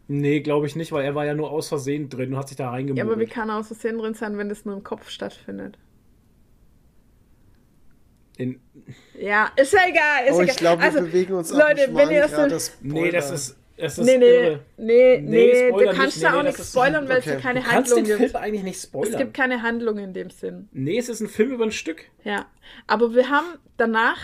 Nee, 0.08 0.40
glaube 0.40 0.66
ich 0.66 0.76
nicht, 0.76 0.92
weil 0.92 1.04
er 1.06 1.14
war 1.14 1.24
ja 1.24 1.34
nur 1.34 1.50
aus 1.50 1.68
Versehen 1.68 2.10
drin 2.10 2.32
und 2.34 2.38
hat 2.38 2.48
sich 2.48 2.56
da 2.58 2.64
Ja, 2.64 2.70
reingemogelt. 2.70 3.10
aber 3.10 3.18
wie 3.20 3.26
kann 3.26 3.48
er 3.48 3.58
aus 3.58 3.68
Versehen 3.68 3.96
drin 3.98 4.12
sein, 4.14 4.36
wenn 4.36 4.50
das 4.50 4.64
nur 4.66 4.74
im 4.76 4.84
Kopf 4.84 5.08
stattfindet? 5.08 5.78
In, 8.38 8.60
Ja, 9.20 9.50
ist 9.56 9.72
ja 9.72 9.80
egal. 9.88 10.24
Ist 10.26 10.32
Oh, 10.32 10.40
egal. 10.40 10.46
ich 10.54 10.56
glaube, 10.56 10.80
wir 10.82 10.86
also, 10.86 11.00
bewegen 11.02 11.34
uns 11.34 11.50
Leute, 11.52 11.88
wenn 11.92 12.10
ihr 12.10 12.22
das 12.26 12.66
so- 12.66 12.72
nee, 12.82 13.10
das 13.10 13.30
ist, 13.30 13.56
es 13.76 13.98
ist 13.98 14.04
Nee, 14.06 14.16
nee, 14.18 14.24
irre. 14.26 14.60
nee, 14.76 15.18
Nee, 15.20 15.20
nee, 15.20 15.70
du 15.72 15.84
kannst 15.92 16.16
nicht. 16.16 16.22
da 16.24 16.30
Nee, 16.30 16.36
auch 16.38 16.42
nee, 16.42 16.48
nichts 16.48 16.70
spoilern, 16.70 17.08
weil 17.08 17.18
es 17.18 17.26
okay. 17.26 17.34
ja 17.34 17.40
keine 17.40 17.60
Du 17.60 17.66
kannst 17.66 17.90
den 17.90 17.96
Handlung 17.98 18.16
Film 18.16 18.18
gibt. 18.20 18.36
eigentlich 18.36 18.62
nicht 18.62 18.76
Es 18.76 18.82
spoilern. 18.84 19.18
gibt 19.18 19.34
keine 19.34 19.62
Handlung 19.62 19.98
in 19.98 20.14
dem 20.14 20.30
Sinn. 20.30 20.68
nee, 20.72 20.98
es 20.98 21.08
ist 21.08 21.20
ein 21.20 21.28
Film 21.28 21.50
über 21.52 21.64
ein 21.64 21.72
Stück. 21.72 22.04
Ja. 22.24 22.46
Aber 22.86 23.14
wir 23.14 23.28
haben 23.28 23.46
danach 23.76 24.18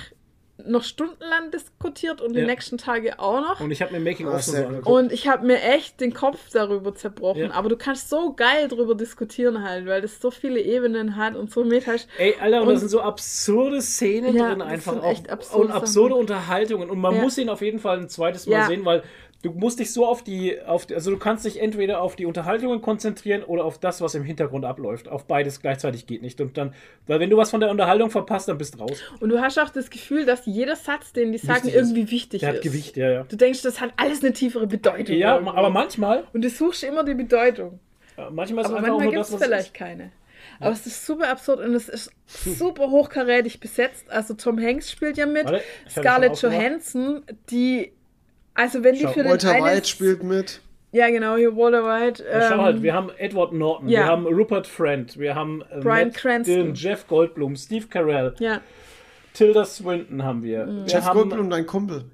noch 0.64 0.84
stundenlang 0.84 1.50
diskutiert 1.50 2.20
und 2.20 2.34
die 2.34 2.40
Ja. 2.40 2.46
nächsten 2.46 2.78
Tage 2.78 3.18
auch 3.18 3.40
noch. 3.40 3.60
Und 3.60 3.72
ich 3.72 3.82
habe 3.82 3.92
mir 3.92 3.98
Making 4.00 4.28
of 4.28 4.40
so 4.42 4.52
sehr 4.52 4.60
gut. 4.62 4.68
angeguckt. 4.70 4.96
Und 4.96 5.12
ich 5.12 5.26
habe 5.26 5.44
mir 5.46 5.60
echt 5.60 6.00
den 6.00 6.14
Kopf 6.14 6.38
darüber 6.52 6.94
zerbrochen. 6.94 7.40
Ja. 7.42 7.50
Aber 7.50 7.68
du 7.68 7.76
kannst 7.76 8.08
so 8.08 8.32
geil 8.34 8.68
drüber 8.68 8.94
diskutieren 8.94 9.64
halt, 9.68 9.86
weil 9.86 10.00
das 10.00 10.20
so 10.20 10.30
viele 10.30 10.60
Ebenen 10.60 11.16
hat 11.16 11.34
und 11.34 11.50
so 11.50 11.64
metasch. 11.64 12.02
Ey, 12.18 12.36
Alter, 12.40 12.62
und, 12.62 12.68
Und- 12.68 12.74
da 12.74 12.78
sind 12.80 12.88
so 12.88 13.00
absurde 13.00 13.82
Szenen 13.82 14.36
Ja, 14.36 14.50
drin, 14.50 14.60
das 14.60 14.68
einfach 14.68 14.92
sind 14.92 15.02
auch. 15.02 15.10
echt 15.10 15.28
absurde 15.28 15.64
und 15.66 15.72
absurde 15.72 16.08
Sachen. 16.10 16.20
Unterhaltungen. 16.20 16.88
Und 16.90 16.98
man 17.00 17.16
Ja. 17.16 17.22
muss 17.22 17.36
ihn 17.36 17.48
auf 17.48 17.60
jeden 17.60 17.80
Fall 17.80 17.98
ein 17.98 18.08
zweites 18.08 18.46
Mal 18.46 18.52
Ja. 18.52 18.66
sehen, 18.66 18.84
weil 18.84 19.02
du 19.44 19.52
musst 19.52 19.78
dich 19.78 19.92
so 19.92 20.06
auf 20.06 20.24
die, 20.24 20.60
auf 20.62 20.86
die, 20.86 20.94
also 20.94 21.10
du 21.10 21.18
kannst 21.18 21.44
dich 21.44 21.60
entweder 21.60 22.00
auf 22.00 22.16
die 22.16 22.24
Unterhaltungen 22.26 22.80
konzentrieren 22.80 23.42
oder 23.44 23.64
auf 23.64 23.78
das, 23.78 24.00
was 24.00 24.14
im 24.14 24.24
Hintergrund 24.24 24.64
abläuft. 24.64 25.06
Auf 25.08 25.26
beides 25.26 25.60
gleichzeitig 25.60 26.06
geht 26.06 26.22
nicht. 26.22 26.40
Und 26.40 26.56
dann, 26.56 26.74
weil 27.06 27.20
wenn 27.20 27.28
du 27.30 27.36
was 27.36 27.50
von 27.50 27.60
der 27.60 27.70
Unterhaltung 27.70 28.10
verpasst, 28.10 28.48
dann 28.48 28.56
bist 28.58 28.74
du 28.74 28.78
raus. 28.80 28.98
Und 29.20 29.28
du 29.28 29.40
hast 29.40 29.58
auch 29.58 29.68
das 29.70 29.90
Gefühl, 29.90 30.24
dass 30.24 30.46
jeder 30.46 30.76
Satz, 30.76 31.12
den 31.12 31.30
die 31.32 31.38
sagen, 31.38 31.64
Wichtig 31.64 31.74
ist. 31.74 31.88
irgendwie 31.90 32.10
wichtig 32.10 32.40
Der 32.40 32.50
ist. 32.50 32.56
hat 32.56 32.62
Gewicht, 32.62 32.96
ja, 32.96 33.10
ja. 33.10 33.22
Du 33.24 33.36
denkst, 33.36 33.62
das 33.62 33.80
hat 33.80 33.92
alles 33.96 34.24
eine 34.24 34.32
tiefere 34.32 34.66
Bedeutung. 34.66 35.14
Ja, 35.16 35.34
irgendwie. 35.36 35.56
aber 35.56 35.70
manchmal, 35.70 36.24
Und 36.32 36.42
du 36.42 36.48
suchst 36.48 36.82
immer 36.82 37.04
die 37.04 37.14
Bedeutung. 37.14 37.78
äh, 38.16 38.22
manchmal 38.30 38.64
ist 38.64 38.70
Aber 38.70 38.80
manchmal 38.80 39.10
gibt 39.10 39.22
es 39.22 39.34
vielleicht 39.34 39.66
ist. 39.68 39.74
keine. 39.74 40.10
Aber 40.60 40.70
es 40.72 40.86
ist 40.86 41.04
super 41.04 41.28
absurd 41.28 41.60
und 41.60 41.74
es 41.74 41.88
ist 41.88 42.10
super 42.26 42.90
hochkarätig 42.90 43.60
besetzt. 43.60 44.08
Also 44.10 44.34
Tom 44.34 44.58
Hanks 44.60 44.90
spielt 44.90 45.16
ja 45.16 45.26
mit. 45.26 45.44
Warte, 45.46 45.62
Scarlett. 45.90 46.40
Johansson, 46.40 47.22
die. 47.50 47.92
Also 48.54 48.82
wenn 48.84 48.94
die 48.94 49.02
Schau, 49.02 49.12
für 49.12 49.22
den 49.22 49.32
Walter. 49.32 49.52
White 49.54 49.86
spielt 49.88 50.22
mit. 50.22 50.60
Ja, 50.92 51.08
genau, 51.10 51.36
hier 51.36 51.56
Walter 51.56 51.82
White. 51.84 52.24
Ja, 52.24 52.48
Schau 52.48 52.54
ähm, 52.54 52.60
halt, 52.62 52.82
wir 52.82 52.94
haben 52.94 53.10
Edward 53.18 53.52
Norton, 53.52 53.88
ja. 53.88 54.00
wir 54.00 54.06
haben 54.06 54.26
Rupert 54.26 54.66
Friend, 54.68 55.18
wir 55.18 55.34
haben 55.34 55.62
äh, 55.62 55.80
Bryan 55.80 56.08
Matt 56.08 56.14
Cranston. 56.14 56.54
Dillon, 56.54 56.74
Jeff 56.74 57.06
Goldblum, 57.08 57.56
Steve 57.56 57.86
Carell, 57.88 58.34
ja, 58.38 58.60
Tilda 59.32 59.64
Swinton 59.64 60.22
haben 60.22 60.44
wir. 60.44 60.66
wir 60.68 60.84
Jeff 60.86 61.04
haben 61.04 61.18
Goldblum, 61.18 61.50
dein 61.50 61.66
Kumpel. 61.66 62.04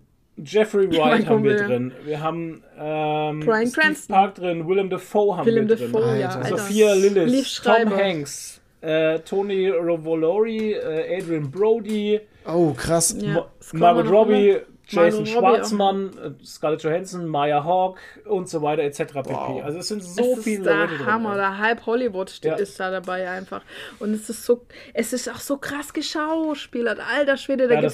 Jeffrey 0.42 0.88
Ja, 0.90 1.04
Wright 1.04 1.26
haben 1.28 1.44
wir 1.44 1.58
ja. 1.58 1.66
drin. 1.66 1.92
Wir 2.06 2.22
haben 2.22 2.62
ähm, 2.78 3.40
Bryan 3.40 3.66
Steve 3.66 3.82
Cranston. 3.82 4.14
Park 4.14 4.34
drin, 4.36 4.66
Willem 4.66 4.88
Dafoe 4.88 5.36
haben 5.36 5.44
Willem 5.44 5.68
wir 5.68 5.76
drin. 5.76 5.92
Dafoe, 5.92 6.18
ja, 6.18 6.28
Alter. 6.28 6.44
Alter. 6.44 6.56
Sophia 6.56 6.94
Lillis, 6.94 7.60
Tom. 7.62 7.94
Hanks, 7.94 8.60
äh, 8.80 9.18
Tony 9.18 9.68
Rovolori, 9.68 10.72
äh, 10.72 11.18
Adrian 11.18 11.50
Brody, 11.50 12.18
Oh, 12.46 12.72
krass. 12.72 13.14
ja. 13.20 13.46
Margot 13.74 14.10
Robbie. 14.10 14.56
Jason. 14.90 15.26
Schwarzmann, 15.26 16.10
äh, 16.40 16.44
Scarlett 16.44 16.82
Johansson, 16.82 17.26
Maya 17.26 17.64
Hawk 17.64 17.98
und 18.24 18.48
so 18.48 18.62
weiter 18.62 18.82
etc. 18.82 19.14
Wow. 19.24 19.62
Also 19.64 19.78
es 19.78 19.88
sind 19.88 20.02
so 20.02 20.34
es 20.36 20.44
viele 20.44 20.58
ist 20.58 20.66
der 20.66 20.76
Leute 20.76 20.96
drin. 20.96 21.06
Hammer, 21.06 21.34
der 21.36 21.58
halb 21.58 21.86
Hollywood 21.86 22.30
steht, 22.30 22.52
Ja. 22.52 22.56
ist 22.56 22.78
da 22.80 22.90
dabei 22.90 23.28
einfach. 23.30 23.62
Und 23.98 24.14
es 24.14 24.28
ist 24.28 24.44
so, 24.44 24.66
es 24.94 25.12
ist 25.12 25.28
auch 25.28 25.40
so 25.40 25.56
krass 25.58 25.92
geschauspielert. 25.92 26.98
Alter 27.00 27.36
Schwede, 27.36 27.68
da 27.68 27.74
Ja, 27.74 27.80
gibt 27.80 27.92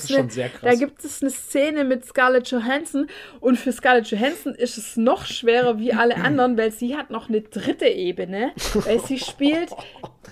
es 1.04 1.22
eine, 1.22 1.30
eine 1.30 1.30
Szene 1.30 1.84
mit 1.84 2.04
Scarlett 2.04 2.50
Johansson 2.50 3.08
und 3.40 3.58
für 3.58 3.72
Scarlett 3.72 4.06
Johansson 4.08 4.54
ist 4.54 4.78
es 4.78 4.96
noch 4.96 5.24
schwerer 5.26 5.78
wie 5.78 5.92
alle 5.92 6.16
anderen, 6.24 6.56
weil 6.56 6.72
sie 6.72 6.96
hat 6.96 7.10
noch 7.10 7.28
eine 7.28 7.40
dritte 7.42 7.86
Ebene, 7.86 8.52
weil 8.74 9.00
sie 9.00 9.18
spielt, 9.18 9.70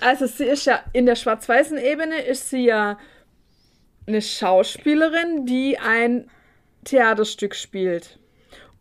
also 0.01 0.27
sie 0.27 0.45
ist 0.45 0.65
ja 0.67 0.81
in 0.93 1.07
der 1.07 1.17
schwarz-weißen 1.17 1.79
Ebene 1.79 2.23
ist 2.23 2.51
sie 2.51 2.67
ja 2.67 2.99
eine 4.07 4.21
Schauspielerin, 4.21 5.47
die 5.47 5.79
ein 5.79 6.29
Theaterstück 6.85 7.55
spielt. 7.55 8.19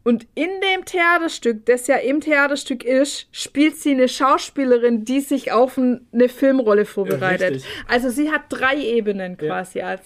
Und 0.06 0.28
in 0.36 0.50
dem 0.60 0.84
Theaterstück, 0.84 1.66
das 1.66 1.88
ja 1.88 1.96
im 1.96 2.20
Theaterstück 2.20 2.84
ist, 2.84 3.28
spielt 3.32 3.78
sie 3.78 3.92
eine 3.92 4.10
Schauspielerin, 4.10 5.06
die 5.06 5.22
sich 5.22 5.54
auf 5.54 5.78
ein- 5.78 6.06
eine 6.14 6.28
Filmrolle 6.28 6.84
vorbereitet. 6.86 7.52
richtig. 7.56 7.72
Also 7.88 8.10
sie 8.10 8.30
hat 8.32 8.42
drei 8.50 8.76
Ebenen 8.78 9.38
Ja. 9.40 9.48
quasi 9.48 9.82
als 9.82 10.02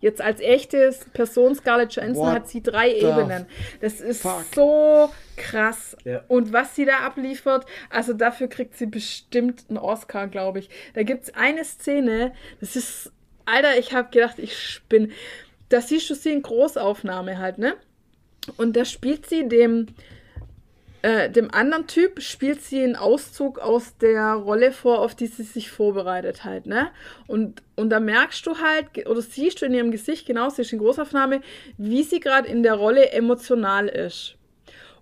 jetzt 0.00 0.20
als 0.20 0.40
echte 0.40 0.92
Person 1.12 1.54
Scarlett 1.54 1.92
Johansson 1.94 2.26
What 2.26 2.34
hat 2.34 2.48
sie 2.48 2.60
drei 2.60 2.92
Ebenen. 2.92 3.46
Das 3.80 4.00
ist 4.00 4.22
fuck? 4.22 4.44
so 4.52 5.10
krass. 5.36 5.96
Ja. 6.04 6.24
Und 6.26 6.52
was 6.52 6.74
sie 6.74 6.84
da 6.84 6.98
abliefert, 7.06 7.66
also 7.88 8.12
dafür 8.12 8.48
kriegt 8.48 8.76
sie 8.76 8.86
bestimmt 8.86 9.64
einen 9.68 9.78
Oscar, 9.78 10.26
glaube 10.26 10.58
ich. 10.58 10.70
Da 10.94 11.04
gibt 11.04 11.22
es 11.24 11.34
eine 11.34 11.64
Szene, 11.64 12.32
das 12.60 12.74
ist, 12.74 13.12
Alter, 13.44 13.78
ich 13.78 13.92
habe 13.92 14.08
gedacht, 14.10 14.38
ich 14.40 14.56
spinne. 14.58 15.08
Da 15.72 15.80
siehst 15.80 16.10
du 16.10 16.14
sie 16.14 16.32
in 16.32 16.42
Großaufnahme 16.42 17.38
halt, 17.38 17.56
ne? 17.56 17.74
Und 18.58 18.76
da 18.76 18.84
spielt 18.84 19.26
sie 19.26 19.48
dem, 19.48 19.86
äh, 21.00 21.30
dem 21.30 21.50
anderen 21.50 21.86
Typ, 21.86 22.20
spielt 22.20 22.60
sie 22.60 22.82
einen 22.82 22.94
Auszug 22.94 23.58
aus 23.58 23.96
der 23.96 24.34
Rolle 24.34 24.72
vor, 24.72 24.98
auf 24.98 25.14
die 25.14 25.28
sie 25.28 25.44
sich 25.44 25.70
vorbereitet 25.70 26.44
halt, 26.44 26.66
ne? 26.66 26.90
Und, 27.26 27.62
und 27.74 27.88
da 27.88 28.00
merkst 28.00 28.46
du 28.46 28.58
halt, 28.58 29.06
oder 29.06 29.22
siehst 29.22 29.62
du 29.62 29.66
in 29.66 29.72
ihrem 29.72 29.90
Gesicht, 29.90 30.26
genau, 30.26 30.50
sie 30.50 30.60
ist 30.60 30.74
in 30.74 30.78
Großaufnahme, 30.78 31.40
wie 31.78 32.02
sie 32.02 32.20
gerade 32.20 32.48
in 32.48 32.62
der 32.62 32.74
Rolle 32.74 33.10
emotional 33.10 33.88
ist. 33.88 34.36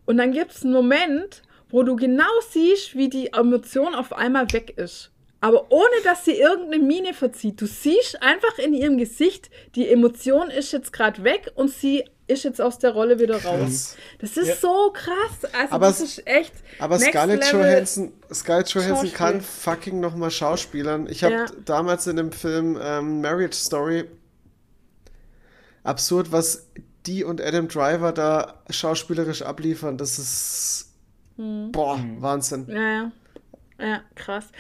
Und 0.06 0.18
dann 0.18 0.30
gibt 0.30 0.52
es 0.52 0.62
einen 0.62 0.72
Moment, 0.72 1.42
wo 1.68 1.82
du 1.82 1.96
genau 1.96 2.30
siehst, 2.48 2.94
wie 2.94 3.08
die 3.08 3.32
Emotion 3.32 3.96
auf 3.96 4.12
einmal 4.12 4.52
weg 4.52 4.74
ist. 4.76 5.10
Aber 5.42 5.70
ohne 5.72 5.94
dass 6.04 6.24
sie 6.26 6.32
irgendeine 6.38 6.82
Miene 6.84 7.14
verzieht. 7.14 7.60
Du 7.60 7.66
siehst 7.66 8.20
einfach 8.22 8.58
in 8.58 8.74
ihrem 8.74 8.98
Gesicht, 8.98 9.50
die 9.74 9.88
Emotion 9.88 10.50
ist 10.50 10.72
jetzt 10.72 10.92
gerade 10.92 11.24
weg 11.24 11.50
und 11.54 11.70
sie 11.70 12.04
ist 12.26 12.44
jetzt 12.44 12.60
aus 12.60 12.78
der 12.78 12.92
Rolle 12.92 13.18
wieder 13.18 13.42
raus. 13.42 13.58
Krass. 13.58 13.96
Das 14.20 14.36
ist 14.36 14.48
Ja. 14.48 14.54
so 14.56 14.92
krass. 14.92 15.50
Also 15.52 15.74
Aber 15.74 15.86
das 15.86 16.00
ist 16.00 16.26
echt. 16.26 16.52
Aber 16.78 16.98
next 16.98 17.10
Scarlett 17.10 17.40
level. 17.52 17.60
Johansson, 17.70 18.12
Scarlett 18.32 18.68
Johansson 18.68 19.12
kann 19.12 19.40
fucking 19.40 19.98
nochmal 19.98 20.30
schauspielern. 20.30 21.08
Ich 21.08 21.24
habe 21.24 21.34
Ja. 21.34 21.46
damals 21.64 22.06
in 22.06 22.16
dem 22.16 22.30
Film 22.32 22.78
ähm, 22.80 23.20
Marriage 23.22 23.56
Story 23.56 24.04
absurd, 25.82 26.30
was 26.32 26.66
die 27.06 27.24
und 27.24 27.40
Adam 27.40 27.66
Driver 27.68 28.12
da 28.12 28.62
schauspielerisch 28.68 29.42
abliefern. 29.42 29.96
Das 29.96 30.18
ist 30.18 30.92
boah, 31.36 31.98
Wahnsinn. 32.18 32.66
Ja, 32.68 32.74
ja. 32.92 33.12
Ja, 33.80 34.02
krass. 34.14 34.50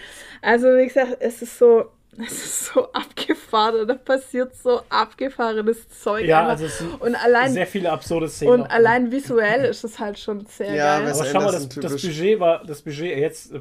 Also, 0.42 0.68
wie 0.76 0.86
gesagt, 0.86 1.18
es 1.20 1.42
ist 1.42 1.58
so. 1.58 1.90
Es 2.26 2.32
ist 2.44 2.66
so 2.74 2.92
abgefahren, 2.92 3.86
da 3.88 3.94
passiert 3.94 4.54
so 4.56 4.80
abgefahrenes 4.88 5.88
Zeug. 5.88 6.24
Ja, 6.26 6.40
einfach. 6.40 6.50
also 6.52 6.64
es 6.66 6.78
sind 6.78 7.00
und 7.00 7.14
allein, 7.14 7.52
sehr 7.52 7.66
viele 7.66 7.90
absurde 7.90 8.28
Szenen. 8.28 8.52
und 8.52 8.62
auch. 8.62 8.70
allein 8.70 9.10
visuell 9.10 9.64
ist 9.64 9.84
es 9.84 9.98
halt 9.98 10.18
schon 10.18 10.44
sehr 10.46 10.74
Ja, 10.74 10.98
geil. 11.00 11.12
Aber 11.12 11.24
schau 11.24 11.40
mal, 11.40 11.52
das, 11.52 11.68
das. 11.68 11.92
Budget 12.02 12.40
war, 12.40 12.64
das 12.64 12.82
Budget 12.82 13.16
jetzt, 13.18 13.52
äh, 13.52 13.58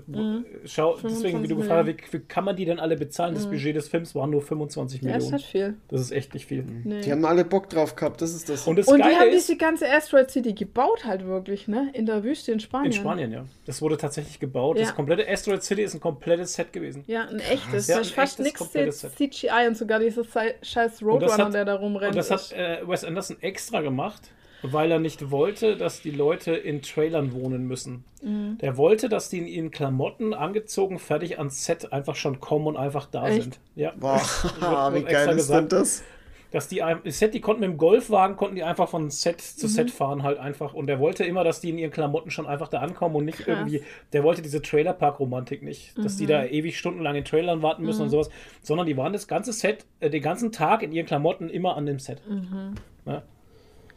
schau, 0.66 0.96
deswegen, 0.96 1.44
wie 1.44 1.48
25 1.48 1.50
du 1.50 1.56
gefragt 1.58 1.88
hast, 1.88 2.14
wie, 2.14 2.20
wie 2.20 2.26
kann 2.26 2.44
man 2.46 2.56
die 2.56 2.66
denn 2.66 2.80
alle 2.80 2.96
bezahlen? 2.98 3.34
Das 3.34 3.46
Budget 3.48 3.76
des 3.76 3.88
Films 3.88 4.16
waren 4.16 4.30
nur 4.30 4.42
25 4.42 5.02
Ja, 5.02 5.10
ist 5.10 5.14
Millionen. 5.16 5.36
nicht 5.36 5.48
viel. 5.50 5.74
Das 5.90 6.02
ist 6.02 6.12
echt 6.12 6.34
nicht 6.34 6.46
viel. 6.46 6.64
Nee. 6.84 7.02
Die 7.02 7.12
haben 7.12 7.26
alle 7.26 7.46
Bock 7.46 7.70
drauf 7.70 7.96
gehabt, 7.96 8.22
das 8.22 8.34
ist 8.34 8.50
das. 8.50 8.68
Und 8.68 8.78
das 8.78 8.88
Und 8.88 8.98
die 9.00 9.04
haben 9.04 9.30
ist, 9.30 9.48
diese 9.48 9.58
ganze 9.58 9.90
Asteroid 9.90 10.30
City 10.32 10.54
gebaut 10.54 11.06
halt 11.06 11.26
wirklich, 11.26 11.68
ne? 11.68 11.90
In 11.94 12.06
der 12.06 12.24
Wüste 12.24 12.52
in 12.52 12.60
Spanien. 12.60 12.92
in 12.92 12.98
Spanien, 12.98 13.32
ja. 13.32 13.46
Das 13.66 13.82
wurde 13.82 13.98
tatsächlich 13.98 14.40
gebaut. 14.40 14.78
Ja. 14.78 14.84
Das 14.84 14.96
komplette 14.96 15.28
Asteroid 15.28 15.64
City 15.64 15.84
ist 15.84 15.94
ein 15.94 16.00
komplettes 16.00 16.54
Set 16.54 16.74
gewesen. 16.74 17.04
Ja, 17.08 17.24
ein 17.28 17.40
echtes. 17.40 17.88
Ja, 17.88 17.96
da 17.96 18.00
ein 18.02 18.06
ist 18.06 18.14
fast 18.14 18.40
echtes, 18.40 18.49
nichts 18.54 19.02
Set. 19.02 19.16
CGI 19.18 19.68
und 19.68 19.78
sogar 19.78 20.00
dieser 20.00 20.24
sei- 20.24 20.56
scheiß 20.62 21.02
Roadrunner, 21.04 21.46
hat- 21.46 21.54
der 21.54 21.66
da 21.66 21.76
rumrennt. 21.76 22.12
Und 22.12 22.18
das 22.18 22.32
hat 22.32 22.52
äh, 22.52 22.80
Wes 22.88 23.04
Anderson 23.04 23.38
extra 23.42 23.82
gemacht, 23.82 24.22
weil 24.62 24.92
er 24.92 25.00
nicht 25.00 25.32
wollte, 25.32 25.78
dass 25.78 26.02
die 26.02 26.12
Leute 26.12 26.54
in 26.54 26.82
Trailern 26.82 27.32
wohnen 27.34 27.66
müssen. 27.68 28.04
Mhm. 28.22 28.58
Der 28.60 28.76
wollte, 28.78 29.08
dass 29.10 29.30
die 29.30 29.38
in 29.40 29.48
ihren 29.48 29.72
Klamotten 29.72 30.34
angezogen, 30.34 31.00
fertig 31.00 31.38
ans 31.38 31.64
Set 31.66 31.94
einfach 31.94 32.16
schon 32.16 32.40
kommen 32.40 32.68
und 32.68 32.78
einfach 32.78 33.06
da 33.10 33.28
Echt? 33.30 33.42
sind. 33.44 33.60
Ja. 33.76 33.94
Boah, 33.98 34.20
wie 34.94 35.04
geil 35.04 35.38
ist 35.38 35.50
denn 35.50 35.68
gesagt. 35.68 35.72
das? 35.72 36.04
Dass 36.52 36.68
die 36.68 36.82
Set, 37.06 37.34
die 37.34 37.42
konnten 37.42 37.62
mit 37.62 37.70
dem 37.70 37.78
Golfwagen, 37.78 38.36
konnten 38.36 38.56
die 38.56 38.64
einfach 38.64 38.90
von 38.90 39.10
Set 39.10 39.38
Mhm. 39.38 39.60
zu 39.60 39.68
Set 39.68 39.92
fahren 39.92 40.24
halt 40.24 40.40
einfach. 40.40 40.74
Und 40.74 40.88
der 40.88 41.00
wollte 41.00 41.24
immer, 41.24 41.44
dass 41.44 41.62
die 41.62 41.70
in 41.70 41.78
ihren 41.78 41.92
Klamotten 41.92 42.32
schon 42.32 42.48
einfach 42.48 42.68
da 42.70 42.80
ankommen 42.80 43.16
und 43.16 43.26
nicht 43.26 43.38
Krass. 43.40 43.48
irgendwie, 43.48 43.84
der 44.14 44.24
wollte 44.24 44.42
diese 44.42 44.62
Trailerpark-Romantik 44.62 45.62
nicht, 45.64 45.98
dass 45.98 46.18
die 46.18 46.24
Mhm. 46.24 46.30
da 46.30 46.46
ewig 46.46 46.78
stundenlang 46.78 47.16
in 47.16 47.26
Trailern 47.26 47.62
warten 47.62 47.84
müssen 47.84 48.02
und 48.04 48.10
sowas, 48.10 48.30
sondern 48.64 48.88
die 48.88 48.98
waren 48.98 49.14
das 49.14 49.28
ganze 49.28 49.54
Set, 49.54 49.86
äh, 50.00 50.10
den 50.10 50.22
ganzen 50.22 50.52
Tag 50.52 50.82
in 50.82 50.92
ihren 50.92 51.06
Klamotten 51.06 51.50
immer 51.50 51.78
an 51.78 51.86
dem 51.86 52.00
Set. 52.00 52.22
Mhm. 52.28 52.76
Ja. 53.06 53.22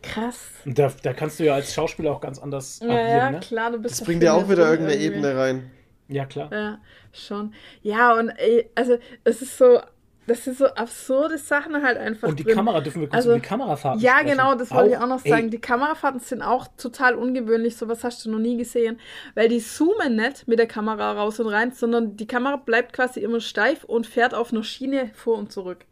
Krass. 0.03 0.51
Und 0.67 0.79
da, 0.79 0.93
da 1.03 1.13
kannst 1.13 1.39
du 1.39 1.45
ja 1.45 1.55
als 1.55 1.73
Schauspieler 1.73 2.11
auch 2.13 2.21
ganz 2.21 2.39
anders 2.39 2.81
Ja, 2.81 2.89
agieren, 2.89 3.07
ja, 3.09 3.31
ne? 3.31 3.41
klar, 3.41 3.71
du 3.71 3.79
bist 3.79 4.01
Das 4.01 4.07
bringt 4.07 4.23
ja 4.23 4.33
auch 4.35 4.49
wieder 4.49 4.69
irgendeine 4.69 5.01
irgendwie. 5.01 5.19
Ebene 5.19 5.37
rein. 5.37 5.71
Ja, 6.09 6.27
klar. 6.27 6.51
Ja, 6.53 6.79
schon. 7.13 7.55
Ja, 7.83 8.19
und 8.19 8.29
ey, 8.31 8.69
also 8.75 8.99
es 9.25 9.41
ist 9.43 9.57
so, 9.57 9.81
das 10.27 10.45
sind 10.45 10.57
so 10.57 10.67
absurde 10.67 11.37
Sachen 11.39 11.83
halt 11.83 11.99
einfach. 11.99 12.29
Und 12.29 12.39
die 12.39 12.45
drin. 12.45 12.55
Kamera, 12.55 12.81
dürfen 12.81 13.01
wir 13.01 13.09
kurz 13.09 13.17
Also, 13.17 13.31
über 13.31 13.41
die 13.41 13.47
Kamerafahrten 13.47 14.01
Ja, 14.01 14.13
sprechen? 14.19 14.31
genau, 14.31 14.55
das 14.55 14.71
wollte 14.71 14.91
ich 14.91 14.97
auch 14.99 15.07
noch 15.09 15.25
ey, 15.25 15.31
sagen. 15.31 15.51
Die 15.51 15.61
Kamerafahrten 15.61 16.21
sind 16.21 16.43
auch 16.43 16.69
total 16.77 17.15
ungewöhnlich, 17.17 17.77
sowas 17.77 18.05
hast 18.05 18.25
du 18.25 18.31
noch 18.31 18.39
nie 18.39 18.57
gesehen, 18.57 18.99
weil 19.35 19.49
die 19.49 19.59
zoomen 19.61 20.17
nicht 20.17 20.47
mit 20.47 20.59
der 20.59 20.67
Kamera 20.69 21.13
raus 21.13 21.41
und 21.41 21.49
rein, 21.49 21.73
sondern 21.73 22.17
die 22.17 22.27
Kamera 22.27 22.57
bleibt 22.57 22.93
quasi 22.93 23.21
immer 23.21 23.41
steif 23.41 23.85
und 23.85 24.07
fährt 24.07 24.35
auf 24.35 24.53
einer 24.53 24.63
Schiene 24.65 25.11
vor 25.15 25.39
und 25.39 25.51
zurück. 25.53 25.85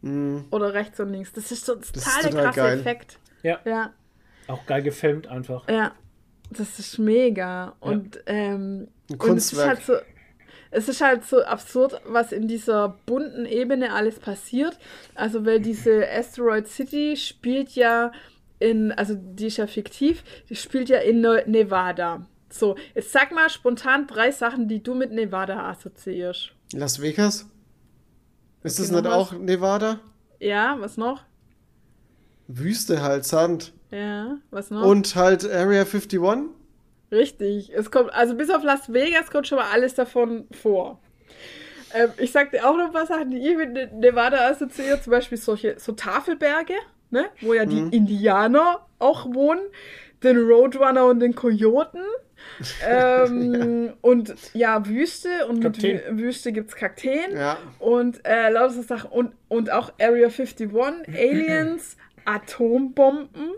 Oder 0.51 0.73
rechts 0.73 0.99
und 0.99 1.09
links. 1.11 1.33
Das 1.33 1.51
ist 1.51 1.65
so 1.65 1.73
ein 1.73 1.81
total 1.81 2.21
total 2.23 2.43
krasser 2.43 2.61
geil. 2.63 2.79
Effekt. 2.79 3.19
Ja, 3.43 3.59
Ja, 3.65 3.91
auch 4.47 4.65
geil 4.65 4.81
gefilmt 4.83 5.27
einfach. 5.27 5.67
ja. 5.69 5.91
Das 6.53 6.79
ist 6.79 6.97
mega. 6.99 7.75
Und, 7.79 8.19
ähm, 8.25 8.89
Ein 9.09 9.15
und 9.19 9.37
es 9.37 9.53
ist 9.53 9.59
Kunstwerk. 9.59 9.67
halt 9.69 9.81
so. 9.83 9.93
Es 10.71 10.87
ist 10.87 11.01
halt 11.01 11.25
so 11.25 11.43
absurd, 11.43 12.01
was 12.05 12.31
in 12.31 12.47
dieser 12.47 12.97
bunten 13.05 13.45
Ebene 13.45 13.91
alles 13.93 14.19
passiert. 14.19 14.79
Also, 15.15 15.45
weil 15.45 15.59
diese 15.59 16.09
Asteroid 16.09 16.67
City 16.67 17.15
spielt 17.17 17.71
ja 17.71 18.11
in, 18.59 18.91
also 18.93 19.15
die 19.15 19.47
ist 19.47 19.57
ja 19.57 19.67
fiktiv, 19.67 20.23
die 20.49 20.55
spielt 20.55 20.87
ja 20.89 20.99
in 20.99 21.21
Ne- 21.21 21.43
Nevada. 21.45 22.25
So, 22.49 22.75
jetzt 22.95 23.11
sag 23.11 23.31
mal 23.31 23.49
spontan 23.49 24.07
drei 24.07 24.31
Sachen, 24.31 24.67
die 24.67 24.81
du 24.83 24.93
mit 24.93 25.11
Nevada 25.11 25.69
assoziierst. 25.69 26.51
Las 26.73 27.01
Vegas? 27.01 27.45
Ist 28.63 28.79
das 28.79 28.87
Okay, 28.87 28.95
nicht 28.95 29.03
noch 29.05 29.13
auch 29.13 29.33
Nevada? 29.33 29.99
Ja, 30.39 30.77
was 30.79 30.97
noch? 30.97 31.23
Wüste 32.47 33.01
halt, 33.01 33.25
Sand. 33.25 33.73
Ja, 33.91 34.37
was 34.51 34.69
noch? 34.71 34.83
Und 34.83 35.15
halt 35.15 35.43
Area 35.49 35.81
51? 35.83 36.49
Richtig. 37.11 37.71
Es 37.73 37.91
kommt, 37.91 38.13
also 38.13 38.35
bis 38.35 38.49
auf 38.49 38.63
Las 38.63 38.91
Vegas 38.93 39.29
kommt 39.31 39.47
schon 39.47 39.57
mal 39.57 39.69
alles 39.71 39.95
davon 39.95 40.47
vor. 40.51 40.99
Ähm, 41.93 42.09
ich 42.17 42.31
sag 42.31 42.51
dir 42.51 42.67
auch 42.67 42.77
noch 42.77 42.85
ein 42.85 42.93
paar 42.93 43.05
Sachen, 43.05 43.31
die 43.31 43.39
ich 43.49 43.57
mit 43.57 43.73
Ne- 43.73 43.89
Nevada 43.93 44.49
assoziiere, 44.49 45.01
zum 45.01 45.11
Beispiel 45.11 45.37
solche 45.37 45.77
so 45.77 45.91
Tafelberge, 45.91 46.75
ne? 47.09 47.25
wo 47.41 47.53
ja 47.53 47.65
die 47.65 47.95
Indianer 47.95 48.85
auch 48.99 49.25
wohnen, 49.33 49.61
den 50.23 50.37
Roadrunner 50.37 51.05
und 51.07 51.19
den 51.19 51.35
Kojoten. 51.35 52.01
ähm, 52.87 53.93
Und 54.01 54.33
ja, 54.53 54.85
Wüste 54.87 55.47
und 55.47 55.55
mit 55.55 55.63
Kakteen. 55.63 55.99
Wü 56.11 56.23
Wüste 56.23 56.51
gibt 56.53 56.69
es 56.69 56.75
Kakteen. 56.75 57.35
Ja. 57.35 57.57
Und 57.79 58.25
äh, 58.25 58.49
lauter 58.49 58.73
so 58.73 58.81
Sachen. 58.83 59.11
Und, 59.11 59.33
und 59.49 59.71
auch 59.71 59.91
Area 59.99 60.27
51, 60.29 60.69
Aliens, 61.07 61.97
Atombomben. 62.25 63.51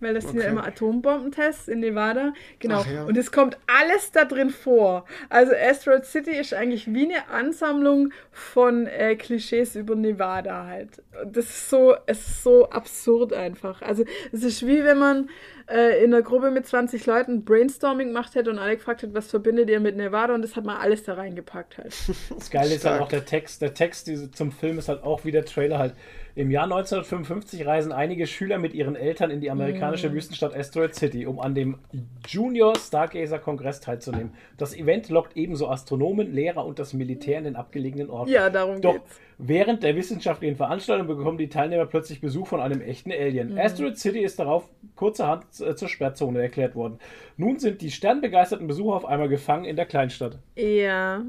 Weil 0.00 0.14
das 0.14 0.24
sind 0.24 0.36
ja 0.36 0.42
Okay. 0.42 0.50
immer 0.52 0.66
Atombombentests 0.66 1.68
in 1.68 1.80
Nevada. 1.80 2.32
Genau. 2.58 2.80
Ach 2.80 2.90
ja. 2.90 3.04
Und 3.04 3.16
es 3.16 3.30
kommt 3.32 3.58
alles 3.66 4.12
da 4.12 4.24
drin 4.24 4.50
vor. 4.50 5.04
Also 5.28 5.52
Asteroid 5.54 6.04
City 6.06 6.30
ist 6.30 6.54
eigentlich 6.54 6.92
wie 6.92 7.04
eine 7.04 7.28
Ansammlung 7.28 8.12
von 8.30 8.86
äh, 8.86 9.14
Klischees 9.16 9.76
über 9.76 9.94
Nevada 9.94 10.64
halt. 10.66 11.02
Und 11.22 11.36
Das 11.36 11.44
ist 11.44 11.70
so, 11.70 11.94
es 12.06 12.18
ist 12.26 12.42
so 12.42 12.70
absurd 12.70 13.32
einfach. 13.32 13.82
Also 13.82 14.04
es 14.32 14.42
ist 14.42 14.66
wie 14.66 14.84
wenn 14.84 14.98
man 14.98 15.28
äh, 15.70 16.02
in 16.02 16.12
einer 16.14 16.22
Gruppe 16.22 16.50
mit 16.50 16.66
20 16.66 17.04
Leuten 17.06 17.44
Brainstorming 17.44 18.08
gemacht 18.08 18.34
hätte 18.34 18.50
und 18.50 18.58
alle 18.58 18.76
gefragt 18.76 19.02
hätte, 19.02 19.14
was 19.14 19.28
verbindet 19.28 19.68
ihr 19.70 19.80
mit 19.80 19.96
Nevada? 19.96 20.34
Und 20.34 20.42
das 20.42 20.56
hat 20.56 20.64
man 20.64 20.76
alles 20.78 21.04
da 21.04 21.14
reingepackt 21.14 21.78
halt. 21.78 21.94
Das 22.34 22.50
Geile 22.50 22.74
ist 22.74 22.84
halt 22.84 23.00
auch 23.00 23.08
der 23.08 23.24
Text. 23.24 23.60
Der 23.62 23.74
Text 23.74 24.06
diese, 24.06 24.30
zum 24.30 24.50
Film 24.50 24.78
ist 24.78 24.88
halt 24.88 25.02
auch 25.02 25.24
wie 25.24 25.30
der 25.30 25.44
Trailer 25.44 25.78
halt. 25.78 25.94
Im 26.34 26.50
Jahr 26.50 26.64
1955 26.64 27.66
reisen 27.66 27.92
einige 27.92 28.26
Schüler 28.26 28.58
mit 28.58 28.74
ihren 28.74 28.94
Eltern 28.94 29.30
in 29.30 29.40
die 29.40 29.50
amerikanische 29.50 30.12
Wüstenstadt 30.12 30.54
Asteroid 30.54 30.94
City, 30.94 31.26
um 31.26 31.40
an 31.40 31.54
dem 31.54 31.78
Junior 32.26 32.76
Stargazer 32.76 33.38
Kongress 33.38 33.80
teilzunehmen. 33.80 34.32
Das 34.56 34.74
Event 34.74 35.08
lockt 35.08 35.36
ebenso 35.36 35.68
Astronomen, 35.68 36.32
Lehrer 36.32 36.64
und 36.64 36.78
das 36.78 36.92
Militär 36.92 37.38
in 37.38 37.44
den 37.44 37.56
abgelegenen 37.56 38.10
Orten. 38.10 38.30
Ja, 38.30 38.48
darum 38.48 38.80
Doch 38.80 38.94
geht's. 38.94 39.20
während 39.38 39.82
der 39.82 39.96
wissenschaftlichen 39.96 40.56
Veranstaltung 40.56 41.06
bekommen 41.06 41.38
die 41.38 41.48
Teilnehmer 41.48 41.86
plötzlich 41.86 42.20
Besuch 42.20 42.46
von 42.46 42.60
einem 42.60 42.80
echten 42.80 43.10
Alien. 43.10 43.52
Mhm. 43.52 43.58
Asteroid 43.58 43.98
City 43.98 44.20
ist 44.20 44.38
darauf 44.38 44.68
kurzerhand 44.94 45.44
äh, 45.60 45.74
zur 45.74 45.88
Sperrzone 45.88 46.40
erklärt 46.40 46.74
worden. 46.74 46.98
Nun 47.36 47.58
sind 47.58 47.80
die 47.80 47.90
sternbegeisterten 47.90 48.66
Besucher 48.66 48.94
auf 48.94 49.04
einmal 49.04 49.28
gefangen 49.28 49.64
in 49.64 49.76
der 49.76 49.86
Kleinstadt. 49.86 50.38
Ja. 50.56 51.22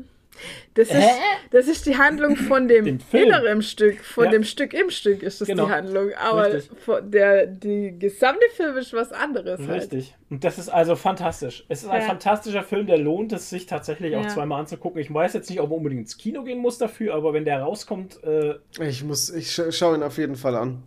Das 0.74 0.90
ist, 0.90 1.10
das 1.52 1.68
ist 1.68 1.86
die 1.86 1.98
Handlung 1.98 2.36
von 2.36 2.68
dem 2.68 3.00
inneren 3.12 3.62
Stück, 3.62 4.04
von 4.04 4.26
Ja. 4.26 4.32
dem 4.32 4.44
Stück 4.44 4.74
im 4.74 4.90
Stück 4.90 5.22
ist 5.22 5.42
das 5.42 5.48
Genau. 5.48 5.66
die 5.66 5.72
Handlung. 5.72 6.10
Aber 6.14 6.50
der, 7.02 7.46
die 7.48 7.98
gesamte 8.00 8.46
Film 8.56 8.78
ist 8.78 8.94
was 8.94 9.12
anderes 9.12 9.60
halt. 9.68 9.82
Richtig. 9.84 10.16
Und 10.30 10.44
das 10.44 10.58
ist 10.58 10.70
also 10.70 10.96
fantastisch. 10.96 11.66
Es 11.68 11.84
ist 11.84 11.90
ein 11.90 12.02
Ja. 12.02 12.08
fantastischer 12.08 12.64
Film, 12.64 12.88
der 12.88 12.98
lohnt 12.98 13.34
es 13.34 13.50
sich 13.50 13.66
tatsächlich 13.66 14.16
auch 14.16 14.24
Ja. 14.24 14.30
zweimal 14.30 14.62
anzugucken. 14.62 15.00
Ich 15.02 15.14
weiß 15.14 15.34
jetzt 15.34 15.50
nicht, 15.50 15.60
ob 15.60 15.70
man 15.70 15.78
unbedingt 15.80 16.02
ins 16.04 16.18
Kino 16.18 16.44
gehen 16.44 16.60
muss 16.60 16.78
dafür, 16.78 17.14
aber 17.16 17.34
wenn 17.34 17.46
der 17.46 17.62
rauskommt, 17.62 18.24
äh, 18.24 18.56
Ich 18.80 19.04
muss, 19.04 19.30
ich 19.30 19.52
scha 19.52 19.72
schaue 19.72 19.96
ihn 19.98 20.04
auf 20.04 20.18
jeden 20.18 20.36
Fall 20.38 20.56
an. 20.56 20.84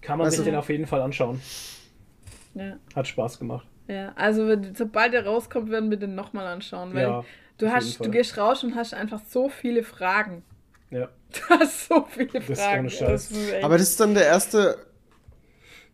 kann 0.00 0.18
man 0.18 0.24
Also- 0.26 0.38
sich 0.38 0.46
den 0.46 0.56
auf 0.56 0.68
jeden 0.68 0.86
Fall 0.86 1.00
anschauen. 1.00 1.40
Ja. 2.54 2.76
Hat 2.94 3.06
Spaß 3.08 3.38
gemacht. 3.38 3.66
Ja, 3.88 4.12
also 4.16 4.46
wenn, 4.48 4.74
sobald 4.74 5.14
er 5.14 5.24
rauskommt, 5.26 5.70
werden 5.70 5.90
wir 5.90 5.96
den 5.96 6.14
nochmal 6.14 6.46
anschauen, 6.46 6.92
weil 6.94 7.02
Ja, 7.02 7.24
du 7.66 7.72
hast, 7.72 8.04
du 8.04 8.10
gehst 8.10 8.36
raus 8.38 8.64
und 8.64 8.74
hast 8.74 8.92
einfach 8.94 9.20
so 9.28 9.48
viele 9.48 9.82
Fragen. 9.84 10.42
Ja. 10.90 11.08
Du 11.32 11.40
hast 11.58 11.88
so 11.88 12.06
viele 12.10 12.40
ist 12.40 12.60
Fragen. 12.60 12.80
ohne 12.80 12.90
Scheiß. 12.90 13.30
ist 13.30 13.52
echt- 13.52 13.64
Aber 13.64 13.78
das 13.78 13.88
ist 13.88 13.98
dann 14.00 14.12
der 14.14 14.26
erste, 14.26 14.76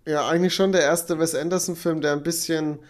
ja, 0.07 0.27
eigentlich 0.29 0.53
schon 0.55 0.73
der 0.73 0.81
erste 0.83 1.19
Wes 1.21 1.35
Anderson-Film, 1.37 2.01
der 2.01 2.13
ein 2.13 2.25
bisschen, 2.25 2.81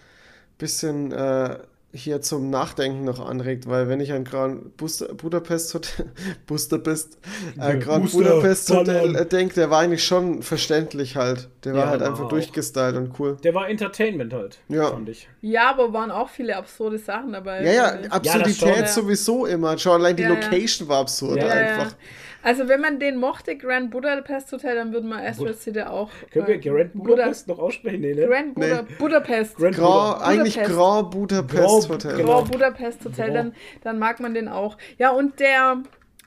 bisschen 0.57 1.13
äh, 1.13 1.59
hier 1.95 2.21
zum 2.21 2.51
Nachdenken 2.51 3.05
noch 3.05 3.19
anregt, 3.27 3.67
weil 3.67 3.89
wenn 3.89 3.99
ich 4.01 4.13
an 4.13 4.23
Grand 4.25 4.77
Buster, 4.77 5.15
Budapest 5.15 5.73
Hotel, 5.73 6.07
Budapest, 6.47 7.19
äh, 7.59 7.79
Grand 7.79 8.05
Buster, 8.05 8.19
Budapest 8.19 8.71
Hotel 8.71 9.17
äh, 9.17 9.25
denke, 9.27 9.55
der 9.55 9.71
war 9.71 9.81
eigentlich 9.81 10.05
schon 10.05 10.43
verständlich 10.43 11.17
halt. 11.17 11.49
Der 11.65 11.73
war 11.73 11.85
Ja, 11.85 11.89
halt 11.91 12.01
war 12.03 12.09
einfach 12.09 12.25
auch. 12.25 12.29
durchgestylt 12.29 12.95
und 12.97 13.19
cool. 13.19 13.39
Der 13.43 13.55
war 13.55 13.69
Entertainment 13.71 14.35
halt, 14.35 14.59
Ja. 14.69 14.89
fand 14.91 15.09
ich. 15.09 15.29
ja, 15.41 15.71
aber 15.71 15.93
waren 15.95 16.11
auch 16.11 16.29
viele 16.29 16.57
absurde 16.57 16.99
Sachen 16.99 17.33
dabei. 17.33 17.65
Ja, 17.65 17.73
ja, 17.73 17.99
ich. 18.03 18.13
Absurdität 18.13 18.77
schon. 18.77 19.05
sowieso 19.05 19.47
immer. 19.47 19.79
Schon 19.79 19.93
allein 20.01 20.15
die 20.17 20.25
Ja, 20.25 20.29
ja. 20.31 20.35
Location 20.35 20.89
war 20.89 20.99
absurd 21.01 21.39
Ja, 21.39 21.47
ja, 21.47 21.55
einfach. 21.55 21.97
Also 22.43 22.69
wenn 22.69 22.81
man 22.81 23.01
den 23.01 23.17
mochte, 23.17 23.57
Grand 23.57 23.91
Budapest 23.91 24.53
Hotel, 24.53 24.77
dann 24.77 24.93
würde 24.93 25.07
man 25.09 25.21
Astrid 25.25 25.59
City 25.59 25.83
auch. 25.83 26.11
Können 26.33 26.47
wir 26.47 26.55
äh, 26.55 26.59
Grand 26.59 26.93
Buda- 26.95 27.15
Budapest 27.17 27.49
noch 27.49 27.59
aussprechen? 27.59 28.01
Nee, 28.01 28.15
ne? 28.15 28.27
Grand 28.27 28.55
Buda 28.55 28.83
Nee. 28.83 28.95
Budapest. 28.99 29.57
Grand 29.57 29.77
Grand, 29.77 30.15
Buda. 30.17 30.25
eigentlich 30.27 30.55
Budapest. 30.55 30.77
Grand 30.79 31.11
Budapest 31.11 31.59
Grand- 31.89 31.89
Hotel. 31.91 32.17
genau. 32.17 32.33
Grand 32.39 32.51
Budapest 32.53 33.05
Hotel, 33.05 33.31
Grand. 33.33 33.37
dann, 33.37 33.55
dann 33.83 33.99
mag 33.99 34.21
man 34.21 34.35
den 34.35 34.49
auch. 34.49 34.79
Ja, 34.99 35.11
und 35.11 35.41
der 35.41 35.83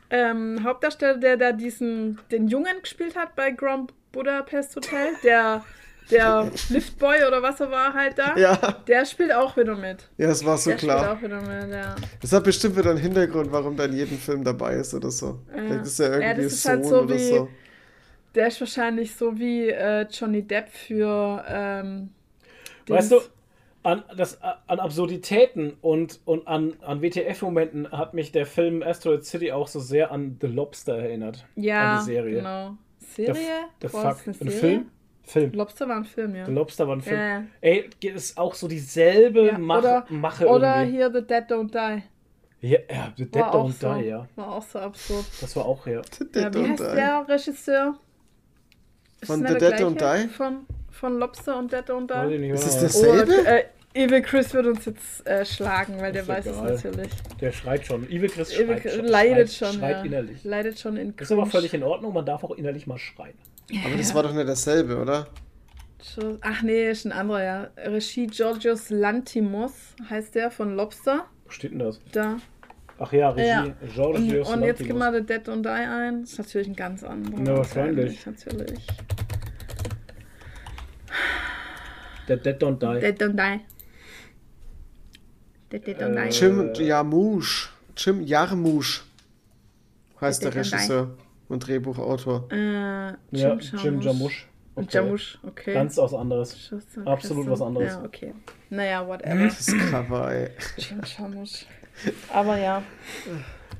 ähm, 0.09 0.59
Hauptdarsteller, 0.63 1.17
der 1.17 1.37
da 1.37 1.51
diesen, 1.53 2.19
den 2.31 2.47
Jungen 2.49 2.81
gespielt 2.81 3.15
hat 3.15 3.35
bei 3.35 3.51
Grand 3.51 3.93
Budapest 4.11 4.75
Hotel, 4.75 5.07
der, 5.23 5.63
der 6.09 6.49
Liftboy 6.69 7.25
oder 7.27 7.41
was 7.41 7.59
er 7.59 7.69
war 7.71 7.93
halt 7.93 8.17
da, 8.17 8.35
Ja, 8.37 8.55
der 8.87 9.05
spielt 9.05 9.31
auch 9.33 9.55
wieder 9.55 9.75
mit. 9.75 10.09
ja, 10.17 10.29
es 10.29 10.43
war 10.45 10.57
so 10.57 10.71
der 10.71 10.77
klar. 10.79 11.17
spielt 11.17 11.17
auch 11.17 11.21
wieder 11.41 11.61
mit, 11.65 11.73
ja. 11.73 11.95
Das 12.21 12.33
hat 12.33 12.43
bestimmt 12.43 12.75
wieder 12.77 12.89
einen 12.91 12.99
Hintergrund, 12.99 13.51
warum 13.51 13.77
der 13.77 13.85
in 13.87 13.93
jedem 13.93 14.17
Film 14.17 14.43
dabei 14.43 14.73
ist 14.75 14.93
oder 14.93 15.11
so. 15.11 15.39
Vielleicht 15.53 15.83
ist 15.83 15.99
er 15.99 16.19
Ja, 16.19 16.27
irgendwie 16.29 16.43
das 16.43 16.53
ist 16.53 16.63
Sohn 16.63 16.71
halt 16.73 16.85
so 16.85 17.01
oder 17.01 17.15
wie- 17.15 17.29
so. 17.29 17.49
Der 18.35 18.47
ist 18.47 18.59
wahrscheinlich 18.61 19.13
so 19.15 19.37
wie 19.37 19.67
äh, 19.69 20.07
Johnny 20.09 20.41
Depp 20.41 20.69
für 20.69 21.43
ähm, 21.49 22.11
Weißt 22.87 23.11
du, 23.11 23.19
an, 23.83 24.03
das, 24.15 24.39
an 24.41 24.79
Absurditäten 24.79 25.73
und, 25.81 26.19
und 26.25 26.47
an, 26.47 26.73
an 26.81 27.01
WTF-Momenten 27.01 27.91
hat 27.91 28.13
mich 28.13 28.31
der 28.31 28.45
Film 28.45 28.83
Asteroid 28.83 29.25
City 29.25 29.51
auch 29.51 29.67
so 29.67 29.79
sehr 29.79 30.11
an 30.11 30.37
The 30.39 30.47
Lobster 30.47 30.97
erinnert. 30.97 31.45
ja, 31.55 31.93
an 31.95 31.99
die 31.99 32.05
Serie. 32.05 32.35
genau. 32.37 32.77
The, 33.15 33.25
Serie? 33.25 33.41
the 33.81 33.93
War 33.93 34.15
fuck. 34.15 34.25
das 34.25 34.41
eine 34.41 34.49
Ein? 34.51 34.57
Film? 34.57 34.85
Film. 35.23 35.51
Lobster 35.53 35.87
war 35.87 35.97
ein 35.97 36.05
Film, 36.05 36.35
ja. 36.35 36.45
The 36.45 36.51
Lobster 36.51 36.87
war 36.87 36.95
ein 36.95 37.01
Film. 37.01 37.19
Ja, 37.19 37.27
ja. 37.39 37.43
Ey, 37.61 37.89
ist 38.01 38.37
auch 38.37 38.53
so 38.53 38.67
dieselbe 38.67 39.47
Ja, 39.47 39.57
Mach, 39.57 39.79
oder 39.79 40.05
Mache 40.09 40.47
oder 40.47 40.77
irgendwie. 40.81 40.97
hier 40.97 41.11
The 41.11 41.21
Dead 41.21 41.43
Don't 41.49 41.71
Die. 41.71 42.03
Ja, 42.67 42.79
ja, 42.89 43.13
The 43.17 43.25
Dead 43.25 43.35
War 43.41 43.55
Don't 43.55 43.71
so, 43.73 43.93
Die, 43.95 44.05
ja. 44.07 44.27
War 44.35 44.47
auch 44.55 44.63
so 44.63 44.79
absurd. 44.79 45.25
Das 45.41 45.55
war 45.55 45.65
auch, 45.65 45.85
ja. 45.87 46.01
Dead 46.01 46.35
Ja, 46.35 46.53
wie 46.53 46.57
Don't 46.57 46.69
heißt 46.71 46.79
Die. 46.91 46.95
der 46.95 47.25
Regisseur? 47.27 47.95
Ist 49.21 49.27
Von 49.27 49.39
The 49.47 49.53
Dead 49.55 49.73
Don't? 49.75 50.21
Die? 50.23 50.27
Von, 50.29 50.65
von 50.89 51.19
Lobster 51.19 51.57
und 51.57 51.71
Dead 51.71 51.85
Don't 51.89 52.29
Die? 52.29 52.37
nicht, 52.37 52.51
Ist 52.53 52.65
es 52.67 52.81
Dasselbe? 52.81 53.33
Oh, 53.41 53.47
äh, 53.47 53.63
Evil 53.93 54.21
Chris 54.21 54.53
wird 54.53 54.67
uns 54.67 54.85
jetzt 54.85 55.27
äh, 55.27 55.45
schlagen, 55.45 55.99
weil 55.99 56.13
der 56.13 56.25
weiß 56.25 56.45
egal. 56.47 56.69
es 56.71 56.83
natürlich. 56.85 57.11
Der 57.41 57.51
schreit 57.51 57.85
schon. 57.85 58.07
Evil 58.09 58.29
Chris 58.29 58.53
Evil 58.53 58.67
schreit, 58.67 58.81
Chris 58.83 58.95
schon- 58.95 59.05
leidet 59.05 59.51
schreit, 59.51 59.69
schon. 59.71 59.79
Schreit 59.79 59.95
ja. 59.97 60.03
innerlich. 60.03 60.43
Leidet 60.45 60.79
schon 60.79 60.97
in 60.97 61.13
Ist 61.17 61.31
aber 61.31 61.41
Cringe. 61.41 61.51
völlig 61.51 61.73
in 61.73 61.83
Ordnung, 61.83 62.13
man 62.13 62.25
darf 62.25 62.43
auch 62.43 62.51
innerlich 62.51 62.87
mal 62.87 62.97
schreien. 62.97 63.33
Aber 63.85 63.97
das 63.97 64.13
war 64.13 64.23
doch 64.23 64.33
nicht 64.33 64.47
dasselbe, 64.47 64.97
oder? 64.97 65.27
Ach 66.41 66.61
nee, 66.63 66.89
ist 66.89 67.05
ein 67.05 67.11
anderer, 67.11 67.43
ja. 67.43 67.69
Regie 67.77 68.27
Georgios 68.27 68.89
Lantimos 68.89 69.71
heißt 70.09 70.35
der 70.35 70.51
von 70.51 70.75
Lobster. 70.75 71.25
Wo 71.45 71.51
steht 71.51 71.71
denn 71.71 71.79
das? 71.79 71.99
Da. 72.11 72.37
Ach 72.99 73.13
ja, 73.13 73.29
Regie. 73.29 73.47
Ja. 73.47 73.75
George 73.93 74.19
Und, 74.19 74.47
und 74.47 74.63
jetzt 74.63 74.83
gib 74.83 74.95
mal 74.95 75.13
The 75.13 75.25
Dead 75.25 75.47
Don't 75.47 75.61
Die 75.61 75.69
ein. 75.69 76.21
Das 76.21 76.33
ist 76.33 76.37
natürlich 76.39 76.67
ein 76.67 76.75
ganz 76.75 77.03
anderer. 77.03 77.43
Ja, 77.43 77.57
wahrscheinlich. 77.57 78.25
Natürlich. 78.25 78.87
Der 82.27 82.37
Dead 82.37 82.61
Don't 82.61 82.79
Die. 82.79 83.01
Dead 83.01 83.21
Don't 83.21 83.35
Die. 83.35 83.59
Dead, 85.71 85.87
Dead 85.87 86.01
Don't 86.01 86.15
Äh, 86.15 86.29
Die. 86.29 86.35
Jim 86.37 86.73
Jarmusch. 86.73 87.71
Jim 87.95 88.21
Jarmusch 88.21 89.03
heißt 90.19 90.43
der. 90.43 90.55
Regisseur 90.55 91.11
und 91.51 91.67
Drehbuchautor. 91.67 92.47
Äh, 92.51 92.55
ja, 92.57 93.15
Jim 93.31 93.59
Jim 93.83 94.01
Jarmusch. 94.01 94.47
Und 94.73 94.93
Jarmusch, 94.93 95.37
okay. 95.45 95.73
Ganz 95.73 95.97
was 95.97 96.13
anderes. 96.13 96.73
Absolut 97.05 97.49
was 97.49 97.61
anderes. 97.61 97.93
Ja, 97.93 98.03
okay. 98.03 98.33
Naja, 98.69 99.05
whatever. 99.05 99.43
Das 99.45 99.67
Cover, 99.91 100.31
ey. 100.33 100.49
Jim 100.77 101.01
Jarmusch. 101.17 101.65
Aber 102.33 102.57
ja, 102.57 102.81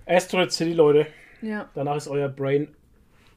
Asteroid 0.06 0.52
City, 0.52 0.74
Leute. 0.74 1.08
ja, 1.42 1.70
Danach 1.74 1.96
ist 1.96 2.08
euer 2.08 2.28
Brain 2.30 2.68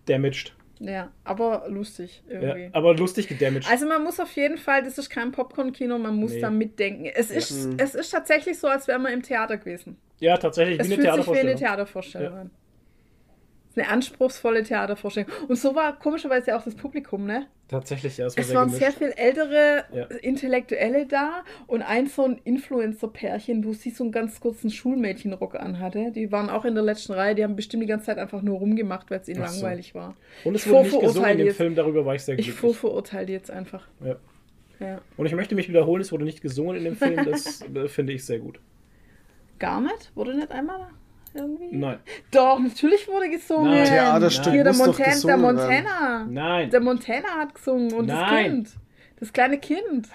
damaged. 0.06 0.52
ja. 0.80 1.10
Aber 1.22 1.64
lustig 1.68 2.22
Ja, 2.28 2.40
irgendwie. 2.40 2.70
aber 2.72 2.94
lustig 2.96 3.28
gedamaged. 3.28 3.70
Also 3.70 3.86
man 3.86 4.02
muss 4.02 4.18
auf 4.20 4.34
jeden 4.36 4.58
Fall, 4.58 4.82
das 4.82 4.98
ist 4.98 5.08
kein 5.08 5.30
Popcorn-Kino, 5.32 5.96
man 5.98 6.16
muss 6.16 6.32
Nee. 6.32 6.40
da 6.40 6.50
mitdenken. 6.50 7.06
Es 7.06 7.30
ist, 7.30 7.68
es 7.78 7.94
ist 7.94 8.10
tatsächlich 8.10 8.58
so, 8.58 8.66
als 8.66 8.88
wäre 8.88 8.98
man 8.98 9.12
im 9.12 9.22
Theater 9.22 9.56
gewesen. 9.58 9.96
ja, 10.18 10.36
tatsächlich, 10.36 10.80
Es 10.80 10.88
wie 10.88 10.94
eine 10.94 11.02
fühlt 11.02 11.14
sich 11.14 11.26
wie 11.34 11.38
eine 11.38 11.54
Theatervorstellung. 11.54 12.32
Theatervorstellung 12.32 12.46
ist 12.46 12.63
eine 13.76 13.88
anspruchsvolle 13.88 14.62
Theatervorstellung. 14.62 15.30
Und 15.48 15.56
so 15.56 15.74
war 15.74 15.98
komischerweise 15.98 16.56
auch 16.56 16.62
das 16.62 16.74
Publikum, 16.74 17.24
ne? 17.26 17.46
Tatsächlich, 17.68 18.16
ja, 18.18 18.26
es 18.26 18.36
war 18.36 18.40
Es 18.42 18.48
sehr 18.48 18.56
waren 18.56 18.68
gemischt. 18.70 18.82
sehr 18.84 18.92
viel 18.92 19.12
ältere 19.16 19.84
Ja. 19.92 20.04
Intellektuelle 20.22 21.06
da 21.06 21.42
und 21.66 21.82
ein 21.82 22.06
so 22.06 22.24
ein 22.24 22.38
Influencer-Pärchen, 22.44 23.64
wo 23.64 23.72
sie 23.72 23.90
so 23.90 24.04
einen 24.04 24.12
ganz 24.12 24.40
kurzen 24.40 24.70
Schulmädchenrock 24.70 25.54
anhatte. 25.54 26.12
Die 26.12 26.30
waren 26.30 26.50
auch 26.50 26.64
in 26.64 26.74
der 26.74 26.84
letzten 26.84 27.12
Reihe, 27.14 27.34
die 27.34 27.42
haben 27.42 27.56
bestimmt 27.56 27.82
die 27.82 27.86
ganze 27.86 28.06
Zeit 28.06 28.18
einfach 28.18 28.42
nur 28.42 28.58
rumgemacht, 28.58 29.10
weil 29.10 29.20
es 29.20 29.28
ihnen 29.28 29.42
Ach 29.42 29.48
so. 29.48 29.62
langweilig 29.62 29.94
war. 29.94 30.14
Und 30.44 30.54
es 30.54 30.66
Ich 30.66 30.70
wurde 30.70 30.82
nicht 30.82 30.90
vorverurteile 30.92 31.06
gesungen 31.12 31.30
in 31.32 31.38
dem 31.38 31.46
jetzt- 31.46 31.56
Film, 31.56 31.74
darüber 31.74 32.04
war 32.06 32.14
ich 32.14 32.22
sehr 32.22 32.34
Ich 32.38 32.44
glücklich. 32.46 32.60
vorverurteile 32.60 33.26
die 33.26 33.32
jetzt 33.32 33.50
einfach. 33.50 33.86
Ja. 34.04 34.16
Ja. 34.80 35.00
Und 35.16 35.26
ich 35.26 35.34
möchte 35.34 35.54
mich 35.54 35.68
wiederholen, 35.68 36.02
es 36.02 36.12
wurde 36.12 36.24
nicht 36.24 36.42
gesungen 36.42 36.76
in 36.76 36.84
dem 36.84 36.96
Film, 36.96 37.24
das 37.24 37.62
äh, 37.62 37.88
finde 37.88 38.12
ich 38.12 38.24
sehr 38.26 38.40
gut. 38.40 38.60
Gar 39.58 39.80
nicht? 39.80 40.10
Wurde 40.14 40.34
nicht 40.36 40.50
einmal 40.50 40.88
irgendwie? 41.34 41.76
Nein. 41.76 41.98
Doch, 42.30 42.58
natürlich 42.58 43.06
wurde 43.08 43.28
gesungen. 43.30 43.70
Nein. 43.72 43.86
Theaterstück 43.86 44.52
Hier, 44.52 44.64
der, 44.64 44.72
Montan 44.74 44.96
der 44.96 45.06
gesungen 45.14 45.42
werden. 45.56 45.56
Montana. 45.56 46.26
Nein. 46.30 46.70
Der 46.70 46.80
Montana 46.80 47.28
hat 47.38 47.54
gesungen 47.54 47.92
und 47.92 48.06
das 48.08 48.16
Nein. 48.18 48.44
Kind. 48.50 48.70
Das 49.20 49.32
kleine 49.32 49.58
Kind 49.58 50.08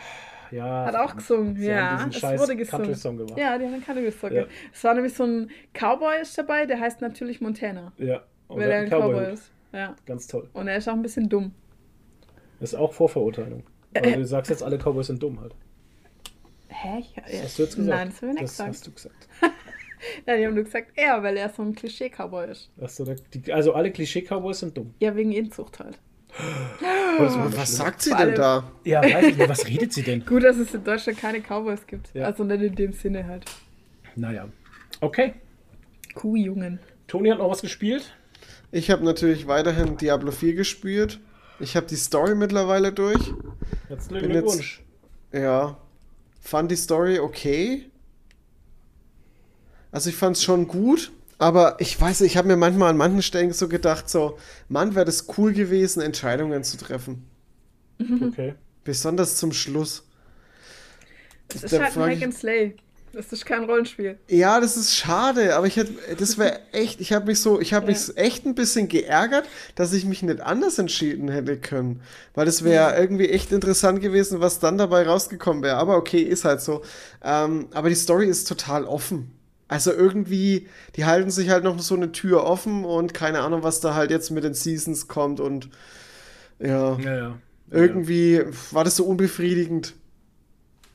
Ja. 0.51 0.85
hat 0.85 0.95
auch 0.95 1.15
gesungen. 1.15 1.55
Sie 1.55 1.67
ja, 1.67 1.99
haben 1.99 2.09
es 2.11 2.21
wurde 2.23 2.55
gesungen. 2.55 2.85
Country-Song 2.85 3.17
gemacht. 3.17 3.37
Ja, 3.37 3.57
die 3.57 3.65
haben 3.65 3.73
einen 3.73 3.85
Country-Song. 3.85 4.31
Ja. 4.31 4.45
Es 4.73 4.83
war 4.83 4.93
nämlich 4.93 5.13
so 5.13 5.23
ein 5.25 5.49
Cowboy 5.73 6.21
ist 6.21 6.37
dabei, 6.37 6.65
der 6.65 6.79
heißt 6.79 7.01
natürlich 7.01 7.41
Montana. 7.41 7.91
Ja. 7.97 8.21
Und 8.47 8.59
weil 8.59 8.69
er 8.71 8.79
ein 8.81 8.89
Cowboy 8.89 9.13
Cowboy. 9.15 9.33
ist. 9.33 9.51
Ja. 9.71 9.95
Ganz 10.05 10.27
toll. 10.27 10.49
Und 10.53 10.67
er 10.67 10.77
ist 10.77 10.87
auch 10.89 10.93
ein 10.93 11.01
bisschen 11.01 11.29
dumm. 11.29 11.53
Das 12.59 12.73
ist 12.73 12.79
auch 12.79 12.91
Vorverurteilung. 12.93 13.63
Äh, 13.93 14.03
Weil 14.03 14.17
du 14.17 14.25
sagst 14.25 14.49
jetzt, 14.51 14.63
alle 14.63 14.77
Cowboys 14.77 15.07
sind 15.07 15.21
dumm 15.23 15.39
halt. 15.39 15.55
Hä? 16.67 16.99
Ich, 16.99 17.13
Das 17.15 17.43
hast 17.43 17.57
du 17.59 17.63
jetzt 17.63 17.75
gesagt. 17.75 17.97
Nein, 17.97 18.09
das 18.09 18.17
habe 18.21 18.27
ich 18.27 18.33
nicht 18.33 18.43
das 18.43 18.51
gesagt. 18.51 18.69
hast 18.69 18.87
du 18.87 18.91
gesagt. 18.91 19.27
Ja, 20.25 20.37
die 20.37 20.45
haben 20.45 20.55
nur 20.55 20.63
gesagt, 20.63 20.91
er, 20.95 21.21
weil 21.23 21.37
er 21.37 21.49
so 21.49 21.61
ein 21.61 21.75
Klischee-Cowboy 21.75 22.51
ist. 22.51 22.69
Ach 22.81 22.89
so, 22.89 23.03
der, 23.05 23.15
die, 23.33 23.51
also 23.51 23.73
alle 23.73 23.91
Klischee-Cowboys 23.91 24.59
sind 24.59 24.77
dumm. 24.77 24.93
Ja, 24.99 25.15
wegen 25.15 25.31
Inzucht 25.31 25.79
halt. 25.79 25.99
Oh, 26.39 27.23
das 27.23 27.35
war 27.35 27.57
Was 27.57 27.75
sagt 27.75 28.01
sie 28.03 28.15
denn 28.15 28.35
da? 28.35 28.71
Ja, 28.85 29.01
weiß 29.03 29.27
ich 29.27 29.37
nicht. 29.37 29.49
Was 29.49 29.67
redet 29.67 29.91
sie 29.93 30.03
denn? 30.03 30.25
Gut, 30.25 30.43
dass 30.43 30.57
es 30.57 30.73
in 30.73 30.83
Deutschland 30.83 31.19
keine 31.19 31.41
Cowboys 31.41 31.85
gibt. 31.87 32.13
Ja. 32.13 32.25
Also 32.25 32.43
nicht 32.43 32.61
in 32.61 32.75
dem 32.75 32.93
Sinne 32.93 33.25
halt. 33.27 33.45
Naja. 34.15 34.47
Okay. 35.01 35.33
Kuhjungen. 36.13 36.79
Toni 37.07 37.29
hat 37.29 37.39
noch 37.39 37.49
was 37.49 37.61
gespielt. 37.61 38.13
Ich 38.71 38.91
habe 38.91 39.03
natürlich 39.03 39.47
weiterhin 39.47 39.97
Diablo 39.97 40.31
4 40.31 40.53
gespielt. 40.53 41.19
Ich 41.59 41.75
habe 41.75 41.87
die 41.87 41.95
Story 41.95 42.35
mittlerweile 42.35 42.93
durch. 42.93 43.33
Herzlichen 43.87 44.27
Bin 44.27 44.31
jetzt- 44.35 44.43
Glückwunsch. 44.45 44.83
Ja. 45.33 45.77
Fand 46.41 46.71
die 46.71 46.75
Story 46.75 47.19
okay. 47.19 47.85
Also 49.91 50.09
ich 50.09 50.15
fand 50.15 50.35
es 50.37 50.43
schon 50.43 50.67
gut, 50.67 51.11
aber 51.37 51.77
ich 51.79 51.99
weiß, 51.99 52.21
ich 52.21 52.37
habe 52.37 52.47
mir 52.47 52.57
manchmal 52.57 52.89
an 52.89 52.97
manchen 52.97 53.21
Stellen 53.21 53.53
so 53.53 53.67
gedacht, 53.67 54.09
so, 54.09 54.37
Mann, 54.67 54.95
wäre 54.95 55.05
das 55.05 55.25
cool 55.37 55.53
gewesen, 55.53 56.01
Entscheidungen 56.01 56.63
zu 56.63 56.77
treffen. 56.77 57.25
Mhm. 57.97 58.29
Okay. 58.29 58.55
Besonders 58.83 59.37
zum 59.37 59.51
Schluss. 59.51 60.03
Es 61.47 61.63
ist 61.63 61.73
Da 61.73 61.83
halt 61.83 61.97
ein 61.97 62.09
Hack 62.15 62.23
and 62.23 62.33
Slay. 62.33 62.75
Das 63.11 63.33
ist 63.33 63.43
kein 63.43 63.63
Rollenspiel. 63.63 64.19
Ja, 64.27 64.59
das 64.59 64.77
ist 64.77 64.95
schade, 64.95 65.55
aber 65.55 65.65
ich 65.65 65.77
hätte, 65.77 65.93
das 66.15 66.37
wäre 66.37 66.59
echt, 66.73 67.01
ich 67.01 67.11
habe 67.11 67.25
mich 67.25 67.41
so, 67.41 67.59
ich 67.59 67.73
habe 67.73 67.87
mich 67.87 68.15
echt 68.15 68.45
ein 68.45 68.53
bisschen 68.53 68.87
geärgert, 68.87 69.47
dass 69.73 69.93
ich 69.93 70.05
mich 70.05 70.21
nicht 70.21 70.41
anders 70.41 70.77
entschieden 70.77 71.27
hätte 71.27 71.57
können. 71.57 72.01
Weil 72.35 72.45
das 72.45 72.63
wäre 72.63 72.95
irgendwie 72.99 73.29
echt 73.29 73.51
interessant 73.51 74.01
gewesen, 74.01 74.41
was 74.41 74.59
dann 74.59 74.77
dabei 74.77 75.07
rausgekommen 75.07 75.63
wäre. 75.63 75.77
Aber 75.77 75.97
okay, 75.97 76.21
ist 76.21 76.45
halt 76.45 76.61
so. 76.61 76.83
Ähm, 77.23 77.69
aber 77.73 77.89
die 77.89 77.95
Story 77.95 78.27
ist 78.27 78.47
total 78.47 78.85
offen. 78.85 79.31
Also 79.69 79.93
irgendwie, 79.93 80.67
die 80.97 81.05
halten 81.05 81.29
sich 81.31 81.49
halt 81.49 81.63
noch 81.63 81.79
so 81.79 81.95
eine 81.95 82.11
Tür 82.11 82.43
offen 82.43 82.83
und 82.85 83.13
keine 83.13 83.39
Ahnung, 83.41 83.63
was 83.63 83.79
da 83.79 83.93
halt 83.95 84.11
jetzt 84.11 84.31
mit 84.31 84.43
den 84.43 84.53
Seasons 84.55 85.07
kommt 85.07 85.39
und 85.39 85.69
ja, 86.59 86.97
Ja, 86.99 87.15
ja. 87.17 87.39
irgendwie 87.71 88.41
war 88.71 88.83
das 88.83 88.95
so 88.97 89.05
unbefriedigend. 89.05 89.93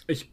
Ich, 0.06 0.30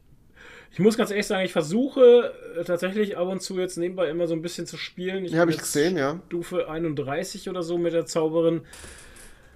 ich 0.72 0.80
muss 0.80 0.98
ganz 0.98 1.12
ehrlich 1.12 1.28
sagen, 1.28 1.46
ich 1.46 1.54
versuche 1.54 2.34
äh, 2.58 2.64
tatsächlich 2.64 3.18
ab 3.18 3.28
und 3.30 3.42
zu 3.42 3.60
jetzt 3.60 3.78
nebenbei 3.78 4.10
immer 4.10 4.28
so 4.28 4.34
ein 4.34 4.42
bisschen 4.42 4.68
zu 4.68 4.78
spielen. 4.78 5.26
Ja, 5.26 5.40
hab 5.40 5.48
bin 5.48 5.56
ich 5.56 5.62
gesehen, 5.62 5.98
ja. 5.98 6.20
Stufe 6.28 6.70
31 6.70 7.50
oder 7.50 7.64
so 7.64 7.78
mit 7.78 7.94
der 7.94 8.06
Zauberin. 8.06 8.62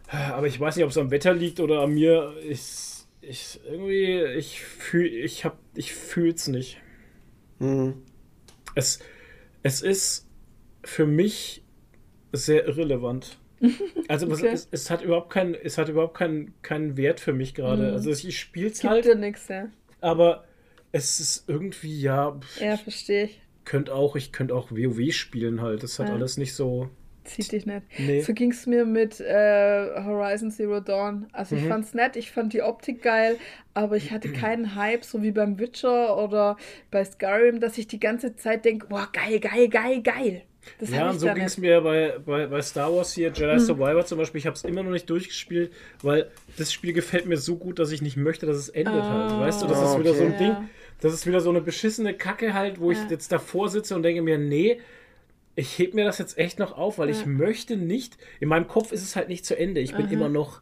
Aber 0.07 0.47
ich 0.47 0.59
weiß 0.59 0.75
nicht, 0.75 0.85
ob 0.85 0.91
es 0.91 0.97
am 0.97 1.11
Wetter 1.11 1.33
liegt 1.33 1.59
oder 1.59 1.81
an 1.81 1.91
mir. 1.93 2.33
Ich, 2.47 3.05
ich 3.21 3.59
irgendwie, 3.69 4.21
ich 4.37 4.61
fühl, 4.61 5.07
ich 5.07 5.43
hab, 5.45 5.57
ich 5.73 5.93
fühl's 5.93 6.47
nicht. 6.47 6.79
Mhm. 7.59 7.95
Es, 8.75 8.99
es 9.63 9.81
ist 9.81 10.27
für 10.83 11.05
mich 11.05 11.63
sehr 12.31 12.65
irrelevant. 12.67 13.37
Also 14.07 14.27
Okay. 14.27 14.49
es, 14.53 14.67
es 14.69 14.91
hat 14.91 15.01
überhaupt 15.01 15.31
keinen, 15.31 15.55
es 15.55 15.79
hat 15.79 15.89
überhaupt 15.89 16.15
keinen, 16.15 16.53
keinen 16.61 16.95
Wert 16.97 17.19
für 17.19 17.33
mich 17.33 17.55
gerade. 17.55 17.91
Also 17.93 18.11
ich 18.11 18.37
spiele 18.39 18.67
es 18.67 18.83
halt, 18.83 19.05
dir 19.05 19.15
nichts, 19.15 19.47
ja. 19.47 19.69
aber 20.01 20.43
es 20.91 21.19
ist 21.19 21.49
irgendwie 21.49 21.99
ja, 21.99 22.37
pff, 22.39 22.61
Ja, 22.61 22.77
verstehe 22.77 23.23
ich. 23.25 23.41
könnte 23.63 23.95
auch, 23.95 24.15
ich 24.15 24.31
könnte 24.31 24.53
auch 24.53 24.69
WoW 24.71 25.11
spielen 25.11 25.61
halt. 25.61 25.81
Das 25.81 25.97
hat 25.97 26.09
Ja. 26.09 26.13
alles 26.13 26.37
nicht 26.37 26.53
so. 26.53 26.89
Zieht 27.25 27.51
dich 27.51 27.65
nicht. 27.65 27.81
Nee. 27.99 28.21
So 28.21 28.33
ging 28.33 28.51
es 28.51 28.65
mir 28.65 28.85
mit 28.85 29.19
äh, 29.19 30.03
Horizon 30.03 30.51
Zero 30.51 30.79
Dawn. 30.79 31.27
Also 31.33 31.55
ich 31.55 31.63
Mhm. 31.63 31.67
fand's 31.67 31.93
nett, 31.93 32.15
ich 32.15 32.31
fand 32.31 32.53
die 32.53 32.61
Optik 32.61 33.01
geil, 33.01 33.37
aber 33.73 33.97
ich 33.97 34.11
hatte 34.11 34.31
keinen 34.31 34.75
Hype, 34.75 35.03
so 35.03 35.21
wie 35.23 35.31
beim 35.31 35.59
Witcher 35.59 36.17
oder 36.17 36.57
bei 36.91 37.03
Skyrim, 37.03 37.59
dass 37.59 37.77
ich 37.77 37.87
die 37.87 37.99
ganze 37.99 38.35
Zeit 38.35 38.63
denke, 38.65 38.87
boah, 38.87 39.09
geil, 39.11 39.39
geil, 39.39 39.67
geil, 39.69 40.01
geil. 40.01 40.41
Das 40.79 40.89
Ja, 40.89 41.09
und 41.09 41.15
ich 41.15 41.21
so 41.21 41.27
ging 41.31 41.43
es. 41.43 41.57
Hm. 41.57 41.61
mir 41.61 41.81
bei, 41.81 42.15
bei, 42.25 42.47
bei 42.47 42.61
Star 42.63 42.91
Wars 42.91 43.13
hier, 43.13 43.31
Jedi 43.31 43.59
Survivor 43.59 44.03
zum 44.05 44.17
Beispiel. 44.17 44.39
Ich 44.39 44.47
habe 44.47 44.55
es 44.55 44.63
immer 44.63 44.81
noch 44.81 44.89
nicht 44.91 45.07
durchgespielt, 45.09 45.71
weil 46.01 46.31
das 46.57 46.73
Spiel 46.73 46.91
gefällt 46.91 47.27
mir 47.27 47.37
so 47.37 47.55
gut, 47.57 47.77
dass 47.77 47.91
ich 47.91 48.01
nicht 48.01 48.17
möchte, 48.17 48.47
dass 48.47 48.57
es 48.57 48.69
endet 48.69 49.07
halt. 49.09 49.37
Weißt 49.37 49.61
du, 49.61 49.67
das 49.67 49.77
Ah, 49.77 49.93
ist 49.93 49.99
wieder 49.99 50.15
so 50.15 50.23
ein. 50.23 50.37
Ding. 50.37 50.55
Das 51.01 51.13
ist 51.13 51.27
wieder 51.27 51.39
so 51.41 51.51
eine 51.51 51.61
beschissene 51.61 52.13
Kacke 52.15 52.53
halt, 52.55 52.79
wo 52.79 52.89
ich 52.89 52.97
Ja. 52.97 53.05
jetzt 53.11 53.31
davor 53.31 53.69
sitze 53.69 53.95
und 53.95 54.01
denke 54.01 54.21
mir, 54.23 54.37
nee, 54.39 54.79
ich 55.55 55.77
heb 55.79 55.93
mir 55.93 56.03
das 56.05 56.17
jetzt 56.17 56.37
echt 56.37 56.59
noch 56.59 56.77
auf, 56.77 56.97
weil 56.97 57.09
ich 57.09 57.25
möchte 57.25 57.77
nicht. 57.77 58.17
In 58.39 58.49
meinem 58.49 58.67
Kopf 58.67 58.91
ist 58.91 59.03
es 59.03 59.15
halt 59.15 59.29
nicht 59.29 59.45
zu 59.45 59.57
Ende. 59.57 59.79
Ich 59.81 59.95
bin 59.95 60.09
immer 60.09 60.29
noch, 60.29 60.61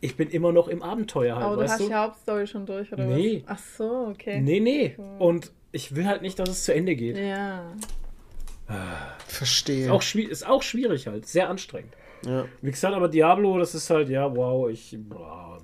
ich 0.00 0.16
bin 0.16 0.28
immer 0.30 0.52
noch 0.52 0.68
im 0.68 0.82
Abenteuer 0.82 1.36
halt, 1.36 1.44
Aber 1.46 1.56
du 1.56 1.62
weißt 1.62 1.72
hast 1.74 1.80
du? 1.80 1.88
die 1.88 1.94
Hauptstory 1.94 2.46
schon 2.46 2.66
durch, 2.66 2.92
oder 2.92 3.04
Nee. 3.06 3.42
was? 3.46 3.56
Ach 3.58 3.62
so, 3.78 4.06
okay. 4.10 4.40
Nee, 4.40 4.60
nee. 4.60 4.96
Und 5.18 5.50
ich 5.72 5.94
will 5.94 6.06
halt 6.06 6.22
nicht, 6.22 6.38
dass 6.38 6.48
es 6.50 6.64
zu 6.64 6.74
Ende 6.74 6.94
geht. 6.94 7.16
Ja. 7.16 7.72
Verstehe. 9.26 9.84
Ist, 9.86 9.90
auch 9.90 10.02
ist 10.14 10.46
auch 10.46 10.62
schwierig 10.62 11.06
halt, 11.06 11.26
sehr 11.26 11.48
anstrengend. 11.48 11.94
ja. 12.26 12.44
Wie 12.60 12.70
gesagt, 12.70 12.94
aber 12.94 13.08
Diablo, 13.08 13.58
das 13.58 13.74
ist 13.74 13.88
halt, 13.88 14.08
ja, 14.08 14.34
wow, 14.34 14.68
ich. 14.68 14.96
Boah. 15.00 15.58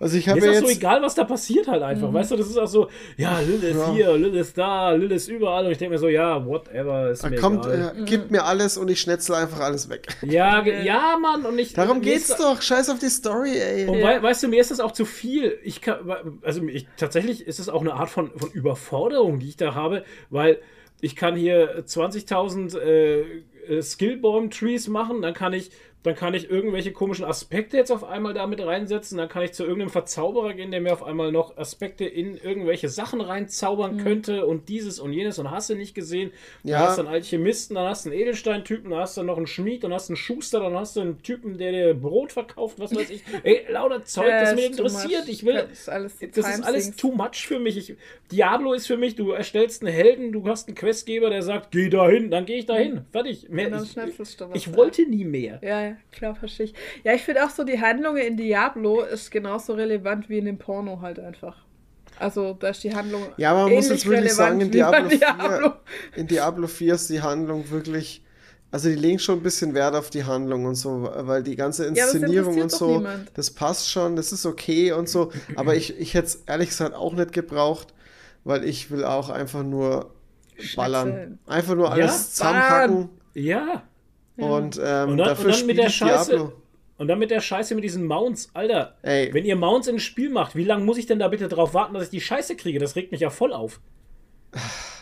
Also 0.00 0.16
ich 0.16 0.24
Mir 0.26 0.30
habe 0.32 0.38
ist 0.40 0.46
ja 0.46 0.60
so 0.60 0.66
jetzt. 0.66 0.78
egal, 0.78 1.02
was 1.02 1.14
da 1.14 1.24
passiert 1.24 1.68
halt 1.68 1.82
einfach. 1.82 2.10
Weißt 2.10 2.30
du, 2.30 2.36
das 2.36 2.48
ist 2.48 2.56
auch 2.56 2.66
so, 2.66 2.88
ja, 3.18 3.38
Lil 3.40 3.62
ist 3.62 3.76
Ja. 3.76 3.92
hier, 3.92 4.16
Lil 4.16 4.34
ist 4.34 4.56
da, 4.56 4.92
Lil 4.92 5.12
ist 5.12 5.28
überall. 5.28 5.66
Und 5.66 5.72
ich 5.72 5.78
denke 5.78 5.92
mir 5.92 5.98
so, 5.98 6.08
ja, 6.08 6.44
whatever, 6.46 7.10
ist 7.10 7.22
Da 7.22 7.28
mir 7.28 7.36
kommt, 7.36 7.66
egal. 7.66 7.94
äh, 7.98 8.02
gib 8.06 8.30
mir 8.30 8.44
alles 8.44 8.78
und 8.78 8.90
ich 8.90 8.98
schnetzel 8.98 9.34
einfach 9.34 9.60
alles 9.60 9.90
weg. 9.90 10.08
Ja, 10.22 10.64
ja, 10.64 11.18
Mann, 11.20 11.44
und 11.44 11.58
ich. 11.58 11.74
Darum 11.74 12.00
geht's 12.00 12.30
ist- 12.30 12.40
doch. 12.40 12.62
Scheiß 12.62 12.88
auf 12.88 12.98
die 12.98 13.10
Story, 13.10 13.58
ey. 13.58 13.86
Und 13.88 14.02
wei 14.02 14.22
weißt 14.22 14.42
du, 14.42 14.48
mir 14.48 14.62
ist 14.62 14.70
das 14.70 14.80
auch 14.80 14.92
zu 14.92 15.04
viel. 15.04 15.58
Ich 15.62 15.82
kann, 15.82 15.98
also 16.42 16.62
ich, 16.66 16.86
tatsächlich 16.96 17.46
ist 17.46 17.58
es 17.60 17.68
auch 17.68 17.82
eine 17.82 17.92
Art 17.92 18.08
von, 18.08 18.30
von 18.38 18.50
Überforderung, 18.52 19.38
die 19.38 19.48
ich 19.50 19.56
da 19.58 19.74
habe, 19.74 20.02
weil 20.30 20.60
ich 21.02 21.14
kann 21.14 21.36
hier 21.36 21.84
20.000 21.86 22.78
äh, 22.78 23.82
Skillbomb-Trees 23.82 24.88
machen, 24.88 25.22
dann 25.22 25.34
kann 25.34 25.52
ich 25.52 25.70
dann 26.02 26.14
kann 26.14 26.32
ich 26.34 26.50
irgendwelche 26.50 26.92
komischen 26.92 27.24
Aspekte 27.24 27.76
jetzt 27.76 27.90
auf 27.92 28.04
einmal 28.04 28.32
damit 28.32 28.60
reinsetzen, 28.64 29.18
dann 29.18 29.28
kann 29.28 29.42
ich 29.42 29.52
zu 29.52 29.64
irgendeinem 29.64 29.90
Verzauberer 29.90 30.54
gehen, 30.54 30.70
der 30.70 30.80
mir 30.80 30.92
auf 30.92 31.02
einmal 31.02 31.30
noch 31.30 31.58
Aspekte 31.58 32.04
in 32.06 32.36
irgendwelche 32.36 32.88
Sachen 32.88 33.20
reinzaubern 33.20 33.98
könnte 33.98 34.46
und 34.46 34.68
dieses 34.68 34.98
und 34.98 35.12
jenes 35.12 35.38
und 35.38 35.50
hast 35.50 35.68
du 35.68 35.74
nicht 35.74 35.94
gesehen. 35.94 36.32
Dann 36.62 36.72
Ja. 36.72 36.78
hast 36.80 36.96
du 36.98 37.02
einen 37.02 37.10
Alchemisten, 37.10 37.74
dann 37.74 37.88
hast 37.88 38.06
du 38.06 38.10
einen 38.10 38.18
Edelsteintypen, 38.20 38.90
dann 38.90 39.00
hast 39.00 39.16
du 39.16 39.22
noch 39.22 39.36
einen 39.36 39.46
Schmied, 39.46 39.84
dann 39.84 39.92
hast 39.92 40.08
du 40.08 40.12
einen 40.12 40.16
Schuster, 40.16 40.60
dann 40.60 40.74
hast 40.74 40.96
du 40.96 41.00
einen 41.00 41.22
Typen, 41.22 41.58
der 41.58 41.72
dir 41.72 41.94
Brot 41.94 42.32
verkauft, 42.32 42.78
was 42.78 42.94
weiß 42.94 43.10
ich. 43.10 43.22
Ey, 43.42 43.66
lauter 43.68 44.02
Zeug, 44.04 44.28
Ja, 44.28 44.40
das 44.40 44.54
mich 44.54 44.66
interessiert. 44.66 45.28
Ich 45.28 45.44
will, 45.44 45.54
Das 45.54 45.70
ist 45.70 45.88
alles 45.88 46.18
das 46.18 46.48
ist 46.48 46.64
alles 46.64 46.96
too 46.96 47.12
much 47.12 47.46
für 47.46 47.58
mich. 47.58 47.76
Ich, 47.76 47.96
Diablo 48.32 48.72
ist 48.72 48.86
für 48.86 48.96
mich, 48.96 49.16
du 49.16 49.32
erstellst 49.32 49.82
einen 49.82 49.92
Helden, 49.92 50.32
du 50.32 50.46
hast 50.46 50.68
einen 50.68 50.76
Questgeber, 50.76 51.30
der 51.30 51.42
sagt, 51.42 51.72
geh 51.72 51.88
dahin, 51.88 52.30
dann 52.30 52.46
gehe 52.46 52.58
ich 52.58 52.66
dahin. 52.66 53.04
Fertig. 53.10 53.48
Mehr, 53.48 53.70
dann 53.70 53.84
ich 53.84 53.96
ich 54.54 54.74
wollte 54.74 55.02
nie 55.08 55.24
mehr. 55.24 55.60
Ja, 55.62 55.82
ja, 55.82 55.89
klar, 56.12 56.34
verstehe 56.34 56.66
ich. 56.66 56.74
Ja, 57.04 57.12
ich 57.12 57.22
finde 57.22 57.44
auch 57.44 57.50
so, 57.50 57.64
die 57.64 57.80
Handlungen 57.80 58.22
in 58.22 58.36
Diablo 58.36 59.02
ist 59.02 59.30
genauso 59.30 59.74
relevant 59.74 60.28
wie 60.28 60.38
in 60.38 60.44
dem 60.44 60.58
Porno 60.58 61.00
halt 61.00 61.18
einfach. 61.18 61.56
Also, 62.18 62.54
da 62.54 62.68
ist 62.68 62.84
die 62.84 62.94
Handlung. 62.94 63.22
Ja, 63.36 63.52
aber 63.52 63.64
man 63.64 63.74
muss 63.74 63.88
jetzt 63.88 64.06
wirklich 64.06 64.34
sagen, 64.34 64.60
in 64.60 64.68
bei 64.68 64.72
Diablo 64.72 65.08
4, 65.08 65.76
in 66.16 66.26
Diablo 66.26 66.66
4 66.66 66.94
ist 66.94 67.08
die 67.08 67.22
Handlung 67.22 67.70
wirklich, 67.70 68.22
also 68.70 68.88
die 68.90 68.94
legen 68.94 69.18
schon 69.18 69.38
ein 69.38 69.42
bisschen 69.42 69.72
Wert 69.72 69.94
auf 69.94 70.10
die 70.10 70.24
Handlung 70.24 70.66
und 70.66 70.74
so, 70.74 71.10
weil 71.14 71.42
die 71.42 71.56
ganze 71.56 71.86
Inszenierung 71.86 72.54
und 72.54 72.62
interessiert 72.62 72.70
so, 72.72 72.96
niemand. 72.98 73.30
das 73.34 73.50
passt 73.50 73.90
schon, 73.90 74.16
das 74.16 74.32
ist 74.32 74.44
okay 74.44 74.92
und 74.92 75.08
so, 75.08 75.32
aber 75.56 75.74
ich, 75.76 75.98
ich 75.98 76.12
hätte 76.12 76.26
es 76.26 76.42
ehrlich 76.46 76.68
gesagt 76.68 76.94
auch 76.94 77.14
nicht 77.14 77.32
gebraucht, 77.32 77.94
weil 78.44 78.64
ich 78.64 78.90
will 78.90 79.04
auch 79.04 79.30
einfach 79.30 79.62
nur 79.62 80.12
ballern. 80.76 81.38
Einfach 81.46 81.74
nur 81.74 81.90
alles 81.90 82.10
Ja, 82.10 82.18
zusammenhacken 82.34 83.08
Ja. 83.34 83.82
Und, 84.42 84.80
ähm, 84.82 85.10
Und 85.10 85.16
dann- 85.18 85.28
dafür 85.28 85.46
und 85.50 85.58
dann 85.60 85.66
mit 85.66 85.78
der 85.78 85.86
ich 85.86 85.94
Scheiße- 85.96 86.28
Diablo. 86.30 86.52
Und 86.98 87.08
dann 87.08 87.18
mit 87.18 87.30
der 87.30 87.40
Scheiße 87.40 87.74
mit 87.74 87.82
diesen 87.84 88.04
Mounts. 88.06 88.50
Alter, 88.52 88.96
Ey. 89.02 89.32
wenn 89.32 89.46
ihr 89.46 89.56
Mounts 89.56 89.88
in 89.88 89.96
ein 89.96 90.00
Spiel 90.00 90.28
macht, 90.28 90.54
wie 90.54 90.64
lange 90.64 90.84
muss 90.84 90.98
ich 90.98 91.06
denn 91.06 91.18
da 91.18 91.28
bitte 91.28 91.48
drauf 91.48 91.72
warten, 91.72 91.94
dass 91.94 92.04
ich 92.04 92.10
die 92.10 92.20
Scheiße 92.20 92.56
kriege? 92.56 92.78
Das 92.78 92.94
regt 92.94 93.10
mich 93.10 93.22
ja 93.22 93.30
voll 93.30 93.54
auf. 93.54 93.80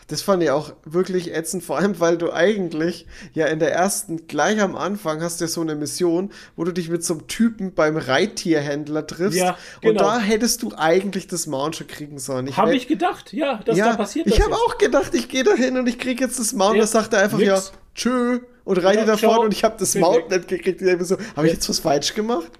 Das 0.06 0.22
fand 0.22 0.42
ich 0.42 0.50
auch 0.50 0.72
wirklich 0.84 1.34
ätzend, 1.34 1.62
vor 1.64 1.76
allem 1.76 2.00
weil 2.00 2.16
du 2.16 2.32
eigentlich 2.32 3.06
ja 3.34 3.46
in 3.46 3.58
der 3.58 3.72
ersten, 3.74 4.26
gleich 4.26 4.58
am 4.60 4.74
Anfang 4.74 5.20
hast 5.22 5.40
du 5.40 5.44
ja 5.44 5.48
so 5.48 5.60
eine 5.60 5.74
Mission, 5.74 6.30
wo 6.56 6.64
du 6.64 6.72
dich 6.72 6.88
mit 6.88 7.04
so 7.04 7.14
einem 7.14 7.26
Typen 7.26 7.74
beim 7.74 7.96
Reittierhändler 7.98 9.06
triffst. 9.06 9.38
Ja, 9.38 9.50
Und 9.82 9.82
genau. 9.82 10.02
da 10.04 10.18
hättest 10.18 10.62
du 10.62 10.72
eigentlich 10.76 11.26
das 11.26 11.46
Mount 11.46 11.76
schon 11.76 11.88
kriegen 11.88 12.18
sollen. 12.18 12.56
Habe 12.56 12.70
wär- 12.70 12.76
ich 12.76 12.86
gedacht, 12.88 13.32
ja, 13.34 13.60
dass 13.64 13.76
ja, 13.76 13.90
da 13.90 13.96
passiert 13.96 14.26
Ich 14.28 14.40
habe 14.40 14.54
auch 14.54 14.78
gedacht, 14.78 15.14
ich 15.14 15.28
gehe 15.28 15.44
da 15.44 15.52
hin 15.54 15.76
und 15.76 15.86
ich 15.88 15.98
krieg 15.98 16.20
jetzt 16.20 16.38
das 16.38 16.52
Mount. 16.54 16.76
Ja, 16.76 16.82
da 16.82 16.86
sagt 16.86 17.12
er 17.12 17.20
einfach 17.24 17.38
nix. 17.38 17.48
ja, 17.48 17.60
tschö 17.94 18.38
und 18.68 18.76
reite 18.84 18.98
Ja, 19.00 19.04
davon 19.06 19.30
ciao. 19.30 19.42
und 19.42 19.54
ich 19.54 19.64
habe 19.64 19.76
das 19.78 19.94
Mount 19.94 20.30
nicht 20.30 20.46
gekriegt. 20.48 20.82
Ich 20.82 21.02
so, 21.06 21.16
habe 21.36 21.46
ich 21.46 21.54
jetzt 21.54 21.68
was 21.70 21.78
falsch 21.78 22.14
gemacht? 22.14 22.50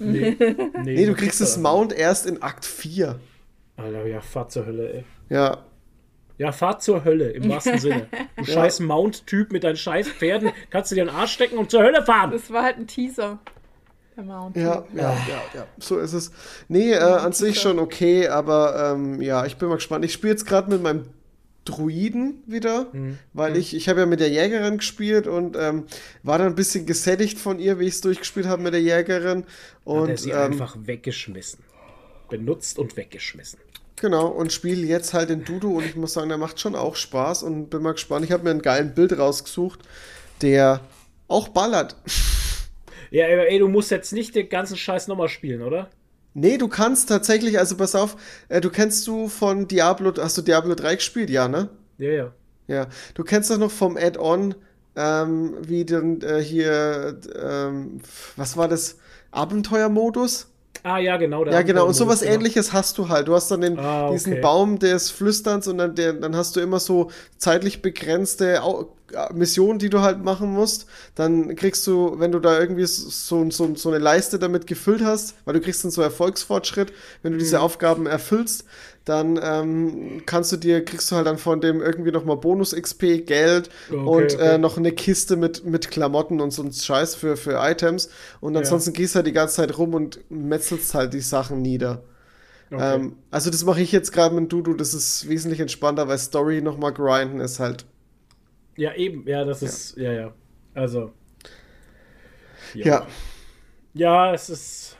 Nee, 0.00 0.36
Nee, 0.82 0.96
du 1.06 1.12
man 1.12 1.16
kriegst 1.16 1.40
da 1.40 1.44
das 1.44 1.58
Mount 1.58 1.92
erst 1.92 2.26
in 2.26 2.42
Akt 2.42 2.64
4. 2.64 3.20
Alter, 3.76 4.06
ja, 4.06 4.20
fahr 4.20 4.48
zur 4.48 4.66
Hölle, 4.66 4.92
ey. 4.92 5.04
Ja, 5.28 5.58
Ja, 6.38 6.50
fahr 6.50 6.80
zur 6.80 7.04
Hölle, 7.04 7.30
im 7.30 7.48
wahrsten 7.48 7.78
Sinne. 7.78 8.08
Du 8.36 8.44
scheiß 8.44 8.80
Mount-Typ 8.80 9.52
mit 9.52 9.62
deinen 9.62 9.76
scheiß 9.76 10.08
Pferden, 10.08 10.50
kannst 10.70 10.90
du 10.90 10.96
dir 10.96 11.04
den 11.04 11.14
Arsch 11.14 11.32
stecken 11.32 11.56
und 11.56 11.70
zur 11.70 11.82
Hölle 11.82 12.04
fahren. 12.04 12.32
Das 12.32 12.50
war 12.50 12.64
halt 12.64 12.78
ein 12.78 12.88
Teaser. 12.88 13.38
Der 14.16 14.24
Mount. 14.24 14.56
Ja, 14.56 14.84
ja, 14.92 15.02
ja, 15.02 15.42
ja, 15.54 15.66
so 15.78 15.98
ist 15.98 16.12
es. 16.14 16.32
Nee, 16.66 16.92
äh, 16.92 16.98
an 16.98 17.32
sich 17.32 17.60
schon 17.60 17.78
okay, 17.78 18.26
aber 18.26 18.92
ähm, 18.94 19.20
ja, 19.22 19.46
ich 19.46 19.56
bin 19.56 19.68
mal 19.68 19.76
gespannt. 19.76 20.04
Ich 20.04 20.12
spiele 20.12 20.32
jetzt 20.32 20.46
gerade 20.46 20.68
mit 20.70 20.82
meinem 20.82 21.04
Druiden 21.64 22.42
wieder, 22.46 22.88
Mhm. 22.92 23.18
weil 23.32 23.56
ich, 23.56 23.74
ich 23.74 23.88
habe 23.88 24.00
ja 24.00 24.06
mit 24.06 24.20
der 24.20 24.28
Jägerin 24.30 24.78
gespielt 24.78 25.26
und 25.26 25.56
ähm, 25.56 25.84
war 26.22 26.38
dann 26.38 26.48
ein 26.48 26.54
bisschen 26.54 26.86
gesättigt 26.86 27.38
von 27.38 27.58
ihr, 27.58 27.78
wie 27.78 27.84
ich 27.86 27.94
es 27.94 28.00
durchgespielt 28.00 28.46
habe 28.46 28.62
mit 28.62 28.74
der 28.74 28.82
Jägerin. 28.82 29.38
Hat 29.44 29.46
er 29.86 29.92
Und 29.92 30.18
sie 30.18 30.30
ähm, 30.30 30.38
einfach 30.52 30.76
weggeschmissen. 30.78 31.60
Benutzt 32.28 32.78
und 32.78 32.96
weggeschmissen. 32.96 33.58
genau, 33.96 34.26
und 34.28 34.52
spiele 34.52 34.86
jetzt 34.86 35.14
halt 35.14 35.30
den 35.30 35.44
Dudu 35.44 35.76
und 35.78 35.84
ich 35.84 35.96
muss 35.96 36.12
sagen, 36.14 36.28
der 36.28 36.38
macht 36.38 36.58
schon 36.60 36.74
auch 36.74 36.96
Spaß 36.96 37.42
und 37.44 37.70
bin 37.70 37.82
mal 37.82 37.92
gespannt. 37.92 38.24
Ich 38.24 38.32
habe 38.32 38.44
mir 38.44 38.50
ein 38.50 38.62
geilen 38.62 38.94
Bild 38.94 39.16
rausgesucht, 39.18 39.80
der 40.42 40.80
auch 41.28 41.48
ballert. 41.48 41.96
Ja, 43.10 43.26
ey, 43.26 43.58
du 43.58 43.68
musst 43.68 43.90
jetzt 43.90 44.12
nicht 44.12 44.34
den 44.34 44.48
ganzen 44.48 44.76
Scheiß 44.76 45.06
nochmal 45.08 45.28
spielen, 45.28 45.62
oder? 45.62 45.88
Nee, 46.34 46.58
du 46.58 46.68
kannst 46.68 47.08
tatsächlich, 47.08 47.58
also 47.58 47.76
pass 47.76 47.94
auf, 47.94 48.16
äh, 48.48 48.60
du 48.60 48.68
kennst 48.70 49.06
du 49.06 49.28
von 49.28 49.68
Diablo, 49.68 50.12
hast 50.18 50.36
du 50.36 50.42
Diablo 50.42 50.74
3 50.74 50.96
gespielt, 50.96 51.30
ja, 51.30 51.48
ne? 51.48 51.70
Ja, 51.98 52.10
ja. 52.10 52.32
Ja, 52.66 52.86
du 53.14 53.24
kennst 53.24 53.50
doch 53.50 53.58
noch 53.58 53.70
vom 53.70 53.96
Add-on, 53.96 54.54
ähm, 54.96 55.54
wie 55.60 55.84
denn 55.84 56.22
äh, 56.22 56.40
hier, 56.40 57.20
ähm, 57.40 58.00
was 58.36 58.56
war 58.56 58.68
das? 58.68 58.98
Abenteuermodus? 59.30 60.48
Ah, 60.82 60.98
ja, 60.98 61.16
genau. 61.16 61.44
Ja, 61.46 61.62
genau. 61.62 61.86
Und 61.86 61.94
sowas 61.94 62.20
genau. 62.20 62.34
ähnliches 62.34 62.72
hast 62.72 62.98
du 62.98 63.08
halt. 63.08 63.28
Du 63.28 63.34
hast 63.34 63.50
dann 63.50 63.62
den, 63.62 63.78
Ah, 63.78 64.10
diesen 64.10 64.34
okay. 64.34 64.42
Baum 64.42 64.78
des 64.78 65.10
Flüsterns 65.10 65.66
und 65.66 65.78
dann, 65.78 65.94
der, 65.94 66.12
dann 66.12 66.36
hast 66.36 66.56
du 66.56 66.60
immer 66.60 66.78
so 66.78 67.10
zeitlich 67.38 67.80
begrenzte 67.80 68.62
Au 68.62 68.94
Missionen, 69.34 69.78
die 69.78 69.90
du 69.90 70.00
halt 70.00 70.22
machen 70.24 70.52
musst. 70.52 70.86
Dann 71.14 71.54
kriegst 71.56 71.86
du, 71.86 72.18
wenn 72.18 72.32
du 72.32 72.40
da 72.40 72.58
irgendwie 72.58 72.86
so, 72.86 73.50
so, 73.50 73.74
so 73.74 73.88
eine 73.88 73.98
Leiste 73.98 74.38
damit 74.38 74.66
gefüllt 74.66 75.02
hast, 75.04 75.36
weil 75.44 75.54
du 75.54 75.60
kriegst 75.60 75.84
dann 75.84 75.90
so 75.90 76.02
Erfolgsfortschritt, 76.02 76.92
wenn 77.22 77.32
du 77.32 77.38
Mhm. 77.38 77.38
diese 77.38 77.60
Aufgaben 77.60 78.06
erfüllst, 78.06 78.64
dann 79.04 79.38
ähm, 79.42 80.22
kannst 80.26 80.52
du 80.52 80.56
dir, 80.56 80.84
kriegst 80.84 81.10
du 81.10 81.16
halt 81.16 81.26
dann 81.26 81.38
von 81.38 81.60
dem 81.60 81.80
irgendwie 81.82 82.10
nochmal 82.10 82.36
Bonus-XP, 82.38 83.20
Geld 83.20 83.68
Okay, 83.90 83.96
und 84.02 84.34
okay. 84.34 84.54
Äh, 84.54 84.58
noch 84.58 84.76
eine 84.78 84.92
Kiste 84.92 85.36
mit, 85.36 85.64
mit 85.64 85.90
Klamotten 85.90 86.40
und 86.40 86.52
so 86.52 86.62
ein 86.62 86.72
Scheiß 86.72 87.14
für, 87.14 87.36
für 87.36 87.54
Items. 87.60 88.08
Und 88.40 88.56
ansonsten 88.56 88.92
gehst 88.92 89.14
du 89.14 89.16
halt 89.16 89.26
die 89.26 89.32
ganze 89.32 89.56
Zeit 89.56 89.76
rum 89.78 89.94
und 89.94 90.20
metzelst 90.30 90.94
halt 90.94 91.12
die 91.14 91.20
Sachen 91.20 91.60
nieder. 91.62 92.04
Okay. 92.72 93.00
Ähm, 93.00 93.16
also 93.30 93.50
das 93.50 93.64
mache 93.64 93.82
ich 93.82 93.92
jetzt 93.92 94.12
gerade 94.12 94.34
mit 94.34 94.52
Dudu, 94.52 94.74
das 94.74 94.94
ist 94.94 95.28
wesentlich 95.28 95.60
entspannter, 95.60 96.08
weil 96.08 96.18
Story 96.18 96.62
nochmal 96.62 96.92
grinden 96.92 97.40
ist 97.40 97.60
halt. 97.60 97.86
Ja, 98.76 98.94
eben. 98.94 99.26
Ja, 99.26 99.44
das 99.44 99.62
ist. 99.62 99.96
Ja, 99.96 100.12
ja. 100.12 100.34
Also. 100.74 101.12
Ja. 102.74 103.06
Ja, 103.94 104.34
es 104.34 104.50
ist. 104.50 104.96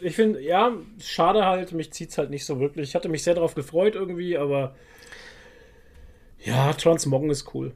Ich 0.00 0.14
finde, 0.14 0.42
ja, 0.42 0.72
schade 1.00 1.44
halt, 1.44 1.72
mich 1.72 1.92
zieht's 1.92 2.18
halt 2.18 2.30
nicht 2.30 2.44
so 2.44 2.60
wirklich. 2.60 2.90
Ich 2.90 2.94
hatte 2.94 3.08
mich 3.08 3.22
sehr 3.22 3.34
darauf 3.34 3.54
gefreut 3.54 3.94
irgendwie, 3.94 4.36
aber. 4.36 4.74
Ja, 6.46 6.72
Transmoggen 6.72 7.28
ist 7.30 7.52
cool. 7.54 7.72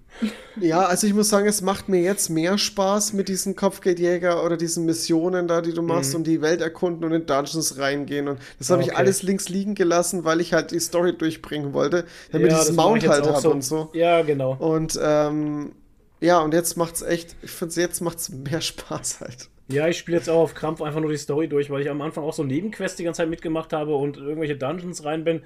Ja, 0.61 0.83
also 0.83 1.07
ich 1.07 1.13
muss 1.13 1.29
sagen, 1.29 1.49
es 1.49 1.61
macht 1.61 1.89
mir 1.89 2.01
jetzt 2.01 2.29
mehr 2.31 2.57
Spaß 2.57 3.13
mit 3.15 3.29
diesen 3.29 3.57
Kopfgeldjäger 3.57 4.45
oder 4.45 4.57
diesen 4.57 4.85
Missionen 4.85 5.49
da, 5.49 5.61
die 5.61 5.73
du 5.73 5.83
machst 5.83 6.15
und 6.15 6.25
die 6.25 6.41
Welt 6.41 6.61
erkunden 6.61 7.05
und 7.05 7.13
in 7.13 7.27
Dungeons 7.27 7.79
reingehen. 7.79 8.29
Und 8.29 8.39
das 8.59 8.71
habe 8.71 8.83
ich 8.83 8.89
Mhm. 8.89 8.93
Okay. 8.93 9.01
alles 9.01 9.23
links 9.25 9.49
liegen 9.49 9.75
gelassen, 9.75 10.25
weil 10.25 10.41
ich 10.41 10.53
halt 10.53 10.71
die 10.71 10.79
Story 10.81 11.17
durchbringen 11.17 11.73
wollte, 11.73 12.05
damit 12.31 12.53
ja, 12.53 12.61
ich 12.61 12.67
das 12.67 12.77
Mount 12.77 13.07
halt 13.09 13.27
habe 13.27 13.51
und 13.51 13.65
so. 13.65 13.91
Ja, 13.93 14.23
genau. 14.23 14.55
Und 14.55 14.99
ähm, 15.03 15.73
ja, 16.21 16.39
und 16.41 16.55
jetzt 16.55 16.77
macht's 16.77 17.03
echt, 17.03 17.35
ich 17.43 17.51
finde 17.51 17.81
jetzt 17.81 18.01
macht's 18.01 18.29
mehr 18.29 18.61
Spaß 18.61 19.21
halt. 19.21 19.49
Ja, 19.69 19.87
ich 19.89 19.99
spiele 19.99 20.17
jetzt 20.19 20.29
auch 20.29 20.41
auf 20.43 20.55
Krampf 20.55 20.83
einfach 20.83 21.01
nur 21.01 21.11
die 21.11 21.17
Story 21.17 21.49
durch, 21.49 21.71
weil 21.71 21.81
ich 21.81 21.89
am 21.91 22.01
Anfang 22.03 22.25
auch 22.25 22.33
so 22.35 22.43
Nebenquests 22.45 22.97
die 22.97 23.05
ganze 23.05 23.19
Zeit 23.19 23.31
mitgemacht 23.31 23.73
habe 23.73 23.95
und 23.95 24.17
irgendwelche 24.17 24.57
Dungeons 24.57 25.05
rein 25.05 25.23
bin, 25.25 25.43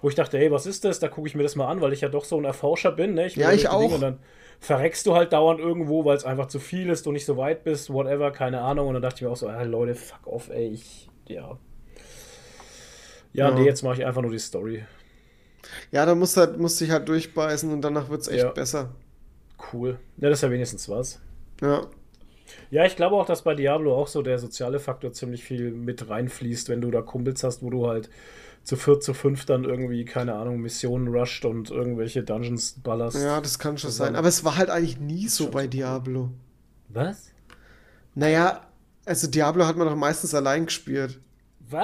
wo 0.00 0.08
ich 0.08 0.14
dachte, 0.14 0.38
hey, 0.38 0.50
was 0.50 0.66
ist 0.66 0.84
das? 0.84 1.00
Da 1.00 1.08
gucke 1.08 1.28
ich 1.28 1.34
mir 1.34 1.42
das 1.42 1.56
mal 1.56 1.68
an, 1.68 1.80
weil 1.80 1.92
ich 1.92 2.00
ja 2.02 2.08
doch 2.08 2.24
so 2.24 2.36
ein 2.36 2.44
Erforscher 2.44 2.92
bin. 2.92 3.14
Ne? 3.14 3.24
will 3.24 3.42
Ja, 3.42 3.52
ich 3.52 3.68
auch. 3.68 3.92
Und 3.92 4.00
dann 4.00 4.18
verreckst 4.60 5.06
du 5.06 5.14
halt 5.14 5.32
dauernd 5.32 5.60
irgendwo, 5.60 6.04
weil 6.04 6.16
es 6.16 6.24
einfach 6.24 6.46
zu 6.46 6.58
viel 6.58 6.88
ist, 6.90 7.06
du 7.06 7.12
nicht 7.12 7.24
so 7.26 7.36
weit 7.36 7.64
bist, 7.64 7.92
whatever, 7.92 8.30
keine 8.30 8.60
Ahnung. 8.60 8.88
Und 8.88 8.94
dann 8.94 9.02
dachte 9.02 9.16
ich 9.16 9.22
mir 9.22 9.30
auch 9.30 9.36
so, 9.36 9.48
ah, 9.48 9.62
Leute, 9.62 9.94
fuck 9.94 10.26
off, 10.26 10.50
ey, 10.50 10.68
ich, 10.68 11.08
ja. 11.28 11.58
Ja, 13.32 13.48
Ja. 13.48 13.54
nee, 13.54 13.64
jetzt 13.64 13.82
mache 13.82 13.94
ich 14.00 14.06
einfach 14.06 14.22
nur 14.22 14.30
die 14.30 14.38
Story. 14.38 14.84
Ja, 15.90 16.06
da 16.06 16.14
musst 16.14 16.36
du 16.36 16.40
halt, 16.40 16.58
musst 16.58 16.80
dich 16.80 16.90
halt 16.90 17.08
durchbeißen 17.08 17.70
und 17.72 17.82
danach 17.82 18.08
wird's 18.08 18.28
echt 18.28 18.44
Ja. 18.44 18.50
besser. 18.50 18.90
Cool. 19.72 19.98
Ja, 20.18 20.28
das 20.30 20.38
ist 20.38 20.42
ja 20.42 20.50
wenigstens 20.50 20.88
was. 20.88 21.20
Ja. 21.60 21.86
Ja, 22.70 22.84
ich 22.84 22.96
glaube 22.96 23.16
auch, 23.16 23.26
dass 23.26 23.42
bei 23.42 23.54
Diablo 23.54 23.94
auch 23.94 24.08
so 24.08 24.22
der 24.22 24.38
soziale 24.38 24.78
Faktor 24.80 25.12
ziemlich 25.12 25.44
viel 25.44 25.70
mit 25.70 26.08
reinfließt, 26.08 26.68
wenn 26.68 26.80
du 26.80 26.90
da 26.90 27.02
Kumpels 27.02 27.42
hast, 27.44 27.62
wo 27.62 27.70
du 27.70 27.86
halt 27.86 28.08
zu 28.68 28.76
viert, 28.76 29.02
zu 29.02 29.14
fünf 29.14 29.46
dann 29.46 29.64
irgendwie, 29.64 30.04
keine 30.04 30.34
Ahnung, 30.34 30.60
Missionen 30.60 31.08
rusht 31.08 31.46
und 31.46 31.70
irgendwelche 31.70 32.22
Dungeons 32.22 32.74
ballerst. 32.82 33.16
Ja, 33.16 33.40
das 33.40 33.58
kann 33.58 33.78
schon 33.78 33.88
Zusammen. 33.90 34.08
sein. 34.10 34.16
Aber 34.16 34.28
es 34.28 34.44
war 34.44 34.58
halt 34.58 34.68
eigentlich 34.68 35.00
nie 35.00 35.26
so 35.28 35.48
bei. 35.48 35.66
Diablo. 35.66 36.28
Was? 36.90 37.30
Naja, 38.14 38.60
also 39.06 39.26
Diablo 39.26 39.66
hat 39.66 39.76
man 39.78 39.88
doch 39.88 39.96
meistens 39.96 40.34
allein 40.34 40.66
gespielt. 40.66 41.18
Was? 41.70 41.80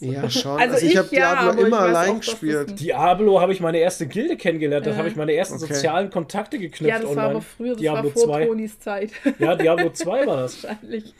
Ja, 0.00 0.28
schon. 0.28 0.58
Also 0.60 0.74
Also, 0.74 0.86
ich, 0.86 0.92
ich 0.92 0.98
habe 0.98 1.08
ja, 1.14 1.42
Diablo 1.42 1.66
immer 1.66 1.80
allein 1.80 2.16
auch, 2.16 2.20
gespielt. 2.20 2.80
Diablo 2.80 3.40
habe 3.40 3.52
ich 3.52 3.60
meine 3.60 3.78
erste 3.78 4.06
Gilde 4.08 4.36
kennengelernt, 4.36 4.86
da 4.86 4.90
Ja. 4.90 4.96
habe 4.96 5.08
ich 5.08 5.14
meine 5.16 5.34
ersten 5.34 5.62
Okay. 5.62 5.72
sozialen 5.74 6.10
Kontakte 6.10 6.58
geknüpft 6.58 6.82
Ja, 6.88 6.96
das 6.98 7.04
war 7.04 7.10
online. 7.10 7.28
aber 7.30 7.40
früher, 7.42 7.72
das 7.74 7.80
Diablo 7.80 8.04
war 8.06 8.10
vor 8.12 8.24
2. 8.24 8.46
Tonis 8.46 8.80
Zeit. 8.80 9.10
Ja, 9.38 9.54
Diablo 9.54 9.90
2 9.90 10.26
war 10.26 10.36
das. 10.38 10.62
Wahrscheinlich. 10.64 11.14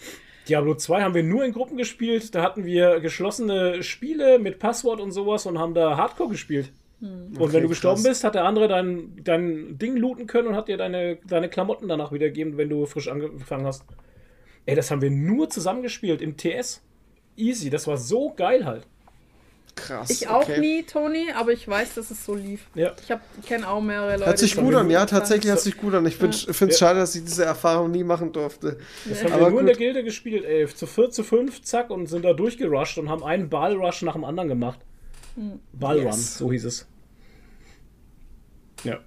Diablo 0.49 0.75
2 0.75 1.02
haben 1.02 1.15
wir 1.15 1.23
nur 1.23 1.44
in 1.44 1.52
Gruppen 1.52 1.77
gespielt. 1.77 2.35
Da 2.35 2.43
hatten 2.43 2.65
wir 2.65 3.01
geschlossene 3.01 3.83
Spiele 3.83 4.39
mit 4.39 4.59
Passwort 4.59 5.01
und 5.01 5.12
sowas 5.12 5.47
und 5.47 5.59
haben 5.59 5.75
da 5.75 5.97
Hardcore 5.97 6.31
gespielt. 6.31 6.73
Und 7.01 7.39
Okay, 7.39 7.52
wenn 7.52 7.62
du 7.62 7.68
gestorben 7.68 8.02
krass. 8.02 8.09
bist, 8.10 8.25
hat 8.25 8.35
der 8.35 8.44
andere 8.44 8.67
dein, 8.67 9.20
dein 9.23 9.78
Ding 9.78 9.97
looten 9.97 10.27
können 10.27 10.49
und 10.49 10.57
hat 10.57 10.68
dir 10.68 10.77
deine, 10.77 11.17
deine 11.27 11.49
Klamotten 11.49 11.86
danach 11.86 12.10
wiedergegeben, 12.12 12.57
wenn 12.57 12.68
du 12.68 12.86
frisch 12.86 13.09
angefangen 13.09 13.67
hast. 13.67 13.85
Ey, 14.67 14.75
das 14.75 14.91
haben 14.91 15.01
wir 15.01 15.10
nur 15.10 15.49
zusammengespielt 15.49 16.20
im 16.20 16.36
TS. 16.36 16.83
Easy, 17.36 17.70
das 17.70 17.86
war 17.86 17.97
so 17.97 18.33
geil 18.35 18.65
halt. 18.65 18.86
Krass. 19.87 20.11
Ich 20.11 20.29
auch 20.29 20.43
okay. 20.43 20.61
nie, 20.61 20.83
Toni, 20.83 21.29
aber 21.35 21.53
ich 21.53 21.67
weiß, 21.67 21.95
dass 21.95 22.11
es 22.11 22.25
so 22.25 22.35
lief. 22.35 22.67
Ja. 22.75 22.95
Ich, 23.03 23.11
hab- 23.11 23.21
ich 23.41 23.47
kenne 23.47 23.69
auch 23.69 23.81
mehrere 23.81 24.13
Leute. 24.15 24.27
Hört 24.27 24.39
sich 24.39 24.57
gut 24.57 24.75
an, 24.75 24.91
ja, 24.91 25.07
tatsächlich 25.07 25.51
hört 25.51 25.61
sich 25.61 25.77
gut 25.77 25.95
an. 25.95 26.05
Ich 26.07 26.17
finde 26.17 26.37
es 26.37 26.59
Ja. 26.59 26.71
schade, 26.71 26.99
dass 27.01 27.15
ich 27.15 27.25
diese 27.25 27.45
Erfahrung 27.45 27.91
nie 27.91 28.05
machen 28.05 28.33
durfte. 28.33 28.79
Das 29.09 29.25
haben 29.25 29.33
Aber 29.33 29.47
wir 29.47 29.51
nur 29.51 29.61
in 29.61 29.67
der 29.67 29.75
gut. 29.77 29.81
Gilde 29.83 30.05
gespielt, 30.05 30.45
ey. 30.45 30.67
Zu 30.69 30.87
4, 30.87 31.11
zu 31.11 31.23
5, 31.25 31.63
zack, 31.63 31.91
und 31.91 32.07
sind 32.07 32.25
da 32.25 32.33
durchgerusht 32.33 32.99
und 32.99 33.09
haben 33.09 33.25
einen 33.25 33.49
Ballrush 33.49 34.03
nach 34.03 34.15
dem 34.15 34.25
anderen 34.25 34.49
gemacht. 34.49 34.81
Ballrun, 35.73 36.07
Yes. 36.07 36.39
so 36.39 36.51
hieß 36.53 36.65
es. 36.65 36.87
Ja. 38.85 38.99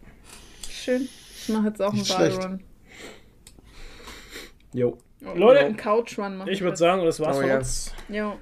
Schön. 0.69 1.07
Ich 1.41 1.49
mache 1.49 1.67
jetzt 1.67 1.81
auch 1.81 1.89
einen 1.89 1.99
Nicht 1.99 2.11
schlecht. 2.13 2.39
Ballrun. 2.39 2.63
Jo. 4.73 4.97
Oh, 5.25 5.37
Leute, 5.37 5.59
einen 5.59 5.77
Couchrun 5.77 6.37
mache 6.37 6.49
Ich 6.49 6.61
würde 6.61 6.77
sagen, 6.77 7.03
das 7.05 7.19
war's 7.19 7.37
Oh 7.37 7.41
von 7.41 7.49
ja. 7.49 7.57
uns. 7.57 7.93
Ja, 8.09 8.35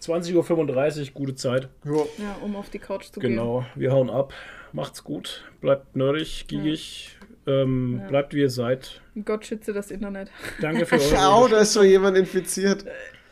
20.35 0.00 1.00
Uhr, 1.00 1.06
gute 1.14 1.34
Zeit. 1.34 1.68
Jo. 1.84 2.08
ja, 2.18 2.36
um 2.42 2.56
auf 2.56 2.70
die 2.70 2.78
Couch 2.78 3.06
zu 3.06 3.20
Genau, 3.20 3.64
wir 3.74 3.92
hauen 3.92 4.10
ab. 4.10 4.32
Macht's 4.72 5.02
gut. 5.04 5.44
Bleibt 5.60 5.96
nerdig, 5.96 6.46
giegig. 6.48 7.16
Ähm, 7.46 8.00
Ja. 8.02 8.08
Bleibt 8.08 8.34
wie 8.34 8.40
ihr 8.40 8.50
seid. 8.50 9.00
gehen. 9.14 9.24
Gott 9.24 9.46
schütze 9.46 9.72
das 9.72 9.90
Internet. 9.90 10.30
Danke 10.60 10.84
für 10.86 10.96
eure 11.00 11.26
Au, 11.28 11.48
da 11.48 11.60
ist 11.60 11.74
schon 11.74 11.86
jemand 11.86 12.16
infiziert. 12.16 12.84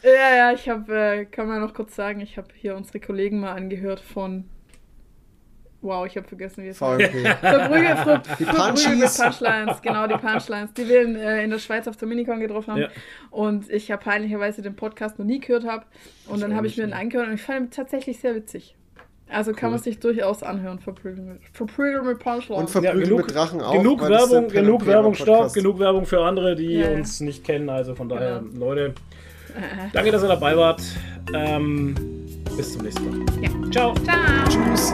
Ja, 0.03 0.37
ja, 0.37 0.53
ich 0.53 0.69
habe, 0.69 0.95
äh, 0.95 1.25
kann 1.25 1.49
man 1.49 1.61
noch 1.61 1.75
kurz 1.75 1.97
sagen, 1.97 2.21
ich 2.21 2.37
habe 2.37 2.49
hier 2.55 2.77
unsere 2.77 3.01
Kollegen 3.01 3.41
mal 3.41 3.53
angehört 3.53 4.01
von. 4.01 4.45
Wow, 5.85 6.07
ich 6.07 6.17
habe 6.17 6.27
vergessen, 6.27 6.65
wie 6.65 6.69
es 6.69 6.81
heißt. 6.81 7.03
VMP. 7.03 7.27
Verbrügel, 7.41 7.97
Ver, 7.97 8.23
Die 8.39 8.45
Punchies. 8.45 9.19
Punchlines, 9.19 9.83
genau, 9.83 10.07
die 10.07 10.15
Punchlines, 10.15 10.73
die 10.73 10.89
wir 10.89 11.03
in, 11.03 11.15
äh, 11.17 11.45
in 11.45 11.51
der 11.51 11.59
Schweiz 11.59 11.87
auf 11.87 11.97
der 11.97 12.09
Minicon 12.09 12.41
getroffen 12.41 12.73
haben. 12.73 12.81
Ja. 12.81 12.89
Und 13.31 13.71
ich 13.71 13.91
habe 13.93 14.03
peinlicherweise 14.03 14.63
den 14.63 14.75
Podcast 14.77 15.19
noch 15.19 15.27
nie 15.27 15.41
gehört 15.41 15.65
habe. 15.67 15.85
Und 16.27 16.43
dann 16.43 16.57
habe 16.57 16.67
ich 16.67 16.77
mir 16.77 16.85
den 16.87 16.95
angehört 16.95 17.29
und 17.29 17.35
ich 17.35 17.43
fand 17.43 17.61
ihn 17.61 17.71
tatsächlich 17.71 18.19
sehr 18.19 18.35
witzig. 18.35 18.75
Also 19.29 19.53
kann 19.53 19.69
Cool. 19.69 19.71
man 19.73 19.79
sich 19.83 19.99
durchaus 20.01 20.43
anhören, 20.43 20.79
Verprügel 20.79 21.23
mit, 22.03 22.19
Punchlines. 22.19 22.61
Und 22.63 22.71
Verprügelt 22.71 23.17
mit 23.17 23.35
Drachen 23.35 23.61
auch. 23.63 23.73
genug 23.73 24.01
Werbung, 24.09 24.49
genug 24.49 24.87
Werbung, 24.87 25.15
stopp, 25.15 25.53
genug 25.55 25.79
Werbung 25.79 26.05
für 26.07 26.21
andere, 26.25 26.55
die 26.55 26.75
Ja, 26.79 26.91
ja. 26.91 26.97
uns 26.97 27.21
nicht 27.21 27.45
kennen. 27.45 27.69
Also 27.69 27.95
von 27.95 28.09
daher, 28.09 28.41
Genau. 28.41 28.67
Leute, 28.67 28.95
danke, 29.93 30.11
dass 30.13 30.23
ihr 30.23 30.29
dabei 30.29 30.57
wart. 30.57 30.83
Ähm, 31.35 31.95
bis 32.57 32.73
zum 32.75 32.83
nächsten 32.83 33.05
Mal. 33.25 33.27
Ja. 33.43 33.51
Ciao. 33.71 33.95
Ciao! 33.95 34.49
Tschüss. 34.49 34.93